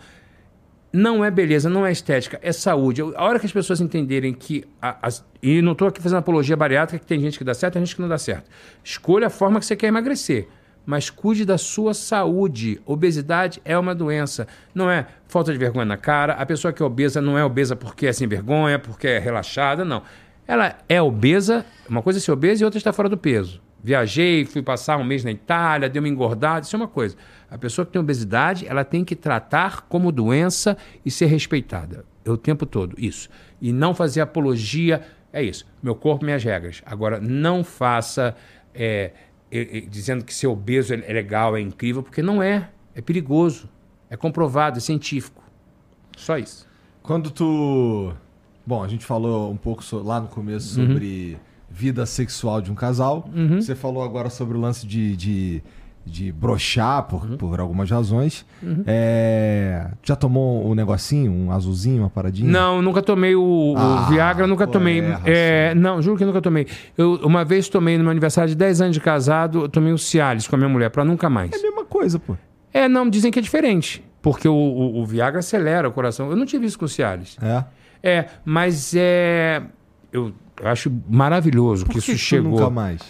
Não 0.98 1.22
é 1.22 1.30
beleza, 1.30 1.68
não 1.68 1.84
é 1.84 1.92
estética, 1.92 2.38
é 2.42 2.50
saúde. 2.52 3.02
A 3.02 3.22
hora 3.22 3.38
que 3.38 3.44
as 3.44 3.52
pessoas 3.52 3.82
entenderem 3.82 4.32
que. 4.32 4.64
a- 4.80 4.96
as- 5.02 5.22
e 5.42 5.60
não 5.60 5.72
estou 5.72 5.86
aqui 5.88 6.00
fazendo 6.00 6.18
apologia 6.20 6.56
bariátrica, 6.56 6.98
que 6.98 7.06
tem 7.06 7.20
gente 7.20 7.36
que 7.36 7.44
dá 7.44 7.52
certo, 7.52 7.74
tem 7.74 7.84
gente 7.84 7.94
que 7.96 8.00
não 8.00 8.08
dá 8.08 8.16
certo. 8.16 8.48
Escolha 8.82 9.26
a 9.26 9.30
forma 9.30 9.60
que 9.60 9.66
você 9.66 9.76
quer 9.76 9.88
emagrecer. 9.88 10.48
mas 10.88 11.10
cuide 11.10 11.44
da 11.44 11.58
sua 11.58 11.92
saúde. 11.92 12.80
Obesidade 12.86 13.60
é 13.64 13.76
uma 13.76 13.92
doença. 13.92 14.46
Não 14.72 14.88
é 14.88 15.04
falta 15.26 15.50
de 15.52 15.58
vergonha 15.58 15.84
na 15.84 15.96
cara. 15.96 16.34
A 16.34 16.46
pessoa 16.46 16.72
que 16.72 16.80
é 16.80 16.86
obesa 16.86 17.20
não 17.20 17.36
é 17.36 17.44
obesa 17.44 17.74
porque 17.74 18.06
é 18.06 18.12
sem 18.12 18.28
vergonha, 18.28 18.78
porque 18.78 19.08
é 19.08 19.18
relaxada, 19.18 19.84
não. 19.84 20.02
Ela 20.46 20.76
é 20.88 21.02
obesa, 21.02 21.66
uma 21.90 22.00
coisa 22.02 22.20
é 22.20 22.22
ser 22.22 22.30
obesa 22.30 22.62
e 22.62 22.64
outra 22.64 22.78
é 22.78 22.80
estar 22.80 22.92
fora 22.92 23.08
do 23.08 23.18
peso. 23.18 23.60
Viajei, 23.82 24.44
fui 24.44 24.62
passar 24.62 24.96
um 24.96 25.04
mês 25.04 25.22
na 25.22 25.30
Itália, 25.30 25.88
deu 25.88 26.02
uma 26.02 26.08
engordada, 26.08 26.66
isso 26.66 26.74
é 26.74 26.78
uma 26.78 26.88
coisa. 26.88 27.16
A 27.50 27.56
pessoa 27.56 27.86
que 27.86 27.92
tem 27.92 28.00
obesidade, 28.00 28.66
ela 28.66 28.84
tem 28.84 29.04
que 29.04 29.14
tratar 29.14 29.82
como 29.82 30.10
doença 30.10 30.76
e 31.04 31.10
ser 31.10 31.26
respeitada. 31.26 32.04
O 32.26 32.36
tempo 32.36 32.66
todo, 32.66 32.96
isso. 32.98 33.28
E 33.60 33.72
não 33.72 33.94
fazer 33.94 34.20
apologia, 34.20 35.02
é 35.32 35.42
isso. 35.42 35.64
Meu 35.82 35.94
corpo, 35.94 36.24
minhas 36.24 36.42
regras. 36.42 36.82
Agora, 36.84 37.20
não 37.20 37.62
faça 37.62 38.34
é, 38.74 39.12
é, 39.50 39.78
é, 39.78 39.80
dizendo 39.82 40.24
que 40.24 40.34
ser 40.34 40.48
obeso 40.48 40.92
é 40.92 41.12
legal, 41.12 41.56
é 41.56 41.60
incrível, 41.60 42.02
porque 42.02 42.22
não 42.22 42.42
é. 42.42 42.68
É 42.94 43.00
perigoso. 43.00 43.68
É 44.10 44.16
comprovado, 44.16 44.78
é 44.78 44.80
científico. 44.80 45.42
Só 46.16 46.38
isso. 46.38 46.66
Quando 47.02 47.30
tu. 47.30 48.12
Bom, 48.66 48.82
a 48.82 48.88
gente 48.88 49.04
falou 49.04 49.50
um 49.50 49.56
pouco 49.56 49.84
so... 49.84 50.02
lá 50.02 50.20
no 50.20 50.28
começo 50.28 50.80
Uhum. 50.80 51.36
Vida 51.76 52.06
sexual 52.06 52.60
de 52.62 52.72
um 52.72 52.74
casal. 52.74 53.28
Uhum. 53.34 53.60
Você 53.60 53.74
falou 53.74 54.02
agora 54.02 54.30
sobre 54.30 54.56
o 54.56 54.60
lance 54.60 54.86
de, 54.86 55.14
de, 55.14 55.62
de 56.06 56.32
brochar 56.32 57.02
por, 57.02 57.24
Uhum. 57.30 57.36
por 57.36 57.60
algumas 57.60 57.90
razões. 57.90 58.46
É, 58.86 59.88
Já 60.02 60.16
tomou 60.16 60.66
um 60.70 60.74
negocinho, 60.74 61.30
um 61.30 61.52
azulzinho, 61.52 62.02
uma 62.02 62.08
paradinha? 62.10 62.50
Não, 62.50 62.80
nunca 62.80 63.02
tomei 63.02 63.34
o, 63.36 63.42
o 63.74 63.76
Ah, 63.76 64.06
Viagra, 64.08 64.46
nunca 64.46 64.66
pô, 64.66 64.72
tomei. 64.72 65.00
erra, 65.00 65.20
É, 65.26 65.74
não, 65.74 66.00
juro 66.00 66.16
que 66.16 66.24
nunca 66.24 66.40
tomei. 66.40 66.66
Eu 66.96 67.16
uma 67.22 67.44
vez 67.44 67.68
tomei 67.68 67.98
no 67.98 68.04
meu 68.04 68.10
aniversário 68.10 68.48
de 68.48 68.56
10 68.56 68.80
anos 68.80 68.94
de 68.94 69.00
casado, 69.00 69.60
eu 69.62 69.68
tomei 69.68 69.92
o 69.92 69.98
Cialis 69.98 70.48
com 70.48 70.54
a 70.56 70.58
minha 70.58 70.68
mulher, 70.70 70.88
pra 70.90 71.04
nunca 71.04 71.28
mais. 71.28 71.52
É 71.52 71.56
a 71.58 71.62
mesma 71.62 71.84
coisa, 71.84 72.18
pô. 72.18 72.36
É, 72.72 72.88
não, 72.88 73.08
dizem 73.08 73.30
que 73.30 73.38
é 73.38 73.42
diferente. 73.42 74.02
Porque 74.22 74.48
o, 74.48 74.54
o- 74.54 75.00
o 75.02 75.06
Viagra 75.06 75.40
acelera 75.40 75.88
o 75.88 75.92
coração. 75.92 76.30
Eu 76.30 76.36
não 76.36 76.46
tive 76.46 76.64
isso 76.66 76.78
com 76.78 76.84
o 76.86 76.88
Cialis. 76.88 77.36
É. 77.42 77.64
É, 78.02 78.26
mas 78.44 78.94
é. 78.96 79.62
Eu 80.12 80.32
acho 80.62 80.92
maravilhoso 81.08 81.84
Por 81.84 81.94
que 81.94 82.00
que 82.00 82.12
isso 82.12 82.18
chegou. 82.18 82.52
nunca 82.52 82.70
mais? 82.70 83.00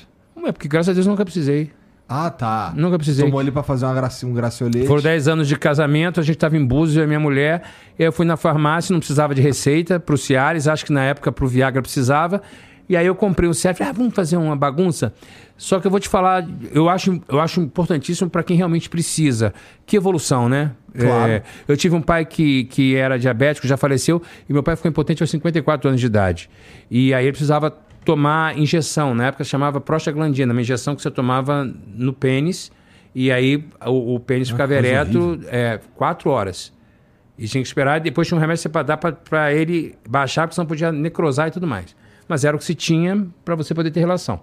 É 0.44 0.52
porque 0.52 0.68
graças 0.68 0.90
a 0.90 0.93
Deus 0.93 1.06
eu 1.06 1.10
nunca 1.10 1.24
precisei. 1.24 1.73
Ah, 2.09 2.31
tá. 2.31 2.73
Nunca 2.77 2.97
precisei. 2.97 3.24
Tomou 3.24 3.40
ali 3.40 3.51
pra 3.51 3.64
fazer 3.64 3.85
uma 3.85 3.94
graci... 3.94 4.24
um 4.24 4.32
graciolete. 4.32 4.86
Foram 4.86 5.02
10 5.02 5.27
anos 5.27 5.48
de 5.48 5.56
casamento, 5.56 6.20
a 6.20 6.23
gente 6.23 6.36
estava 6.36 6.56
em 6.56 6.64
Búzios, 6.64 6.97
eu 6.97 7.02
e 7.02 7.05
a 7.05 7.06
minha 7.09 7.18
mulher. 7.18 7.62
Eu 7.98 8.12
fui 8.12 8.24
na 8.24 8.36
farmácia, 8.36 8.93
não 8.93 9.01
precisava 9.01 9.35
de 9.35 9.43
receita 9.43 9.98
pro 9.98 10.16
Cialis, 10.16 10.68
acho 10.68 10.85
que 10.85 10.93
na 10.93 11.02
época 11.02 11.32
pro 11.32 11.48
Viagra 11.48 11.82
precisava. 11.82 12.40
E 12.89 12.97
aí 12.97 13.07
eu 13.07 13.15
comprei 13.15 13.49
o 13.49 13.55
Cialis, 13.55 13.79
falei, 13.79 13.91
ah, 13.91 13.97
vamos 13.97 14.15
fazer 14.15 14.37
uma 14.37 14.55
bagunça. 14.55 15.13
Só 15.57 15.81
que 15.81 15.87
eu 15.87 15.91
vou 15.91 15.99
te 15.99 16.09
falar, 16.09 16.47
eu 16.73 16.89
acho, 16.89 17.21
eu 17.29 17.41
acho 17.41 17.61
importantíssimo 17.61 18.31
para 18.31 18.43
quem 18.43 18.57
realmente 18.57 18.89
precisa. 18.89 19.53
Que 19.85 19.97
evolução, 19.97 20.49
né? 20.49 20.73
Claro. 20.97 21.33
É, 21.33 21.43
eu 21.67 21.77
tive 21.77 21.97
um 21.97 22.03
pai 22.03 22.25
que, 22.25 22.65
que 22.65 22.95
era 22.95 23.19
diabético, 23.19 23.67
já 23.67 23.77
faleceu, 23.77 24.23
e 24.49 24.53
meu 24.53 24.63
pai 24.63 24.77
ficou 24.77 24.89
impotente 24.89 25.23
aos 25.23 25.31
54 25.31 25.89
anos 25.89 26.01
de 26.01 26.07
idade. 26.07 26.51
E 26.91 27.13
aí 27.13 27.25
ele 27.25 27.33
precisava 27.33 27.71
tomar 28.05 28.57
injeção, 28.57 29.15
na 29.15 29.27
época 29.27 29.43
chamava 29.43 29.81
prostaglandina, 29.81 30.53
uma 30.53 30.61
injeção 30.61 30.95
que 30.95 31.03
você 31.03 31.11
tomava 31.11 31.65
no 31.65 32.13
pênis, 32.13 32.71
e 33.15 33.33
aí 33.33 33.65
o, 33.85 34.15
o 34.15 34.21
pênis 34.21 34.49
ficava 34.49 34.73
coisa 34.73 34.87
ereto 34.87 35.41
é, 35.49 35.81
quatro 35.97 36.31
horas. 36.31 36.73
E 37.39 37.49
tinha 37.49 37.61
que 37.61 37.67
esperar, 37.67 37.99
e 37.99 38.01
depois 38.01 38.29
tinha 38.29 38.39
um 38.39 38.41
remédio 38.41 38.71
para 38.71 38.83
dar 38.83 38.97
para 38.97 39.53
ele 39.53 39.95
baixar, 40.09 40.47
porque 40.47 40.55
senão 40.55 40.67
podia 40.67 40.93
necrosar 40.93 41.49
e 41.49 41.51
tudo 41.51 41.67
mais. 41.67 41.97
Mas 42.28 42.44
era 42.44 42.57
o 42.57 42.59
que 42.59 42.65
se 42.65 42.74
tinha 42.74 43.27
para 43.44 43.55
você 43.55 43.74
poder 43.74 43.90
ter 43.90 44.01
relação. 44.01 44.40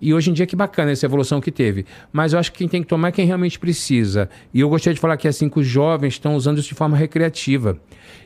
E 0.00 0.14
hoje 0.14 0.30
em 0.30 0.32
dia, 0.32 0.46
que 0.46 0.54
bacana 0.54 0.92
essa 0.92 1.06
evolução 1.06 1.40
que 1.40 1.50
teve. 1.50 1.84
Mas 2.12 2.32
eu 2.32 2.38
acho 2.38 2.52
que 2.52 2.58
quem 2.58 2.68
tem 2.68 2.82
que 2.82 2.88
tomar 2.88 3.08
é 3.08 3.12
quem 3.12 3.26
realmente 3.26 3.58
precisa. 3.58 4.30
E 4.54 4.60
eu 4.60 4.68
gostaria 4.68 4.94
de 4.94 5.00
falar 5.00 5.16
que 5.16 5.26
assim, 5.26 5.48
que 5.48 5.58
os 5.58 5.66
jovens 5.66 6.14
estão 6.14 6.36
usando 6.36 6.58
isso 6.58 6.68
de 6.68 6.74
forma 6.74 6.96
recreativa. 6.96 7.78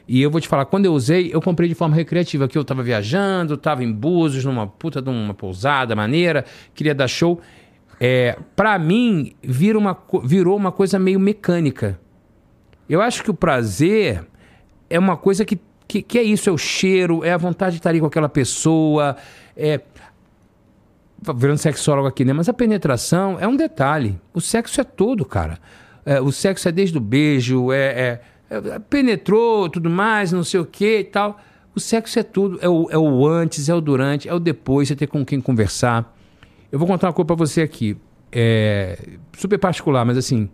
E 0.07 0.21
eu 0.21 0.31
vou 0.31 0.41
te 0.41 0.49
falar, 0.49 0.67
quando 0.67 0.85
eu 0.85 0.93
usei, 0.93 1.31
eu 1.33 1.41
comprei 1.41 1.69
de 1.69 1.75
forma 1.75 1.95
recreativa, 1.97 2.47
que 2.47 2.59
eu 2.59 2.63
estava 2.63 2.83
viajando, 2.83 3.55
estava 3.55 3.83
em 3.83 3.91
Búzios, 3.91 4.45
numa 4.45 4.67
puta 4.67 5.01
de 5.01 5.09
uma 5.09 5.33
pousada 5.33 5.97
maneira, 5.97 6.45
queria 6.75 6.95
dar 6.95 7.09
show. 7.09 7.41
É, 7.99 8.37
para 8.55 8.79
mim, 8.79 9.33
vira 9.43 9.79
uma, 9.79 9.97
virou 10.25 10.57
uma 10.57 10.73
coisa 10.73 10.99
meio 10.99 11.19
mecânica. 11.19 11.99
Eu 12.89 13.01
acho 13.01 13.23
que 13.23 13.31
o 13.31 13.35
prazer 13.35 14.27
é 14.91 14.99
uma 14.99 15.17
coisa 15.17 15.45
que, 15.45 15.59
que, 15.93 16.01
que 16.03 16.19
é 16.19 16.23
isso, 16.23 16.49
é 16.49 16.53
o 16.53 16.57
cheiro, 16.57 17.23
é 17.23 17.33
a 17.33 17.37
vontade 17.37 17.73
de 17.73 17.81
estar 17.81 17.91
ali 17.91 18.01
com 18.01 18.07
aquela 18.07 18.29
pessoa, 18.29 19.15
é 19.55 19.79
virando 21.37 21.59
sexólogo 21.59 22.09
aqui, 22.09 22.25
né? 22.25 22.33
Mas 22.33 22.49
a 22.49 22.53
penetração 22.55 23.39
é 23.39 23.47
um 23.47 23.55
detalhe. 23.55 24.19
O 24.33 24.41
sexo 24.41 24.81
é 24.81 24.85
tudo, 24.85 25.25
cara. 25.25 25.59
É, 26.05 26.19
o 26.21 26.33
sexo 26.33 26.67
é 26.69 26.73
desde 26.73 26.97
o 26.97 27.01
beijo, 27.01 27.71
é, 27.71 27.77
é- 27.77 28.21
é- 28.51 28.79
penetrou, 28.79 29.69
tudo 29.69 29.89
mais, 29.91 30.33
não 30.33 30.43
sei 30.43 30.59
o 30.61 30.65
que 30.65 31.01
e 31.01 31.05
tal. 31.05 31.39
O 31.75 31.81
sexo 31.81 32.19
é 32.19 32.23
tudo. 32.23 32.59
É 32.61 32.69
o, 32.69 32.89
é 32.91 32.99
o 32.99 33.27
antes, 33.27 33.69
é 33.69 33.75
o 33.75 33.81
durante, 33.81 34.29
é 34.29 34.35
o 34.35 34.41
depois, 34.41 34.89
você 34.89 34.97
ter 34.97 35.07
com 35.07 35.25
quem 35.25 35.41
conversar. 35.41 36.17
Eu 36.73 36.79
vou 36.79 36.89
contar 36.89 37.09
uma 37.09 37.13
coisa 37.13 37.27
pra 37.27 37.37
você 37.37 37.61
aqui. 37.61 37.97
É 38.33 38.99
super 39.37 39.59
particular, 39.59 40.05
mas 40.07 40.17
assim. 40.17 40.49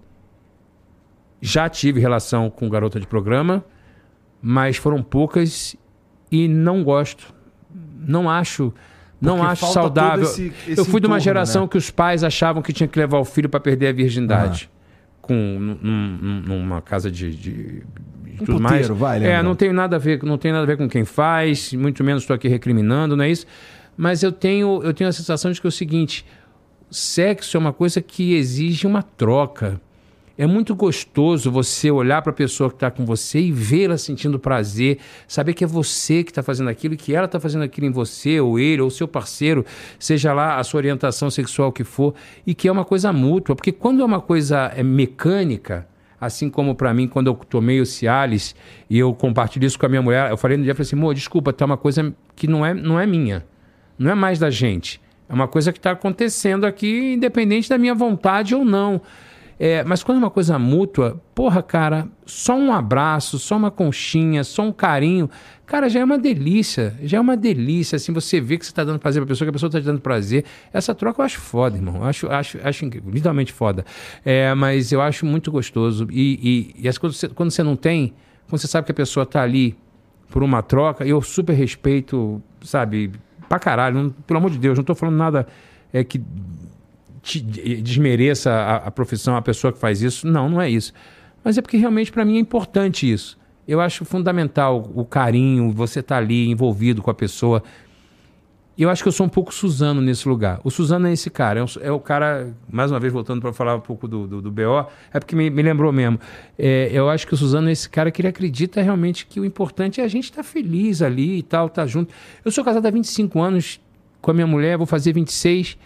Já 1.40 1.68
tive 1.68 2.00
relação 2.00 2.50
com 2.50 2.68
garota 2.68 2.98
de 2.98 3.06
programa, 3.06 3.64
mas 4.40 4.76
foram 4.76 5.02
poucas 5.02 5.76
e 6.30 6.46
não 6.48 6.82
gosto. 6.84 7.32
Não 7.98 8.28
acho. 8.30 8.72
Não 9.20 9.36
Porque 9.38 9.50
acho 9.52 9.60
falta 9.62 9.74
saudável. 9.74 10.24
esse- 10.24 10.52
esse 10.68 10.80
eu 10.80 10.84
fui 10.84 11.00
de 11.00 11.06
uma 11.06 11.18
geração 11.18 11.62
né? 11.62 11.68
que 11.68 11.76
os 11.76 11.90
pais 11.90 12.22
achavam 12.22 12.62
que 12.62 12.72
tinha 12.72 12.86
que 12.86 12.98
levar 12.98 13.18
o 13.18 13.24
filho 13.24 13.48
para 13.48 13.58
perder 13.60 13.88
a 13.88 13.92
virgindade. 13.92 14.70
Com, 15.20 15.34
num- 15.34 15.78
num- 16.22 16.40
numa 16.40 16.80
casa 16.80 17.10
de. 17.10 17.34
de 17.34 17.82
Um 18.40 18.44
tudo 18.44 18.60
mais. 18.60 18.76
puteiro, 18.76 18.94
vai, 18.94 19.22
é, 19.24 19.42
não 19.42 19.54
tem 19.56 19.72
nada 19.72 19.96
a 19.96 19.98
ver, 19.98 20.22
não 20.22 20.38
tem 20.38 20.52
nada 20.52 20.62
a 20.62 20.66
ver 20.66 20.76
com 20.76 20.88
quem 20.88 21.04
faz, 21.04 21.72
muito 21.74 22.04
menos 22.04 22.22
estou 22.22 22.34
aqui 22.34 22.46
recriminando, 22.46 23.16
não 23.16 23.24
é 23.24 23.30
isso. 23.30 23.44
Mas 23.96 24.22
eu 24.22 24.30
tenho, 24.30 24.80
eu 24.84 24.94
tenho 24.94 25.10
a 25.10 25.12
sensação 25.12 25.50
de 25.50 25.60
que 25.60 25.66
é 25.66 25.68
o 25.68 25.72
seguinte: 25.72 26.24
sexo 26.88 27.56
é 27.56 27.60
uma 27.60 27.72
coisa 27.72 28.00
que 28.00 28.34
exige 28.34 28.86
uma 28.86 29.02
troca. 29.02 29.80
É 30.40 30.46
muito 30.46 30.72
gostoso 30.72 31.50
você 31.50 31.90
olhar 31.90 32.22
para 32.22 32.30
a 32.30 32.34
pessoa 32.34 32.70
que 32.70 32.76
está 32.76 32.92
com 32.92 33.04
você 33.04 33.40
e 33.40 33.50
vê-la 33.50 33.98
sentindo 33.98 34.38
prazer, 34.38 34.98
saber 35.26 35.52
que 35.52 35.64
é 35.64 35.66
você 35.66 36.22
que 36.22 36.30
está 36.30 36.44
fazendo 36.44 36.70
aquilo 36.70 36.94
e 36.94 36.96
que 36.96 37.12
ela 37.12 37.24
está 37.24 37.40
fazendo 37.40 37.64
aquilo 37.64 37.88
em 37.88 37.90
você, 37.90 38.40
ou 38.40 38.56
ele, 38.56 38.80
ou 38.80 38.88
seu 38.88 39.08
parceiro, 39.08 39.66
seja 39.98 40.32
lá 40.32 40.60
a 40.60 40.62
sua 40.62 40.78
orientação 40.78 41.28
sexual 41.28 41.72
que 41.72 41.82
for, 41.82 42.14
e 42.46 42.54
que 42.54 42.68
é 42.68 42.72
uma 42.72 42.84
coisa 42.84 43.12
mútua. 43.12 43.56
Porque 43.56 43.72
quando 43.72 44.00
é 44.00 44.04
uma 44.04 44.20
coisa 44.20 44.72
é, 44.76 44.80
mecânica, 44.80 45.88
assim 46.20 46.48
como 46.48 46.72
para 46.76 46.94
mim, 46.94 47.08
quando 47.08 47.26
eu 47.26 47.34
tomei 47.34 47.80
o 47.80 47.86
Cialis 47.86 48.54
e 48.88 48.96
eu 48.96 49.12
compartilho 49.12 49.66
isso 49.66 49.76
com 49.76 49.86
a 49.86 49.88
minha 49.88 50.02
mulher, 50.02 50.30
eu 50.30 50.36
falei 50.36 50.56
no 50.56 50.62
dia, 50.62 50.72
falei 50.72 50.86
assim, 50.86 50.94
amor, 50.94 51.14
desculpa, 51.14 51.52
tá 51.52 51.64
uma 51.64 51.76
coisa 51.76 52.14
que 52.36 52.46
não 52.46 52.64
é, 52.64 52.72
não 52.72 53.00
é 53.00 53.08
minha, 53.08 53.44
não 53.98 54.08
é 54.08 54.14
mais 54.14 54.38
da 54.38 54.50
gente. 54.50 55.00
É 55.28 55.34
uma 55.34 55.48
coisa 55.48 55.72
que 55.72 55.78
está 55.78 55.90
acontecendo 55.90 56.64
aqui, 56.64 57.14
independente 57.14 57.68
da 57.68 57.76
minha 57.76 57.94
vontade 57.94 58.54
ou 58.54 58.64
não. 58.64 59.02
É, 59.60 59.82
mas 59.82 60.04
quando 60.04 60.18
é 60.18 60.20
uma 60.20 60.30
coisa 60.30 60.56
mútua, 60.58 61.20
porra, 61.34 61.62
cara, 61.62 62.06
só 62.24 62.56
um 62.56 62.72
abraço, 62.72 63.38
só 63.38 63.56
uma 63.56 63.70
conchinha, 63.72 64.44
só 64.44 64.62
um 64.62 64.70
carinho, 64.72 65.28
cara, 65.66 65.88
já 65.88 65.98
é 65.98 66.04
uma 66.04 66.16
delícia. 66.16 66.94
Já 67.02 67.18
é 67.18 67.20
uma 67.20 67.36
delícia, 67.36 67.96
assim, 67.96 68.12
você 68.12 68.40
vê 68.40 68.56
que 68.56 68.64
você 68.64 68.70
está 68.70 68.84
dando 68.84 69.00
prazer 69.00 69.20
pra 69.20 69.26
pessoa, 69.28 69.46
que 69.46 69.50
a 69.50 69.52
pessoa 69.52 69.68
está 69.68 69.80
te 69.80 69.84
dando 69.84 70.00
prazer. 70.00 70.44
Essa 70.72 70.94
troca 70.94 71.20
eu 71.20 71.24
acho 71.26 71.40
foda, 71.40 71.76
irmão. 71.76 72.04
Acho, 72.04 72.28
acho, 72.30 72.58
acho 72.62 72.84
literalmente 72.86 73.52
foda. 73.52 73.84
É, 74.24 74.54
mas 74.54 74.92
eu 74.92 75.00
acho 75.02 75.26
muito 75.26 75.50
gostoso. 75.50 76.06
E, 76.10 76.72
e, 76.78 76.84
e 76.84 76.88
as 76.88 76.96
coisas, 76.96 77.18
você- 77.18 77.28
quando 77.28 77.50
você 77.50 77.62
não 77.64 77.74
tem, 77.74 78.14
quando 78.48 78.60
você 78.60 78.68
sabe 78.68 78.84
que 78.86 78.92
a 78.92 78.94
pessoa 78.94 79.26
tá 79.26 79.42
ali 79.42 79.76
por 80.30 80.42
uma 80.44 80.62
troca, 80.62 81.04
eu 81.04 81.20
super 81.20 81.54
respeito, 81.54 82.40
sabe, 82.62 83.10
pra 83.48 83.58
caralho. 83.58 84.02
Não- 84.04 84.10
pelo 84.10 84.38
amor 84.38 84.50
de 84.52 84.58
Deus, 84.58 84.78
não 84.78 84.84
tô 84.84 84.94
falando 84.94 85.16
nada 85.16 85.48
é, 85.92 86.04
que 86.04 86.22
te- 87.22 87.40
desmereça 87.40 88.50
a, 88.52 88.76
a 88.76 88.90
profissão, 88.90 89.36
a 89.36 89.42
pessoa 89.42 89.72
que 89.72 89.78
faz 89.78 90.02
isso. 90.02 90.26
Não, 90.26 90.48
não 90.48 90.60
é 90.60 90.68
isso. 90.68 90.92
Mas 91.44 91.56
é 91.58 91.62
porque 91.62 91.76
realmente 91.76 92.10
para 92.12 92.24
mim 92.24 92.36
é 92.36 92.40
importante 92.40 93.10
isso. 93.10 93.38
Eu 93.66 93.80
acho 93.80 94.04
fundamental 94.04 94.90
o 94.94 95.04
carinho, 95.04 95.70
você 95.72 96.00
estar 96.00 96.16
ali 96.16 96.48
envolvido 96.48 97.02
com 97.02 97.10
a 97.10 97.14
pessoa. 97.14 97.62
Eu 98.78 98.88
acho 98.88 99.02
que 99.02 99.08
eu 99.08 99.12
sou 99.12 99.26
um 99.26 99.28
pouco 99.28 99.52
Suzano 99.52 100.00
nesse 100.00 100.28
lugar. 100.28 100.60
O 100.62 100.70
Suzano 100.70 101.08
é 101.08 101.12
esse 101.12 101.28
cara, 101.28 101.60
é 101.60 101.64
o, 101.64 101.66
é 101.82 101.92
o 101.92 101.98
cara, 101.98 102.54
mais 102.70 102.92
uma 102.92 103.00
vez 103.00 103.12
voltando 103.12 103.40
para 103.40 103.52
falar 103.52 103.74
um 103.74 103.80
pouco 103.80 104.06
do, 104.06 104.26
do, 104.26 104.40
do 104.40 104.50
BO, 104.52 104.86
é 105.12 105.18
porque 105.18 105.34
me, 105.34 105.50
me 105.50 105.62
lembrou 105.62 105.92
mesmo. 105.92 106.18
É, 106.56 106.88
eu 106.92 107.10
acho 107.10 107.26
que 107.26 107.34
o 107.34 107.36
Suzano 107.36 107.68
é 107.68 107.72
esse 107.72 107.90
cara 107.90 108.10
que 108.12 108.20
ele 108.20 108.28
acredita 108.28 108.80
realmente 108.80 109.26
que 109.26 109.40
o 109.40 109.44
importante 109.44 110.00
é 110.00 110.04
a 110.04 110.08
gente 110.08 110.24
estar 110.24 110.44
feliz 110.44 111.02
ali 111.02 111.38
e 111.38 111.42
tal, 111.42 111.66
estar 111.66 111.86
junto. 111.86 112.14
Eu 112.44 112.52
sou 112.52 112.64
casado 112.64 112.86
há 112.86 112.90
25 112.90 113.40
anos 113.40 113.80
com 114.22 114.30
a 114.30 114.34
minha 114.34 114.46
mulher, 114.46 114.76
vou 114.78 114.86
fazer 114.86 115.12
26, 115.12 115.76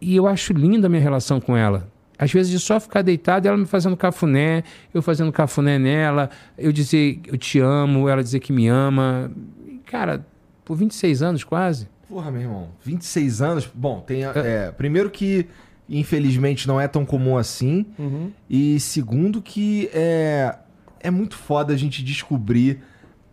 e 0.00 0.14
eu 0.16 0.26
acho 0.26 0.52
linda 0.52 0.86
a 0.86 0.90
minha 0.90 1.02
relação 1.02 1.40
com 1.40 1.56
ela. 1.56 1.88
Às 2.18 2.32
vezes 2.32 2.50
de 2.50 2.58
só 2.58 2.80
ficar 2.80 3.02
deitado, 3.02 3.46
ela 3.46 3.56
me 3.56 3.64
fazendo 3.66 3.96
cafuné, 3.96 4.64
eu 4.92 5.00
fazendo 5.00 5.30
cafuné 5.30 5.78
nela, 5.78 6.28
eu 6.56 6.72
dizer 6.72 7.20
eu 7.26 7.36
te 7.38 7.60
amo, 7.60 8.08
ela 8.08 8.22
dizer 8.22 8.40
que 8.40 8.52
me 8.52 8.66
ama. 8.68 9.30
E, 9.66 9.78
Cara, 9.86 10.26
por 10.64 10.76
26 10.76 11.22
anos 11.22 11.44
quase. 11.44 11.88
Porra, 12.08 12.30
meu 12.30 12.40
irmão. 12.42 12.68
26 12.84 13.40
anos. 13.42 13.70
Bom, 13.72 14.00
tem. 14.00 14.24
a- 14.24 14.32
é, 14.34 14.72
primeiro 14.72 15.10
que 15.10 15.46
infelizmente 15.88 16.66
não 16.68 16.80
é 16.80 16.86
tão 16.88 17.04
comum 17.06 17.36
assim. 17.38 17.86
Uhum. 17.98 18.30
E 18.50 18.78
segundo 18.80 19.40
que 19.40 19.88
é, 19.94 20.56
é 21.00 21.10
muito 21.10 21.36
foda 21.36 21.72
a 21.72 21.76
gente 21.76 22.02
descobrir 22.02 22.80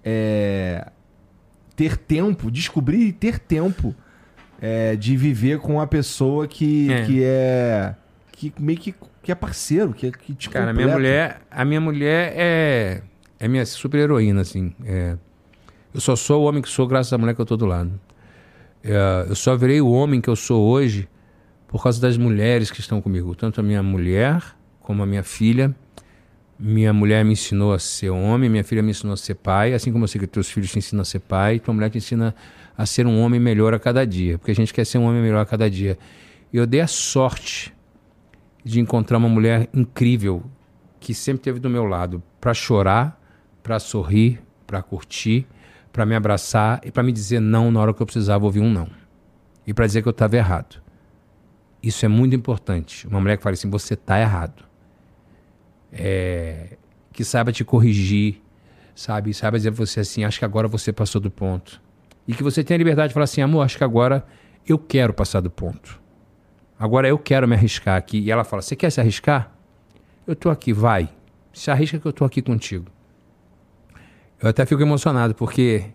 é, 0.03 0.87
ter 1.75 1.97
tempo, 1.97 2.51
descobrir 2.51 3.07
e 3.07 3.11
ter 3.11 3.39
tempo 3.39 3.93
é, 4.61 4.95
de 4.95 5.15
viver 5.17 5.59
com 5.59 5.73
uma 5.73 5.87
pessoa 5.87 6.47
que 6.47 6.91
É. 6.91 7.05
que 7.05 7.23
é 7.23 7.95
que 8.31 8.53
meio 8.59 8.77
que, 8.77 8.93
que 9.23 9.31
é 9.31 9.35
parceiro, 9.35 9.93
que, 9.93 10.11
que 10.11 10.33
te 10.33 10.49
Cara, 10.49 10.71
a 10.71 10.73
minha 10.73 10.87
completa. 10.87 10.99
mulher, 10.99 11.41
a 11.49 11.63
minha 11.65 11.79
mulher 11.81 12.33
é, 12.35 13.01
é 13.39 13.47
minha 13.47 13.65
super 13.65 13.97
heroína, 13.99 14.41
assim. 14.41 14.73
É, 14.85 15.15
eu 15.93 16.01
só 16.01 16.15
sou 16.17 16.43
o 16.43 16.45
homem 16.45 16.61
que 16.61 16.67
sou 16.69 16.85
graças 16.85 17.13
à 17.13 17.17
mulher 17.17 17.33
que 17.33 17.39
eu 17.41 17.45
tô 17.45 17.55
do 17.55 17.65
lado. 17.65 17.97
É, 18.83 19.25
eu 19.29 19.35
só 19.35 19.55
virei 19.55 19.79
o 19.79 19.89
homem 19.89 20.19
que 20.19 20.29
eu 20.29 20.35
sou 20.35 20.61
hoje 20.67 21.07
por 21.67 21.81
causa 21.81 21.99
das 22.01 22.17
mulheres 22.17 22.69
que 22.69 22.79
estão 22.81 23.01
comigo. 23.01 23.33
Tanto 23.35 23.61
a 23.61 23.63
minha 23.63 23.81
mulher 23.81 24.43
como 24.81 25.01
a 25.01 25.05
minha 25.05 25.23
filha. 25.23 25.73
Minha 26.59 26.93
mulher 26.93 27.23
me 27.25 27.33
ensinou 27.33 27.73
a 27.73 27.79
ser 27.79 28.09
homem, 28.09 28.49
minha 28.49 28.63
filha 28.63 28.81
me 28.81 28.91
ensinou 28.91 29.13
a 29.13 29.17
ser 29.17 29.35
pai, 29.35 29.73
assim 29.73 29.91
como 29.91 30.05
eu 30.05 30.07
sei 30.07 30.19
que 30.21 30.27
teus 30.27 30.49
filhos 30.49 30.71
te 30.71 30.77
ensinam 30.77 31.01
a 31.01 31.05
ser 31.05 31.19
pai, 31.19 31.59
tua 31.59 31.73
mulher 31.73 31.89
te 31.89 31.97
ensina 31.97 32.33
a 32.77 32.85
ser 32.85 33.07
um 33.07 33.19
homem 33.21 33.39
melhor 33.39 33.73
a 33.73 33.79
cada 33.79 34.05
dia, 34.05 34.37
porque 34.37 34.51
a 34.51 34.55
gente 34.55 34.73
quer 34.73 34.85
ser 34.85 34.97
um 34.97 35.05
homem 35.05 35.21
melhor 35.21 35.41
a 35.41 35.45
cada 35.45 35.69
dia. 35.69 35.97
E 36.51 36.57
eu 36.57 36.65
dei 36.65 36.81
a 36.81 36.87
sorte 36.87 37.73
de 38.63 38.79
encontrar 38.79 39.17
uma 39.17 39.29
mulher 39.29 39.69
incrível 39.73 40.43
que 40.99 41.13
sempre 41.13 41.41
esteve 41.41 41.59
do 41.59 41.69
meu 41.69 41.85
lado 41.85 42.21
para 42.41 42.53
chorar, 42.53 43.21
para 43.61 43.79
sorrir, 43.79 44.41
para 44.65 44.81
curtir, 44.81 45.47
para 45.91 46.05
me 46.05 46.15
abraçar 46.15 46.81
e 46.83 46.91
para 46.91 47.03
me 47.03 47.11
dizer 47.11 47.39
não 47.39 47.71
na 47.71 47.79
hora 47.79 47.93
que 47.93 48.01
eu 48.01 48.05
precisava 48.05 48.43
ouvir 48.43 48.59
um 48.59 48.71
não. 48.71 48.89
E 49.65 49.73
para 49.73 49.85
dizer 49.85 50.01
que 50.01 50.07
eu 50.07 50.11
estava 50.11 50.35
errado. 50.35 50.81
Isso 51.81 52.05
é 52.05 52.07
muito 52.07 52.35
importante. 52.35 53.07
Uma 53.07 53.21
mulher 53.21 53.37
que 53.37 53.43
fala 53.43 53.53
assim: 53.53 53.69
você 53.69 53.93
está 53.93 54.19
errado. 54.19 54.65
É, 55.91 56.77
que 57.13 57.23
saiba 57.23 57.51
te 57.51 57.63
corrigir, 57.63 58.41
sabe? 58.95 59.33
Saiba 59.33 59.57
dizer 59.57 59.71
pra 59.71 59.85
você 59.85 59.99
assim: 59.99 60.23
acho 60.23 60.39
que 60.39 60.45
agora 60.45 60.67
você 60.67 60.91
passou 60.91 61.21
do 61.21 61.29
ponto. 61.29 61.81
E 62.27 62.33
que 62.33 62.43
você 62.43 62.63
tenha 62.63 62.77
a 62.77 62.79
liberdade 62.79 63.09
de 63.09 63.13
falar 63.13 63.25
assim: 63.25 63.41
amor, 63.41 63.63
acho 63.63 63.77
que 63.77 63.83
agora 63.83 64.25
eu 64.67 64.77
quero 64.77 65.13
passar 65.13 65.41
do 65.41 65.49
ponto. 65.49 66.01
Agora 66.77 67.07
eu 67.07 67.17
quero 67.17 67.47
me 67.47 67.55
arriscar 67.55 67.97
aqui. 67.97 68.19
E 68.19 68.31
ela 68.31 68.43
fala: 68.43 68.61
Você 68.61 68.75
quer 68.75 68.89
se 68.89 68.99
arriscar? 68.99 69.51
Eu 70.25 70.35
tô 70.35 70.49
aqui, 70.49 70.73
vai. 70.73 71.09
Se 71.53 71.71
arrisca 71.71 71.99
que 71.99 72.05
eu 72.05 72.13
tô 72.13 72.25
aqui 72.25 72.41
contigo. 72.41 72.87
Eu 74.41 74.49
até 74.49 74.65
fico 74.65 74.81
emocionado, 74.81 75.33
porque 75.33 75.85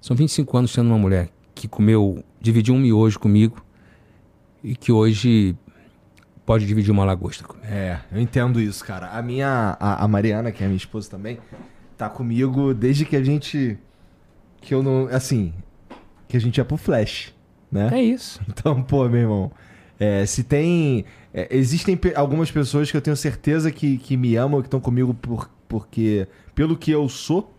são 0.00 0.16
25 0.16 0.58
anos 0.58 0.72
sendo 0.72 0.88
uma 0.88 0.98
mulher 0.98 1.28
que 1.54 1.68
comeu, 1.68 2.24
dividiu 2.40 2.74
um 2.74 2.78
miojo 2.78 3.18
comigo 3.20 3.64
e 4.62 4.74
que 4.74 4.90
hoje 4.90 5.56
pode 6.44 6.66
dividir 6.66 6.90
uma 6.90 7.04
lagosta 7.04 7.44
comigo. 7.44 7.66
É, 7.66 8.00
eu 8.10 8.20
entendo 8.20 8.60
isso, 8.60 8.84
cara. 8.84 9.08
A 9.08 9.22
minha. 9.22 9.76
A, 9.78 10.04
a 10.04 10.08
Mariana, 10.08 10.50
que 10.50 10.64
é 10.64 10.66
minha 10.66 10.76
esposa 10.76 11.08
também, 11.10 11.38
tá 11.96 12.08
comigo 12.08 12.74
desde 12.74 13.04
que 13.04 13.16
a 13.16 13.22
gente. 13.22 13.78
Que 14.60 14.74
eu 14.74 14.82
não. 14.82 15.08
Assim. 15.10 15.52
Que 16.28 16.36
a 16.36 16.40
gente 16.40 16.58
ia 16.58 16.64
pro 16.64 16.76
Flash, 16.76 17.34
né? 17.70 17.90
É 17.92 18.02
isso. 18.02 18.40
Então, 18.48 18.82
pô, 18.82 19.08
meu 19.08 19.20
irmão. 19.20 19.52
é, 19.98 20.24
se 20.26 20.42
tem. 20.44 21.04
é, 21.32 21.48
existem 21.50 21.96
pe- 21.96 22.14
algumas 22.14 22.50
pessoas 22.50 22.90
que 22.90 22.96
eu 22.96 23.00
tenho 23.02 23.16
certeza 23.16 23.70
que, 23.70 23.98
que 23.98 24.16
me 24.16 24.34
amam, 24.36 24.60
que 24.60 24.66
estão 24.66 24.80
comigo 24.80 25.12
por, 25.14 25.50
porque. 25.68 26.26
Pelo 26.54 26.76
que 26.76 26.90
eu 26.90 27.08
sou 27.08 27.52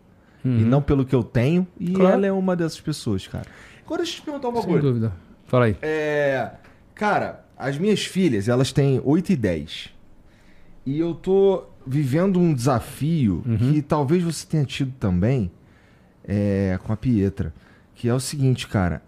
e 0.43 0.47
não 0.47 0.81
pelo 0.81 1.03
que 1.05 1.13
eu 1.15 1.23
tenho. 1.23 1.67
E 1.79 1.91
Claro. 1.91 2.13
ela 2.13 2.27
é 2.27 2.31
uma 2.31 2.55
dessas 2.55 2.79
pessoas, 2.79 3.27
cara. 3.27 3.45
Agora 3.85 4.03
deixa 4.03 4.17
eu 4.17 4.21
te 4.21 4.25
perguntar 4.25 4.47
uma 4.49 4.61
Sem 4.61 4.69
coisa. 4.69 4.87
dúvida. 4.87 5.13
Fala 5.47 5.65
aí. 5.65 5.75
É. 5.81 6.51
Cara, 6.93 7.43
as 7.57 7.77
minhas 7.77 8.05
filhas, 8.05 8.47
elas 8.47 8.71
têm 8.71 9.01
8 9.03 9.31
e 9.31 9.35
10. 9.35 9.89
E 10.85 10.99
eu 10.99 11.13
tô 11.15 11.63
vivendo 11.85 12.39
um 12.39 12.53
desafio 12.53 13.43
que 13.57 13.81
talvez 13.81 14.23
você 14.23 14.45
tenha 14.45 14.63
tido 14.65 14.91
também 14.99 15.51
é, 16.23 16.79
com 16.83 16.93
a 16.93 16.95
Pietra. 16.97 17.53
Que 17.95 18.07
é 18.09 18.13
o 18.13 18.19
seguinte, 18.19 18.67
cara. 18.67 19.01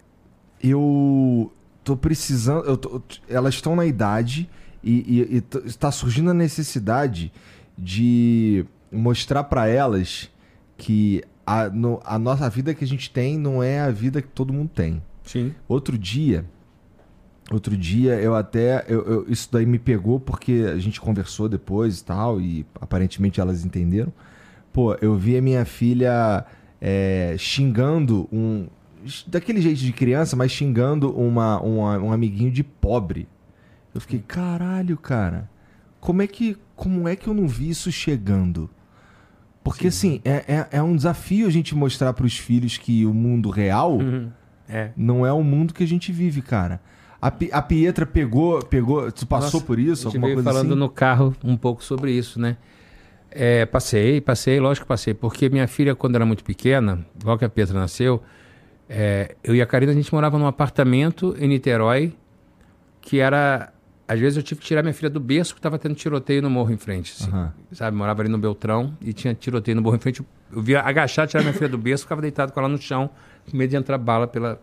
Eu 0.63 1.51
tô 1.83 1.95
precisando. 1.95 2.65
Eu 2.65 2.77
tô- 2.77 3.01
elas 3.29 3.53
estão 3.55 3.75
na 3.75 3.85
idade 3.85 4.49
e, 4.83 5.43
está 5.65 5.91
surgindo 5.91 6.31
a 6.31 6.33
necessidade 6.33 7.31
de 7.77 8.65
mostrar 8.91 9.43
pra 9.43 9.67
elas 9.67 10.29
que 10.77 11.21
a, 11.45 11.69
no- 11.69 11.99
a 12.05 12.17
nossa 12.17 12.49
vida 12.49 12.73
que 12.73 12.83
a 12.83 12.87
gente 12.87 13.09
tem 13.11 13.37
não 13.37 13.61
é 13.61 13.79
a 13.79 13.91
vida 13.91 14.21
que 14.21 14.27
todo 14.29 14.53
mundo 14.53 14.69
tem. 14.73 15.01
Sim. 15.23 15.53
Outro 15.67 15.97
dia, 15.97 16.45
outro 17.51 17.75
dia 17.75 18.13
eu 18.15 18.33
até 18.35 18.85
eu- 18.87 19.05
eu- 19.05 19.25
isso 19.29 19.49
daí 19.51 19.65
me 19.65 19.77
pegou 19.79 20.19
porque 20.19 20.65
a 20.73 20.77
gente 20.79 20.99
conversou 21.01 21.49
depois 21.49 21.99
e 21.99 22.05
tal 22.05 22.39
e 22.39 22.65
aparentemente 22.79 23.39
elas 23.41 23.65
entenderam. 23.65 24.11
Pô, 24.71 24.95
eu 25.01 25.15
vi 25.15 25.37
a 25.37 25.41
minha 25.41 25.65
filha 25.65 26.45
é, 26.79 27.35
xingando 27.37 28.27
um 28.31 28.67
daquele 29.27 29.61
jeito 29.61 29.79
de 29.79 29.91
criança, 29.93 30.35
mas 30.35 30.51
xingando 30.51 31.11
uma, 31.17 31.59
uma- 31.61 31.97
um 31.99 32.11
amiguinho 32.11 32.51
de 32.51 32.63
pobre. 32.63 33.27
Eu 33.93 34.01
fiquei 34.01 34.23
caralho, 34.27 34.97
cara. 34.97 35.49
Como 35.99 36.21
é 36.21 36.27
que 36.27 36.57
como 36.75 37.07
é 37.07 37.15
que 37.15 37.27
eu 37.27 37.33
não 37.33 37.47
vi 37.47 37.69
isso 37.69 37.91
chegando? 37.91 38.69
Porque 39.63 39.87
assim 39.87 40.21
é, 40.23 40.43
é, 40.47 40.67
é 40.73 40.81
um 40.83 40.95
desafio 40.95 41.47
a 41.47 41.49
gente 41.49 41.75
mostrar 41.75 42.13
pros 42.13 42.37
filhos 42.37 42.77
que 42.77 43.05
o 43.05 43.13
mundo 43.13 43.49
real 43.49 43.97
É. 44.69 44.91
não 44.95 45.25
é 45.25 45.33
o 45.33 45.43
mundo 45.43 45.73
que 45.73 45.83
a 45.83 45.87
gente 45.87 46.11
vive, 46.11 46.41
cara. 46.41 46.79
A, 47.21 47.27
a 47.27 47.61
Pietra 47.63 48.05
pegou, 48.05 48.59
pegou, 48.63 49.11
tu 49.11 49.25
passou 49.25 49.53
Nossa, 49.59 49.65
por 49.65 49.79
isso, 49.79 50.07
A 50.07 50.11
gente 50.11 50.17
alguma 50.17 50.33
coisa 50.35 50.49
falando 50.51 50.71
assim? 50.71 50.79
no 50.79 50.87
carro 50.89 51.35
um 51.43 51.57
pouco 51.57 51.83
sobre 51.83 52.11
isso, 52.11 52.39
né? 52.39 52.57
É, 53.31 53.65
passei, 53.65 54.21
passei, 54.21 54.59
lógico 54.59 54.85
que 54.85 54.87
passei. 54.87 55.13
Porque 55.15 55.49
minha 55.49 55.67
filha, 55.67 55.95
quando 55.95 56.15
era 56.15 56.25
muito 56.25 56.43
pequena, 56.43 57.03
igual 57.19 57.37
que 57.37 57.43
a 57.45 57.49
Petra 57.49 57.77
nasceu, 57.79 58.21
é, 58.89 59.35
eu 59.43 59.55
e 59.55 59.61
a 59.61 59.65
Karina, 59.65 59.91
a 59.91 59.95
gente 59.95 60.13
morava 60.13 60.37
num 60.37 60.47
apartamento 60.47 61.35
em 61.39 61.47
Niterói, 61.47 62.13
que 63.01 63.19
era... 63.19 63.73
Às 64.07 64.19
vezes 64.21 64.37
eu 64.37 64.43
tive 64.43 64.61
que 64.61 64.67
tirar 64.67 64.81
minha 64.81 64.93
filha 64.93 65.09
do 65.09 65.19
berço, 65.19 65.51
porque 65.53 65.59
estava 65.59 65.77
tendo 65.77 65.93
tiroteio 65.93 66.41
no 66.41 66.49
morro 66.49 66.71
em 66.71 66.77
frente. 66.77 67.13
assim, 67.19 67.29
Aham. 67.29 67.53
Sabe, 67.73 67.97
morava 67.97 68.21
ali 68.21 68.29
no 68.29 68.37
Beltrão 68.37 68.97
e 69.01 69.11
tinha 69.11 69.33
tiroteio 69.33 69.75
no 69.75 69.81
morro 69.81 69.97
em 69.97 69.99
frente. 69.99 70.23
Eu 70.49 70.61
via 70.61 70.79
agachar, 70.81 71.27
tirar 71.27 71.41
minha 71.43 71.53
filha 71.53 71.67
do 71.67 71.77
berço, 71.77 72.03
ficava 72.03 72.21
deitado 72.21 72.53
com 72.53 72.59
ela 72.61 72.69
no 72.69 72.77
chão, 72.77 73.09
com 73.51 73.57
medo 73.57 73.69
de 73.69 73.75
entrar 73.75 73.97
bala 73.97 74.25
pela, 74.25 74.61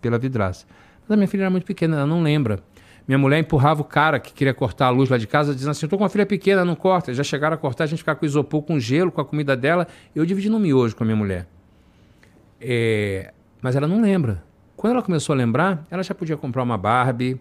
pela 0.00 0.18
vidraça. 0.18 0.66
Mas 1.02 1.10
a 1.10 1.16
minha 1.16 1.26
filha 1.26 1.42
era 1.42 1.50
muito 1.50 1.66
pequena, 1.66 1.96
ela 1.96 2.06
não 2.06 2.22
lembra. 2.22 2.60
Minha 3.08 3.18
mulher 3.18 3.38
empurrava 3.40 3.80
o 3.80 3.84
cara 3.84 4.20
que 4.20 4.32
queria 4.32 4.54
cortar 4.54 4.86
a 4.86 4.90
luz 4.90 5.08
lá 5.10 5.18
de 5.18 5.26
casa, 5.26 5.52
dizendo 5.52 5.70
assim: 5.70 5.86
Eu 5.86 5.90
tô 5.90 5.96
com 5.96 6.04
uma 6.04 6.10
filha 6.10 6.26
pequena, 6.26 6.64
não 6.64 6.74
corta. 6.76 7.12
Já 7.14 7.22
chegaram 7.24 7.54
a 7.54 7.58
cortar, 7.58 7.84
a 7.84 7.86
gente 7.86 7.98
ficava 7.98 8.18
com 8.18 8.26
isopor, 8.26 8.62
com 8.62 8.78
gelo, 8.78 9.10
com 9.10 9.20
a 9.20 9.24
comida 9.24 9.56
dela. 9.56 9.86
Eu 10.14 10.24
dividi 10.26 10.48
no 10.48 10.58
miojo 10.58 10.94
com 10.94 11.02
a 11.04 11.06
minha 11.06 11.16
mulher. 11.16 11.46
É, 12.60 13.32
Mas 13.60 13.76
ela 13.76 13.86
não 13.86 14.00
lembra. 14.00 14.42
Quando 14.76 14.92
ela 14.94 15.02
começou 15.02 15.32
a 15.32 15.36
lembrar, 15.36 15.84
ela 15.90 16.02
já 16.02 16.14
podia 16.14 16.36
comprar 16.36 16.62
uma 16.62 16.76
Barbie, 16.76 17.40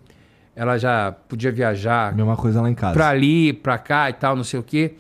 ela 0.56 0.78
já 0.78 1.12
podia 1.12 1.52
viajar 1.52 2.16
Mesma 2.16 2.38
coisa 2.38 2.62
lá 2.62 2.70
em 2.70 2.74
casa. 2.74 2.94
pra 2.94 3.10
ali, 3.10 3.52
pra 3.52 3.78
cá 3.78 4.10
e 4.10 4.14
tal, 4.14 4.36
não 4.36 4.44
sei 4.44 4.60
o 4.60 4.64
quê. 4.64 4.94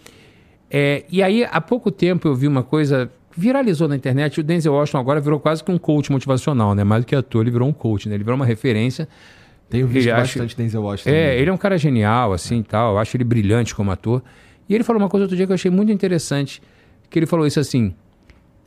É, 0.70 1.06
e 1.10 1.24
aí, 1.24 1.48
há 1.50 1.62
pouco 1.62 1.90
tempo, 1.90 2.28
eu 2.28 2.36
vi 2.36 2.48
uma 2.48 2.64
coisa. 2.64 3.10
Viralizou 3.38 3.88
na 3.88 3.96
internet. 3.96 4.40
O 4.40 4.44
Denzel 4.44 4.74
Washington 4.74 4.98
agora 4.98 5.20
virou 5.20 5.40
quase 5.40 5.64
que 5.64 5.72
um 5.72 5.78
coach 5.78 6.12
motivacional, 6.12 6.74
né? 6.74 6.84
Mais 6.84 7.04
do 7.04 7.08
que 7.08 7.16
ator, 7.16 7.42
ele 7.42 7.52
virou 7.52 7.68
um 7.68 7.74
coach, 7.74 8.10
né? 8.10 8.16
Ele 8.16 8.24
virou 8.24 8.36
uma 8.36 8.46
referência. 8.46 9.08
Tenho 9.70 9.88
visto 9.88 10.08
Ele 10.08 10.16
bastante 10.16 10.56
Denzel 10.56 10.82
Washington. 10.82 11.10
É, 11.10 11.14
também. 11.14 11.40
ele 11.40 11.50
é 11.50 11.54
um 11.54 11.58
cara 11.58 11.78
genial, 11.78 12.34
assim, 12.34 12.62
tal. 12.64 12.94
Eu 12.94 13.00
acho 13.00 13.16
ele 13.16 13.24
brilhante 13.24 13.74
como 13.74 13.92
ator. 13.92 14.22
E 14.68 14.76
ele 14.76 14.84
falou 14.84 15.02
uma 15.02 15.10
coisa 15.10 15.26
outro 15.26 15.36
dia 15.36 15.46
que 15.46 15.52
eu 15.52 15.56
achei 15.56 15.72
muito 15.72 15.92
interessante, 15.92 16.62
que 17.10 17.20
ele 17.20 17.26
falou 17.26 17.46
isso 17.46 17.60
assim: 17.60 17.94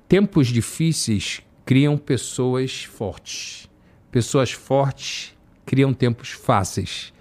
tempos 0.09 0.49
difíceis 0.49 1.43
criam 1.69 1.99
pessoas 1.99 2.85
fortes. 2.85 3.69
Pessoas 4.11 4.53
fortes 4.53 5.37
criam 5.67 5.93
tempos 5.93 6.31
fáceis. 6.31 7.13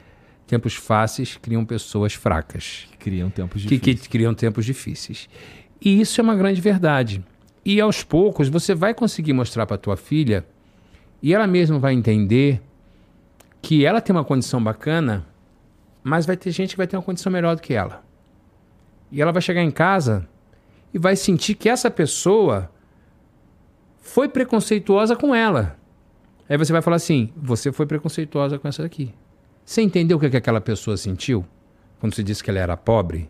Tempos 0.47 0.73
fáceis 0.73 1.35
criam 1.35 1.65
pessoas 1.65 2.13
fracas 2.13 2.87
Que 2.91 2.97
criam 2.97 3.29
tempos 3.29 3.63
que, 3.63 3.67
difíceis. 3.67 4.01
que 4.03 4.07
criam 4.07 4.33
tempos 4.33 4.63
difíceis. 4.63 5.27
E 5.81 5.99
isso 5.99 6.21
é 6.21 6.23
uma 6.23 6.33
grande 6.33 6.61
verdade. 6.61 7.21
E 7.65 7.81
aos 7.81 8.05
poucos 8.05 8.47
você 8.47 8.73
vai 8.73 8.93
conseguir 8.93 9.33
mostrar 9.33 9.65
para 9.65 9.77
tua 9.77 9.97
filha 9.97 10.45
e 11.21 11.33
ela 11.33 11.45
mesma 11.45 11.77
vai 11.77 11.93
entender 11.93 12.61
que 13.61 13.83
ela 13.83 13.99
tem 13.99 14.15
uma 14.15 14.23
condição 14.23 14.63
bacana, 14.63 15.27
mas 16.01 16.25
vai 16.25 16.37
ter 16.37 16.51
gente 16.51 16.69
que 16.69 16.77
vai 16.77 16.87
ter 16.87 16.95
uma 16.95 17.03
condição 17.03 17.29
melhor 17.29 17.57
do 17.57 17.61
que 17.61 17.73
ela. 17.73 18.01
E 19.11 19.21
ela 19.21 19.33
vai 19.33 19.41
chegar 19.41 19.61
em 19.61 19.71
casa 19.71 20.25
e 20.93 20.97
vai 20.97 21.17
sentir 21.17 21.53
que 21.53 21.67
essa 21.67 21.91
pessoa 21.91 22.71
foi 24.07 24.29
preconceituosa 24.29 25.15
com 25.15 25.35
ela. 25.35 25.77
Aí 26.49 26.57
você 26.57 26.71
vai 26.71 26.81
falar 26.81 26.95
assim: 26.95 27.29
você 27.35 27.71
foi 27.71 27.85
preconceituosa 27.85 28.57
com 28.57 28.67
essa 28.67 28.83
daqui. 28.83 29.13
Você 29.65 29.81
entendeu 29.81 30.17
o 30.17 30.19
que, 30.19 30.29
que 30.29 30.37
aquela 30.37 30.61
pessoa 30.61 30.95
sentiu 30.95 31.45
quando 31.99 32.15
você 32.15 32.23
disse 32.23 32.43
que 32.43 32.49
ela 32.49 32.59
era 32.59 32.77
pobre? 32.77 33.29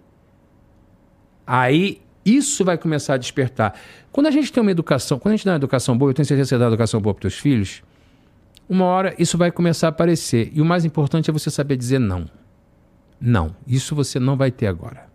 Aí 1.46 2.00
isso 2.24 2.64
vai 2.64 2.78
começar 2.78 3.16
a 3.16 3.18
despertar. 3.18 3.74
Quando 4.12 4.28
a 4.28 4.32
gente 4.32 4.52
tem 4.52 4.62
uma 4.62 4.70
educação, 4.70 5.18
quando 5.18 5.34
a 5.34 5.36
gente 5.36 5.46
dá 5.46 5.52
uma 5.54 5.58
educação 5.58 5.98
boa, 5.98 6.12
eu 6.12 6.14
tenho 6.14 6.26
certeza 6.26 6.48
que 6.48 6.50
você 6.50 6.60
dá 6.60 6.66
uma 6.66 6.72
educação 6.72 7.02
boa 7.02 7.14
para 7.14 7.22
teus 7.22 7.40
filhos, 7.40 7.82
uma 8.70 8.86
hora 8.86 9.16
isso 9.18 9.38
vai 9.38 9.52
começar 9.52 9.88
a 9.88 9.90
aparecer. 9.90 10.52
E 10.54 10.62
o 10.62 10.66
mais 10.66 10.86
importante 10.86 11.30
é 11.30 11.34
você 11.34 11.50
saber 11.50 11.76
dizer 11.76 12.00
não. 12.00 12.30
Não, 13.20 13.56
isso 13.66 13.96
você 13.96 14.20
não 14.20 14.38
vai 14.38 14.52
ter 14.52 14.68
agora. 14.68 15.08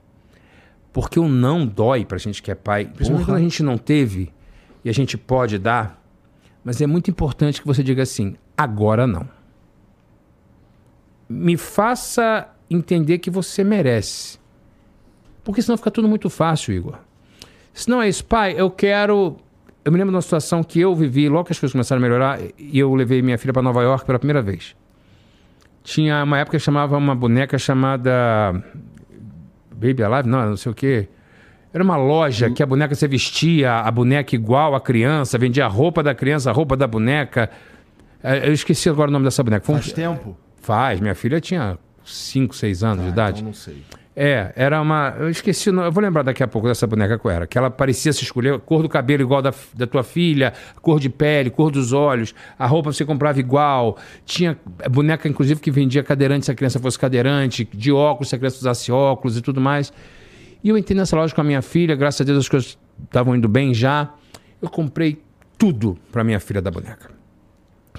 Porque 0.92 1.20
o 1.20 1.28
não 1.28 1.64
dói 1.64 2.04
pra 2.04 2.18
gente 2.18 2.42
que 2.42 2.50
é 2.50 2.54
pai, 2.54 2.86
principalmente 2.86 3.26
Porra. 3.26 3.36
quando 3.36 3.40
a 3.40 3.48
gente 3.48 3.62
não 3.62 3.78
teve 3.78 4.32
e 4.84 4.90
a 4.90 4.92
gente 4.92 5.16
pode 5.16 5.58
dar, 5.58 6.02
mas 6.64 6.80
é 6.80 6.86
muito 6.86 7.10
importante 7.10 7.60
que 7.60 7.66
você 7.66 7.82
diga 7.82 8.02
assim: 8.02 8.36
agora 8.56 9.06
não. 9.06 9.28
Me 11.28 11.56
faça 11.56 12.48
entender 12.68 13.18
que 13.18 13.30
você 13.30 13.64
merece. 13.64 14.38
Porque 15.44 15.62
senão 15.62 15.76
fica 15.76 15.90
tudo 15.90 16.08
muito 16.08 16.28
fácil, 16.30 16.74
Igor. 16.74 16.98
Se 17.72 17.88
não 17.88 18.02
é 18.02 18.08
isso, 18.08 18.24
pai, 18.24 18.54
eu 18.56 18.70
quero. 18.70 19.36
Eu 19.84 19.90
me 19.90 19.98
lembro 19.98 20.12
de 20.12 20.16
uma 20.16 20.22
situação 20.22 20.62
que 20.62 20.80
eu 20.80 20.94
vivi 20.94 21.28
logo 21.28 21.44
que 21.44 21.52
as 21.52 21.58
coisas 21.58 21.72
começaram 21.72 22.00
a 22.00 22.02
melhorar 22.02 22.38
e 22.56 22.78
eu 22.78 22.94
levei 22.94 23.20
minha 23.20 23.36
filha 23.36 23.52
para 23.52 23.62
Nova 23.62 23.82
York 23.82 24.04
pela 24.04 24.18
primeira 24.18 24.40
vez. 24.40 24.76
Tinha 25.82 26.22
uma 26.22 26.38
época 26.38 26.56
que 26.56 26.62
chamava 26.62 26.96
uma 26.96 27.14
boneca 27.14 27.58
chamada 27.58 28.52
Baby 29.72 30.04
Alive, 30.04 30.28
não, 30.28 30.50
não 30.50 30.56
sei 30.56 30.70
o 30.70 30.74
quê. 30.74 31.08
Era 31.72 31.82
uma 31.82 31.96
loja 31.96 32.50
que 32.50 32.62
a 32.62 32.66
boneca 32.66 32.94
você 32.94 33.08
vestia, 33.08 33.72
a 33.80 33.90
boneca 33.90 34.34
igual 34.34 34.74
à 34.74 34.80
criança, 34.80 35.38
vendia 35.38 35.64
a 35.64 35.68
roupa 35.68 36.02
da 36.02 36.14
criança, 36.14 36.50
a 36.50 36.52
roupa 36.52 36.76
da 36.76 36.86
boneca. 36.86 37.48
Eh, 38.22 38.48
Eu 38.48 38.52
esqueci 38.52 38.88
agora 38.88 39.08
o 39.08 39.12
nome 39.12 39.24
dessa 39.24 39.42
boneca. 39.42 39.64
Foi 39.64 39.74
um- 39.74 39.78
Faz 39.78 39.92
tempo? 39.92 40.36
Faz, 40.60 41.00
minha 41.00 41.14
filha 41.14 41.40
tinha 41.40 41.78
5, 42.04 42.54
6 42.54 42.84
anos 42.84 43.04
de 43.04 43.10
idade. 43.10 43.38
Então 43.40 43.46
não 43.48 43.54
sei. 43.54 43.82
É, 44.14 44.52
era 44.54 44.78
uma. 44.82 45.14
Eu 45.18 45.30
esqueci, 45.30 45.70
eu 45.70 45.90
vou 45.90 46.02
lembrar 46.02 46.22
daqui 46.22 46.42
a 46.42 46.46
pouco 46.46 46.68
dessa 46.68 46.86
boneca 46.86 47.18
qual 47.18 47.32
era. 47.34 47.46
Que 47.46 47.56
ela 47.56 47.70
parecia 47.70 48.12
se 48.12 48.22
escolher 48.22 48.52
a 48.54 48.58
cor 48.58 48.82
do 48.82 48.88
cabelo 48.88 49.22
igual 49.22 49.40
da, 49.40 49.54
da 49.72 49.86
tua 49.86 50.02
filha, 50.02 50.52
cor 50.82 51.00
de 51.00 51.08
pele, 51.08 51.48
cor 51.48 51.70
dos 51.70 51.94
olhos, 51.94 52.34
a 52.58 52.66
roupa 52.66 52.92
você 52.92 53.06
comprava 53.06 53.40
igual. 53.40 53.96
Tinha 54.26 54.58
boneca, 54.90 55.26
inclusive, 55.26 55.58
que 55.60 55.70
vendia 55.70 56.02
cadeirante 56.02 56.44
se 56.44 56.50
a 56.52 56.54
criança 56.54 56.78
fosse 56.78 56.98
cadeirante, 56.98 57.66
de 57.72 57.90
óculos 57.90 58.28
se 58.28 58.34
a 58.34 58.38
criança 58.38 58.58
usasse 58.58 58.92
óculos 58.92 59.38
e 59.38 59.40
tudo 59.40 59.62
mais. 59.62 59.90
E 60.62 60.68
eu 60.68 60.78
entrei 60.78 60.96
nessa 60.96 61.16
loja 61.16 61.34
com 61.34 61.40
a 61.40 61.44
minha 61.44 61.62
filha, 61.62 61.96
graças 61.96 62.20
a 62.20 62.24
Deus 62.24 62.38
as 62.38 62.48
coisas 62.48 62.78
estavam 63.04 63.34
indo 63.34 63.48
bem 63.48 63.74
já. 63.74 64.12
Eu 64.60 64.70
comprei 64.70 65.22
tudo 65.58 65.98
pra 66.10 66.22
minha 66.22 66.38
filha 66.38 66.62
da 66.62 66.70
boneca. 66.70 67.10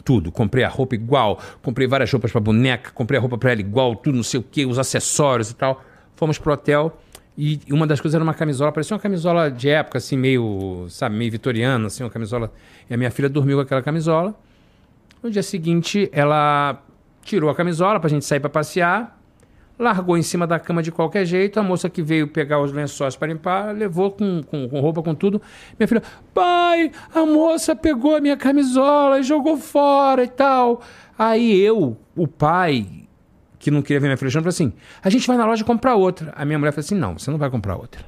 Tudo. 0.04 0.32
Comprei 0.32 0.64
a 0.64 0.70
roupa 0.70 0.96
igual, 0.96 1.40
comprei 1.62 1.88
várias 1.88 2.12
roupas 2.12 2.32
pra 2.32 2.42
boneca, 2.42 2.92
comprei 2.92 3.18
a 3.18 3.22
roupa 3.22 3.38
pra 3.38 3.52
ela 3.52 3.62
igual, 3.62 3.96
tudo, 3.96 4.16
não 4.16 4.24
sei 4.24 4.40
o 4.40 4.44
quê, 4.44 4.66
os 4.66 4.80
acessórios 4.80 5.52
e 5.52 5.56
tal. 5.56 5.84
Fomos 6.16 6.38
pro 6.38 6.54
hotel 6.54 6.98
e 7.38 7.60
uma 7.72 7.88
das 7.88 8.00
coisas 8.00 8.16
era 8.16 8.24
uma 8.24 8.34
camisola, 8.34 8.72
parecia 8.72 8.96
uma 8.96 9.02
camisola 9.02 9.50
de 9.50 9.70
época, 9.70 9.98
assim, 9.98 10.18
meio, 10.18 10.86
sabe, 10.90 11.16
meio 11.16 11.32
vitoriana, 11.32 11.88
assim, 11.88 12.04
uma 12.04 12.10
camisola. 12.10 12.52
E 12.90 12.94
a 12.94 12.98
minha 12.98 13.12
filha 13.12 13.28
dormiu 13.28 13.58
com 13.58 13.62
aquela 13.64 13.82
camisola. 13.82 14.36
No 15.22 15.32
dia 15.32 15.44
seguinte, 15.44 16.10
ela 16.12 16.84
tirou 17.24 17.50
a 17.50 17.56
camisola 17.56 18.00
pra 18.00 18.10
gente 18.10 18.26
sair 18.26 18.40
pra 18.40 18.50
passear, 18.50 19.20
largou 19.84 20.18
em 20.18 20.24
cima 20.24 20.48
da 20.48 20.60
cama 20.60 20.82
de 20.82 20.92
qualquer 20.92 21.26
jeito. 21.26 21.60
A 21.60 21.64
moça 21.64 21.90
que 21.90 22.02
veio 22.02 22.28
pegar 22.28 22.60
os 22.60 22.72
lençóis 22.72 23.16
para 23.16 23.28
limpar, 23.28 23.76
levou 23.76 24.12
com, 24.12 24.42
com, 24.44 24.68
com 24.68 24.80
roupa, 24.80 25.04
com 25.04 25.14
tudo. 25.14 25.42
Minha 25.78 25.88
filha, 25.88 26.02
pai, 26.34 26.92
a 27.14 27.26
moça 27.26 27.76
pegou 27.76 28.16
a 28.16 28.22
minha 28.22 28.38
camisola 28.38 29.20
e 29.20 29.24
jogou 29.24 29.58
fora 29.58 30.24
e 30.24 30.28
tal. 30.28 30.82
Aí 31.18 31.60
eu, 31.60 31.98
o 32.16 32.28
pai, 32.28 32.88
que 33.60 33.70
não 33.70 33.82
queria 33.82 34.00
ver 34.00 34.08
minha 34.08 34.18
filha 34.18 34.32
chorando, 34.32 34.52
falou 34.52 34.70
assim: 34.70 34.74
a 35.02 35.10
gente 35.10 35.28
vai 35.28 35.38
na 35.38 35.46
loja 35.46 35.64
comprar 35.64 35.96
outra. 35.96 36.34
A 36.36 36.44
minha 36.46 36.58
mulher 36.58 36.72
falou 36.72 36.86
assim: 36.86 36.96
não, 36.96 37.18
você 37.20 37.30
não 37.30 37.38
vai 37.38 37.50
comprar 37.50 37.76
outra. 37.76 38.06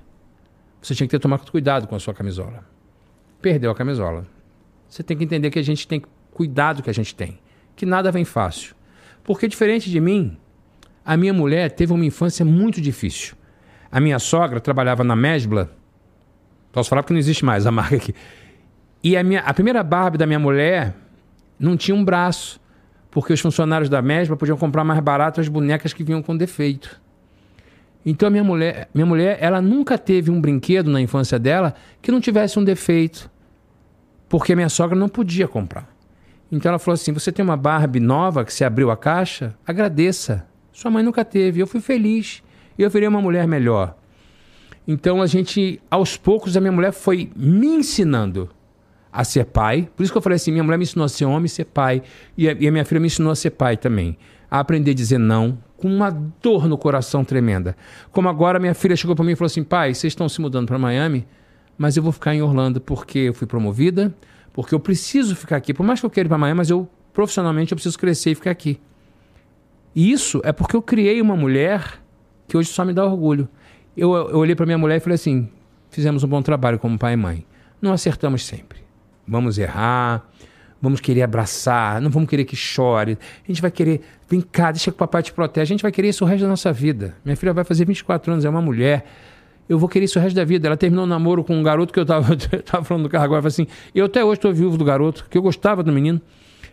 Você 0.82 0.96
tinha 0.96 1.08
que 1.08 1.12
ter 1.12 1.20
tomado 1.20 1.50
cuidado 1.52 1.88
com 1.88 1.96
a 1.96 2.00
sua 2.00 2.14
camisola. 2.14 2.64
Perdeu 3.42 3.72
a 3.72 3.76
camisola. 3.76 4.26
Você 4.88 5.04
tem 5.04 5.18
que 5.18 5.24
entender 5.24 5.50
que 5.50 5.60
a 5.60 5.64
gente 5.64 5.88
tem 5.88 6.00
que 6.00 6.08
cuidar 6.32 6.74
do 6.74 6.84
que 6.84 6.90
a 6.90 6.94
gente 6.94 7.16
tem. 7.16 7.40
Que 7.76 7.86
nada 7.86 8.12
vem 8.12 8.24
fácil. 8.24 8.76
Porque 9.24 9.48
diferente 9.48 9.90
de 9.90 10.00
mim, 10.00 10.38
a 11.06 11.16
minha 11.16 11.34
mulher 11.34 11.70
teve 11.72 11.94
uma 11.94 12.04
infância 12.04 12.44
muito 12.44 12.82
difícil. 12.82 13.36
A 13.92 14.00
minha 14.00 14.18
sogra 14.18 14.60
trabalhava 14.60 15.04
na 15.04 15.16
Mesbla. 15.16 15.70
Posso 16.72 16.90
falar 16.90 17.04
porque 17.04 17.14
não 17.14 17.20
existe 17.20 17.46
mais 17.46 17.68
a 17.68 17.72
marca 17.72 17.96
aqui. 17.96 18.16
E 19.04 19.16
a, 19.16 19.24
minha, 19.24 19.42
a 19.42 19.54
primeira 19.54 19.84
Barbie 19.84 20.18
da 20.18 20.26
minha 20.26 20.40
mulher 20.40 20.96
não 21.60 21.78
tinha 21.78 21.96
um 21.96 22.04
braço. 22.04 22.60
Porque 23.12 23.32
os 23.32 23.40
funcionários 23.40 23.88
da 23.88 24.02
Mesbla 24.02 24.36
podiam 24.36 24.58
comprar 24.58 24.84
mais 24.84 25.00
barato 25.00 25.40
as 25.40 25.48
bonecas 25.48 25.94
que 25.94 26.04
vinham 26.04 26.22
com 26.22 26.36
defeito. 26.36 27.00
Então 28.06 28.28
a 28.28 28.30
minha 28.30 28.44
mulher, 28.44 28.90
minha 28.94 29.06
mulher, 29.06 29.38
ela 29.40 29.62
nunca 29.62 29.98
teve 29.98 30.30
um 30.30 30.42
brinquedo 30.42 30.90
na 30.90 31.00
infância 31.00 31.40
dela 31.40 31.76
que 32.02 32.12
não 32.12 32.20
tivesse 32.20 32.60
um 32.60 32.64
defeito. 32.64 33.30
Porque 34.28 34.54
a 34.54 34.56
minha 34.56 34.70
sogra 34.70 34.98
não 34.98 35.08
podia 35.08 35.48
comprar. 35.48 35.88
Então 36.52 36.70
ela 36.70 36.80
falou 36.80 36.96
assim: 36.96 37.14
você 37.14 37.32
tem 37.32 37.46
uma 37.46 37.56
Barbie 37.56 38.00
nova 38.00 38.44
que 38.44 38.54
você 38.54 38.66
abriu 38.66 38.92
a 38.92 38.98
caixa? 38.98 39.56
Agradeça. 39.66 40.46
Sua 40.76 40.92
mãe 40.92 41.02
nunca 41.02 41.24
teve. 41.24 41.62
Eu 41.62 41.68
fui 41.68 41.80
feliz. 41.80 42.44
E 42.78 42.82
eu 42.82 42.90
virei 42.90 43.08
uma 43.08 43.22
mulher 43.22 43.48
melhor. 43.48 43.96
Então 44.86 45.22
a 45.22 45.26
gente, 45.26 45.82
aos 45.90 46.18
poucos, 46.18 46.58
a 46.58 46.60
minha 46.60 46.72
mulher 46.72 46.92
foi 46.92 47.32
me 47.34 47.68
ensinando 47.68 48.50
a 49.12 49.24
ser 49.24 49.46
pai. 49.46 49.88
Por 49.96 50.04
isso 50.04 50.12
que 50.12 50.18
eu 50.18 50.22
falei 50.22 50.36
assim: 50.36 50.52
minha 50.52 50.66
mulher 50.66 50.78
me 50.78 50.84
ensinou 50.84 51.06
a 51.06 51.10
ser 51.10 51.24
homem 51.24 51.46
e 51.46 51.50
ser 51.50 51.64
pai. 51.64 52.04
E 52.38 52.50
a, 52.50 52.52
e 52.60 52.68
a 52.68 52.72
minha 52.74 52.84
filha 52.84 53.00
me 53.00 53.08
ensinou 53.08 53.32
a 53.32 53.36
ser 53.36 53.52
pai 53.52 53.78
também. 53.78 54.18
A 54.52 54.60
aprender 54.60 54.92
a 54.92 54.94
dizer 54.94 55.18
não, 55.18 55.58
com 55.78 55.88
uma 55.88 56.10
dor 56.12 56.68
no 56.68 56.78
coração 56.78 57.24
tremenda. 57.24 57.78
Como 58.12 58.28
agora 58.28 58.60
minha 58.60 58.74
filha 58.74 58.98
chegou 58.98 59.16
para 59.16 59.24
mim 59.24 59.32
e 59.32 59.36
falou 59.38 59.48
assim: 59.48 59.64
pai, 59.64 59.94
vocês 59.94 60.12
estão 60.12 60.28
se 60.28 60.42
mudando 60.42 60.68
para 60.68 60.78
Miami, 60.78 61.26
mas 61.78 61.96
eu 61.96 62.04
vou 62.04 62.12
ficar 62.12 62.36
em 62.36 62.42
Orlando 62.42 62.82
porque 62.82 63.20
eu 63.20 63.34
fui 63.34 63.48
promovida, 63.48 64.14
porque 64.52 64.76
eu 64.76 64.80
preciso 64.82 65.38
ficar 65.38 65.56
aqui. 65.56 65.74
Por 65.74 65.86
mais 65.86 66.02
que 66.02 66.06
eu 66.06 66.10
queira 66.10 66.28
ir 66.28 66.30
para 66.30 66.38
Miami, 66.38 66.58
mas 66.58 66.70
eu 66.70 66.86
profissionalmente 67.14 67.72
eu 67.72 67.78
preciso 67.78 67.98
crescer 67.98 68.32
e 68.32 68.36
ficar 68.36 68.52
aqui. 68.52 68.78
E 69.96 70.12
isso 70.12 70.42
é 70.44 70.52
porque 70.52 70.76
eu 70.76 70.82
criei 70.82 71.22
uma 71.22 71.36
mulher 71.36 72.02
que 72.48 72.58
hoje 72.58 72.70
só 72.70 72.84
me 72.84 72.94
dá 72.94 73.06
orgulho. 73.06 73.48
Eu, 73.96 74.14
eu 74.14 74.38
olhei 74.38 74.54
para 74.54 74.66
minha 74.66 74.78
mulher 74.78 74.98
e 74.98 75.00
falei 75.00 75.16
assim: 75.16 75.50
fizemos 75.90 76.24
um 76.24 76.28
bom 76.28 76.42
trabalho 76.42 76.78
como 76.78 77.00
pai 77.00 77.14
e 77.14 77.18
mãe. 77.18 77.46
Não 77.82 77.94
acertamos 77.94 78.46
sempre. 78.46 78.80
Vamos 79.28 79.58
errar, 79.58 80.30
vamos 80.82 81.00
querer 81.00 81.24
abraçar, 81.24 82.02
não 82.02 82.10
vamos 82.10 82.30
querer 82.30 82.44
que 82.46 82.56
chore. 82.56 83.18
A 83.44 83.48
gente 83.48 83.62
vai 83.62 83.72
querer, 83.72 84.02
vem 84.30 84.42
cá, 84.42 84.72
deixa 84.72 84.92
que 84.92 84.96
o 84.96 85.00
papai 85.00 85.24
te 85.24 85.32
protege. 85.32 85.64
A 85.64 85.66
gente 85.76 85.82
vai 85.82 85.92
querer 85.92 86.10
isso 86.10 86.26
o 86.26 86.28
resto 86.28 86.42
da 86.44 86.50
nossa 86.50 86.74
vida. 86.74 87.16
Minha 87.24 87.38
filha 87.38 87.54
vai 87.54 87.64
fazer 87.64 87.86
24 87.86 88.34
anos, 88.34 88.46
é 88.46 88.50
uma 88.50 88.62
mulher. 88.62 89.06
Eu 89.68 89.80
vou 89.80 89.90
querer 89.90 90.06
isso 90.06 90.20
o 90.20 90.22
resto 90.22 90.36
da 90.36 90.44
vida. 90.44 90.68
Ela 90.68 90.78
terminou 90.78 91.06
um 91.06 91.08
namoro 91.08 91.44
com 91.44 91.56
um 91.56 91.64
garoto 91.64 91.92
que 91.92 92.00
eu 92.00 92.06
tava, 92.06 92.34
eu 92.52 92.62
tava 92.62 92.84
falando 92.84 93.04
do 93.04 93.10
carro 93.10 93.24
agora. 93.24 93.40
Eu 93.40 93.50
falei 93.50 93.66
assim: 93.66 93.68
eu 93.96 94.06
até 94.06 94.24
hoje 94.24 94.40
estou 94.40 94.54
viúvo 94.54 94.78
do 94.78 94.84
garoto, 94.84 95.26
que 95.30 95.38
eu 95.38 95.42
gostava 95.42 95.82
do 95.82 95.92
menino. 95.92 96.22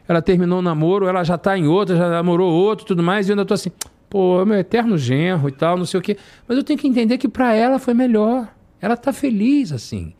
Ela 0.08 0.20
terminou 0.20 0.58
o 0.58 0.62
namoro, 0.62 1.06
ela 1.06 1.22
já 1.24 1.38
tá 1.38 1.56
em 1.56 1.66
outra, 1.66 1.96
já 1.96 2.08
namorou 2.10 2.52
outro 2.52 2.84
tudo 2.84 3.02
mais, 3.02 3.28
e 3.28 3.30
eu 3.30 3.34
ainda 3.34 3.44
tô 3.44 3.54
assim, 3.54 3.70
pô, 4.10 4.42
é 4.42 4.44
meu 4.44 4.58
eterno 4.58 4.98
genro 4.98 5.48
e 5.48 5.52
tal, 5.52 5.78
não 5.78 5.84
sei 5.84 5.98
o 5.98 6.02
quê. 6.02 6.16
Mas 6.46 6.58
eu 6.58 6.64
tenho 6.64 6.78
que 6.78 6.86
entender 6.86 7.18
que 7.18 7.28
para 7.28 7.54
ela 7.54 7.78
foi 7.78 7.94
melhor. 7.94 8.48
Ela 8.80 8.96
tá 8.96 9.12
feliz 9.12 9.72
assim. 9.72 10.12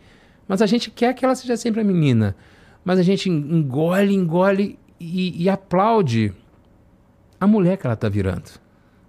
Mas 0.46 0.62
a 0.62 0.66
gente 0.66 0.90
quer 0.90 1.12
que 1.14 1.24
ela 1.24 1.34
seja 1.34 1.56
sempre 1.56 1.80
a 1.80 1.84
menina. 1.84 2.34
Mas 2.84 2.98
a 2.98 3.02
gente 3.02 3.28
engole, 3.28 4.14
engole 4.14 4.78
e, 4.98 5.42
e 5.42 5.48
aplaude 5.48 6.32
a 7.40 7.46
mulher 7.46 7.76
que 7.76 7.86
ela 7.86 7.96
tá 7.96 8.09
virando. 8.09 8.50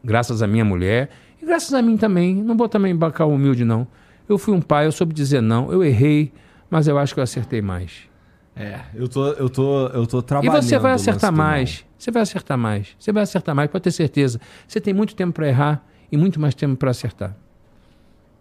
Graças 0.04 0.42
à 0.42 0.48
minha 0.48 0.66
mulher 0.66 1.10
e 1.42 1.46
graças 1.46 1.74
a 1.74 1.82
mim 1.82 1.96
também. 1.96 2.36
Não 2.36 2.58
vou 2.58 2.68
também 2.68 2.96
bancar 2.96 3.28
o 3.28 3.34
humilde, 3.34 3.64
não. 3.64 3.88
Eu 4.28 4.38
fui 4.38 4.54
um 4.54 4.62
pai, 4.62 4.86
eu 4.86 4.92
soube 4.92 5.14
dizer 5.14 5.42
não, 5.42 5.72
eu 5.72 5.84
errei, 5.84 6.32
mas 6.70 6.88
eu 6.88 6.98
acho 6.98 7.14
que 7.14 7.20
eu 7.20 7.24
acertei 7.24 7.62
mais. 7.62 8.10
É, 8.56 8.80
eu 8.94 9.08
tô, 9.08 9.28
eu 9.34 9.50
tô, 9.50 9.88
eu 9.88 10.06
tô 10.06 10.20
E 10.20 10.24
trabalhando. 10.24 10.62
você 10.62 10.78
vai 10.78 10.92
acertar 10.94 11.32
mais. 11.32 11.84
Você 11.98 12.12
vai 12.12 12.22
acertar 12.22 12.58
mais. 12.58 12.88
Você 13.00 13.12
vai 13.12 13.24
acertar 13.24 13.56
mais, 13.56 13.70
pode 13.70 13.84
ter 13.84 13.92
certeza. 13.92 14.40
Você 14.68 14.80
tem 14.80 14.94
muito 14.94 15.16
tempo 15.16 15.34
para 15.34 15.48
errar 15.48 15.84
e 16.12 16.18
muito 16.18 16.40
mais 16.40 16.54
tempo 16.54 16.76
para 16.76 16.92
acertar. 16.92 17.36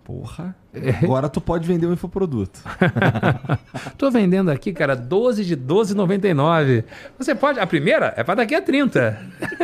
Porra. 0.05 0.55
Agora 1.03 1.29
tu 1.29 1.41
pode 1.41 1.67
vender 1.67 1.87
um 1.87 1.93
infoproduto. 1.93 2.61
Tô 3.97 4.11
vendendo 4.11 4.51
aqui, 4.51 4.73
cara, 4.73 4.97
12 4.97 5.45
de 5.45 5.57
12,99. 5.57 6.85
Você 7.19 7.35
pode. 7.37 7.61
A 7.61 7.67
primeira 7.67 8.13
é 8.17 8.25
para 8.25 8.35
daqui 8.37 8.55
a 8.55 8.61
30. 8.61 9.17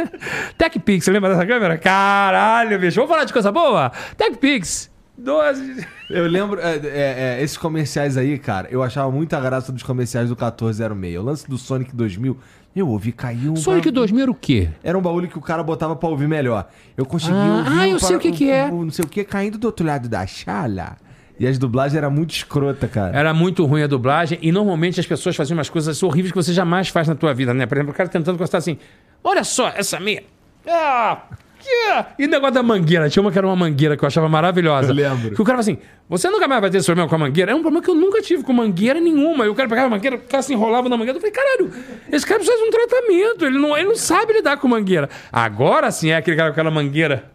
TechPix, 0.57 1.09
lembra 1.09 1.31
dessa 1.31 1.45
câmera? 1.45 1.77
Caralho, 1.77 2.79
bicho. 2.79 2.97
Vamos 2.97 3.11
falar 3.11 3.25
de 3.25 3.33
coisa 3.33 3.51
boa? 3.51 3.91
TechPix, 4.17 4.89
12. 5.19 5.75
de- 5.75 5.87
Eu 6.09 6.27
lembro, 6.27 6.61
é, 6.61 6.77
é, 6.77 7.37
é, 7.39 7.43
esses 7.43 7.57
comerciais 7.57 8.17
aí, 8.17 8.39
cara, 8.39 8.69
eu 8.71 8.83
achava 8.83 9.11
muita 9.11 9.41
graça 9.41 9.73
dos 9.73 9.83
comerciais 9.83 10.29
do 10.29 10.37
1406. 10.37 11.19
O 11.19 11.23
lance 11.23 11.49
do 11.49 11.59
Sonic 11.59 11.95
2000, 11.95 12.39
eu 12.75 12.89
ouvi 12.89 13.11
cair 13.13 13.49
um. 13.51 13.57
Sonic 13.57 13.87
ba- 13.91 13.95
2000 13.97 14.23
era 14.23 14.31
o 14.31 14.35
quê? 14.35 14.69
Era 14.83 14.97
um 14.97 15.03
baú 15.03 15.21
que 15.27 15.37
o 15.37 15.41
cara 15.41 15.63
botava 15.63 15.97
pra 15.97 16.09
ouvir 16.09 16.29
melhor. 16.29 16.69
Eu 16.97 17.05
consegui 17.05 17.35
Ah, 17.37 17.57
ouvir. 17.65 17.71
ah, 17.81 17.83
um 17.83 17.87
eu 17.87 17.99
sei 17.99 18.17
o 18.17 18.21
que 18.21 18.31
que 18.33 18.49
é. 18.51 18.67
um- 18.67 18.81
um 18.81 18.85
não 18.85 18.91
sei 18.93 19.05
o 19.05 19.09
que 19.09 19.25
caindo 19.25 19.59
do 19.59 19.65
outro 19.67 19.85
lado 19.85 20.09
da 20.09 20.25
chala. 20.27 20.97
E 21.41 21.47
as 21.47 21.57
dublagens 21.59 21.97
eram 21.97 22.11
muito 22.11 22.33
escrota, 22.35 22.89
cara. 22.89 23.17
Era 23.17 23.33
muito 23.35 23.65
ruim 23.65 23.83
a 23.83 23.87
dublagem 23.87 24.39
e 24.43 24.51
normalmente 24.51 24.99
as 24.99 25.07
pessoas 25.07 25.37
faziam 25.37 25.57
umas 25.57 25.71
coisas 25.71 26.03
horríveis 26.03 26.33
que 26.33 26.37
você 26.37 26.53
jamais 26.53 26.89
faz 26.89 27.07
na 27.07 27.15
tua 27.15 27.33
vida, 27.33 27.55
né? 27.55 27.65
Por 27.65 27.77
exemplo, 27.77 27.93
o 27.93 27.95
cara 27.97 28.09
tentando 28.09 28.37
constar 28.39 28.59
assim: 28.59 28.77
olha 29.23 29.45
só, 29.45 29.69
essa 29.69 30.01
minha. 30.01 30.23
Ah, 30.67 31.23
yeah. 31.67 32.09
E 32.19 32.25
o 32.27 32.29
negócio 32.29 32.55
da 32.55 32.63
mangueira, 32.63 33.09
tinha 33.09 33.23
uma 33.23 33.33
que 33.33 33.39
era 33.39 33.47
uma 33.47 33.57
mangueira 33.57 33.97
que 33.97 34.05
eu 34.05 34.07
achava 34.07 34.29
maravilhosa. 34.29 34.91
Eu 34.91 34.95
lembro. 34.95 35.35
Que 35.35 35.43
o 35.43 35.45
cara 35.45 35.59
fala 35.59 35.61
assim: 35.61 35.79
você 36.09 36.29
nunca 36.31 36.47
mais 36.49 36.61
vai 36.61 36.71
ter 36.71 36.79
esse 36.79 36.87
problema 36.87 37.09
com 37.09 37.15
a 37.15 37.19
mangueira? 37.19 37.53
É 37.53 37.55
um 37.55 37.61
problema 37.63 37.83
que 37.85 37.91
eu 37.91 37.95
nunca 37.95 38.21
tive 38.23 38.43
com 38.43 38.53
mangueira 38.53 39.01
nenhuma. 39.01 39.47
E 39.47 39.49
o 39.49 39.55
cara 39.55 39.69
pegava 39.69 39.87
a 39.87 39.91
mangueira, 39.91 40.17
o 40.17 40.21
cara 40.21 40.43
se 40.43 40.53
enrolava 40.53 40.89
na 40.89 40.97
mangueira. 40.97 41.19
Eu 41.19 41.21
falei: 41.21 41.35
caralho, 41.35 41.73
esse 42.13 42.27
cara 42.27 42.41
precisa 42.41 42.63
de 42.63 42.69
um 42.69 42.71
tratamento. 42.71 43.47
Ele 43.47 43.59
não, 43.59 43.77
ele 43.77 43.89
não 43.89 43.97
sabe 43.97 44.33
lidar 44.33 44.57
com 44.57 44.69
mangueira. 44.69 45.09
Agora 45.33 45.91
sim 45.91 46.11
é 46.11 46.17
aquele 46.17 46.37
cara 46.37 46.51
com 46.51 46.53
aquela 46.53 46.71
mangueira. 46.71 47.31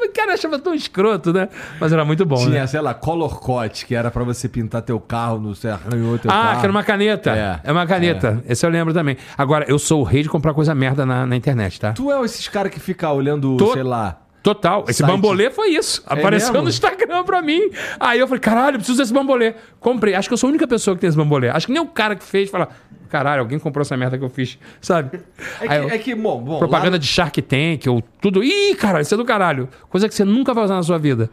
Eu, 0.00 0.10
cara, 0.12 0.34
achava 0.34 0.58
tão 0.58 0.74
escroto, 0.74 1.32
né? 1.32 1.48
Mas 1.80 1.92
era 1.92 2.04
muito 2.04 2.24
bom, 2.24 2.36
Tinha, 2.36 2.50
né? 2.60 2.66
sei 2.66 2.80
lá, 2.80 2.92
Color 2.94 3.38
Coat, 3.40 3.86
que 3.86 3.94
era 3.94 4.10
pra 4.10 4.22
você 4.24 4.48
pintar 4.48 4.82
teu 4.82 4.98
carro, 5.00 5.38
no, 5.38 5.54
você 5.54 5.68
arranhou 5.68 6.18
teu 6.18 6.30
Ah, 6.30 6.34
carro. 6.34 6.58
que 6.60 6.66
era 6.66 6.70
uma 6.70 6.84
caneta. 6.84 7.30
É, 7.30 7.60
É, 7.68 7.72
uma 7.72 7.86
caneta. 7.86 8.42
Esse 8.48 8.64
eu 8.66 8.70
lembro 8.70 8.92
também. 8.92 9.16
Agora, 9.36 9.64
eu 9.68 9.78
sou 9.78 10.00
o 10.00 10.04
rei 10.04 10.22
de 10.22 10.28
comprar 10.28 10.52
coisa 10.54 10.74
merda 10.74 11.04
na, 11.06 11.26
na 11.26 11.36
internet, 11.36 11.80
tá? 11.80 11.92
Tu 11.92 12.10
é 12.12 12.20
esses 12.24 12.46
caras 12.48 12.70
que 12.72 12.78
ficam 12.80 13.14
olhando, 13.16 13.56
Tô- 13.56 13.72
sei 13.72 13.82
lá... 13.82 14.20
Total. 14.42 14.84
Esse 14.86 15.00
Site. 15.00 15.08
bambolê 15.10 15.50
foi 15.50 15.70
isso. 15.70 16.04
Apareceu 16.06 16.52
mesmo? 16.52 16.62
no 16.62 16.68
Instagram 16.70 17.24
pra 17.24 17.42
mim. 17.42 17.68
Aí 17.98 18.20
eu 18.20 18.28
falei, 18.28 18.38
caralho, 18.40 18.76
preciso 18.76 18.96
desse 18.96 19.12
bambolê. 19.12 19.54
Comprei. 19.80 20.14
Acho 20.14 20.28
que 20.28 20.34
eu 20.34 20.38
sou 20.38 20.46
a 20.46 20.50
única 20.50 20.68
pessoa 20.68 20.94
que 20.94 21.00
tem 21.00 21.08
esse 21.08 21.16
bambolê. 21.16 21.48
Acho 21.48 21.66
que 21.66 21.72
nem 21.72 21.82
o 21.82 21.86
cara 21.88 22.14
que 22.14 22.22
fez 22.22 22.48
fala, 22.48 22.68
caralho, 23.16 23.40
alguém 23.40 23.58
comprou 23.58 23.82
essa 23.82 23.96
merda 23.96 24.18
que 24.18 24.24
eu 24.24 24.28
fiz, 24.28 24.58
sabe? 24.80 25.20
É 25.60 25.66
que, 25.68 25.74
eu- 25.74 25.88
é 25.90 25.98
que 25.98 26.14
bom, 26.14 26.40
bom... 26.42 26.58
propaganda 26.58 26.92
lá- 26.92 26.98
de 26.98 27.06
Shark 27.06 27.40
Tank 27.42 27.86
ou 27.88 28.02
tudo. 28.20 28.42
Ih, 28.44 28.74
caralho, 28.76 29.02
isso 29.02 29.14
é 29.14 29.16
do 29.16 29.24
caralho. 29.24 29.68
Coisa 29.88 30.08
que 30.08 30.14
você 30.14 30.24
nunca 30.24 30.52
vai 30.52 30.64
usar 30.64 30.74
na 30.76 30.82
sua 30.82 30.98
vida. 30.98 31.30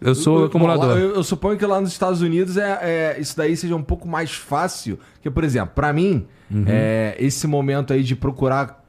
Eu 0.00 0.14
sou 0.14 0.44
acumulador. 0.44 0.88
lá- 0.88 0.96
eu, 0.98 1.14
eu 1.14 1.24
suponho 1.24 1.56
que 1.58 1.64
lá 1.64 1.80
nos 1.80 1.90
Estados 1.90 2.20
Unidos 2.20 2.56
é, 2.58 2.78
é- 2.82 3.16
isso 3.18 3.34
daí 3.36 3.56
seja 3.56 3.74
um 3.74 3.82
pouco 3.82 4.06
mais 4.06 4.30
fácil. 4.32 4.98
Que, 5.22 5.30
por 5.30 5.42
exemplo, 5.42 5.72
pra 5.74 5.90
mim, 5.92 6.26
Uhum. 6.50 6.64
é, 6.66 7.16
esse 7.18 7.46
momento 7.46 7.92
aí 7.94 8.02
de 8.02 8.14
procurar. 8.14 8.84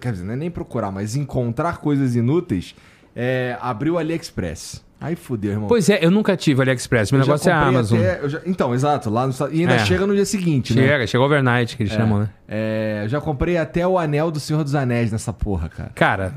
Quer 0.00 0.10
dizer, 0.12 0.24
não 0.24 0.32
é 0.32 0.36
nem 0.36 0.50
procurar, 0.50 0.90
mas 0.90 1.14
encontrar 1.14 1.78
coisas 1.78 2.16
inúteis, 2.16 2.74
é, 3.14 3.56
abrir 3.60 3.90
o 3.90 3.98
AliExpress. 3.98 4.82
Aí 5.00 5.14
fudeu, 5.14 5.52
irmão. 5.52 5.68
Pois 5.68 5.88
é, 5.88 6.04
eu 6.04 6.10
nunca 6.10 6.36
tive 6.36 6.60
AliExpress. 6.62 7.12
Meu 7.12 7.20
Eu 7.20 7.26
negócio 7.26 7.48
é 7.48 7.52
a 7.52 7.60
Amazon. 7.66 8.00
até- 8.00 8.28
já- 8.28 8.40
então, 8.44 8.74
exato, 8.74 9.08
lá 9.08 9.26
no 9.28 9.32
E 9.52 9.60
ainda 9.60 9.74
É. 9.74 9.78
chega 9.84 10.04
no 10.06 10.14
dia 10.14 10.24
seguinte, 10.24 10.74
né? 10.74 10.82
Chega, 10.82 11.06
chega 11.06 11.22
overnight, 11.24 11.76
que 11.76 11.84
eles 11.84 11.92
chamam, 11.92 12.20
né? 12.20 12.28
É, 12.48 13.02
eu 13.04 13.08
já 13.08 13.20
comprei 13.20 13.56
até 13.58 13.86
o 13.86 13.96
anel 13.96 14.30
do 14.32 14.40
Senhor 14.40 14.64
dos 14.64 14.74
Anéis 14.74 15.12
nessa 15.12 15.32
porra, 15.32 15.68
cara. 15.68 15.92
Cara, 15.94 16.34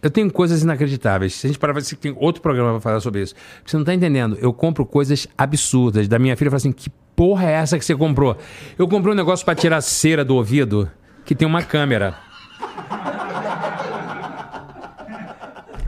eu 0.00 0.08
tenho 0.08 0.30
coisas 0.32 0.62
inacreditáveis. 0.62 1.34
Se 1.34 1.46
a 1.46 1.48
gente 1.48 1.58
parar 1.58 1.72
pra 1.72 1.82
ver, 1.82 1.96
tem 1.96 2.14
outro 2.20 2.40
programa 2.40 2.70
pra 2.72 2.80
falar 2.80 3.00
sobre 3.00 3.22
isso. 3.22 3.34
Porque 3.56 3.70
você 3.72 3.76
não 3.76 3.84
tá 3.84 3.92
entendendo. 3.92 4.38
Eu 4.40 4.52
compro 4.52 4.86
coisas 4.86 5.26
absurdas. 5.36 6.06
Da 6.06 6.18
minha 6.18 6.36
filha 6.36 6.48
fala 6.50 6.58
assim: 6.58 6.70
que 6.70 6.88
porra 7.16 7.46
é 7.50 7.52
essa 7.54 7.76
que 7.76 7.84
você 7.84 7.96
comprou? 7.96 8.36
Eu 8.78 8.86
comprei 8.86 9.12
um 9.14 9.16
negócio 9.16 9.44
pra 9.44 9.54
tirar 9.56 9.80
cera 9.80 10.24
do 10.24 10.36
ouvido 10.36 10.88
que 11.24 11.34
tem 11.34 11.48
uma 11.48 11.60
câmera. 11.62 12.14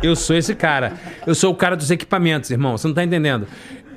Eu 0.03 0.15
sou 0.15 0.37
esse 0.37 0.55
cara. 0.55 0.93
Eu 1.27 1.35
sou 1.35 1.53
o 1.53 1.55
cara 1.57 1.77
dos 1.77 1.91
equipamentos, 1.91 2.51
irmão. 2.51 2.77
Você 2.77 2.87
não 2.87 2.95
tá 2.95 3.03
entendendo. 3.05 3.47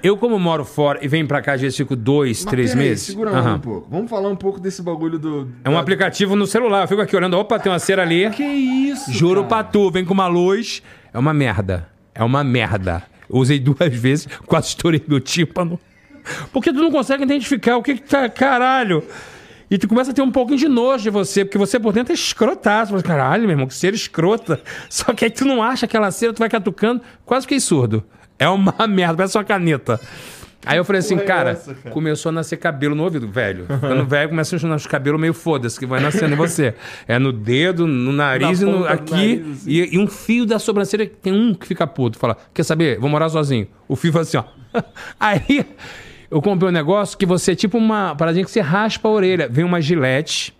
Eu, 0.04 0.18
como 0.18 0.40
moro 0.40 0.66
fora 0.66 0.98
e 1.02 1.08
venho 1.08 1.28
pra 1.28 1.42
cá, 1.44 1.54
às 1.54 1.62
vezes 1.62 1.78
fico 1.78 1.96
dois, 1.96 2.44
Mas 2.44 2.50
três 2.52 2.72
peraí, 2.72 2.88
meses. 2.90 3.06
Segura 3.06 3.30
Aham. 3.30 3.56
um 3.56 3.60
pouco. 3.60 3.88
Vamos 3.90 4.10
falar 4.10 4.30
um 4.30 4.36
pouco 4.36 4.60
desse 4.60 4.82
bagulho 4.82 5.20
do. 5.20 5.48
É 5.64 5.70
um 5.70 5.78
aplicativo 5.78 6.36
no 6.36 6.48
celular. 6.48 6.84
Eu 6.84 6.88
fico 6.88 7.02
aqui 7.02 7.16
olhando, 7.16 7.38
opa, 7.38 7.60
tem 7.60 7.72
uma 7.72 7.78
cera 7.78 8.02
ali. 8.02 8.28
Que 8.32 8.44
isso? 8.44 9.12
Juro 9.14 9.44
pra 9.46 9.64
tu, 9.64 9.92
vem 9.92 10.04
com 10.04 10.14
uma 10.14 10.26
luz. 10.28 10.82
É 11.14 11.20
uma 11.20 11.34
merda. 11.34 11.88
É 12.16 12.24
uma 12.24 12.44
merda. 12.44 13.04
Eu 13.30 13.38
usei 13.38 13.60
duas 13.60 13.94
vezes, 13.94 14.28
quase 14.48 14.70
estourei 14.70 15.04
meu 15.08 15.20
tímpano. 15.20 15.80
Porque 16.52 16.74
tu 16.74 16.80
não 16.80 16.92
consegue 16.92 17.24
identificar 17.24 17.78
o 17.78 17.84
que 17.84 17.96
que 17.96 18.02
tá. 18.02 18.28
Caralho! 18.28 19.04
E 19.72 19.78
tu 19.78 19.88
começa 19.88 20.12
a 20.12 20.14
ter 20.14 20.22
um 20.22 20.30
pouquinho 20.30 20.60
de 20.60 20.68
nojo 20.68 21.02
de 21.02 21.10
você, 21.10 21.46
porque 21.46 21.58
você 21.58 21.80
por 21.80 21.94
dentro 21.94 22.12
é 22.12 22.16
escrotaço. 22.16 22.92
Você 22.92 23.02
fala, 23.02 23.04
Caralho, 23.04 23.44
meu 23.44 23.52
irmão, 23.52 23.68
que 23.68 23.74
cera 23.74 23.96
escrota. 23.96 24.60
Só 24.90 25.14
que 25.14 25.24
aí 25.24 25.32
tu 25.32 25.46
não 25.46 25.64
acha 25.64 25.86
aquela 25.86 26.12
cera, 26.12 26.34
tu 26.34 26.40
vai 26.40 26.50
catucando. 26.50 27.02
Quase 27.26 27.46
fiquei 27.46 27.62
surdo. 27.62 28.04
É 28.38 28.50
uma 28.50 28.76
merda, 28.86 29.16
parece 29.16 29.38
uma 29.38 29.46
caneta. 29.46 29.98
Aí 30.66 30.78
eu 30.78 30.84
falei 30.84 31.00
assim, 31.00 31.16
é 31.16 31.22
cara, 31.22 31.52
essa, 31.52 31.74
cara? 31.74 31.90
começou 31.90 32.30
a 32.30 32.34
nascer 32.34 32.58
cabelo 32.58 32.94
no 32.94 33.04
ouvido, 33.04 33.28
velho. 33.28 33.66
Quando 33.80 34.06
velho, 34.06 34.30
começa 34.30 34.56
a 34.56 34.70
nascer 34.70 34.90
cabelo 34.90 35.18
meio 35.18 35.34
foda-se, 35.34 35.80
que 35.80 35.86
vai 35.86 36.02
nascendo 36.02 36.34
em 36.34 36.38
você. 36.38 36.76
É 37.08 37.18
no 37.18 37.32
dedo, 37.32 37.88
no 37.88 38.12
nariz 38.12 38.60
Na 38.60 38.68
e 38.68 38.72
no, 38.72 38.86
aqui. 38.86 39.12
nariz, 39.12 39.62
assim. 39.62 39.72
e, 39.72 39.96
e 39.96 39.98
um 39.98 40.06
fio 40.06 40.46
da 40.46 40.60
sobrancelha, 40.60 41.10
tem 41.22 41.34
um 41.34 41.54
que 41.56 41.66
fica 41.66 41.88
puto. 41.88 42.20
Fala, 42.20 42.38
quer 42.54 42.64
saber? 42.64 43.00
Vou 43.00 43.10
morar 43.10 43.30
sozinho. 43.30 43.68
O 43.88 43.96
fio 43.96 44.12
faz 44.12 44.28
assim, 44.28 44.38
ó. 44.38 44.82
Aí 45.20 45.66
eu 46.32 46.42
comprei 46.42 46.70
um 46.70 46.74
negócio 46.74 47.18
que 47.18 47.26
você, 47.26 47.54
tipo 47.54 47.78
uma 47.78 48.16
paradinha 48.16 48.46
que 48.46 48.50
você 48.50 48.62
raspa 48.62 49.10
a 49.10 49.12
orelha. 49.12 49.50
Vem 49.50 49.66
uma 49.66 49.82
gilete, 49.82 50.58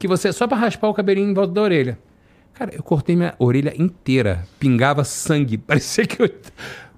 que 0.00 0.08
você, 0.08 0.32
só 0.32 0.48
pra 0.48 0.56
raspar 0.58 0.88
o 0.88 0.94
cabelinho 0.94 1.30
em 1.30 1.34
volta 1.34 1.52
da 1.52 1.62
orelha. 1.62 1.98
Cara, 2.52 2.74
eu 2.74 2.82
cortei 2.82 3.14
minha 3.14 3.34
orelha 3.38 3.72
inteira. 3.80 4.44
Pingava 4.58 5.04
sangue. 5.04 5.56
Parecia 5.58 6.04
que 6.06 6.20
eu. 6.20 6.28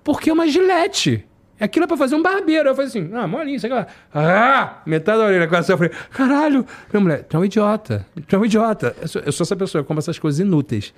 Porque 0.03 0.31
é 0.31 0.33
uma 0.33 0.49
gilete. 0.49 1.27
Aquilo 1.61 1.85
é 1.85 1.89
pra 1.89 1.97
fazer 1.97 2.15
um 2.15 2.23
barbeiro. 2.23 2.69
Eu 2.69 2.75
falei 2.75 2.89
assim, 2.89 3.11
ah, 3.13 3.27
molinho, 3.27 3.59
aqui 3.59 3.69
lá. 3.69 3.87
Ah! 4.15 4.81
Metade 4.87 5.19
da 5.19 5.25
orelha. 5.25 5.45
Eu 5.45 5.77
falei, 5.77 5.93
caralho. 6.11 6.65
Minha 6.93 7.01
mulher, 7.01 7.25
tu 7.25 7.37
é 7.37 7.41
um 7.41 7.45
idiota. 7.45 8.07
Tu 8.27 8.37
é 8.37 8.39
um 8.39 8.45
idiota. 8.45 8.97
Eu 9.03 9.09
sou, 9.09 9.23
eu 9.23 9.33
sou 9.33 9.45
essa 9.45 9.57
pessoa, 9.57 9.81
eu 9.81 9.85
compro 9.85 9.99
essas 9.99 10.19
coisas 10.19 10.41
inúteis. 10.41 10.95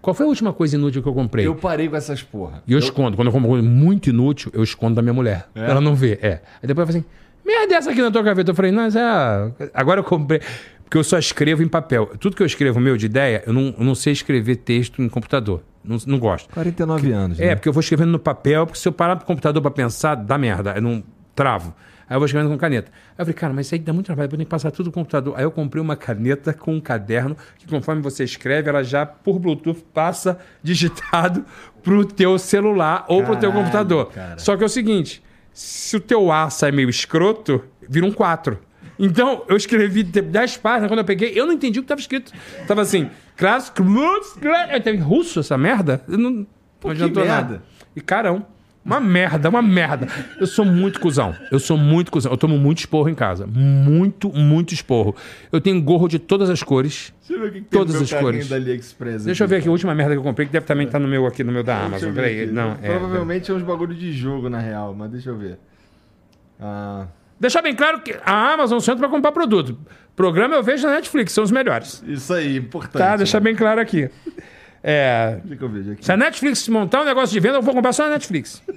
Qual 0.00 0.14
foi 0.14 0.24
a 0.26 0.28
última 0.28 0.52
coisa 0.52 0.76
inútil 0.76 1.02
que 1.02 1.08
eu 1.08 1.14
comprei? 1.14 1.46
Eu 1.46 1.54
parei 1.54 1.88
com 1.88 1.96
essas 1.96 2.22
porra. 2.22 2.62
E 2.66 2.72
eu, 2.72 2.78
escondo. 2.78 3.16
Quando 3.16 3.28
eu 3.28 3.32
compro 3.32 3.48
coisa 3.50 3.66
muito 3.68 4.08
inútil, 4.10 4.50
eu 4.54 4.62
escondo 4.62 4.94
da 4.94 5.02
minha 5.02 5.12
mulher. 5.12 5.46
Pra 5.52 5.64
ela 5.66 5.80
não 5.80 5.94
ver. 5.94 6.18
É. 6.22 6.40
Aí 6.62 6.66
depois 6.66 6.88
eu 6.88 6.92
falei 6.94 7.00
assim: 7.00 7.04
merda 7.44 7.74
é 7.74 7.76
essa 7.76 7.90
aqui 7.90 8.00
na 8.00 8.10
tua 8.10 8.22
gaveta. 8.22 8.50
Eu 8.50 8.54
falei, 8.54 8.70
não, 8.72 8.82
mas 8.84 8.96
é. 8.96 9.70
Agora 9.74 10.00
eu 10.00 10.04
comprei. 10.04 10.40
Porque 10.84 10.98
eu 10.98 11.04
só 11.04 11.18
escrevo 11.18 11.62
em 11.62 11.68
papel. 11.68 12.06
Tudo 12.18 12.34
que 12.34 12.42
eu 12.42 12.46
escrevo 12.46 12.80
meu 12.80 12.96
de 12.96 13.06
ideia, 13.06 13.44
eu 13.46 13.52
não, 13.52 13.74
eu 13.78 13.84
não 13.84 13.94
sei 13.94 14.12
escrever 14.12 14.56
texto 14.56 15.00
em 15.02 15.08
computador. 15.08 15.62
Não, 15.84 15.96
não 16.06 16.18
gosto. 16.18 16.52
49 16.52 17.12
anos, 17.12 17.38
É, 17.38 17.46
né? 17.46 17.54
porque 17.54 17.68
eu 17.68 17.72
vou 17.72 17.80
escrevendo 17.80 18.10
no 18.10 18.18
papel, 18.18 18.66
porque 18.66 18.78
se 18.78 18.88
eu 18.88 18.92
parar 18.92 19.14
pro 19.16 19.24
computador 19.24 19.62
pra 19.62 19.70
pensar, 19.70 20.14
dá 20.16 20.36
merda. 20.36 20.72
Eu 20.74 20.82
não 20.82 21.02
travo. 21.40 21.74
Aí 22.06 22.16
eu 22.16 22.20
vou 22.20 22.26
escrevendo 22.26 22.50
com 22.50 22.58
caneta. 22.58 22.90
Aí 22.90 23.14
eu 23.22 23.24
falei, 23.24 23.34
cara, 23.34 23.52
mas 23.54 23.66
isso 23.66 23.74
aí 23.74 23.80
dá 23.80 23.94
muito 23.94 24.06
trabalho, 24.06 24.28
depois 24.28 24.38
tem 24.38 24.44
que 24.44 24.50
passar 24.50 24.70
tudo 24.70 24.86
no 24.86 24.92
computador. 24.92 25.34
Aí 25.38 25.42
eu 25.42 25.50
comprei 25.50 25.80
uma 25.80 25.96
caneta 25.96 26.52
com 26.52 26.74
um 26.74 26.80
caderno, 26.80 27.34
que 27.56 27.66
conforme 27.66 28.02
você 28.02 28.24
escreve, 28.24 28.68
ela 28.68 28.82
já, 28.84 29.06
por 29.06 29.38
Bluetooth, 29.38 29.82
passa 29.94 30.38
digitado 30.62 31.44
pro 31.82 32.04
teu 32.04 32.38
celular 32.38 33.06
ou 33.08 33.24
pro 33.24 33.36
teu 33.36 33.50
computador. 33.52 34.10
cara. 34.10 34.38
Só 34.38 34.54
que 34.54 34.62
é 34.62 34.66
o 34.66 34.68
seguinte, 34.68 35.22
se 35.50 35.96
o 35.96 36.00
teu 36.00 36.30
A 36.30 36.50
sai 36.50 36.72
meio 36.72 36.90
escroto, 36.90 37.64
vira 37.88 38.04
um 38.04 38.12
4. 38.12 38.58
Então, 38.98 39.44
eu 39.48 39.56
escrevi 39.56 40.02
10 40.02 40.58
páginas, 40.58 40.90
quando 40.90 40.98
eu 40.98 41.06
peguei, 41.06 41.32
eu 41.34 41.46
não 41.46 41.54
entendi 41.54 41.78
o 41.78 41.82
que 41.82 41.86
estava 41.86 42.00
escrito. 42.02 42.32
Tava 42.66 42.82
assim. 42.82 43.08
Eu 44.74 44.82
tava 44.82 44.94
em 44.94 45.00
russo 45.00 45.40
essa 45.40 45.56
merda? 45.56 46.02
Eu 46.06 46.18
não, 46.18 46.46
não 46.84 46.90
adiantou 46.90 47.24
merda. 47.24 47.42
nada. 47.52 47.62
E 47.96 48.00
carão. 48.02 48.44
Uma 48.84 48.98
merda, 48.98 49.48
uma 49.48 49.60
merda. 49.60 50.08
Eu 50.40 50.46
sou 50.46 50.64
muito 50.64 51.00
cuzão. 51.00 51.34
Eu 51.50 51.58
sou 51.58 51.76
muito 51.76 52.10
cuzão. 52.10 52.32
Eu 52.32 52.38
tomo 52.38 52.56
muito 52.58 52.78
esporro 52.78 53.08
em 53.10 53.14
casa. 53.14 53.46
Muito, 53.46 54.30
muito 54.30 54.72
esporro. 54.72 55.14
Eu 55.52 55.60
tenho 55.60 55.80
gorro 55.82 56.08
de 56.08 56.18
todas 56.18 56.48
as 56.48 56.62
cores. 56.62 57.12
Deixa 57.20 57.34
eu 57.34 57.40
ver 57.40 57.48
o 57.48 57.52
que, 57.52 57.60
que 57.60 57.66
Todas 57.68 57.92
tem 57.92 58.00
no 58.00 58.04
as 58.04 58.12
cores. 58.12 58.48
da 58.48 58.56
AliExpress. 58.56 59.24
Deixa 59.24 59.44
eu 59.44 59.48
ver 59.48 59.56
aqui 59.56 59.68
a 59.68 59.70
última 59.70 59.94
merda 59.94 60.14
que 60.14 60.18
eu 60.18 60.22
comprei, 60.22 60.46
que 60.46 60.52
deve 60.52 60.64
também 60.64 60.86
estar 60.86 60.98
no 60.98 61.06
meu 61.06 61.26
aqui, 61.26 61.44
no 61.44 61.52
meu 61.52 61.62
da 61.62 61.84
Amazon. 61.84 62.14
Peraí. 62.14 62.46
Não, 62.46 62.72
é. 62.82 62.88
Provavelmente 62.88 63.50
é 63.50 63.54
uns 63.54 63.62
bagulho 63.62 63.94
de 63.94 64.12
jogo, 64.12 64.48
na 64.48 64.58
real, 64.58 64.94
mas 64.94 65.10
deixa 65.10 65.28
eu 65.28 65.36
ver. 65.36 65.58
Ah, 66.58 67.06
Deixar 67.38 67.62
bem 67.62 67.74
claro 67.74 68.02
que 68.02 68.14
a 68.24 68.52
Amazon 68.52 68.78
só 68.80 68.92
entra 68.92 69.08
pra 69.08 69.16
comprar 69.16 69.32
produto. 69.32 69.78
Programa 70.14 70.56
eu 70.56 70.62
vejo 70.62 70.86
na 70.86 70.94
Netflix, 70.94 71.32
são 71.32 71.42
os 71.42 71.50
melhores. 71.50 72.02
isso 72.06 72.34
aí, 72.34 72.58
importante. 72.58 72.98
Tá? 73.02 73.16
Deixar 73.16 73.40
né? 73.40 73.44
bem 73.44 73.54
claro 73.54 73.80
aqui. 73.80 74.10
É. 74.82 75.38
Se 76.00 76.10
a 76.12 76.16
Netflix 76.16 76.66
montar 76.68 77.02
um 77.02 77.04
negócio 77.04 77.32
de 77.32 77.40
venda, 77.40 77.56
eu 77.58 77.62
vou 77.62 77.74
comprar 77.74 77.92
só 77.92 78.04
na 78.04 78.10
Netflix. 78.10 78.62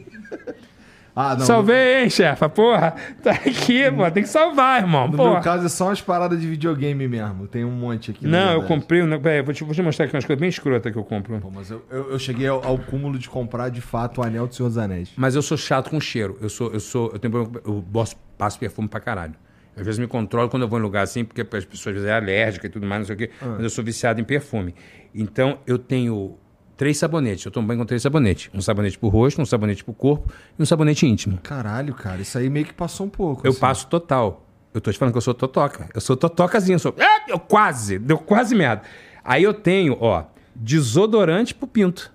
Ah, 1.16 1.36
não. 1.36 1.46
Salvei, 1.46 2.02
hein, 2.04 2.10
chefa? 2.10 2.50
Porra, 2.50 2.96
tá 3.22 3.32
aqui, 3.32 3.84
pô. 3.92 4.10
Tem 4.10 4.24
que 4.24 4.30
salvar, 4.30 4.82
irmão. 4.82 5.08
No 5.08 5.16
Porra. 5.16 5.34
meu 5.34 5.42
caso 5.42 5.66
é 5.68 5.70
só 5.70 5.86
umas 5.90 6.02
paradas 6.02 6.42
de 6.42 6.48
videogame 6.48 7.08
mesmo. 7.08 7.46
Tem 7.48 7.64
um 7.64 7.70
monte 7.72 8.10
aqui. 8.10 8.26
Não, 8.26 8.54
eu 8.54 8.64
comprei 8.64 9.02
Peraí, 9.20 9.44
vou 9.44 9.54
te, 9.54 9.64
vou 9.64 9.76
te 9.76 9.82
mostrar 9.84 10.06
aqui 10.06 10.16
umas 10.16 10.26
coisas 10.26 10.40
bem 10.40 10.50
escrotas 10.50 10.92
que 10.92 10.98
eu 10.98 11.04
compro. 11.04 11.40
Pô, 11.40 11.52
mas 11.52 11.70
eu, 11.70 11.86
eu, 11.92 12.12
eu 12.14 12.20
cheguei 12.20 12.48
ao, 12.48 12.66
ao 12.66 12.80
cúmulo 12.80 13.20
de 13.20 13.30
comprar 13.30 13.70
de 13.70 13.80
fato 13.80 14.22
o 14.22 14.24
anel 14.24 14.48
do 14.48 14.56
Senhor 14.56 14.70
dos 14.70 14.78
Anéis. 14.80 15.12
Mas 15.16 15.36
eu 15.36 15.44
sou 15.44 15.56
chato 15.56 15.92
com 15.92 16.00
cheiro. 16.02 16.36
Eu 16.42 16.50
sou, 16.50 16.72
eu 16.74 16.80
sou, 16.80 17.12
eu 17.14 17.20
tenho 17.20 17.32
problema 17.32 17.62
eu 17.64 17.80
bosso- 17.80 18.16
passo 18.36 18.58
perfume 18.58 18.88
pra 18.88 19.00
caralho. 19.00 19.36
Às 19.76 19.86
vezes 19.86 20.00
me 20.00 20.08
controlo 20.08 20.50
quando 20.50 20.64
eu 20.64 20.70
vou 20.70 20.78
em 20.78 20.82
lugar 20.82 21.04
assim, 21.04 21.26
porque 21.26 21.42
as 21.42 21.66
pessoas 21.66 21.96
às 21.96 22.02
vezes 22.02 22.08
é 22.08 22.14
alérgica 22.14 22.68
e 22.68 22.70
tudo 22.70 22.86
mais, 22.86 23.00
não 23.00 23.06
sei 23.08 23.16
o 23.16 23.18
quê. 23.18 23.30
Mas 23.42 23.64
eu 23.64 23.70
sou 23.70 23.84
viciado 23.84 24.22
em 24.22 24.24
perfume. 24.24 24.76
Então 25.14 25.58
eu 25.66 25.78
tenho 25.80 26.38
três 26.78 26.98
sabonetes. 26.98 27.46
Eu 27.46 27.52
tomo 27.52 27.68
banho 27.68 27.80
com 27.80 27.86
três 27.86 28.02
sabonetes. 28.02 28.50
Um 28.54 28.62
sabonete 28.62 28.98
pro 29.00 29.10
rosto, 29.10 29.42
um 29.42 29.46
sabonete 29.46 29.84
pro 29.84 29.94
corpo 29.94 30.32
e 30.58 30.62
um 30.62 30.66
sabonete 30.66 31.06
íntimo. 31.06 31.38
Caralho, 31.42 31.94
cara, 31.94 32.22
isso 32.22 32.38
aí 32.38 32.50
meio 32.50 32.66
que 32.66 32.74
passou 32.74 33.08
um 33.08 33.10
pouco. 33.10 33.46
Eu 33.46 33.52
assim. 33.52 33.60
passo 33.60 33.88
total. 33.88 34.46
Eu 34.74 34.82
tô 34.82 34.92
te 34.92 34.98
falando 34.98 35.14
que 35.14 35.18
eu 35.18 35.22
sou 35.22 35.34
totoca. 35.34 35.88
Eu 35.94 36.02
sou 36.02 36.18
totocazinho. 36.18 36.76
Eu 36.76 36.80
sou... 36.80 36.96
É, 36.98 37.32
eu 37.32 37.40
quase. 37.40 38.00
Deu 38.00 38.18
quase 38.18 38.56
merda. 38.56 38.82
Aí 39.24 39.44
eu 39.44 39.54
tenho, 39.54 39.98
ó, 40.00 40.26
desodorante 40.56 41.54
pro 41.54 41.68
pinto. 41.68 42.12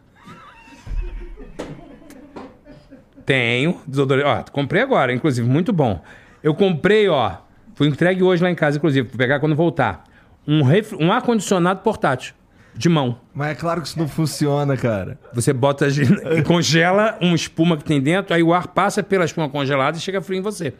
Tenho 3.24 3.80
desodorante. 3.86 4.26
Ó, 4.26 4.52
comprei 4.52 4.82
agora, 4.82 5.12
inclusive, 5.12 5.48
muito 5.48 5.72
bom. 5.72 6.02
Eu 6.42 6.54
comprei, 6.54 7.08
ó, 7.08 7.36
fui 7.78 7.86
entregue 7.88 8.22
hoje 8.22 8.42
lá 8.42 8.50
em 8.50 8.54
casa, 8.54 8.76
inclusive, 8.76 9.08
vou 9.08 9.16
pegar 9.16 9.38
quando 9.40 9.54
voltar. 9.54 10.04
Um, 10.46 10.62
ref- 10.62 10.94
um 10.98 11.12
ar-condicionado 11.12 11.80
portátil, 11.80 12.34
de 12.74 12.88
mão. 12.88 13.18
Mas 13.32 13.50
é 13.50 13.54
claro 13.54 13.80
que 13.80 13.88
isso 13.88 13.98
não 13.98 14.08
funciona, 14.08 14.76
cara. 14.76 15.18
Você 15.32 15.52
bota, 15.52 15.86
e 15.88 16.42
congela 16.44 17.16
uma 17.20 17.34
espuma 17.36 17.76
que 17.76 17.84
tem 17.84 18.00
dentro, 18.00 18.34
aí 18.34 18.42
o 18.42 18.52
ar 18.52 18.66
passa 18.68 19.02
pela 19.02 19.24
espuma 19.24 19.48
congelada 19.48 19.96
e 19.96 20.00
chega 20.00 20.20
frio 20.20 20.38
em 20.38 20.42
você. 20.42 20.72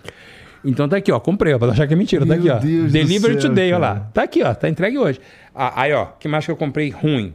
Então 0.65 0.89
tá 0.89 0.97
aqui, 0.97 1.13
ó. 1.13 1.21
Comprei, 1.21 1.55
ó. 1.55 1.59
Pra 1.59 1.69
achar 1.69 1.87
que 1.87 1.95
é 1.95 1.97
mentira. 1.97 2.27
tá 2.27 2.35
Meu 2.37 2.39
aqui, 2.39 2.51
ó. 2.51 2.59
Deus 2.59 2.93
Delivery 2.93 3.41
céu, 3.41 3.51
today, 3.51 3.73
ó 3.73 3.79
cara. 3.81 3.95
lá. 3.95 4.01
Tá 4.13 4.23
aqui, 4.25 4.43
ó. 4.43 4.53
Tá 4.55 4.69
entregue 4.69 4.99
hoje. 4.99 5.21
Ah, 5.55 5.83
aí, 5.83 5.93
ó. 5.93 6.07
que 6.19 6.27
mais 6.27 6.45
que 6.45 6.51
eu 6.51 6.57
comprei 6.57 6.91
ruim? 6.91 7.33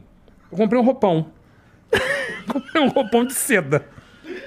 Eu 0.52 0.58
comprei 0.58 0.78
um 0.80 0.84
roupão. 0.84 1.26
comprei 2.52 2.82
um 2.82 2.88
roupão 2.88 3.24
de 3.24 3.32
seda. 3.32 3.82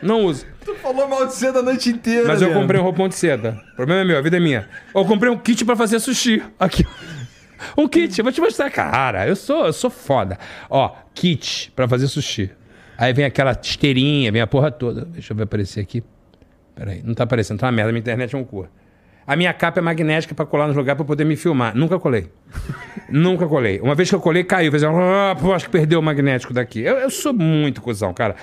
Não 0.01 0.25
uso. 0.25 0.45
Tu 0.67 0.75
falou 0.75 1.07
mal 1.07 1.25
de 1.25 1.33
seda 1.33 1.59
a 1.59 1.61
noite 1.61 1.87
inteira. 1.89 2.27
Mas 2.27 2.41
eu 2.41 2.47
Leandro. 2.49 2.61
comprei 2.61 2.81
um 2.81 2.83
roupão 2.83 3.07
de 3.07 3.15
seda. 3.15 3.57
O 3.71 3.75
problema 3.77 4.01
é 4.01 4.03
meu, 4.03 4.17
a 4.17 4.21
vida 4.21 4.35
é 4.35 4.39
minha. 4.41 4.67
Eu 4.93 5.05
comprei 5.05 5.31
um 5.31 5.37
kit 5.37 5.63
pra 5.63 5.77
fazer 5.77 5.97
sushi. 5.97 6.43
Aqui. 6.59 6.85
Um 7.77 7.87
kit, 7.87 8.19
eu 8.19 8.23
vou 8.25 8.33
te 8.33 8.41
mostrar, 8.41 8.69
cara. 8.69 9.25
Eu 9.25 9.37
sou, 9.37 9.65
eu 9.65 9.71
sou 9.71 9.89
foda. 9.89 10.37
Ó, 10.69 10.93
kit 11.15 11.71
pra 11.73 11.87
fazer 11.87 12.09
sushi. 12.09 12.51
Aí 12.97 13.13
vem 13.13 13.23
aquela 13.23 13.53
esteirinha, 13.53 14.29
vem 14.29 14.41
a 14.41 14.47
porra 14.47 14.69
toda. 14.69 15.05
Deixa 15.05 15.31
eu 15.31 15.37
ver 15.37 15.43
aparecer 15.43 15.79
aqui. 15.79 16.03
Peraí, 16.75 17.01
não 17.01 17.13
tá 17.13 17.23
aparecendo, 17.23 17.59
tá 17.59 17.67
uma 17.67 17.71
merda. 17.71 17.93
Minha 17.93 18.01
internet 18.01 18.35
é 18.35 18.37
um 18.37 18.43
cu. 18.43 18.67
A 19.25 19.37
minha 19.37 19.53
capa 19.53 19.79
é 19.79 19.81
magnética 19.81 20.35
pra 20.35 20.45
colar 20.45 20.67
nos 20.67 20.75
lugares 20.75 20.97
pra 20.97 21.05
poder 21.05 21.23
me 21.23 21.37
filmar. 21.37 21.73
Nunca 21.77 21.97
colei. 21.97 22.29
Nunca 23.09 23.47
colei. 23.47 23.79
Uma 23.79 23.95
vez 23.95 24.09
que 24.09 24.15
eu 24.15 24.19
colei, 24.19 24.43
caiu. 24.43 24.69
Fez 24.69 24.83
um... 24.83 24.99
Ah, 24.99 25.33
acho 25.55 25.65
que 25.65 25.71
perdeu 25.71 25.99
o 25.99 26.03
magnético 26.03 26.53
daqui. 26.53 26.81
Eu, 26.81 26.97
eu 26.97 27.09
sou 27.09 27.33
muito 27.33 27.81
cuzão, 27.81 28.13
cara. 28.13 28.35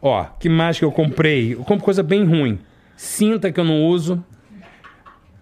Ó, 0.00 0.24
que 0.38 0.48
mais 0.48 0.78
que 0.78 0.84
eu 0.84 0.92
comprei? 0.92 1.54
Eu 1.54 1.64
compro 1.64 1.84
coisa 1.84 2.02
bem 2.02 2.24
ruim. 2.24 2.58
Cinta 2.96 3.50
que 3.52 3.58
eu 3.58 3.64
não 3.64 3.84
uso. 3.86 4.22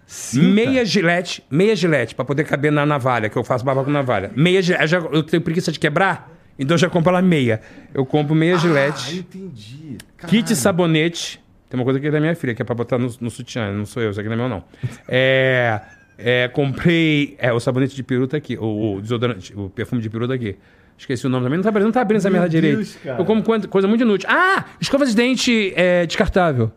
Cinta? 0.07 0.47
Meia 0.47 0.85
gilete, 0.85 1.43
meia 1.51 1.75
gilete, 1.75 2.15
pra 2.15 2.25
poder 2.25 2.45
caber 2.45 2.71
na 2.71 2.87
navalha, 2.87 3.29
que 3.29 3.37
eu 3.37 3.43
faço 3.43 3.65
barba 3.65 3.83
com 3.85 3.91
navalha. 3.91 4.31
Meia 4.37 4.63
gilete, 4.63 4.83
eu, 4.83 4.89
já- 4.89 4.99
eu 4.99 5.23
tenho 5.23 5.43
preguiça 5.43 5.73
de 5.73 5.81
quebrar, 5.81 6.33
então 6.59 6.75
eu 6.75 6.79
já 6.79 6.89
compro 6.89 7.11
ela 7.11 7.21
meia. 7.21 7.61
Eu 7.93 8.07
compro 8.07 8.35
meia 8.35 8.55
Ah, 8.55 8.59
gilete, 8.59 9.19
entendi. 9.19 9.97
kit 10.29 10.43
Caralho. 10.43 10.57
sabonete. 10.57 11.41
Tem 11.69 11.79
uma 11.79 11.85
coisa 11.85 11.99
aqui 11.99 12.09
da 12.09 12.21
minha 12.21 12.37
filha, 12.37 12.55
que 12.55 12.63
é 12.63 12.65
pra 12.65 12.75
botar 12.75 12.97
no, 12.99 13.13
no 13.21 13.29
sutiã, 13.31 13.73
não 13.73 13.85
sou 13.85 14.01
eu, 14.01 14.11
isso 14.13 14.21
aqui 14.21 14.29
não 14.29 14.35
é 14.37 14.39
meu, 14.39 14.49
não. 14.49 14.63
É, 15.09 15.81
é, 16.17 16.49
comprei. 16.49 17.35
É, 17.39 17.53
o 17.53 17.59
sabonete 17.59 17.97
de 17.97 18.03
peru 18.05 18.29
tá 18.29 18.37
aqui, 18.37 18.57
o, 18.57 18.95
o 18.95 19.01
desodorante, 19.03 19.53
o 19.57 19.69
perfume 19.69 20.01
de 20.01 20.09
peru 20.09 20.29
tá 20.29 20.35
aqui. 20.35 20.57
Esqueci 20.99 21.27
o 21.27 21.29
nome 21.29 21.45
também, 21.45 21.59
não 21.59 21.63
tá, 21.63 21.69
abrindo- 21.69 21.85
não 21.85 21.93
tá 21.93 22.01
abrindo 22.01 22.19
essa 22.19 22.31
merda 22.31 22.49
direito. 22.49 22.99
cara. 23.05 23.21
Eu 23.21 23.25
como 23.25 23.43
coisa, 23.43 23.69
coisa 23.69 23.87
muito 23.87 24.01
inútil. 24.03 24.29
Ah! 24.31 24.65
Escova 24.81 25.05
de 25.05 25.15
dente 25.15 25.73
é, 25.77 26.07
descartável. 26.07 26.73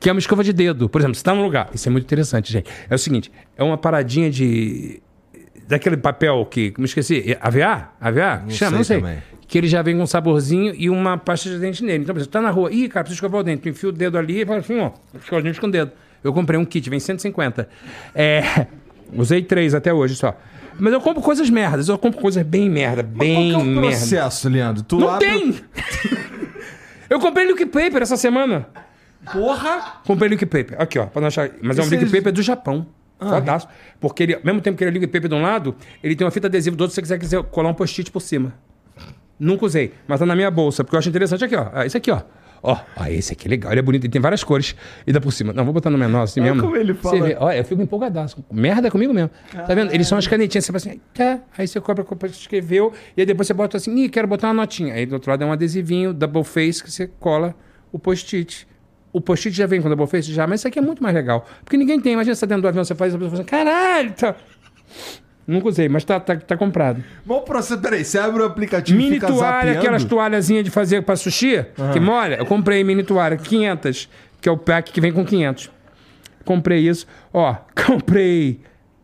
Que 0.00 0.08
é 0.08 0.12
uma 0.12 0.20
escova 0.20 0.44
de 0.44 0.52
dedo. 0.52 0.88
Por 0.88 1.00
exemplo, 1.00 1.16
você 1.16 1.24
tá 1.24 1.34
num 1.34 1.42
lugar. 1.42 1.68
Isso 1.74 1.88
é 1.88 1.90
muito 1.90 2.04
interessante, 2.04 2.52
gente. 2.52 2.70
É 2.88 2.94
o 2.94 2.98
seguinte: 2.98 3.32
é 3.56 3.64
uma 3.64 3.76
paradinha 3.76 4.30
de. 4.30 5.02
Daquele 5.66 5.96
papel 5.96 6.46
que. 6.46 6.72
Me 6.78 6.84
esqueci. 6.84 7.36
AVA? 7.40 7.90
AVA? 8.00 8.42
Não 8.44 8.50
Chama, 8.50 8.70
sei 8.70 8.76
não 8.78 8.84
sei. 8.84 9.00
também. 9.00 9.18
Que 9.48 9.58
ele 9.58 9.66
já 9.66 9.82
vem 9.82 9.96
com 9.96 10.02
um 10.02 10.06
saborzinho 10.06 10.72
e 10.76 10.88
uma 10.88 11.18
pasta 11.18 11.48
de 11.50 11.58
dente 11.58 11.82
nele. 11.82 12.04
Então, 12.04 12.14
por 12.14 12.20
exemplo, 12.20 12.32
tá 12.32 12.40
na 12.40 12.50
rua. 12.50 12.70
Ih, 12.70 12.88
cara, 12.88 13.02
preciso 13.02 13.16
escovar 13.16 13.40
o 13.40 13.44
dente. 13.44 13.62
Tu 13.62 13.68
enfia 13.70 13.88
o 13.88 13.92
dedo 13.92 14.16
ali 14.16 14.42
e 14.42 14.46
fala 14.46 14.60
assim, 14.60 14.78
ó. 14.78 14.92
Escova 15.18 15.40
o 15.40 15.42
dente 15.42 15.60
com 15.60 15.66
o 15.66 15.70
dedo. 15.70 15.90
Eu 16.22 16.32
comprei 16.32 16.60
um 16.60 16.64
kit, 16.64 16.88
vem 16.88 17.00
150. 17.00 17.68
É. 18.14 18.66
Usei 19.12 19.42
três 19.42 19.74
até 19.74 19.92
hoje 19.92 20.14
só. 20.14 20.38
Mas 20.78 20.92
eu 20.92 21.00
compro 21.00 21.22
coisas 21.22 21.50
merdas. 21.50 21.88
Eu 21.88 21.98
compro 21.98 22.20
coisas 22.20 22.42
bem 22.44 22.70
merda. 22.70 23.02
Bem 23.02 23.52
Qual 23.52 23.62
que 23.62 23.68
é 23.68 23.72
o 23.72 23.74
merda. 23.74 23.88
processo, 23.96 24.48
Leandro? 24.48 24.82
Tu 24.82 24.98
Não 24.98 25.08
abre- 25.10 25.26
tem! 25.28 25.60
eu 27.10 27.18
comprei 27.18 27.46
liquid 27.46 27.68
paper 27.68 28.02
essa 28.02 28.16
semana. 28.16 28.68
Porra! 29.32 30.00
Comprei 30.06 30.28
liquid 30.28 30.48
paper. 30.48 30.80
Aqui, 30.80 30.98
ó, 30.98 31.06
pra 31.06 31.20
não 31.20 31.28
achar. 31.28 31.50
Mas 31.62 31.78
é 31.78 31.82
um 31.82 31.84
Esse 31.86 31.96
liquid 31.96 32.12
é- 32.14 32.16
paper 32.18 32.32
do 32.32 32.42
Japão. 32.42 32.86
Fodaço. 33.18 33.66
Porque 34.00 34.22
ele, 34.22 34.34
ao 34.36 34.40
mesmo 34.44 34.60
tempo 34.60 34.78
que 34.78 34.84
ele 34.84 34.90
é 34.90 34.94
liquid 34.94 35.10
paper 35.10 35.28
de 35.28 35.34
um 35.34 35.42
lado, 35.42 35.74
ele 36.02 36.14
tem 36.14 36.24
uma 36.24 36.30
fita 36.30 36.46
adesiva 36.46 36.76
do 36.76 36.80
outro 36.82 36.94
se 36.94 36.96
você 36.96 37.02
quiser, 37.02 37.18
quiser 37.18 37.42
colar 37.44 37.70
um 37.70 37.74
post-it 37.74 38.10
por 38.12 38.20
cima. 38.20 38.54
Nunca 39.40 39.66
usei, 39.66 39.92
mas 40.06 40.20
tá 40.20 40.26
na 40.26 40.34
minha 40.36 40.50
bolsa, 40.50 40.84
porque 40.84 40.94
eu 40.94 40.98
acho 41.00 41.08
interessante 41.08 41.44
aqui, 41.44 41.56
ó. 41.56 41.68
Ah, 41.72 41.84
Esse 41.86 41.96
aqui, 41.96 42.10
ó. 42.10 42.20
Ó, 42.62 42.76
ó, 42.96 43.06
esse 43.06 43.32
aqui 43.32 43.46
é 43.46 43.50
legal, 43.50 43.70
ele 43.72 43.80
é 43.80 43.82
bonito, 43.82 44.04
ele 44.04 44.12
tem 44.12 44.20
várias 44.20 44.42
cores. 44.42 44.74
E 45.06 45.12
dá 45.12 45.20
por 45.20 45.32
cima. 45.32 45.52
Não, 45.52 45.64
vou 45.64 45.72
botar 45.72 45.90
no 45.90 45.98
menor 45.98 46.22
assim 46.22 46.40
Olha 46.40 46.50
mesmo. 46.54 46.62
como 46.66 46.76
ele 46.76 46.92
Você 46.92 47.00
fala. 47.02 47.22
vê, 47.28 47.36
olha, 47.38 47.56
eu 47.58 47.64
fico 47.64 47.80
empolgadaço. 47.82 48.44
Merda 48.52 48.90
comigo 48.90 49.14
mesmo. 49.14 49.30
Tá 49.52 49.74
vendo? 49.74 49.92
Eles 49.94 50.06
são 50.08 50.18
as 50.18 50.26
canetinhas, 50.26 50.64
você 50.64 50.72
fala 50.72 50.78
assim, 50.94 51.00
tá. 51.14 51.40
Aí 51.56 51.66
você 51.68 51.80
compra, 51.80 52.02
compra, 52.04 52.28
escreveu, 52.28 52.92
e 53.16 53.20
aí 53.20 53.26
depois 53.26 53.46
você 53.46 53.54
bota 53.54 53.76
assim, 53.76 53.94
ih, 54.04 54.08
quero 54.08 54.26
botar 54.26 54.48
uma 54.48 54.54
notinha. 54.54 54.94
Aí 54.94 55.06
do 55.06 55.12
outro 55.14 55.30
lado 55.30 55.42
é 55.44 55.46
um 55.46 55.52
adesivinho, 55.52 56.12
double 56.12 56.44
face, 56.44 56.82
que 56.82 56.90
você 56.90 57.06
cola 57.06 57.54
o 57.92 57.98
post-it. 57.98 58.66
O 59.12 59.20
post-it 59.20 59.56
já 59.56 59.66
vem 59.66 59.80
com 59.80 59.88
double 59.88 60.06
face? 60.06 60.32
Já, 60.32 60.46
mas 60.46 60.60
isso 60.60 60.68
aqui 60.68 60.78
é 60.78 60.82
muito 60.82 61.02
mais 61.02 61.14
legal. 61.14 61.46
Porque 61.64 61.76
ninguém 61.76 61.98
tem. 62.00 62.12
Imagina 62.12 62.34
você 62.34 62.40
tá 62.40 62.46
dentro 62.46 62.62
do 62.62 62.68
avião, 62.68 62.84
você 62.84 62.94
faz, 62.94 63.14
a 63.14 63.18
pessoa 63.18 63.30
fala 63.30 63.42
assim, 63.42 63.50
caralho, 63.50 64.12
tá. 64.12 64.34
Nunca 65.48 65.68
usei, 65.68 65.88
mas 65.88 66.04
tá, 66.04 66.20
tá, 66.20 66.36
tá 66.36 66.58
comprado. 66.58 67.02
Bom 67.24 67.40
processo. 67.40 67.80
Peraí, 67.80 68.04
você 68.04 68.18
abre 68.18 68.42
o 68.42 68.44
aplicativo 68.44 68.98
Mini 68.98 69.18
toalha, 69.18 69.36
zapeando? 69.38 69.78
aquelas 69.78 70.04
toalhazinhas 70.04 70.62
de 70.62 70.70
fazer 70.70 71.00
pra 71.02 71.16
sushi, 71.16 71.64
que 71.94 71.98
molha. 71.98 72.34
Eu 72.34 72.44
comprei 72.44 72.84
mini 72.84 73.02
toalha, 73.02 73.34
500, 73.38 74.10
que 74.42 74.48
é 74.48 74.52
o 74.52 74.58
pack 74.58 74.92
que 74.92 75.00
vem 75.00 75.10
com 75.10 75.24
500. 75.24 75.70
Comprei 76.44 76.86
isso. 76.86 77.06
Ó, 77.32 77.54
comprei. 77.86 78.60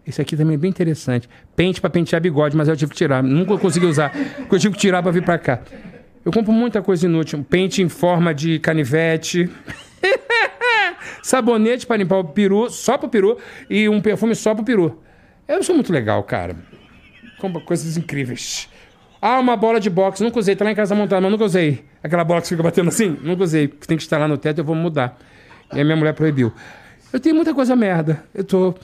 Esse 0.07 0.21
aqui 0.21 0.37
também 0.37 0.53
é 0.55 0.59
bem 0.59 0.69
interessante. 0.69 1.31
Pente 1.57 1.81
pra 1.81 1.89
pentear 1.89 2.21
bigode, 2.21 2.55
mas 2.55 2.69
eu 2.69 2.77
tive 2.77 2.91
que 2.91 2.97
tirar. 2.99 3.23
Nunca 3.23 3.57
consegui 3.57 3.87
usar. 3.87 4.11
Porque 4.11 4.57
eu 4.57 4.59
tive 4.59 4.75
que 4.75 4.81
tirar 4.81 5.03
pra 5.03 5.11
vir 5.11 5.25
pra 5.25 5.39
cá. 5.39 5.61
Eu 6.23 6.31
compro 6.31 6.53
muita 6.53 6.83
coisa 6.83 7.07
inútil. 7.07 7.43
Pente 7.49 7.81
em 7.83 7.89
forma 7.89 8.35
de 8.35 8.59
canivete. 8.59 9.49
Sabonete 11.23 11.87
pra 11.87 11.97
limpar 11.97 12.19
o 12.19 12.25
peru, 12.25 12.69
só 12.69 12.99
pro 12.99 13.09
peru. 13.09 13.39
E 13.71 13.89
um 13.89 14.03
perfume 14.03 14.35
só 14.35 14.55
pro 14.55 14.63
peru. 14.63 15.01
Eu 15.47 15.63
sou 15.63 15.75
muito 15.75 15.93
legal, 15.93 16.23
cara. 16.23 16.57
Compra 17.39 17.61
coisas 17.61 17.97
incríveis. 17.97 18.69
Ah, 19.21 19.39
uma 19.39 19.57
bola 19.57 19.81
de 19.81 19.89
boxe. 19.89 20.23
Nunca 20.23 20.39
usei. 20.39 20.55
Tá 20.57 20.65
lá 20.65 20.71
em 20.71 20.75
casa 20.75 20.95
montada, 20.95 21.21
mas 21.21 21.31
nunca 21.31 21.45
usei. 21.45 21.85
Aquela 22.03 22.25
bola 22.25 22.43
que 22.43 22.49
fica 22.49 22.63
batendo 22.63 22.89
assim? 22.89 23.17
Nunca 23.23 23.45
usei. 23.45 23.69
Tem 23.69 23.97
que 23.97 24.03
estar 24.03 24.19
lá 24.19 24.29
no 24.29 24.37
teto 24.37 24.59
eu 24.59 24.65
vou 24.65 24.75
mudar. 24.75 25.19
E 25.73 25.81
a 25.81 25.85
minha 25.85 25.97
mulher 25.97 26.13
proibiu. 26.15 26.53
Eu 27.13 27.21
tenho 27.21 27.35
muita 27.35 27.55
coisa 27.55 27.75
merda. 27.75 28.23
Eu 28.35 28.45
tô... 28.45 28.75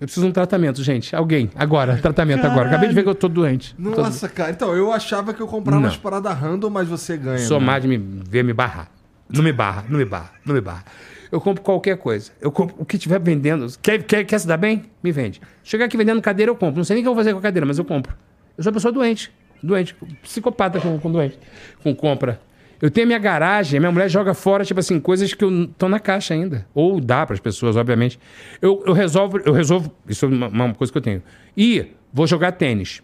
Eu 0.00 0.06
preciso 0.06 0.24
de 0.24 0.30
um 0.30 0.32
tratamento, 0.32 0.82
gente. 0.82 1.14
Alguém. 1.14 1.50
Agora. 1.54 1.98
Tratamento 1.98 2.46
agora. 2.46 2.68
Acabei 2.68 2.88
de 2.88 2.94
ver 2.94 3.02
que 3.02 3.10
eu 3.10 3.14
tô 3.14 3.28
doente. 3.28 3.74
Tô- 3.74 3.90
Nossa, 3.90 4.30
cara. 4.30 4.50
Então, 4.50 4.74
eu 4.74 4.90
achava 4.90 5.34
que 5.34 5.42
eu 5.42 5.46
comprava 5.46 5.78
Não. 5.78 5.88
umas 5.88 5.98
paradas 5.98 6.32
random, 6.32 6.70
mas 6.70 6.88
você 6.88 7.18
ganha. 7.18 7.38
Sou 7.38 7.60
né? 7.60 7.66
mais 7.66 7.82
de 7.82 7.88
me 7.88 7.98
ver 7.98 8.42
me 8.42 8.54
barrar. 8.54 8.88
Não 9.28 9.42
me 9.44 9.52
barra, 9.52 9.84
não 9.88 9.98
me 9.98 10.04
barra, 10.04 10.32
não 10.44 10.54
me 10.54 10.60
barra. 10.60 10.84
Eu 11.30 11.40
compro 11.40 11.62
qualquer 11.62 11.96
coisa. 11.96 12.32
Eu 12.40 12.50
compro 12.50 12.76
o 12.78 12.84
que 12.84 12.98
tiver 12.98 13.20
vendendo. 13.20 13.66
Quer, 13.80 14.02
quer, 14.02 14.24
quer 14.24 14.38
se 14.38 14.46
dar 14.46 14.56
bem? 14.56 14.84
Me 15.02 15.12
vende. 15.12 15.40
Chegar 15.62 15.84
aqui 15.84 15.96
vendendo 15.96 16.20
cadeira, 16.20 16.50
eu 16.50 16.56
compro. 16.56 16.76
Não 16.76 16.84
sei 16.84 16.94
nem 16.94 17.02
o 17.02 17.04
que 17.04 17.08
eu 17.08 17.14
vou 17.14 17.20
fazer 17.20 17.32
com 17.32 17.38
a 17.38 17.42
cadeira, 17.42 17.64
mas 17.64 17.78
eu 17.78 17.84
compro. 17.84 18.14
Eu 18.56 18.64
sou 18.64 18.70
uma 18.70 18.74
pessoa 18.74 18.92
doente. 18.92 19.30
Doente. 19.62 19.94
Psicopata 20.22 20.80
com, 20.80 20.98
com 20.98 21.10
doente. 21.10 21.38
Com 21.82 21.94
compra. 21.94 22.40
Eu 22.80 22.90
tenho 22.90 23.06
a 23.06 23.08
minha 23.08 23.18
garagem, 23.18 23.78
minha 23.78 23.92
mulher 23.92 24.08
joga 24.08 24.32
fora, 24.32 24.64
tipo 24.64 24.80
assim, 24.80 24.98
coisas 24.98 25.34
que 25.34 25.44
estão 25.44 25.88
na 25.88 26.00
caixa 26.00 26.32
ainda. 26.32 26.66
Ou 26.74 26.98
dá 26.98 27.26
para 27.26 27.34
as 27.34 27.40
pessoas, 27.40 27.76
obviamente. 27.76 28.18
Eu, 28.60 28.82
eu 28.86 28.94
resolvo, 28.94 29.38
eu 29.44 29.52
resolvo. 29.52 29.92
Isso 30.08 30.24
é 30.24 30.28
uma, 30.28 30.48
uma 30.48 30.74
coisa 30.74 30.90
que 30.90 30.96
eu 30.96 31.02
tenho. 31.02 31.22
E 31.56 31.88
vou 32.12 32.26
jogar 32.26 32.52
tênis. 32.52 33.02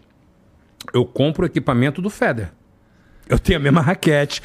Eu 0.93 1.05
compro 1.05 1.43
o 1.43 1.45
equipamento 1.45 2.01
do 2.01 2.09
Feder. 2.09 2.51
Eu 3.29 3.37
tenho 3.37 3.59
a 3.59 3.61
mesma 3.61 3.81
raquete, 3.81 4.41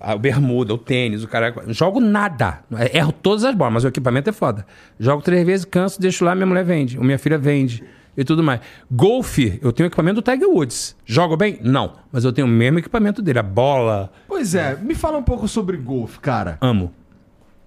a 0.00 0.16
bermuda, 0.16 0.74
o 0.74 0.78
tênis, 0.78 1.24
o 1.24 1.28
cara. 1.28 1.54
Jogo 1.68 2.00
nada. 2.00 2.60
Erro 2.92 3.12
todas 3.12 3.44
as 3.44 3.54
bolas, 3.54 3.74
mas 3.74 3.84
o 3.84 3.88
equipamento 3.88 4.30
é 4.30 4.32
foda. 4.32 4.66
Jogo 4.98 5.22
três 5.22 5.44
vezes, 5.46 5.64
canso, 5.64 6.00
deixo 6.00 6.24
lá, 6.24 6.34
minha 6.34 6.46
mulher 6.46 6.64
vende. 6.64 6.98
Ou 6.98 7.04
minha 7.04 7.18
filha 7.18 7.38
vende. 7.38 7.82
E 8.16 8.24
tudo 8.24 8.42
mais. 8.42 8.60
Golfe, 8.90 9.58
eu 9.62 9.72
tenho 9.72 9.86
equipamento 9.88 10.22
do 10.22 10.22
Tiger 10.22 10.48
Woods. 10.48 10.96
Jogo 11.04 11.36
bem? 11.36 11.58
Não. 11.62 11.96
Mas 12.10 12.24
eu 12.24 12.32
tenho 12.32 12.46
o 12.46 12.50
mesmo 12.50 12.78
equipamento 12.78 13.20
dele. 13.20 13.38
A 13.38 13.42
bola. 13.42 14.10
Pois 14.26 14.54
é, 14.54 14.74
me 14.76 14.94
fala 14.94 15.18
um 15.18 15.22
pouco 15.22 15.46
sobre 15.46 15.76
golfe, 15.76 16.18
cara. 16.20 16.56
Amo. 16.62 16.92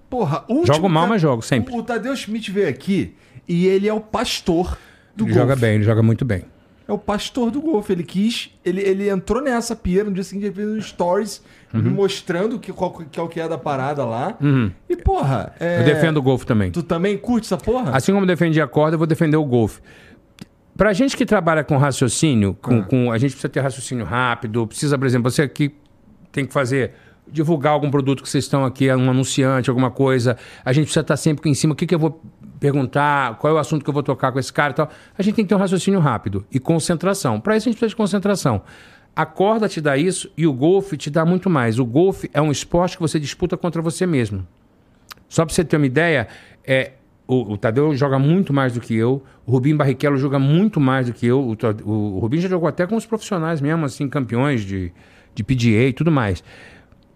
Porra, 0.10 0.44
o 0.48 0.54
último 0.56 0.76
Jogo 0.76 0.90
mal, 0.90 1.06
mas 1.08 1.22
jogo, 1.22 1.44
sempre. 1.44 1.72
O, 1.72 1.78
o 1.78 1.84
Tadeu 1.84 2.16
Schmidt 2.16 2.52
veio 2.52 2.68
aqui 2.68 3.14
e 3.48 3.68
ele 3.68 3.88
é 3.88 3.94
o 3.94 4.00
pastor 4.02 4.76
do 5.16 5.26
Ele 5.26 5.34
golfe. 5.34 5.40
joga 5.40 5.56
bem, 5.56 5.76
ele 5.76 5.84
joga 5.84 6.02
muito 6.02 6.26
bem. 6.26 6.44
É 6.90 6.94
o 6.94 6.98
pastor 6.98 7.52
do 7.52 7.62
golfe. 7.62 7.94
Ele 7.94 8.04
quis. 8.04 8.50
Ele, 8.66 8.82
ele 8.82 9.08
entrou 9.10 9.42
nessa 9.42 9.76
pia. 9.76 10.04
No 10.04 10.12
dia 10.12 10.24
seguinte, 10.24 10.46
ele 10.48 10.56
fez 10.56 10.68
um 10.68 10.82
stories 10.82 11.44
Uhum. 11.72 11.84
me 11.84 11.90
mostrando 11.92 12.58
que, 12.58 12.74
qual, 12.74 12.92
que 12.92 13.20
é 13.20 13.22
o 13.22 13.28
que 13.28 13.40
é 13.40 13.48
da 13.48 13.56
parada 13.58 14.04
lá. 14.04 14.36
E, 14.90 14.96
porra. 14.96 15.54
é- 15.60 15.82
Eu 15.82 15.86
defendo 15.86 16.18
o 16.18 16.22
golfe 16.22 16.44
também. 16.44 16.72
Tu 16.72 16.82
também 16.82 17.16
curte 17.16 17.46
essa 17.46 17.58
porra? 17.64 17.96
Assim 17.96 18.12
como 18.12 18.24
eu 18.24 18.28
defendi 18.28 18.60
a 18.60 18.66
corda, 18.68 18.96
eu 18.96 18.98
vou 18.98 19.06
defender 19.06 19.38
o 19.38 19.46
golfe. 19.46 19.80
Pra 20.76 20.94
gente 20.94 21.16
que 21.16 21.26
trabalha 21.28 21.64
com 21.64 21.78
raciocínio, 21.78 22.58
com, 22.60 22.82
com- 22.84 23.12
a 23.12 23.18
gente 23.20 23.32
precisa 23.34 23.50
ter 23.50 23.60
raciocínio 23.60 24.04
rápido, 24.04 24.66
precisa, 24.66 24.98
por 24.98 25.06
exemplo, 25.06 25.30
você 25.30 25.44
aqui 25.44 25.76
tem 26.32 26.44
que 26.46 26.52
fazer, 26.54 26.94
divulgar 27.28 27.74
algum 27.74 27.92
produto 27.92 28.24
que 28.24 28.30
vocês 28.30 28.46
estão 28.46 28.66
aqui, 28.66 28.92
um 28.92 29.10
anunciante, 29.12 29.70
alguma 29.70 29.92
coisa. 29.92 30.38
A 30.66 30.74
gente 30.74 30.86
precisa 30.86 31.02
estar 31.02 31.18
sempre 31.18 31.50
em 31.52 31.54
cima. 31.54 31.74
O 31.74 31.76
que, 31.76 31.86
que 31.86 31.94
eu 31.94 32.00
vou 32.00 32.20
perguntar? 32.60 33.38
Qual 33.38 33.52
é 33.52 33.56
o 33.56 33.60
assunto 33.60 33.84
que 33.84 33.90
eu 33.90 33.94
vou 33.94 34.04
tocar 34.04 34.32
com 34.32 34.40
esse 34.40 34.52
cara 34.52 34.72
e 34.72 34.76
tal? 34.76 34.90
A 35.18 35.22
gente 35.22 35.36
tem 35.36 35.46
que 35.46 35.50
ter 35.50 35.56
um 35.56 35.60
raciocínio 35.60 36.00
rápido 36.00 36.46
e 36.52 36.60
concentração. 36.60 37.40
Para 37.40 37.56
isso 37.56 37.68
a 37.68 37.72
gente 37.72 37.80
precisa 37.80 37.90
de 37.90 37.96
concentração. 37.96 38.62
A 39.16 39.26
corda 39.26 39.68
te 39.68 39.82
dá 39.82 39.98
isso 39.98 40.32
e 40.38 40.46
o 40.46 40.54
golfe 40.54 40.96
te 40.96 41.10
dá 41.10 41.26
muito 41.26 41.50
mais. 41.50 41.80
O 41.80 41.86
golfe 41.86 42.30
é 42.34 42.42
um 42.42 42.52
esporte 42.52 42.98
que 42.98 43.02
você 43.02 43.20
disputa 43.20 43.58
contra 43.58 43.82
você 43.82 44.06
mesmo. 44.06 44.48
Só 45.28 45.46
pra 45.46 45.54
você 45.54 45.64
ter 45.64 45.78
uma 45.78 45.86
ideia, 45.86 46.28
é, 46.66 46.94
o, 47.28 47.54
o 47.54 47.58
Tadeu 47.58 47.96
joga 47.96 48.18
muito 48.18 48.52
mais 48.52 48.74
do 48.74 48.80
que 48.80 48.96
eu, 48.96 49.24
o 49.46 49.52
Rubinho 49.52 49.78
Barrichello 49.78 50.18
joga 50.18 50.40
muito 50.40 50.80
mais 50.80 51.08
do 51.08 51.14
que 51.14 51.28
eu, 51.28 51.40
o, 51.40 51.58
o, 51.86 52.16
o 52.16 52.20
Rubinho 52.20 52.42
já 52.42 52.50
jogou 52.50 52.68
até 52.68 52.88
com 52.88 52.96
os 52.96 53.06
profissionais 53.06 53.62
mesmo, 53.62 53.86
assim, 53.86 54.10
campeões 54.10 54.62
de, 54.62 54.92
de 55.36 55.44
PGA 55.44 55.90
e 55.90 55.94
tudo 55.94 56.12
mais. 56.12 56.44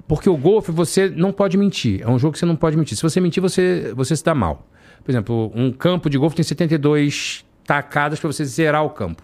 Porque 0.08 0.30
o 0.30 0.38
golfe 0.38 0.72
você 0.72 1.10
não 1.10 1.32
pode 1.32 1.58
mentir, 1.58 2.02
é 2.02 2.10
um 2.10 2.20
jogo 2.20 2.34
que 2.34 2.40
você 2.40 2.46
não 2.46 2.56
pode 2.56 2.78
mentir. 2.78 2.96
Se 2.96 3.02
você 3.02 3.20
mentir, 3.20 3.42
você, 3.42 3.92
você 3.96 4.16
se 4.16 4.24
dá 4.24 4.36
mal. 4.36 4.68
Por 5.04 5.12
exemplo, 5.12 5.52
um 5.54 5.72
campo 5.72 6.10
de 6.10 6.18
golfe 6.18 6.36
tem 6.36 6.44
72 6.44 7.46
tacadas 7.66 8.20
para 8.20 8.32
você 8.32 8.46
zerar 8.46 8.84
o 8.86 8.90
campo. 8.90 9.24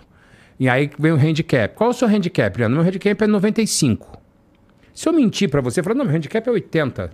E 0.59 0.67
aí 0.67 0.90
vem 0.99 1.11
o 1.11 1.16
handicap. 1.16 1.74
Qual 1.75 1.90
é 1.90 1.91
o 1.91 1.95
seu 1.95 2.08
handicap, 2.08 2.58
Leandro? 2.58 2.77
Meu 2.77 2.85
handicap 2.88 3.24
é 3.24 3.27
95. 3.27 4.19
Se 4.93 5.08
eu 5.08 5.14
mentir 5.14 5.49
para 5.49 5.61
você, 5.61 5.82
falar, 5.82 5.95
não, 5.95 6.03
meu 6.03 6.14
handicap 6.14 6.45
é 6.45 6.51
80, 6.51 7.11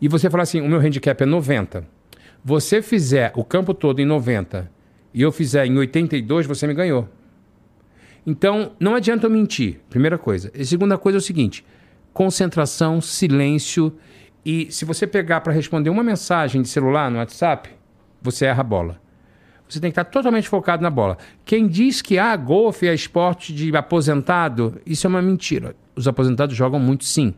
e 0.00 0.08
você 0.08 0.30
falar 0.30 0.44
assim, 0.44 0.62
o 0.62 0.68
meu 0.68 0.80
handicap 0.80 1.22
é 1.22 1.26
90, 1.26 1.86
você 2.42 2.80
fizer 2.80 3.32
o 3.36 3.44
campo 3.44 3.74
todo 3.74 4.00
em 4.00 4.06
90 4.06 4.70
e 5.12 5.20
eu 5.20 5.30
fizer 5.30 5.66
em 5.66 5.76
82, 5.76 6.46
você 6.46 6.66
me 6.66 6.72
ganhou. 6.72 7.08
Então, 8.26 8.72
não 8.80 8.94
adianta 8.94 9.26
eu 9.26 9.30
mentir, 9.30 9.80
primeira 9.90 10.16
coisa. 10.16 10.50
E 10.54 10.64
segunda 10.64 10.96
coisa 10.96 11.18
é 11.18 11.20
o 11.20 11.22
seguinte: 11.22 11.64
concentração, 12.12 13.00
silêncio. 13.00 13.94
E 14.44 14.72
se 14.72 14.84
você 14.84 15.06
pegar 15.06 15.40
para 15.42 15.52
responder 15.52 15.90
uma 15.90 16.02
mensagem 16.02 16.62
de 16.62 16.68
celular 16.68 17.10
no 17.10 17.18
WhatsApp, 17.18 17.68
você 18.22 18.46
erra 18.46 18.60
a 18.60 18.64
bola. 18.64 19.00
Você 19.68 19.80
tem 19.80 19.90
que 19.90 19.98
estar 19.98 20.04
totalmente 20.04 20.48
focado 20.48 20.82
na 20.82 20.90
bola. 20.90 21.16
Quem 21.44 21.66
diz 21.66 22.02
que 22.02 22.18
ah, 22.18 22.36
golfe 22.36 22.86
é 22.86 22.94
esporte 22.94 23.54
de 23.54 23.74
aposentado, 23.74 24.78
isso 24.84 25.06
é 25.06 25.08
uma 25.08 25.22
mentira. 25.22 25.74
Os 25.96 26.06
aposentados 26.06 26.54
jogam 26.54 26.78
muito 26.78 27.04
sim. 27.04 27.34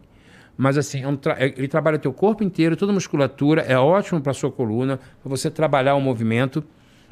Mas 0.56 0.76
assim, 0.76 1.02
é 1.02 1.08
um 1.08 1.16
tra 1.16 1.36
ele 1.40 1.68
trabalha 1.68 1.96
o 1.96 2.00
teu 2.00 2.12
corpo 2.12 2.42
inteiro, 2.42 2.76
toda 2.76 2.92
a 2.92 2.94
musculatura, 2.94 3.62
é 3.62 3.78
ótimo 3.78 4.20
para 4.20 4.32
sua 4.32 4.50
coluna, 4.50 4.98
para 5.22 5.30
você 5.30 5.50
trabalhar 5.50 5.94
o 5.94 6.00
movimento. 6.00 6.64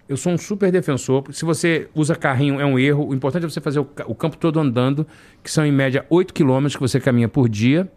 Eu 0.09 0.17
sou 0.17 0.33
um 0.33 0.39
super 0.39 0.71
defensor. 0.71 1.25
Se 1.31 1.45
você 1.45 1.89
usa 1.95 2.15
carrinho, 2.15 2.61
é 2.61 2.67
um 2.67 2.79
erro. 2.79 3.09
O 3.09 3.15
importante 3.15 3.45
é 3.45 3.49
você 3.49 3.61
fazer 3.61 3.79
o, 3.79 3.89
o 4.07 4.15
campo 4.15 4.37
todo 4.37 4.59
andando, 4.59 5.07
que 5.43 5.51
são 5.51 5.65
em 5.65 5.73
média 5.73 6.05
8 6.11 6.35
quilômetros 6.35 6.75
que 6.75 6.81
você 6.83 7.01
caminha 7.01 7.29
por 7.29 7.49
dia, 7.49 7.91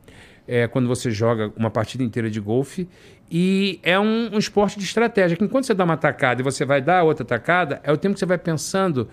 é, 0.47 0.67
quando 0.67 0.87
você 0.87 1.09
joga 1.09 1.51
uma 1.55 1.71
partida 1.71 2.03
inteira 2.03 2.29
de 2.29 2.39
golfe. 2.39 2.87
E 3.29 3.79
é 3.83 3.99
um, 3.99 4.35
um 4.35 4.37
esporte 4.37 4.77
de 4.77 4.85
estratégia. 4.85 5.35
Que 5.35 5.43
enquanto 5.43 5.65
você 5.65 5.73
dá 5.73 5.83
uma 5.83 5.97
tacada 5.97 6.41
e 6.41 6.43
você 6.43 6.63
vai 6.65 6.81
dar 6.81 7.03
outra 7.03 7.25
tacada, 7.25 7.79
é 7.83 7.91
o 7.91 7.97
tempo 7.97 8.13
que 8.13 8.19
você 8.19 8.25
vai 8.25 8.37
pensando 8.37 9.07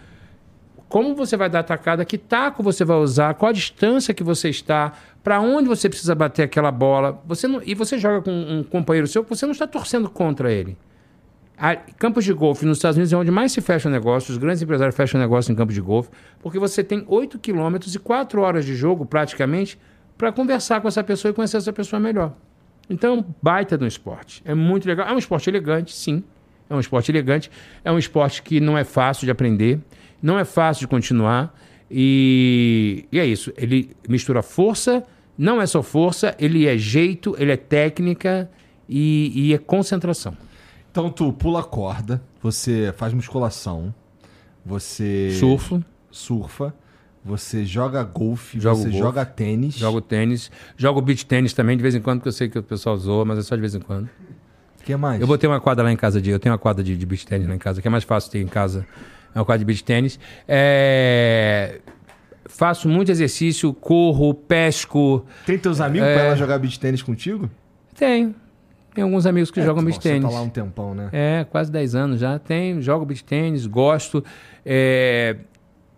como 0.92 1.15
você 1.15 1.39
vai 1.39 1.49
dar 1.49 1.60
a 1.60 1.62
tacada, 1.62 2.05
que 2.05 2.18
taco 2.18 2.62
você 2.62 2.84
vai 2.84 2.99
usar, 2.99 3.32
qual 3.32 3.49
a 3.49 3.52
distância 3.52 4.12
que 4.12 4.23
você 4.23 4.50
está, 4.50 4.92
para 5.24 5.41
onde 5.41 5.66
você 5.66 5.89
precisa 5.89 6.15
bater 6.15 6.42
aquela 6.42 6.70
bola. 6.70 7.18
Você 7.24 7.49
não, 7.49 7.62
e 7.65 7.74
você 7.74 7.97
joga 7.97 8.20
com 8.20 8.31
um 8.31 8.62
companheiro 8.62 9.07
seu 9.07 9.24
você 9.24 9.47
não 9.47 9.52
está 9.52 9.66
torcendo 9.66 10.10
contra 10.10 10.52
ele. 10.52 10.76
A, 11.57 11.76
campos 11.76 12.26
de 12.26 12.32
golfe 12.34 12.66
nos 12.66 12.76
Estados 12.76 12.99
Unidos 12.99 13.10
é 13.10 13.16
onde 13.16 13.31
mais 13.31 13.52
se 13.52 13.62
fecha 13.62 13.89
negócio, 13.89 14.32
os 14.32 14.36
grandes 14.36 14.60
empresários 14.60 14.94
fecham 14.94 15.18
negócio 15.18 15.50
em 15.50 15.55
campos 15.55 15.74
de 15.74 15.81
golfe, 15.81 16.10
porque 16.42 16.58
você 16.58 16.84
tem 16.84 17.05
8 17.08 17.39
quilômetros 17.39 17.94
e 17.94 17.99
4 17.99 18.42
horas 18.42 18.66
de 18.66 18.74
jogo, 18.74 19.07
praticamente, 19.07 19.78
para 20.18 20.31
conversar 20.31 20.82
com 20.82 20.89
essa 20.89 21.02
pessoa 21.02 21.31
e 21.31 21.34
conhecer 21.34 21.57
essa 21.57 21.73
pessoa 21.73 21.99
melhor. 21.99 22.34
Então, 22.90 23.24
baita 23.42 23.76
do 23.78 23.86
esporte. 23.86 24.42
É 24.44 24.54
muito 24.54 24.86
legal. 24.86 25.08
É 25.08 25.12
um 25.12 25.18
esporte 25.18 25.48
elegante, 25.48 25.94
sim. 25.94 26.22
É 26.68 26.74
um 26.74 26.80
esporte 26.80 27.10
elegante. 27.10 27.50
É 27.84 27.90
um 27.92 27.98
esporte 27.98 28.42
que 28.42 28.60
não 28.60 28.76
é 28.76 28.84
fácil 28.84 29.24
de 29.24 29.30
aprender, 29.30 29.80
não 30.22 30.38
é 30.38 30.44
fácil 30.44 30.80
de 30.80 30.88
continuar. 30.88 31.54
E, 31.90 33.06
e 33.12 33.18
é 33.18 33.26
isso. 33.26 33.52
Ele 33.56 33.90
mistura 34.08 34.42
força, 34.42 35.04
não 35.36 35.60
é 35.60 35.66
só 35.66 35.82
força, 35.82 36.34
ele 36.38 36.66
é 36.66 36.76
jeito, 36.76 37.34
ele 37.38 37.52
é 37.52 37.56
técnica 37.56 38.50
e, 38.88 39.32
e 39.34 39.54
é 39.54 39.58
concentração. 39.58 40.36
Então 40.90 41.10
tu 41.10 41.32
pula 41.32 41.62
corda, 41.62 42.22
você 42.42 42.92
faz 42.96 43.14
musculação, 43.14 43.94
você 44.64 45.30
Surfo. 45.38 45.82
surfa, 46.10 46.74
você 47.25 47.65
joga 47.65 48.02
golfe, 48.02 48.59
Jogo 48.60 48.76
você 48.76 48.84
golfe. 48.84 48.99
joga 48.99 49.25
tênis. 49.25 49.75
Jogo 49.76 50.01
tênis. 50.01 50.51
Jogo 50.76 51.01
beach 51.01 51.25
tênis 51.26 51.52
também, 51.52 51.76
de 51.76 51.83
vez 51.83 51.94
em 51.94 52.01
quando, 52.01 52.18
porque 52.18 52.28
eu 52.28 52.33
sei 52.33 52.49
que 52.49 52.59
o 52.59 52.62
pessoal 52.62 52.97
zoa, 52.97 53.25
mas 53.25 53.39
é 53.39 53.42
só 53.42 53.55
de 53.55 53.60
vez 53.60 53.75
em 53.75 53.81
quando. 53.81 54.07
O 54.81 54.84
que 54.84 54.97
mais? 54.97 55.20
Eu 55.20 55.26
botei 55.28 55.49
uma 55.49 55.60
quadra 55.60 55.84
lá 55.84 55.92
em 55.92 55.97
casa, 55.97 56.20
de, 56.20 56.31
eu 56.31 56.39
tenho 56.41 56.52
uma 56.52 56.59
quadra 56.59 56.83
de, 56.83 56.97
de 56.97 57.07
beach 57.07 57.25
tênis 57.26 57.47
lá 57.47 57.55
em 57.55 57.59
casa, 57.59 57.81
que 57.81 57.86
é 57.86 57.91
mais 57.91 58.02
fácil 58.05 58.31
ter 58.33 58.41
em 58.41 58.47
casa. 58.49 58.84
É 59.34 59.39
uma 59.39 59.44
quadra 59.44 59.60
de 59.60 59.65
beach 59.65 59.84
tênis. 59.84 60.18
É... 60.49 61.81
Faço 62.47 62.89
muito 62.89 63.10
exercício, 63.10 63.73
corro, 63.73 64.34
pesco. 64.34 65.25
Tem 65.47 65.57
teus 65.57 65.81
amigos 65.81 66.07
É. 66.09 66.15
pra 66.15 66.23
ela 66.25 66.36
jogar 66.36 66.59
beach 66.59 66.78
tênis 66.78 67.02
contigo? 67.02 67.49
Tenho. 67.97 68.34
Tem 68.94 69.05
alguns 69.05 69.25
amigos 69.25 69.51
que 69.51 69.60
É, 69.60 69.65
jogam 69.65 69.83
beach 69.84 69.97
Você 70.02 70.09
tênis. 70.10 70.28
tá 70.28 70.34
lá 70.34 70.42
um 70.42 70.51
tempão, 70.51 70.94
né? 70.94 71.09
É, 71.12 71.47
quase 71.49 71.70
10 71.73 71.94
anos 71.94 72.20
já. 72.20 72.39
Tem, 72.39 72.83
jogo 72.83 73.07
beach 73.07 73.25
tênis, 73.25 73.65
gosto. 73.67 74.23
É... 74.67 75.36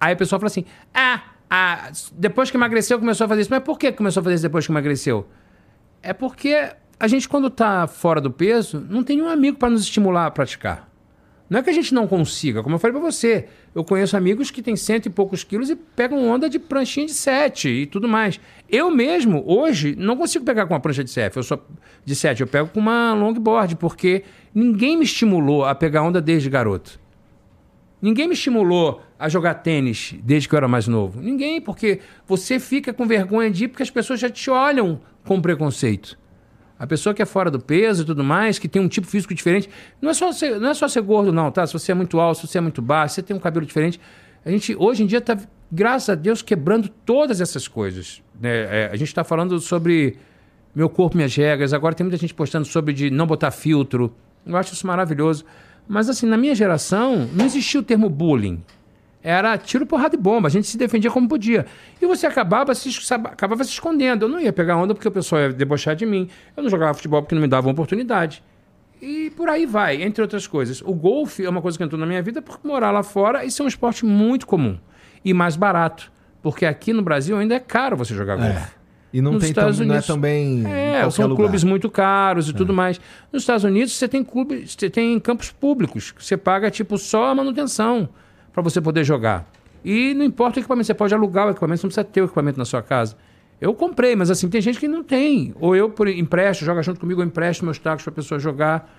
Aí 0.04 0.12
o 0.12 0.16
pessoal 0.18 0.38
fala 0.38 0.48
assim: 0.48 0.66
ah, 0.92 1.22
ah, 1.48 1.90
depois 2.12 2.50
que 2.50 2.56
emagreceu 2.58 2.98
começou 2.98 3.24
a 3.24 3.28
fazer 3.28 3.40
isso. 3.40 3.50
Mas 3.50 3.62
por 3.62 3.78
que 3.78 3.90
começou 3.90 4.20
a 4.20 4.24
fazer 4.24 4.34
isso 4.34 4.42
depois 4.42 4.66
que 4.66 4.72
emagreceu? 4.72 5.26
É 6.02 6.12
porque 6.12 6.72
a 7.00 7.08
gente, 7.08 7.26
quando 7.26 7.48
tá 7.48 7.86
fora 7.86 8.20
do 8.20 8.30
peso, 8.30 8.86
não 8.90 9.02
tem 9.02 9.16
nenhum 9.16 9.30
amigo 9.30 9.56
para 9.56 9.70
nos 9.70 9.82
estimular 9.82 10.26
a 10.26 10.30
praticar. 10.30 10.90
Não 11.48 11.60
é 11.60 11.62
que 11.62 11.70
a 11.70 11.72
gente 11.72 11.94
não 11.94 12.06
consiga, 12.06 12.62
como 12.62 12.74
eu 12.74 12.78
falei 12.78 12.98
para 12.98 13.10
você. 13.10 13.46
Eu 13.74 13.82
conheço 13.82 14.14
amigos 14.16 14.50
que 14.50 14.62
têm 14.62 14.76
cento 14.76 15.06
e 15.06 15.10
poucos 15.10 15.42
quilos 15.42 15.70
e 15.70 15.76
pegam 15.76 16.28
onda 16.28 16.48
de 16.50 16.58
pranchinha 16.58 17.06
de 17.06 17.14
sete 17.14 17.68
e 17.68 17.86
tudo 17.86 18.06
mais. 18.06 18.38
Eu 18.68 18.90
mesmo, 18.90 19.42
hoje, 19.46 19.94
não 19.96 20.16
consigo 20.16 20.44
pegar 20.44 20.66
com 20.66 20.74
uma 20.74 20.80
prancha 20.80 21.02
de 21.02 21.10
sete. 21.10 21.36
Eu 21.36 21.42
sou 21.42 21.62
de 22.04 22.14
sete, 22.14 22.42
eu 22.42 22.46
pego 22.46 22.68
com 22.68 22.80
uma 22.80 23.14
longboard, 23.14 23.76
porque 23.76 24.24
ninguém 24.54 24.98
me 24.98 25.04
estimulou 25.04 25.64
a 25.64 25.74
pegar 25.74 26.02
onda 26.02 26.20
desde 26.20 26.50
garoto. 26.50 27.03
Ninguém 28.04 28.28
me 28.28 28.34
estimulou 28.34 29.00
a 29.18 29.30
jogar 29.30 29.54
tênis 29.54 30.14
desde 30.22 30.46
que 30.46 30.54
eu 30.54 30.58
era 30.58 30.68
mais 30.68 30.86
novo. 30.86 31.22
Ninguém, 31.22 31.58
porque 31.58 32.00
você 32.26 32.60
fica 32.60 32.92
com 32.92 33.06
vergonha 33.06 33.50
de 33.50 33.64
ir 33.64 33.68
porque 33.68 33.82
as 33.82 33.88
pessoas 33.88 34.20
já 34.20 34.28
te 34.28 34.50
olham 34.50 35.00
com 35.24 35.40
preconceito. 35.40 36.18
A 36.78 36.86
pessoa 36.86 37.14
que 37.14 37.22
é 37.22 37.24
fora 37.24 37.50
do 37.50 37.58
peso 37.58 38.02
e 38.02 38.04
tudo 38.04 38.22
mais, 38.22 38.58
que 38.58 38.68
tem 38.68 38.82
um 38.82 38.88
tipo 38.88 39.06
físico 39.06 39.34
diferente, 39.34 39.70
não 40.02 40.10
é 40.10 40.12
só 40.12 40.30
ser, 40.32 40.60
não 40.60 40.68
é 40.68 40.74
só 40.74 40.86
ser 40.86 41.00
gordo, 41.00 41.32
não, 41.32 41.50
tá? 41.50 41.66
Se 41.66 41.72
você 41.72 41.92
é 41.92 41.94
muito 41.94 42.20
alto, 42.20 42.40
se 42.40 42.46
você 42.46 42.58
é 42.58 42.60
muito 42.60 42.82
baixo, 42.82 43.14
se 43.14 43.14
você 43.14 43.22
tem 43.22 43.34
um 43.34 43.40
cabelo 43.40 43.64
diferente. 43.64 43.98
A 44.44 44.50
gente, 44.50 44.76
hoje 44.78 45.02
em 45.02 45.06
dia, 45.06 45.20
está, 45.20 45.38
graças 45.72 46.10
a 46.10 46.14
Deus, 46.14 46.42
quebrando 46.42 46.90
todas 47.06 47.40
essas 47.40 47.66
coisas. 47.66 48.22
né? 48.38 48.50
É, 48.50 48.90
a 48.92 48.96
gente 48.96 49.08
está 49.08 49.24
falando 49.24 49.58
sobre 49.60 50.18
meu 50.74 50.90
corpo, 50.90 51.16
minhas 51.16 51.34
regras. 51.34 51.72
Agora 51.72 51.94
tem 51.94 52.04
muita 52.04 52.18
gente 52.18 52.34
postando 52.34 52.66
sobre 52.66 52.92
de 52.92 53.10
não 53.10 53.26
botar 53.26 53.50
filtro. 53.50 54.14
Eu 54.44 54.54
acho 54.58 54.74
isso 54.74 54.86
maravilhoso. 54.86 55.46
Mas, 55.86 56.08
assim, 56.08 56.26
na 56.26 56.36
minha 56.36 56.54
geração, 56.54 57.28
não 57.32 57.44
existia 57.44 57.80
o 57.80 57.82
termo 57.82 58.08
bullying. 58.08 58.62
Era 59.22 59.56
tiro, 59.56 59.86
porrada 59.86 60.14
e 60.14 60.18
bomba. 60.18 60.48
A 60.48 60.50
gente 60.50 60.66
se 60.66 60.76
defendia 60.76 61.10
como 61.10 61.26
podia. 61.26 61.64
E 62.00 62.06
você 62.06 62.26
acabava 62.26 62.74
se, 62.74 62.90
acabava 63.14 63.64
se 63.64 63.70
escondendo. 63.70 64.26
Eu 64.26 64.28
não 64.28 64.38
ia 64.38 64.52
pegar 64.52 64.76
onda 64.76 64.94
porque 64.94 65.08
o 65.08 65.10
pessoal 65.10 65.42
ia 65.42 65.52
debochar 65.52 65.96
de 65.96 66.04
mim. 66.04 66.28
Eu 66.54 66.62
não 66.62 66.68
jogava 66.68 66.92
futebol 66.92 67.22
porque 67.22 67.34
não 67.34 67.40
me 67.40 67.48
davam 67.48 67.72
oportunidade. 67.72 68.42
E 69.00 69.30
por 69.30 69.48
aí 69.48 69.64
vai, 69.64 70.02
entre 70.02 70.20
outras 70.20 70.46
coisas. 70.46 70.82
O 70.82 70.92
golfe 70.94 71.42
é 71.42 71.48
uma 71.48 71.62
coisa 71.62 71.78
que 71.78 71.84
entrou 71.84 71.98
na 71.98 72.06
minha 72.06 72.22
vida 72.22 72.42
por 72.42 72.60
morar 72.62 72.90
lá 72.90 73.02
fora 73.02 73.44
e 73.46 73.50
ser 73.50 73.62
um 73.62 73.66
esporte 73.66 74.04
muito 74.04 74.46
comum. 74.46 74.78
E 75.24 75.32
mais 75.32 75.56
barato. 75.56 76.12
Porque 76.42 76.66
aqui 76.66 76.92
no 76.92 77.00
Brasil 77.00 77.38
ainda 77.38 77.54
é 77.54 77.60
caro 77.60 77.96
você 77.96 78.14
jogar 78.14 78.36
golfe. 78.36 78.74
E 79.14 79.22
não, 79.22 79.34
Nos 79.34 79.42
tem 79.42 79.50
Estados 79.50 79.78
tam, 79.78 79.86
não 79.86 79.94
é 79.94 79.98
Unidos. 79.98 80.06
também. 80.08 80.64
É, 80.66 81.08
são 81.08 81.28
lugar. 81.28 81.44
clubes 81.44 81.62
muito 81.62 81.88
caros 81.88 82.48
e 82.48 82.52
tudo 82.52 82.74
mais. 82.74 83.00
Nos 83.32 83.42
Estados 83.44 83.62
Unidos 83.62 83.92
você 83.92 84.08
tem 84.08 84.24
clubes, 84.24 84.74
você 84.76 84.90
tem 84.90 85.20
campos 85.20 85.52
públicos, 85.52 86.12
você 86.18 86.36
paga 86.36 86.68
tipo 86.68 86.98
só 86.98 87.26
a 87.30 87.34
manutenção 87.34 88.08
para 88.52 88.60
você 88.60 88.80
poder 88.80 89.04
jogar. 89.04 89.48
E 89.84 90.14
não 90.14 90.24
importa 90.24 90.58
o 90.58 90.60
equipamento, 90.60 90.86
você 90.88 90.94
pode 90.94 91.14
alugar 91.14 91.46
o 91.46 91.50
equipamento, 91.50 91.80
você 91.80 91.86
não 91.86 91.90
precisa 91.90 92.04
ter 92.04 92.22
o 92.22 92.24
equipamento 92.24 92.58
na 92.58 92.64
sua 92.64 92.82
casa. 92.82 93.16
Eu 93.60 93.72
comprei, 93.72 94.16
mas 94.16 94.32
assim, 94.32 94.48
tem 94.48 94.60
gente 94.60 94.80
que 94.80 94.88
não 94.88 95.04
tem. 95.04 95.54
Ou 95.60 95.76
eu 95.76 95.88
por 95.88 96.08
empresto, 96.08 96.64
joga 96.64 96.82
junto 96.82 96.98
comigo, 96.98 97.22
eu 97.22 97.26
empresto 97.26 97.64
meus 97.64 97.78
tacos 97.78 98.02
para 98.02 98.10
a 98.10 98.14
pessoa 98.16 98.40
jogar. 98.40 98.92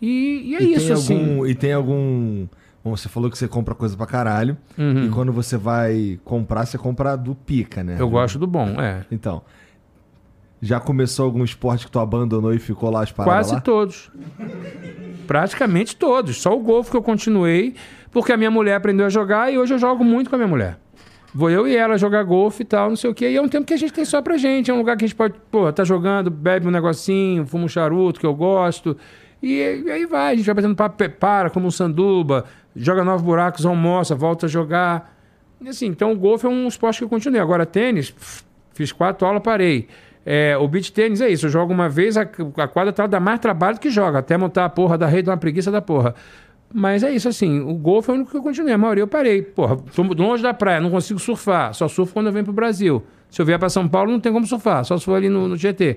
E, 0.00 0.42
e 0.50 0.56
é 0.56 0.62
E 0.62 0.74
isso, 0.74 0.92
assim. 0.92 1.18
algum, 1.18 1.46
E 1.46 1.54
tem 1.54 1.72
algum. 1.72 2.46
Bom, 2.88 2.96
você 2.96 3.08
falou 3.08 3.30
que 3.30 3.36
você 3.36 3.46
compra 3.46 3.74
coisa 3.74 3.94
pra 3.94 4.06
caralho. 4.06 4.56
Uhum. 4.78 5.06
E 5.06 5.08
quando 5.10 5.30
você 5.30 5.58
vai 5.58 6.18
comprar, 6.24 6.64
você 6.64 6.78
compra 6.78 7.16
do 7.16 7.34
pica, 7.34 7.84
né? 7.84 7.96
Eu 7.98 8.08
gosto 8.08 8.38
do 8.38 8.46
bom, 8.46 8.80
é. 8.80 9.04
Então. 9.10 9.42
Já 10.60 10.80
começou 10.80 11.26
algum 11.26 11.44
esporte 11.44 11.84
que 11.84 11.92
tu 11.92 12.00
abandonou 12.00 12.52
e 12.52 12.58
ficou 12.58 12.90
lá 12.90 13.02
as 13.02 13.12
paradas 13.12 13.46
Quase 13.46 13.54
lá? 13.54 13.60
todos. 13.60 14.10
Praticamente 15.26 15.94
todos. 15.94 16.40
Só 16.40 16.56
o 16.56 16.60
golfe 16.60 16.90
que 16.90 16.96
eu 16.96 17.02
continuei, 17.02 17.74
porque 18.10 18.32
a 18.32 18.36
minha 18.36 18.50
mulher 18.50 18.74
aprendeu 18.74 19.06
a 19.06 19.08
jogar 19.08 19.52
e 19.52 19.58
hoje 19.58 19.74
eu 19.74 19.78
jogo 19.78 20.02
muito 20.02 20.30
com 20.30 20.36
a 20.36 20.38
minha 20.38 20.48
mulher. 20.48 20.78
Vou 21.32 21.50
eu 21.50 21.68
e 21.68 21.76
ela 21.76 21.98
jogar 21.98 22.24
golfe 22.24 22.62
e 22.62 22.64
tal, 22.64 22.88
não 22.88 22.96
sei 22.96 23.10
o 23.10 23.14
quê. 23.14 23.30
E 23.30 23.36
é 23.36 23.42
um 23.42 23.48
tempo 23.48 23.66
que 23.66 23.74
a 23.74 23.76
gente 23.76 23.92
tem 23.92 24.04
só 24.04 24.22
pra 24.22 24.38
gente. 24.38 24.70
É 24.70 24.74
um 24.74 24.78
lugar 24.78 24.96
que 24.96 25.04
a 25.04 25.06
gente 25.06 25.16
pode, 25.16 25.34
pô, 25.50 25.70
tá 25.70 25.84
jogando, 25.84 26.30
bebe 26.30 26.66
um 26.66 26.70
negocinho, 26.70 27.46
fuma 27.46 27.64
um 27.64 27.68
charuto 27.68 28.18
que 28.18 28.26
eu 28.26 28.34
gosto. 28.34 28.96
E, 29.42 29.62
aí 29.62 30.04
vai, 30.04 30.32
a 30.32 30.36
gente 30.36 30.46
vai 30.46 30.54
batendo 30.54 30.74
papo, 30.74 31.08
para, 31.10 31.50
como 31.50 31.66
um 31.66 31.70
sanduba, 31.70 32.44
joga 32.74 33.04
nove 33.04 33.24
buracos, 33.24 33.64
almoça, 33.64 34.14
volta 34.14 34.46
a 34.46 34.48
jogar. 34.48 35.16
E 35.60 35.68
assim, 35.68 35.86
então 35.86 36.12
o 36.12 36.16
golfe 36.16 36.46
é 36.46 36.48
um 36.48 36.66
esporte 36.66 36.98
que 36.98 37.04
eu 37.04 37.08
continuei. 37.08 37.40
Agora, 37.40 37.64
tênis, 37.64 38.14
fiz 38.72 38.92
quatro 38.92 39.26
aulas, 39.26 39.42
parei. 39.42 39.88
É, 40.26 40.56
o 40.58 40.68
beach 40.68 40.92
tênis 40.92 41.20
é 41.20 41.28
isso, 41.30 41.46
eu 41.46 41.50
jogo 41.50 41.72
uma 41.72 41.88
vez, 41.88 42.16
a, 42.18 42.22
a 42.22 42.68
quadra 42.68 42.92
tá, 42.92 43.06
dá 43.06 43.18
mais 43.18 43.40
trabalho 43.40 43.78
que 43.78 43.88
joga, 43.88 44.18
até 44.18 44.36
montar 44.36 44.66
a 44.66 44.68
porra 44.68 44.98
da 44.98 45.06
rede, 45.06 45.22
dá 45.22 45.32
uma 45.32 45.38
preguiça 45.38 45.70
da 45.70 45.80
porra. 45.80 46.14
Mas 46.72 47.02
é 47.02 47.10
isso, 47.10 47.26
assim, 47.28 47.60
o 47.60 47.72
golfe 47.74 48.10
é 48.10 48.12
o 48.12 48.16
único 48.16 48.30
que 48.30 48.36
eu 48.36 48.42
continuei, 48.42 48.74
a 48.74 48.78
maioria 48.78 49.02
eu 49.02 49.08
parei. 49.08 49.40
Porra, 49.40 49.78
tô 49.94 50.02
longe 50.02 50.42
da 50.42 50.52
praia, 50.52 50.80
não 50.80 50.90
consigo 50.90 51.18
surfar, 51.18 51.72
só 51.72 51.88
surfo 51.88 52.12
quando 52.12 52.26
eu 52.26 52.32
venho 52.32 52.44
pro 52.44 52.52
Brasil. 52.52 53.02
Se 53.30 53.40
eu 53.40 53.46
vier 53.46 53.58
para 53.58 53.70
São 53.70 53.88
Paulo, 53.88 54.12
não 54.12 54.20
tem 54.20 54.30
como 54.30 54.46
surfar, 54.46 54.84
só 54.84 54.98
se 54.98 55.04
for 55.04 55.14
ali 55.14 55.30
no, 55.30 55.48
no 55.48 55.56
GT. 55.56 55.96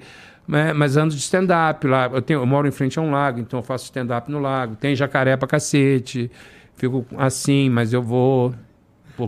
Mas, 0.52 0.76
mas 0.76 0.98
ando 0.98 1.14
de 1.16 1.22
stand-up 1.22 1.88
lá, 1.88 2.10
eu, 2.12 2.22
tenho, 2.22 2.42
eu 2.42 2.46
moro 2.46 2.68
em 2.68 2.72
frente 2.72 3.00
a 3.00 3.02
um 3.02 3.10
lago, 3.10 3.40
então 3.40 3.60
eu 3.60 3.64
faço 3.64 3.86
stand-up 3.86 4.30
no 4.30 4.38
lago. 4.38 4.76
Tem 4.76 4.94
jacaré 4.94 5.38
pra 5.38 5.48
cacete, 5.48 6.30
fico 6.76 7.06
assim, 7.18 7.70
mas 7.70 7.94
eu 7.94 8.02
vou 8.04 8.54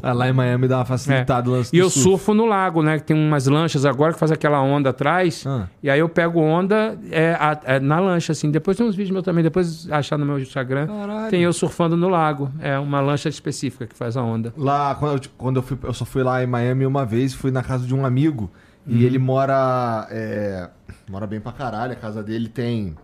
Ah, 0.02 0.11
lá 0.11 0.27
em 0.27 0.34
Miami 0.34 0.68
dá 0.68 0.80
uma 0.80 0.85
facilitada 0.85 1.50
o 1.50 1.53
lance 1.53 1.74
É. 1.74 1.77
E 1.77 1.80
eu 1.80 1.90
surf. 1.90 2.10
surfo 2.10 2.34
no 2.34 2.45
lago, 2.45 2.82
né? 2.84 2.98
Que 2.98 3.03
tem 3.06 3.16
umas 3.16 3.48
lanchas 3.48 3.85
agora 3.85 4.11
que 4.11 4.19
faz 4.19 4.32
aquela 4.34 4.60
onda 4.61 4.90
atrás. 4.90 5.45
Ah. 5.48 5.68
E 5.82 5.90
aí 5.90 6.00
eu 6.00 6.10
pego 6.10 6.42
onda 6.42 6.98
é, 7.11 7.38
a- 7.40 7.60
é, 7.64 7.80
na 7.80 8.00
lancha, 8.02 8.32
assim. 8.34 8.52
Depois 8.52 8.76
tem 8.76 8.85
uns 8.85 8.95
vídeos 8.95 9.11
meus 9.11 9.24
também, 9.24 9.43
depois 9.45 9.90
achar 9.92 10.18
no 10.18 10.26
meu 10.26 10.38
Instagram. 10.40 10.88
Caralho. 10.88 11.30
Tem 11.30 11.42
eu 11.43 11.53
surfando 11.53 11.95
no 11.95 12.10
lago. 12.10 12.52
É 12.60 12.77
uma 12.80 13.00
lancha 13.00 13.30
específica 13.30 13.85
que 13.88 13.95
faz 13.95 14.18
a 14.18 14.22
onda. 14.24 14.53
Lá, 14.58 14.93
quando 14.95 15.14
eu, 15.24 15.30
quando 15.38 15.56
eu 15.58 15.61
fui, 15.64 15.77
eu 15.84 15.93
só 15.93 16.03
fui 16.03 16.22
lá 16.24 16.43
em 16.43 16.48
Miami 16.48 16.85
uma 16.85 17.06
vez, 17.06 17.34
fui 17.34 17.50
na 17.52 17.61
casa 17.64 17.85
de 17.88 17.93
um 17.95 18.06
amigo. 18.06 18.52
Uhum. 18.85 18.95
E 18.98 19.06
ele 19.06 19.18
mora. 19.19 20.08
é, 20.11 20.69
mora 21.09 21.25
bem 21.27 21.40
pra 21.40 21.51
caralho. 21.51 21.93
A 21.93 21.95
casa 21.95 22.22
dele 22.23 22.48
tem. 22.49 22.95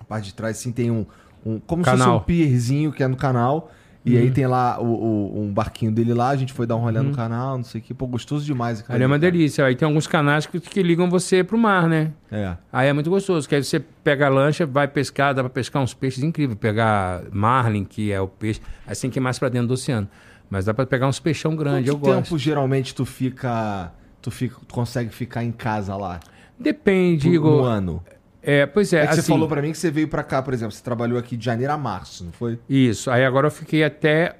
A 0.00 0.04
parte 0.04 0.26
de 0.26 0.34
trás, 0.34 0.58
assim, 0.58 0.72
tem 0.72 0.90
um. 0.90 1.06
um 1.44 1.58
como 1.60 1.84
se 1.84 1.90
Canal. 1.90 2.06
Uhum. 2.08 2.12
fosse 2.14 2.22
um 2.22 2.26
pierzinho 2.26 2.92
que 2.92 3.02
é 3.02 3.08
no 3.08 3.16
canal. 3.16 3.70
E 4.06 4.18
aí 4.18 4.30
tem 4.30 4.46
lá 4.46 4.78
o, 4.78 4.84
o- 4.84 5.40
um 5.44 5.50
barquinho 5.50 5.90
dele 5.90 6.12
lá, 6.12 6.28
a 6.28 6.36
gente 6.36 6.52
foi 6.52 6.66
dar 6.66 6.76
um 6.76 6.80
rolê 6.80 7.00
no 7.00 7.14
canal, 7.14 7.56
não 7.56 7.64
sei 7.64 7.80
o 7.80 7.84
que. 7.84 7.94
Pô, 7.94 8.06
gostoso 8.06 8.44
demais. 8.44 8.80
aquilo 8.80 8.94
Ali 8.96 9.02
é 9.02 9.06
uma 9.06 9.18
cara. 9.18 9.32
delícia. 9.32 9.64
Aí 9.64 9.74
tem 9.74 9.86
alguns 9.88 10.06
canais 10.06 10.44
que, 10.44 10.60
que 10.60 10.82
ligam 10.82 11.08
você 11.08 11.42
pro 11.42 11.56
mar, 11.56 11.88
né? 11.88 12.12
É. 12.30 12.54
Aí 12.70 12.86
é 12.88 12.92
muito 12.92 13.08
gostoso, 13.08 13.48
que 13.48 13.54
aí 13.54 13.64
você 13.64 13.80
pega 13.80 14.26
a 14.26 14.28
lancha, 14.28 14.66
vai 14.66 14.86
pescar, 14.86 15.32
dá 15.34 15.42
pra 15.42 15.48
pescar 15.48 15.82
uns 15.82 15.94
peixes 15.94 16.22
incríveis. 16.22 16.58
Pegar 16.58 17.22
marlin, 17.32 17.82
que 17.82 18.12
é 18.12 18.20
o 18.20 18.28
peixe, 18.28 18.60
aí 18.86 18.94
você 18.94 19.00
tem 19.00 19.10
que 19.10 19.18
ir 19.18 19.22
mais 19.22 19.38
pra 19.38 19.48
dentro 19.48 19.68
do 19.68 19.72
oceano. 19.74 20.06
Mas 20.50 20.66
dá 20.66 20.74
pra 20.74 20.84
pegar 20.84 21.08
uns 21.08 21.18
peixão 21.18 21.56
grande, 21.56 21.88
eu 21.88 21.94
Quanto 21.98 22.04
tempo 22.16 22.20
gosto. 22.32 22.38
geralmente 22.38 22.94
tu 22.94 23.06
fica. 23.06 23.90
Tu, 24.20 24.30
fica, 24.30 24.56
tu 24.68 24.74
consegue 24.74 25.14
ficar 25.14 25.42
em 25.44 25.50
casa 25.52 25.96
lá? 25.96 26.20
Depende, 26.58 27.28
Um 27.28 27.34
Igor. 27.34 27.64
ano. 27.64 28.02
É, 28.42 28.66
pois 28.66 28.92
é, 28.92 28.98
É, 28.98 29.08
assim, 29.08 29.22
você 29.22 29.28
falou 29.32 29.48
pra 29.48 29.62
mim 29.62 29.72
que 29.72 29.78
você 29.78 29.90
veio 29.90 30.06
pra 30.06 30.22
cá, 30.22 30.42
por 30.42 30.52
exemplo. 30.52 30.72
Você 30.72 30.82
trabalhou 30.82 31.18
aqui 31.18 31.36
de 31.36 31.44
janeiro 31.44 31.72
a 31.72 31.78
março, 31.78 32.24
não 32.24 32.32
foi? 32.32 32.58
Isso. 32.68 33.10
Aí 33.10 33.24
agora 33.24 33.46
eu 33.46 33.50
fiquei 33.50 33.82
até 33.82 34.36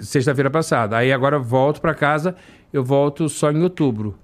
sexta-feira 0.00 0.50
passada. 0.50 0.96
Aí 0.96 1.12
agora 1.12 1.36
eu 1.36 1.42
volto 1.42 1.80
pra 1.80 1.94
casa, 1.94 2.34
eu 2.72 2.82
volto 2.84 3.28
só 3.28 3.50
em 3.52 3.62
outubro 3.62 4.18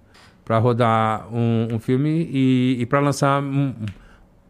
pra 0.44 0.58
rodar 0.58 1.26
um, 1.32 1.68
um 1.74 1.78
filme 1.78 2.28
e, 2.30 2.76
e 2.80 2.86
para 2.86 3.00
lançar 3.00 3.40
um, 3.42 3.72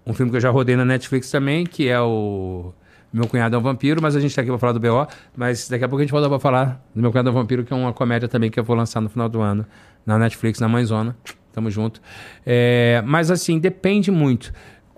um 0.06 0.12
filme 0.14 0.30
que 0.30 0.36
eu 0.38 0.40
já 0.40 0.50
rodei 0.50 0.76
na 0.76 0.84
Netflix 0.84 1.30
também, 1.30 1.64
que 1.64 1.86
é 1.88 2.00
o 2.00 2.72
Meu 3.12 3.28
Cunhado 3.28 3.54
é 3.54 3.58
um 3.58 3.62
Vampiro, 3.62 4.02
mas 4.02 4.16
a 4.16 4.20
gente 4.20 4.34
tá 4.34 4.40
aqui 4.42 4.50
pra 4.50 4.58
falar 4.58 4.72
do 4.72 4.80
BO, 4.80 5.06
mas 5.36 5.68
daqui 5.68 5.84
a 5.84 5.88
pouco 5.88 6.00
a 6.00 6.04
gente 6.04 6.10
volta 6.10 6.28
pra 6.28 6.38
falar 6.40 6.82
do 6.94 7.00
Meu 7.00 7.12
Cunhado 7.12 7.28
é 7.28 7.32
um 7.32 7.34
Vampiro, 7.34 7.64
que 7.64 7.72
é 7.72 7.76
uma 7.76 7.92
comédia 7.92 8.28
também 8.28 8.50
que 8.50 8.58
eu 8.58 8.64
vou 8.64 8.74
lançar 8.74 9.00
no 9.00 9.08
final 9.08 9.28
do 9.28 9.40
ano 9.40 9.64
na 10.04 10.18
Netflix, 10.18 10.58
na 10.58 10.68
Mãezona. 10.68 11.16
Tamo 11.54 11.70
junto. 11.70 12.02
É, 12.44 13.00
mas 13.06 13.30
assim, 13.30 13.60
depende 13.60 14.10
muito. 14.10 14.52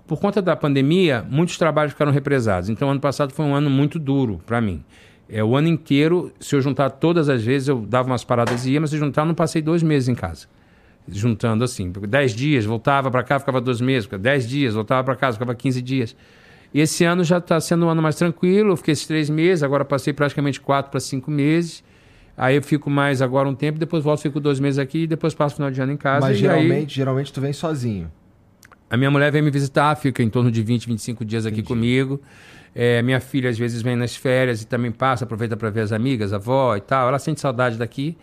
Por 0.07 0.19
conta 0.19 0.41
da 0.41 0.55
pandemia, 0.55 1.23
muitos 1.29 1.55
trabalhos 1.57 1.93
ficaram 1.93 2.11
represados. 2.11 2.67
Então, 2.67 2.89
ano 2.89 2.99
passado 2.99 3.31
foi 3.31 3.45
um 3.45 3.53
ano 3.53 3.69
muito 3.69 3.99
duro 3.99 4.41
para 4.43 4.59
mim. 4.59 4.83
É, 5.29 5.43
o 5.43 5.55
ano 5.55 5.67
inteiro, 5.67 6.31
se 6.39 6.55
eu 6.55 6.61
juntar 6.61 6.89
todas 6.89 7.29
as 7.29 7.43
vezes, 7.43 7.67
eu 7.67 7.81
dava 7.81 8.09
umas 8.09 8.23
paradas 8.23 8.65
e 8.65 8.71
ia, 8.71 8.81
mas 8.81 8.89
se 8.89 8.97
juntar, 8.97 9.23
não 9.23 9.35
passei 9.35 9.61
dois 9.61 9.83
meses 9.83 10.09
em 10.09 10.15
casa. 10.15 10.47
Juntando 11.07 11.63
assim. 11.63 11.91
Dez 12.09 12.33
dias, 12.33 12.65
voltava 12.65 13.11
para 13.11 13.21
cá, 13.23 13.37
ficava 13.37 13.61
dois 13.61 13.79
meses. 13.79 14.09
Dez 14.19 14.47
dias, 14.47 14.73
voltava 14.73 15.03
para 15.03 15.15
casa, 15.15 15.33
ficava 15.33 15.53
15 15.53 15.81
dias. 15.81 16.15
E 16.73 16.81
esse 16.81 17.03
ano 17.03 17.23
já 17.23 17.37
está 17.37 17.59
sendo 17.59 17.85
um 17.85 17.89
ano 17.89 18.01
mais 18.01 18.15
tranquilo. 18.15 18.71
Eu 18.71 18.77
fiquei 18.77 18.93
esses 18.93 19.05
três 19.05 19.29
meses, 19.29 19.61
agora 19.61 19.85
passei 19.85 20.11
praticamente 20.11 20.59
quatro 20.59 20.89
para 20.89 20.99
cinco 20.99 21.29
meses. 21.29 21.83
Aí 22.37 22.55
eu 22.55 22.61
fico 22.61 22.87
mais 22.89 23.19
agora 23.21 23.49
um 23.49 23.55
tempo, 23.55 23.79
depois 23.79 24.03
volto, 24.03 24.21
fico 24.21 24.39
dois 24.39 24.59
meses 24.59 24.77
aqui, 24.77 24.99
e 25.03 25.07
depois 25.07 25.33
passo 25.33 25.53
o 25.53 25.55
final 25.57 25.71
de 25.71 25.81
ano 25.81 25.91
em 25.91 25.97
casa. 25.97 26.27
Mas 26.27 26.39
e 26.39 26.47
aí- 26.47 26.53
geralmente, 26.61 26.95
geralmente 26.95 27.33
tu 27.33 27.41
vem 27.41 27.51
sozinho. 27.51 28.11
a 28.89 28.95
minha 28.95 29.09
mulher 29.11 29.31
vem 29.31 29.41
me 29.41 29.49
visitar, 29.49 29.95
fica 29.95 30.21
em 30.23 30.29
torno 30.29 30.49
de 30.51 30.61
20, 30.63 30.85
25 30.87 31.25
dias 31.25 31.45
aqui 31.45 31.61
comigo. 31.63 32.21
É, 32.75 33.01
minha 33.01 33.19
filha 33.19 33.49
às 33.49 33.57
vezes 33.57 33.81
vem 33.81 33.95
nas 33.95 34.15
férias 34.15 34.61
e 34.61 34.67
também 34.67 34.91
passa, 34.91 35.25
aproveita 35.25 35.57
para 35.57 35.69
ver 35.71 35.81
as 35.81 35.91
amigas, 35.91 36.31
a 36.31 36.35
avó 36.35 36.75
e 36.75 36.79
tal. 36.81 37.07
Ela 37.07 37.17
sente 37.19 37.39
saudade 37.41 37.75
daqui, 37.77 38.15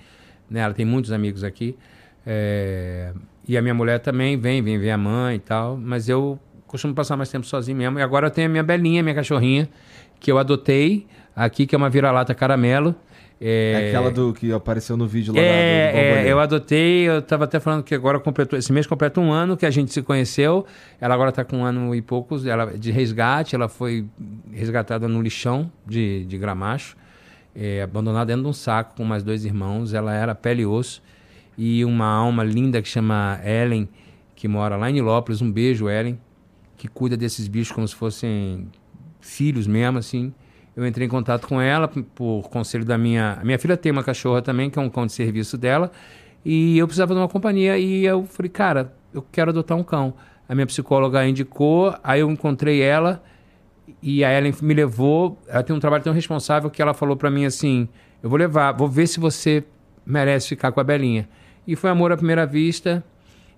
né? 0.49 0.61
Ela 0.61 0.73
tem 0.73 0.87
muitos 0.87 1.11
amigos 1.13 1.43
aqui. 1.43 1.77
É, 2.25 3.13
E 3.47 3.59
a 3.59 3.63
minha 3.63 3.75
mulher 3.75 3.99
também 3.99 4.39
vem, 4.39 4.63
vem 4.63 4.79
ver 4.79 4.91
a 4.93 4.97
mãe 4.97 5.37
e 5.37 5.39
tal. 5.41 5.77
Mas 5.77 6.09
eu 6.09 6.39
costumo 6.67 6.95
passar 6.95 7.15
mais 7.17 7.29
tempo 7.29 7.45
sozinho 7.45 7.77
mesmo. 7.77 7.99
E 7.99 8.03
agora 8.03 8.29
eu 8.29 8.31
tenho 8.31 8.47
a 8.47 8.51
minha 8.51 8.63
Belinha, 8.63 9.03
minha 9.03 9.15
cachorrinha, 9.15 9.69
que 10.19 10.33
eu 10.33 10.39
adotei 10.39 11.07
aqui, 11.37 11.67
que 11.67 11.75
é 11.75 11.79
uma 11.79 11.91
vira-lata 11.91 12.35
caramelo. 12.35 12.95
É, 13.41 13.89
aquela 13.89 14.11
do 14.11 14.33
que 14.33 14.53
apareceu 14.53 14.97
no 14.97 15.07
vídeo 15.07 15.35
lá 15.35 15.41
da- 15.41 15.47
do, 15.47 15.53
do 15.53 15.55
É, 15.59 16.27
é, 16.27 16.33
eu 16.33 16.39
adotei, 16.39 17.09
eu 17.09 17.21
tava 17.21 17.45
até 17.45 17.59
falando 17.61 17.83
que 17.83 17.95
agora 17.95 18.19
completou, 18.21 18.59
esse 18.59 18.73
mês 18.73 18.87
completa 18.87 19.21
um 19.21 19.33
ano 19.33 19.57
que 19.57 19.67
a 19.67 19.71
gente 19.71 19.93
se 19.93 20.01
conheceu. 20.03 20.65
Ela 21.01 21.15
agora 21.15 21.33
tá 21.33 21.45
com 21.45 21.59
um 21.59 21.65
ano 21.65 21.95
e 21.95 22.01
poucos, 22.01 22.47
ela 22.47 22.67
de 22.79 22.91
resgate, 22.93 23.55
ela 23.55 23.69
foi 23.69 24.07
resgatada 24.53 25.09
no 25.09 25.21
lixão 25.21 25.71
de, 25.87 26.25
de 26.27 26.39
Gramacho, 26.39 26.97
é, 27.55 27.83
abandonada 27.83 28.27
dentro 28.27 28.43
de 28.45 28.49
um 28.49 28.53
saco 28.53 28.95
com 28.97 29.05
mais 29.05 29.23
dois 29.23 29.45
irmãos. 29.45 29.93
Ela 29.93 30.15
era 30.15 30.35
pele 30.35 30.63
e 30.63 30.67
osso 30.67 31.03
e 31.59 31.85
uma 31.85 32.07
alma 32.07 32.43
linda 32.45 32.81
que 32.81 32.89
chama 32.89 33.41
Ellen, 33.45 33.89
que 34.35 34.47
mora 34.49 34.77
lá 34.77 34.89
em 34.89 34.95
Nilópolis. 34.95 35.43
Um 35.43 35.51
beijo, 35.51 35.89
Ellen, 35.91 36.19
que 36.77 36.89
cuida 36.89 37.17
desses 37.17 37.47
bichos 37.49 37.73
como 37.75 37.87
se 37.87 37.95
fossem 37.97 38.69
filhos 39.21 39.67
mesmo, 39.67 39.99
assim. 39.99 40.33
Eu 40.77 40.87
entrei 40.87 41.07
em 41.07 41.11
contato 41.11 41.47
com 41.47 41.61
ela 41.61 41.89
por 41.89 42.49
conselho 42.51 42.85
da 42.85 42.99
minha. 42.99 43.39
Minha 43.45 43.59
filha 43.59 43.77
tem 43.77 43.93
uma 43.93 44.03
cachorra 44.03 44.43
também, 44.43 44.69
que 44.69 44.79
é 44.79 44.83
um 44.83 44.91
cão 44.91 45.07
de 45.07 45.13
serviço 45.13 45.57
dela. 45.57 45.91
E 46.45 46.77
eu 46.77 46.87
precisava 46.87 47.15
de 47.15 47.21
uma 47.21 47.29
companhia. 47.29 47.79
E 47.79 48.05
eu 48.05 48.25
falei, 48.25 48.51
cara, 48.51 48.93
eu 49.13 49.25
quero 49.31 49.51
adotar 49.51 49.79
um 49.79 49.85
cão. 49.85 50.15
A 50.49 50.55
minha 50.55 50.67
psicóloga 50.67 51.27
indicou, 51.27 51.95
aí 52.03 52.21
eu 52.21 52.31
encontrei 52.31 52.83
ela. 52.83 53.23
E 54.03 54.25
a 54.25 54.37
Ellen 54.37 54.53
me 54.61 54.75
levou. 54.75 55.39
Ela 55.49 55.63
tem 55.63 55.75
um 55.75 55.81
trabalho 55.81 56.03
tão 56.03 56.13
responsável 56.13 56.69
que 56.69 56.83
ela 56.83 56.93
falou 56.93 57.17
pra 57.17 57.31
mim 57.31 57.45
assim: 57.45 57.89
eu 58.23 58.29
vou 58.29 58.39
levar, 58.39 58.73
vou 58.73 58.89
ver 58.89 59.07
se 59.07 59.21
você 59.21 59.65
merece 60.05 60.49
ficar 60.49 60.73
com 60.73 60.81
a 60.81 60.85
Belinha. 60.85 61.29
E 61.67 61.77
foi 61.77 61.89
amor 61.89 62.13
à 62.13 62.17
primeira 62.17 62.45
vista. 62.45 63.05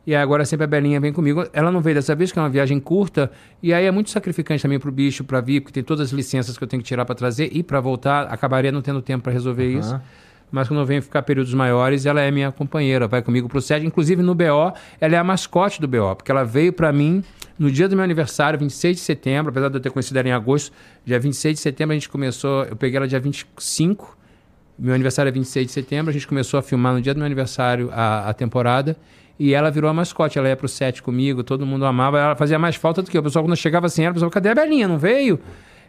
E 0.07 0.15
agora 0.15 0.45
sempre 0.45 0.65
a 0.65 0.67
Belinha 0.67 1.01
vem 1.01 1.13
comigo. 1.13 1.45
Ela 1.53 1.73
não 1.73 1.81
veio 1.81 1.97
dessa 1.97 2.15
vez, 2.15 2.31
que 2.31 2.39
é 2.39 2.43
uma 2.43 2.49
viagem 2.49 2.79
curta. 2.79 3.31
E 3.63 3.75
aí 3.75 3.85
é 3.85 3.91
muito 3.91 4.11
sacrificante 4.11 4.63
também 4.63 4.79
pro 4.79 4.93
bicho, 4.93 5.25
pra 5.25 5.41
vir, 5.41 5.61
porque 5.61 5.73
tem 5.73 5.83
todas 5.83 6.09
as 6.09 6.13
licenças 6.13 6.57
que 6.57 6.63
eu 6.63 6.69
tenho 6.69 6.83
que 6.83 6.87
tirar 6.89 7.05
pra 7.05 7.15
trazer 7.15 7.51
e 7.53 7.63
pra 7.63 7.81
voltar. 7.81 8.29
Acabaria 8.29 8.71
não 8.71 8.81
tendo 8.81 9.03
tempo 9.03 9.25
pra 9.25 9.33
resolver 9.33 9.67
isso. 9.67 9.95
Aham. 9.95 10.03
Mas 10.51 10.69
quando 10.69 10.81
eu 10.81 10.87
venho 10.87 11.03
ficar 11.03 11.23
períodos 11.23 11.53
maiores, 11.55 12.07
ela 12.07 12.21
é 12.21 12.31
minha 12.31 12.53
companheira, 12.53 13.09
vai 13.09 13.21
comigo 13.21 13.49
pro 13.49 13.61
SED. 13.61 13.85
Inclusive 13.85 14.23
no 14.23 14.35
BO, 14.35 14.73
ela 15.01 15.15
é 15.15 15.19
a 15.19 15.25
mascote 15.25 15.81
do 15.81 15.89
BO, 15.89 16.15
porque 16.15 16.31
ela 16.31 16.45
veio 16.45 16.73
pra 16.73 16.93
mim 16.93 17.25
no 17.59 17.71
dia 17.71 17.89
do 17.89 17.97
meu 17.97 18.05
aniversário, 18.05 18.59
26 18.59 18.97
de 18.97 19.03
setembro, 19.03 19.51
apesar 19.51 19.69
de 19.69 19.77
eu 19.77 19.81
ter 19.81 19.91
conhecido 19.91 20.19
ela 20.19 20.29
em 20.29 20.33
agosto, 20.33 20.73
dia 21.05 21.19
26 21.19 21.57
de 21.57 21.61
setembro 21.61 21.93
a 21.93 21.95
gente 21.95 22.09
começou, 22.09 22.65
eu 22.65 22.77
peguei 22.77 22.99
ela 22.99 23.09
dia 23.09 23.19
25, 23.19 24.17
meu 24.79 24.95
aniversário 24.95 25.31
é 25.31 25.33
26 25.33 25.67
de 25.67 25.73
setembro, 25.73 26.11
a 26.11 26.13
gente 26.13 26.27
começou 26.27 26.59
a 26.59 26.63
filmar 26.63 26.93
no 26.93 27.01
dia 27.01 27.15
do 27.15 27.17
meu 27.17 27.27
aniversário 27.27 27.91
a, 27.93 28.29
a 28.29 28.35
temporada. 28.35 28.97
E 29.39 29.53
ela 29.53 29.71
virou 29.71 29.91
a 29.91 29.93
mascote, 29.95 30.39
ela 30.39 30.49
ia 30.49 30.57
pro 30.57 30.67
set 30.69 31.03
comigo, 31.03 31.43
todo 31.45 31.67
mundo 31.67 31.85
amava, 31.85 32.19
ela 32.19 32.37
fazia 32.37 32.59
mais 32.59 32.77
falta 32.77 33.03
do 33.03 33.11
que 33.11 33.17
eu. 33.17 33.21
O 33.21 33.25
pessoal, 33.25 33.45
quando 33.45 33.57
chegava 33.57 33.87
assim, 33.87 34.03
ela, 34.03 34.13
o 34.13 34.15
pessoal, 34.15 34.31
cadê 34.31 34.49
a 34.49 34.55
Belinha? 34.55 34.89
Não 34.89 34.99
veio? 34.99 35.39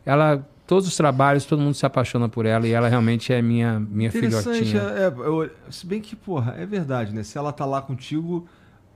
Ela, 0.05 0.45
todos 0.65 0.87
os 0.87 0.95
trabalhos, 0.97 1.45
todo 1.45 1.61
mundo 1.61 1.73
se 1.73 1.85
apaixona 1.85 2.27
por 2.27 2.45
ela 2.45 2.67
e 2.67 2.71
ela 2.71 2.87
realmente 2.89 3.31
é 3.31 3.41
minha, 3.41 3.79
minha 3.79 4.11
filhotinha. 4.11 4.81
é, 4.81 5.07
eu- 5.07 5.49
se 5.69 5.85
bem 5.85 6.01
que, 6.01 6.15
porra, 6.15 6.55
é 6.57 6.65
verdade, 6.65 7.13
né? 7.13 7.23
Se 7.23 7.37
ela 7.37 7.51
tá 7.53 7.65
lá 7.65 7.81
contigo, 7.81 8.47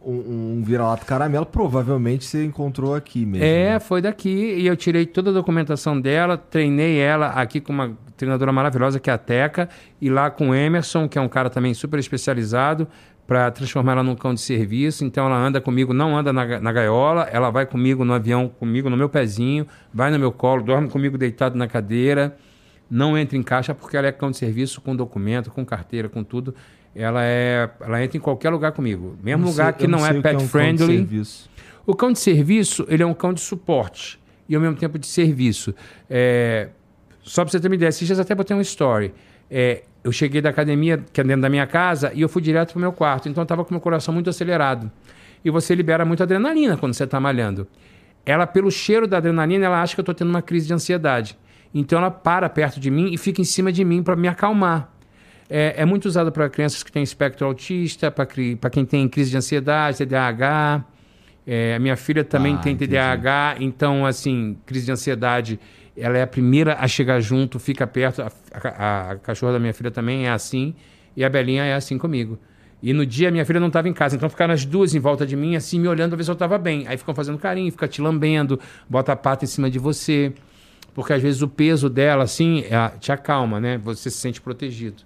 um, 0.04 0.58
um 0.58 0.64
vira-lata 0.66 1.06
caramelo, 1.06 1.46
provavelmente 1.46 2.26
você 2.26 2.44
encontrou 2.44 2.96
aqui 2.96 3.26
mesmo. 3.26 3.46
É, 3.46 3.74
né? 3.74 3.80
foi 3.80 4.02
daqui. 4.02 4.30
E 4.30 4.66
eu 4.68 4.76
tirei 4.76 5.06
toda 5.06 5.30
a 5.30 5.34
documentação 5.34 6.00
dela, 6.00 6.38
treinei 6.38 6.98
ela 6.98 7.28
aqui 7.28 7.62
com 7.62 7.72
uma 7.72 7.96
treinadora 8.18 8.52
maravilhosa 8.52 9.00
que 9.00 9.10
é 9.10 9.14
a 9.14 9.18
Teca, 9.18 9.68
e 10.00 10.10
lá 10.10 10.30
com 10.30 10.50
o 10.50 10.56
Emerson, 10.56 11.08
que 11.08 11.18
é 11.18 11.22
um 11.22 11.30
cara 11.30 11.50
também 11.50 11.74
super 11.74 12.00
especializado, 12.00 12.88
para 13.32 13.50
transformar 13.50 13.94
ela 13.94 14.04
num 14.04 14.14
cão 14.14 14.34
de 14.34 14.42
serviço. 14.42 15.06
Então 15.06 15.26
ela 15.26 15.38
anda 15.38 15.62
comigo, 15.62 15.94
não 15.94 16.18
anda 16.18 16.34
na, 16.34 16.60
na 16.60 16.70
gaiola, 16.74 17.30
ela 17.32 17.50
vai 17.50 17.66
comigo 17.66 18.04
no 18.04 18.12
avião, 18.12 18.50
comigo 18.50 18.90
no 18.90 18.98
meu 18.98 19.08
pezinho, 19.08 19.66
vai 19.94 20.12
no 20.12 20.20
meu 20.20 20.34
colo, 20.34 20.62
dorme 20.62 20.90
comigo 20.90 21.18
deitado 21.18 21.58
na 21.58 21.66
cadeira. 21.66 22.36
Não 22.90 23.18
entra 23.18 23.38
em 23.38 23.42
caixa 23.42 23.74
porque 23.74 23.96
ela 23.96 24.08
é 24.08 24.12
cão 24.12 24.32
de 24.32 24.36
serviço 24.38 24.82
com 24.82 24.94
documento, 24.94 25.50
com 25.50 25.66
carteira, 25.66 26.10
com 26.10 26.26
tudo. 26.26 26.54
Ela 26.94 27.24
é, 27.24 27.70
ela 27.80 28.04
entra 28.04 28.18
em 28.18 28.20
qualquer 28.20 28.50
lugar 28.50 28.74
comigo. 28.74 29.16
Mesmo 29.24 29.44
não 29.46 29.50
lugar 29.52 29.72
sei- 29.76 29.80
que 29.80 29.88
não, 29.88 30.00
sei 30.00 30.10
é 30.10 30.22
pet 30.22 30.26
um 30.36 30.38
cão 30.40 30.44
de 30.46 30.48
friendly. 30.52 30.98
serviço. 30.98 31.50
O 31.86 31.96
cão 31.96 32.12
de 32.12 32.20
serviço, 32.20 32.86
ele 32.90 33.02
é 33.02 33.06
um 33.06 33.14
cão 33.14 33.32
de 33.32 33.40
suporte 33.40 34.20
e 34.50 34.56
ao 34.56 34.62
mesmo 34.62 34.76
tempo 34.76 35.00
de 35.00 35.08
serviço. 35.08 35.74
É, 36.10 36.68
só 37.24 37.46
para 37.46 37.52
você 37.54 37.62
ter 37.62 37.70
uma 37.70 37.76
ideia, 37.76 37.88
esses 37.88 38.06
dias 38.06 38.20
até 38.20 38.36
botei 38.36 38.58
um 38.58 38.60
story. 38.60 39.14
É, 39.50 39.84
eu 40.04 40.12
cheguei 40.12 40.42
da 40.42 40.50
academia, 40.50 41.04
que 41.12 41.22
é 41.22 41.24
dentro 41.24 41.42
da 41.42 41.50
minha 41.50 41.68
casa, 41.68 42.12
e 42.14 42.22
eu 42.22 42.30
fui 42.30 42.42
direto 42.42 42.72
pro 42.72 42.80
meu 42.82 42.92
quarto. 42.92 43.30
Então 43.30 43.42
eu 43.42 43.46
tava 43.46 43.64
com 43.64 43.74
meu 43.74 43.82
coração 43.82 44.14
muito 44.14 44.30
acelerado. 44.30 44.90
E 45.44 45.50
você 45.50 45.74
libera 45.76 46.04
muito 46.06 46.22
adrenalina 46.24 46.78
quando 46.78 46.94
você 46.94 47.06
tá 47.06 47.20
malhando. 47.20 47.68
Ela, 48.26 48.46
pelo 48.46 48.70
cheiro 48.72 49.08
da 49.08 49.18
adrenalina, 49.18 49.66
ela 49.66 49.82
acha 49.82 49.96
que 49.96 50.00
eu 50.00 50.06
tô 50.06 50.14
tendo 50.14 50.30
uma 50.30 50.42
crise 50.42 50.68
de 50.68 50.74
ansiedade. 50.74 51.38
Então 51.74 51.98
ela 52.00 52.12
para 52.12 52.50
perto 52.50 52.80
de 52.80 52.92
mim 52.92 53.12
e 53.14 53.18
fica 53.18 53.42
em 53.42 53.46
cima 53.46 53.72
de 53.72 53.84
mim 53.84 54.04
para 54.04 54.16
me 54.16 54.28
acalmar. 54.28 54.92
É, 55.50 55.76
é 55.78 55.86
muito 55.86 56.06
usado 56.06 56.32
para 56.32 56.50
crianças 56.50 56.84
que 56.84 56.92
têm 56.92 57.04
espectro 57.04 57.46
autista, 57.46 58.10
para 58.12 58.70
quem 58.70 58.86
tem 58.86 59.08
crise 59.10 59.32
de 59.32 59.38
ansiedade, 59.38 59.98
TDAH. 59.98 60.86
É, 61.46 61.76
a 61.76 61.80
minha 61.80 61.98
filha 61.98 62.24
também 62.24 62.56
Ah, 62.56 62.60
tem 62.60 62.74
entendi. 62.74 62.92
TDAH, 62.92 63.56
então, 63.60 64.06
assim, 64.06 64.58
crise 64.66 64.86
de 64.86 64.92
ansiedade 64.92 65.60
ela 66.02 66.18
é 66.18 66.22
a 66.24 66.28
primeira 66.28 66.76
a 66.80 66.88
chegar 66.88 67.20
junto, 67.20 67.60
fica 67.60 67.86
perto. 67.86 68.22
A, 68.22 68.32
a, 68.54 69.12
a 69.12 69.16
cachorra 69.18 69.54
da 69.54 69.60
minha 69.60 69.74
filha 69.74 69.92
também 69.92 70.28
é 70.28 70.32
assim. 70.32 70.74
E 71.16 71.24
a 71.24 71.30
Belinha 71.30 71.64
é 71.64 71.74
assim 71.74 71.98
comigo. 71.98 72.40
E 72.82 72.94
no 72.94 73.06
dia 73.06 73.30
minha 73.30 73.46
filha 73.46 73.60
não 73.60 73.68
estava 73.68 73.88
em 73.88 73.94
casa, 73.94 74.16
então 74.16 74.28
ficaram 74.28 74.54
as 74.54 74.66
duas 74.66 74.96
em 74.96 75.00
volta 75.00 75.26
de 75.26 75.36
mim, 75.36 75.56
assim, 75.56 75.80
me 75.80 75.88
olhando 75.88 76.10
pra 76.12 76.18
ver 76.18 76.24
se 76.24 76.32
eu 76.32 76.34
estava 76.34 76.58
bem. 76.58 76.88
Aí 76.88 76.98
ficam 76.98 77.14
fazendo 77.14 77.38
carinho, 77.38 77.72
fica 77.72 77.88
te 77.88 78.02
lambendo, 78.02 78.60
bota 78.90 79.12
a 79.12 79.16
pata 79.16 79.46
em 79.46 79.48
cima 79.48 79.70
de 79.70 79.78
você. 79.78 80.34
Porque 80.94 81.14
às 81.14 81.22
vezes 81.22 81.42
o 81.42 81.48
peso 81.48 81.90
dela, 81.90 82.24
assim, 82.24 82.66
é, 82.70 82.90
te 83.00 83.12
acalma, 83.12 83.60
né? 83.60 83.78
Você 83.78 84.10
se 84.10 84.18
sente 84.18 84.42
protegido. 84.42 85.04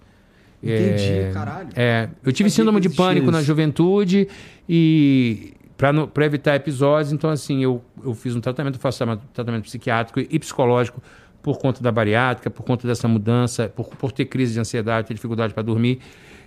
Entendi, 0.63 1.11
é, 1.11 1.31
caralho. 1.33 1.69
É, 1.75 2.09
eu 2.23 2.31
tive 2.31 2.49
síndrome 2.49 2.79
de 2.79 2.89
pânico 2.89 3.25
existia 3.25 3.31
na 3.31 3.37
isso. 3.39 3.47
juventude 3.47 4.27
e 4.67 5.53
para 5.77 6.25
evitar 6.25 6.55
episódios, 6.55 7.11
então 7.11 7.29
assim, 7.29 7.63
eu, 7.63 7.83
eu 8.03 8.13
fiz 8.13 8.35
um 8.35 8.41
tratamento, 8.41 8.79
faço 8.79 9.03
um 9.03 9.17
tratamento 9.33 9.63
psiquiátrico 9.63 10.19
e 10.19 10.39
psicológico 10.39 11.01
por 11.41 11.59
conta 11.59 11.83
da 11.83 11.91
bariátrica, 11.91 12.49
por 12.49 12.63
conta 12.63 12.87
dessa 12.87 13.07
mudança, 13.07 13.69
por, 13.75 13.87
por 13.95 14.11
ter 14.11 14.25
crise 14.25 14.53
de 14.53 14.59
ansiedade, 14.59 15.07
ter 15.07 15.13
dificuldade 15.13 15.53
para 15.53 15.61
dormir. 15.61 15.99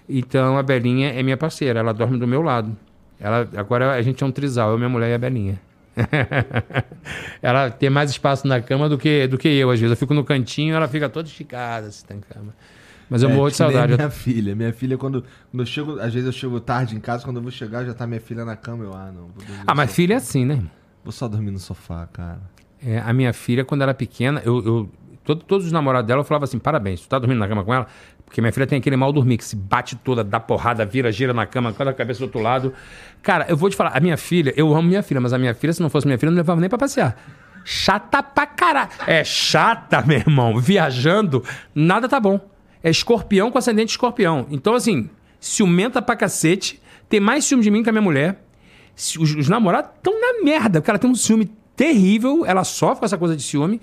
Então 0.09 0.57
a 0.57 0.63
Belinha 0.63 1.11
é 1.11 1.23
minha 1.23 1.37
parceira, 1.37 1.81
ela 1.81 1.93
dorme 1.93 2.19
do 2.19 2.27
meu 2.27 2.43
lado. 2.43 2.77
Ela, 3.21 3.49
agora 3.57 3.93
a 3.93 4.03
gente 4.03 4.25
é 4.25 4.27
um 4.27 4.33
trisal, 4.33 4.73
eu, 4.73 4.79
minha 4.79 4.89
mulher 4.89 5.11
e 5.11 5.15
a 5.15 5.19
Belinha. 5.19 5.61
ela 7.43 7.71
tem 7.71 7.91
mais 7.91 8.11
espaço 8.11 8.47
na 8.47 8.61
cama 8.61 8.89
do 8.89 8.97
que, 8.97 9.27
do 9.27 9.37
que 9.37 9.49
eu, 9.49 9.71
às 9.71 9.79
vezes. 9.79 9.91
Eu 9.93 9.97
fico 9.97 10.15
no 10.15 10.25
cantinho, 10.25 10.75
ela 10.75 10.89
fica 10.89 11.09
toda 11.09 11.29
esticada 11.29 11.89
assim, 11.89 12.05
na 12.11 12.35
cama. 12.35 12.55
Mas 13.11 13.23
eu 13.23 13.31
É, 13.31 13.33
morro 13.35 13.49
de 13.51 13.57
saudade. 13.57 13.95
Minha 13.95 14.11
filha. 14.11 14.55
Minha 14.55 14.73
filha, 14.73 14.99
quando, 14.99 15.23
quando 15.51 15.61
eu 15.61 15.67
chego, 15.67 15.99
às 16.01 16.13
vezes 16.13 16.27
eu 16.27 16.33
chego 16.33 16.61
tarde 16.61 16.95
em 16.97 17.01
casa, 17.01 17.25
quando 17.25 17.37
eu 17.37 17.43
vou 17.43 17.51
chegar, 17.51 17.85
já 17.85 17.95
tá 17.95 18.07
minha 18.07 18.21
filha 18.21 18.45
na 18.45 18.57
cama. 18.57 18.85
Eu, 18.85 18.93
ah, 18.95 19.11
não. 19.15 19.29
Ah, 19.67 19.75
mas 19.75 19.91
sofá. 19.91 19.97
filha 19.97 20.15
é 20.15 20.17
assim, 20.17 20.45
né? 20.45 20.63
Vou 21.03 21.13
só 21.13 21.27
dormir 21.29 21.51
no 21.51 21.59
sofá, 21.59 22.07
cara. 22.13 22.41
É, 22.85 22.99
a 23.01 23.13
minha 23.13 23.33
filha, 23.33 23.65
quando 23.65 23.83
era 23.83 23.95
pequena, 23.95 24.43
eu, 24.45 24.65
eu- 24.65 24.91
todo- 25.25 25.43
todos 25.45 25.67
os 25.67 25.73
namorados 25.73 26.07
dela, 26.07 26.21
eu 26.21 26.25
falava 26.25 26.45
assim: 26.45 26.59
parabéns, 26.59 27.01
tu 27.01 27.09
tá 27.09 27.19
dormindo 27.19 27.39
na 27.39 27.49
cama 27.49 27.65
com 27.65 27.73
ela? 27.73 27.87
Porque 28.25 28.43
minha 28.43 28.53
filha 28.53 28.67
tem 28.67 28.79
aquele 28.79 28.95
mal 28.97 29.11
dormir, 29.11 29.39
que 29.39 29.45
se 29.45 29.57
bate 29.57 29.97
toda, 29.97 30.23
dá 30.23 30.39
porrada, 30.39 30.85
vira, 30.85 31.11
gira 31.11 31.33
na 31.33 31.47
cama, 31.47 31.73
com 31.73 31.83
a 31.83 31.93
cabeça 31.95 32.21
do 32.21 32.25
outro 32.25 32.41
lado. 32.43 32.75
Cara, 33.23 33.47
eu 33.49 33.57
vou 33.57 33.71
te 33.71 33.75
falar, 33.77 33.97
a 33.97 34.01
minha 34.01 34.19
filha, 34.19 34.53
eu 34.55 34.75
amo 34.77 34.87
minha 34.87 35.03
filha, 35.03 35.19
mas 35.21 35.33
a 35.33 35.39
minha 35.39 35.55
filha, 35.55 35.73
se 35.73 35.81
não 35.81 35.89
fosse 35.89 36.07
minha 36.07 36.19
filha, 36.19 36.31
não 36.31 36.37
levava 36.37 36.61
nem 36.61 36.69
pra 36.69 36.77
passear. 36.79 37.17
Chata 37.65 38.23
pra 38.23 38.47
caralho. 38.47 38.91
É 39.07 39.25
chata, 39.25 40.03
meu 40.07 40.19
irmão. 40.19 40.59
Viajando, 40.61 41.43
nada 41.75 42.07
tá 42.09 42.21
bom. 42.21 42.39
É 42.83 42.91
escorpião 42.91 43.51
com 43.51 43.59
ascendente 43.59 43.91
escorpião. 43.91 44.47
Então, 44.51 44.75
assim, 44.75 45.09
ciumenta 45.41 46.01
pra 46.03 46.17
cacete, 46.17 46.81
tem 47.09 47.21
mais 47.21 47.45
ciúme 47.45 47.63
de 47.63 47.71
mim 47.71 47.83
que 47.83 47.89
a 47.89 47.93
minha 47.93 48.03
mulher. 48.03 48.43
Os, 48.97 49.35
os 49.35 49.49
namorados 49.49 49.91
estão 49.97 50.21
na 50.21 50.43
merda, 50.45 50.81
porque 50.81 50.91
ela 50.91 50.99
tem 50.99 51.11
um 51.11 51.15
ciúme 51.15 51.51
terrível, 51.77 52.45
ela 52.45 52.65
sofre 52.65 53.01
com 53.01 53.05
essa 53.05 53.17
coisa 53.19 53.37
de 53.37 53.43
ciúme, 53.43 53.81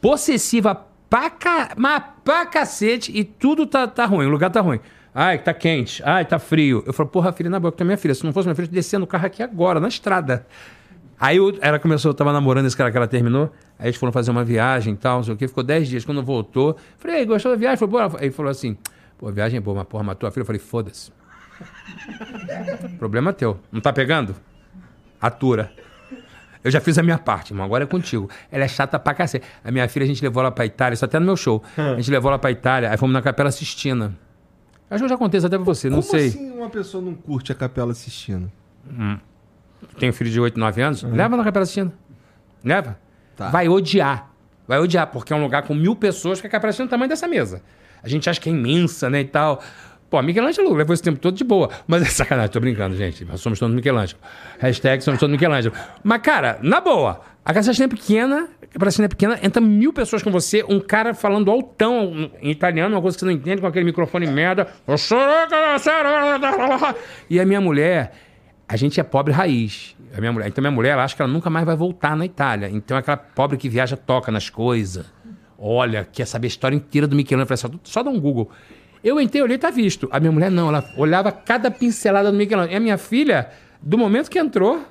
possessiva 0.00 0.86
pra, 1.10 1.30
ca... 1.30 1.70
mas 1.76 2.02
pra 2.24 2.46
cacete, 2.46 3.10
e 3.14 3.24
tudo 3.24 3.66
tá, 3.66 3.86
tá 3.86 4.04
ruim, 4.06 4.26
o 4.26 4.30
lugar 4.30 4.50
tá 4.50 4.60
ruim. 4.60 4.78
Ai, 5.14 5.38
tá 5.38 5.54
quente, 5.54 6.02
ai, 6.04 6.24
tá 6.24 6.38
frio. 6.38 6.82
Eu 6.86 6.92
falo, 6.92 7.08
porra, 7.08 7.32
filha, 7.32 7.48
na 7.48 7.60
boca, 7.60 7.76
tu 7.76 7.82
é 7.82 7.84
minha 7.84 7.96
filha. 7.96 8.14
Se 8.14 8.24
não 8.24 8.32
fosse 8.32 8.48
minha 8.48 8.54
filha, 8.56 8.66
eu 8.66 8.70
descia 8.72 8.98
no 8.98 9.06
carro 9.06 9.26
aqui 9.26 9.42
agora, 9.44 9.78
na 9.78 9.86
estrada. 9.86 10.44
Aí 11.20 11.36
eu- 11.36 11.56
ela 11.60 11.78
começou, 11.78 12.10
eu 12.10 12.14
tava 12.14 12.32
namorando 12.32 12.66
esse 12.66 12.76
cara 12.76 12.90
que 12.90 12.96
ela 12.96 13.06
terminou. 13.06 13.52
Aí 13.78 13.86
eles 13.86 13.96
foram 13.96 14.12
fazer 14.12 14.30
uma 14.30 14.44
viagem 14.44 14.94
e 14.94 14.96
tal, 14.96 15.16
não 15.18 15.24
sei 15.24 15.34
o 15.34 15.36
quê. 15.36 15.48
Ficou 15.48 15.62
10 15.64 15.88
dias. 15.88 16.04
Quando 16.04 16.22
voltou, 16.22 16.76
falei, 16.98 17.18
aí, 17.18 17.24
gostou 17.26 17.50
da 17.52 17.56
viagem? 17.58 17.76
Falei, 17.88 18.08
"Pô", 18.10 18.16
Aí 18.18 18.30
falou 18.30 18.50
assim, 18.50 18.76
pô, 19.18 19.28
a 19.28 19.32
viagem 19.32 19.58
é 19.58 19.60
boa, 19.60 19.76
mas 19.78 19.86
porra, 19.86 20.04
matou 20.04 20.28
a 20.28 20.30
filha. 20.30 20.42
Eu 20.42 20.46
falei, 20.46 20.60
foda-se. 20.60 21.10
Problema 22.98 23.32
teu. 23.32 23.58
Não 23.72 23.80
tá 23.80 23.92
pegando? 23.92 24.34
Atura. 25.20 25.72
Eu 26.62 26.70
já 26.70 26.80
fiz 26.80 26.96
a 26.98 27.02
minha 27.02 27.18
parte, 27.18 27.50
irmão. 27.52 27.66
Agora 27.66 27.84
é 27.84 27.86
contigo. 27.86 28.28
Ela 28.50 28.64
é 28.64 28.68
chata 28.68 28.98
pra 28.98 29.12
cacete. 29.12 29.44
A 29.62 29.70
minha 29.70 29.86
filha, 29.88 30.04
a 30.04 30.06
gente 30.06 30.22
levou 30.22 30.40
ela 30.42 30.50
pra 30.50 30.64
Itália, 30.64 30.94
isso 30.94 31.04
até 31.04 31.18
no 31.18 31.26
meu 31.26 31.36
show. 31.36 31.62
A 31.76 31.96
gente 31.96 32.10
levou 32.10 32.30
ela 32.30 32.38
pra 32.38 32.50
Itália, 32.50 32.90
aí 32.90 32.96
fomos 32.96 33.12
na 33.12 33.20
Capela 33.20 33.50
Sistina. 33.50 34.16
Acho 34.88 35.00
que 35.00 35.04
eu 35.04 35.08
já 35.08 35.16
contei 35.18 35.38
isso 35.38 35.46
até 35.46 35.56
pra 35.56 35.64
você, 35.64 35.90
não 35.90 36.00
Como 36.00 36.10
sei. 36.10 36.28
assim 36.28 36.50
uma 36.52 36.70
pessoa 36.70 37.02
não 37.02 37.14
curte 37.14 37.50
a 37.52 37.54
capela 37.54 37.92
assistindo? 37.92 38.50
Tenho 39.98 40.12
filho 40.12 40.30
de 40.30 40.40
8, 40.40 40.58
9 40.58 40.82
anos, 40.82 41.02
leva 41.02 41.36
na 41.36 41.44
Capela 41.44 41.66
Sistina. 41.66 41.92
Leva. 42.62 42.98
Tá. 43.36 43.48
Vai 43.48 43.68
odiar. 43.68 44.30
Vai 44.66 44.78
odiar, 44.78 45.06
porque 45.08 45.32
é 45.32 45.36
um 45.36 45.42
lugar 45.42 45.62
com 45.62 45.74
mil 45.74 45.94
pessoas 45.94 46.40
que 46.40 46.46
a 46.46 46.50
Capela 46.50 46.72
Sistina 46.72 46.86
é 46.86 46.88
o 46.88 46.90
tamanho 46.90 47.08
dessa 47.08 47.28
mesa. 47.28 47.62
A 48.02 48.08
gente 48.08 48.28
acha 48.28 48.40
que 48.40 48.48
é 48.48 48.52
imensa, 48.52 49.10
né, 49.10 49.20
e 49.20 49.24
tal. 49.24 49.62
Pô, 50.10 50.22
Michelangelo 50.22 50.72
levou 50.74 50.94
esse 50.94 51.02
tempo 51.02 51.18
todo 51.18 51.34
de 51.36 51.42
boa. 51.42 51.70
Mas 51.86 52.02
é 52.02 52.04
sacanagem, 52.04 52.50
tô 52.52 52.60
brincando, 52.60 52.94
gente. 52.96 53.24
Nós 53.24 53.40
somos 53.40 53.58
todos 53.58 53.74
Michelangelo. 53.74 54.20
Hashtag 54.58 55.02
somos 55.02 55.18
todos 55.18 55.32
Michelangelo. 55.32 55.74
Mas, 56.02 56.22
cara, 56.22 56.58
na 56.62 56.80
boa, 56.80 57.20
a 57.44 57.62
Sistina 57.62 57.86
é 57.86 57.88
pequena, 57.88 58.48
a 58.78 58.84
Sistina 58.84 59.06
é 59.06 59.08
pequena, 59.08 59.38
entra 59.42 59.60
mil 59.60 59.92
pessoas 59.92 60.22
com 60.22 60.30
você, 60.30 60.64
um 60.68 60.78
cara 60.78 61.14
falando 61.14 61.50
altão 61.50 62.30
em 62.40 62.50
italiano, 62.50 62.94
uma 62.94 63.02
coisa 63.02 63.16
que 63.16 63.20
você 63.20 63.26
não 63.26 63.32
entende, 63.32 63.60
com 63.60 63.66
aquele 63.66 63.84
microfone 63.84 64.26
merda. 64.26 64.68
E 67.28 67.40
a 67.40 67.44
minha 67.44 67.60
mulher, 67.60 68.12
a 68.68 68.76
gente 68.76 69.00
é 69.00 69.02
pobre 69.02 69.32
raiz. 69.32 69.96
A 70.16 70.20
minha 70.20 70.32
mulher, 70.32 70.48
então 70.48 70.62
minha 70.62 70.70
mulher, 70.70 70.90
ela 70.90 71.02
acha 71.02 71.16
que 71.16 71.20
ela 71.20 71.30
nunca 71.30 71.50
mais 71.50 71.66
vai 71.66 71.74
voltar 71.74 72.16
na 72.16 72.24
Itália. 72.24 72.68
Então 72.70 72.96
é 72.96 73.00
aquela 73.00 73.16
pobre 73.16 73.56
que 73.56 73.68
viaja, 73.68 73.96
toca 73.96 74.30
nas 74.30 74.48
coisas. 74.48 75.12
Olha, 75.58 76.04
quer 76.04 76.24
saber 76.24 76.46
a 76.46 76.48
história 76.48 76.76
inteira 76.76 77.06
do 77.06 77.16
Michelangelo. 77.16 77.52
Eu 77.52 77.58
falei, 77.58 77.78
só, 77.82 77.90
só 77.90 78.02
dá 78.02 78.10
um 78.10 78.20
Google. 78.20 78.50
Eu 79.02 79.20
entrei, 79.20 79.42
olhei, 79.42 79.58
tá 79.58 79.70
visto. 79.70 80.08
A 80.12 80.20
minha 80.20 80.30
mulher 80.30 80.50
não, 80.50 80.68
ela 80.68 80.84
olhava 80.96 81.32
cada 81.32 81.70
pincelada 81.70 82.30
do 82.30 82.38
Michelangelo. 82.38 82.72
E 82.72 82.76
a 82.76 82.80
minha 82.80 82.96
filha, 82.96 83.50
do 83.82 83.98
momento 83.98 84.30
que 84.30 84.38
entrou, 84.38 84.86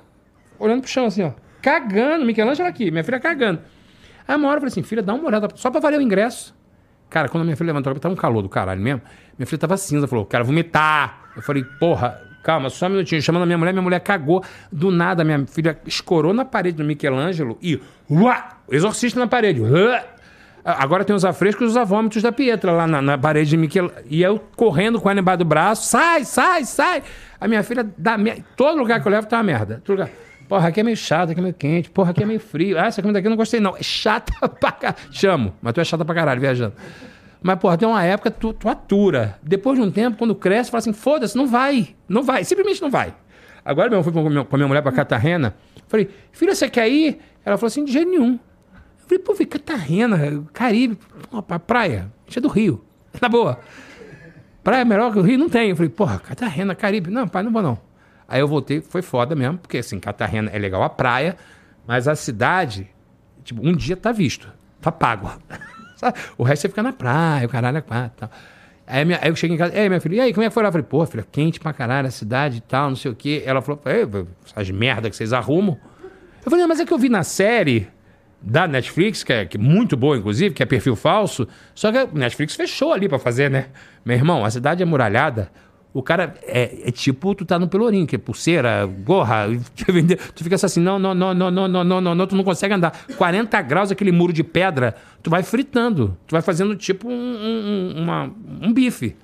olhando 0.58 0.82
pro 0.82 0.90
chão 0.90 1.06
assim, 1.06 1.22
ó, 1.22 1.32
cagando. 1.62 2.24
Michelangelo 2.26 2.68
aqui, 2.68 2.90
minha 2.90 3.02
filha 3.02 3.18
cagando. 3.18 3.60
Aí 4.28 4.36
uma 4.36 4.48
hora 4.48 4.56
eu 4.56 4.60
falei 4.60 4.72
assim, 4.72 4.82
filha, 4.82 5.02
dá 5.02 5.14
uma 5.14 5.26
olhada, 5.26 5.48
só 5.54 5.70
pra 5.70 5.80
valer 5.80 5.98
o 5.98 6.02
ingresso. 6.02 6.54
Cara, 7.08 7.28
quando 7.28 7.42
a 7.42 7.44
minha 7.44 7.56
filha 7.56 7.68
levantou, 7.68 7.94
tava 7.94 8.12
um 8.12 8.16
calor 8.16 8.42
do 8.42 8.48
caralho 8.48 8.80
mesmo. 8.80 9.00
Minha 9.38 9.46
filha 9.46 9.58
tava 9.58 9.76
cinza, 9.76 10.06
falou, 10.06 10.26
quero 10.26 10.44
vomitar. 10.44 11.30
Eu 11.36 11.42
falei, 11.42 11.64
porra, 11.78 12.20
calma, 12.44 12.70
só 12.70 12.86
um 12.86 12.90
minutinho. 12.90 13.20
Chamando 13.20 13.42
a 13.42 13.46
minha 13.46 13.58
mulher, 13.58 13.72
minha 13.72 13.82
mulher 13.82 13.98
cagou. 14.00 14.44
Do 14.70 14.90
nada, 14.92 15.24
minha 15.24 15.44
filha 15.46 15.76
escorou 15.86 16.32
na 16.32 16.44
parede 16.44 16.76
do 16.76 16.84
Michelangelo 16.84 17.58
e. 17.60 17.80
Uá, 18.08 18.58
exorcista 18.70 19.18
na 19.18 19.26
parede. 19.26 19.60
Uá. 19.60 20.04
Agora 20.66 21.04
tem 21.04 21.14
os 21.14 21.24
afrescos 21.26 21.62
e 21.62 21.70
os 21.70 21.76
avômitos 21.76 22.22
da 22.22 22.32
Pietra 22.32 22.72
lá 22.72 22.86
na, 22.86 23.02
na 23.02 23.18
parede 23.18 23.50
de 23.50 23.56
Michelangelo. 23.56 24.00
E 24.08 24.22
eu 24.22 24.38
correndo 24.56 25.00
com 25.00 25.10
ela 25.10 25.20
embaixo 25.20 25.38
do 25.40 25.44
braço, 25.44 25.86
sai, 25.88 26.24
sai, 26.24 26.64
sai. 26.64 27.02
A 27.40 27.46
minha 27.48 27.62
filha, 27.62 27.84
dá 27.98 28.16
mer- 28.16 28.42
todo 28.56 28.78
lugar 28.78 29.00
que 29.02 29.06
eu 29.08 29.12
levo 29.12 29.26
tá 29.26 29.36
uma 29.38 29.42
merda. 29.42 29.82
Todo 29.84 29.98
lugar. 29.98 30.10
Porra, 30.48 30.68
aqui 30.68 30.80
é 30.80 30.82
meio 30.82 30.96
chato, 30.96 31.30
aqui 31.30 31.40
é 31.40 31.42
meio 31.42 31.54
quente. 31.54 31.90
Porra, 31.90 32.10
aqui 32.12 32.22
é 32.22 32.26
meio 32.26 32.40
frio. 32.40 32.78
Ah, 32.78 32.86
essa 32.86 33.02
comida 33.02 33.18
aqui 33.18 33.26
eu 33.28 33.30
não 33.30 33.36
gostei, 33.36 33.60
não. 33.60 33.76
É 33.76 33.82
chata 33.82 34.32
pra 34.60 34.72
caralho. 34.72 34.96
Chamo, 35.10 35.54
mas 35.60 35.72
tu 35.74 35.80
é 35.80 35.84
chata 35.84 36.04
pra 36.04 36.14
caralho 36.14 36.40
viajando. 36.40 36.74
Mas, 37.46 37.58
porra, 37.58 37.76
tem 37.76 37.86
uma 37.86 38.02
época 38.02 38.30
tu, 38.30 38.54
tu 38.54 38.70
atura. 38.70 39.38
Depois 39.42 39.78
de 39.78 39.84
um 39.84 39.90
tempo, 39.90 40.16
quando 40.16 40.34
cresce, 40.34 40.70
fala 40.70 40.78
assim: 40.78 40.94
foda-se, 40.94 41.36
não 41.36 41.46
vai. 41.46 41.94
Não 42.08 42.22
vai. 42.22 42.42
Simplesmente 42.42 42.80
não 42.80 42.90
vai. 42.90 43.14
Agora 43.62 43.90
mesmo, 43.90 44.00
eu 44.00 44.04
fui 44.04 44.12
com 44.14 44.26
a 44.26 44.30
minha- 44.30 44.46
minha 44.50 44.66
mulher 44.68 44.80
pra 44.82 44.90
Cartagena. 44.90 45.54
Falei, 45.86 46.08
filha, 46.32 46.54
você 46.54 46.70
quer 46.70 46.88
ir? 46.88 47.18
Ela 47.44 47.58
falou 47.58 47.66
assim: 47.68 47.84
de 47.84 47.92
jeito 47.92 48.10
nenhum. 48.10 48.32
Eu 48.32 49.06
falei, 49.06 49.18
pô, 49.22 49.34
vi 49.34 49.44
Cartagena, 49.44 50.42
Caribe, 50.54 50.98
pra 51.46 51.58
praia. 51.58 52.10
Gente 52.26 52.38
é 52.38 52.40
do 52.40 52.48
Rio. 52.48 52.82
Na 53.20 53.28
boa. 53.28 53.60
Praia 54.62 54.82
melhor 54.86 55.12
que 55.12 55.18
o 55.18 55.22
Rio? 55.22 55.38
Não 55.38 55.50
tem. 55.50 55.68
Eu 55.68 55.76
falei, 55.76 55.90
porra, 55.90 56.18
Cartagena, 56.18 56.74
Caribe. 56.74 57.10
Não, 57.10 57.28
pai, 57.28 57.42
não 57.42 57.52
vou 57.52 57.60
não. 57.60 57.78
Aí 58.26 58.40
eu 58.40 58.48
voltei, 58.48 58.80
foi 58.80 59.02
foda 59.02 59.34
mesmo, 59.36 59.58
porque 59.58 59.76
assim, 59.76 60.00
Cartagena 60.00 60.50
é 60.50 60.58
legal 60.58 60.82
a 60.82 60.88
praia, 60.88 61.36
mas 61.86 62.08
a 62.08 62.16
cidade, 62.16 62.88
tipo, 63.44 63.60
um 63.62 63.76
dia 63.76 63.94
tá 63.98 64.10
visto, 64.12 64.50
tá 64.80 64.90
pago. 64.90 65.30
Sabe? 66.12 66.18
o 66.36 66.42
resto 66.42 66.62
você 66.62 66.68
fica 66.68 66.82
na 66.82 66.92
praia, 66.92 67.46
o 67.46 67.48
caralho 67.48 67.78
é 67.78 67.80
quatro 67.80 68.12
tal. 68.16 68.30
Aí, 68.86 69.04
minha- 69.04 69.18
aí 69.22 69.30
eu 69.30 69.36
cheguei 69.36 69.56
em 69.56 69.58
casa, 69.58 69.74
ei, 69.74 69.88
minha 69.88 70.00
filha, 70.00 70.16
e 70.16 70.20
aí, 70.20 70.32
como 70.34 70.44
é 70.44 70.48
que 70.48 70.54
foi 70.54 70.62
lá? 70.62 70.68
Eu 70.68 70.72
falei, 70.72 70.86
pô, 70.86 71.06
filha, 71.06 71.24
quente 71.32 71.58
pra 71.58 71.72
caralho 71.72 72.06
a 72.06 72.10
cidade 72.10 72.58
e 72.58 72.60
tal, 72.60 72.90
não 72.90 72.96
sei 72.96 73.10
o 73.10 73.14
quê. 73.14 73.42
Ela 73.46 73.62
falou, 73.62 73.80
ei, 73.86 74.06
essas 74.44 74.70
merda 74.70 75.08
que 75.08 75.16
vocês 75.16 75.32
arrumam. 75.32 75.78
Eu 76.44 76.50
falei, 76.50 76.66
mas 76.66 76.80
é 76.80 76.84
que 76.84 76.92
eu 76.92 76.98
vi 76.98 77.08
na 77.08 77.22
série 77.22 77.88
da 78.42 78.68
Netflix, 78.68 79.24
que 79.24 79.32
é, 79.32 79.46
que 79.46 79.56
é 79.56 79.60
muito 79.60 79.96
boa, 79.96 80.18
inclusive, 80.18 80.54
que 80.54 80.62
é 80.62 80.66
perfil 80.66 80.94
falso, 80.94 81.48
só 81.74 81.90
que 81.90 81.96
a 81.96 82.06
Netflix 82.12 82.54
fechou 82.54 82.92
ali 82.92 83.08
pra 83.08 83.18
fazer, 83.18 83.50
né? 83.50 83.68
Meu 84.04 84.16
irmão, 84.16 84.44
a 84.44 84.50
cidade 84.50 84.82
é 84.82 84.84
muralhada. 84.86 85.50
O 85.94 86.02
cara 86.02 86.34
é, 86.42 86.88
é 86.88 86.90
tipo, 86.90 87.36
tu 87.36 87.44
tá 87.44 87.56
no 87.56 87.68
pelourinho, 87.68 88.04
que 88.04 88.16
é 88.16 88.18
pulseira, 88.18 88.84
gorra, 88.84 89.46
tu 90.34 90.42
fica 90.42 90.56
assim, 90.56 90.80
não, 90.80 90.98
não, 90.98 91.14
não, 91.14 91.32
não, 91.32 91.50
não, 91.52 91.68
não, 91.68 91.84
não, 91.84 92.00
não, 92.00 92.14
não, 92.16 92.26
tu 92.26 92.34
não 92.34 92.42
consegue 92.42 92.74
andar. 92.74 92.92
40 93.16 93.62
graus, 93.62 93.92
aquele 93.92 94.10
muro 94.10 94.32
de 94.32 94.42
pedra, 94.42 94.96
tu 95.22 95.30
vai 95.30 95.44
fritando. 95.44 96.16
Tu 96.26 96.32
vai 96.32 96.42
fazendo 96.42 96.74
tipo 96.74 97.08
um, 97.08 97.12
um, 97.12 98.02
uma- 98.02 98.28
um 98.60 98.72
bife. 98.72 99.14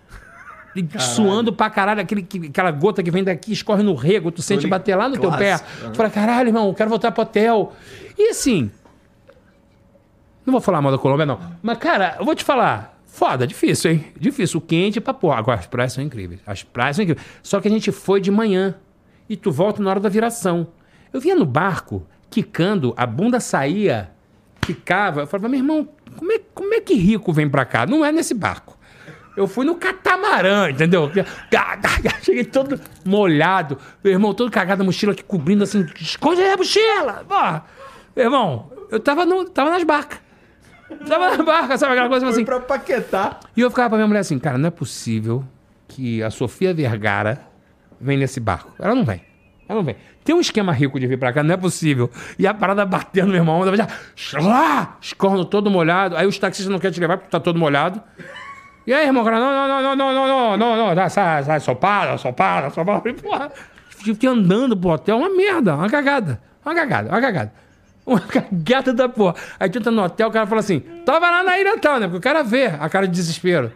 E 0.76 0.86
suando 1.00 1.52
pra 1.52 1.68
caralho, 1.68 2.00
aquele, 2.02 2.22
que- 2.22 2.46
aquela 2.46 2.70
gota 2.70 3.02
que 3.02 3.10
vem 3.10 3.24
daqui, 3.24 3.50
escorre 3.52 3.82
no 3.82 3.94
rego, 3.96 4.30
tu 4.30 4.40
sente 4.40 4.64
bater 4.68 4.94
lá 4.94 5.08
no 5.08 5.18
teu 5.18 5.28
pé. 5.38 5.58
Tu 5.90 5.96
fala, 5.96 6.08
caralho, 6.08 6.48
irmão, 6.50 6.68
eu 6.68 6.74
quero 6.74 6.88
voltar 6.88 7.10
pro 7.10 7.24
hotel. 7.24 7.72
E 8.16 8.30
assim, 8.30 8.70
não 10.46 10.52
vou 10.52 10.60
falar 10.60 10.80
mal 10.80 10.92
da 10.92 10.98
Colômbia, 10.98 11.26
não. 11.26 11.40
Mas, 11.60 11.78
cara, 11.78 12.14
eu 12.20 12.24
vou 12.24 12.34
te 12.36 12.44
falar. 12.44 12.99
Foda, 13.20 13.46
difícil, 13.46 13.90
hein? 13.90 14.06
Difícil. 14.18 14.56
O 14.56 14.62
quente 14.62 14.98
pra 14.98 15.12
porra. 15.12 15.36
Agora, 15.36 15.58
as 15.58 15.66
praias 15.66 15.92
são 15.92 16.02
incríveis. 16.02 16.40
As 16.46 16.62
praias 16.62 16.96
são 16.96 17.02
incríveis. 17.02 17.26
Só 17.42 17.60
que 17.60 17.68
a 17.68 17.70
gente 17.70 17.92
foi 17.92 18.18
de 18.18 18.30
manhã. 18.30 18.76
E 19.28 19.36
tu 19.36 19.52
volta 19.52 19.82
na 19.82 19.90
hora 19.90 20.00
da 20.00 20.08
viração. 20.08 20.68
Eu 21.12 21.20
vinha 21.20 21.36
no 21.36 21.44
barco, 21.44 22.06
quicando, 22.30 22.94
a 22.96 23.04
bunda 23.04 23.38
saía 23.38 24.10
ficava, 24.64 25.20
eu 25.20 25.26
falava, 25.26 25.50
meu 25.50 25.60
irmão, 25.60 25.86
como 26.16 26.32
é, 26.32 26.40
como 26.54 26.72
é 26.72 26.80
que 26.80 26.94
rico 26.94 27.30
vem 27.30 27.46
pra 27.46 27.66
cá? 27.66 27.84
Não 27.84 28.02
é 28.02 28.10
nesse 28.10 28.32
barco. 28.32 28.78
Eu 29.36 29.46
fui 29.46 29.66
no 29.66 29.74
catamarã, 29.74 30.70
entendeu? 30.70 31.10
Cheguei 32.24 32.44
todo 32.44 32.80
molhado. 33.04 33.76
Meu 34.02 34.14
irmão, 34.14 34.32
todo 34.32 34.50
cagado, 34.50 34.80
a 34.80 34.84
mochila 34.86 35.12
aqui 35.12 35.22
cobrindo 35.22 35.62
assim. 35.62 35.86
Esconde 36.00 36.40
aí 36.40 36.52
a 36.52 36.56
mochila! 36.56 37.22
Porra! 37.28 37.66
Meu 38.16 38.24
irmão, 38.24 38.72
eu 38.90 38.98
tava, 38.98 39.26
no, 39.26 39.44
tava 39.44 39.68
nas 39.68 39.84
barcas. 39.84 40.29
Tava 41.06 41.36
nas 41.36 41.44
barcas, 41.44 41.80
sabe 41.80 41.92
aquela 41.92 42.08
coisa 42.08 42.26
assim? 42.26 42.44
Foi 42.44 42.58
pra 42.58 42.60
paquetar. 42.60 43.40
E 43.56 43.60
eu 43.60 43.70
ficava 43.70 43.90
pra 43.90 43.98
minha 43.98 44.08
mulher 44.08 44.20
assim, 44.20 44.38
cara, 44.38 44.58
não 44.58 44.68
é 44.68 44.70
possível 44.70 45.44
que 45.88 46.22
a 46.22 46.30
Sofia 46.30 46.72
Vergara 46.74 47.40
vem 48.00 48.16
nesse 48.16 48.40
barco. 48.40 48.72
Ela 48.78 48.94
não 48.94 49.04
vem. 49.04 49.22
Ela 49.68 49.78
não 49.78 49.84
vem. 49.84 49.96
Tem 50.24 50.34
um 50.34 50.40
esquema 50.40 50.72
rico 50.72 50.98
de 50.98 51.06
vir 51.06 51.18
pra 51.18 51.32
cá, 51.32 51.42
não 51.42 51.54
é 51.54 51.56
possível. 51.56 52.10
E 52.38 52.46
a 52.46 52.52
parada 52.52 52.84
batendo, 52.84 53.28
meu 53.28 53.36
irmão, 53.36 53.64
já, 53.74 53.86
lá, 54.40 54.96
escorno 55.00 55.44
todo 55.44 55.70
molhado. 55.70 56.16
Aí 56.16 56.26
os 56.26 56.38
taxistas 56.38 56.70
não 56.70 56.78
querem 56.78 56.94
te 56.94 57.00
levar 57.00 57.16
porque 57.16 57.30
tá 57.30 57.40
todo 57.40 57.58
molhado. 57.58 58.02
E 58.86 58.92
aí, 58.92 59.06
irmão, 59.06 59.22
cara, 59.24 59.38
não, 59.38 59.52
não, 59.52 59.68
não, 59.68 59.82
não, 59.82 59.96
não, 59.96 60.26
não, 60.26 60.56
não, 60.56 60.76
não, 60.76 60.94
não, 60.94 61.08
sai, 61.08 61.44
sai, 61.44 61.60
sopada, 61.60 62.18
sopada, 62.18 62.70
sopada. 62.70 63.12
Porra, 63.14 63.52
fiquei 63.88 64.28
andando 64.28 64.76
pro 64.76 64.90
hotel, 64.90 65.18
uma 65.18 65.30
merda, 65.30 65.76
uma 65.76 65.88
cagada, 65.88 66.40
uma 66.64 66.74
cagada, 66.74 67.08
uma 67.08 67.20
cagada. 67.20 67.52
Uma 68.12 68.18
cagada 68.18 68.92
da 68.92 69.08
porra. 69.08 69.36
Aí 69.60 69.70
tu 69.70 69.78
entra 69.78 69.92
no 69.92 70.02
hotel, 70.02 70.28
o 70.28 70.32
cara 70.32 70.44
fala 70.44 70.60
assim, 70.60 70.80
tava 71.06 71.30
lá 71.30 71.44
na 71.44 71.56
ilha 71.60 71.78
tal, 71.78 72.00
né? 72.00 72.08
Porque 72.08 72.18
o 72.18 72.20
cara 72.20 72.42
vê 72.42 72.66
a 72.66 72.88
cara 72.88 73.06
de 73.06 73.14
desespero. 73.14 73.72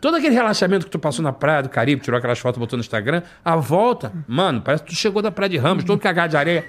Todo 0.00 0.16
aquele 0.16 0.34
relaxamento 0.34 0.84
que 0.84 0.90
tu 0.92 1.00
passou 1.00 1.24
na 1.24 1.32
praia 1.32 1.64
do 1.64 1.68
Caribe, 1.68 2.00
tirou 2.00 2.16
aquelas 2.16 2.38
fotos, 2.38 2.60
botou 2.60 2.76
no 2.76 2.80
Instagram, 2.80 3.22
a 3.44 3.56
volta, 3.56 4.12
mano, 4.28 4.60
parece 4.60 4.84
que 4.84 4.90
tu 4.90 4.94
chegou 4.94 5.20
da 5.20 5.32
praia 5.32 5.50
de 5.50 5.56
Ramos, 5.56 5.82
todo 5.82 5.98
cagado 5.98 6.30
de 6.30 6.36
areia. 6.36 6.64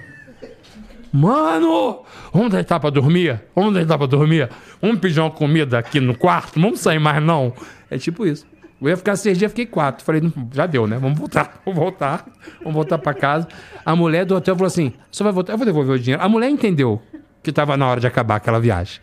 Mano, 1.12 2.02
vamos 2.32 2.50
deitar 2.50 2.80
pra 2.80 2.90
dormir? 2.90 3.40
Vamos 3.54 3.74
deitar 3.74 3.96
pra 3.96 4.08
dormir? 4.08 4.48
Vamos 4.82 4.98
pedir 4.98 5.20
uma 5.20 5.30
comida 5.30 5.78
aqui 5.78 6.00
no 6.00 6.16
quarto? 6.16 6.60
Vamos 6.60 6.80
sair 6.80 6.98
mais 6.98 7.22
não? 7.22 7.52
É 7.88 7.96
tipo 7.96 8.26
isso. 8.26 8.44
Eu 8.80 8.88
ia 8.88 8.96
ficar 8.96 9.14
seis 9.16 9.36
dias, 9.36 9.50
fiquei 9.50 9.66
quatro. 9.66 10.04
Falei, 10.04 10.22
já 10.52 10.66
deu, 10.66 10.86
né? 10.86 10.98
Vamos 10.98 11.18
voltar, 11.18 11.60
vamos 11.64 11.78
voltar, 11.78 12.26
vamos 12.60 12.74
voltar 12.74 12.98
pra 12.98 13.12
casa. 13.12 13.46
A 13.84 13.94
mulher 13.94 14.24
do 14.24 14.34
hotel 14.34 14.54
falou 14.54 14.66
assim: 14.66 14.92
só 15.10 15.22
vai 15.24 15.32
voltar, 15.32 15.52
eu 15.52 15.58
vou 15.58 15.66
devolver 15.66 15.96
o 15.96 15.98
dinheiro. 15.98 16.22
A 16.22 16.28
mulher 16.28 16.48
entendeu 16.48 17.00
que 17.42 17.52
tava 17.52 17.76
na 17.76 17.86
hora 17.86 18.00
de 18.00 18.06
acabar 18.06 18.36
aquela 18.36 18.58
viagem. 18.58 19.00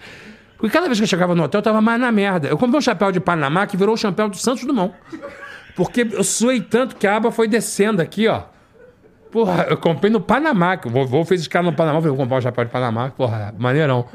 Porque 0.58 0.74
cada 0.74 0.88
vez 0.88 0.98
que 0.98 1.04
eu 1.04 1.08
chegava 1.08 1.36
no 1.36 1.44
hotel, 1.44 1.60
eu 1.60 1.64
tava 1.64 1.82
mais 1.82 2.00
na 2.00 2.12
merda. 2.12 2.48
Eu 2.48 2.58
comprei 2.58 2.80
um 2.80 2.82
chapéu 2.82 3.12
de 3.12 3.20
Panamá 3.20 3.68
que 3.68 3.78
virou 3.78 3.94
o 3.94 3.98
chapéu 3.98 4.28
do 4.28 4.38
Santos 4.38 4.66
Dumont. 4.66 4.94
Porque 5.76 6.08
eu 6.12 6.24
suei 6.24 6.60
tanto 6.60 6.96
que 6.96 7.06
a 7.06 7.18
aba 7.18 7.32
foi 7.32 7.48
descendo 7.48 8.02
aqui, 8.02 8.28
ó. 8.28 8.44
Porra, 9.32 9.68
eu 9.70 9.78
comprei 9.78 10.12
no 10.12 10.20
Panamá, 10.20 10.78
que 10.78 10.88
o 10.88 10.90
vovô 10.90 11.24
fez 11.24 11.42
escala 11.42 11.70
no 11.70 11.76
Panamá, 11.76 12.00
falei, 12.00 12.16
vou 12.16 12.18
comprar 12.18 12.38
um 12.38 12.42
chapéu 12.42 12.66
de 12.66 12.72
Panamá, 12.72 13.12
porra, 13.12 13.54
maneirão. 13.60 14.08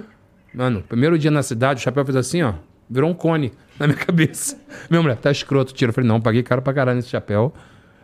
Mano, 0.52 0.82
primeiro 0.88 1.16
dia 1.16 1.30
na 1.30 1.42
cidade, 1.42 1.80
o 1.80 1.82
chapéu 1.82 2.04
fez 2.04 2.16
assim, 2.16 2.42
ó, 2.42 2.54
virou 2.92 3.10
um 3.10 3.14
cone 3.14 3.52
na 3.78 3.86
minha 3.86 3.98
cabeça. 3.98 4.56
Minha 4.90 5.02
mulher, 5.02 5.16
tá 5.16 5.30
escroto, 5.30 5.72
tira. 5.72 5.90
Eu 5.90 5.94
falei, 5.94 6.06
não, 6.08 6.20
paguei 6.20 6.42
caro 6.42 6.60
pra 6.62 6.72
caralho 6.72 6.96
nesse 6.96 7.08
chapéu, 7.08 7.52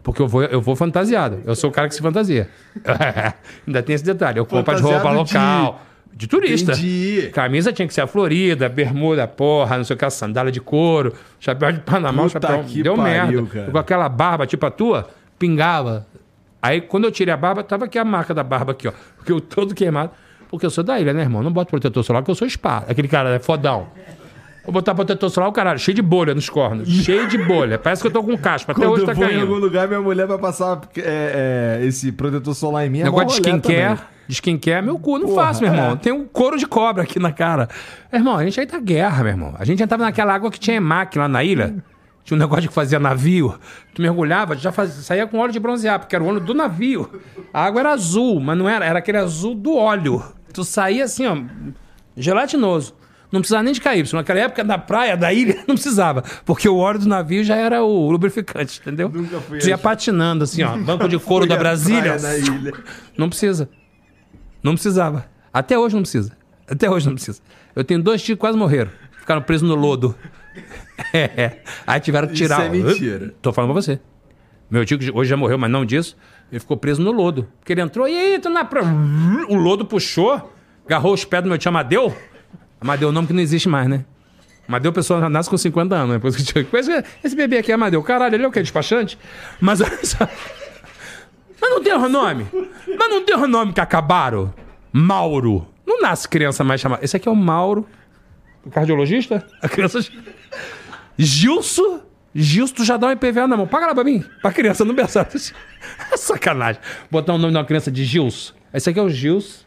porque 0.02 0.22
eu 0.22 0.26
vou, 0.26 0.42
eu 0.44 0.60
vou 0.60 0.74
fantasiado. 0.74 1.40
Eu 1.44 1.54
sou 1.54 1.70
o 1.70 1.72
cara 1.72 1.88
que 1.88 1.94
se 1.94 2.00
fantasia. 2.02 2.48
Ainda 3.66 3.82
tem 3.82 3.94
esse 3.94 4.04
detalhe, 4.04 4.38
eu 4.38 4.46
compro 4.46 4.74
de 4.74 4.82
roupa 4.82 5.10
local. 5.10 5.82
De 6.12 6.26
turista. 6.26 6.72
Entendi. 6.72 7.30
Camisa 7.32 7.72
tinha 7.72 7.86
que 7.86 7.94
ser 7.94 8.00
a 8.00 8.06
Florida, 8.08 8.68
bermuda, 8.68 9.28
porra, 9.28 9.76
não 9.76 9.84
sei 9.84 9.94
o 9.94 9.98
que, 9.98 10.10
sandália 10.10 10.50
de 10.50 10.60
couro, 10.60 11.12
chapéu 11.38 11.70
de 11.70 11.78
Panamá, 11.80 12.24
Puta 12.24 12.40
chapéu. 12.48 12.64
que 12.64 12.82
Deu 12.82 12.96
pariu, 12.96 13.42
merda. 13.42 13.46
cara. 13.54 13.70
Com 13.70 13.78
aquela 13.78 14.08
barba 14.08 14.44
tipo 14.44 14.66
a 14.66 14.70
tua, 14.70 15.08
pingava. 15.38 16.06
Aí 16.60 16.80
quando 16.80 17.04
eu 17.04 17.12
tirei 17.12 17.32
a 17.32 17.36
barba, 17.36 17.62
tava 17.62 17.84
aqui 17.84 17.98
a 18.00 18.04
marca 18.04 18.34
da 18.34 18.42
barba 18.42 18.72
aqui, 18.72 18.88
ó. 18.88 18.92
Porque 19.16 19.30
eu 19.30 19.40
todo 19.40 19.72
queimado. 19.76 20.10
Porque 20.50 20.66
eu 20.66 20.70
sou 20.70 20.82
da 20.82 20.98
ilha, 20.98 21.12
né, 21.12 21.20
irmão? 21.20 21.42
Não 21.42 21.52
boto 21.52 21.70
protetor 21.70 22.02
solar 22.02 22.22
porque 22.22 22.30
eu 22.32 22.34
sou 22.34 22.48
spa. 22.48 22.82
Aquele 22.88 23.06
cara 23.06 23.30
é 23.36 23.38
fodão. 23.38 23.86
Vou 24.68 24.72
botar 24.74 24.94
protetor 24.94 25.30
solar, 25.30 25.48
o 25.48 25.52
caralho, 25.52 25.78
cheio 25.78 25.94
de 25.94 26.02
bolha 26.02 26.34
nos 26.34 26.50
cornos. 26.50 26.86
cheio 26.90 27.26
de 27.26 27.38
bolha. 27.38 27.78
Parece 27.78 28.02
que 28.02 28.08
eu 28.08 28.12
tô 28.12 28.22
com 28.22 28.36
caspa. 28.36 28.72
Até 28.72 28.82
Quando 28.82 28.92
hoje 28.92 29.02
eu 29.02 29.06
tá 29.06 29.14
vou 29.14 29.24
em 29.24 29.28
caindo. 29.28 29.40
algum 29.40 29.54
lugar, 29.54 29.88
minha 29.88 30.00
mulher 30.02 30.26
vai 30.26 30.36
passar 30.36 30.78
é, 30.98 31.78
é, 31.80 31.86
esse 31.86 32.12
protetor 32.12 32.54
solar 32.54 32.86
em 32.86 32.90
mim. 32.90 33.00
É 33.00 33.04
Negócio 33.04 33.28
de 33.28 33.48
skincare. 33.48 33.96
também. 33.96 33.98
De 34.28 34.34
skincare, 34.34 34.84
meu 34.84 34.98
cu, 34.98 35.18
não 35.18 35.28
Porra, 35.28 35.46
faço, 35.46 35.62
meu 35.62 35.72
irmão. 35.72 35.92
é. 35.92 35.96
Tem 35.96 36.12
um 36.12 36.26
couro 36.26 36.58
de 36.58 36.66
cobra 36.66 37.02
aqui 37.04 37.18
na 37.18 37.32
cara. 37.32 37.66
Meu 38.12 38.20
irmão, 38.20 38.36
a 38.36 38.44
gente 38.44 38.60
aí 38.60 38.66
tá 38.66 38.78
guerra, 38.78 39.22
meu 39.22 39.32
irmão. 39.32 39.54
A 39.58 39.64
gente 39.64 39.82
entrava 39.82 40.04
naquela 40.04 40.34
água 40.34 40.50
que 40.50 40.60
tinha 40.60 40.76
EMAC 40.76 41.16
lá 41.16 41.26
na 41.28 41.42
ilha. 41.42 41.74
Tinha 42.22 42.36
um 42.36 42.38
negócio 42.38 42.68
que 42.68 42.74
fazia 42.74 42.98
navio. 42.98 43.58
Tu 43.94 44.02
mergulhava, 44.02 44.54
já 44.54 44.70
fazia, 44.70 45.02
saía 45.02 45.26
com 45.26 45.38
óleo 45.38 45.50
de 45.50 45.58
bronzear, 45.58 45.98
porque 45.98 46.14
era 46.14 46.22
o 46.22 46.28
óleo 46.28 46.40
do 46.40 46.52
navio. 46.52 47.08
A 47.54 47.64
água 47.64 47.80
era 47.80 47.92
azul, 47.92 48.38
mas 48.38 48.58
não 48.58 48.68
era, 48.68 48.84
era 48.84 48.98
aquele 48.98 49.16
azul 49.16 49.54
do 49.54 49.74
óleo. 49.74 50.22
Tu 50.52 50.62
saía 50.62 51.04
assim, 51.04 51.26
ó, 51.26 51.34
gelatinoso. 52.14 52.97
Não 53.30 53.40
precisava 53.40 53.62
nem 53.62 53.72
de 53.74 53.80
KY. 53.80 54.04
Naquela 54.14 54.40
época, 54.40 54.64
na 54.64 54.78
praia, 54.78 55.16
da 55.16 55.32
ilha, 55.32 55.56
não 55.68 55.74
precisava. 55.74 56.22
Porque 56.44 56.68
o 56.68 56.76
óleo 56.76 57.00
do 57.00 57.08
navio 57.08 57.44
já 57.44 57.56
era 57.56 57.82
o 57.82 58.10
lubrificante, 58.10 58.80
entendeu? 58.80 59.08
Nunca 59.08 59.40
fui 59.40 59.58
tu 59.58 59.68
ia 59.68 59.76
patinando 59.76 60.44
assim, 60.44 60.62
ó. 60.62 60.76
Banco 60.78 61.08
de 61.08 61.18
couro 61.20 61.46
da 61.46 61.56
Brasília. 61.56 62.16
ilha. 62.38 62.72
Não 63.16 63.28
precisa. 63.28 63.68
Não 64.62 64.72
precisava. 64.72 65.26
Até 65.52 65.78
hoje 65.78 65.94
não 65.94 66.02
precisa. 66.02 66.36
Até 66.66 66.90
hoje 66.90 67.06
não 67.06 67.14
precisa. 67.14 67.40
Eu 67.76 67.84
tenho 67.84 68.02
dois 68.02 68.22
tios 68.22 68.36
que 68.36 68.40
quase 68.40 68.56
morreram. 68.56 68.90
Ficaram 69.18 69.42
presos 69.42 69.68
no 69.68 69.74
lodo. 69.74 70.14
É. 71.12 71.58
Aí 71.86 72.00
tiveram 72.00 72.26
que 72.26 72.34
Isso 72.34 72.42
tirar. 72.42 72.66
é 72.66 72.68
mentira. 72.68 73.32
Tô 73.40 73.52
falando 73.52 73.72
pra 73.72 73.80
você. 73.80 74.00
Meu 74.68 74.84
tio, 74.84 74.98
que 74.98 75.10
hoje 75.12 75.30
já 75.30 75.36
morreu, 75.36 75.56
mas 75.56 75.70
não 75.70 75.84
disso, 75.84 76.16
ele 76.50 76.58
ficou 76.58 76.76
preso 76.76 77.00
no 77.00 77.12
lodo. 77.12 77.46
Porque 77.60 77.72
ele 77.72 77.80
entrou, 77.80 78.08
e 78.08 78.18
aí, 78.18 78.38
tu 78.40 78.50
na 78.50 78.64
praia. 78.64 78.86
O 79.48 79.54
lodo 79.54 79.86
puxou, 79.86 80.52
agarrou 80.84 81.14
os 81.14 81.24
pés 81.24 81.42
do 81.42 81.48
meu 81.48 81.56
tio 81.56 81.68
Amadeu. 81.68 82.14
Amadeu 82.80 83.08
é 83.08 83.10
um 83.10 83.14
nome 83.14 83.26
que 83.26 83.32
não 83.32 83.40
existe 83.42 83.68
mais, 83.68 83.88
né? 83.88 84.04
Amadeu, 84.68 84.92
pessoa 84.92 85.28
nasce 85.28 85.48
com 85.48 85.56
50 85.56 85.94
anos, 85.94 86.14
né? 86.14 86.20
Que 86.64 86.76
Esse- 87.24 87.34
bebê 87.36 87.58
aqui 87.58 87.72
é 87.72 87.74
Amadeu. 87.74 88.02
Caralho, 88.02 88.34
ele 88.34 88.44
é 88.44 88.48
o 88.48 88.52
quê? 88.52 88.60
Despachante? 88.60 89.18
Mas 89.60 89.80
olha 89.80 89.98
só. 90.04 90.28
Mas 91.60 91.70
não 91.70 91.82
tem 91.82 91.92
o 91.94 92.08
nome. 92.08 92.46
Mas 92.86 93.08
não 93.10 93.24
tem 93.24 93.34
o 93.36 93.46
nome 93.46 93.72
que 93.72 93.80
acabaram. 93.80 94.52
Mauro. 94.92 95.66
Não 95.86 96.00
nasce 96.00 96.28
criança 96.28 96.62
mais 96.62 96.80
chamada. 96.80 97.02
Esse 97.04 97.16
aqui 97.16 97.28
é 97.28 97.32
o 97.32 97.36
Mauro. 97.36 97.86
O 98.64 98.70
cardiologista? 98.70 99.44
A 99.62 99.68
criança. 99.68 100.00
Gilson. 101.16 102.00
Gilson, 102.34 102.74
tu 102.74 102.84
já 102.84 102.96
dá 102.96 103.08
um 103.08 103.12
IPVA 103.12 103.46
na 103.48 103.56
mão. 103.56 103.66
Paga 103.66 103.86
lá 103.86 103.94
pra 103.94 104.04
mim. 104.04 104.22
Pra 104.42 104.52
criança 104.52 104.84
no 104.84 104.92
berçário. 104.92 105.30
É 106.12 106.16
sacanagem. 106.16 106.80
Botar 107.10 107.34
o 107.34 107.38
nome 107.38 107.52
de 107.52 107.58
uma 107.58 107.64
criança 107.64 107.90
de 107.90 108.04
Gilson. 108.04 108.52
Esse 108.72 108.90
aqui 108.90 108.98
é 108.98 109.02
o 109.02 109.08
Gilson. 109.08 109.64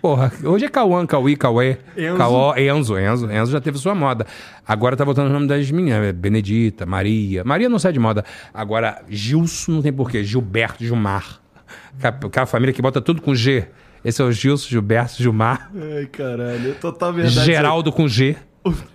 Porra, 0.00 0.32
hoje 0.44 0.64
é 0.64 0.68
Cauã, 0.68 1.04
Cauí, 1.06 1.36
Cauê, 1.36 1.76
Enzo. 1.96 2.16
Caó, 2.16 2.54
Enzo, 2.56 2.98
Enzo. 2.98 3.30
Enzo 3.30 3.52
já 3.52 3.60
teve 3.60 3.78
sua 3.78 3.94
moda. 3.94 4.26
Agora 4.66 4.96
tá 4.96 5.04
voltando 5.04 5.28
o 5.28 5.32
nome 5.32 5.46
das 5.46 5.70
meninas. 5.70 6.04
é 6.04 6.12
Benedita, 6.12 6.86
Maria. 6.86 7.44
Maria 7.44 7.68
não 7.68 7.78
sai 7.78 7.92
de 7.92 7.98
moda. 7.98 8.24
Agora, 8.54 9.02
Gilson 9.08 9.72
não 9.72 9.82
tem 9.82 9.92
porquê. 9.92 10.24
Gilberto, 10.24 10.82
Gilmar. 10.84 11.40
Aquela- 12.02 12.46
família 12.46 12.72
que 12.72 12.80
bota 12.80 13.00
tudo 13.00 13.20
com 13.20 13.34
G. 13.34 13.66
Esse 14.04 14.22
é 14.22 14.24
o 14.24 14.32
Gilson, 14.32 14.68
Gilberto, 14.70 15.22
Gilmar. 15.22 15.70
Ai, 15.74 16.06
caralho. 16.06 16.70
É 16.70 16.74
total 16.74 17.12
verdade. 17.12 17.44
Geraldo 17.44 17.92
com 17.92 18.08
G. 18.08 18.36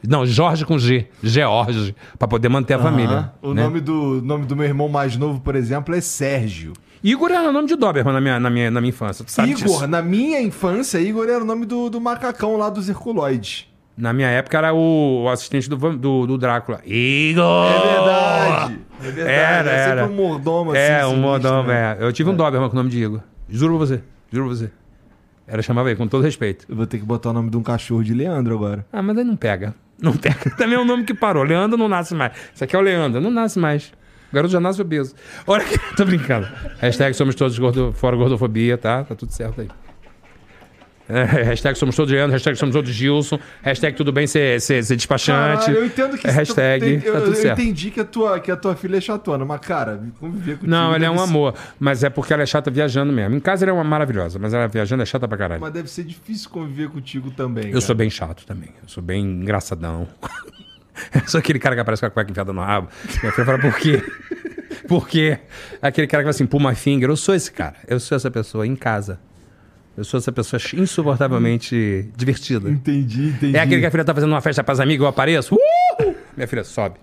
Não, 0.08 0.26
Jorge 0.26 0.66
com 0.66 0.78
G. 0.78 1.08
George. 1.24 1.96
Pra 2.18 2.28
poder 2.28 2.50
manter 2.50 2.76
a 2.76 2.80
família. 2.80 3.32
O 3.42 3.54
né? 3.54 3.64
nome, 3.64 3.80
do, 3.80 4.22
nome 4.24 4.46
do 4.46 4.56
meu 4.56 4.66
irmão 4.66 4.88
mais 4.90 5.18
novo, 5.18 5.40
por 5.40 5.56
exemplo, 5.56 5.94
é 5.96 6.02
Sérgio. 6.02 6.74
Igor 7.06 7.30
era 7.30 7.48
o 7.48 7.52
nome 7.52 7.68
de 7.68 7.76
Doberman 7.76 8.16
na 8.16 8.20
minha, 8.20 8.40
na 8.40 8.50
minha, 8.50 8.72
na 8.72 8.82
minha 8.82 8.90
infância. 8.90 9.24
Tu 9.24 9.32
sabe 9.32 9.52
Igor, 9.52 9.64
disso? 9.64 9.88
na 9.88 10.02
minha 10.02 10.42
infância, 10.42 10.98
Igor 10.98 11.30
era 11.30 11.44
o 11.44 11.46
nome 11.46 11.64
do, 11.64 11.88
do 11.88 12.02
macacão 12.02 12.58
lá 12.58 12.68
dos 12.68 12.90
Herculoides. 12.90 13.68
Na 13.96 14.12
minha 14.12 14.28
época 14.28 14.58
era 14.58 14.74
o, 14.74 15.26
o 15.26 15.30
assistente 15.30 15.70
do, 15.70 15.78
do, 15.96 16.26
do 16.26 16.36
Drácula. 16.36 16.82
Igor! 16.84 17.68
É 17.68 17.94
verdade. 17.94 18.80
É 19.00 19.04
verdade. 19.04 19.30
Era, 19.30 19.72
é 19.72 19.78
sempre 19.86 20.00
era. 20.00 20.06
um 20.08 20.16
mordomo 20.16 20.72
assim. 20.72 20.80
É, 20.80 21.06
um 21.06 21.18
modão, 21.18 21.64
né? 21.64 21.96
é. 22.00 22.04
Eu 22.04 22.12
tive 22.12 22.32
um 22.32 22.36
Doberman 22.36 22.70
com 22.70 22.76
o 22.76 22.78
nome 22.78 22.90
de 22.90 23.04
Igor. 23.04 23.22
Juro 23.48 23.78
pra 23.78 23.86
você. 23.86 24.02
Juro 24.32 24.48
pra 24.48 24.56
você. 24.56 24.72
Era 25.48 25.62
chamava 25.62 25.90
ele, 25.90 25.98
com 25.98 26.08
todo 26.08 26.24
respeito. 26.24 26.66
Eu 26.68 26.76
vou 26.76 26.88
ter 26.88 26.98
que 26.98 27.06
botar 27.06 27.30
o 27.30 27.34
nome 27.34 27.52
de 27.52 27.58
um 27.58 27.62
cachorro 27.62 28.04
de 28.04 28.16
Leandro 28.16 28.56
agora. 28.56 28.84
Ah, 28.92 29.04
mas 29.04 29.16
aí 29.16 29.24
não 29.24 29.36
pega. 29.36 29.76
Não 30.02 30.18
pega. 30.18 30.50
Também 30.58 30.76
é 30.76 30.80
um 30.80 30.86
nome 30.86 31.04
que 31.04 31.14
parou. 31.14 31.44
Leandro 31.44 31.78
não 31.78 31.88
nasce 31.88 32.16
mais. 32.16 32.32
Isso 32.52 32.64
aqui 32.64 32.76
é 32.76 32.80
o 32.80 32.82
Leandro. 32.82 33.22
Não 33.22 33.30
nasce 33.30 33.60
mais. 33.60 33.94
Garoto 34.36 34.52
já 34.52 34.60
nasce 34.60 34.82
obeso. 34.82 35.16
Olha 35.48 35.64
aqui. 35.64 35.78
Tô 35.96 36.06
brincando. 36.06 36.48
Hashtag 36.80 37.16
somos 37.16 37.34
todos 37.36 37.58
gordo, 37.58 37.94
fora 37.94 38.16
gordofobia, 38.16 38.78
tá? 38.78 39.04
Tá 39.04 39.16
tudo 39.16 39.32
certo 39.32 39.62
aí. 39.62 39.68
É, 41.08 41.24
hashtag 41.44 41.78
somos 41.78 41.96
todos 41.96 42.12
Leandro. 42.12 42.32
Hashtag 42.34 42.58
somos 42.58 42.74
todos 42.74 42.90
Gilson. 42.90 43.38
Hashtag 43.62 43.96
tudo 43.96 44.12
bem 44.12 44.26
ser, 44.26 44.60
ser, 44.60 44.84
ser 44.84 44.96
despachante. 44.96 45.66
Caralho, 45.68 45.78
eu 45.78 45.86
entendo 45.86 46.18
que 46.18 46.26
É 46.26 46.32
isso 46.32 46.40
hashtag, 46.40 46.84
tem- 46.84 46.94
eu, 47.08 47.14
tá 47.14 47.20
tudo 47.22 47.32
eu 47.32 47.36
certo. 47.36 47.62
entendi 47.62 47.92
que 47.92 48.00
a, 48.00 48.06
tua, 48.06 48.40
que 48.40 48.50
a 48.50 48.56
tua 48.58 48.76
filha 48.76 48.98
é 48.98 49.02
chatona, 49.02 49.46
mas, 49.46 49.60
cara, 49.62 50.02
conviver 50.20 50.54
contigo. 50.54 50.68
Não, 50.68 50.96
ela 50.96 51.06
é 51.06 51.10
um 51.12 51.18
ser- 51.20 51.24
amor. 51.26 51.54
Mas 51.80 52.04
é 52.04 52.10
porque 52.10 52.34
ela 52.34 52.42
é 52.42 52.46
chata 52.48 52.72
viajando 52.72 53.14
mesmo. 53.14 53.36
Em 53.36 53.40
casa 53.40 53.64
ela 53.66 53.70
é 53.72 53.74
uma 53.76 53.84
maravilhosa, 53.84 54.40
mas 54.40 54.52
ela 54.52 54.68
viajando 54.68 55.04
é 55.04 55.06
chata 55.06 55.28
pra 55.28 55.38
caralho. 55.38 55.62
Mas 55.62 55.72
deve 55.74 55.88
ser 55.92 56.06
difícil 56.06 56.50
conviver 56.50 56.90
contigo 56.90 57.30
também. 57.30 57.70
Eu 57.70 57.82
sou 57.82 57.94
bem 57.94 58.10
chato 58.10 58.44
também. 58.44 58.70
Eu 58.82 58.90
sou 58.90 59.04
bem 59.04 59.24
engraçadão. 59.24 60.08
Eu 61.14 61.28
sou 61.28 61.40
aquele 61.40 61.60
cara 61.60 61.76
que 61.76 61.82
aparece 61.82 62.02
com 62.02 62.06
a 62.08 62.10
cueca 62.10 62.32
enfiada 62.32 62.54
no 62.54 62.62
rabo. 62.62 62.90
Minha 63.22 63.32
filha 63.32 63.46
fala, 63.46 63.60
por 63.60 63.76
quê? 63.78 64.02
Por 64.88 65.08
quê? 65.08 65.40
Aquele 65.82 66.06
cara 66.06 66.22
que 66.22 66.26
fala 66.26 66.30
assim, 66.30 66.46
pull 66.46 66.60
my 66.60 66.76
finger. 66.76 67.10
Eu 67.10 67.16
sou 67.18 67.34
esse 67.34 67.52
cara. 67.52 67.76
Eu 67.88 68.00
sou 68.00 68.16
essa 68.16 68.30
pessoa 68.30 68.68
em 68.68 68.76
casa. 68.76 69.20
Eu 69.98 70.04
sou 70.04 70.20
essa 70.20 70.32
pessoa 70.32 70.60
insuportavelmente 70.76 72.10
divertida. 72.16 72.70
Entendi, 72.70 73.30
entendi. 73.30 73.58
É 73.58 73.62
aquele 73.62 73.82
que 73.82 73.88
a 73.88 73.92
filha 73.92 74.04
tá 74.04 74.14
fazendo 74.14 74.30
uma 74.32 74.42
festa 74.42 74.64
pras 74.64 74.80
amigas, 74.80 75.02
eu 75.04 75.08
apareço. 75.08 75.56
Uh! 75.56 76.14
Minha 76.36 76.48
filha 76.48 76.64
sobe. 76.64 77.00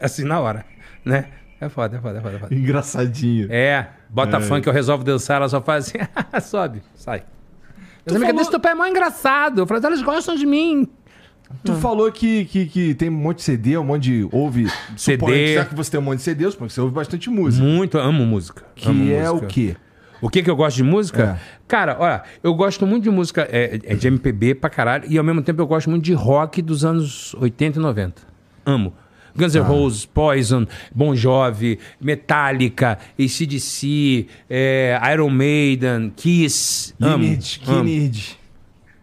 Assim 0.00 0.24
na 0.24 0.40
hora, 0.40 0.64
né? 1.04 1.26
É 1.60 1.68
foda, 1.68 1.98
é 1.98 2.00
foda, 2.00 2.18
é 2.18 2.22
foda. 2.22 2.36
É, 2.36 2.38
foda. 2.40 2.54
Engraçadinho. 2.54 3.46
é 3.50 3.88
bota 4.08 4.38
É. 4.38 4.40
funk, 4.40 4.66
eu 4.66 4.72
resolvo 4.72 5.04
dançar, 5.04 5.36
ela 5.36 5.48
só 5.48 5.60
faz 5.60 5.92
assim, 5.94 6.40
sobe, 6.48 6.82
sai. 6.96 7.22
As 8.06 8.12
amigas, 8.14 8.22
falou- 8.28 8.38
desse 8.38 8.50
teu 8.50 8.58
pai 8.60 8.72
é 8.72 8.74
mó 8.74 8.86
engraçado. 8.86 9.60
Eu 9.60 9.66
falei, 9.66 9.82
elas 9.84 10.02
gostam 10.02 10.34
de 10.34 10.46
mim. 10.46 10.88
Tu 11.64 11.74
falou 11.74 12.10
que, 12.10 12.44
que, 12.46 12.66
que 12.66 12.94
tem 12.94 13.08
um 13.08 13.12
monte 13.12 13.38
de 13.38 13.42
CD, 13.42 13.76
um 13.76 13.84
monte 13.84 14.02
de. 14.04 14.28
Ouve. 14.32 14.68
CD. 14.96 15.18
Suponho, 15.18 15.54
Já 15.54 15.64
que 15.64 15.74
você 15.74 15.90
tem 15.90 16.00
um 16.00 16.02
monte 16.02 16.18
de 16.18 16.24
CD, 16.24 16.44
porque 16.50 16.72
você 16.72 16.80
ouve 16.80 16.94
bastante 16.94 17.28
música. 17.28 17.64
Muito, 17.64 17.98
amo 17.98 18.24
música. 18.24 18.64
Que 18.74 18.88
amo 18.88 19.10
é 19.12 19.28
música. 19.28 19.46
o 19.46 19.48
quê? 19.48 19.76
O 20.22 20.28
que 20.28 20.42
que 20.42 20.50
eu 20.50 20.56
gosto 20.56 20.76
de 20.76 20.82
música? 20.82 21.38
É. 21.40 21.60
Cara, 21.66 21.96
olha, 21.98 22.22
eu 22.42 22.54
gosto 22.54 22.86
muito 22.86 23.04
de 23.04 23.10
música 23.10 23.48
é, 23.50 23.80
é 23.82 23.94
de 23.94 24.06
MPB 24.06 24.54
pra 24.54 24.68
caralho 24.68 25.04
e 25.08 25.16
ao 25.16 25.24
mesmo 25.24 25.42
tempo 25.42 25.62
eu 25.62 25.66
gosto 25.66 25.88
muito 25.88 26.04
de 26.04 26.12
rock 26.12 26.60
dos 26.60 26.84
anos 26.84 27.34
80 27.34 27.78
e 27.78 27.82
90. 27.82 28.22
Amo. 28.66 28.92
Guns 29.34 29.54
N' 29.54 29.62
Roses, 29.62 30.04
Poison, 30.06 30.66
Bon 30.94 31.14
Jovi, 31.14 31.78
Metallica, 32.00 32.98
ACDC, 33.18 34.26
é, 34.48 35.00
Iron 35.12 35.30
Maiden, 35.30 36.12
Kiss. 36.14 36.94
Amo. 37.00 37.24
Kinid. 37.24 37.60
amo. 37.68 38.39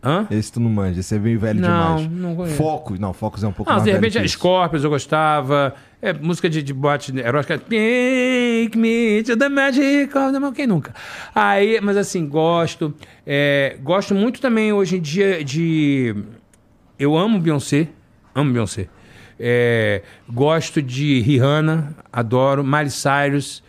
Hã? 0.07 0.25
Esse 0.31 0.53
tu 0.53 0.59
não 0.61 0.69
manja, 0.69 1.01
esse 1.01 1.13
é 1.13 1.19
bem 1.19 1.35
velho 1.35 1.59
Não, 1.59 1.97
demais. 1.97 2.11
não 2.21 2.35
conheço. 2.35 2.55
Focus. 2.55 2.97
Não, 2.97 3.11
Focus 3.11 3.43
é 3.43 3.47
um 3.47 3.51
pouco 3.51 3.69
Ah, 3.69 3.73
mais 3.73 3.83
de 3.83 3.91
velho 3.91 4.01
repente 4.01 4.25
isso. 4.25 4.35
Scorpions 4.37 4.83
eu 4.85 4.89
gostava. 4.89 5.73
É, 6.01 6.13
música 6.13 6.49
de, 6.49 6.63
de 6.63 6.73
boate 6.73 7.11
erótica. 7.19 7.57
Take 7.57 8.71
me 8.77 9.21
to 9.23 9.35
the 9.35 9.49
magic 9.49 10.17
of 10.17 10.31
the... 10.31 10.51
Quem 10.55 10.65
nunca? 10.65 10.93
Aí, 11.35 11.81
mas 11.81 11.97
assim, 11.97 12.25
gosto. 12.25 12.93
É, 13.25 13.75
gosto 13.83 14.15
muito 14.15 14.39
também 14.39 14.71
hoje 14.71 14.95
em 14.97 15.01
dia 15.01 15.43
de... 15.43 16.15
Eu 16.97 17.17
amo 17.17 17.37
Beyoncé. 17.39 17.89
Amo 18.33 18.53
Beyoncé. 18.53 18.87
É, 19.39 20.03
gosto 20.29 20.81
de 20.81 21.19
Rihanna. 21.19 21.95
Adoro. 22.13 22.63
Miley 22.63 22.91
Cyrus. 22.91 23.61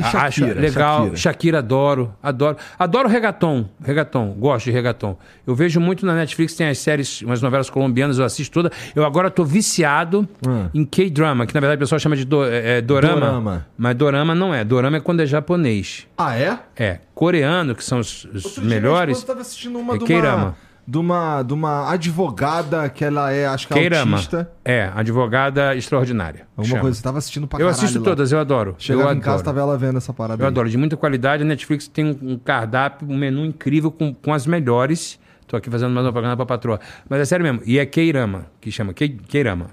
Shakira, 0.00 0.22
acho 0.26 0.44
legal. 0.60 0.98
Shakira. 0.98 1.16
Shakira, 1.16 1.58
adoro, 1.58 2.14
adoro. 2.22 2.56
Adoro 2.78 3.08
reggaeton, 3.08 3.68
reggaeton, 3.82 4.30
gosto 4.38 4.66
de 4.66 4.70
reggaeton. 4.70 5.16
Eu 5.46 5.54
vejo 5.54 5.80
muito 5.80 6.06
na 6.06 6.14
Netflix, 6.14 6.54
tem 6.54 6.68
as 6.68 6.78
séries, 6.78 7.22
umas 7.22 7.42
novelas 7.42 7.68
colombianas, 7.68 8.18
eu 8.18 8.24
assisto 8.24 8.52
toda. 8.54 8.70
Eu 8.94 9.04
agora 9.04 9.30
tô 9.30 9.44
viciado 9.44 10.28
Hum. 10.46 10.68
em 10.72 10.84
K-drama, 10.84 11.46
que 11.46 11.54
na 11.54 11.60
verdade 11.60 11.78
o 11.78 11.80
pessoal 11.80 11.98
chama 11.98 12.16
de 12.16 12.24
do- 12.24 12.44
é, 12.44 12.78
é, 12.78 12.80
dorama, 12.80 13.20
Dorama. 13.20 13.66
Mas 13.76 13.94
dorama 13.96 14.34
não 14.34 14.54
é. 14.54 14.64
Dorama 14.64 14.96
é 14.98 15.00
quando 15.00 15.20
é 15.20 15.26
japonês. 15.26 16.06
Ah, 16.16 16.36
é? 16.36 16.58
É. 16.76 16.98
Coreano, 17.14 17.74
que 17.74 17.82
são 17.84 17.98
os, 17.98 18.24
os 18.32 18.58
melhores. 18.58 19.16
esposa 19.18 19.32
tava 19.32 19.40
assistindo 19.40 19.78
uma 19.78 19.94
é 19.96 19.98
K-drama. 19.98 20.44
uma, 20.44 20.56
de 20.90 20.96
uma 20.96 21.42
de 21.42 21.52
uma 21.52 21.92
advogada 21.92 22.88
que 22.88 23.04
ela 23.04 23.30
é, 23.30 23.46
acho 23.46 23.68
que 23.68 23.74
é 23.74 23.82
K-drama. 23.82 24.16
autista. 24.16 24.50
É, 24.64 24.90
advogada 24.94 25.76
extraordinária. 25.76 26.46
Alguma 26.56 26.66
chama. 26.66 26.80
coisa, 26.80 26.96
você 26.96 27.02
tava 27.02 27.18
assistindo 27.18 27.46
pra 27.46 27.56
Eu 27.58 27.66
caralho 27.66 27.76
assisto 27.76 27.98
lá. 27.98 28.04
todas, 28.06 28.32
eu 28.32 28.38
adoro. 28.40 28.74
Chegava 28.78 29.10
eu 29.10 29.16
em 29.16 29.20
casa, 29.20 29.44
tava 29.44 29.60
ela 29.60 29.76
vendo 29.76 29.98
essa 29.98 30.14
parada 30.14 30.42
Eu 30.42 30.46
aí. 30.46 30.50
adoro, 30.50 30.70
de 30.70 30.78
muita 30.78 30.96
qualidade. 30.96 31.42
A 31.42 31.46
Netflix 31.46 31.86
tem 31.88 32.06
um, 32.22 32.38
cardápio, 32.38 33.06
um 33.06 33.18
menu 33.18 33.44
incrível 33.44 33.90
com, 33.90 34.14
com 34.14 34.32
as 34.32 34.46
melhores. 34.46 35.20
Tô 35.46 35.56
aqui 35.58 35.68
fazendo 35.70 35.90
mais 35.92 36.06
uma 36.06 36.12
propaganda 36.12 36.36
pra 36.38 36.46
patroa. 36.46 36.80
Mas 37.08 37.20
é 37.20 37.24
sério 37.26 37.44
mesmo. 37.44 37.60
E 37.66 37.78
é 37.78 37.84
Keirama, 37.84 38.46
que 38.60 38.70
chama 38.70 38.94
Kei- 38.94 39.18
Keirama. 39.28 39.66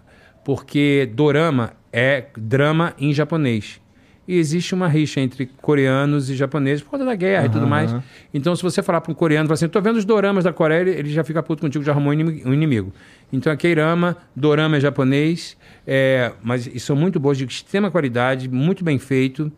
Porque 0.43 1.09
dorama 1.13 1.71
é 1.93 2.25
drama 2.37 2.93
em 2.99 3.13
japonês. 3.13 3.79
E 4.27 4.37
existe 4.37 4.73
uma 4.73 4.87
rixa 4.87 5.19
entre 5.21 5.45
coreanos 5.61 6.29
e 6.31 6.35
japoneses 6.35 6.81
por 6.83 6.89
conta 6.91 7.05
da 7.05 7.13
guerra 7.15 7.45
e 7.45 7.49
tudo 7.49 7.67
mais. 7.67 7.95
Então, 8.33 8.55
se 8.55 8.63
você 8.63 8.81
falar 8.81 8.99
para 9.01 9.11
um 9.11 9.15
coreano, 9.15 9.51
assim, 9.53 9.67
tô 9.67 9.79
vendo 9.79 9.97
os 9.97 10.05
doramas 10.05 10.43
da 10.45 10.51
Coreia, 10.51 10.81
ele, 10.81 10.91
ele 10.91 11.09
já 11.11 11.23
fica 11.23 11.43
puto 11.43 11.61
contigo, 11.61 11.83
já 11.83 11.91
arrumou 11.91 12.09
um 12.09 12.13
inimi- 12.13 12.41
inimigo. 12.43 12.91
Então, 13.31 13.53
é 13.53 13.55
Keirama, 13.55 14.17
dorama 14.35 14.77
é 14.77 14.79
japonês, 14.79 15.55
é, 15.85 16.31
mas 16.41 16.67
são 16.81 16.95
muito 16.95 17.19
bons, 17.19 17.37
de 17.37 17.45
extrema 17.45 17.91
qualidade, 17.91 18.49
muito 18.49 18.83
bem 18.83 18.97
feito. 18.97 19.51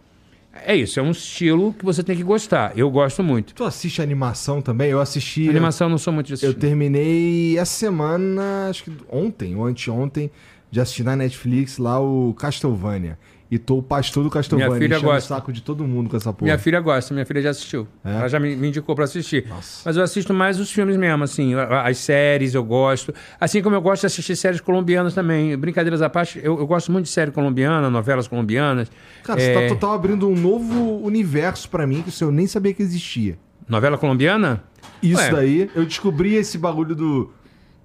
É 0.66 0.76
isso, 0.76 1.00
é 1.00 1.04
um 1.04 1.12
estilo 1.12 1.72
que 1.74 1.86
você 1.86 2.04
tem 2.04 2.16
que 2.18 2.24
gostar. 2.24 2.74
Eu 2.76 2.90
gosto 2.90 3.24
muito. 3.24 3.54
Tu 3.54 3.64
assiste 3.64 4.02
animação 4.02 4.62
também? 4.62 4.90
Eu 4.90 5.00
assisti. 5.00 5.48
Animação 5.48 5.86
eu 5.88 5.92
não 5.92 5.98
sou 6.00 6.12
muito 6.12 6.26
de 6.28 6.34
Eu 6.34 6.36
assistir. 6.36 6.56
terminei 6.60 7.58
essa 7.58 7.72
semana, 7.72 8.68
acho 8.70 8.84
que 8.86 8.92
ontem 9.10 9.56
ou 9.56 9.66
anteontem, 9.66 10.30
de 10.70 10.82
assistir 10.82 11.04
na 11.04 11.16
Netflix 11.16 11.78
lá 11.78 12.00
o 12.02 12.34
Castlevania. 12.34 13.18
E 13.50 13.58
tô 13.58 13.78
o 13.78 13.84
pastor 13.84 14.26
do 14.26 14.30
Castlevania, 14.30 14.68
Minha 14.70 14.80
filha 14.82 14.96
enchendo 14.98 15.12
gosta. 15.12 15.34
o 15.34 15.38
saco 15.38 15.54
de 15.54 15.62
todo 15.62 15.88
mundo 15.88 16.10
com 16.10 16.18
essa 16.18 16.34
porra. 16.34 16.44
Minha 16.48 16.58
filha 16.58 16.82
gosta, 16.82 17.14
minha 17.14 17.26
filha 17.26 17.42
já 17.42 17.50
assistiu. 17.52 17.88
É? 18.04 18.12
Ela 18.12 18.28
já 18.28 18.40
me, 18.42 18.56
me 18.58 18.68
indicou 18.68 18.94
pra 18.94 19.06
assistir. 19.06 19.46
Nossa. 19.48 19.84
Mas 19.86 19.96
eu 19.96 20.04
assisto 20.04 20.34
mais 20.34 20.60
os 20.60 20.70
filmes 20.70 20.98
mesmo, 20.98 21.24
assim, 21.24 21.54
as 21.56 21.98
séries 21.98 22.54
eu 22.54 22.64
gosto. 22.64 23.14
Assim 23.40 23.62
como 23.62 23.74
eu 23.76 23.82
gosto 23.82 24.02
de 24.02 24.08
assistir 24.08 24.36
séries 24.36 24.60
colombianas 24.60 25.14
também. 25.14 25.58
Brincadeiras 25.58 26.02
à 26.02 26.10
parte, 26.10 26.40
eu, 26.44 26.60
eu 26.60 26.68
gosto 26.68 26.92
muito 26.92 27.06
de 27.06 27.12
série 27.12 27.32
colombiana, 27.32 27.90
novelas 27.90 28.28
colombianas. 28.28 28.92
Cara, 29.24 29.42
É, 29.42 29.54
você 29.54 29.62
tá 29.62 29.68
total 29.76 29.94
abrindo 29.94 30.28
um 30.28 30.36
novo 30.36 30.98
universo 31.06 31.70
pra 31.70 31.88
mim 31.88 32.02
que 32.04 32.22
eu 32.24 32.32
nem 32.32 32.48
sabia 32.48 32.74
que 32.74 32.84
existia. 32.84 33.38
Novela 33.70 33.98
colombiana? 33.98 34.62
Isso 35.02 35.22
Ué. 35.22 35.32
daí, 35.32 35.70
eu 35.74 35.86
descobri 35.86 36.36
esse 36.36 36.58
bagulho 36.58 36.94
do. 36.96 37.32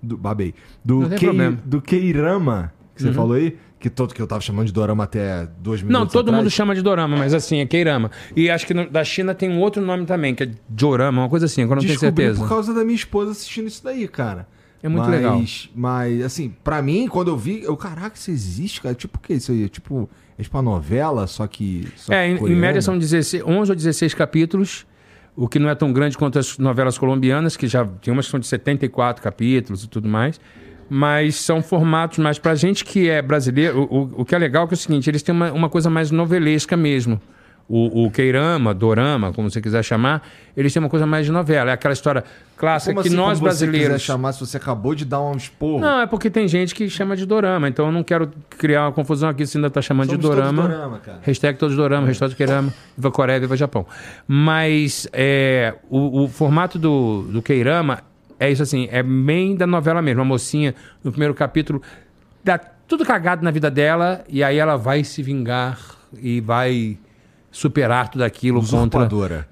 do 0.03 0.17
babei. 0.17 0.55
Do, 0.85 1.01
Não 1.01 1.11
Kei-. 1.11 1.29
Uhum. 1.29 1.57
do 1.65 1.81
Keirama, 1.81 2.73
que 2.97 3.03
você 3.03 3.13
falou 3.13 3.35
aí, 3.37 3.57
que 3.83 3.91
todo 3.91 4.15
que 4.15 4.23
eu 4.23 4.27
tava 4.27 4.41
chamando 4.41 4.67
de 4.67 4.73
Dorama 4.73 5.05
até 5.05 5.47
dois 5.59 5.83
minutos 5.83 6.01
Não, 6.01 6.07
todo 6.07 6.29
atrás. 6.29 6.45
mundo 6.45 6.51
chama 6.51 6.75
de 6.75 6.81
dorama, 6.83 7.17
mas 7.17 7.35
assim, 7.35 7.59
é 7.59 7.67
Keirama. 7.67 8.11
E 8.37 8.49
acho 8.49 8.67
que 8.67 8.73
no- 8.73 8.89
da 8.89 9.03
China 9.05 9.35
tem 9.35 9.51
um 9.51 9.59
outro 9.61 9.83
nome 9.85 10.07
também, 10.07 10.35
que 10.35 10.45
é 10.45 10.51
Jorama, 10.79 11.23
uma 11.23 11.29
coisa 11.29 11.47
assim, 11.47 11.63
agora 11.63 11.81
eu 11.81 11.83
não 11.83 11.87
tenho 11.89 11.99
Descobri 11.99 12.23
certeza. 12.25 12.41
por 12.41 12.49
causa 12.49 12.73
da 12.73 12.85
minha 12.85 12.95
esposa 12.95 13.33
assistindo 13.33 13.67
isso 13.67 13.83
daí, 13.85 14.07
cara. 14.09 14.47
É 14.83 14.89
muito 14.89 15.05
mas, 15.09 15.15
legal. 15.15 15.43
Mas, 15.75 16.23
assim, 16.23 16.55
pra 16.65 16.81
mim, 16.83 17.07
quando 17.09 17.29
eu 17.29 17.37
vi, 17.37 17.63
eu, 17.63 17.77
caraca, 17.77 18.17
isso 18.17 18.31
existe, 18.31 18.81
cara. 18.81 18.95
Tipo 18.95 19.19
o 19.19 19.21
que 19.21 19.35
isso 19.35 19.53
aí? 19.53 19.65
É 19.65 19.69
Tipo, 19.69 20.09
é 20.39 20.43
tipo 20.43 20.57
uma 20.57 20.63
novela, 20.63 21.27
só 21.27 21.47
que. 21.47 21.87
Só 21.97 22.13
É, 22.13 22.37
que 22.37 22.45
em, 22.45 22.57
média 22.57 22.81
são 22.83 22.99
16, 22.99 23.45
11 23.47 23.71
ou 23.71 23.77
16 23.77 24.13
capítulos, 24.15 24.85
o 25.37 25.47
que 25.47 25.59
não 25.61 25.69
é 25.69 25.75
tão 25.77 25.93
grande 25.93 26.19
quanto 26.19 26.39
as 26.39 26.59
novelas 26.59 26.99
colombianas, 26.99 27.57
que 27.57 27.67
já 27.69 27.85
tem 27.85 28.13
umas 28.13 28.25
que 28.27 28.31
são 28.33 28.41
de 28.41 28.47
74 28.47 29.23
capítulos 29.23 29.85
e 29.85 29.89
tudo 29.89 30.09
mais. 30.09 30.41
Mas 30.89 31.37
são 31.37 31.63
formatos 31.63 32.19
mais 32.19 32.39
pra 32.39 32.55
gente 32.55 32.85
que 32.85 33.09
é 33.09 33.23
brasileiro. 33.23 33.89
O, 33.91 33.97
o, 33.99 34.11
o 34.19 34.25
que 34.25 34.35
é 34.35 34.39
legal 34.39 34.65
é, 34.65 34.67
que 34.69 34.75
é 34.75 34.77
o 34.77 34.79
seguinte: 34.79 35.09
eles 35.09 35.23
têm 35.23 35.35
uma, 35.35 35.53
uma 35.53 35.69
coisa 35.69 35.89
mais 35.89 36.11
novelesca 36.11 36.77
mesmo. 36.77 37.21
O, 37.69 38.05
o 38.07 38.11
Keirama, 38.11 38.75
Dorama, 38.75 39.33
como 39.33 39.49
você 39.49 39.61
quiser 39.61 39.83
chamar, 39.83 40.29
eles 40.55 40.73
têm 40.75 40.83
uma 40.83 40.91
coisa 40.91 41.07
mais 41.07 41.25
de 41.25 41.33
novela. 41.33 41.71
É 41.71 41.73
aquela 41.73 41.95
história 41.95 42.23
clássica 42.57 42.93
Como 42.93 43.03
que 43.03 43.09
assim, 43.09 43.17
nós 43.17 43.39
como 43.39 43.51
você 43.51 43.65
quiser 43.65 43.71
brasileiros. 43.71 44.03
chamar 44.03 44.33
se 44.33 44.41
você 44.41 44.57
acabou 44.59 44.95
de 44.95 45.07
dar 45.07 45.23
um 45.23 45.35
esporro? 45.37 45.81
Não, 45.81 46.01
é 46.01 46.07
porque 46.07 46.29
tem 46.29 46.47
gente 46.47 46.75
que 46.75 46.91
chama 46.91 47.17
de 47.17 47.25
dorama, 47.25 47.69
então 47.69 47.87
eu 47.87 47.93
não 47.93 48.03
quero 48.03 48.31
criar 48.59 48.83
uma 48.87 48.93
confusão 48.93 49.29
aqui 49.31 49.47
se 49.47 49.57
ainda 49.57 49.71
tá 49.71 49.81
chamando 49.81 50.09
Somos 50.11 50.21
de 50.21 50.29
dorama. 50.29 50.63
todos 50.63 50.77
dorama, 50.77 50.99
cara. 50.99 51.19
Hashtag 51.23 51.59
todos 51.59 51.75
dorama, 51.77 52.07
hashtag 52.09 52.35
Keirama, 52.35 52.75
viva 52.97 53.11
Coreia, 53.11 53.41
viva 53.41 53.57
Japão. 53.57 53.87
Mas 54.27 55.09
é, 55.13 55.75
o, 55.89 56.25
o 56.25 56.29
formato 56.29 56.79
do, 56.79 57.23
do 57.23 57.41
Keirama 57.41 58.01
é 58.43 58.51
isso 58.51 58.63
assim, 58.63 58.89
é 58.91 59.03
bem 59.03 59.55
da 59.55 59.67
novela 59.67 60.03
mesmo. 60.03 60.23
A 60.23 60.25
mocinha, 60.25 60.75
no 61.05 61.13
primeiro 61.13 61.33
capítulo, 61.33 61.81
dá 62.43 62.59
tudo 62.59 63.05
cagado 63.05 63.45
na 63.45 63.51
vida 63.51 63.71
dela 63.71 64.25
e 64.29 64.43
aí 64.43 64.59
ela 64.59 64.77
vai 64.77 65.05
se 65.05 65.23
vingar 65.23 65.79
e 66.21 66.41
vai 66.41 66.99
superar 67.53 68.09
tudo 68.09 68.25
aquilo 68.25 68.61
contra... 68.61 69.01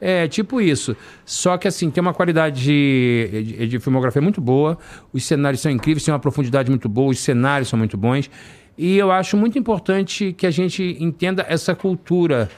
É, 0.00 0.26
tipo 0.26 0.60
isso. 0.60 0.96
Só 1.24 1.56
que 1.56 1.68
assim, 1.68 1.90
tem 1.90 2.00
uma 2.00 2.14
qualidade 2.14 2.62
de, 2.62 3.44
de, 3.44 3.68
de 3.68 3.78
filmografia 3.78 4.20
muito 4.22 4.40
boa, 4.40 4.76
os 5.12 5.22
cenários 5.24 5.60
são 5.60 5.70
incríveis, 5.70 6.04
tem 6.04 6.12
uma 6.12 6.18
profundidade 6.18 6.70
muito 6.70 6.88
boa, 6.88 7.10
os 7.10 7.20
cenários 7.20 7.68
são 7.68 7.78
muito 7.78 7.96
bons. 7.96 8.30
E 8.76 8.96
eu 8.96 9.12
acho 9.12 9.36
muito 9.36 9.58
importante 9.58 10.32
que 10.32 10.46
a 10.46 10.50
gente 10.50 10.96
entenda 10.98 11.44
essa 11.48 11.74
cultura 11.74 12.50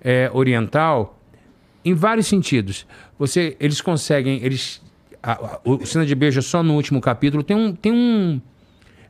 é, 0.00 0.30
oriental 0.32 1.18
em 1.84 1.94
vários 1.94 2.26
sentidos. 2.26 2.86
Você, 3.18 3.56
eles 3.58 3.80
conseguem, 3.80 4.40
eles, 4.44 4.81
a, 5.22 5.32
a, 5.32 5.60
o 5.64 5.84
cena 5.86 6.04
de 6.04 6.14
beijo 6.14 6.38
é 6.38 6.42
só 6.42 6.62
no 6.62 6.74
último 6.74 7.00
capítulo. 7.00 7.42
Tem 7.42 7.56
um, 7.56 7.72
tem 7.72 7.92
um, 7.92 8.40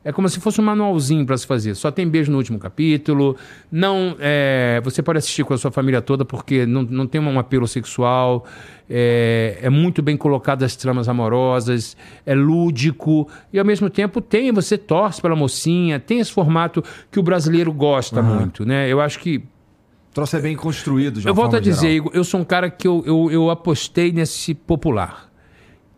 é 0.05 0.11
como 0.11 0.27
se 0.27 0.39
fosse 0.39 0.59
um 0.59 0.63
manualzinho 0.65 1.25
para 1.25 1.37
se 1.37 1.47
fazer. 1.47 1.75
Só 1.75 1.89
tem 1.89 2.07
beijo 2.07 2.29
no 2.31 2.37
último 2.37 2.59
capítulo. 2.59 3.37
Não, 3.71 4.15
é, 4.19 4.81
você 4.83 5.01
pode 5.01 5.19
assistir 5.19 5.45
com 5.45 5.53
a 5.53 5.57
sua 5.57 5.71
família 5.71 6.01
toda 6.01 6.25
porque 6.25 6.65
não, 6.65 6.83
não 6.83 7.07
tem 7.07 7.21
um 7.21 7.39
apelo 7.39 7.65
sexual. 7.67 8.45
É, 8.89 9.59
é 9.61 9.69
muito 9.69 10.01
bem 10.01 10.17
colocado 10.17 10.63
as 10.63 10.75
tramas 10.75 11.07
amorosas. 11.07 11.95
É 12.25 12.35
lúdico 12.35 13.29
e 13.51 13.57
ao 13.57 13.65
mesmo 13.65 13.89
tempo 13.89 14.19
tem 14.19 14.51
você 14.51 14.77
torce 14.77 15.21
pela 15.21 15.37
mocinha. 15.37 15.99
Tem 16.01 16.19
esse 16.19 16.33
formato 16.33 16.83
que 17.09 17.17
o 17.17 17.23
brasileiro 17.23 17.71
gosta 17.71 18.21
muito, 18.21 18.65
né? 18.65 18.91
Eu 18.91 18.99
acho 18.99 19.19
que 19.19 19.37
O 19.37 20.13
troço 20.13 20.35
é 20.35 20.41
bem 20.41 20.55
construído, 20.55 21.21
eu 21.25 21.33
volto 21.33 21.55
a 21.55 21.59
dizer. 21.61 21.89
Igor, 21.89 22.11
eu 22.13 22.25
sou 22.25 22.41
um 22.41 22.45
cara 22.45 22.69
que 22.69 22.85
eu, 22.85 23.01
eu, 23.05 23.31
eu 23.31 23.49
apostei 23.49 24.11
nesse 24.11 24.53
popular. 24.53 25.32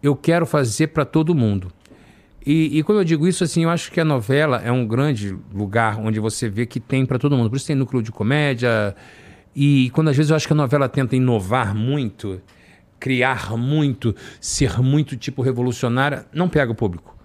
Eu 0.06 0.16
quero 0.16 0.45
fazer 0.45 0.88
para 0.88 1.03
todo 1.03 1.34
mundo. 1.34 1.72
E, 2.45 2.77
e 2.77 2.84
quando 2.84 3.00
eu 3.00 3.03
digo 3.03 3.27
isso, 3.27 3.43
assim, 3.43 3.64
eu 3.64 3.72
acho 3.72 3.92
que 3.92 4.00
a 4.00 4.06
novela 4.06 4.61
é 4.64 4.72
um 4.72 4.85
grande 4.85 5.35
lugar 5.51 6.00
onde 6.00 6.19
você 6.19 6.48
vê 6.48 6.67
que 6.67 6.80
tem 6.80 7.03
para 7.08 7.17
todo 7.17 7.35
mundo. 7.35 7.50
Por 7.50 7.56
isso 7.56 7.66
tem 7.66 7.75
núcleo 7.75 8.03
de 8.03 8.11
comédia. 8.11 8.95
E 9.56 9.90
quando 9.95 10.09
às 10.09 10.16
vezes 10.16 10.30
eu 10.30 10.35
acho 10.35 10.45
que 10.45 10.53
a 10.53 10.56
novela 10.56 10.88
tenta 10.88 11.16
inovar 11.16 11.74
muito, 11.74 12.40
criar 13.00 13.58
muito, 13.58 14.16
ser 14.40 14.80
muito 14.80 15.17
tipo 15.17 15.42
revolucionária, 15.42 16.27
não 16.32 16.48
pega 16.48 16.72
o 16.72 16.75
público. 16.75 17.17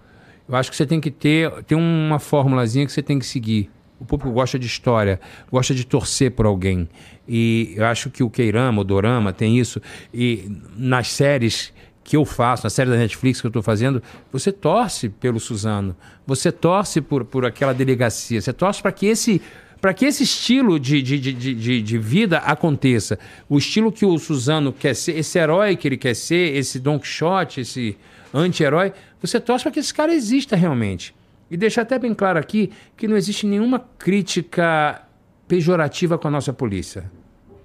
Eu 0.49 0.55
acho 0.55 0.71
que 0.71 0.75
você 0.75 0.85
tem 0.87 0.99
que 0.99 1.11
ter, 1.11 1.51
tem 1.65 1.77
uma 1.77 2.17
formulazinha 2.17 2.83
que 2.87 2.91
você 2.91 3.03
tem 3.03 3.19
que 3.19 3.27
seguir. 3.27 3.69
O 3.99 4.05
público 4.05 4.33
gosta 4.33 4.57
de 4.57 4.65
história, 4.65 5.21
gosta 5.51 5.75
de 5.75 5.85
torcer 5.85 6.31
por 6.31 6.47
alguém. 6.47 6.89
E 7.27 7.73
eu 7.75 7.85
acho 7.85 8.09
que 8.09 8.23
o 8.23 8.29
Keirama, 8.29 8.81
o 8.81 8.83
Dorama, 8.83 9.31
tem 9.31 9.59
isso. 9.59 9.79
E 10.11 10.51
nas 10.75 11.09
séries 11.09 11.71
que 12.03 12.17
eu 12.17 12.25
faço, 12.25 12.63
na 12.65 12.69
série 12.69 12.89
da 12.89 12.97
Netflix 12.97 13.39
que 13.39 13.47
eu 13.47 13.49
estou 13.49 13.61
fazendo, 13.61 14.01
você 14.31 14.51
torce 14.51 15.09
pelo 15.09 15.39
Suzano. 15.39 15.95
Você 16.25 16.51
torce 16.51 16.99
por, 17.01 17.23
por 17.23 17.45
aquela 17.45 17.73
delegacia. 17.73 18.41
Você 18.41 18.51
torce 18.51 18.81
para 18.81 18.91
que 18.91 19.05
esse 19.05 19.41
para 19.79 19.95
que 19.95 20.05
esse 20.05 20.21
estilo 20.21 20.79
de, 20.79 21.01
de, 21.01 21.17
de, 21.17 21.33
de, 21.33 21.81
de 21.81 21.97
vida 21.97 22.37
aconteça. 22.37 23.17
O 23.49 23.57
estilo 23.57 23.91
que 23.91 24.05
o 24.05 24.15
Suzano 24.19 24.71
quer 24.71 24.95
ser, 24.95 25.17
esse 25.17 25.39
herói 25.39 25.75
que 25.75 25.87
ele 25.87 25.97
quer 25.97 26.15
ser, 26.15 26.55
esse 26.55 26.79
Don 26.79 26.99
Quixote, 26.99 27.61
esse 27.61 27.97
anti-herói, 28.31 28.93
você 29.19 29.39
torce 29.39 29.63
para 29.63 29.71
que 29.71 29.79
esse 29.79 29.91
cara 29.91 30.13
exista 30.13 30.55
realmente. 30.55 31.15
E 31.49 31.57
deixar 31.57 31.81
até 31.81 31.97
bem 31.97 32.13
claro 32.13 32.37
aqui 32.37 32.71
que 32.95 33.07
não 33.07 33.17
existe 33.17 33.47
nenhuma 33.47 33.79
crítica 33.79 35.01
pejorativa 35.47 36.15
com 36.15 36.27
a 36.27 36.31
nossa 36.31 36.53
polícia. 36.53 37.11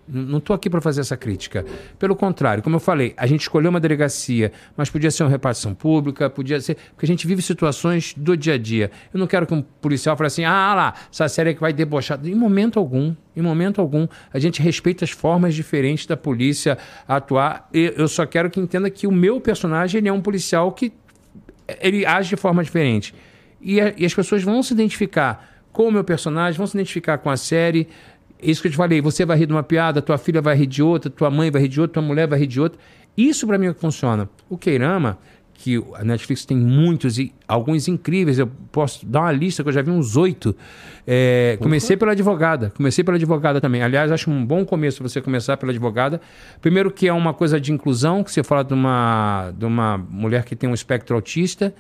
Não 0.09 0.39
estou 0.39 0.55
aqui 0.55 0.71
para 0.71 0.81
fazer 0.81 1.01
essa 1.01 1.17
crítica. 1.17 1.65
Pelo 1.99 2.15
contrário, 2.15 2.63
como 2.63 2.77
eu 2.77 2.81
falei, 2.81 3.13
a 3.17 3.27
gente 3.27 3.41
escolheu 3.41 3.71
uma 3.71 3.81
delegacia, 3.81 4.53
mas 4.77 4.89
podia 4.89 5.11
ser 5.11 5.25
uma 5.25 5.31
repartição 5.31 5.75
pública, 5.75 6.31
podia 6.31 6.61
ser. 6.61 6.77
Porque 6.91 7.05
a 7.05 7.09
gente 7.09 7.27
vive 7.27 7.43
situações 7.43 8.15
do 8.17 8.37
dia 8.37 8.55
a 8.55 8.59
dia. 8.59 8.91
Eu 9.13 9.19
não 9.19 9.27
quero 9.27 9.47
que 9.47 9.55
um 9.55 9.63
policial 9.63 10.17
fale 10.17 10.29
assim: 10.29 10.45
ah 10.45 10.75
lá, 10.75 10.95
essa 11.13 11.29
série 11.29 11.51
é 11.51 11.55
que 11.55 11.61
vai 11.61 11.73
debochar. 11.73 12.21
Em 12.25 12.35
momento 12.35 12.79
algum, 12.79 13.15
em 13.35 13.43
momento 13.43 13.81
algum, 13.81 14.07
a 14.33 14.39
gente 14.39 14.63
respeita 14.63 15.05
as 15.05 15.11
formas 15.11 15.55
diferentes 15.55 16.07
da 16.07 16.17
polícia 16.17 16.79
atuar. 17.09 17.69
Eu 17.73 18.07
só 18.07 18.25
quero 18.25 18.49
que 18.49 18.61
entenda 18.61 18.89
que 18.89 19.07
o 19.07 19.13
meu 19.13 19.41
personagem 19.41 19.99
ele 19.99 20.09
é 20.09 20.13
um 20.13 20.21
policial 20.21 20.71
que 20.73 20.93
ele 21.81 22.07
age 22.07 22.31
de 22.31 22.37
forma 22.37 22.63
diferente. 22.63 23.15
E, 23.61 23.81
a, 23.81 23.93
e 23.97 24.05
as 24.05 24.15
pessoas 24.15 24.43
vão 24.43 24.63
se 24.63 24.73
identificar 24.73 25.57
com 25.73 25.89
o 25.89 25.93
meu 25.93 26.05
personagem, 26.05 26.57
vão 26.57 26.67
se 26.67 26.77
identificar 26.77 27.19
com 27.19 27.29
a 27.29 27.37
série. 27.37 27.89
Isso 28.43 28.61
que 28.61 28.69
eu 28.69 28.73
te 28.73 28.77
falei, 28.77 29.01
você 29.01 29.25
vai 29.25 29.39
rir 29.39 29.47
de 29.47 29.53
uma 29.53 29.63
piada, 29.63 30.03
tua 30.03 30.19
filha 30.19 30.43
vai 30.43 30.55
rir 30.55 30.67
de 30.67 30.83
outra, 30.83 31.11
tua 31.11 31.31
mãe 31.31 31.51
vai 31.51 31.63
rir 31.63 31.69
de 31.69 31.81
outra, 31.81 31.95
tua 31.95 32.03
mulher 32.03 32.27
vai 32.27 32.39
rir 32.39 32.47
de 32.47 32.61
outra. 32.61 32.79
Isso 33.17 33.47
para 33.47 33.57
mim 33.57 33.67
é 33.67 33.75
que 33.75 33.81
funciona. 33.81 34.29
O 34.49 34.59
Keirama, 34.59 35.19
que 35.55 35.83
a 35.95 36.05
Netflix 36.05 36.45
tem 36.45 36.57
muitos 36.57 37.19
e 37.19 37.33
alguns 37.49 37.89
incríveis, 37.89 38.39
eu 38.39 38.47
posso 38.71 39.07
dar 39.07 39.23
uma 39.23 39.33
lista 39.33 39.63
que 39.63 39.71
eu 39.71 39.73
já 39.73 39.81
vi 39.81 39.91
uns 39.91 40.17
oito. 40.17 40.55
É, 41.07 41.57
comecei 41.61 41.97
pela 41.97 42.13
advogada, 42.13 42.71
comecei 42.77 43.03
pela 43.03 43.17
advogada 43.17 43.61
também. 43.61 43.83
Aliás, 43.83 44.13
acho 44.13 44.31
um 44.31 44.45
bom 44.45 44.65
começo 44.67 45.03
você 45.03 45.21
começar 45.21 45.57
pela 45.57 45.73
advogada. 45.73 46.21
Primeiro 46.61 46.91
que 46.91 47.09
é 47.09 47.13
uma 47.13 47.33
coisa 47.33 47.59
de 47.59 47.73
inclusão, 47.73 48.23
que 48.23 48.31
você 48.31 48.45
fala 48.45 48.63
de 48.63 48.75
uma, 48.75 49.53
de 49.57 49.65
uma 49.65 49.97
mulher 49.97 50.45
que 50.45 50.55
tem 50.55 50.69
um 50.69 50.75
espectro 50.75 51.17
autista 51.17 51.75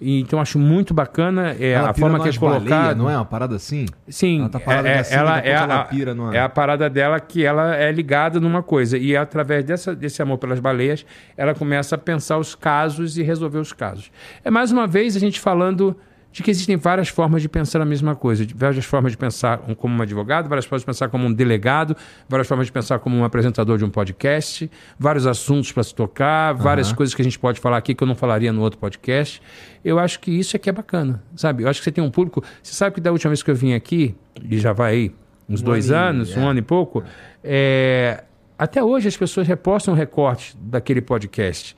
então 0.00 0.40
acho 0.40 0.58
muito 0.58 0.94
bacana 0.94 1.54
é, 1.58 1.76
a 1.76 1.92
forma 1.92 2.20
que 2.20 2.28
é 2.28 2.32
colocada. 2.32 2.94
Não 2.94 3.10
é 3.10 3.16
uma 3.16 3.24
parada 3.24 3.56
assim? 3.56 3.86
Sim, 4.08 4.40
ela, 4.40 4.48
tá 4.48 4.60
é, 4.88 4.98
assim, 4.98 5.14
ela 5.14 5.38
é, 5.38 5.56
a, 5.56 5.60
ela 5.62 5.84
pira, 5.84 6.16
é? 6.32 6.36
é 6.36 6.40
a 6.40 6.48
parada 6.48 6.88
dela 6.88 7.20
que 7.20 7.44
ela 7.44 7.76
é 7.76 7.92
ligada 7.92 8.40
numa 8.40 8.62
coisa. 8.62 8.96
E 8.96 9.16
através 9.16 9.64
dessa, 9.64 9.94
desse 9.94 10.22
amor 10.22 10.38
pelas 10.38 10.58
baleias, 10.58 11.04
ela 11.36 11.54
começa 11.54 11.96
a 11.96 11.98
pensar 11.98 12.38
os 12.38 12.54
casos 12.54 13.18
e 13.18 13.22
resolver 13.22 13.58
os 13.58 13.72
casos. 13.72 14.10
É 14.42 14.50
mais 14.50 14.72
uma 14.72 14.86
vez 14.86 15.16
a 15.16 15.20
gente 15.20 15.38
falando 15.38 15.96
de 16.32 16.42
que 16.42 16.50
existem 16.50 16.76
várias 16.76 17.08
formas 17.08 17.42
de 17.42 17.48
pensar 17.48 17.80
a 17.80 17.84
mesma 17.84 18.14
coisa, 18.14 18.46
várias 18.54 18.84
formas 18.84 19.12
de 19.12 19.18
pensar 19.18 19.58
como 19.58 19.94
um 19.94 20.02
advogado, 20.02 20.48
várias 20.48 20.64
formas 20.64 20.82
de 20.82 20.86
pensar 20.86 21.08
como 21.08 21.26
um 21.26 21.32
delegado, 21.32 21.96
várias 22.28 22.46
formas 22.46 22.66
de 22.66 22.72
pensar 22.72 22.98
como 23.00 23.16
um 23.16 23.24
apresentador 23.24 23.76
de 23.78 23.84
um 23.84 23.90
podcast, 23.90 24.70
vários 24.98 25.26
assuntos 25.26 25.72
para 25.72 25.82
se 25.82 25.94
tocar, 25.94 26.52
várias 26.52 26.90
uhum. 26.90 26.96
coisas 26.96 27.14
que 27.14 27.22
a 27.22 27.24
gente 27.24 27.38
pode 27.38 27.58
falar 27.60 27.78
aqui 27.78 27.94
que 27.94 28.02
eu 28.02 28.06
não 28.06 28.14
falaria 28.14 28.52
no 28.52 28.60
outro 28.60 28.78
podcast. 28.78 29.42
Eu 29.84 29.98
acho 29.98 30.20
que 30.20 30.30
isso 30.30 30.54
é 30.54 30.58
que 30.58 30.70
é 30.70 30.72
bacana, 30.72 31.22
sabe? 31.34 31.64
Eu 31.64 31.68
acho 31.68 31.80
que 31.80 31.84
você 31.84 31.92
tem 31.92 32.04
um 32.04 32.10
público. 32.10 32.44
Você 32.62 32.74
sabe 32.74 32.94
que 32.94 33.00
da 33.00 33.10
última 33.10 33.30
vez 33.30 33.42
que 33.42 33.50
eu 33.50 33.56
vim 33.56 33.74
aqui, 33.74 34.14
e 34.48 34.58
já 34.58 34.72
vai 34.72 34.92
aí 34.92 35.14
uns 35.48 35.62
um 35.62 35.64
dois 35.64 35.90
anos, 35.90 36.36
é. 36.36 36.38
um 36.38 36.48
ano 36.48 36.60
e 36.60 36.62
pouco, 36.62 37.02
é... 37.42 38.22
até 38.56 38.82
hoje 38.82 39.08
as 39.08 39.16
pessoas 39.16 39.48
repostam 39.48 39.94
recortes 39.94 40.56
daquele 40.60 41.00
podcast 41.00 41.76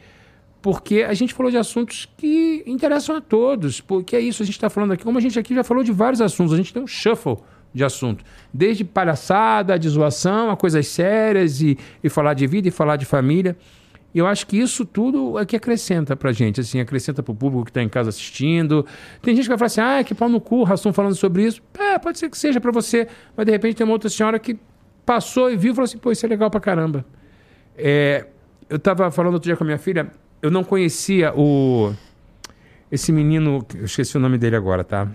porque 0.63 1.03
a 1.03 1.13
gente 1.13 1.35
falou 1.35 1.51
de 1.51 1.59
assuntos 1.59 2.09
que 2.17 2.63
interessam 2.67 3.17
a 3.17 3.21
todos, 3.21 3.81
porque 3.81 4.15
é 4.17 4.21
isso, 4.21 4.43
a 4.43 4.47
gente 4.47 4.55
está 4.55 4.71
falando 4.71 4.93
aqui, 4.93 5.05
como 5.05 5.19
a 5.19 5.21
gente 5.21 5.39
aqui 5.39 5.55
já 5.55 5.65
falou 5.65 5.83
de 5.83 5.93
vários 5.93 6.21
assuntos, 6.21 6.55
a 6.55 6.57
gente 6.57 6.73
tem 6.73 6.83
um 6.83 6.87
shuffle 6.87 7.39
de 7.75 7.83
assunto, 7.83 8.25
desde 8.55 8.85
palhaçada, 8.85 9.79
de 9.79 9.89
zoação, 9.89 10.51
a 10.51 10.57
coisas 10.57 10.87
sérias, 10.87 11.61
e, 11.61 11.77
e 12.05 12.09
falar 12.09 12.35
de 12.35 12.47
vida, 12.47 12.69
e 12.69 12.71
falar 12.71 12.97
de 12.97 13.05
família, 13.05 13.57
e 14.15 14.19
eu 14.19 14.27
acho 14.27 14.47
que 14.47 14.59
isso 14.59 14.85
tudo 14.85 15.39
é 15.39 15.45
que 15.47 15.57
acrescenta 15.57 16.15
pra 16.15 16.33
gente, 16.33 16.61
assim, 16.61 16.81
acrescenta 16.81 17.23
pro 17.23 17.35
público 17.35 17.65
que 17.65 17.71
está 17.71 17.83
em 17.83 17.89
casa 17.89 18.11
assistindo. 18.11 18.85
Tem 19.23 19.35
gente 19.35 19.45
que 19.45 19.49
vai 19.49 19.57
falar 19.57 19.67
assim, 19.67 19.81
ah, 19.81 20.05
que 20.05 20.15
pau 20.15 20.29
no 20.29 20.39
cu, 20.39 20.65
Rassum 20.65 20.93
falando 20.93 21.15
sobre 21.15 21.45
isso. 21.47 21.63
É, 21.79 21.99
pode 21.99 22.19
ser 22.19 22.29
que 22.29 22.37
seja 22.37 22.61
para 22.61 22.71
você, 22.71 23.09
mas 23.35 23.47
de 23.47 23.53
repente 23.53 23.77
tem 23.77 23.87
uma 23.87 23.95
outra 23.95 24.11
senhora 24.11 24.39
que 24.39 24.59
passou 25.07 25.51
e 25.51 25.57
viu 25.57 25.73
e 25.73 25.75
falou 25.75 25.85
assim, 25.87 25.97
pô, 25.97 26.13
isso 26.13 26.27
é 26.27 26.29
legal 26.29 26.51
pra 26.51 26.61
caramba. 26.61 27.07
É, 27.75 28.27
eu 28.69 28.77
estava 28.77 29.11
falando 29.11 29.35
outro 29.35 29.49
dia 29.49 29.57
com 29.57 29.65
a 29.65 29.67
minha 29.67 29.79
filha, 29.79 30.11
eu 30.43 30.51
não 30.51 30.65
conhecia 30.65 31.33
o. 31.35 31.95
Esse 32.91 33.11
menino, 33.13 33.65
eu 33.75 33.85
esqueci 33.85 34.17
o 34.17 34.21
nome 34.21 34.37
dele 34.37 34.57
agora, 34.57 34.85
tá? 34.85 35.09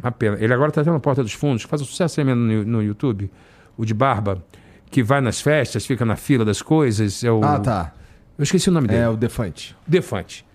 Uma 0.00 0.12
pena. 0.12 0.38
Ele 0.40 0.54
agora 0.54 0.70
está 0.70 0.80
até 0.80 0.90
na 0.90 1.00
Porta 1.00 1.22
dos 1.22 1.32
Fundos, 1.32 1.64
faz 1.64 1.82
um 1.82 1.84
sucesso 1.84 2.24
mesmo 2.24 2.40
no, 2.40 2.64
no 2.64 2.82
YouTube, 2.82 3.30
o 3.76 3.84
de 3.84 3.92
barba, 3.92 4.42
que 4.90 5.02
vai 5.02 5.20
nas 5.20 5.40
festas, 5.40 5.84
fica 5.84 6.04
na 6.04 6.16
fila 6.16 6.44
das 6.44 6.62
coisas. 6.62 7.22
É 7.22 7.30
o... 7.30 7.44
Ah, 7.44 7.58
tá. 7.58 7.94
Eu 8.38 8.44
esqueci 8.44 8.70
o 8.70 8.72
nome 8.72 8.86
dele. 8.86 9.00
É 9.00 9.08
o 9.08 9.16
Defante. 9.16 9.76
Defante. 9.86 10.46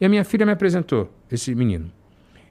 E 0.00 0.06
a 0.06 0.08
minha 0.08 0.24
filha 0.24 0.46
me 0.46 0.52
apresentou 0.52 1.10
esse 1.30 1.54
menino. 1.54 1.90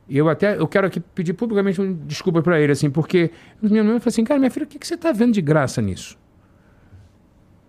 E 0.07 0.17
eu 0.17 0.27
até 0.27 0.57
eu 0.57 0.67
quero 0.67 0.85
aqui 0.85 0.99
pedir 0.99 1.33
publicamente 1.33 1.79
uma 1.81 1.93
desculpa 2.05 2.41
para 2.41 2.59
ele, 2.59 2.73
assim, 2.73 2.89
porque 2.89 3.31
minha 3.61 3.83
mãe 3.83 3.99
falou 3.99 4.09
assim, 4.09 4.23
cara, 4.23 4.39
minha 4.39 4.51
filha, 4.51 4.65
o 4.65 4.67
que, 4.67 4.77
que 4.77 4.85
você 4.85 4.95
está 4.95 5.11
vendo 5.11 5.33
de 5.33 5.41
graça 5.41 5.81
nisso? 5.81 6.17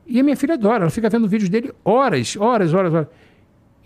E 0.06 0.20
a 0.20 0.22
minha 0.22 0.36
filha 0.36 0.54
adora, 0.54 0.82
ela 0.82 0.90
fica 0.90 1.08
vendo 1.08 1.26
vídeos 1.28 1.48
dele 1.48 1.72
horas, 1.84 2.36
horas, 2.36 2.74
horas, 2.74 2.92
horas. 2.92 3.08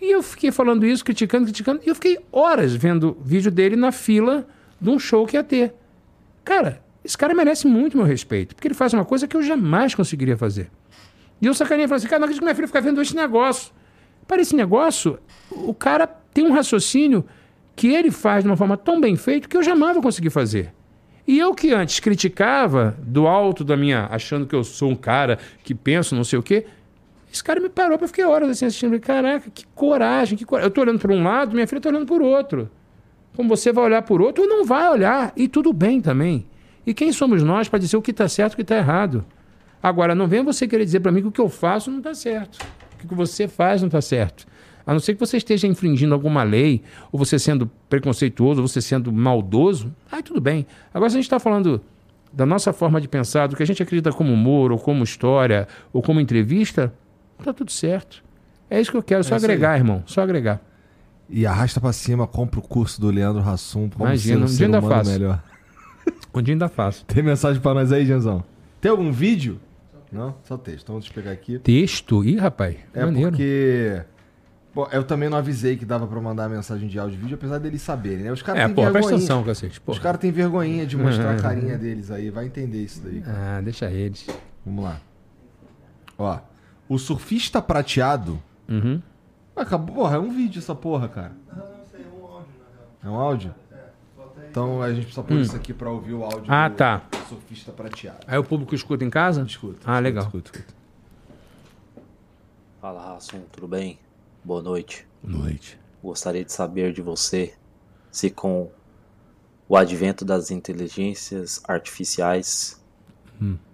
E 0.01 0.13
eu 0.13 0.23
fiquei 0.23 0.53
falando 0.53 0.87
isso, 0.87 1.05
criticando, 1.05 1.45
criticando, 1.45 1.81
e 1.85 1.89
eu 1.89 1.95
fiquei 1.95 2.19
horas 2.31 2.75
vendo 2.75 3.17
vídeo 3.21 3.51
dele 3.51 3.75
na 3.77 3.91
fila 3.91 4.47
de 4.81 4.89
um 4.89 4.99
show 4.99 5.27
que 5.27 5.37
ia 5.37 5.43
ter. 5.43 5.75
Cara, 6.45 6.81
esse 7.05 7.19
cara 7.19 7.35
merece 7.35 7.67
muito 7.67 7.97
meu 7.97 8.07
respeito, 8.07 8.55
porque 8.55 8.69
ele 8.69 8.75
faz 8.75 8.93
uma 8.93 9.05
coisa 9.05 9.27
que 9.27 9.37
eu 9.37 9.43
jamais 9.43 9.95
conseguiria 9.95 10.37
fazer. 10.37 10.71
E 11.41 11.47
eu 11.47 11.55
sacanei 11.55 11.85
e 11.85 11.89
falei 11.89 11.99
assim, 11.99 12.09
cara, 12.09 12.21
não 12.21 12.25
acredito 12.25 12.41
que 12.41 12.45
minha 12.45 12.55
filha 12.55 12.67
fica 12.67 12.81
vendo 12.81 13.01
esse 13.01 13.15
negócio. 13.15 13.73
Para 14.27 14.43
esse 14.43 14.55
negócio, 14.55 15.19
o 15.51 15.73
cara 15.73 16.07
tem 16.07 16.47
um 16.47 16.53
raciocínio 16.53 17.25
que 17.75 17.89
ele 17.89 18.11
faz 18.11 18.45
de 18.45 18.51
uma 18.51 18.57
forma 18.57 18.77
tão 18.77 19.01
bem 19.01 19.17
feita 19.17 19.49
que 19.49 19.57
eu 19.57 19.63
jamais 19.63 19.95
vou 19.95 20.03
conseguir 20.03 20.31
fazer. 20.31 20.73
E 21.27 21.39
eu 21.39 21.55
que 21.55 21.73
antes 21.73 22.01
criticava 22.01 22.97
do 23.03 23.27
alto 23.27 23.63
da 23.63 23.77
minha, 23.77 24.09
achando 24.11 24.47
que 24.47 24.55
eu 24.55 24.65
sou 24.65 24.91
um 24.91 24.97
cara 24.97 25.39
que 25.63 25.75
penso 25.75 26.15
não 26.15 26.25
sei 26.25 26.39
o 26.39 26.43
quê, 26.43 26.67
esse 27.33 27.45
cara 27.45 27.61
me 27.61 27.69
parou 27.69 27.99
para 27.99 28.09
ficar 28.09 28.29
horas 28.29 28.51
assim 28.51 28.67
assistindo. 28.67 28.99
Caraca, 29.01 29.51
que 29.51 29.67
coragem, 29.75 30.37
que 30.37 30.45
coragem. 30.45 30.69
Eu 30.69 30.75
tô 30.75 30.81
olhando 30.81 30.99
por 30.99 31.11
um 31.11 31.23
lado, 31.23 31.55
minha 31.55 31.67
filha 31.67 31.81
tá 31.81 31.89
olhando 31.89 32.07
por 32.07 32.23
outro. 32.23 32.71
Como 33.37 33.49
você 33.49 33.73
vai 33.73 33.85
olhar 33.85 34.03
por 34.03 34.21
outro 34.21 34.45
ou 34.45 34.49
não 34.49 34.65
vai 34.65 34.89
olhar. 34.89 35.33
E 35.37 35.47
tudo 35.47 35.73
bem 35.73 36.01
também. 36.01 36.47
E 36.87 36.95
quem 36.95 37.13
somos 37.13 37.43
nós 37.43 37.69
para 37.69 37.79
dizer 37.79 37.97
o 37.97 38.03
que 38.03 38.11
está 38.11 38.29
certo 38.29 38.53
e 38.53 38.55
o 38.55 38.57
que 38.57 38.63
está 38.63 38.77
errado? 38.77 39.25
Agora, 39.83 40.15
não 40.15 40.27
venha 40.27 40.43
você 40.43 40.67
querer 40.67 40.85
dizer 40.85 41.01
para 41.01 41.13
mim 41.13 41.21
que 41.21 41.29
o 41.29 41.33
que 41.33 41.41
eu 41.41 41.49
faço 41.49 41.91
não 41.91 41.99
está 41.99 42.15
certo. 42.15 42.59
O 43.05 43.07
que 43.07 43.15
você 43.15 43.47
faz 43.47 43.81
não 43.81 43.89
está 43.89 44.01
certo. 44.01 44.47
A 44.85 44.93
não 44.93 45.01
ser 45.01 45.13
que 45.13 45.21
você 45.21 45.37
esteja 45.37 45.67
infringindo 45.67 46.15
alguma 46.15 46.43
lei, 46.43 46.83
ou 47.13 47.19
você 47.19 47.39
sendo 47.39 47.71
preconceituoso, 47.91 48.63
ou 48.63 48.67
você 48.67 48.81
sendo 48.81 49.13
maldoso, 49.13 49.95
aí 50.11 50.23
tudo 50.23 50.41
bem. 50.41 50.67
Agora, 50.93 51.11
se 51.11 51.17
a 51.17 51.19
gente 51.19 51.27
está 51.27 51.39
falando 51.39 51.81
da 52.33 52.47
nossa 52.47 52.73
forma 52.73 53.01
de 53.01 53.07
pensar, 53.07 53.47
do 53.49 53.55
que 53.55 53.63
a 53.63 53.67
gente 53.67 53.83
acredita 53.83 54.11
como 54.13 54.33
humor, 54.33 54.73
ou 54.73 54.79
como 54.79 55.05
história, 55.05 55.69
ou 55.93 56.03
como 56.03 56.21
entrevista, 56.21 56.93
Tá 57.43 57.53
tudo 57.53 57.71
certo. 57.71 58.23
É 58.71 58.81
isso 58.81 58.91
que 58.91 58.97
eu 58.97 59.03
quero, 59.03 59.25
só 59.25 59.35
é 59.35 59.39
agregar, 59.39 59.73
aí. 59.73 59.81
irmão. 59.81 60.03
Só 60.07 60.23
agregar. 60.23 60.61
E 61.29 61.47
arrasta 61.47 61.81
pra 61.81 61.93
cima, 61.93 62.27
compra 62.27 62.59
o 62.61 62.63
curso 62.63 63.01
do 63.01 63.11
Leandro 63.11 63.43
Hassum. 63.43 63.89
Imagina, 63.99 64.45
um 64.45 64.49
dia 64.49 64.67
ainda 64.67 64.83
faço. 64.83 65.11
Melhor. 65.11 65.43
Um 66.35 66.43
dia 66.43 66.55
ainda 66.55 66.69
faço. 66.69 67.05
Tem 67.07 67.23
mensagem 67.23 67.61
pra 67.61 67.75
nós 67.75 67.91
aí, 67.91 68.05
Genzão? 68.07 68.45
Tem 68.81 68.91
algum 68.91 69.11
vídeo? 69.11 69.59
Não? 70.13 70.37
Só 70.43 70.57
texto. 70.57 70.85
Então 70.85 70.99
deixa 70.99 71.11
eu 71.11 71.15
pegar 71.15 71.33
aqui. 71.33 71.59
Texto? 71.59 72.25
Ih, 72.25 72.37
rapaz. 72.37 72.77
É 72.95 73.05
maneiro. 73.05 73.31
porque... 73.31 74.03
Pô, 74.73 74.87
eu 74.93 75.03
também 75.03 75.29
não 75.29 75.37
avisei 75.37 75.77
que 75.77 75.85
dava 75.85 76.07
pra 76.07 76.21
mandar 76.21 76.49
mensagem 76.49 76.87
de 76.89 76.99
áudio 76.99 77.17
e 77.17 77.21
vídeo, 77.21 77.35
apesar 77.35 77.59
deles 77.59 77.83
saberem, 77.83 78.25
né? 78.25 78.33
Os 78.33 78.43
caras 78.43 78.63
é, 78.63 78.67
têm 78.67 78.75
vergonha. 78.75 78.93
Presta 78.93 79.15
atenção, 79.17 79.43
cacete. 79.43 79.83
Os 79.85 79.99
caras 79.99 80.21
têm 80.21 80.31
vergonhinha 80.31 80.87
de 80.87 80.97
mostrar 80.97 81.33
a 81.33 81.37
carinha 81.41 81.77
deles 81.77 82.11
aí. 82.11 82.31
Vai 82.31 82.47
entender 82.47 82.85
isso 82.85 83.01
daí. 83.03 83.21
Cara. 83.21 83.59
Ah, 83.59 83.61
deixa 83.61 83.91
eles. 83.91 84.27
Vamos 84.65 84.85
lá. 84.85 85.01
Ó. 86.17 86.39
O 86.89 86.99
surfista 86.99 87.61
prateado. 87.61 88.43
Uhum. 88.69 89.03
Acabou, 89.55 89.97
porra, 89.97 90.17
é 90.17 90.19
um 90.19 90.31
vídeo 90.31 90.59
essa 90.59 90.75
porra, 90.75 91.09
cara. 91.09 91.33
Não, 91.49 91.57
não 91.57 91.85
sei, 91.91 92.01
é 92.01 92.09
um 92.09 92.27
áudio, 92.27 92.49
na 92.59 92.77
real. 92.77 92.89
É 93.03 93.09
um 93.09 93.21
áudio? 93.21 93.55
É, 93.73 94.49
Então 94.51 94.83
a 94.83 94.89
gente 94.93 95.05
precisa 95.05 95.23
pôr 95.23 95.37
hum. 95.37 95.41
isso 95.41 95.57
aqui 95.57 95.75
pra 95.75 95.91
ouvir 95.91 96.15
o 96.15 96.25
áudio 96.25 96.45
ah, 96.49 96.69
do 96.69 96.77
tá. 96.77 97.03
surfista 97.29 97.73
prateado. 97.73 98.19
Aí 98.27 98.39
o 98.39 98.45
público 98.45 98.75
escuta 98.75 99.05
em 99.05 99.11
casa? 99.11 99.43
Escuta. 99.43 99.81
Ah, 99.85 99.93
escuta, 99.95 100.01
legal. 100.01 100.25
Escuta, 100.25 100.51
escuta. 100.55 100.75
Fala, 102.81 103.15
Rassum, 103.15 103.43
tudo 103.51 103.67
bem? 103.67 103.99
Boa 104.45 104.63
noite. 104.63 105.07
Boa 105.23 105.43
noite. 105.45 105.79
Gostaria 106.03 106.45
de 106.45 106.53
saber 106.53 106.93
de 106.93 107.03
você 107.03 107.55
se 108.11 108.31
com 108.31 108.71
o 109.69 109.77
advento 109.77 110.25
das 110.25 110.51
inteligências 110.51 111.61
artificiais 111.69 112.78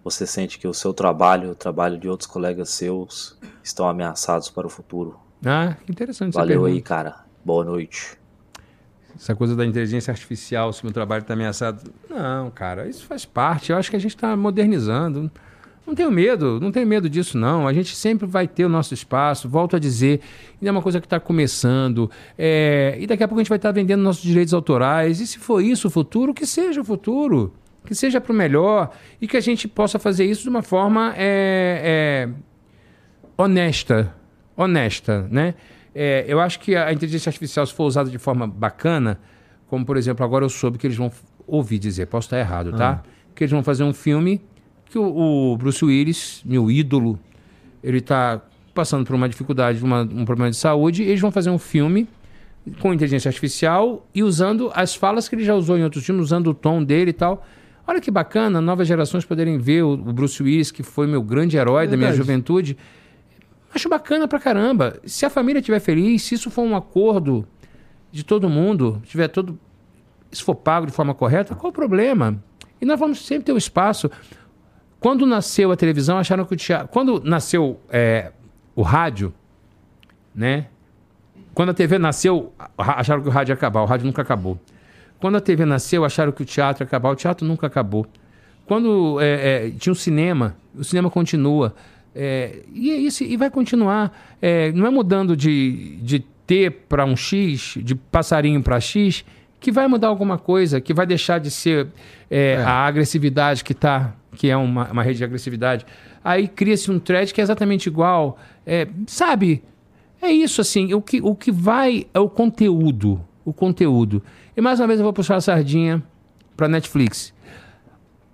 você 0.03 0.27
sente 0.27 0.59
que 0.59 0.69
o 0.69 0.75
seu 0.75 0.93
trabalho, 0.93 1.51
o 1.51 1.55
trabalho 1.55 1.99
de 1.99 2.09
outros 2.09 2.27
colegas 2.27 2.71
seus 2.71 3.39
estão 3.63 3.89
ameaçados 3.89 4.51
para 4.51 4.67
o 4.67 4.71
futuro. 4.71 5.19
Ah, 5.45 5.77
interessante 5.89 6.31
essa 6.31 6.39
Valeu 6.39 6.65
aí, 6.65 6.81
cara. 6.81 7.25
Boa 7.45 7.65
noite. 7.65 8.19
Essa 9.17 9.35
coisa 9.35 9.55
da 9.55 9.65
inteligência 9.65 10.11
artificial, 10.11 10.73
se 10.73 10.83
o 10.83 10.87
meu 10.87 10.93
trabalho 10.93 11.23
está 11.23 11.35
ameaçado. 11.35 11.91
Não, 12.11 12.51
cara, 12.51 12.89
isso 12.89 13.07
faz 13.07 13.25
parte. 13.25 13.71
Eu 13.71 13.79
acho 13.79 13.91
que 13.91 13.97
a 13.97 14.01
gente 14.01 14.15
está 14.15 14.37
modernizando. 14.37 15.31
Não 15.87 15.95
tenho 15.95 16.11
medo, 16.11 16.59
não 16.61 16.73
tenho 16.73 16.87
medo 16.87 17.11
disso, 17.11 17.37
não. 17.37 17.69
A 17.69 17.73
gente 17.73 17.95
sempre 17.95 18.27
vai 18.27 18.49
ter 18.49 18.65
o 18.65 18.69
nosso 18.69 18.95
espaço. 18.95 19.49
Volto 19.49 19.77
a 19.77 19.79
dizer, 19.79 20.21
ainda 20.55 20.69
é 20.69 20.71
uma 20.71 20.83
coisa 20.83 20.99
que 20.99 21.07
está 21.07 21.21
começando. 21.21 22.11
É, 22.39 22.97
e 22.99 23.07
daqui 23.07 23.23
a 23.23 23.29
pouco 23.29 23.39
a 23.39 23.43
gente 23.43 23.51
vai 23.51 23.59
estar 23.59 23.71
vendendo 23.71 24.03
nossos 24.03 24.23
direitos 24.23 24.55
autorais. 24.55 25.21
E 25.21 25.27
se 25.27 25.39
for 25.39 25.61
isso 25.61 25.89
o 25.89 25.91
futuro, 25.91 26.33
que 26.33 26.47
seja 26.47 26.81
o 26.81 26.85
futuro. 26.85 27.53
Que 27.87 27.95
seja 27.95 28.21
para 28.21 28.33
o 28.33 28.35
melhor. 28.35 28.91
E 29.21 29.27
que 29.29 29.37
a 29.37 29.41
gente 29.41 29.69
possa 29.69 29.99
fazer 29.99 30.25
isso 30.25 30.43
de 30.43 30.49
uma 30.49 30.63
forma 30.63 31.13
é, 31.17 32.29
é, 32.29 32.29
honesta. 33.37 34.15
Honesta, 34.57 35.27
né? 35.31 35.55
É, 35.95 36.25
eu 36.27 36.41
acho 36.41 36.59
que 36.61 36.75
a 36.75 36.93
inteligência 36.93 37.29
artificial, 37.31 37.65
se 37.67 37.73
for 37.73 37.85
usada 37.85 38.11
de 38.11 38.19
forma 38.19 38.47
bacana, 38.47 39.19
como 39.69 39.85
por 39.85 39.97
exemplo, 39.97 40.25
agora 40.25 40.45
eu 40.45 40.49
soube 40.49 40.79
que 40.79 40.87
eles 40.87 40.97
vão 40.97 41.11
ouvir 41.47 41.79
dizer, 41.79 42.07
posso 42.07 42.27
estar 42.27 42.39
errado, 42.39 42.73
tá? 42.77 43.03
Que 43.35 43.45
eles 43.45 43.53
vão 43.53 43.63
fazer 43.63 43.85
um 43.85 43.93
filme 43.93 44.41
que 44.87 44.99
o, 44.99 45.53
o 45.53 45.57
Bruce 45.57 45.85
Willis, 45.85 46.43
meu 46.45 46.71
ídolo, 46.71 47.19
ele 47.83 47.99
está 47.99 48.41
passando 48.73 49.05
por 49.07 49.15
uma 49.15 49.29
dificuldade, 49.29 49.83
uma- 49.83 50.03
um 50.03 50.25
problema 50.25 50.51
de 50.51 50.57
saúde, 50.57 51.03
e 51.03 51.07
eles 51.09 51.21
vão 51.21 51.31
fazer 51.31 51.51
um 51.51 51.59
filme 51.59 52.09
com 52.81 52.93
inteligência 52.95 53.29
artificial 53.29 54.07
e 54.15 54.23
usando 54.23 54.71
as 54.75 54.95
falas 54.95 55.29
que 55.29 55.35
ele 55.35 55.45
já 55.45 55.55
usou 55.55 55.77
em 55.79 55.85
outros 55.85 56.05
filmes, 56.05 56.25
usando 56.25 56.49
o 56.49 56.55
tom 56.55 56.83
dele 56.83 57.11
e 57.11 57.13
tal. 57.15 57.45
Olha 57.87 58.01
que 58.01 58.11
bacana, 58.11 58.61
novas 58.61 58.89
gerações 58.89 59.25
poderem 59.25 59.59
ver 59.59 59.83
o, 59.83 59.93
o 59.93 60.13
Bruce 60.13 60.43
Willis, 60.43 60.71
que 60.71 60.83
foi 60.83 61.07
meu 61.07 61.23
grande 61.23 61.57
herói 61.57 61.87
da 61.87 61.97
minha 61.97 62.13
juventude. 62.13 62.77
Acho 63.75 63.89
bacana 63.89 64.27
pra 64.27 64.39
caramba. 64.39 64.99
Se 65.05 65.27
a 65.27 65.31
família 65.31 65.59
estiver 65.59 65.81
feliz, 65.81 66.23
se 66.23 66.35
isso 66.35 66.51
for 66.51 66.63
um 66.63 66.77
acordo 66.77 67.47
de 68.11 68.25
todo 68.25 68.49
mundo, 68.49 69.03
tiver 69.05 69.29
todo. 69.29 69.59
Se 70.31 70.43
for 70.43 70.55
pago 70.55 70.87
de 70.87 70.93
forma 70.93 71.15
correta, 71.15 71.55
qual 71.55 71.71
o 71.71 71.73
problema? 71.73 72.43
E 72.81 72.87
nós 72.87 72.99
vamos 72.99 73.25
sempre 73.25 73.45
ter 73.45 73.53
o 73.53 73.59
espaço. 73.59 74.11
Quando 75.01 75.27
nasceu 75.27 75.71
a 75.71 75.77
televisão, 75.77 76.17
acharam 76.17 76.45
que 76.45 76.55
o 76.55 76.57
teatro. 76.57 76.89
Quando 76.89 77.21
nasceu 77.23 77.81
é, 77.91 78.33
o 78.75 78.83
rádio, 78.83 79.35
né? 80.35 80.69
Quando 81.53 81.71
a 81.71 81.75
TV 81.75 81.99
nasceu, 81.99 82.53
acharam 82.79 83.23
que 83.23 83.29
o 83.29 83.31
rádio 83.31 83.53
ia 83.53 83.55
acabar. 83.55 83.83
O 83.83 83.85
rádio 83.85 84.07
nunca 84.07 84.23
acabou. 84.23 84.59
Quando 85.25 85.37
a 85.37 85.41
TV 85.41 85.65
nasceu, 85.65 86.05
acharam 86.05 86.33
que 86.33 86.43
o 86.43 86.45
teatro 86.45 86.83
ia 86.83 86.87
acabar. 86.87 87.09
O 87.09 87.17
teatro 87.17 87.49
nunca 87.49 87.67
acabou. 87.67 88.07
Quando 88.67 89.19
é, 89.23 89.69
é, 89.69 89.71
tinha 89.71 89.91
o 89.91 89.97
cinema, 89.97 90.55
o 90.75 90.85
cinema 90.85 91.09
continua. 91.09 91.75
É, 92.15 92.59
e 92.71 92.91
é 92.91 92.97
isso, 92.99 93.25
e 93.25 93.35
vai 93.35 93.49
continuar. 93.49 94.15
É, 94.43 94.71
não 94.73 94.87
é 94.87 94.91
mudando 94.91 95.35
de, 95.35 95.97
de 96.03 96.19
T 96.47 96.69
para 96.69 97.07
um 97.07 97.17
X, 97.17 97.79
de 97.79 97.95
passarinho 97.95 98.63
para 98.63 98.79
X, 98.79 99.25
que 99.59 99.73
vai 99.73 99.89
mudar 99.89 100.09
alguma 100.09 100.37
coisa, 100.37 100.79
que 100.79 100.93
vai 100.93 101.07
deixar 101.07 101.41
de 101.41 101.51
ser 101.51 101.87
é, 102.31 102.59
a 102.59 102.85
agressividade 102.85 103.65
que 103.65 103.73
tá, 103.73 104.15
que 104.37 104.51
é 104.51 104.57
uma, 104.59 104.93
uma 104.93 105.03
rede 105.03 105.17
de 105.17 105.25
agressividade. 105.25 105.87
Aí 106.23 106.47
cria-se 106.47 106.91
um 106.91 106.99
thread 106.99 107.33
que 107.33 107.41
é 107.41 107.45
exatamente 107.45 107.87
igual. 107.87 108.39
É, 108.67 108.87
sabe? 109.07 109.63
É 110.21 110.31
isso, 110.31 110.61
assim. 110.61 110.93
O 110.93 111.01
que, 111.01 111.19
o 111.23 111.35
que 111.35 111.51
vai 111.51 112.07
é 112.13 112.21
o 112.21 112.29
conteúdo. 112.29 113.25
O 113.45 113.53
conteúdo. 113.53 114.23
E 114.57 114.61
mais 114.61 114.81
uma 114.81 114.87
vez 114.87 114.99
eu 114.99 115.05
vou 115.05 115.13
puxar 115.13 115.37
a 115.37 115.41
sardinha 115.41 116.03
para 116.57 116.69
Netflix. 116.69 117.35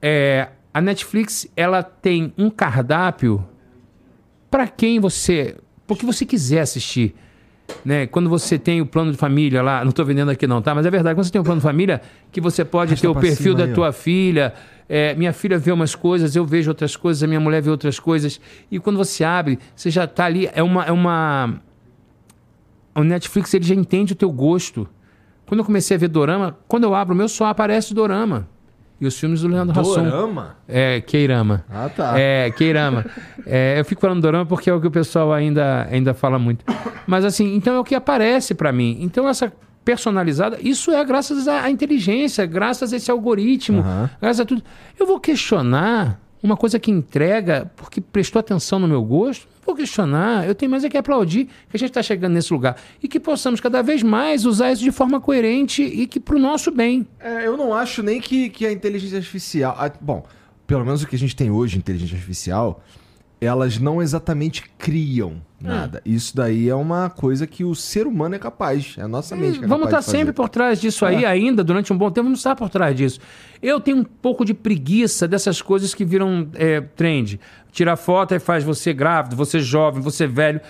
É, 0.01 0.49
a 0.73 0.81
Netflix 0.81 1.49
ela 1.57 1.83
tem 1.83 2.33
um 2.39 2.49
cardápio 2.49 3.45
para 4.51 4.67
quem 4.67 4.99
você, 4.99 5.57
porque 5.87 6.07
você 6.07 6.25
quiser 6.25 6.61
assistir, 6.61 7.15
né? 7.85 8.07
Quando 8.07 8.29
você 8.29 8.59
tem 8.59 8.81
o 8.81 8.87
plano 8.87 9.13
de 9.13 9.17
família 9.17 9.63
lá, 9.63 9.83
não 9.83 9.91
estou 9.91 10.05
vendendo 10.05 10.31
aqui 10.31 10.47
não, 10.47 10.61
tá? 10.61 10.75
Mas 10.75 10.87
é 10.87 10.91
verdade, 10.91 11.15
quando 11.15 11.25
você 11.25 11.33
tem 11.33 11.41
o 11.41 11.45
plano 11.45 11.61
de 11.61 11.65
família, 11.65 12.01
que 12.33 12.41
você 12.41 12.65
pode 12.65 13.01
ter 13.01 13.09
o 13.09 13.15
perfil 13.15 13.55
da 13.55 13.65
aí, 13.65 13.71
ó. 13.71 13.75
tua 13.75 13.93
filha, 13.93 14.55
é, 14.89 15.15
minha 15.15 15.33
filha 15.33 15.59
vê 15.59 15.71
umas 15.71 15.95
coisas, 15.95 16.35
eu 16.35 16.45
vejo 16.45 16.71
outras 16.71 16.97
coisas, 16.97 17.23
a 17.23 17.27
minha 17.27 17.41
mulher 17.41 17.63
vê 17.63 17.71
outras 17.71 18.01
coisas, 18.01 18.41
e 18.71 18.81
quando 18.81 18.97
você 18.97 19.23
abre, 19.23 19.59
você 19.75 19.91
já 19.91 20.07
tá 20.07 20.25
ali, 20.25 20.51
é 20.53 20.63
uma, 20.63 20.85
é 20.85 20.93
uma, 20.93 21.61
o 22.95 23.05
Netflix 23.05 23.55
ele 23.55 23.65
já 23.65 23.75
entende 23.75 24.13
o 24.13 24.17
teu 24.17 24.31
gosto. 24.33 24.89
Quando 25.51 25.59
eu 25.59 25.65
comecei 25.65 25.97
a 25.97 25.99
ver 25.99 26.07
dorama, 26.07 26.57
quando 26.69 26.85
eu 26.85 26.95
abro 26.95 27.13
o 27.13 27.17
meu 27.19 27.29
só 27.29 27.47
aparece 27.47 27.93
dorama. 27.93 28.47
E 29.01 29.05
os 29.05 29.19
filmes 29.19 29.41
do 29.41 29.49
Leandro 29.49 29.81
Hassum. 29.81 30.05
Dorama? 30.05 30.57
É, 30.69 31.01
Keirama. 31.01 31.65
Ah, 31.69 31.89
tá. 31.89 32.17
É, 32.17 32.49
Keirama. 32.53 33.05
É, 33.45 33.81
eu 33.81 33.85
fico 33.85 34.01
falando 34.01 34.21
dorama 34.23 34.47
porque 34.47 34.71
é 34.71 34.73
o 34.73 34.81
que 34.81 34.87
o 34.87 34.91
pessoal 34.93 35.33
ainda, 35.33 35.89
ainda 35.91 36.15
fala 36.15 36.39
muito. 36.39 36.65
Mas 37.05 37.25
assim, 37.25 37.57
então 37.57 37.75
é 37.75 37.81
o 37.81 37.83
que 37.83 37.97
aparece 37.97 38.55
pra 38.55 38.71
mim. 38.71 38.99
Então 39.01 39.29
essa 39.29 39.53
personalizada, 39.85 40.57
isso 40.63 40.93
é 40.93 41.05
graças 41.05 41.49
à 41.49 41.69
inteligência, 41.69 42.47
graças 42.47 42.93
a 42.93 42.97
esse 42.97 43.11
algoritmo, 43.11 43.81
Aham. 43.81 44.09
graças 44.21 44.39
a 44.39 44.45
tudo. 44.45 44.63
Eu 44.97 45.05
vou 45.05 45.19
questionar 45.19 46.21
uma 46.43 46.57
coisa 46.57 46.79
que 46.79 46.91
entrega 46.91 47.71
porque 47.77 48.01
prestou 48.01 48.41
atenção 48.41 48.79
no 48.79 48.89
meu 48.89 49.03
gosto? 49.03 49.47
Não 49.59 49.67
vou 49.67 49.75
questionar. 49.77 50.47
Eu 50.47 50.55
tenho 50.55 50.71
mais 50.71 50.83
é 50.85 50.89
que 50.89 50.97
aplaudir 50.97 51.45
que 51.47 51.77
a 51.77 51.79
gente 51.79 51.91
está 51.91 52.03
chegando 52.03 52.33
nesse 52.33 52.53
lugar. 52.53 52.77
E 53.03 53.07
que 53.07 53.21
possamos 53.21 53.61
cada 53.61 53.83
vez 53.83 54.03
mais 54.03 54.45
usar 54.47 54.73
isso 54.73 54.83
de 54.83 54.91
forma 54.91 55.21
coerente 55.21 55.83
e 55.83 56.07
que 56.07 56.19
pro 56.19 56.39
nosso 56.39 56.71
bem. 56.71 57.07
É, 57.21 57.47
eu 57.47 57.57
não 57.57 57.75
acho 57.75 58.03
nem 58.03 58.21
que, 58.21 58.49
que 58.49 58.67
a 58.67 58.73
inteligência 58.73 59.19
artificial. 59.19 59.77
a- 59.79 59.93
bom, 60.01 60.25
pelo 60.67 60.85
menos 60.85 61.03
o 61.03 61.07
que 61.07 61.15
a 61.15 61.19
gente 61.19 61.37
tem 61.37 61.51
hoje, 61.51 61.77
inteligência 61.77 62.15
artificial, 62.15 62.83
elas 63.41 63.79
não 63.79 64.03
exatamente 64.03 64.65
criam 64.77 65.41
nada. 65.61 66.03
Isso 66.05 66.37
daí 66.37 66.69
é 66.69 66.75
uma 66.75 67.09
coisa 67.09 67.47
que 67.47 67.65
o 67.65 67.75
ser 67.75 68.07
humano 68.07 68.35
é 68.35 68.39
capaz. 68.39 68.95
É 68.99 69.03
a 69.03 69.09
nossa 69.09 69.35
mente 69.35 69.59
que 69.59 69.65
é 69.65 69.69
vamos 69.69 69.87
estar 69.87 69.97
capaz 69.97 70.05
de 70.05 70.11
fazer. 70.11 70.19
sempre 70.19 70.35
por 70.35 70.49
trás 70.49 70.81
disso 70.81 71.07
aí, 71.07 71.25
ainda 71.25 71.65
durante 71.65 71.93
um 71.93 71.97
bom 71.97 72.11
tempo, 72.11 72.25
vamos 72.25 72.41
estar 72.41 72.55
por 72.55 72.69
trás 72.69 72.95
disso. 72.95 73.19
Eu 73.63 73.81
tenho 73.81 73.99
um 73.99 74.05
pouco 74.05 74.45
de 74.45 74.53
preguiça 74.53 75.27
dessas 75.27 75.63
coisas 75.63 75.95
que 75.95 76.05
viram 76.05 76.49
é, 76.55 76.81
trend. 76.81 77.41
Tirar 77.73 77.97
foto 77.97 78.35
e 78.35 78.39
faz 78.39 78.63
você 78.63 78.93
grávido, 78.93 79.37
você 79.37 79.61
jovem, 79.61 80.03
você 80.03 80.27
velho. 80.27 80.61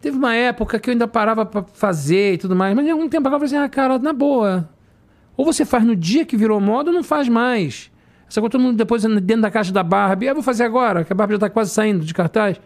Teve 0.00 0.16
uma 0.16 0.34
época 0.34 0.78
que 0.78 0.90
eu 0.90 0.92
ainda 0.92 1.08
parava 1.08 1.46
pra 1.46 1.62
fazer 1.62 2.34
e 2.34 2.38
tudo 2.38 2.54
mais, 2.54 2.76
mas 2.76 2.86
em 2.86 2.90
algum 2.90 3.08
tempo 3.08 3.26
agora 3.26 3.42
eu 3.42 3.48
falei 3.48 3.64
assim, 3.64 3.66
ah, 3.66 3.68
cara, 3.68 3.98
na 3.98 4.12
boa. 4.12 4.68
Ou 5.36 5.44
você 5.44 5.64
faz 5.64 5.84
no 5.84 5.96
dia 5.96 6.24
que 6.24 6.36
virou 6.36 6.60
moda 6.60 6.90
ou 6.90 6.94
não 6.94 7.02
faz 7.02 7.28
mais. 7.28 7.90
Coisa 8.32 8.48
todo 8.48 8.60
mundo 8.60 8.76
depois 8.76 9.02
dentro 9.02 9.42
da 9.42 9.50
caixa 9.50 9.72
da 9.72 9.82
Barbie. 9.82 10.28
Ah, 10.28 10.34
vou 10.34 10.42
fazer 10.42 10.64
agora, 10.64 11.04
que 11.04 11.12
a 11.12 11.16
Barbie 11.16 11.34
já 11.34 11.40
tá 11.40 11.50
quase 11.50 11.70
saindo 11.70 12.04
de 12.04 12.12
cartaz. 12.12 12.60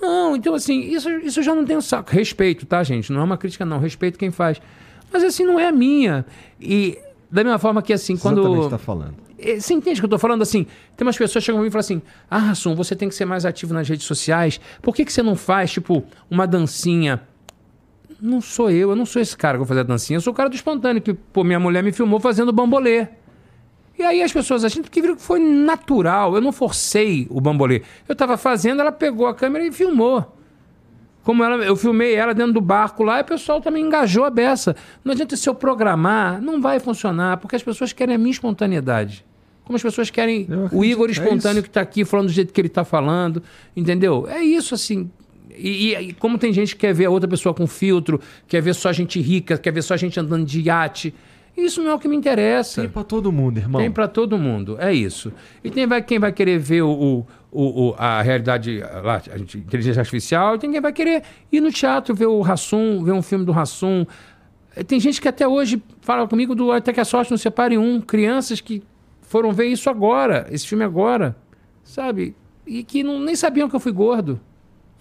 Não, 0.00 0.34
então 0.34 0.54
assim, 0.54 0.80
isso, 0.80 1.10
isso 1.10 1.40
eu 1.40 1.44
já 1.44 1.54
não 1.54 1.64
tenho 1.64 1.82
saco. 1.82 2.10
Respeito, 2.12 2.64
tá, 2.64 2.82
gente? 2.82 3.12
Não 3.12 3.20
é 3.20 3.24
uma 3.24 3.36
crítica, 3.36 3.64
não. 3.64 3.78
Respeito 3.78 4.18
quem 4.18 4.30
faz. 4.30 4.60
Mas 5.12 5.22
assim, 5.22 5.44
não 5.44 5.58
é 5.58 5.66
a 5.68 5.72
minha. 5.72 6.24
E 6.60 6.96
da 7.30 7.44
mesma 7.44 7.58
forma 7.58 7.82
que 7.82 7.92
assim, 7.92 8.16
quando. 8.16 8.40
Exatamente 8.40 8.70
tá 8.70 8.78
falando. 8.78 9.14
Eh, 9.38 9.58
Você 9.60 9.74
entende 9.74 9.98
o 9.98 10.02
que 10.02 10.06
eu 10.06 10.10
tô 10.10 10.18
falando? 10.18 10.42
Assim, 10.42 10.66
tem 10.96 11.06
umas 11.06 11.16
pessoas 11.16 11.42
que 11.42 11.46
chegam 11.46 11.58
pra 11.58 11.62
mim 11.62 11.68
e 11.68 11.72
falam 11.72 11.80
assim: 11.80 12.02
Ah, 12.30 12.38
Rassum, 12.38 12.74
você 12.74 12.94
tem 12.96 13.08
que 13.08 13.14
ser 13.14 13.24
mais 13.24 13.44
ativo 13.44 13.74
nas 13.74 13.88
redes 13.88 14.06
sociais. 14.06 14.60
Por 14.80 14.94
que, 14.94 15.04
que 15.04 15.12
você 15.12 15.22
não 15.22 15.34
faz, 15.36 15.70
tipo, 15.72 16.02
uma 16.30 16.46
dancinha? 16.46 17.22
Não 18.20 18.40
sou 18.40 18.70
eu, 18.70 18.90
eu 18.90 18.96
não 18.96 19.06
sou 19.06 19.20
esse 19.20 19.34
cara 19.36 19.54
que 19.54 19.58
vou 19.58 19.66
fazer 19.66 19.80
a 19.80 19.84
dancinha. 19.84 20.18
Eu 20.18 20.20
sou 20.20 20.32
o 20.32 20.36
cara 20.36 20.48
do 20.48 20.54
espontâneo, 20.54 21.00
que, 21.00 21.14
pô, 21.14 21.42
minha 21.42 21.58
mulher 21.58 21.82
me 21.82 21.90
filmou 21.90 22.20
fazendo 22.20 22.52
bambolê. 22.52 23.08
E 23.98 24.02
aí 24.02 24.22
as 24.22 24.32
pessoas 24.32 24.64
acham 24.64 24.82
que 24.82 25.00
viram 25.02 25.14
que 25.16 25.22
foi 25.22 25.38
natural. 25.38 26.34
Eu 26.34 26.40
não 26.40 26.52
forcei 26.52 27.26
o 27.30 27.40
bambolê. 27.40 27.82
Eu 28.08 28.16
tava 28.16 28.36
fazendo, 28.36 28.80
ela 28.80 28.92
pegou 28.92 29.26
a 29.26 29.34
câmera 29.34 29.64
e 29.66 29.70
filmou. 29.72 30.36
Como 31.22 31.44
ela, 31.44 31.62
eu 31.62 31.76
filmei 31.76 32.14
ela 32.14 32.32
dentro 32.32 32.54
do 32.54 32.60
barco 32.62 33.02
lá 33.04 33.18
e 33.18 33.22
o 33.22 33.24
pessoal 33.26 33.60
também 33.60 33.84
engajou 33.84 34.24
a 34.24 34.30
beça. 34.30 34.74
Não 35.04 35.12
adianta 35.12 35.36
se 35.36 35.46
eu 35.48 35.54
programar, 35.54 36.40
não 36.40 36.60
vai 36.62 36.80
funcionar, 36.80 37.36
porque 37.36 37.54
as 37.56 37.62
pessoas 37.62 37.92
querem 37.92 38.14
a 38.14 38.18
minha 38.18 38.30
espontaneidade. 38.30 39.24
Como 39.64 39.76
as 39.76 39.82
pessoas 39.82 40.08
querem 40.10 40.48
o 40.72 40.82
Igor 40.84 41.08
é 41.08 41.12
espontâneo 41.12 41.58
isso. 41.58 41.62
que 41.64 41.68
está 41.68 41.82
aqui 41.82 42.04
falando 42.04 42.26
do 42.28 42.32
jeito 42.32 42.52
que 42.54 42.60
ele 42.60 42.68
está 42.68 42.84
falando, 42.84 43.42
entendeu? 43.76 44.26
É 44.28 44.42
isso 44.42 44.74
assim. 44.74 45.10
E, 45.56 45.92
e- 45.94 46.08
e 46.08 46.12
como 46.14 46.38
tem 46.38 46.52
gente 46.54 46.74
que 46.74 46.80
quer 46.80 46.94
ver 46.94 47.04
a 47.04 47.10
outra 47.10 47.28
pessoa 47.28 47.54
com 47.54 47.66
filtro, 47.66 48.18
quer 48.48 48.62
ver 48.62 48.74
só 48.74 48.90
gente 48.90 49.20
rica, 49.20 49.58
quer 49.58 49.72
ver 49.72 49.82
só 49.82 49.96
gente 49.98 50.18
andando 50.18 50.44
de 50.46 50.62
iate, 50.62 51.14
isso 51.64 51.82
não 51.82 51.90
é 51.90 51.94
o 51.94 51.98
que 51.98 52.08
me 52.08 52.16
interessa. 52.16 52.80
Tem 52.82 52.90
pra 52.90 53.04
todo 53.04 53.30
mundo, 53.32 53.58
irmão. 53.58 53.80
Tem 53.80 53.90
para 53.90 54.06
todo 54.08 54.36
mundo, 54.38 54.76
é 54.80 54.92
isso. 54.92 55.32
E 55.62 55.70
tem 55.70 55.86
vai, 55.86 56.02
quem 56.02 56.18
vai 56.18 56.32
querer 56.32 56.58
ver 56.58 56.82
o, 56.82 56.90
o- 56.90 57.26
o- 57.52 57.94
a 57.98 58.22
realidade, 58.22 58.80
lá, 59.02 59.22
a 59.32 59.38
gente- 59.38 59.58
inteligência 59.58 60.00
artificial, 60.00 60.54
e 60.54 60.58
tem 60.58 60.70
quem 60.70 60.80
vai 60.80 60.92
querer 60.92 61.22
ir 61.50 61.60
no 61.60 61.70
teatro 61.72 62.14
ver 62.14 62.26
o 62.26 62.40
Rassum, 62.40 63.02
ver 63.04 63.12
um 63.12 63.22
filme 63.22 63.44
do 63.44 63.52
Rassum. 63.52 64.04
Eh, 64.76 64.84
Tem 64.84 65.00
gente 65.00 65.20
que 65.20 65.28
até 65.28 65.46
hoje 65.48 65.82
fala 66.00 66.26
comigo 66.28 66.54
do 66.54 66.70
Até 66.72 66.92
que 66.92 67.00
a 67.00 67.04
Sorte 67.04 67.30
não 67.30 67.38
separe 67.38 67.76
um, 67.76 68.00
crianças 68.00 68.60
que 68.60 68.82
foram 69.22 69.52
ver 69.52 69.66
isso 69.66 69.88
agora, 69.90 70.46
esse 70.50 70.66
filme 70.66 70.84
agora, 70.84 71.36
sabe? 71.84 72.34
E 72.66 72.82
que 72.84 73.02
não, 73.02 73.18
nem 73.18 73.34
sabiam 73.34 73.68
que 73.68 73.74
eu 73.76 73.80
fui 73.80 73.92
gordo. 73.92 74.40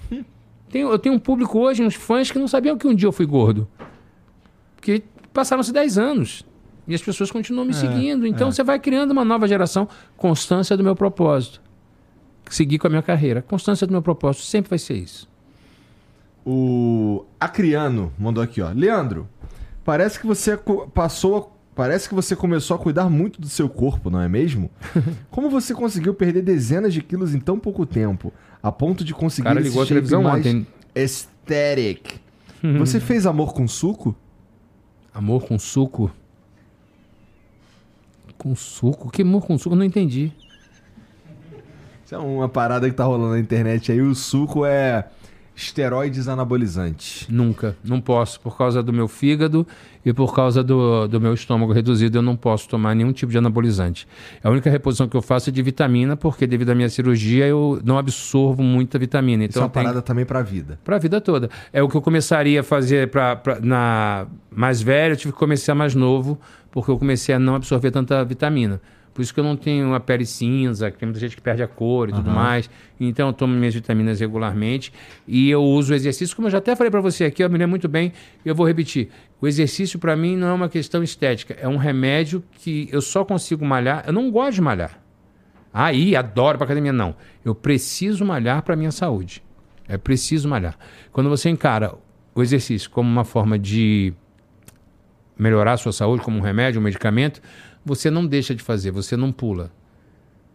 Eu 0.72 1.00
tenho 1.00 1.16
um 1.16 1.20
público 1.20 1.58
hoje, 1.58 1.84
uns 1.84 1.96
fãs 1.96 2.30
que 2.30 2.38
não 2.38 2.48
sabiam 2.48 2.78
que 2.78 2.88
um 2.88 2.94
dia 2.94 3.08
eu 3.08 3.12
fui 3.12 3.26
gordo. 3.26 3.68
Porque 4.76 5.02
passaram-se 5.34 5.74
10 5.74 5.98
anos. 5.98 6.46
E 6.90 6.96
as 6.96 7.02
pessoas 7.04 7.30
continuam 7.30 7.66
me 7.66 7.74
seguindo. 7.74 8.26
Então 8.26 8.52
você 8.52 8.64
vai 8.64 8.80
criando 8.80 9.12
uma 9.12 9.24
nova 9.24 9.48
geração. 9.48 9.88
Constância 10.18 10.76
do 10.76 10.84
meu 10.84 10.96
propósito. 10.96 11.62
Seguir 12.50 12.80
com 12.80 12.88
a 12.88 12.90
minha 12.90 13.04
carreira. 13.04 13.44
Constância 13.44 13.86
do 13.86 13.92
meu 13.92 14.02
propósito. 14.02 14.44
Sempre 14.44 14.72
vai 14.72 14.80
ser 14.80 14.96
isso. 14.96 15.30
O 16.44 17.26
Acriano 17.40 18.12
mandou 18.18 18.44
aqui, 18.44 18.60
ó. 18.60 18.72
Leandro, 18.72 19.30
parece 19.86 20.20
que 20.20 20.26
você 20.26 20.60
passou. 20.92 21.56
Parece 21.76 22.10
que 22.10 22.16
você 22.16 22.36
começou 22.36 22.76
a 22.76 22.80
cuidar 22.80 23.08
muito 23.08 23.40
do 23.40 23.48
seu 23.48 23.70
corpo, 23.70 24.10
não 24.10 24.20
é 24.20 24.28
mesmo? 24.28 24.72
Como 25.30 25.50
você 25.50 25.76
conseguiu 25.76 26.14
perder 26.16 26.42
dezenas 26.42 26.92
de 26.92 27.02
quilos 27.04 27.36
em 27.36 27.40
tão 27.40 27.58
pouco 27.60 27.86
tempo, 27.86 28.34
a 28.62 28.72
ponto 28.72 29.04
de 29.04 29.14
conseguir 29.14 29.48
cara 29.48 29.62
ligou 29.62 29.84
a 29.84 29.86
televisão 29.86 30.24
mais 30.24 30.46
ontem. 30.46 30.68
aesthetic? 30.94 32.20
Você 32.80 33.00
fez 33.00 33.26
amor 33.26 33.54
com 33.54 33.66
suco? 33.66 34.14
Amor 35.14 35.46
com 35.46 35.58
suco? 35.58 36.12
Com 38.40 38.56
suco? 38.56 39.12
Que 39.12 39.22
amor 39.22 39.46
com 39.46 39.56
suco? 39.58 39.76
Eu 39.76 39.80
não 39.80 39.86
entendi. 39.86 40.32
Isso 42.06 42.16
é 42.16 42.18
uma 42.18 42.50
parada 42.50 42.90
que 42.90 42.96
tá 42.96 43.04
rolando 43.04 43.34
na 43.34 43.40
internet 43.40 43.92
aí. 43.92 44.02
O 44.02 44.16
suco 44.16 44.66
é 44.66 45.06
esteroides 45.56 46.28
anabolizantes. 46.30 47.28
Nunca. 47.30 47.76
Não 47.84 48.00
posso. 48.00 48.40
Por 48.40 48.58
causa 48.58 48.82
do 48.82 48.94
meu 48.94 49.08
fígado 49.10 49.68
e 50.06 50.14
por 50.14 50.34
causa 50.34 50.64
do, 50.64 51.06
do 51.08 51.20
meu 51.20 51.34
estômago 51.34 51.74
reduzido, 51.74 52.18
eu 52.18 52.22
não 52.22 52.36
posso 52.38 52.68
tomar 52.70 52.96
nenhum 52.96 53.12
tipo 53.12 53.30
de 53.30 53.38
anabolizante. 53.38 54.08
A 54.42 54.50
única 54.50 54.70
reposição 54.70 55.08
que 55.08 55.18
eu 55.18 55.22
faço 55.22 55.50
é 55.50 55.54
de 55.54 55.62
vitamina, 55.62 56.16
porque 56.16 56.48
devido 56.48 56.70
à 56.70 56.76
minha 56.76 56.88
cirurgia 56.90 57.46
eu 57.46 57.80
não 57.84 57.98
absorvo 57.98 58.64
muita 58.64 58.98
vitamina. 58.98 59.44
Isso 59.44 59.52
Então 59.52 59.64
é 59.64 59.66
uma 59.66 59.70
parada 59.70 60.02
também 60.02 60.26
pra 60.26 60.42
vida. 60.42 60.80
para 60.84 60.96
a 60.96 61.00
vida 61.00 61.20
toda. 61.20 61.50
É 61.74 61.84
o 61.84 61.90
que 61.90 61.98
eu 61.98 62.02
começaria 62.02 62.62
a 62.62 62.64
fazer 62.64 63.10
pra, 63.12 63.36
pra- 63.36 63.60
na 63.60 64.26
mais 64.50 64.82
velho, 64.82 65.12
eu 65.14 65.18
tive 65.18 65.34
que 65.34 65.38
começar 65.40 65.76
mais 65.76 65.94
novo, 65.94 66.40
porque 66.72 66.92
eu 66.92 66.98
comecei 66.98 67.34
a 67.34 67.40
não 67.40 67.56
absorver 67.56 67.92
tanta 67.92 68.24
vitamina. 68.24 68.82
Por 69.14 69.24
isso 69.24 69.34
que 69.34 69.40
eu 69.40 69.44
não 69.44 69.58
tenho 69.58 69.94
a 69.94 70.00
pele 70.00 70.26
cinza, 70.26 70.90
que 70.90 70.98
tem 70.98 71.08
muita 71.08 71.20
gente 71.20 71.36
que 71.36 71.42
perde 71.42 71.62
a 71.62 71.68
cor 71.68 72.10
e 72.10 72.14
tudo 72.14 72.30
mais. 72.30 72.70
Então 73.00 73.28
eu 73.28 73.34
tomo 73.34 73.54
minhas 73.54 73.74
vitaminas 73.74 74.20
regularmente 74.20 74.94
e 75.28 75.50
eu 75.50 75.62
uso 75.62 75.92
o 75.92 75.96
exercício, 75.96 76.36
como 76.36 76.48
eu 76.48 76.52
já 76.52 76.60
até 76.60 76.76
falei 76.76 76.90
para 76.90 77.02
você 77.02 77.26
aqui, 77.26 77.44
eu 77.44 77.50
me 77.50 77.58
lembro 77.58 77.72
muito 77.72 77.88
bem, 77.90 78.14
e 78.46 78.48
eu 78.48 78.56
vou 78.56 78.66
repetir. 78.66 79.10
O 79.42 79.48
exercício 79.48 80.00
para 80.00 80.16
mim 80.16 80.38
não 80.38 80.48
é 80.48 80.54
uma 80.54 80.70
questão 80.70 81.04
estética, 81.04 81.54
é 81.60 81.68
um 81.68 81.78
remédio 81.78 82.44
que 82.52 82.88
eu 82.92 83.02
só 83.02 83.26
consigo 83.26 83.66
malhar, 83.66 84.04
eu 84.08 84.14
não 84.14 84.32
gosto 84.32 84.56
de 84.56 84.62
malhar. 84.62 85.02
Aí, 85.74 86.16
adoro 86.16 86.58
pra 86.58 86.66
academia. 86.66 86.92
Não. 86.92 87.16
Eu 87.44 87.54
preciso 87.54 88.26
malhar 88.26 88.64
para 88.64 88.76
minha 88.76 88.92
saúde. 88.92 89.44
É 89.88 89.98
preciso 89.98 90.48
malhar. 90.48 90.78
Quando 91.12 91.30
você 91.30 91.50
encara 91.50 91.94
o 92.34 92.42
exercício 92.42 92.90
como 92.90 93.10
uma 93.10 93.24
forma 93.24 93.58
de 93.58 94.14
melhorar 95.40 95.74
a 95.74 95.78
sua 95.78 95.94
saúde, 95.94 96.22
como 96.22 96.38
um 96.38 96.42
remédio, 96.42 96.82
um 96.82 96.84
medicamento, 96.84 97.42
você 97.84 98.12
não 98.12 98.28
deixa 98.28 98.54
de 98.54 98.62
fazer, 98.62 98.92
você 98.92 99.16
não 99.16 99.32
pula. 99.32 99.72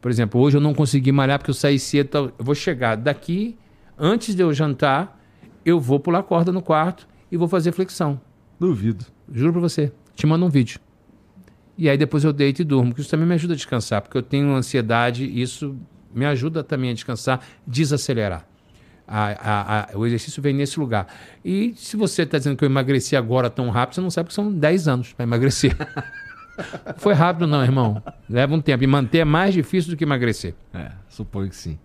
Por 0.01 0.11
exemplo, 0.11 0.39
hoje 0.41 0.59
eu 0.59 0.61
não 0.61 0.75
consegui 0.75 1.11
malhar 1.11 1.39
porque 1.39 1.51
eu 1.51 1.55
saí 1.55 1.79
cedo. 1.79 2.33
Eu 2.39 2.45
vou 2.45 2.55
chegar 2.55 2.95
daqui, 2.95 3.57
antes 3.99 4.35
de 4.35 4.43
eu 4.43 4.53
jantar, 4.53 5.19
eu 5.65 5.81
vou 5.81 5.99
pular 5.99 6.23
corda 6.23 6.53
no 6.53 6.61
quarto 6.61 7.09
e 7.33 7.37
vou 7.39 7.49
fazer 7.49 7.73
flexão. 7.73 8.21
Duvido. 8.61 9.07
Juro 9.33 9.53
pra 9.53 9.63
você. 9.63 9.91
Te 10.15 10.27
mando 10.27 10.45
um 10.45 10.51
vídeo. 10.51 10.79
E 11.77 11.89
aí 11.89 11.97
depois 11.97 12.23
eu 12.23 12.33
deito 12.33 12.61
e 12.61 12.65
durmo, 12.65 12.95
que 12.95 13.01
isso 13.01 13.11
também 13.11 13.27
me 13.27 13.35
ajuda 13.35 13.55
a 13.55 13.57
descansar, 13.57 14.03
porque 14.03 14.17
eu 14.17 14.23
tenho 14.23 14.55
ansiedade 14.55 15.25
e 15.25 15.43
isso 15.43 15.75
me 16.15 16.25
ajuda 16.25 16.63
também 16.63 16.91
a 16.91 16.95
descansar, 16.95 17.41
desacelerar. 17.67 18.47
A- 19.07 19.36
a- 19.39 19.81
a- 19.92 19.99
o 19.99 20.07
exercício 20.07 20.42
vem 20.42 20.55
nesse 20.55 20.81
lugar. 20.81 21.07
E 21.44 21.74
se 21.76 21.97
você 21.97 22.23
está 22.23 22.39
dizendo 22.39 22.57
que 22.57 22.65
eu 22.65 22.68
emagreci 22.68 23.15
agora 23.16 23.50
tão 23.50 23.68
rápido, 23.70 23.94
você 23.97 24.00
não 24.00 24.10
sabe 24.10 24.28
que 24.28 24.34
são 24.34 24.50
10 24.50 24.89
anos 24.89 25.12
para 25.12 25.24
emagrecer. 25.24 25.76
Foi 26.99 27.12
rápido 27.15 27.47
não, 27.47 27.62
irmão. 27.62 28.02
Leva 28.31 28.55
um 28.55 28.60
tempo. 28.60 28.83
E 28.84 28.86
manter 28.86 29.18
é 29.18 29.24
mais 29.24 29.52
difícil 29.55 29.91
do 29.91 29.97
que 29.97 30.05
emagrecer. 30.05 30.55
É, 30.73 30.92
suponho 31.08 31.49
que 31.49 31.57
sim. 31.57 31.78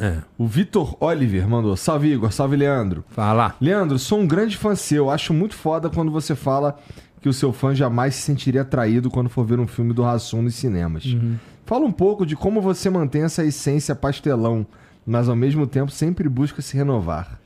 É. 0.00 0.18
O 0.36 0.46
Vitor 0.46 0.96
Oliver 1.00 1.48
mandou: 1.48 1.76
Salve 1.76 2.12
Igor, 2.12 2.32
salve 2.32 2.56
Leandro. 2.56 3.04
Fala. 3.10 3.54
Leandro, 3.60 3.98
sou 3.98 4.18
um 4.20 4.26
grande 4.26 4.56
fã 4.56 4.74
seu. 4.74 5.10
Acho 5.10 5.32
muito 5.32 5.54
foda 5.54 5.88
quando 5.88 6.10
você 6.10 6.34
fala 6.34 6.78
que 7.20 7.28
o 7.28 7.32
seu 7.32 7.52
fã 7.52 7.74
jamais 7.74 8.14
se 8.16 8.22
sentiria 8.22 8.62
atraído 8.62 9.10
quando 9.10 9.30
for 9.30 9.44
ver 9.44 9.58
um 9.58 9.66
filme 9.66 9.92
do 9.94 10.02
Rassum 10.02 10.42
nos 10.42 10.54
cinemas. 10.56 11.04
Fala 11.64 11.84
um 11.84 11.92
pouco 11.92 12.26
de 12.26 12.36
como 12.36 12.60
você 12.60 12.90
mantém 12.90 13.22
essa 13.22 13.44
essência 13.44 13.94
pastelão, 13.94 14.66
mas 15.06 15.28
ao 15.28 15.36
mesmo 15.36 15.66
tempo 15.66 15.90
sempre 15.90 16.28
busca 16.28 16.60
se 16.60 16.76
renovar. 16.76 17.40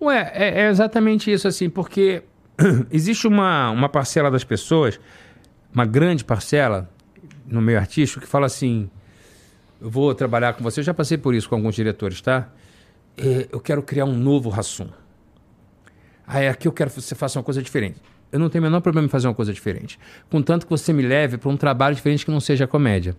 Ué, 0.00 0.30
é, 0.34 0.62
é 0.62 0.68
exatamente 0.68 1.32
isso, 1.32 1.48
assim, 1.48 1.70
porque 1.70 2.22
existe 2.90 3.26
uma, 3.26 3.70
uma 3.70 3.88
parcela 3.88 4.30
das 4.30 4.44
pessoas, 4.44 5.00
uma 5.72 5.86
grande 5.86 6.24
parcela 6.24 6.90
no 7.46 7.62
meio 7.62 7.78
artístico, 7.78 8.20
que 8.20 8.26
fala 8.26 8.46
assim: 8.46 8.90
eu 9.80 9.88
vou 9.88 10.14
trabalhar 10.14 10.52
com 10.52 10.62
você, 10.62 10.80
eu 10.80 10.84
já 10.84 10.92
passei 10.92 11.16
por 11.16 11.34
isso 11.34 11.48
com 11.48 11.54
alguns 11.54 11.74
diretores, 11.74 12.20
tá? 12.20 12.48
É, 13.16 13.48
eu 13.50 13.60
quero 13.60 13.82
criar 13.82 14.04
um 14.04 14.14
novo 14.14 14.50
Rassum. 14.50 14.88
Aí 16.26 16.48
aqui 16.48 16.68
eu 16.68 16.72
quero 16.72 16.90
que 16.90 17.00
você 17.00 17.14
faça 17.14 17.38
uma 17.38 17.44
coisa 17.44 17.62
diferente. 17.62 18.00
Eu 18.30 18.38
não 18.38 18.48
tenho 18.48 18.62
o 18.62 18.66
menor 18.66 18.80
problema 18.80 19.06
em 19.06 19.10
fazer 19.10 19.28
uma 19.28 19.34
coisa 19.34 19.52
diferente. 19.52 19.98
Contanto 20.30 20.64
que 20.66 20.70
você 20.70 20.92
me 20.92 21.02
leve 21.02 21.36
para 21.36 21.50
um 21.50 21.56
trabalho 21.56 21.94
diferente 21.94 22.24
que 22.24 22.30
não 22.30 22.40
seja 22.40 22.66
comédia. 22.66 23.14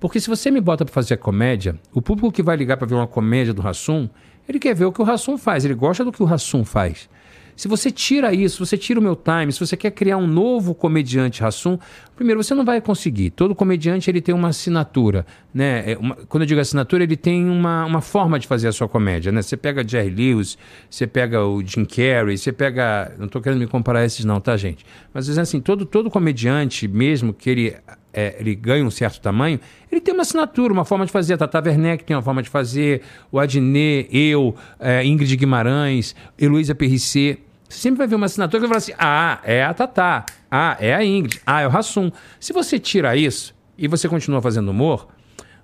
Porque 0.00 0.18
se 0.18 0.28
você 0.28 0.50
me 0.50 0.60
bota 0.60 0.84
para 0.84 0.94
fazer 0.94 1.18
comédia, 1.18 1.78
o 1.92 2.00
público 2.00 2.32
que 2.32 2.42
vai 2.42 2.56
ligar 2.56 2.78
para 2.78 2.86
ver 2.86 2.94
uma 2.94 3.06
comédia 3.06 3.52
do 3.52 3.60
Rassum, 3.60 4.08
ele 4.48 4.58
quer 4.58 4.74
ver 4.74 4.86
o 4.86 4.92
que 4.92 5.00
o 5.02 5.04
Rassum 5.04 5.36
faz, 5.36 5.64
ele 5.64 5.74
gosta 5.74 6.04
do 6.04 6.10
que 6.10 6.22
o 6.22 6.26
Rassum 6.26 6.64
faz. 6.64 7.08
Se 7.54 7.68
você 7.68 7.90
tira 7.90 8.32
isso, 8.32 8.54
se 8.64 8.70
você 8.70 8.78
tira 8.78 8.98
o 8.98 9.02
meu 9.02 9.14
time, 9.14 9.52
se 9.52 9.60
você 9.60 9.76
quer 9.76 9.90
criar 9.90 10.16
um 10.16 10.26
novo 10.26 10.74
comediante 10.74 11.42
Rassum, 11.42 11.78
primeiro 12.16 12.42
você 12.42 12.54
não 12.54 12.64
vai 12.64 12.80
conseguir. 12.80 13.28
Todo 13.28 13.54
comediante 13.54 14.08
ele 14.10 14.22
tem 14.22 14.34
uma 14.34 14.48
assinatura, 14.48 15.26
né? 15.52 15.92
É 15.92 15.98
uma- 15.98 16.14
quando 16.14 16.44
eu 16.44 16.46
digo 16.46 16.58
assinatura, 16.58 17.04
ele 17.04 17.18
tem 17.18 17.46
uma, 17.46 17.84
uma 17.84 18.00
forma 18.00 18.38
de 18.38 18.46
fazer 18.46 18.68
a 18.68 18.72
sua 18.72 18.88
comédia, 18.88 19.30
né? 19.30 19.42
Você 19.42 19.58
pega 19.58 19.86
Jerry 19.86 20.08
Lewis, 20.08 20.56
você 20.88 21.06
pega 21.06 21.44
o 21.44 21.62
Jim 21.62 21.84
Carrey, 21.84 22.38
você 22.38 22.50
pega, 22.50 23.12
não 23.18 23.26
estou 23.26 23.42
querendo 23.42 23.58
me 23.60 23.66
comparar 23.66 23.98
a 24.00 24.04
esses 24.06 24.24
não, 24.24 24.40
tá, 24.40 24.56
gente? 24.56 24.86
Mas 25.12 25.28
assim, 25.38 25.60
todo 25.60 25.84
todo 25.84 26.10
comediante, 26.10 26.88
mesmo 26.88 27.34
que 27.34 27.50
ele 27.50 27.76
é, 28.12 28.36
ele 28.38 28.54
ganhe 28.54 28.82
um 28.82 28.90
certo 28.90 29.20
tamanho, 29.20 29.60
ele 29.90 30.00
tem 30.00 30.12
uma 30.12 30.22
assinatura, 30.22 30.72
uma 30.72 30.84
forma 30.84 31.06
de 31.06 31.12
fazer. 31.12 31.34
A 31.34 31.38
Tata 31.38 31.60
Werneck 31.68 32.04
tem 32.04 32.16
uma 32.16 32.22
forma 32.22 32.42
de 32.42 32.48
fazer, 32.48 33.02
o 33.30 33.38
Adnet, 33.38 34.08
eu, 34.10 34.54
é, 34.78 35.04
Ingrid 35.04 35.36
Guimarães, 35.36 36.14
Heloísa 36.38 36.74
Perricet. 36.74 37.38
Você 37.68 37.78
sempre 37.78 37.98
vai 37.98 38.06
ver 38.08 38.16
uma 38.16 38.26
assinatura 38.26 38.62
que 38.62 38.68
vai 38.68 38.80
falar 38.80 38.94
assim: 38.94 38.94
ah, 38.98 39.40
é 39.44 39.62
a 39.64 39.72
Tatá, 39.72 40.26
ah, 40.50 40.76
é 40.80 40.94
a 40.94 41.04
Ingrid, 41.04 41.40
ah, 41.46 41.60
é 41.60 41.66
o 41.66 41.70
Rassum. 41.70 42.10
Se 42.40 42.52
você 42.52 42.78
tira 42.78 43.16
isso 43.16 43.54
e 43.78 43.86
você 43.86 44.08
continua 44.08 44.42
fazendo 44.42 44.70
humor, 44.70 45.08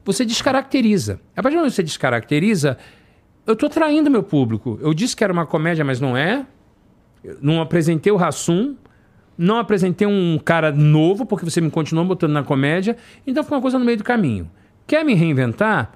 você 0.04 0.24
descaracteriza. 0.24 1.20
A 1.36 1.42
partir 1.42 1.56
do 1.56 1.58
momento 1.58 1.72
que 1.72 1.76
você 1.76 1.82
descaracteriza, 1.82 2.78
eu 3.44 3.54
estou 3.54 3.68
traindo 3.68 4.08
meu 4.10 4.22
público. 4.22 4.78
Eu 4.80 4.94
disse 4.94 5.16
que 5.16 5.24
era 5.24 5.32
uma 5.32 5.46
comédia, 5.46 5.84
mas 5.84 6.00
não 6.00 6.16
é. 6.16 6.46
Eu 7.24 7.38
não 7.42 7.60
apresentei 7.60 8.12
o 8.12 8.16
Rassum, 8.16 8.76
não 9.36 9.58
apresentei 9.58 10.06
um 10.06 10.38
cara 10.42 10.72
novo, 10.72 11.26
porque 11.26 11.44
você 11.44 11.60
me 11.60 11.70
continuou 11.70 12.06
botando 12.06 12.32
na 12.32 12.42
comédia, 12.42 12.96
então 13.26 13.44
foi 13.44 13.56
uma 13.56 13.62
coisa 13.62 13.78
no 13.78 13.84
meio 13.84 13.98
do 13.98 14.04
caminho. 14.04 14.50
Quer 14.86 15.04
me 15.04 15.14
reinventar? 15.14 15.92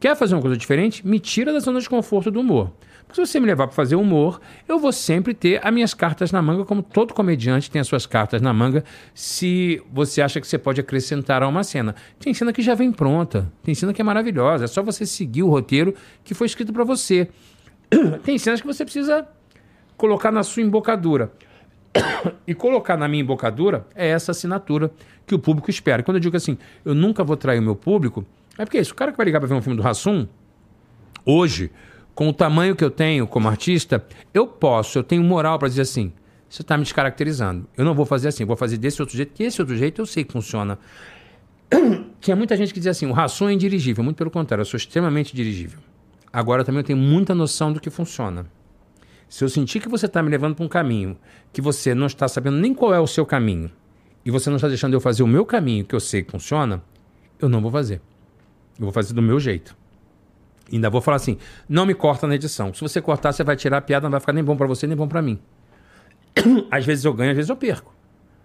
Quer 0.00 0.16
fazer 0.16 0.34
uma 0.34 0.40
coisa 0.40 0.56
diferente? 0.56 1.06
Me 1.06 1.20
tira 1.20 1.52
da 1.52 1.60
zona 1.60 1.80
de 1.80 1.88
conforto 1.88 2.30
do 2.30 2.40
humor. 2.40 2.72
Porque 3.06 3.26
se 3.26 3.32
você 3.32 3.38
me 3.38 3.46
levar 3.46 3.66
para 3.66 3.76
fazer 3.76 3.94
humor, 3.94 4.40
eu 4.66 4.78
vou 4.78 4.90
sempre 4.90 5.34
ter 5.34 5.64
as 5.64 5.72
minhas 5.72 5.92
cartas 5.94 6.32
na 6.32 6.40
manga, 6.40 6.64
como 6.64 6.82
todo 6.82 7.12
comediante 7.12 7.70
tem 7.70 7.80
as 7.80 7.86
suas 7.86 8.06
cartas 8.06 8.40
na 8.40 8.52
manga, 8.52 8.82
se 9.14 9.82
você 9.92 10.22
acha 10.22 10.40
que 10.40 10.46
você 10.46 10.58
pode 10.58 10.80
acrescentar 10.80 11.42
a 11.42 11.46
uma 11.46 11.62
cena. 11.62 11.94
Tem 12.18 12.32
cena 12.32 12.52
que 12.52 12.62
já 12.62 12.74
vem 12.74 12.90
pronta, 12.90 13.52
tem 13.62 13.74
cena 13.74 13.92
que 13.92 14.00
é 14.00 14.04
maravilhosa, 14.04 14.64
é 14.64 14.66
só 14.66 14.82
você 14.82 15.04
seguir 15.04 15.42
o 15.42 15.48
roteiro 15.50 15.94
que 16.24 16.34
foi 16.34 16.46
escrito 16.46 16.72
para 16.72 16.84
você. 16.84 17.28
tem 18.24 18.38
cenas 18.38 18.60
que 18.60 18.66
você 18.66 18.84
precisa 18.84 19.28
colocar 19.96 20.32
na 20.32 20.42
sua 20.42 20.62
embocadura. 20.62 21.30
E 22.46 22.54
colocar 22.54 22.96
na 22.96 23.06
minha 23.06 23.22
embocadura 23.22 23.86
é 23.94 24.08
essa 24.08 24.32
assinatura 24.32 24.90
que 25.26 25.34
o 25.34 25.38
público 25.38 25.70
espera. 25.70 26.02
Quando 26.02 26.16
eu 26.16 26.20
digo 26.20 26.36
assim, 26.36 26.58
eu 26.84 26.94
nunca 26.94 27.22
vou 27.22 27.36
trair 27.36 27.60
o 27.60 27.62
meu 27.62 27.76
público, 27.76 28.24
é 28.58 28.64
porque 28.64 28.78
é 28.78 28.80
isso. 28.80 28.92
O 28.92 28.96
cara 28.96 29.12
que 29.12 29.16
vai 29.16 29.24
ligar 29.24 29.38
para 29.38 29.48
ver 29.48 29.54
um 29.54 29.62
filme 29.62 29.76
do 29.76 29.82
Rassum, 29.82 30.26
hoje, 31.24 31.70
com 32.14 32.28
o 32.28 32.32
tamanho 32.32 32.76
que 32.76 32.84
eu 32.84 32.90
tenho 32.90 33.26
como 33.26 33.48
artista, 33.48 34.04
eu 34.34 34.46
posso, 34.46 34.98
eu 34.98 35.02
tenho 35.02 35.22
moral 35.22 35.58
para 35.58 35.68
dizer 35.68 35.82
assim: 35.82 36.12
você 36.48 36.62
está 36.62 36.76
me 36.76 36.84
descaracterizando. 36.84 37.66
Eu 37.76 37.84
não 37.84 37.94
vou 37.94 38.04
fazer 38.04 38.28
assim, 38.28 38.44
vou 38.44 38.56
fazer 38.56 38.76
desse 38.76 39.00
outro 39.00 39.16
jeito, 39.16 39.32
que 39.32 39.42
esse 39.42 39.60
outro 39.60 39.76
jeito 39.76 40.02
eu 40.02 40.06
sei 40.06 40.24
que 40.24 40.32
funciona. 40.32 40.78
Tinha 42.20 42.36
muita 42.36 42.56
gente 42.56 42.72
que 42.72 42.80
dizia 42.80 42.92
assim: 42.92 43.06
o 43.06 43.12
Rassum 43.12 43.48
é 43.48 43.52
indirigível. 43.52 44.04
Muito 44.04 44.16
pelo 44.16 44.30
contrário, 44.30 44.62
eu 44.62 44.66
sou 44.66 44.76
extremamente 44.76 45.34
dirigível. 45.34 45.80
Agora 46.32 46.64
também 46.64 46.80
eu 46.80 46.84
tenho 46.84 46.98
muita 46.98 47.34
noção 47.34 47.72
do 47.72 47.80
que 47.80 47.90
funciona. 47.90 48.46
Se 49.32 49.42
eu 49.42 49.48
sentir 49.48 49.80
que 49.80 49.88
você 49.88 50.04
está 50.04 50.22
me 50.22 50.28
levando 50.28 50.54
para 50.54 50.62
um 50.62 50.68
caminho 50.68 51.16
que 51.54 51.62
você 51.62 51.94
não 51.94 52.06
está 52.06 52.28
sabendo 52.28 52.58
nem 52.58 52.74
qual 52.74 52.92
é 52.92 53.00
o 53.00 53.06
seu 53.06 53.24
caminho 53.24 53.70
e 54.26 54.30
você 54.30 54.50
não 54.50 54.56
está 54.56 54.68
deixando 54.68 54.92
eu 54.92 55.00
fazer 55.00 55.22
o 55.22 55.26
meu 55.26 55.46
caminho 55.46 55.86
que 55.86 55.94
eu 55.94 56.00
sei 56.00 56.22
que 56.22 56.30
funciona, 56.30 56.82
eu 57.40 57.48
não 57.48 57.62
vou 57.62 57.70
fazer. 57.70 58.02
Eu 58.78 58.84
vou 58.84 58.92
fazer 58.92 59.14
do 59.14 59.22
meu 59.22 59.40
jeito. 59.40 59.74
Ainda 60.70 60.90
vou 60.90 61.00
falar 61.00 61.16
assim: 61.16 61.38
não 61.66 61.86
me 61.86 61.94
corta 61.94 62.26
na 62.26 62.34
edição. 62.34 62.74
Se 62.74 62.82
você 62.82 63.00
cortar, 63.00 63.32
você 63.32 63.42
vai 63.42 63.56
tirar 63.56 63.78
a 63.78 63.80
piada, 63.80 64.04
não 64.04 64.10
vai 64.10 64.20
ficar 64.20 64.34
nem 64.34 64.44
bom 64.44 64.54
pra 64.54 64.66
você, 64.66 64.86
nem 64.86 64.94
bom 64.94 65.08
pra 65.08 65.22
mim. 65.22 65.38
às 66.70 66.84
vezes 66.84 67.02
eu 67.06 67.14
ganho, 67.14 67.30
às 67.30 67.36
vezes 67.36 67.48
eu 67.48 67.56
perco. 67.56 67.90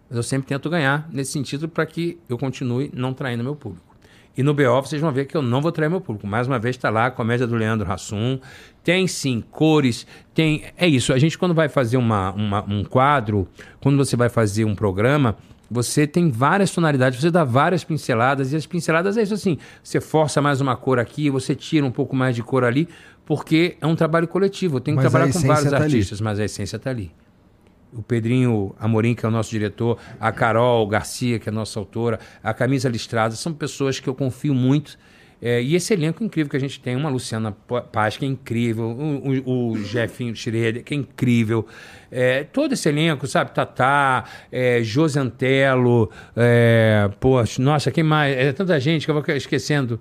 Mas 0.09 0.15
eu 0.15 0.23
sempre 0.23 0.47
tento 0.47 0.69
ganhar 0.69 1.09
nesse 1.11 1.33
sentido 1.33 1.67
para 1.67 1.85
que 1.85 2.17
eu 2.29 2.37
continue 2.37 2.89
não 2.93 3.13
traindo 3.13 3.43
meu 3.43 3.57
público. 3.57 3.87
E 4.37 4.43
no 4.43 4.53
BO 4.53 4.81
vocês 4.81 5.01
vão 5.01 5.11
ver 5.11 5.25
que 5.25 5.35
eu 5.35 5.41
não 5.41 5.61
vou 5.61 5.71
trair 5.71 5.89
meu 5.89 5.99
público. 5.99 6.27
Mais 6.27 6.47
uma 6.47 6.59
vez 6.59 6.75
está 6.75 6.91
lá 6.91 7.07
a 7.07 7.11
comédia 7.11 7.47
do 7.47 7.55
Leandro 7.55 7.91
Hassum. 7.91 8.39
Tem 8.87 9.05
sim 9.05 9.43
cores, 9.51 10.07
tem. 10.33 10.63
É 10.77 10.87
isso. 10.87 11.11
A 11.11 11.19
gente, 11.19 11.37
quando 11.37 11.53
vai 11.53 11.67
fazer 11.67 11.97
uma, 11.97 12.31
uma, 12.31 12.63
um 12.63 12.85
quadro, 12.85 13.45
quando 13.81 13.97
você 13.97 14.15
vai 14.15 14.29
fazer 14.29 14.63
um 14.63 14.73
programa, 14.73 15.35
você 15.69 16.07
tem 16.07 16.31
várias 16.31 16.71
tonalidades, 16.71 17.19
você 17.19 17.29
dá 17.29 17.43
várias 17.43 17.83
pinceladas, 17.83 18.53
e 18.53 18.55
as 18.55 18.65
pinceladas 18.65 19.17
é 19.17 19.23
isso 19.23 19.33
assim: 19.33 19.57
você 19.83 19.99
força 19.99 20.41
mais 20.41 20.61
uma 20.61 20.77
cor 20.77 20.99
aqui, 20.99 21.29
você 21.29 21.53
tira 21.53 21.85
um 21.85 21.91
pouco 21.91 22.15
mais 22.15 22.33
de 22.33 22.41
cor 22.41 22.63
ali, 22.63 22.87
porque 23.25 23.75
é 23.81 23.85
um 23.85 23.93
trabalho 23.93 24.25
coletivo. 24.25 24.77
Eu 24.77 24.79
tenho 24.79 24.95
que 24.95 25.03
Mas 25.03 25.11
trabalhar 25.11 25.33
com 25.33 25.39
vários 25.41 25.69
tá 25.69 25.75
ali. 25.75 25.83
artistas, 25.83 26.21
mas 26.21 26.39
a 26.39 26.45
essência 26.45 26.77
está 26.77 26.89
ali 26.89 27.11
o 27.93 28.01
Pedrinho 28.01 28.75
Amorim, 28.79 29.15
que 29.15 29.25
é 29.25 29.29
o 29.29 29.31
nosso 29.31 29.49
diretor, 29.49 29.97
a 30.19 30.31
Carol 30.31 30.85
Garcia, 30.87 31.39
que 31.39 31.49
é 31.49 31.51
a 31.51 31.53
nossa 31.53 31.79
autora, 31.79 32.19
a 32.43 32.53
Camisa 32.53 32.89
Listrada, 32.89 33.35
são 33.35 33.53
pessoas 33.53 33.99
que 33.99 34.07
eu 34.07 34.15
confio 34.15 34.53
muito. 34.53 34.97
É, 35.41 35.61
e 35.61 35.75
esse 35.75 35.93
elenco 35.93 36.23
incrível 36.23 36.49
que 36.49 36.57
a 36.57 36.59
gente 36.59 36.79
tem, 36.79 36.95
uma 36.95 37.09
Luciana 37.09 37.51
Paz, 37.91 38.17
que 38.17 38.25
é 38.25 38.27
incrível, 38.27 38.85
o, 38.85 39.41
o, 39.45 39.71
o 39.73 39.77
Jefinho 39.83 40.35
Schroeder, 40.35 40.83
que 40.83 40.93
é 40.93 40.97
incrível. 40.97 41.67
É, 42.11 42.43
todo 42.43 42.73
esse 42.73 42.89
elenco, 42.89 43.27
sabe? 43.27 43.51
Tatá, 43.51 44.23
é, 44.51 44.81
José 44.81 45.19
Antelo, 45.19 46.09
é, 46.35 47.07
poxa, 47.19 47.61
nossa, 47.61 47.91
quem 47.91 48.03
mais? 48.03 48.35
É 48.35 48.51
tanta 48.51 48.79
gente 48.79 49.05
que 49.05 49.11
eu 49.11 49.21
vou 49.21 49.35
esquecendo. 49.35 49.99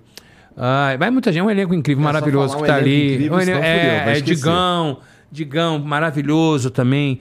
Ai, 0.55 0.97
vai 0.97 1.11
muita 1.11 1.31
gente, 1.31 1.41
é 1.41 1.43
um 1.43 1.51
elenco 1.51 1.73
incrível, 1.75 2.01
É, 2.01 2.05
maravilhoso 2.05 2.57
que 2.57 2.63
um 2.63 2.65
tá 2.65 2.75
ali. 2.75 3.13
incrível, 3.13 3.37
Um 3.37 3.41
senão 3.41 3.57
elenco- 3.59 3.77
fudeu, 3.77 4.05
vai 4.05 4.13
é, 4.13 4.17
é. 4.17 4.21
Digão, 4.21 4.99
Digão, 5.31 5.79
maravilhoso 5.79 6.71
também. 6.71 7.19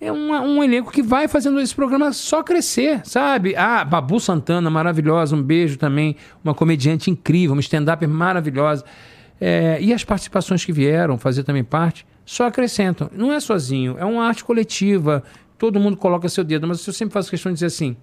É 0.00 0.12
um, 0.12 0.30
um 0.30 0.62
elenco 0.62 0.92
que 0.92 1.02
vai 1.02 1.26
fazendo 1.26 1.60
esse 1.60 1.74
programa 1.74 2.12
só 2.12 2.42
crescer, 2.42 3.00
sabe? 3.04 3.56
Ah, 3.56 3.84
Babu 3.84 4.20
Santana, 4.20 4.70
maravilhosa, 4.70 5.34
um 5.34 5.42
beijo 5.42 5.76
também. 5.76 6.14
Uma 6.44 6.54
comediante 6.54 7.10
incrível, 7.10 7.52
uma 7.52 7.60
stand-up 7.60 8.06
maravilhosa. 8.06 8.84
É, 9.40 9.78
e 9.80 9.92
as 9.92 10.04
participações 10.04 10.64
que 10.64 10.72
vieram 10.72 11.18
fazer 11.18 11.42
também 11.42 11.64
parte, 11.64 12.06
só 12.24 12.46
acrescentam. 12.46 13.10
Não 13.12 13.32
é 13.32 13.40
sozinho, 13.40 13.96
é 13.98 14.04
uma 14.04 14.24
arte 14.24 14.44
coletiva. 14.44 15.22
Todo 15.56 15.80
mundo 15.80 15.96
coloca 15.96 16.28
seu 16.28 16.44
dedo, 16.44 16.66
mas 16.68 16.86
eu 16.86 16.92
sempre 16.92 17.12
faço 17.12 17.30
questão 17.30 17.50
de 17.50 17.54
dizer 17.54 17.66
assim: 17.66 17.96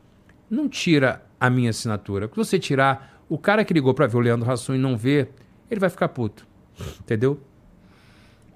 não 0.50 0.68
tira 0.68 1.24
a 1.40 1.50
minha 1.50 1.70
assinatura. 1.70 2.28
Quando 2.28 2.46
você 2.46 2.60
tirar, 2.60 3.22
o 3.30 3.38
cara 3.38 3.64
que 3.64 3.74
ligou 3.74 3.94
pra 3.94 4.08
ver 4.08 4.18
o 4.18 4.20
Leandro 4.20 4.50
Hassum 4.50 4.76
e 4.76 4.78
não 4.78 4.98
ver, 4.98 5.30
ele 5.70 5.80
vai 5.80 5.90
ficar 5.90 6.10
puto. 6.10 6.46
Entendeu? 7.00 7.40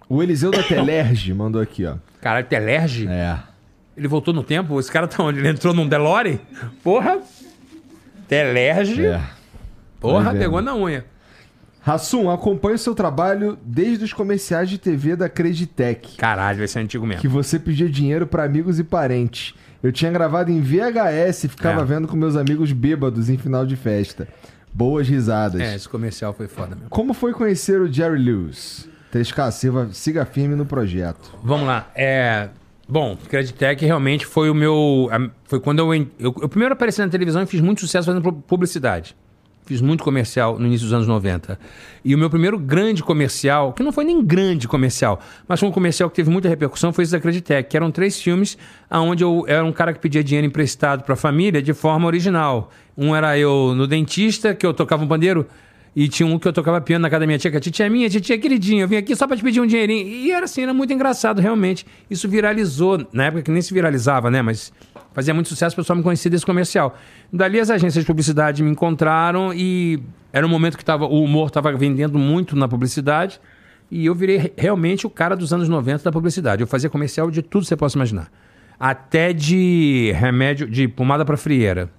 O 0.09 0.21
Eliseu 0.23 0.49
da 0.51 0.63
Telerge 0.63 1.31
mandou 1.33 1.61
aqui, 1.61 1.85
ó. 1.85 1.95
Caralho, 2.19 2.47
Telerge? 2.47 3.07
É. 3.07 3.37
Ele 3.95 4.07
voltou 4.07 4.33
no 4.33 4.43
tempo? 4.43 4.79
Esse 4.79 4.91
cara 4.91 5.07
tá 5.07 5.21
onde? 5.23 5.39
Ele 5.39 5.49
entrou 5.49 5.73
num 5.73 5.87
Delore? 5.87 6.41
Porra! 6.83 7.19
Telerge? 8.27 9.05
É. 9.05 9.21
Porra, 9.99 10.33
pegou 10.33 10.61
na 10.61 10.75
unha. 10.75 11.05
Rassum, 11.81 12.29
acompanho 12.29 12.77
seu 12.77 12.93
trabalho 12.93 13.57
desde 13.63 14.03
os 14.05 14.13
comerciais 14.13 14.69
de 14.69 14.77
TV 14.77 15.15
da 15.15 15.29
Creditec, 15.29 16.17
Caralho, 16.17 16.63
esse 16.63 16.77
é 16.77 16.81
antigo 16.81 17.05
mesmo. 17.07 17.21
que 17.21 17.27
você 17.27 17.57
pedia 17.57 17.89
dinheiro 17.89 18.27
pra 18.27 18.43
amigos 18.43 18.79
e 18.79 18.83
parentes. 18.83 19.53
Eu 19.81 19.91
tinha 19.91 20.11
gravado 20.11 20.51
em 20.51 20.59
VHS 20.59 21.45
e 21.45 21.47
ficava 21.47 21.81
É. 21.81 21.85
vendo 21.85 22.07
com 22.07 22.17
meus 22.17 22.35
amigos 22.35 22.71
bêbados 22.73 23.29
em 23.29 23.37
final 23.37 23.65
de 23.65 23.77
festa. 23.77 24.27
Boas 24.73 25.07
risadas. 25.07 25.61
É, 25.61 25.73
esse 25.73 25.87
comercial 25.87 26.33
foi 26.33 26.47
foda 26.49 26.75
mesmo. 26.75 26.89
Como 26.89 27.13
foi 27.13 27.31
conhecer 27.31 27.79
o 27.81 27.91
Jerry 27.91 28.19
Lewis? 28.19 28.88
3K 29.13 29.51
Silva, 29.51 29.89
siga 29.91 30.25
firme 30.25 30.55
no 30.55 30.65
projeto. 30.65 31.31
Vamos 31.43 31.65
lá. 31.67 31.89
É. 31.95 32.49
Bom, 32.87 33.15
Creditec 33.29 33.85
realmente 33.85 34.25
foi 34.25 34.49
o 34.49 34.55
meu. 34.55 35.09
Foi 35.45 35.59
quando 35.59 35.79
eu, 35.79 35.93
eu. 35.93 36.07
Eu 36.41 36.49
primeiro 36.49 36.73
apareci 36.73 36.99
na 37.01 37.07
televisão 37.09 37.41
e 37.43 37.45
fiz 37.45 37.61
muito 37.61 37.81
sucesso 37.81 38.07
fazendo 38.07 38.23
pu- 38.23 38.33
publicidade. 38.41 39.15
Fiz 39.65 39.81
muito 39.81 40.03
comercial 40.03 40.57
no 40.57 40.65
início 40.65 40.85
dos 40.87 40.93
anos 40.93 41.07
90. 41.07 41.59
E 42.03 42.15
o 42.15 42.17
meu 42.17 42.27
primeiro 42.27 42.57
grande 42.57 43.03
comercial, 43.03 43.71
que 43.73 43.83
não 43.83 43.91
foi 43.91 44.03
nem 44.03 44.23
grande 44.25 44.67
comercial, 44.67 45.19
mas 45.47 45.59
foi 45.59 45.69
um 45.69 45.71
comercial 45.71 46.09
que 46.09 46.15
teve 46.15 46.31
muita 46.31 46.49
repercussão, 46.49 46.91
foi 46.91 47.03
esse 47.03 47.11
da 47.11 47.19
Creditec, 47.19 47.69
que 47.69 47.77
eram 47.77 47.91
três 47.91 48.19
filmes 48.19 48.57
onde 48.89 49.23
eu 49.23 49.45
era 49.47 49.63
um 49.63 49.71
cara 49.71 49.93
que 49.93 49.99
pedia 49.99 50.23
dinheiro 50.23 50.47
emprestado 50.47 51.03
para 51.03 51.13
a 51.13 51.17
família 51.17 51.61
de 51.61 51.71
forma 51.73 52.07
original. 52.07 52.71
Um 52.97 53.15
era 53.15 53.37
eu 53.37 53.75
no 53.75 53.85
dentista, 53.85 54.55
que 54.55 54.65
eu 54.65 54.73
tocava 54.73 55.03
um 55.03 55.07
pandeiro, 55.07 55.45
e 55.95 56.07
tinha 56.07 56.27
um 56.27 56.37
que 56.39 56.47
eu 56.47 56.53
tocava 56.53 56.79
piano 56.79 57.01
na 57.01 57.09
casa 57.09 57.21
da 57.21 57.25
minha 57.25 57.37
tia, 57.39 57.49
que 57.51 57.57
a 57.57 57.59
titia 57.59 57.85
é 57.85 57.89
minha, 57.89 58.09
titia 58.09 58.37
queridinha, 58.37 58.83
eu 58.83 58.87
vim 58.87 58.95
aqui 58.97 59.15
só 59.15 59.27
pra 59.27 59.35
te 59.35 59.43
pedir 59.43 59.59
um 59.59 59.65
dinheirinho. 59.65 60.07
E 60.07 60.31
era 60.31 60.45
assim, 60.45 60.61
era 60.63 60.73
muito 60.73 60.93
engraçado, 60.93 61.41
realmente. 61.41 61.85
Isso 62.09 62.27
viralizou, 62.29 63.05
na 63.11 63.25
época 63.25 63.43
que 63.43 63.51
nem 63.51 63.61
se 63.61 63.73
viralizava, 63.73 64.29
né? 64.29 64.41
Mas 64.41 64.71
fazia 65.13 65.33
muito 65.33 65.49
sucesso, 65.49 65.73
o 65.73 65.75
pessoal 65.77 65.97
me 65.97 66.03
conhecia 66.03 66.29
desse 66.29 66.45
comercial. 66.45 66.97
Dali 67.33 67.59
as 67.59 67.69
agências 67.69 68.03
de 68.03 68.07
publicidade 68.07 68.61
me 68.63 68.69
encontraram 68.69 69.51
e 69.53 69.99
era 70.31 70.45
um 70.45 70.49
momento 70.49 70.77
que 70.77 70.85
tava, 70.85 71.05
o 71.05 71.23
humor 71.23 71.47
estava 71.47 71.71
vendendo 71.73 72.17
muito 72.19 72.55
na 72.55 72.67
publicidade. 72.67 73.39
E 73.91 74.05
eu 74.05 74.13
virei 74.13 74.37
re- 74.37 74.53
realmente 74.55 75.07
o 75.07 75.09
cara 75.09 75.35
dos 75.35 75.51
anos 75.51 75.67
90 75.67 76.03
da 76.03 76.11
publicidade. 76.11 76.61
Eu 76.61 76.67
fazia 76.67 76.89
comercial 76.91 77.31
de 77.31 77.41
tudo 77.41 77.63
que 77.63 77.67
você 77.69 77.75
possa 77.75 77.97
imaginar. 77.97 78.29
Até 78.79 79.33
de 79.33 80.13
remédio, 80.15 80.69
de 80.69 80.87
pomada 80.87 81.25
para 81.25 81.35
frieira. 81.35 81.89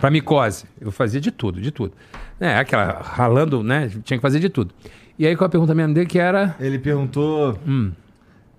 Pra 0.00 0.10
micose. 0.10 0.64
Eu 0.80 0.90
fazia 0.90 1.20
de 1.20 1.30
tudo, 1.30 1.60
de 1.60 1.70
tudo. 1.70 1.92
É, 2.40 2.58
aquela 2.58 3.00
ralando, 3.02 3.62
né? 3.62 3.90
Tinha 4.04 4.18
que 4.18 4.22
fazer 4.22 4.40
de 4.40 4.48
tudo. 4.48 4.74
E 5.18 5.26
aí 5.26 5.34
com 5.34 5.44
a 5.44 5.48
pergunta 5.48 5.74
mesmo 5.74 5.94
dele 5.94 6.06
que 6.06 6.18
era. 6.18 6.54
Ele 6.60 6.78
perguntou 6.78 7.58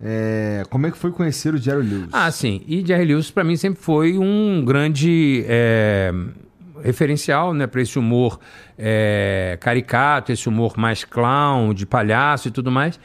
é, 0.01 0.63
como 0.69 0.87
é 0.87 0.91
que 0.91 0.97
foi 0.97 1.11
conhecer 1.11 1.53
o 1.53 1.57
Jerry 1.57 1.87
Lewis. 1.87 2.09
Ah, 2.11 2.29
sim. 2.31 2.61
E 2.67 2.85
Jerry 2.85 3.05
Lewis 3.05 3.31
pra 3.31 3.43
mim 3.43 3.55
sempre 3.55 3.81
foi 3.81 4.17
um 4.17 4.63
grande 4.65 5.43
é, 5.47 6.11
referencial, 6.83 7.53
né? 7.53 7.67
Pra 7.67 7.81
esse 7.81 7.97
humor 7.97 8.39
é, 8.77 9.57
caricato, 9.59 10.31
esse 10.31 10.47
humor 10.47 10.77
mais 10.77 11.03
clown, 11.03 11.73
de 11.73 11.85
palhaço 11.85 12.47
e 12.47 12.51
tudo 12.51 12.71
mais. 12.71 12.99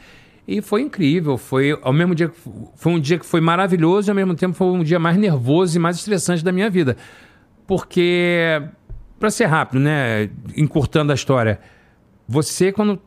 E 0.47 0.61
foi 0.61 0.81
incrível. 0.81 1.37
Foi 1.37 1.77
ao 1.81 1.93
mesmo 1.93 2.13
dia. 2.13 2.31
Foi 2.75 2.91
um 2.91 2.99
dia 2.99 3.17
que 3.17 3.25
foi 3.25 3.41
maravilhoso 3.41 4.09
e 4.09 4.11
ao 4.11 4.15
mesmo 4.15 4.35
tempo 4.35 4.53
foi 4.53 4.67
um 4.67 4.83
dia 4.83 4.99
mais 4.99 5.17
nervoso 5.17 5.75
e 5.77 5.79
mais 5.79 5.97
estressante 5.97 6.43
da 6.43 6.51
minha 6.51 6.69
vida. 6.69 6.95
Porque, 7.65 8.61
pra 9.23 9.31
ser 9.31 9.45
rápido, 9.45 9.79
né? 9.79 10.29
Encurtando 10.57 11.13
a 11.13 11.15
história, 11.15 11.61
você, 12.27 12.73
quando. 12.73 12.99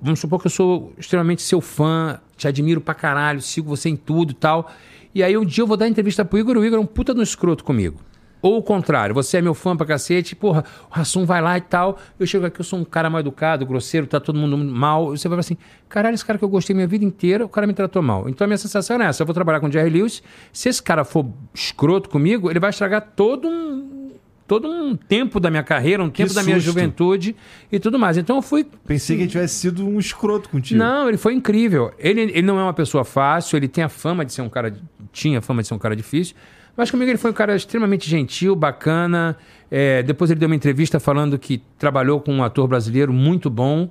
Vamos 0.00 0.20
supor 0.20 0.40
que 0.40 0.46
eu 0.46 0.50
sou 0.50 0.92
extremamente 0.98 1.42
seu 1.42 1.60
fã, 1.60 2.18
te 2.36 2.48
admiro 2.48 2.80
pra 2.80 2.94
caralho, 2.94 3.40
sigo 3.40 3.68
você 3.68 3.88
em 3.88 3.96
tudo 3.96 4.32
e 4.32 4.34
tal. 4.34 4.70
E 5.14 5.22
aí 5.22 5.36
um 5.36 5.44
dia 5.44 5.62
eu 5.62 5.66
vou 5.66 5.76
dar 5.76 5.86
entrevista 5.86 6.24
pro 6.24 6.38
Igor, 6.38 6.56
o 6.56 6.64
Igor 6.64 6.78
é 6.78 6.82
um 6.82 6.86
puta 6.86 7.12
no 7.12 7.22
escroto 7.22 7.64
comigo. 7.64 7.98
Ou 8.40 8.58
o 8.58 8.62
contrário, 8.62 9.14
você 9.14 9.38
é 9.38 9.42
meu 9.42 9.54
fã 9.54 9.76
pra 9.76 9.86
cacete, 9.86 10.34
porra, 10.36 10.64
o 10.90 10.94
Rassum 10.94 11.26
vai 11.26 11.40
lá 11.42 11.56
e 11.56 11.60
tal. 11.60 11.98
Eu 12.18 12.26
chego 12.26 12.46
aqui, 12.46 12.60
eu 12.60 12.64
sou 12.64 12.78
um 12.78 12.84
cara 12.84 13.08
mal 13.08 13.20
educado, 13.20 13.64
grosseiro, 13.64 14.06
tá 14.06 14.20
todo 14.20 14.38
mundo 14.38 14.56
mal. 14.56 15.10
Você 15.10 15.28
vai 15.28 15.38
assim, 15.38 15.56
caralho, 15.88 16.14
esse 16.14 16.24
cara 16.24 16.38
que 16.38 16.44
eu 16.44 16.48
gostei 16.48 16.74
minha 16.74 16.88
vida 16.88 17.04
inteira, 17.04 17.44
o 17.44 17.48
cara 17.48 17.66
me 17.66 17.74
tratou 17.74 18.02
mal. 18.02 18.28
Então 18.28 18.44
a 18.44 18.48
minha 18.48 18.58
sensação 18.58 19.00
é 19.00 19.06
essa, 19.06 19.22
eu 19.22 19.26
vou 19.26 19.34
trabalhar 19.34 19.60
com 19.60 19.68
o 19.68 19.72
Jerry 19.72 19.90
Lewis, 19.90 20.22
se 20.52 20.68
esse 20.68 20.82
cara 20.82 21.04
for 21.04 21.26
escroto 21.54 22.08
comigo, 22.08 22.50
ele 22.50 22.60
vai 22.60 22.70
estragar 22.70 23.12
todo 23.14 23.48
um 23.48 24.03
todo 24.46 24.68
um 24.68 24.94
tempo 24.94 25.40
da 25.40 25.50
minha 25.50 25.62
carreira, 25.62 26.02
um 26.02 26.10
tempo 26.10 26.34
da 26.34 26.42
minha 26.42 26.58
juventude 26.58 27.34
e 27.72 27.78
tudo 27.78 27.98
mais. 27.98 28.16
Então 28.16 28.36
eu 28.36 28.42
fui 28.42 28.66
Pensei 28.86 29.16
que 29.16 29.22
ele 29.22 29.30
tivesse 29.30 29.54
sido 29.54 29.86
um 29.86 29.98
escroto 29.98 30.48
contigo. 30.48 30.78
não, 30.78 31.08
ele 31.08 31.16
foi 31.16 31.34
incrível. 31.34 31.92
Ele, 31.98 32.20
ele 32.20 32.42
não 32.42 32.58
é 32.58 32.62
uma 32.62 32.74
pessoa 32.74 33.04
fácil, 33.04 33.56
ele 33.56 33.68
tem 33.68 33.82
a 33.84 33.88
fama 33.88 34.24
de 34.24 34.32
ser 34.32 34.42
um 34.42 34.48
cara. 34.48 34.74
Tinha 35.12 35.38
a 35.38 35.42
fama 35.42 35.62
de 35.62 35.68
ser 35.68 35.74
um 35.74 35.78
cara 35.78 35.96
difícil. 35.96 36.34
Mas 36.76 36.90
comigo 36.90 37.10
ele 37.10 37.18
foi 37.18 37.30
um 37.30 37.34
cara 37.34 37.54
extremamente 37.54 38.08
gentil, 38.10 38.56
bacana. 38.56 39.36
É, 39.70 40.02
depois 40.02 40.30
ele 40.30 40.40
deu 40.40 40.48
uma 40.48 40.56
entrevista 40.56 40.98
falando 40.98 41.38
que 41.38 41.62
trabalhou 41.78 42.20
com 42.20 42.32
um 42.32 42.42
ator 42.42 42.66
brasileiro 42.66 43.12
muito 43.12 43.48
bom. 43.48 43.90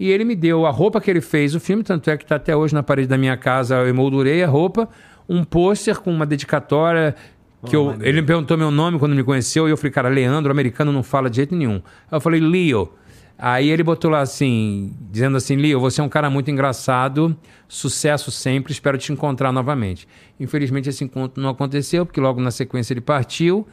E 0.00 0.10
ele 0.10 0.24
me 0.24 0.34
deu 0.34 0.66
a 0.66 0.70
roupa 0.70 1.00
que 1.00 1.10
ele 1.10 1.20
fez 1.20 1.54
o 1.54 1.60
filme, 1.60 1.82
tanto 1.84 2.10
é 2.10 2.16
que 2.16 2.24
está 2.24 2.36
até 2.36 2.56
hoje 2.56 2.74
na 2.74 2.82
parede 2.82 3.06
da 3.06 3.18
minha 3.18 3.36
casa, 3.36 3.76
eu 3.76 3.86
emoldurei 3.86 4.42
a 4.42 4.48
roupa, 4.48 4.88
um 5.28 5.44
pôster 5.44 6.00
com 6.00 6.10
uma 6.12 6.26
dedicatória. 6.26 7.14
Que 7.66 7.76
eu, 7.76 7.96
ele 8.00 8.20
me 8.20 8.26
perguntou 8.26 8.58
meu 8.58 8.70
nome 8.70 8.98
quando 8.98 9.14
me 9.14 9.22
conheceu, 9.22 9.68
e 9.68 9.70
eu 9.70 9.76
falei, 9.76 9.92
cara, 9.92 10.08
Leandro, 10.08 10.50
americano 10.50 10.90
não 10.90 11.02
fala 11.02 11.30
de 11.30 11.36
jeito 11.36 11.54
nenhum. 11.54 11.76
Aí 12.10 12.16
eu 12.16 12.20
falei, 12.20 12.40
Leo. 12.40 12.92
Aí 13.38 13.70
ele 13.70 13.82
botou 13.82 14.10
lá 14.10 14.20
assim, 14.20 14.92
dizendo 15.10 15.36
assim, 15.36 15.56
Leo, 15.56 15.80
você 15.80 16.00
é 16.00 16.04
um 16.04 16.08
cara 16.08 16.30
muito 16.30 16.50
engraçado, 16.50 17.36
sucesso 17.66 18.30
sempre, 18.30 18.72
espero 18.72 18.96
te 18.98 19.12
encontrar 19.12 19.52
novamente. 19.52 20.06
Infelizmente 20.38 20.88
esse 20.88 21.02
encontro 21.02 21.42
não 21.42 21.50
aconteceu, 21.50 22.06
porque 22.06 22.20
logo 22.20 22.40
na 22.40 22.50
sequência 22.52 22.92
ele 22.92 23.00
partiu, 23.00 23.66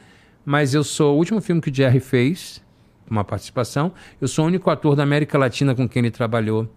mas 0.44 0.74
eu 0.74 0.84
sou 0.84 1.14
o 1.14 1.18
último 1.18 1.40
filme 1.40 1.62
que 1.62 1.70
o 1.70 1.74
Jerry 1.74 2.00
fez, 2.00 2.64
uma 3.10 3.24
participação, 3.24 3.92
eu 4.20 4.28
sou 4.28 4.46
o 4.46 4.48
único 4.48 4.70
ator 4.70 4.96
da 4.96 5.04
América 5.04 5.38
Latina 5.38 5.76
com 5.76 5.88
quem 5.88 6.02
ele 6.02 6.12
trabalhou. 6.12 6.68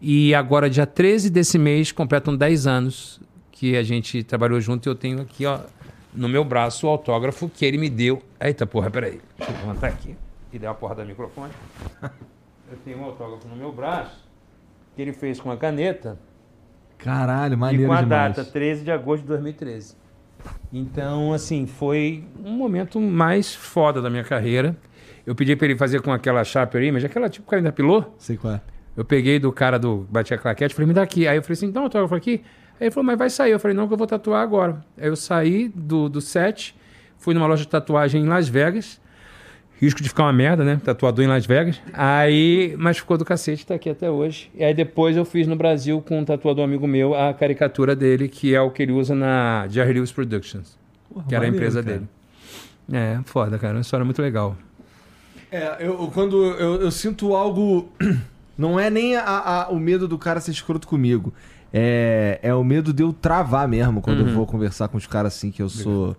E 0.00 0.34
agora, 0.34 0.68
dia 0.68 0.84
13 0.86 1.30
desse 1.30 1.58
mês, 1.58 1.92
completam 1.92 2.36
10 2.36 2.66
anos 2.66 3.20
que 3.50 3.76
a 3.76 3.82
gente 3.82 4.22
trabalhou 4.24 4.60
junto 4.60 4.88
e 4.88 4.90
eu 4.90 4.94
tenho 4.94 5.20
aqui, 5.20 5.46
ó, 5.46 5.60
no 6.12 6.28
meu 6.28 6.44
braço 6.44 6.86
o 6.86 6.90
autógrafo 6.90 7.48
que 7.48 7.64
ele 7.64 7.78
me 7.78 7.88
deu. 7.88 8.22
Eita 8.40 8.66
porra, 8.66 8.90
peraí. 8.90 9.20
Deixa 9.38 9.52
eu 9.52 9.58
levantar 9.58 9.88
aqui 9.88 10.16
e 10.52 10.58
dar 10.58 10.68
uma 10.68 10.74
porra 10.74 10.94
do 10.96 11.04
microfone. 11.06 11.52
Eu 12.70 12.78
tenho 12.84 12.98
um 13.00 13.04
autógrafo 13.04 13.46
no 13.48 13.54
meu 13.54 13.70
braço 13.70 14.26
que 14.96 15.02
ele 15.02 15.12
fez 15.12 15.38
com 15.38 15.50
a 15.50 15.56
caneta 15.58 16.18
Caralho, 16.96 17.52
e 17.52 17.56
maneiro 17.56 17.86
com 17.86 17.92
a 17.92 18.00
demais. 18.00 18.34
data 18.36 18.50
13 18.50 18.84
de 18.84 18.90
agosto 18.90 19.22
de 19.22 19.28
2013. 19.28 19.94
Então, 20.72 21.34
assim, 21.34 21.66
foi 21.66 22.24
um 22.42 22.52
momento 22.52 22.98
mais 22.98 23.54
foda 23.54 24.00
da 24.00 24.08
minha 24.08 24.24
carreira. 24.24 24.74
Eu 25.26 25.34
pedi 25.34 25.54
pra 25.54 25.66
ele 25.66 25.76
fazer 25.76 26.00
com 26.00 26.10
aquela 26.12 26.42
Sharper 26.44 26.82
Image, 26.82 27.04
aquela 27.04 27.28
tipo 27.28 27.46
caneta 27.48 27.72
pilô. 27.72 28.04
Sei 28.16 28.38
qual 28.38 28.54
é. 28.54 28.60
Eu 28.96 29.04
peguei 29.04 29.38
do 29.38 29.52
cara 29.52 29.78
do 29.78 30.06
Batia 30.10 30.38
Claquete, 30.38 30.74
falei, 30.74 30.88
me 30.88 30.94
dá 30.94 31.02
aqui. 31.02 31.28
Aí 31.28 31.36
eu 31.36 31.42
falei 31.42 31.54
assim, 31.54 31.66
então, 31.66 31.82
autógrafo 31.84 32.14
aqui. 32.14 32.42
Aí 32.82 32.86
ele 32.88 32.90
falou, 32.90 33.06
mas 33.06 33.16
vai 33.16 33.30
sair. 33.30 33.52
Eu 33.52 33.60
falei, 33.60 33.76
não, 33.76 33.86
que 33.86 33.94
eu 33.94 33.96
vou 33.96 34.08
tatuar 34.08 34.42
agora. 34.42 34.84
Aí 34.98 35.06
eu 35.06 35.14
saí 35.14 35.68
do, 35.72 36.08
do 36.08 36.20
set, 36.20 36.74
fui 37.16 37.32
numa 37.32 37.46
loja 37.46 37.62
de 37.62 37.68
tatuagem 37.68 38.24
em 38.24 38.26
Las 38.26 38.48
Vegas. 38.48 39.00
Risco 39.80 40.02
de 40.02 40.08
ficar 40.08 40.24
uma 40.24 40.32
merda, 40.32 40.64
né? 40.64 40.80
Tatuador 40.84 41.24
em 41.24 41.28
Las 41.28 41.46
Vegas. 41.46 41.80
Aí, 41.92 42.74
mas 42.76 42.98
ficou 42.98 43.16
do 43.16 43.24
cacete, 43.24 43.64
tá 43.64 43.74
aqui 43.74 43.88
até 43.88 44.10
hoje. 44.10 44.50
E 44.54 44.64
aí 44.64 44.74
depois 44.74 45.16
eu 45.16 45.24
fiz 45.24 45.46
no 45.46 45.54
Brasil 45.54 46.00
com 46.00 46.18
um 46.18 46.24
tatuador 46.24 46.64
amigo 46.64 46.86
meu 46.88 47.14
a 47.14 47.32
caricatura 47.32 47.94
dele, 47.94 48.28
que 48.28 48.52
é 48.52 48.60
o 48.60 48.70
que 48.72 48.82
ele 48.82 48.90
usa 48.92 49.14
na 49.14 49.66
Jerry 49.68 49.92
Lewis 49.92 50.10
Productions, 50.10 50.76
Porra, 51.08 51.24
que 51.28 51.34
era 51.36 51.44
a 51.44 51.48
empresa 51.48 51.82
cara. 51.84 51.96
dele. 51.98 52.08
É, 52.92 53.20
foda, 53.26 53.58
cara. 53.60 53.74
Uma 53.74 53.80
história 53.80 54.04
muito 54.04 54.20
legal. 54.20 54.56
É, 55.52 55.76
eu, 55.80 56.00
eu- 56.00 56.10
quando 56.12 56.44
eu, 56.44 56.80
eu 56.82 56.90
sinto 56.90 57.34
algo. 57.34 57.88
Não 58.58 58.78
é 58.78 58.90
nem 58.90 59.16
a- 59.16 59.24
a- 59.24 59.68
o 59.70 59.78
medo 59.78 60.06
do 60.06 60.18
cara 60.18 60.40
ser 60.40 60.50
escroto 60.50 60.86
comigo. 60.86 61.32
É, 61.72 62.38
é 62.42 62.54
o 62.54 62.62
medo 62.62 62.92
de 62.92 63.02
eu 63.02 63.12
travar 63.12 63.66
mesmo 63.66 64.02
quando 64.02 64.20
Uhum. 64.20 64.28
eu 64.28 64.34
vou 64.34 64.46
conversar 64.46 64.88
com 64.88 64.96
os 64.98 65.06
caras 65.06 65.34
assim 65.34 65.50
que 65.50 65.62
eu 65.62 65.68
sou. 65.68 66.16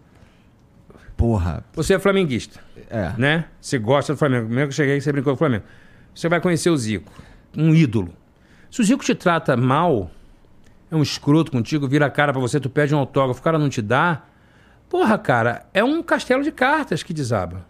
Porra. 1.15 1.64
Você 1.73 1.93
é 1.93 1.99
flamenguista. 1.99 2.59
É. 2.90 3.14
né? 3.17 3.45
Você 3.61 3.77
gosta 3.77 4.14
do 4.14 4.17
Flamengo. 4.17 4.45
Primeiro 4.45 4.69
que 4.69 4.73
eu 4.73 4.75
cheguei, 4.75 4.99
você 4.99 5.11
brincou 5.11 5.33
com 5.33 5.35
o 5.35 5.38
Flamengo. 5.38 5.64
Você 6.14 6.27
vai 6.30 6.40
conhecer 6.41 6.69
o 6.69 6.77
Zico, 6.77 7.11
um 7.57 7.73
ídolo. 7.73 8.14
Se 8.69 8.82
o 8.82 8.83
Zico 8.83 9.03
te 9.03 9.15
trata 9.15 9.56
mal, 9.57 10.11
é 10.91 10.95
um 10.95 11.01
escroto 11.01 11.51
contigo, 11.51 11.88
vira 11.88 12.06
a 12.06 12.09
cara 12.09 12.32
pra 12.32 12.41
você, 12.41 12.59
tu 12.59 12.69
pede 12.69 12.93
um 12.93 12.98
autógrafo, 12.99 13.40
o 13.40 13.43
cara 13.43 13.57
não 13.57 13.69
te 13.69 13.82
dá. 13.82 14.23
Porra, 14.90 15.17
cara, 15.17 15.65
é 15.73 15.83
um 15.83 16.03
castelo 16.03 16.43
de 16.43 16.51
cartas 16.51 17.01
que 17.01 17.14
desaba. 17.14 17.65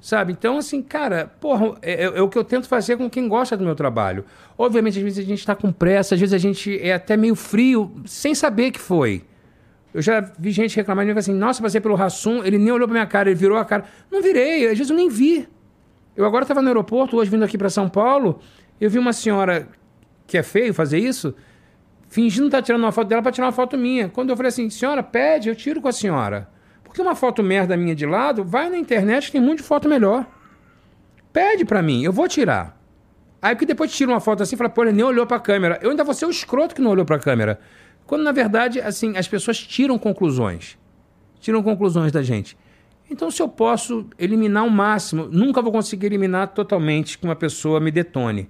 Sabe? 0.00 0.32
Então, 0.32 0.56
assim, 0.56 0.80
cara, 0.82 1.30
porra, 1.40 1.76
é, 1.82 2.04
é- 2.04 2.18
é 2.18 2.22
o 2.22 2.28
que 2.28 2.38
eu 2.38 2.44
tento 2.44 2.66
fazer 2.66 2.96
com 2.96 3.10
quem 3.10 3.28
gosta 3.28 3.54
do 3.56 3.64
meu 3.64 3.74
trabalho. 3.74 4.24
Obviamente, 4.56 4.96
às 4.98 5.04
vezes 5.04 5.18
a 5.24 5.28
gente 5.28 5.44
tá 5.44 5.54
com 5.54 5.70
pressa, 5.70 6.14
às 6.14 6.20
vezes 6.20 6.32
a 6.32 6.38
gente 6.38 6.78
é 6.80 6.94
até 6.94 7.16
meio 7.18 7.34
frio, 7.34 7.92
sem 8.06 8.34
saber 8.34 8.70
que 8.70 8.80
foi. 8.80 9.22
Eu 9.92 10.00
já 10.00 10.20
vi 10.38 10.52
gente 10.52 10.74
reclamar 10.76 11.04
de 11.04 11.12
mim 11.12 11.18
assim, 11.18 11.34
nossa, 11.34 11.60
passei 11.62 11.80
pelo 11.80 11.96
Rassum, 11.96 12.42
ele 12.44 12.56
nem 12.56 12.70
olhou 12.72 12.88
pra 12.88 12.94
minha 12.94 13.06
cara, 13.06 13.28
ele 13.28 13.38
virou 13.38 13.58
a 13.58 13.64
cara. 13.64 13.84
Não 14.10 14.22
virei, 14.22 14.64
às 14.68 14.78
vezes 14.78 14.88
eu 14.88 14.96
nem 14.96 15.08
vi. 15.08 15.46
Eu 16.16 16.24
agora 16.24 16.44
estava 16.44 16.62
no 16.62 16.68
aeroporto, 16.68 17.16
hoje 17.16 17.30
vindo 17.30 17.44
aqui 17.44 17.58
para 17.58 17.68
São 17.68 17.88
Paulo, 17.88 18.40
eu 18.80 18.88
vi 18.88 18.98
uma 18.98 19.12
senhora 19.12 19.68
que 20.26 20.38
é 20.38 20.42
feio 20.42 20.72
fazer 20.72 20.98
isso, 20.98 21.34
fingindo 22.08 22.46
estar 22.46 22.62
tirando 22.62 22.82
uma 22.84 22.92
foto 22.92 23.08
dela 23.08 23.20
para 23.20 23.32
tirar 23.32 23.46
uma 23.46 23.52
foto 23.52 23.76
minha. 23.76 24.08
Quando 24.08 24.30
eu 24.30 24.36
falei 24.36 24.48
assim, 24.48 24.70
senhora, 24.70 25.02
pede, 25.02 25.48
eu 25.48 25.56
tiro 25.56 25.80
com 25.80 25.88
a 25.88 25.92
senhora. 25.92 26.48
Porque 26.90 27.02
uma 27.02 27.14
foto 27.14 27.40
merda 27.40 27.76
minha 27.76 27.94
de 27.94 28.04
lado, 28.04 28.42
vai 28.42 28.68
na 28.68 28.76
internet 28.76 29.26
que 29.26 29.32
tem 29.32 29.40
muito 29.40 29.58
de 29.58 29.64
foto 29.64 29.88
melhor. 29.88 30.26
Pede 31.32 31.64
para 31.64 31.80
mim, 31.80 32.02
eu 32.02 32.12
vou 32.12 32.26
tirar. 32.26 32.76
Aí 33.40 33.54
porque 33.54 33.64
depois 33.64 33.92
tira 33.92 34.10
uma 34.10 34.18
foto 34.18 34.42
assim 34.42 34.56
e 34.56 34.58
fala, 34.58 34.68
pô, 34.68 34.82
ele 34.82 34.90
nem 34.90 35.04
olhou 35.04 35.24
pra 35.24 35.38
câmera. 35.38 35.78
Eu 35.80 35.90
ainda 35.90 36.02
vou 36.02 36.12
ser 36.12 36.26
o 36.26 36.30
escroto 36.30 36.74
que 36.74 36.82
não 36.82 36.90
olhou 36.90 37.04
pra 37.04 37.16
câmera. 37.16 37.60
Quando, 38.06 38.24
na 38.24 38.32
verdade, 38.32 38.80
assim, 38.80 39.16
as 39.16 39.28
pessoas 39.28 39.56
tiram 39.56 39.96
conclusões. 40.00 40.76
Tiram 41.38 41.62
conclusões 41.62 42.10
da 42.10 42.24
gente. 42.24 42.58
Então, 43.08 43.30
se 43.30 43.40
eu 43.40 43.48
posso 43.48 44.06
eliminar 44.18 44.66
o 44.66 44.70
máximo, 44.70 45.28
nunca 45.30 45.62
vou 45.62 45.70
conseguir 45.70 46.06
eliminar 46.06 46.48
totalmente 46.48 47.16
que 47.16 47.24
uma 47.24 47.36
pessoa 47.36 47.78
me 47.78 47.92
detone. 47.92 48.48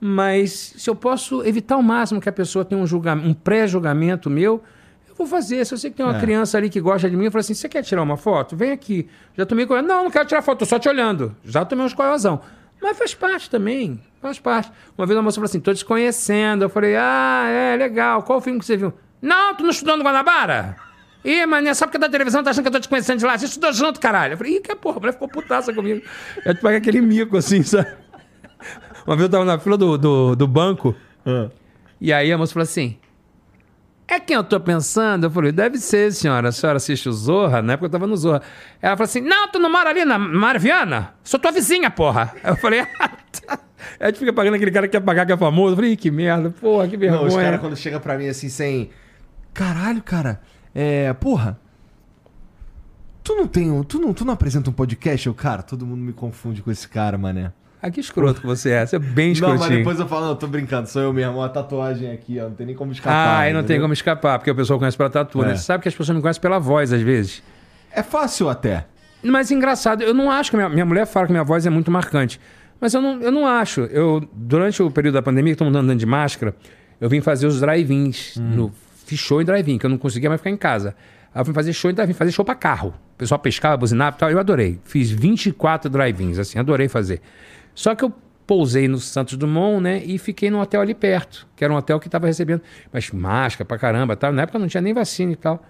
Mas 0.00 0.72
se 0.78 0.88
eu 0.88 0.96
posso 0.96 1.44
evitar 1.44 1.76
o 1.76 1.82
máximo 1.82 2.22
que 2.22 2.28
a 2.28 2.32
pessoa 2.32 2.64
tenha 2.64 2.80
um, 2.80 2.86
um 3.28 3.34
pré-julgamento 3.34 4.30
meu, 4.30 4.62
eu 5.12 5.16
vou 5.18 5.26
fazer. 5.26 5.64
Se 5.64 5.74
eu 5.74 5.78
sei 5.78 5.90
que 5.90 5.96
tem 5.96 6.06
uma 6.06 6.16
É. 6.16 6.20
criança 6.20 6.56
ali 6.58 6.68
que 6.70 6.80
gosta 6.80 7.08
de 7.08 7.16
mim, 7.16 7.26
eu 7.26 7.30
falo 7.30 7.40
assim: 7.40 7.54
você 7.54 7.68
quer 7.68 7.82
tirar 7.82 8.02
uma 8.02 8.16
foto? 8.16 8.56
Vem 8.56 8.70
aqui. 8.72 9.08
Já 9.36 9.44
tomei 9.46 9.66
coisa. 9.66 9.82
Não, 9.86 10.04
não 10.04 10.10
quero 10.10 10.26
tirar 10.26 10.42
foto, 10.42 10.60
tô 10.60 10.64
só 10.66 10.78
te 10.78 10.88
olhando. 10.88 11.34
Já 11.44 11.64
tomei 11.64 11.84
uns 11.84 11.94
coiozão. 11.94 12.40
Mas 12.80 12.98
faz 12.98 13.14
parte 13.14 13.48
também. 13.48 14.00
Faz 14.20 14.38
parte. 14.40 14.70
Uma 14.98 15.06
vez 15.06 15.18
a 15.18 15.22
moça 15.22 15.36
falou 15.36 15.46
assim: 15.46 15.60
tô 15.60 15.72
te 15.72 15.84
conhecendo. 15.84 16.62
Eu 16.64 16.68
falei: 16.68 16.96
ah, 16.96 17.46
é, 17.48 17.76
legal. 17.76 18.22
Qual 18.22 18.38
o 18.38 18.42
filme 18.42 18.58
que 18.58 18.64
você 18.66 18.76
viu? 18.76 18.92
Não, 19.20 19.54
tu 19.54 19.62
não 19.62 19.70
estudou 19.70 19.96
no 19.96 20.02
Guanabara? 20.04 20.76
Ih, 21.24 21.46
mané, 21.46 21.72
só 21.72 21.86
porque 21.86 21.98
é 21.98 22.00
da 22.00 22.08
televisão 22.08 22.42
tá 22.42 22.50
achando 22.50 22.64
que 22.64 22.68
eu 22.68 22.72
tô 22.72 22.80
te 22.80 22.88
conhecendo 22.88 23.20
de 23.20 23.24
lá. 23.24 23.38
Você 23.38 23.44
estudou 23.44 23.72
junto, 23.72 24.00
caralho. 24.00 24.32
Eu 24.32 24.36
falei, 24.38 24.56
ih, 24.56 24.60
que 24.60 24.74
porra, 24.74 24.96
a 24.96 25.00
mulher 25.00 25.12
ficou 25.12 25.28
putaça 25.28 25.72
comigo. 25.72 26.02
Eu 26.44 26.52
te 26.54 26.60
paguei 26.60 26.78
aquele 26.78 27.00
mico 27.00 27.36
assim, 27.36 27.62
sabe? 27.62 27.86
Uma 29.06 29.14
vez 29.16 29.26
eu 29.26 29.30
tava 29.30 29.44
na 29.44 29.58
fila 29.58 29.76
do, 29.76 29.96
do, 29.96 30.34
do 30.36 30.46
banco, 30.48 30.94
e 32.00 32.12
aí 32.12 32.32
a 32.32 32.38
moça 32.38 32.52
falou 32.52 32.64
assim: 32.64 32.98
É 34.12 34.20
quem 34.20 34.36
eu 34.36 34.44
tô 34.44 34.60
pensando? 34.60 35.24
Eu 35.24 35.30
falei, 35.30 35.50
deve 35.52 35.78
ser, 35.78 36.12
senhora. 36.12 36.50
A 36.50 36.52
senhora 36.52 36.76
assiste 36.76 37.08
o 37.08 37.12
Zorra? 37.14 37.62
Na 37.62 37.72
época 37.72 37.86
eu 37.86 37.90
tava 37.90 38.06
no 38.06 38.14
Zorra. 38.14 38.42
Ela 38.82 38.94
falou 38.94 39.06
assim: 39.08 39.22
Não, 39.22 39.48
tu 39.48 39.58
não 39.58 39.72
mora 39.72 39.88
ali 39.88 40.04
na 40.04 40.18
Marviana? 40.18 41.14
Sou 41.24 41.40
tua 41.40 41.50
vizinha, 41.50 41.90
porra. 41.90 42.30
Eu 42.44 42.54
falei, 42.56 42.80
ah, 42.80 43.08
tá. 43.08 43.58
A 43.98 44.06
gente 44.08 44.18
fica 44.18 44.30
pagando 44.30 44.56
aquele 44.56 44.70
cara 44.70 44.86
que 44.86 44.92
quer 44.92 45.00
pagar 45.00 45.24
que 45.24 45.32
é 45.32 45.36
famoso. 45.36 45.72
Eu 45.72 45.76
falei, 45.76 45.92
"Ih, 45.92 45.96
que 45.96 46.10
merda, 46.10 46.50
porra, 46.50 46.86
que 46.86 46.96
vergonha. 46.98 47.22
Não, 47.22 47.28
os 47.28 47.34
caras 47.34 47.58
quando 47.58 47.74
chega 47.74 47.98
pra 47.98 48.18
mim 48.18 48.28
assim, 48.28 48.50
sem. 48.50 48.90
Caralho, 49.54 50.02
cara. 50.02 50.42
É. 50.74 51.10
Porra. 51.14 51.58
Tu 53.24 53.34
não 53.34 53.46
tem 53.46 53.70
um. 53.70 53.82
Tu 53.82 53.98
não, 53.98 54.12
tu 54.12 54.26
não 54.26 54.34
apresenta 54.34 54.68
um 54.68 54.74
podcast? 54.74 55.26
Eu, 55.26 55.32
cara, 55.32 55.62
todo 55.62 55.86
mundo 55.86 56.02
me 56.02 56.12
confunde 56.12 56.60
com 56.60 56.70
esse 56.70 56.86
cara, 56.86 57.16
mané. 57.16 57.50
Ah, 57.82 57.90
que 57.90 57.98
escroto 57.98 58.40
que 58.40 58.46
você 58.46 58.70
é. 58.70 58.86
Você 58.86 58.94
é 58.94 58.98
bem 59.00 59.26
Não, 59.26 59.32
escrotinho. 59.32 59.58
mas 59.60 59.76
depois 59.78 59.98
eu 60.00 60.06
falo, 60.06 60.26
não, 60.28 60.36
tô 60.36 60.46
brincando, 60.46 60.88
sou 60.88 61.02
eu 61.02 61.12
mesmo, 61.12 61.38
uma 61.38 61.48
tatuagem 61.48 62.12
aqui, 62.12 62.38
ó. 62.38 62.44
Não 62.44 62.52
tem 62.54 62.66
nem 62.66 62.76
como 62.76 62.92
escapar. 62.92 63.12
Ah, 63.12 63.38
aí 63.40 63.52
não 63.52 63.64
tem 63.64 63.80
como 63.80 63.92
escapar, 63.92 64.38
porque 64.38 64.50
o 64.50 64.54
pessoal 64.54 64.78
conhece 64.78 64.96
pela 64.96 65.10
tatu, 65.10 65.42
É. 65.42 65.48
né? 65.48 65.56
Você 65.56 65.64
sabe 65.64 65.82
que 65.82 65.88
as 65.88 65.94
pessoas 65.94 66.14
me 66.14 66.22
conhecem 66.22 66.40
pela 66.40 66.60
voz, 66.60 66.92
às 66.92 67.02
vezes. 67.02 67.42
É 67.92 68.02
fácil 68.02 68.48
até. 68.48 68.86
Mas 69.22 69.50
engraçado, 69.50 70.02
eu 70.02 70.14
não 70.14 70.30
acho 70.30 70.50
que 70.50 70.56
minha, 70.56 70.68
minha 70.68 70.86
mulher 70.86 71.06
fala 71.06 71.26
que 71.26 71.32
minha 71.32 71.44
voz 71.44 71.66
é 71.66 71.70
muito 71.70 71.90
marcante. 71.90 72.40
Mas 72.80 72.94
eu 72.94 73.02
não, 73.02 73.20
eu 73.20 73.30
não 73.32 73.46
acho. 73.46 73.82
Eu, 73.82 74.26
durante 74.32 74.82
o 74.82 74.90
período 74.90 75.14
da 75.14 75.22
pandemia, 75.22 75.52
que 75.52 75.58
todo 75.58 75.66
mundo 75.66 75.78
andando 75.78 75.98
de 75.98 76.06
máscara, 76.06 76.54
eu 77.00 77.08
vim 77.08 77.20
fazer 77.20 77.46
os 77.46 77.60
drive-ins. 77.60 78.36
no- 78.36 78.72
Fiz 79.06 79.18
show 79.18 79.42
em 79.42 79.44
drive-in, 79.44 79.76
que 79.78 79.84
eu 79.86 79.90
não 79.90 79.98
conseguia 79.98 80.28
mais 80.28 80.40
ficar 80.40 80.50
em 80.50 80.56
casa. 80.56 80.94
Aí 81.34 81.40
eu 81.40 81.44
fui 81.44 81.52
fazer 81.52 81.72
show 81.72 81.90
em 81.90 81.94
drive-in, 81.94 82.14
fazer 82.14 82.30
show 82.32 82.44
pra 82.44 82.54
carro. 82.54 82.94
O 83.14 83.18
pessoal 83.18 83.38
pescava, 83.38 83.76
buzinava 83.76 84.16
e 84.16 84.18
tal. 84.18 84.30
Eu 84.30 84.38
adorei. 84.38 84.78
Fiz 84.84 85.10
24 85.10 85.90
drive-ins, 85.90 86.38
assim, 86.38 86.58
adorei 86.58 86.88
fazer. 86.88 87.20
Só 87.74 87.94
que 87.94 88.04
eu 88.04 88.12
pousei 88.46 88.88
no 88.88 88.98
Santos 88.98 89.36
Dumont, 89.36 89.82
né? 89.82 90.02
E 90.04 90.18
fiquei 90.18 90.50
num 90.50 90.60
hotel 90.60 90.80
ali 90.80 90.94
perto, 90.94 91.46
que 91.56 91.64
era 91.64 91.72
um 91.72 91.76
hotel 91.76 91.98
que 91.98 92.08
tava 92.08 92.26
recebendo. 92.26 92.60
Mas 92.92 93.10
máscara 93.10 93.64
pra 93.64 93.78
caramba 93.78 94.16
tal. 94.16 94.32
Na 94.32 94.42
época 94.42 94.58
não 94.58 94.66
tinha 94.68 94.80
nem 94.80 94.92
vacina 94.92 95.32
e 95.32 95.36
tal. 95.36 95.62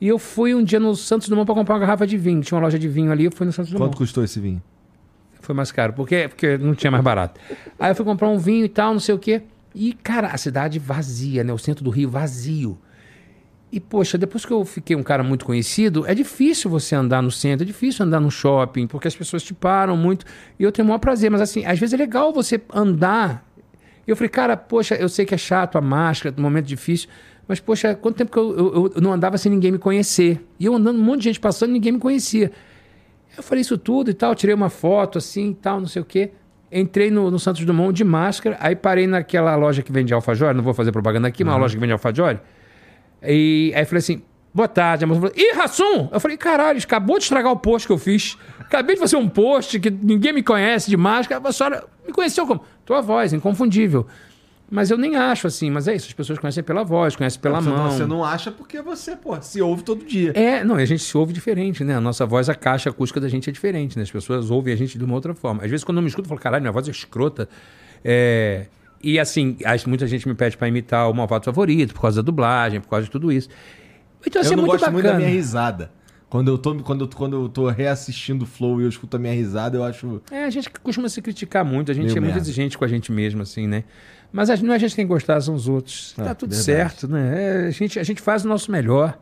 E 0.00 0.08
eu 0.08 0.18
fui 0.18 0.54
um 0.54 0.62
dia 0.62 0.78
no 0.78 0.94
Santos 0.94 1.28
Dumont 1.28 1.46
pra 1.46 1.54
comprar 1.54 1.74
uma 1.74 1.80
garrafa 1.80 2.06
de 2.06 2.18
vinho. 2.18 2.42
Tinha 2.42 2.56
uma 2.56 2.64
loja 2.64 2.78
de 2.78 2.88
vinho 2.88 3.10
ali, 3.10 3.24
eu 3.24 3.32
fui 3.32 3.46
no 3.46 3.52
Santos 3.52 3.72
Dumont. 3.72 3.90
Quanto 3.90 3.98
custou 3.98 4.22
esse 4.22 4.38
vinho? 4.38 4.62
Foi 5.40 5.54
mais 5.54 5.70
caro, 5.72 5.92
porque, 5.92 6.28
porque 6.28 6.58
não 6.58 6.74
tinha 6.74 6.90
mais 6.90 7.02
barato. 7.02 7.40
Aí 7.78 7.92
eu 7.92 7.94
fui 7.94 8.04
comprar 8.04 8.28
um 8.28 8.36
vinho 8.36 8.64
e 8.64 8.68
tal, 8.68 8.92
não 8.92 9.00
sei 9.00 9.14
o 9.14 9.18
quê. 9.18 9.42
E, 9.74 9.92
cara, 9.92 10.28
a 10.28 10.36
cidade 10.36 10.78
vazia, 10.78 11.44
né? 11.44 11.52
O 11.52 11.58
centro 11.58 11.84
do 11.84 11.90
Rio 11.90 12.10
vazio. 12.10 12.78
E, 13.72 13.80
poxa, 13.80 14.16
depois 14.16 14.44
que 14.46 14.52
eu 14.52 14.64
fiquei 14.64 14.94
um 14.94 15.02
cara 15.02 15.22
muito 15.24 15.44
conhecido, 15.44 16.06
é 16.06 16.14
difícil 16.14 16.70
você 16.70 16.94
andar 16.94 17.20
no 17.20 17.30
centro, 17.30 17.64
é 17.64 17.66
difícil 17.66 18.06
andar 18.06 18.20
no 18.20 18.30
shopping, 18.30 18.86
porque 18.86 19.08
as 19.08 19.16
pessoas 19.16 19.42
te 19.42 19.52
param 19.52 19.96
muito. 19.96 20.24
E 20.58 20.62
eu 20.62 20.70
tenho 20.70 20.86
o 20.86 20.88
maior 20.88 20.98
prazer, 21.00 21.30
mas 21.30 21.40
assim, 21.40 21.64
às 21.66 21.78
vezes 21.78 21.92
é 21.92 21.96
legal 21.96 22.32
você 22.32 22.60
andar. 22.72 23.44
Eu 24.06 24.14
falei, 24.14 24.28
cara, 24.28 24.56
poxa, 24.56 24.94
eu 24.94 25.08
sei 25.08 25.26
que 25.26 25.34
é 25.34 25.38
chato 25.38 25.76
a 25.76 25.80
máscara, 25.80 26.32
no 26.36 26.42
momento 26.42 26.64
difícil, 26.66 27.08
mas, 27.48 27.58
poxa, 27.60 27.94
quanto 27.94 28.16
tempo 28.16 28.30
que 28.32 28.38
eu, 28.38 28.56
eu- 28.56 28.92
eu 28.96 29.00
não 29.00 29.12
andava 29.12 29.36
sem 29.36 29.50
ninguém 29.50 29.72
me 29.72 29.78
conhecer? 29.78 30.44
E 30.58 30.64
eu 30.64 30.74
andando, 30.74 30.98
um 30.98 31.02
monte 31.02 31.18
de 31.20 31.24
gente 31.24 31.40
passando, 31.40 31.72
ninguém 31.72 31.92
me 31.92 31.98
conhecia. 31.98 32.50
Eu 33.36 33.42
falei 33.42 33.60
isso 33.62 33.76
tudo 33.76 34.10
e 34.10 34.14
tal, 34.14 34.34
tirei 34.34 34.54
uma 34.54 34.70
foto 34.70 35.18
assim 35.18 35.50
e 35.50 35.54
tal, 35.54 35.80
não 35.80 35.86
sei 35.88 36.00
o 36.02 36.04
quê. 36.04 36.30
Entrei 36.72 37.10
no, 37.10 37.30
no 37.30 37.38
Santos 37.38 37.64
Dumont 37.64 37.92
de 37.94 38.02
máscara, 38.04 38.56
aí 38.60 38.74
parei 38.74 39.06
naquela 39.06 39.54
loja 39.56 39.82
que 39.82 39.92
vende 39.92 40.14
alfajore, 40.14 40.56
não 40.56 40.64
vou 40.64 40.72
fazer 40.74 40.90
propaganda 40.92 41.28
aqui, 41.28 41.44
mas 41.44 41.52
uma 41.54 41.60
loja 41.60 41.74
que 41.74 41.80
vende 41.80 41.92
alfajore. 41.92 42.38
E 43.22 43.72
aí 43.74 43.84
falei 43.84 43.98
assim, 43.98 44.22
boa 44.52 44.68
tarde. 44.68 45.04
A 45.04 45.06
moça 45.06 45.20
falou, 45.20 45.34
ih, 45.36 45.54
Rassum! 45.54 46.08
Eu 46.12 46.20
falei, 46.20 46.36
caralho, 46.36 46.78
acabou 46.78 47.18
de 47.18 47.24
estragar 47.24 47.52
o 47.52 47.56
post 47.56 47.86
que 47.86 47.92
eu 47.92 47.98
fiz. 47.98 48.36
Acabei 48.58 48.94
de 48.94 49.00
fazer 49.00 49.16
um 49.16 49.28
post 49.28 49.78
que 49.78 49.90
ninguém 49.90 50.32
me 50.32 50.42
conhece 50.42 50.90
de 50.90 50.96
máscara. 50.96 51.46
A 51.46 51.52
senhora 51.52 51.84
me 52.06 52.12
conheceu 52.12 52.46
como? 52.46 52.62
Tua 52.84 53.00
voz, 53.00 53.32
inconfundível. 53.32 54.06
Mas 54.68 54.90
eu 54.90 54.98
nem 54.98 55.14
acho 55.14 55.46
assim, 55.46 55.70
mas 55.70 55.86
é 55.86 55.94
isso, 55.94 56.08
as 56.08 56.12
pessoas 56.12 56.40
conhecem 56.40 56.62
pela 56.62 56.82
voz, 56.82 57.14
conhecem 57.14 57.40
pela 57.40 57.60
você, 57.60 57.70
mão. 57.70 57.90
Você 57.90 58.04
não 58.04 58.24
acha 58.24 58.50
porque 58.50 58.82
você, 58.82 59.14
pô, 59.14 59.40
se 59.40 59.62
ouve 59.62 59.84
todo 59.84 60.04
dia. 60.04 60.32
É, 60.34 60.64
não, 60.64 60.80
e 60.80 60.82
a 60.82 60.86
gente 60.86 61.04
se 61.04 61.16
ouve 61.16 61.32
diferente, 61.32 61.84
né? 61.84 61.94
A 61.94 62.00
nossa 62.00 62.26
voz, 62.26 62.48
a 62.48 62.54
caixa 62.54 62.90
acústica 62.90 63.20
da 63.20 63.28
gente 63.28 63.48
é 63.48 63.52
diferente, 63.52 63.96
né? 63.96 64.02
As 64.02 64.10
pessoas 64.10 64.50
ouvem 64.50 64.74
a 64.74 64.76
gente 64.76 64.98
de 64.98 65.04
uma 65.04 65.14
outra 65.14 65.34
forma. 65.34 65.62
Às 65.62 65.70
vezes, 65.70 65.84
quando 65.84 65.98
eu 65.98 66.02
me 66.02 66.08
escuto, 66.08 66.26
eu 66.26 66.30
falo, 66.30 66.40
caralho, 66.40 66.62
minha 66.62 66.72
voz 66.72 66.88
é 66.88 66.90
escrota. 66.90 67.48
É, 68.04 68.66
E 69.02 69.18
assim, 69.18 69.56
acho- 69.64 69.88
muita 69.88 70.06
gente 70.06 70.26
me 70.28 70.34
pede 70.34 70.56
pra 70.56 70.66
imitar 70.68 71.10
o 71.10 71.14
malvado 71.14 71.44
favorito, 71.44 71.94
por 71.94 72.00
causa 72.02 72.22
da 72.22 72.26
dublagem, 72.26 72.80
por 72.80 72.88
causa 72.88 73.04
de 73.04 73.10
tudo 73.10 73.30
isso. 73.30 73.48
Então, 74.26 74.40
assim, 74.40 74.50
eu 74.50 74.54
é 74.54 74.56
muito 74.56 74.70
gosto 74.72 74.80
bacana. 74.80 74.92
muito 74.94 75.06
da 75.06 75.14
minha 75.18 75.28
risada. 75.28 75.90
Quando 76.28 76.48
eu 76.50 76.58
tô, 76.58 76.74
quando 76.76 77.02
eu, 77.04 77.08
quando 77.08 77.36
eu 77.36 77.48
tô 77.48 77.68
reassistindo 77.68 78.44
o 78.44 78.46
Flow 78.46 78.80
e 78.80 78.84
eu 78.84 78.88
escuto 78.88 79.16
a 79.16 79.20
minha 79.20 79.32
risada, 79.32 79.76
eu 79.76 79.84
acho. 79.84 80.20
É, 80.30 80.44
a 80.44 80.50
gente 80.50 80.68
costuma 80.82 81.08
se 81.08 81.22
criticar 81.22 81.64
muito, 81.64 81.90
a 81.92 81.94
gente 81.94 82.06
é 82.06 82.10
muito 82.14 82.22
merda. 82.22 82.38
exigente 82.40 82.76
com 82.76 82.84
a 82.84 82.88
gente 82.88 83.12
mesmo, 83.12 83.42
assim, 83.42 83.66
né? 83.68 83.84
Mas 84.32 84.50
a- 84.50 84.56
não 84.56 84.72
é 84.72 84.76
a 84.76 84.78
gente 84.78 84.90
que 84.90 84.96
tem 84.96 85.06
que 85.06 85.12
gostar, 85.12 85.40
são 85.40 85.54
os 85.54 85.68
outros. 85.68 86.14
É, 86.18 86.24
tá 86.24 86.34
tudo 86.34 86.50
verdade. 86.50 86.64
certo, 86.64 87.06
né? 87.08 87.64
É, 87.64 87.66
a, 87.68 87.70
gente, 87.70 87.98
a 88.00 88.02
gente 88.02 88.20
faz 88.20 88.44
o 88.44 88.48
nosso 88.48 88.72
melhor. 88.72 89.16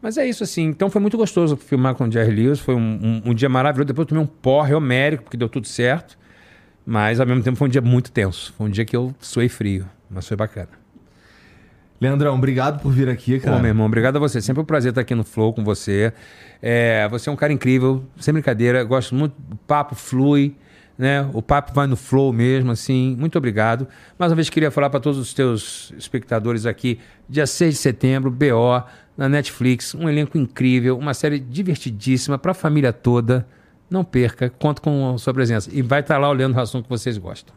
Mas 0.00 0.16
é 0.16 0.26
isso, 0.26 0.42
assim. 0.44 0.64
Então 0.64 0.88
foi 0.88 1.00
muito 1.00 1.16
gostoso 1.16 1.56
filmar 1.56 1.94
com 1.94 2.04
o 2.08 2.10
Jerry 2.10 2.34
Lewis. 2.34 2.58
Foi 2.58 2.74
um, 2.74 2.78
um- 2.80 3.30
um 3.30 3.34
dia 3.34 3.48
maravilhoso. 3.50 3.86
Depois 3.86 4.04
eu 4.04 4.08
tomei 4.08 4.24
um 4.24 4.26
porre 4.26 4.72
homérico, 4.74 5.24
porque 5.24 5.36
deu 5.36 5.48
tudo 5.48 5.66
certo. 5.66 6.16
Mas 6.86 7.18
ao 7.18 7.26
mesmo 7.26 7.42
tempo 7.42 7.56
foi 7.56 7.66
um 7.66 7.70
dia 7.70 7.80
muito 7.80 8.12
tenso. 8.12 8.54
Foi 8.56 8.68
um 8.68 8.70
dia 8.70 8.84
que 8.84 8.96
eu 8.96 9.12
suei 9.18 9.48
frio. 9.48 9.86
Mas 10.08 10.28
foi 10.28 10.36
bacana. 10.36 10.68
Leandrão, 12.00 12.34
obrigado 12.34 12.80
por 12.80 12.92
vir 12.92 13.08
aqui, 13.08 13.40
cara. 13.40 13.58
meu 13.58 13.68
irmão, 13.68 13.86
obrigado 13.86 14.16
a 14.16 14.18
você. 14.20 14.40
Sempre 14.40 14.62
um 14.62 14.64
prazer 14.64 14.90
estar 14.90 15.00
aqui 15.00 15.14
no 15.14 15.24
Flow 15.24 15.52
com 15.52 15.64
você. 15.64 16.12
É, 16.62 17.08
você 17.08 17.28
é 17.28 17.32
um 17.32 17.36
cara 17.36 17.52
incrível, 17.52 18.04
sem 18.20 18.32
brincadeira. 18.32 18.84
Gosto 18.84 19.14
muito, 19.14 19.34
o 19.50 19.56
papo 19.56 19.94
flui, 19.94 20.54
né? 20.98 21.28
O 21.32 21.42
papo 21.42 21.72
vai 21.74 21.86
no 21.86 21.96
flow 21.96 22.32
mesmo, 22.32 22.70
assim. 22.70 23.16
Muito 23.18 23.36
obrigado. 23.36 23.88
Mais 24.18 24.30
uma 24.30 24.36
vez 24.36 24.48
queria 24.50 24.70
falar 24.70 24.90
para 24.90 25.00
todos 25.00 25.18
os 25.18 25.34
teus 25.34 25.92
espectadores 25.96 26.66
aqui, 26.66 26.98
dia 27.28 27.46
6 27.46 27.74
de 27.74 27.80
setembro, 27.80 28.30
BO, 28.30 28.82
na 29.16 29.28
Netflix, 29.28 29.94
um 29.94 30.08
elenco 30.08 30.36
incrível, 30.36 30.98
uma 30.98 31.14
série 31.14 31.38
divertidíssima 31.38 32.38
para 32.38 32.52
a 32.52 32.54
família 32.54 32.92
toda. 32.92 33.46
Não 33.90 34.02
perca, 34.04 34.50
conto 34.58 34.82
com 34.82 35.14
a 35.14 35.18
sua 35.18 35.32
presença. 35.32 35.70
E 35.72 35.80
vai 35.82 36.00
estar 36.00 36.18
lá 36.18 36.28
o 36.28 36.32
Leandro 36.32 36.56
Rassum 36.58 36.82
que 36.82 36.88
vocês 36.88 37.16
gostam. 37.18 37.54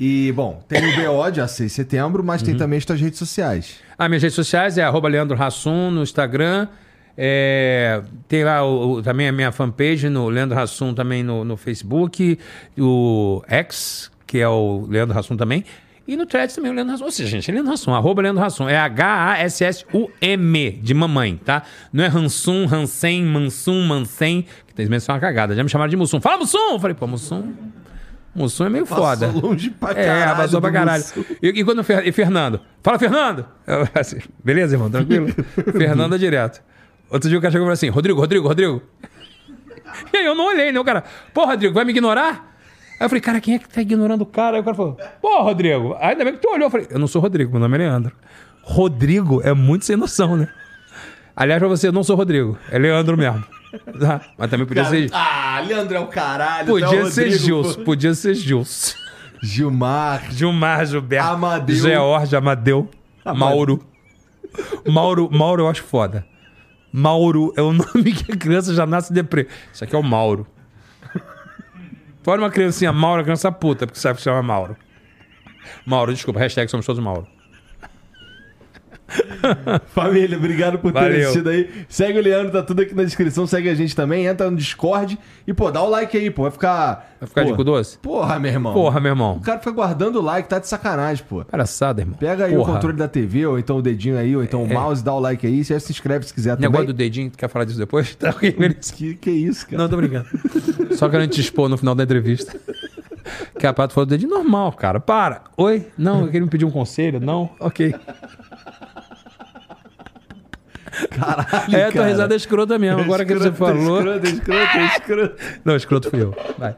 E, 0.00 0.32
bom, 0.32 0.62
tem 0.68 0.78
o 0.84 0.94
BO 0.96 1.30
dia 1.30 1.46
6 1.48 1.70
de 1.70 1.74
setembro, 1.74 2.22
mas 2.24 2.40
Uhum. 2.40 2.46
tem 2.46 2.56
também 2.56 2.78
as 2.78 2.84
tuas 2.84 3.00
redes 3.00 3.18
sociais. 3.18 3.76
Ah, 3.98 4.08
minhas 4.08 4.22
redes 4.22 4.36
sociais 4.36 4.78
é 4.78 4.82
arroba 4.84 5.08
Leandro 5.08 5.40
Hassum 5.42 5.90
no 5.90 6.02
Instagram. 6.02 6.68
É, 7.16 8.00
tem 8.28 8.44
lá 8.44 8.62
o- 8.64 8.92
o- 8.92 9.02
também 9.02 9.26
a 9.28 9.32
minha 9.32 9.50
fanpage 9.50 10.08
no 10.08 10.28
Leandro 10.28 10.56
Hassum 10.56 10.94
também 10.94 11.24
no, 11.24 11.44
no 11.44 11.56
Facebook. 11.56 12.38
O 12.78 13.42
X, 13.48 14.08
que 14.24 14.38
é 14.38 14.48
o 14.48 14.86
Leandro 14.88 15.18
Hassum 15.18 15.36
também. 15.36 15.64
E 16.06 16.16
no 16.16 16.24
Threads 16.24 16.54
também 16.54 16.70
o 16.70 16.74
Leandro 16.74 16.94
Hassum. 16.94 17.04
Ou 17.04 17.10
seja, 17.10 17.28
gente, 17.28 17.50
é 17.50 17.54
Leandro 17.54 17.72
Hassum, 17.72 17.92
arroba 17.92 18.22
Leandro 18.22 18.42
Hassum. 18.42 18.68
É 18.68 18.76
H-A-S-S-U-M, 19.58 20.70
de 20.82 20.94
mamãe, 20.94 21.36
tá? 21.44 21.62
Não 21.92 22.04
é 22.04 22.06
Hansum, 22.06 22.66
Hansen, 22.72 23.24
Mansum, 23.24 23.82
Mansen, 23.86 24.46
tem 24.78 24.86
vezes 24.86 25.08
é 25.08 25.12
uma 25.12 25.18
cagada. 25.18 25.54
Já 25.56 25.62
me 25.64 25.68
chamaram 25.68 25.90
de 25.90 25.96
Mussum. 25.96 26.20
Fala, 26.20 26.38
Mussum! 26.38 26.72
Eu 26.74 26.78
falei, 26.80 26.94
pô, 26.94 27.06
Mussum... 27.06 27.52
Mussum 28.34 28.66
é 28.66 28.68
meio 28.68 28.86
foda. 28.86 29.26
Passou 29.26 29.42
longe 29.50 29.70
pra 29.70 29.90
É, 29.90 30.04
caralho. 30.04 30.36
vazou 30.36 30.60
pra 30.60 30.70
do 30.70 30.74
caralho. 30.74 31.04
E, 31.42 31.48
e 31.48 31.64
quando 31.64 31.84
e 32.04 32.12
Fernando? 32.12 32.60
Fala, 32.82 32.98
Fernando! 32.98 33.44
Eu, 33.66 33.88
assim, 34.00 34.18
Beleza, 34.44 34.76
irmão? 34.76 34.88
Tranquilo? 34.88 35.28
Fernando 35.76 36.14
é 36.14 36.18
direto. 36.18 36.62
Outro 37.10 37.28
dia 37.28 37.38
o 37.38 37.42
cara 37.42 37.50
chegou 37.50 37.64
e 37.64 37.66
falou 37.66 37.72
assim: 37.72 37.88
Rodrigo, 37.88 38.20
Rodrigo, 38.20 38.46
Rodrigo. 38.46 38.82
E 40.12 40.16
aí 40.18 40.24
eu 40.26 40.34
não 40.34 40.46
olhei, 40.46 40.70
né? 40.70 40.78
O 40.78 40.84
cara, 40.84 41.02
pô, 41.34 41.46
Rodrigo, 41.46 41.74
vai 41.74 41.84
me 41.84 41.90
ignorar? 41.90 42.54
Aí 43.00 43.04
eu 43.06 43.08
falei, 43.08 43.20
cara, 43.22 43.40
quem 43.40 43.54
é 43.54 43.58
que 43.58 43.68
tá 43.68 43.80
ignorando 43.80 44.20
o 44.20 44.26
cara? 44.26 44.56
Aí 44.56 44.60
o 44.60 44.64
cara 44.64 44.76
falou, 44.76 44.96
pô, 45.20 45.42
Rodrigo, 45.42 45.96
ainda 45.98 46.24
bem 46.24 46.34
que 46.34 46.40
tu 46.40 46.48
olhou. 46.48 46.66
Eu 46.66 46.70
falei, 46.70 46.86
eu 46.90 46.98
não 46.98 47.06
sou 47.08 47.20
Rodrigo, 47.22 47.50
meu 47.50 47.58
nome 47.60 47.74
é 47.76 47.78
Leandro. 47.78 48.12
Rodrigo 48.62 49.40
é 49.42 49.52
muito 49.54 49.84
sem 49.86 49.96
noção, 49.96 50.36
né? 50.36 50.48
Aliás, 51.34 51.58
pra 51.58 51.66
você, 51.68 51.88
eu 51.88 51.92
não 51.92 52.04
sou 52.04 52.14
Rodrigo, 52.16 52.56
é 52.70 52.78
Leandro 52.78 53.16
mesmo. 53.16 53.42
Tá? 53.98 54.20
Mas 54.36 54.50
também 54.50 54.66
podia 54.66 54.82
Cara, 54.84 54.94
ser. 54.96 55.10
Ah, 55.12 55.62
Leandro 55.66 55.96
é 55.96 56.00
o 56.00 56.06
caralho. 56.06 56.62
até 56.76 56.86
Podia 56.86 57.04
o 57.04 57.10
ser 57.10 57.30
Gilson, 57.30 57.84
podia 57.84 58.14
ser 58.14 58.34
Gilson. 58.34 58.96
Gilmar. 59.42 60.30
Gilmar, 60.32 60.84
Gilberto, 60.86 61.28
Amadeu. 61.28 61.76
George, 61.76 62.36
Amadeu, 62.36 62.90
Mauro. 63.36 63.84
Mauro, 64.86 65.28
Mauro 65.30 65.62
eu 65.62 65.68
acho 65.68 65.82
foda. 65.82 66.26
Mauro 66.92 67.52
é 67.56 67.62
o 67.62 67.70
nome 67.74 68.12
que 68.12 68.32
a 68.32 68.36
criança 68.36 68.74
já 68.74 68.86
nasce 68.86 69.12
deprê. 69.12 69.46
Isso 69.72 69.84
aqui 69.84 69.94
é 69.94 69.98
o 69.98 70.02
Mauro. 70.02 70.46
Fora 72.22 72.40
uma 72.40 72.50
criancinha 72.50 72.92
Mauro, 72.92 73.20
a 73.20 73.24
criança 73.24 73.50
puta, 73.52 73.86
porque 73.86 74.00
sabe 74.00 74.16
que 74.16 74.22
se 74.22 74.24
chama 74.24 74.42
Mauro. 74.42 74.76
Mauro, 75.86 76.12
desculpa, 76.12 76.40
hashtag 76.40 76.70
somos 76.70 76.84
todos 76.84 77.02
Mauro. 77.02 77.26
Família, 79.88 80.36
obrigado 80.36 80.78
por 80.78 80.92
ter 80.92 81.20
assistido 81.22 81.48
aí. 81.48 81.70
Segue 81.88 82.18
o 82.18 82.22
Leandro, 82.22 82.52
tá 82.52 82.62
tudo 82.62 82.82
aqui 82.82 82.94
na 82.94 83.04
descrição. 83.04 83.46
Segue 83.46 83.68
a 83.68 83.74
gente 83.74 83.96
também. 83.96 84.26
Entra 84.26 84.50
no 84.50 84.56
Discord. 84.56 85.18
E, 85.46 85.54
pô, 85.54 85.70
dá 85.70 85.82
o 85.82 85.88
like 85.88 86.16
aí, 86.16 86.30
pô. 86.30 86.42
Vai 86.42 86.50
ficar. 86.50 87.14
Vai 87.20 87.28
ficar 87.28 87.42
pô, 87.42 87.50
de 87.50 87.56
cu 87.56 87.64
doce? 87.64 87.98
Porra, 87.98 88.38
meu 88.38 88.50
irmão. 88.50 88.74
Porra, 88.74 89.00
meu 89.00 89.10
irmão. 89.10 89.36
O 89.36 89.40
cara 89.40 89.58
fica 89.58 89.70
guardando 89.70 90.16
o 90.16 90.22
like, 90.22 90.48
tá 90.48 90.58
de 90.58 90.68
sacanagem, 90.68 91.24
pô. 91.28 91.44
Palhaçada, 91.44 92.02
irmão. 92.02 92.16
Pega 92.18 92.44
aí 92.44 92.54
Porra. 92.54 92.70
o 92.70 92.74
controle 92.74 92.96
da 92.96 93.08
TV, 93.08 93.46
ou 93.46 93.58
então 93.58 93.78
o 93.78 93.82
dedinho 93.82 94.18
aí, 94.18 94.36
ou 94.36 94.42
então 94.42 94.62
o 94.62 94.68
mouse, 94.68 95.02
dá 95.02 95.14
o 95.14 95.20
like 95.20 95.46
aí. 95.46 95.64
Você 95.64 95.78
se 95.80 95.90
inscreve 95.90 96.26
se 96.26 96.34
quiser 96.34 96.56
também. 96.56 96.70
Negócio 96.70 96.88
do 96.88 96.92
dedinho, 96.92 97.30
tu 97.30 97.38
quer 97.38 97.48
falar 97.48 97.64
disso 97.64 97.78
depois? 97.78 98.14
Tá 98.18 98.30
ok. 98.30 98.52
Que, 98.96 99.14
que 99.14 99.30
isso, 99.30 99.64
cara? 99.64 99.78
Não, 99.78 99.88
tô 99.88 99.96
brincando. 99.96 100.26
Só 100.96 101.08
querendo 101.08 101.30
te 101.30 101.40
expor 101.40 101.68
no 101.68 101.78
final 101.78 101.94
da 101.94 102.02
entrevista. 102.02 102.58
Que 103.58 103.66
a 103.66 103.72
Pato 103.72 103.92
falou 103.92 104.06
do 104.06 104.10
dedinho 104.10 104.30
normal, 104.30 104.72
cara. 104.72 105.00
Para. 105.00 105.42
Oi? 105.56 105.86
Não, 105.98 106.20
eu 106.20 106.26
queria 106.26 106.40
me 106.40 106.48
pedir 106.48 106.64
um 106.64 106.70
conselho. 106.70 107.20
Não? 107.20 107.50
Ok. 107.60 107.94
Caralho, 111.10 111.76
É, 111.76 111.84
tua 111.84 111.92
cara. 111.92 112.06
risada 112.06 112.34
é 112.34 112.36
escrota 112.36 112.78
mesmo. 112.78 113.00
Agora 113.00 113.24
que 113.24 113.34
você 113.34 113.48
Escroto, 113.48 113.74
falou. 113.78 113.98
Escroto, 113.98 114.26
escroto, 114.26 114.78
escroto. 114.96 115.34
Não, 115.64 115.76
escroto 115.76 116.10
fui 116.10 116.22
eu. 116.22 116.34
Vai. 116.58 116.74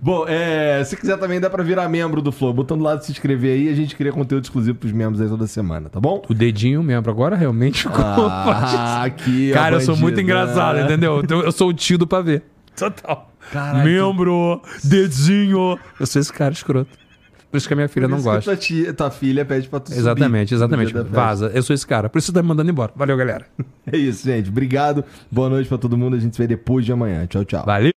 Bom, 0.00 0.26
é, 0.28 0.82
se 0.84 0.96
quiser 0.96 1.16
também 1.16 1.40
dá 1.40 1.48
pra 1.48 1.62
virar 1.62 1.88
membro 1.88 2.20
do 2.20 2.30
Flow. 2.30 2.52
Botando 2.52 2.82
lá 2.82 2.96
de 2.96 3.06
se 3.06 3.12
inscrever 3.12 3.54
aí, 3.54 3.68
a 3.68 3.74
gente 3.74 3.96
cria 3.96 4.12
conteúdo 4.12 4.44
exclusivo 4.44 4.76
pros 4.78 4.92
membros 4.92 5.20
aí 5.20 5.28
toda 5.28 5.46
semana, 5.46 5.88
tá 5.88 5.98
bom? 6.00 6.22
O 6.28 6.34
dedinho 6.34 6.82
mesmo 6.82 7.08
agora 7.08 7.34
realmente 7.36 7.82
ficou. 7.82 8.04
Ah, 8.04 9.04
aqui, 9.04 9.50
ó, 9.52 9.54
Cara, 9.54 9.76
eu 9.76 9.80
sou 9.80 9.96
muito 9.96 10.20
engraçado, 10.20 10.80
entendeu? 10.80 11.20
Então, 11.22 11.40
Eu 11.40 11.52
sou 11.52 11.68
o 11.68 11.72
tio 11.72 12.04
pra 12.06 12.20
ver. 12.20 12.42
Total. 12.76 13.30
Caralho, 13.52 13.84
Membro, 13.84 14.60
dedinho. 14.82 15.78
Eu 16.00 16.06
sou 16.06 16.20
esse 16.20 16.32
cara 16.32 16.52
escroto. 16.52 16.90
Por 17.54 17.58
isso 17.58 17.68
que 17.68 17.72
a 17.72 17.76
minha 17.76 17.88
filha 17.88 18.08
não 18.08 18.20
gosta. 18.20 18.42
Tua, 18.42 18.56
tia- 18.56 18.92
tua 18.92 19.12
filha 19.12 19.44
pede 19.44 19.68
pra 19.68 19.78
tu 19.78 19.92
Exatamente, 19.92 20.52
exatamente. 20.52 20.92
Vaza. 20.92 21.52
Eu 21.54 21.62
sou 21.62 21.72
esse 21.72 21.86
cara. 21.86 22.08
Por 22.08 22.18
isso 22.18 22.26
você 22.26 22.32
tá 22.32 22.42
me 22.42 22.48
mandando 22.48 22.68
embora. 22.68 22.90
Valeu, 22.96 23.16
galera. 23.16 23.46
É 23.86 23.96
isso, 23.96 24.24
gente. 24.24 24.48
Obrigado. 24.48 25.04
Boa 25.30 25.48
noite 25.48 25.68
pra 25.68 25.76
todo 25.78 25.96
mundo. 25.96 26.16
A 26.16 26.18
gente 26.18 26.34
se 26.34 26.42
vê 26.42 26.48
depois 26.48 26.84
de 26.86 26.90
amanhã. 26.90 27.26
Tchau, 27.26 27.44
tchau. 27.44 27.64
Valeu. 27.64 27.93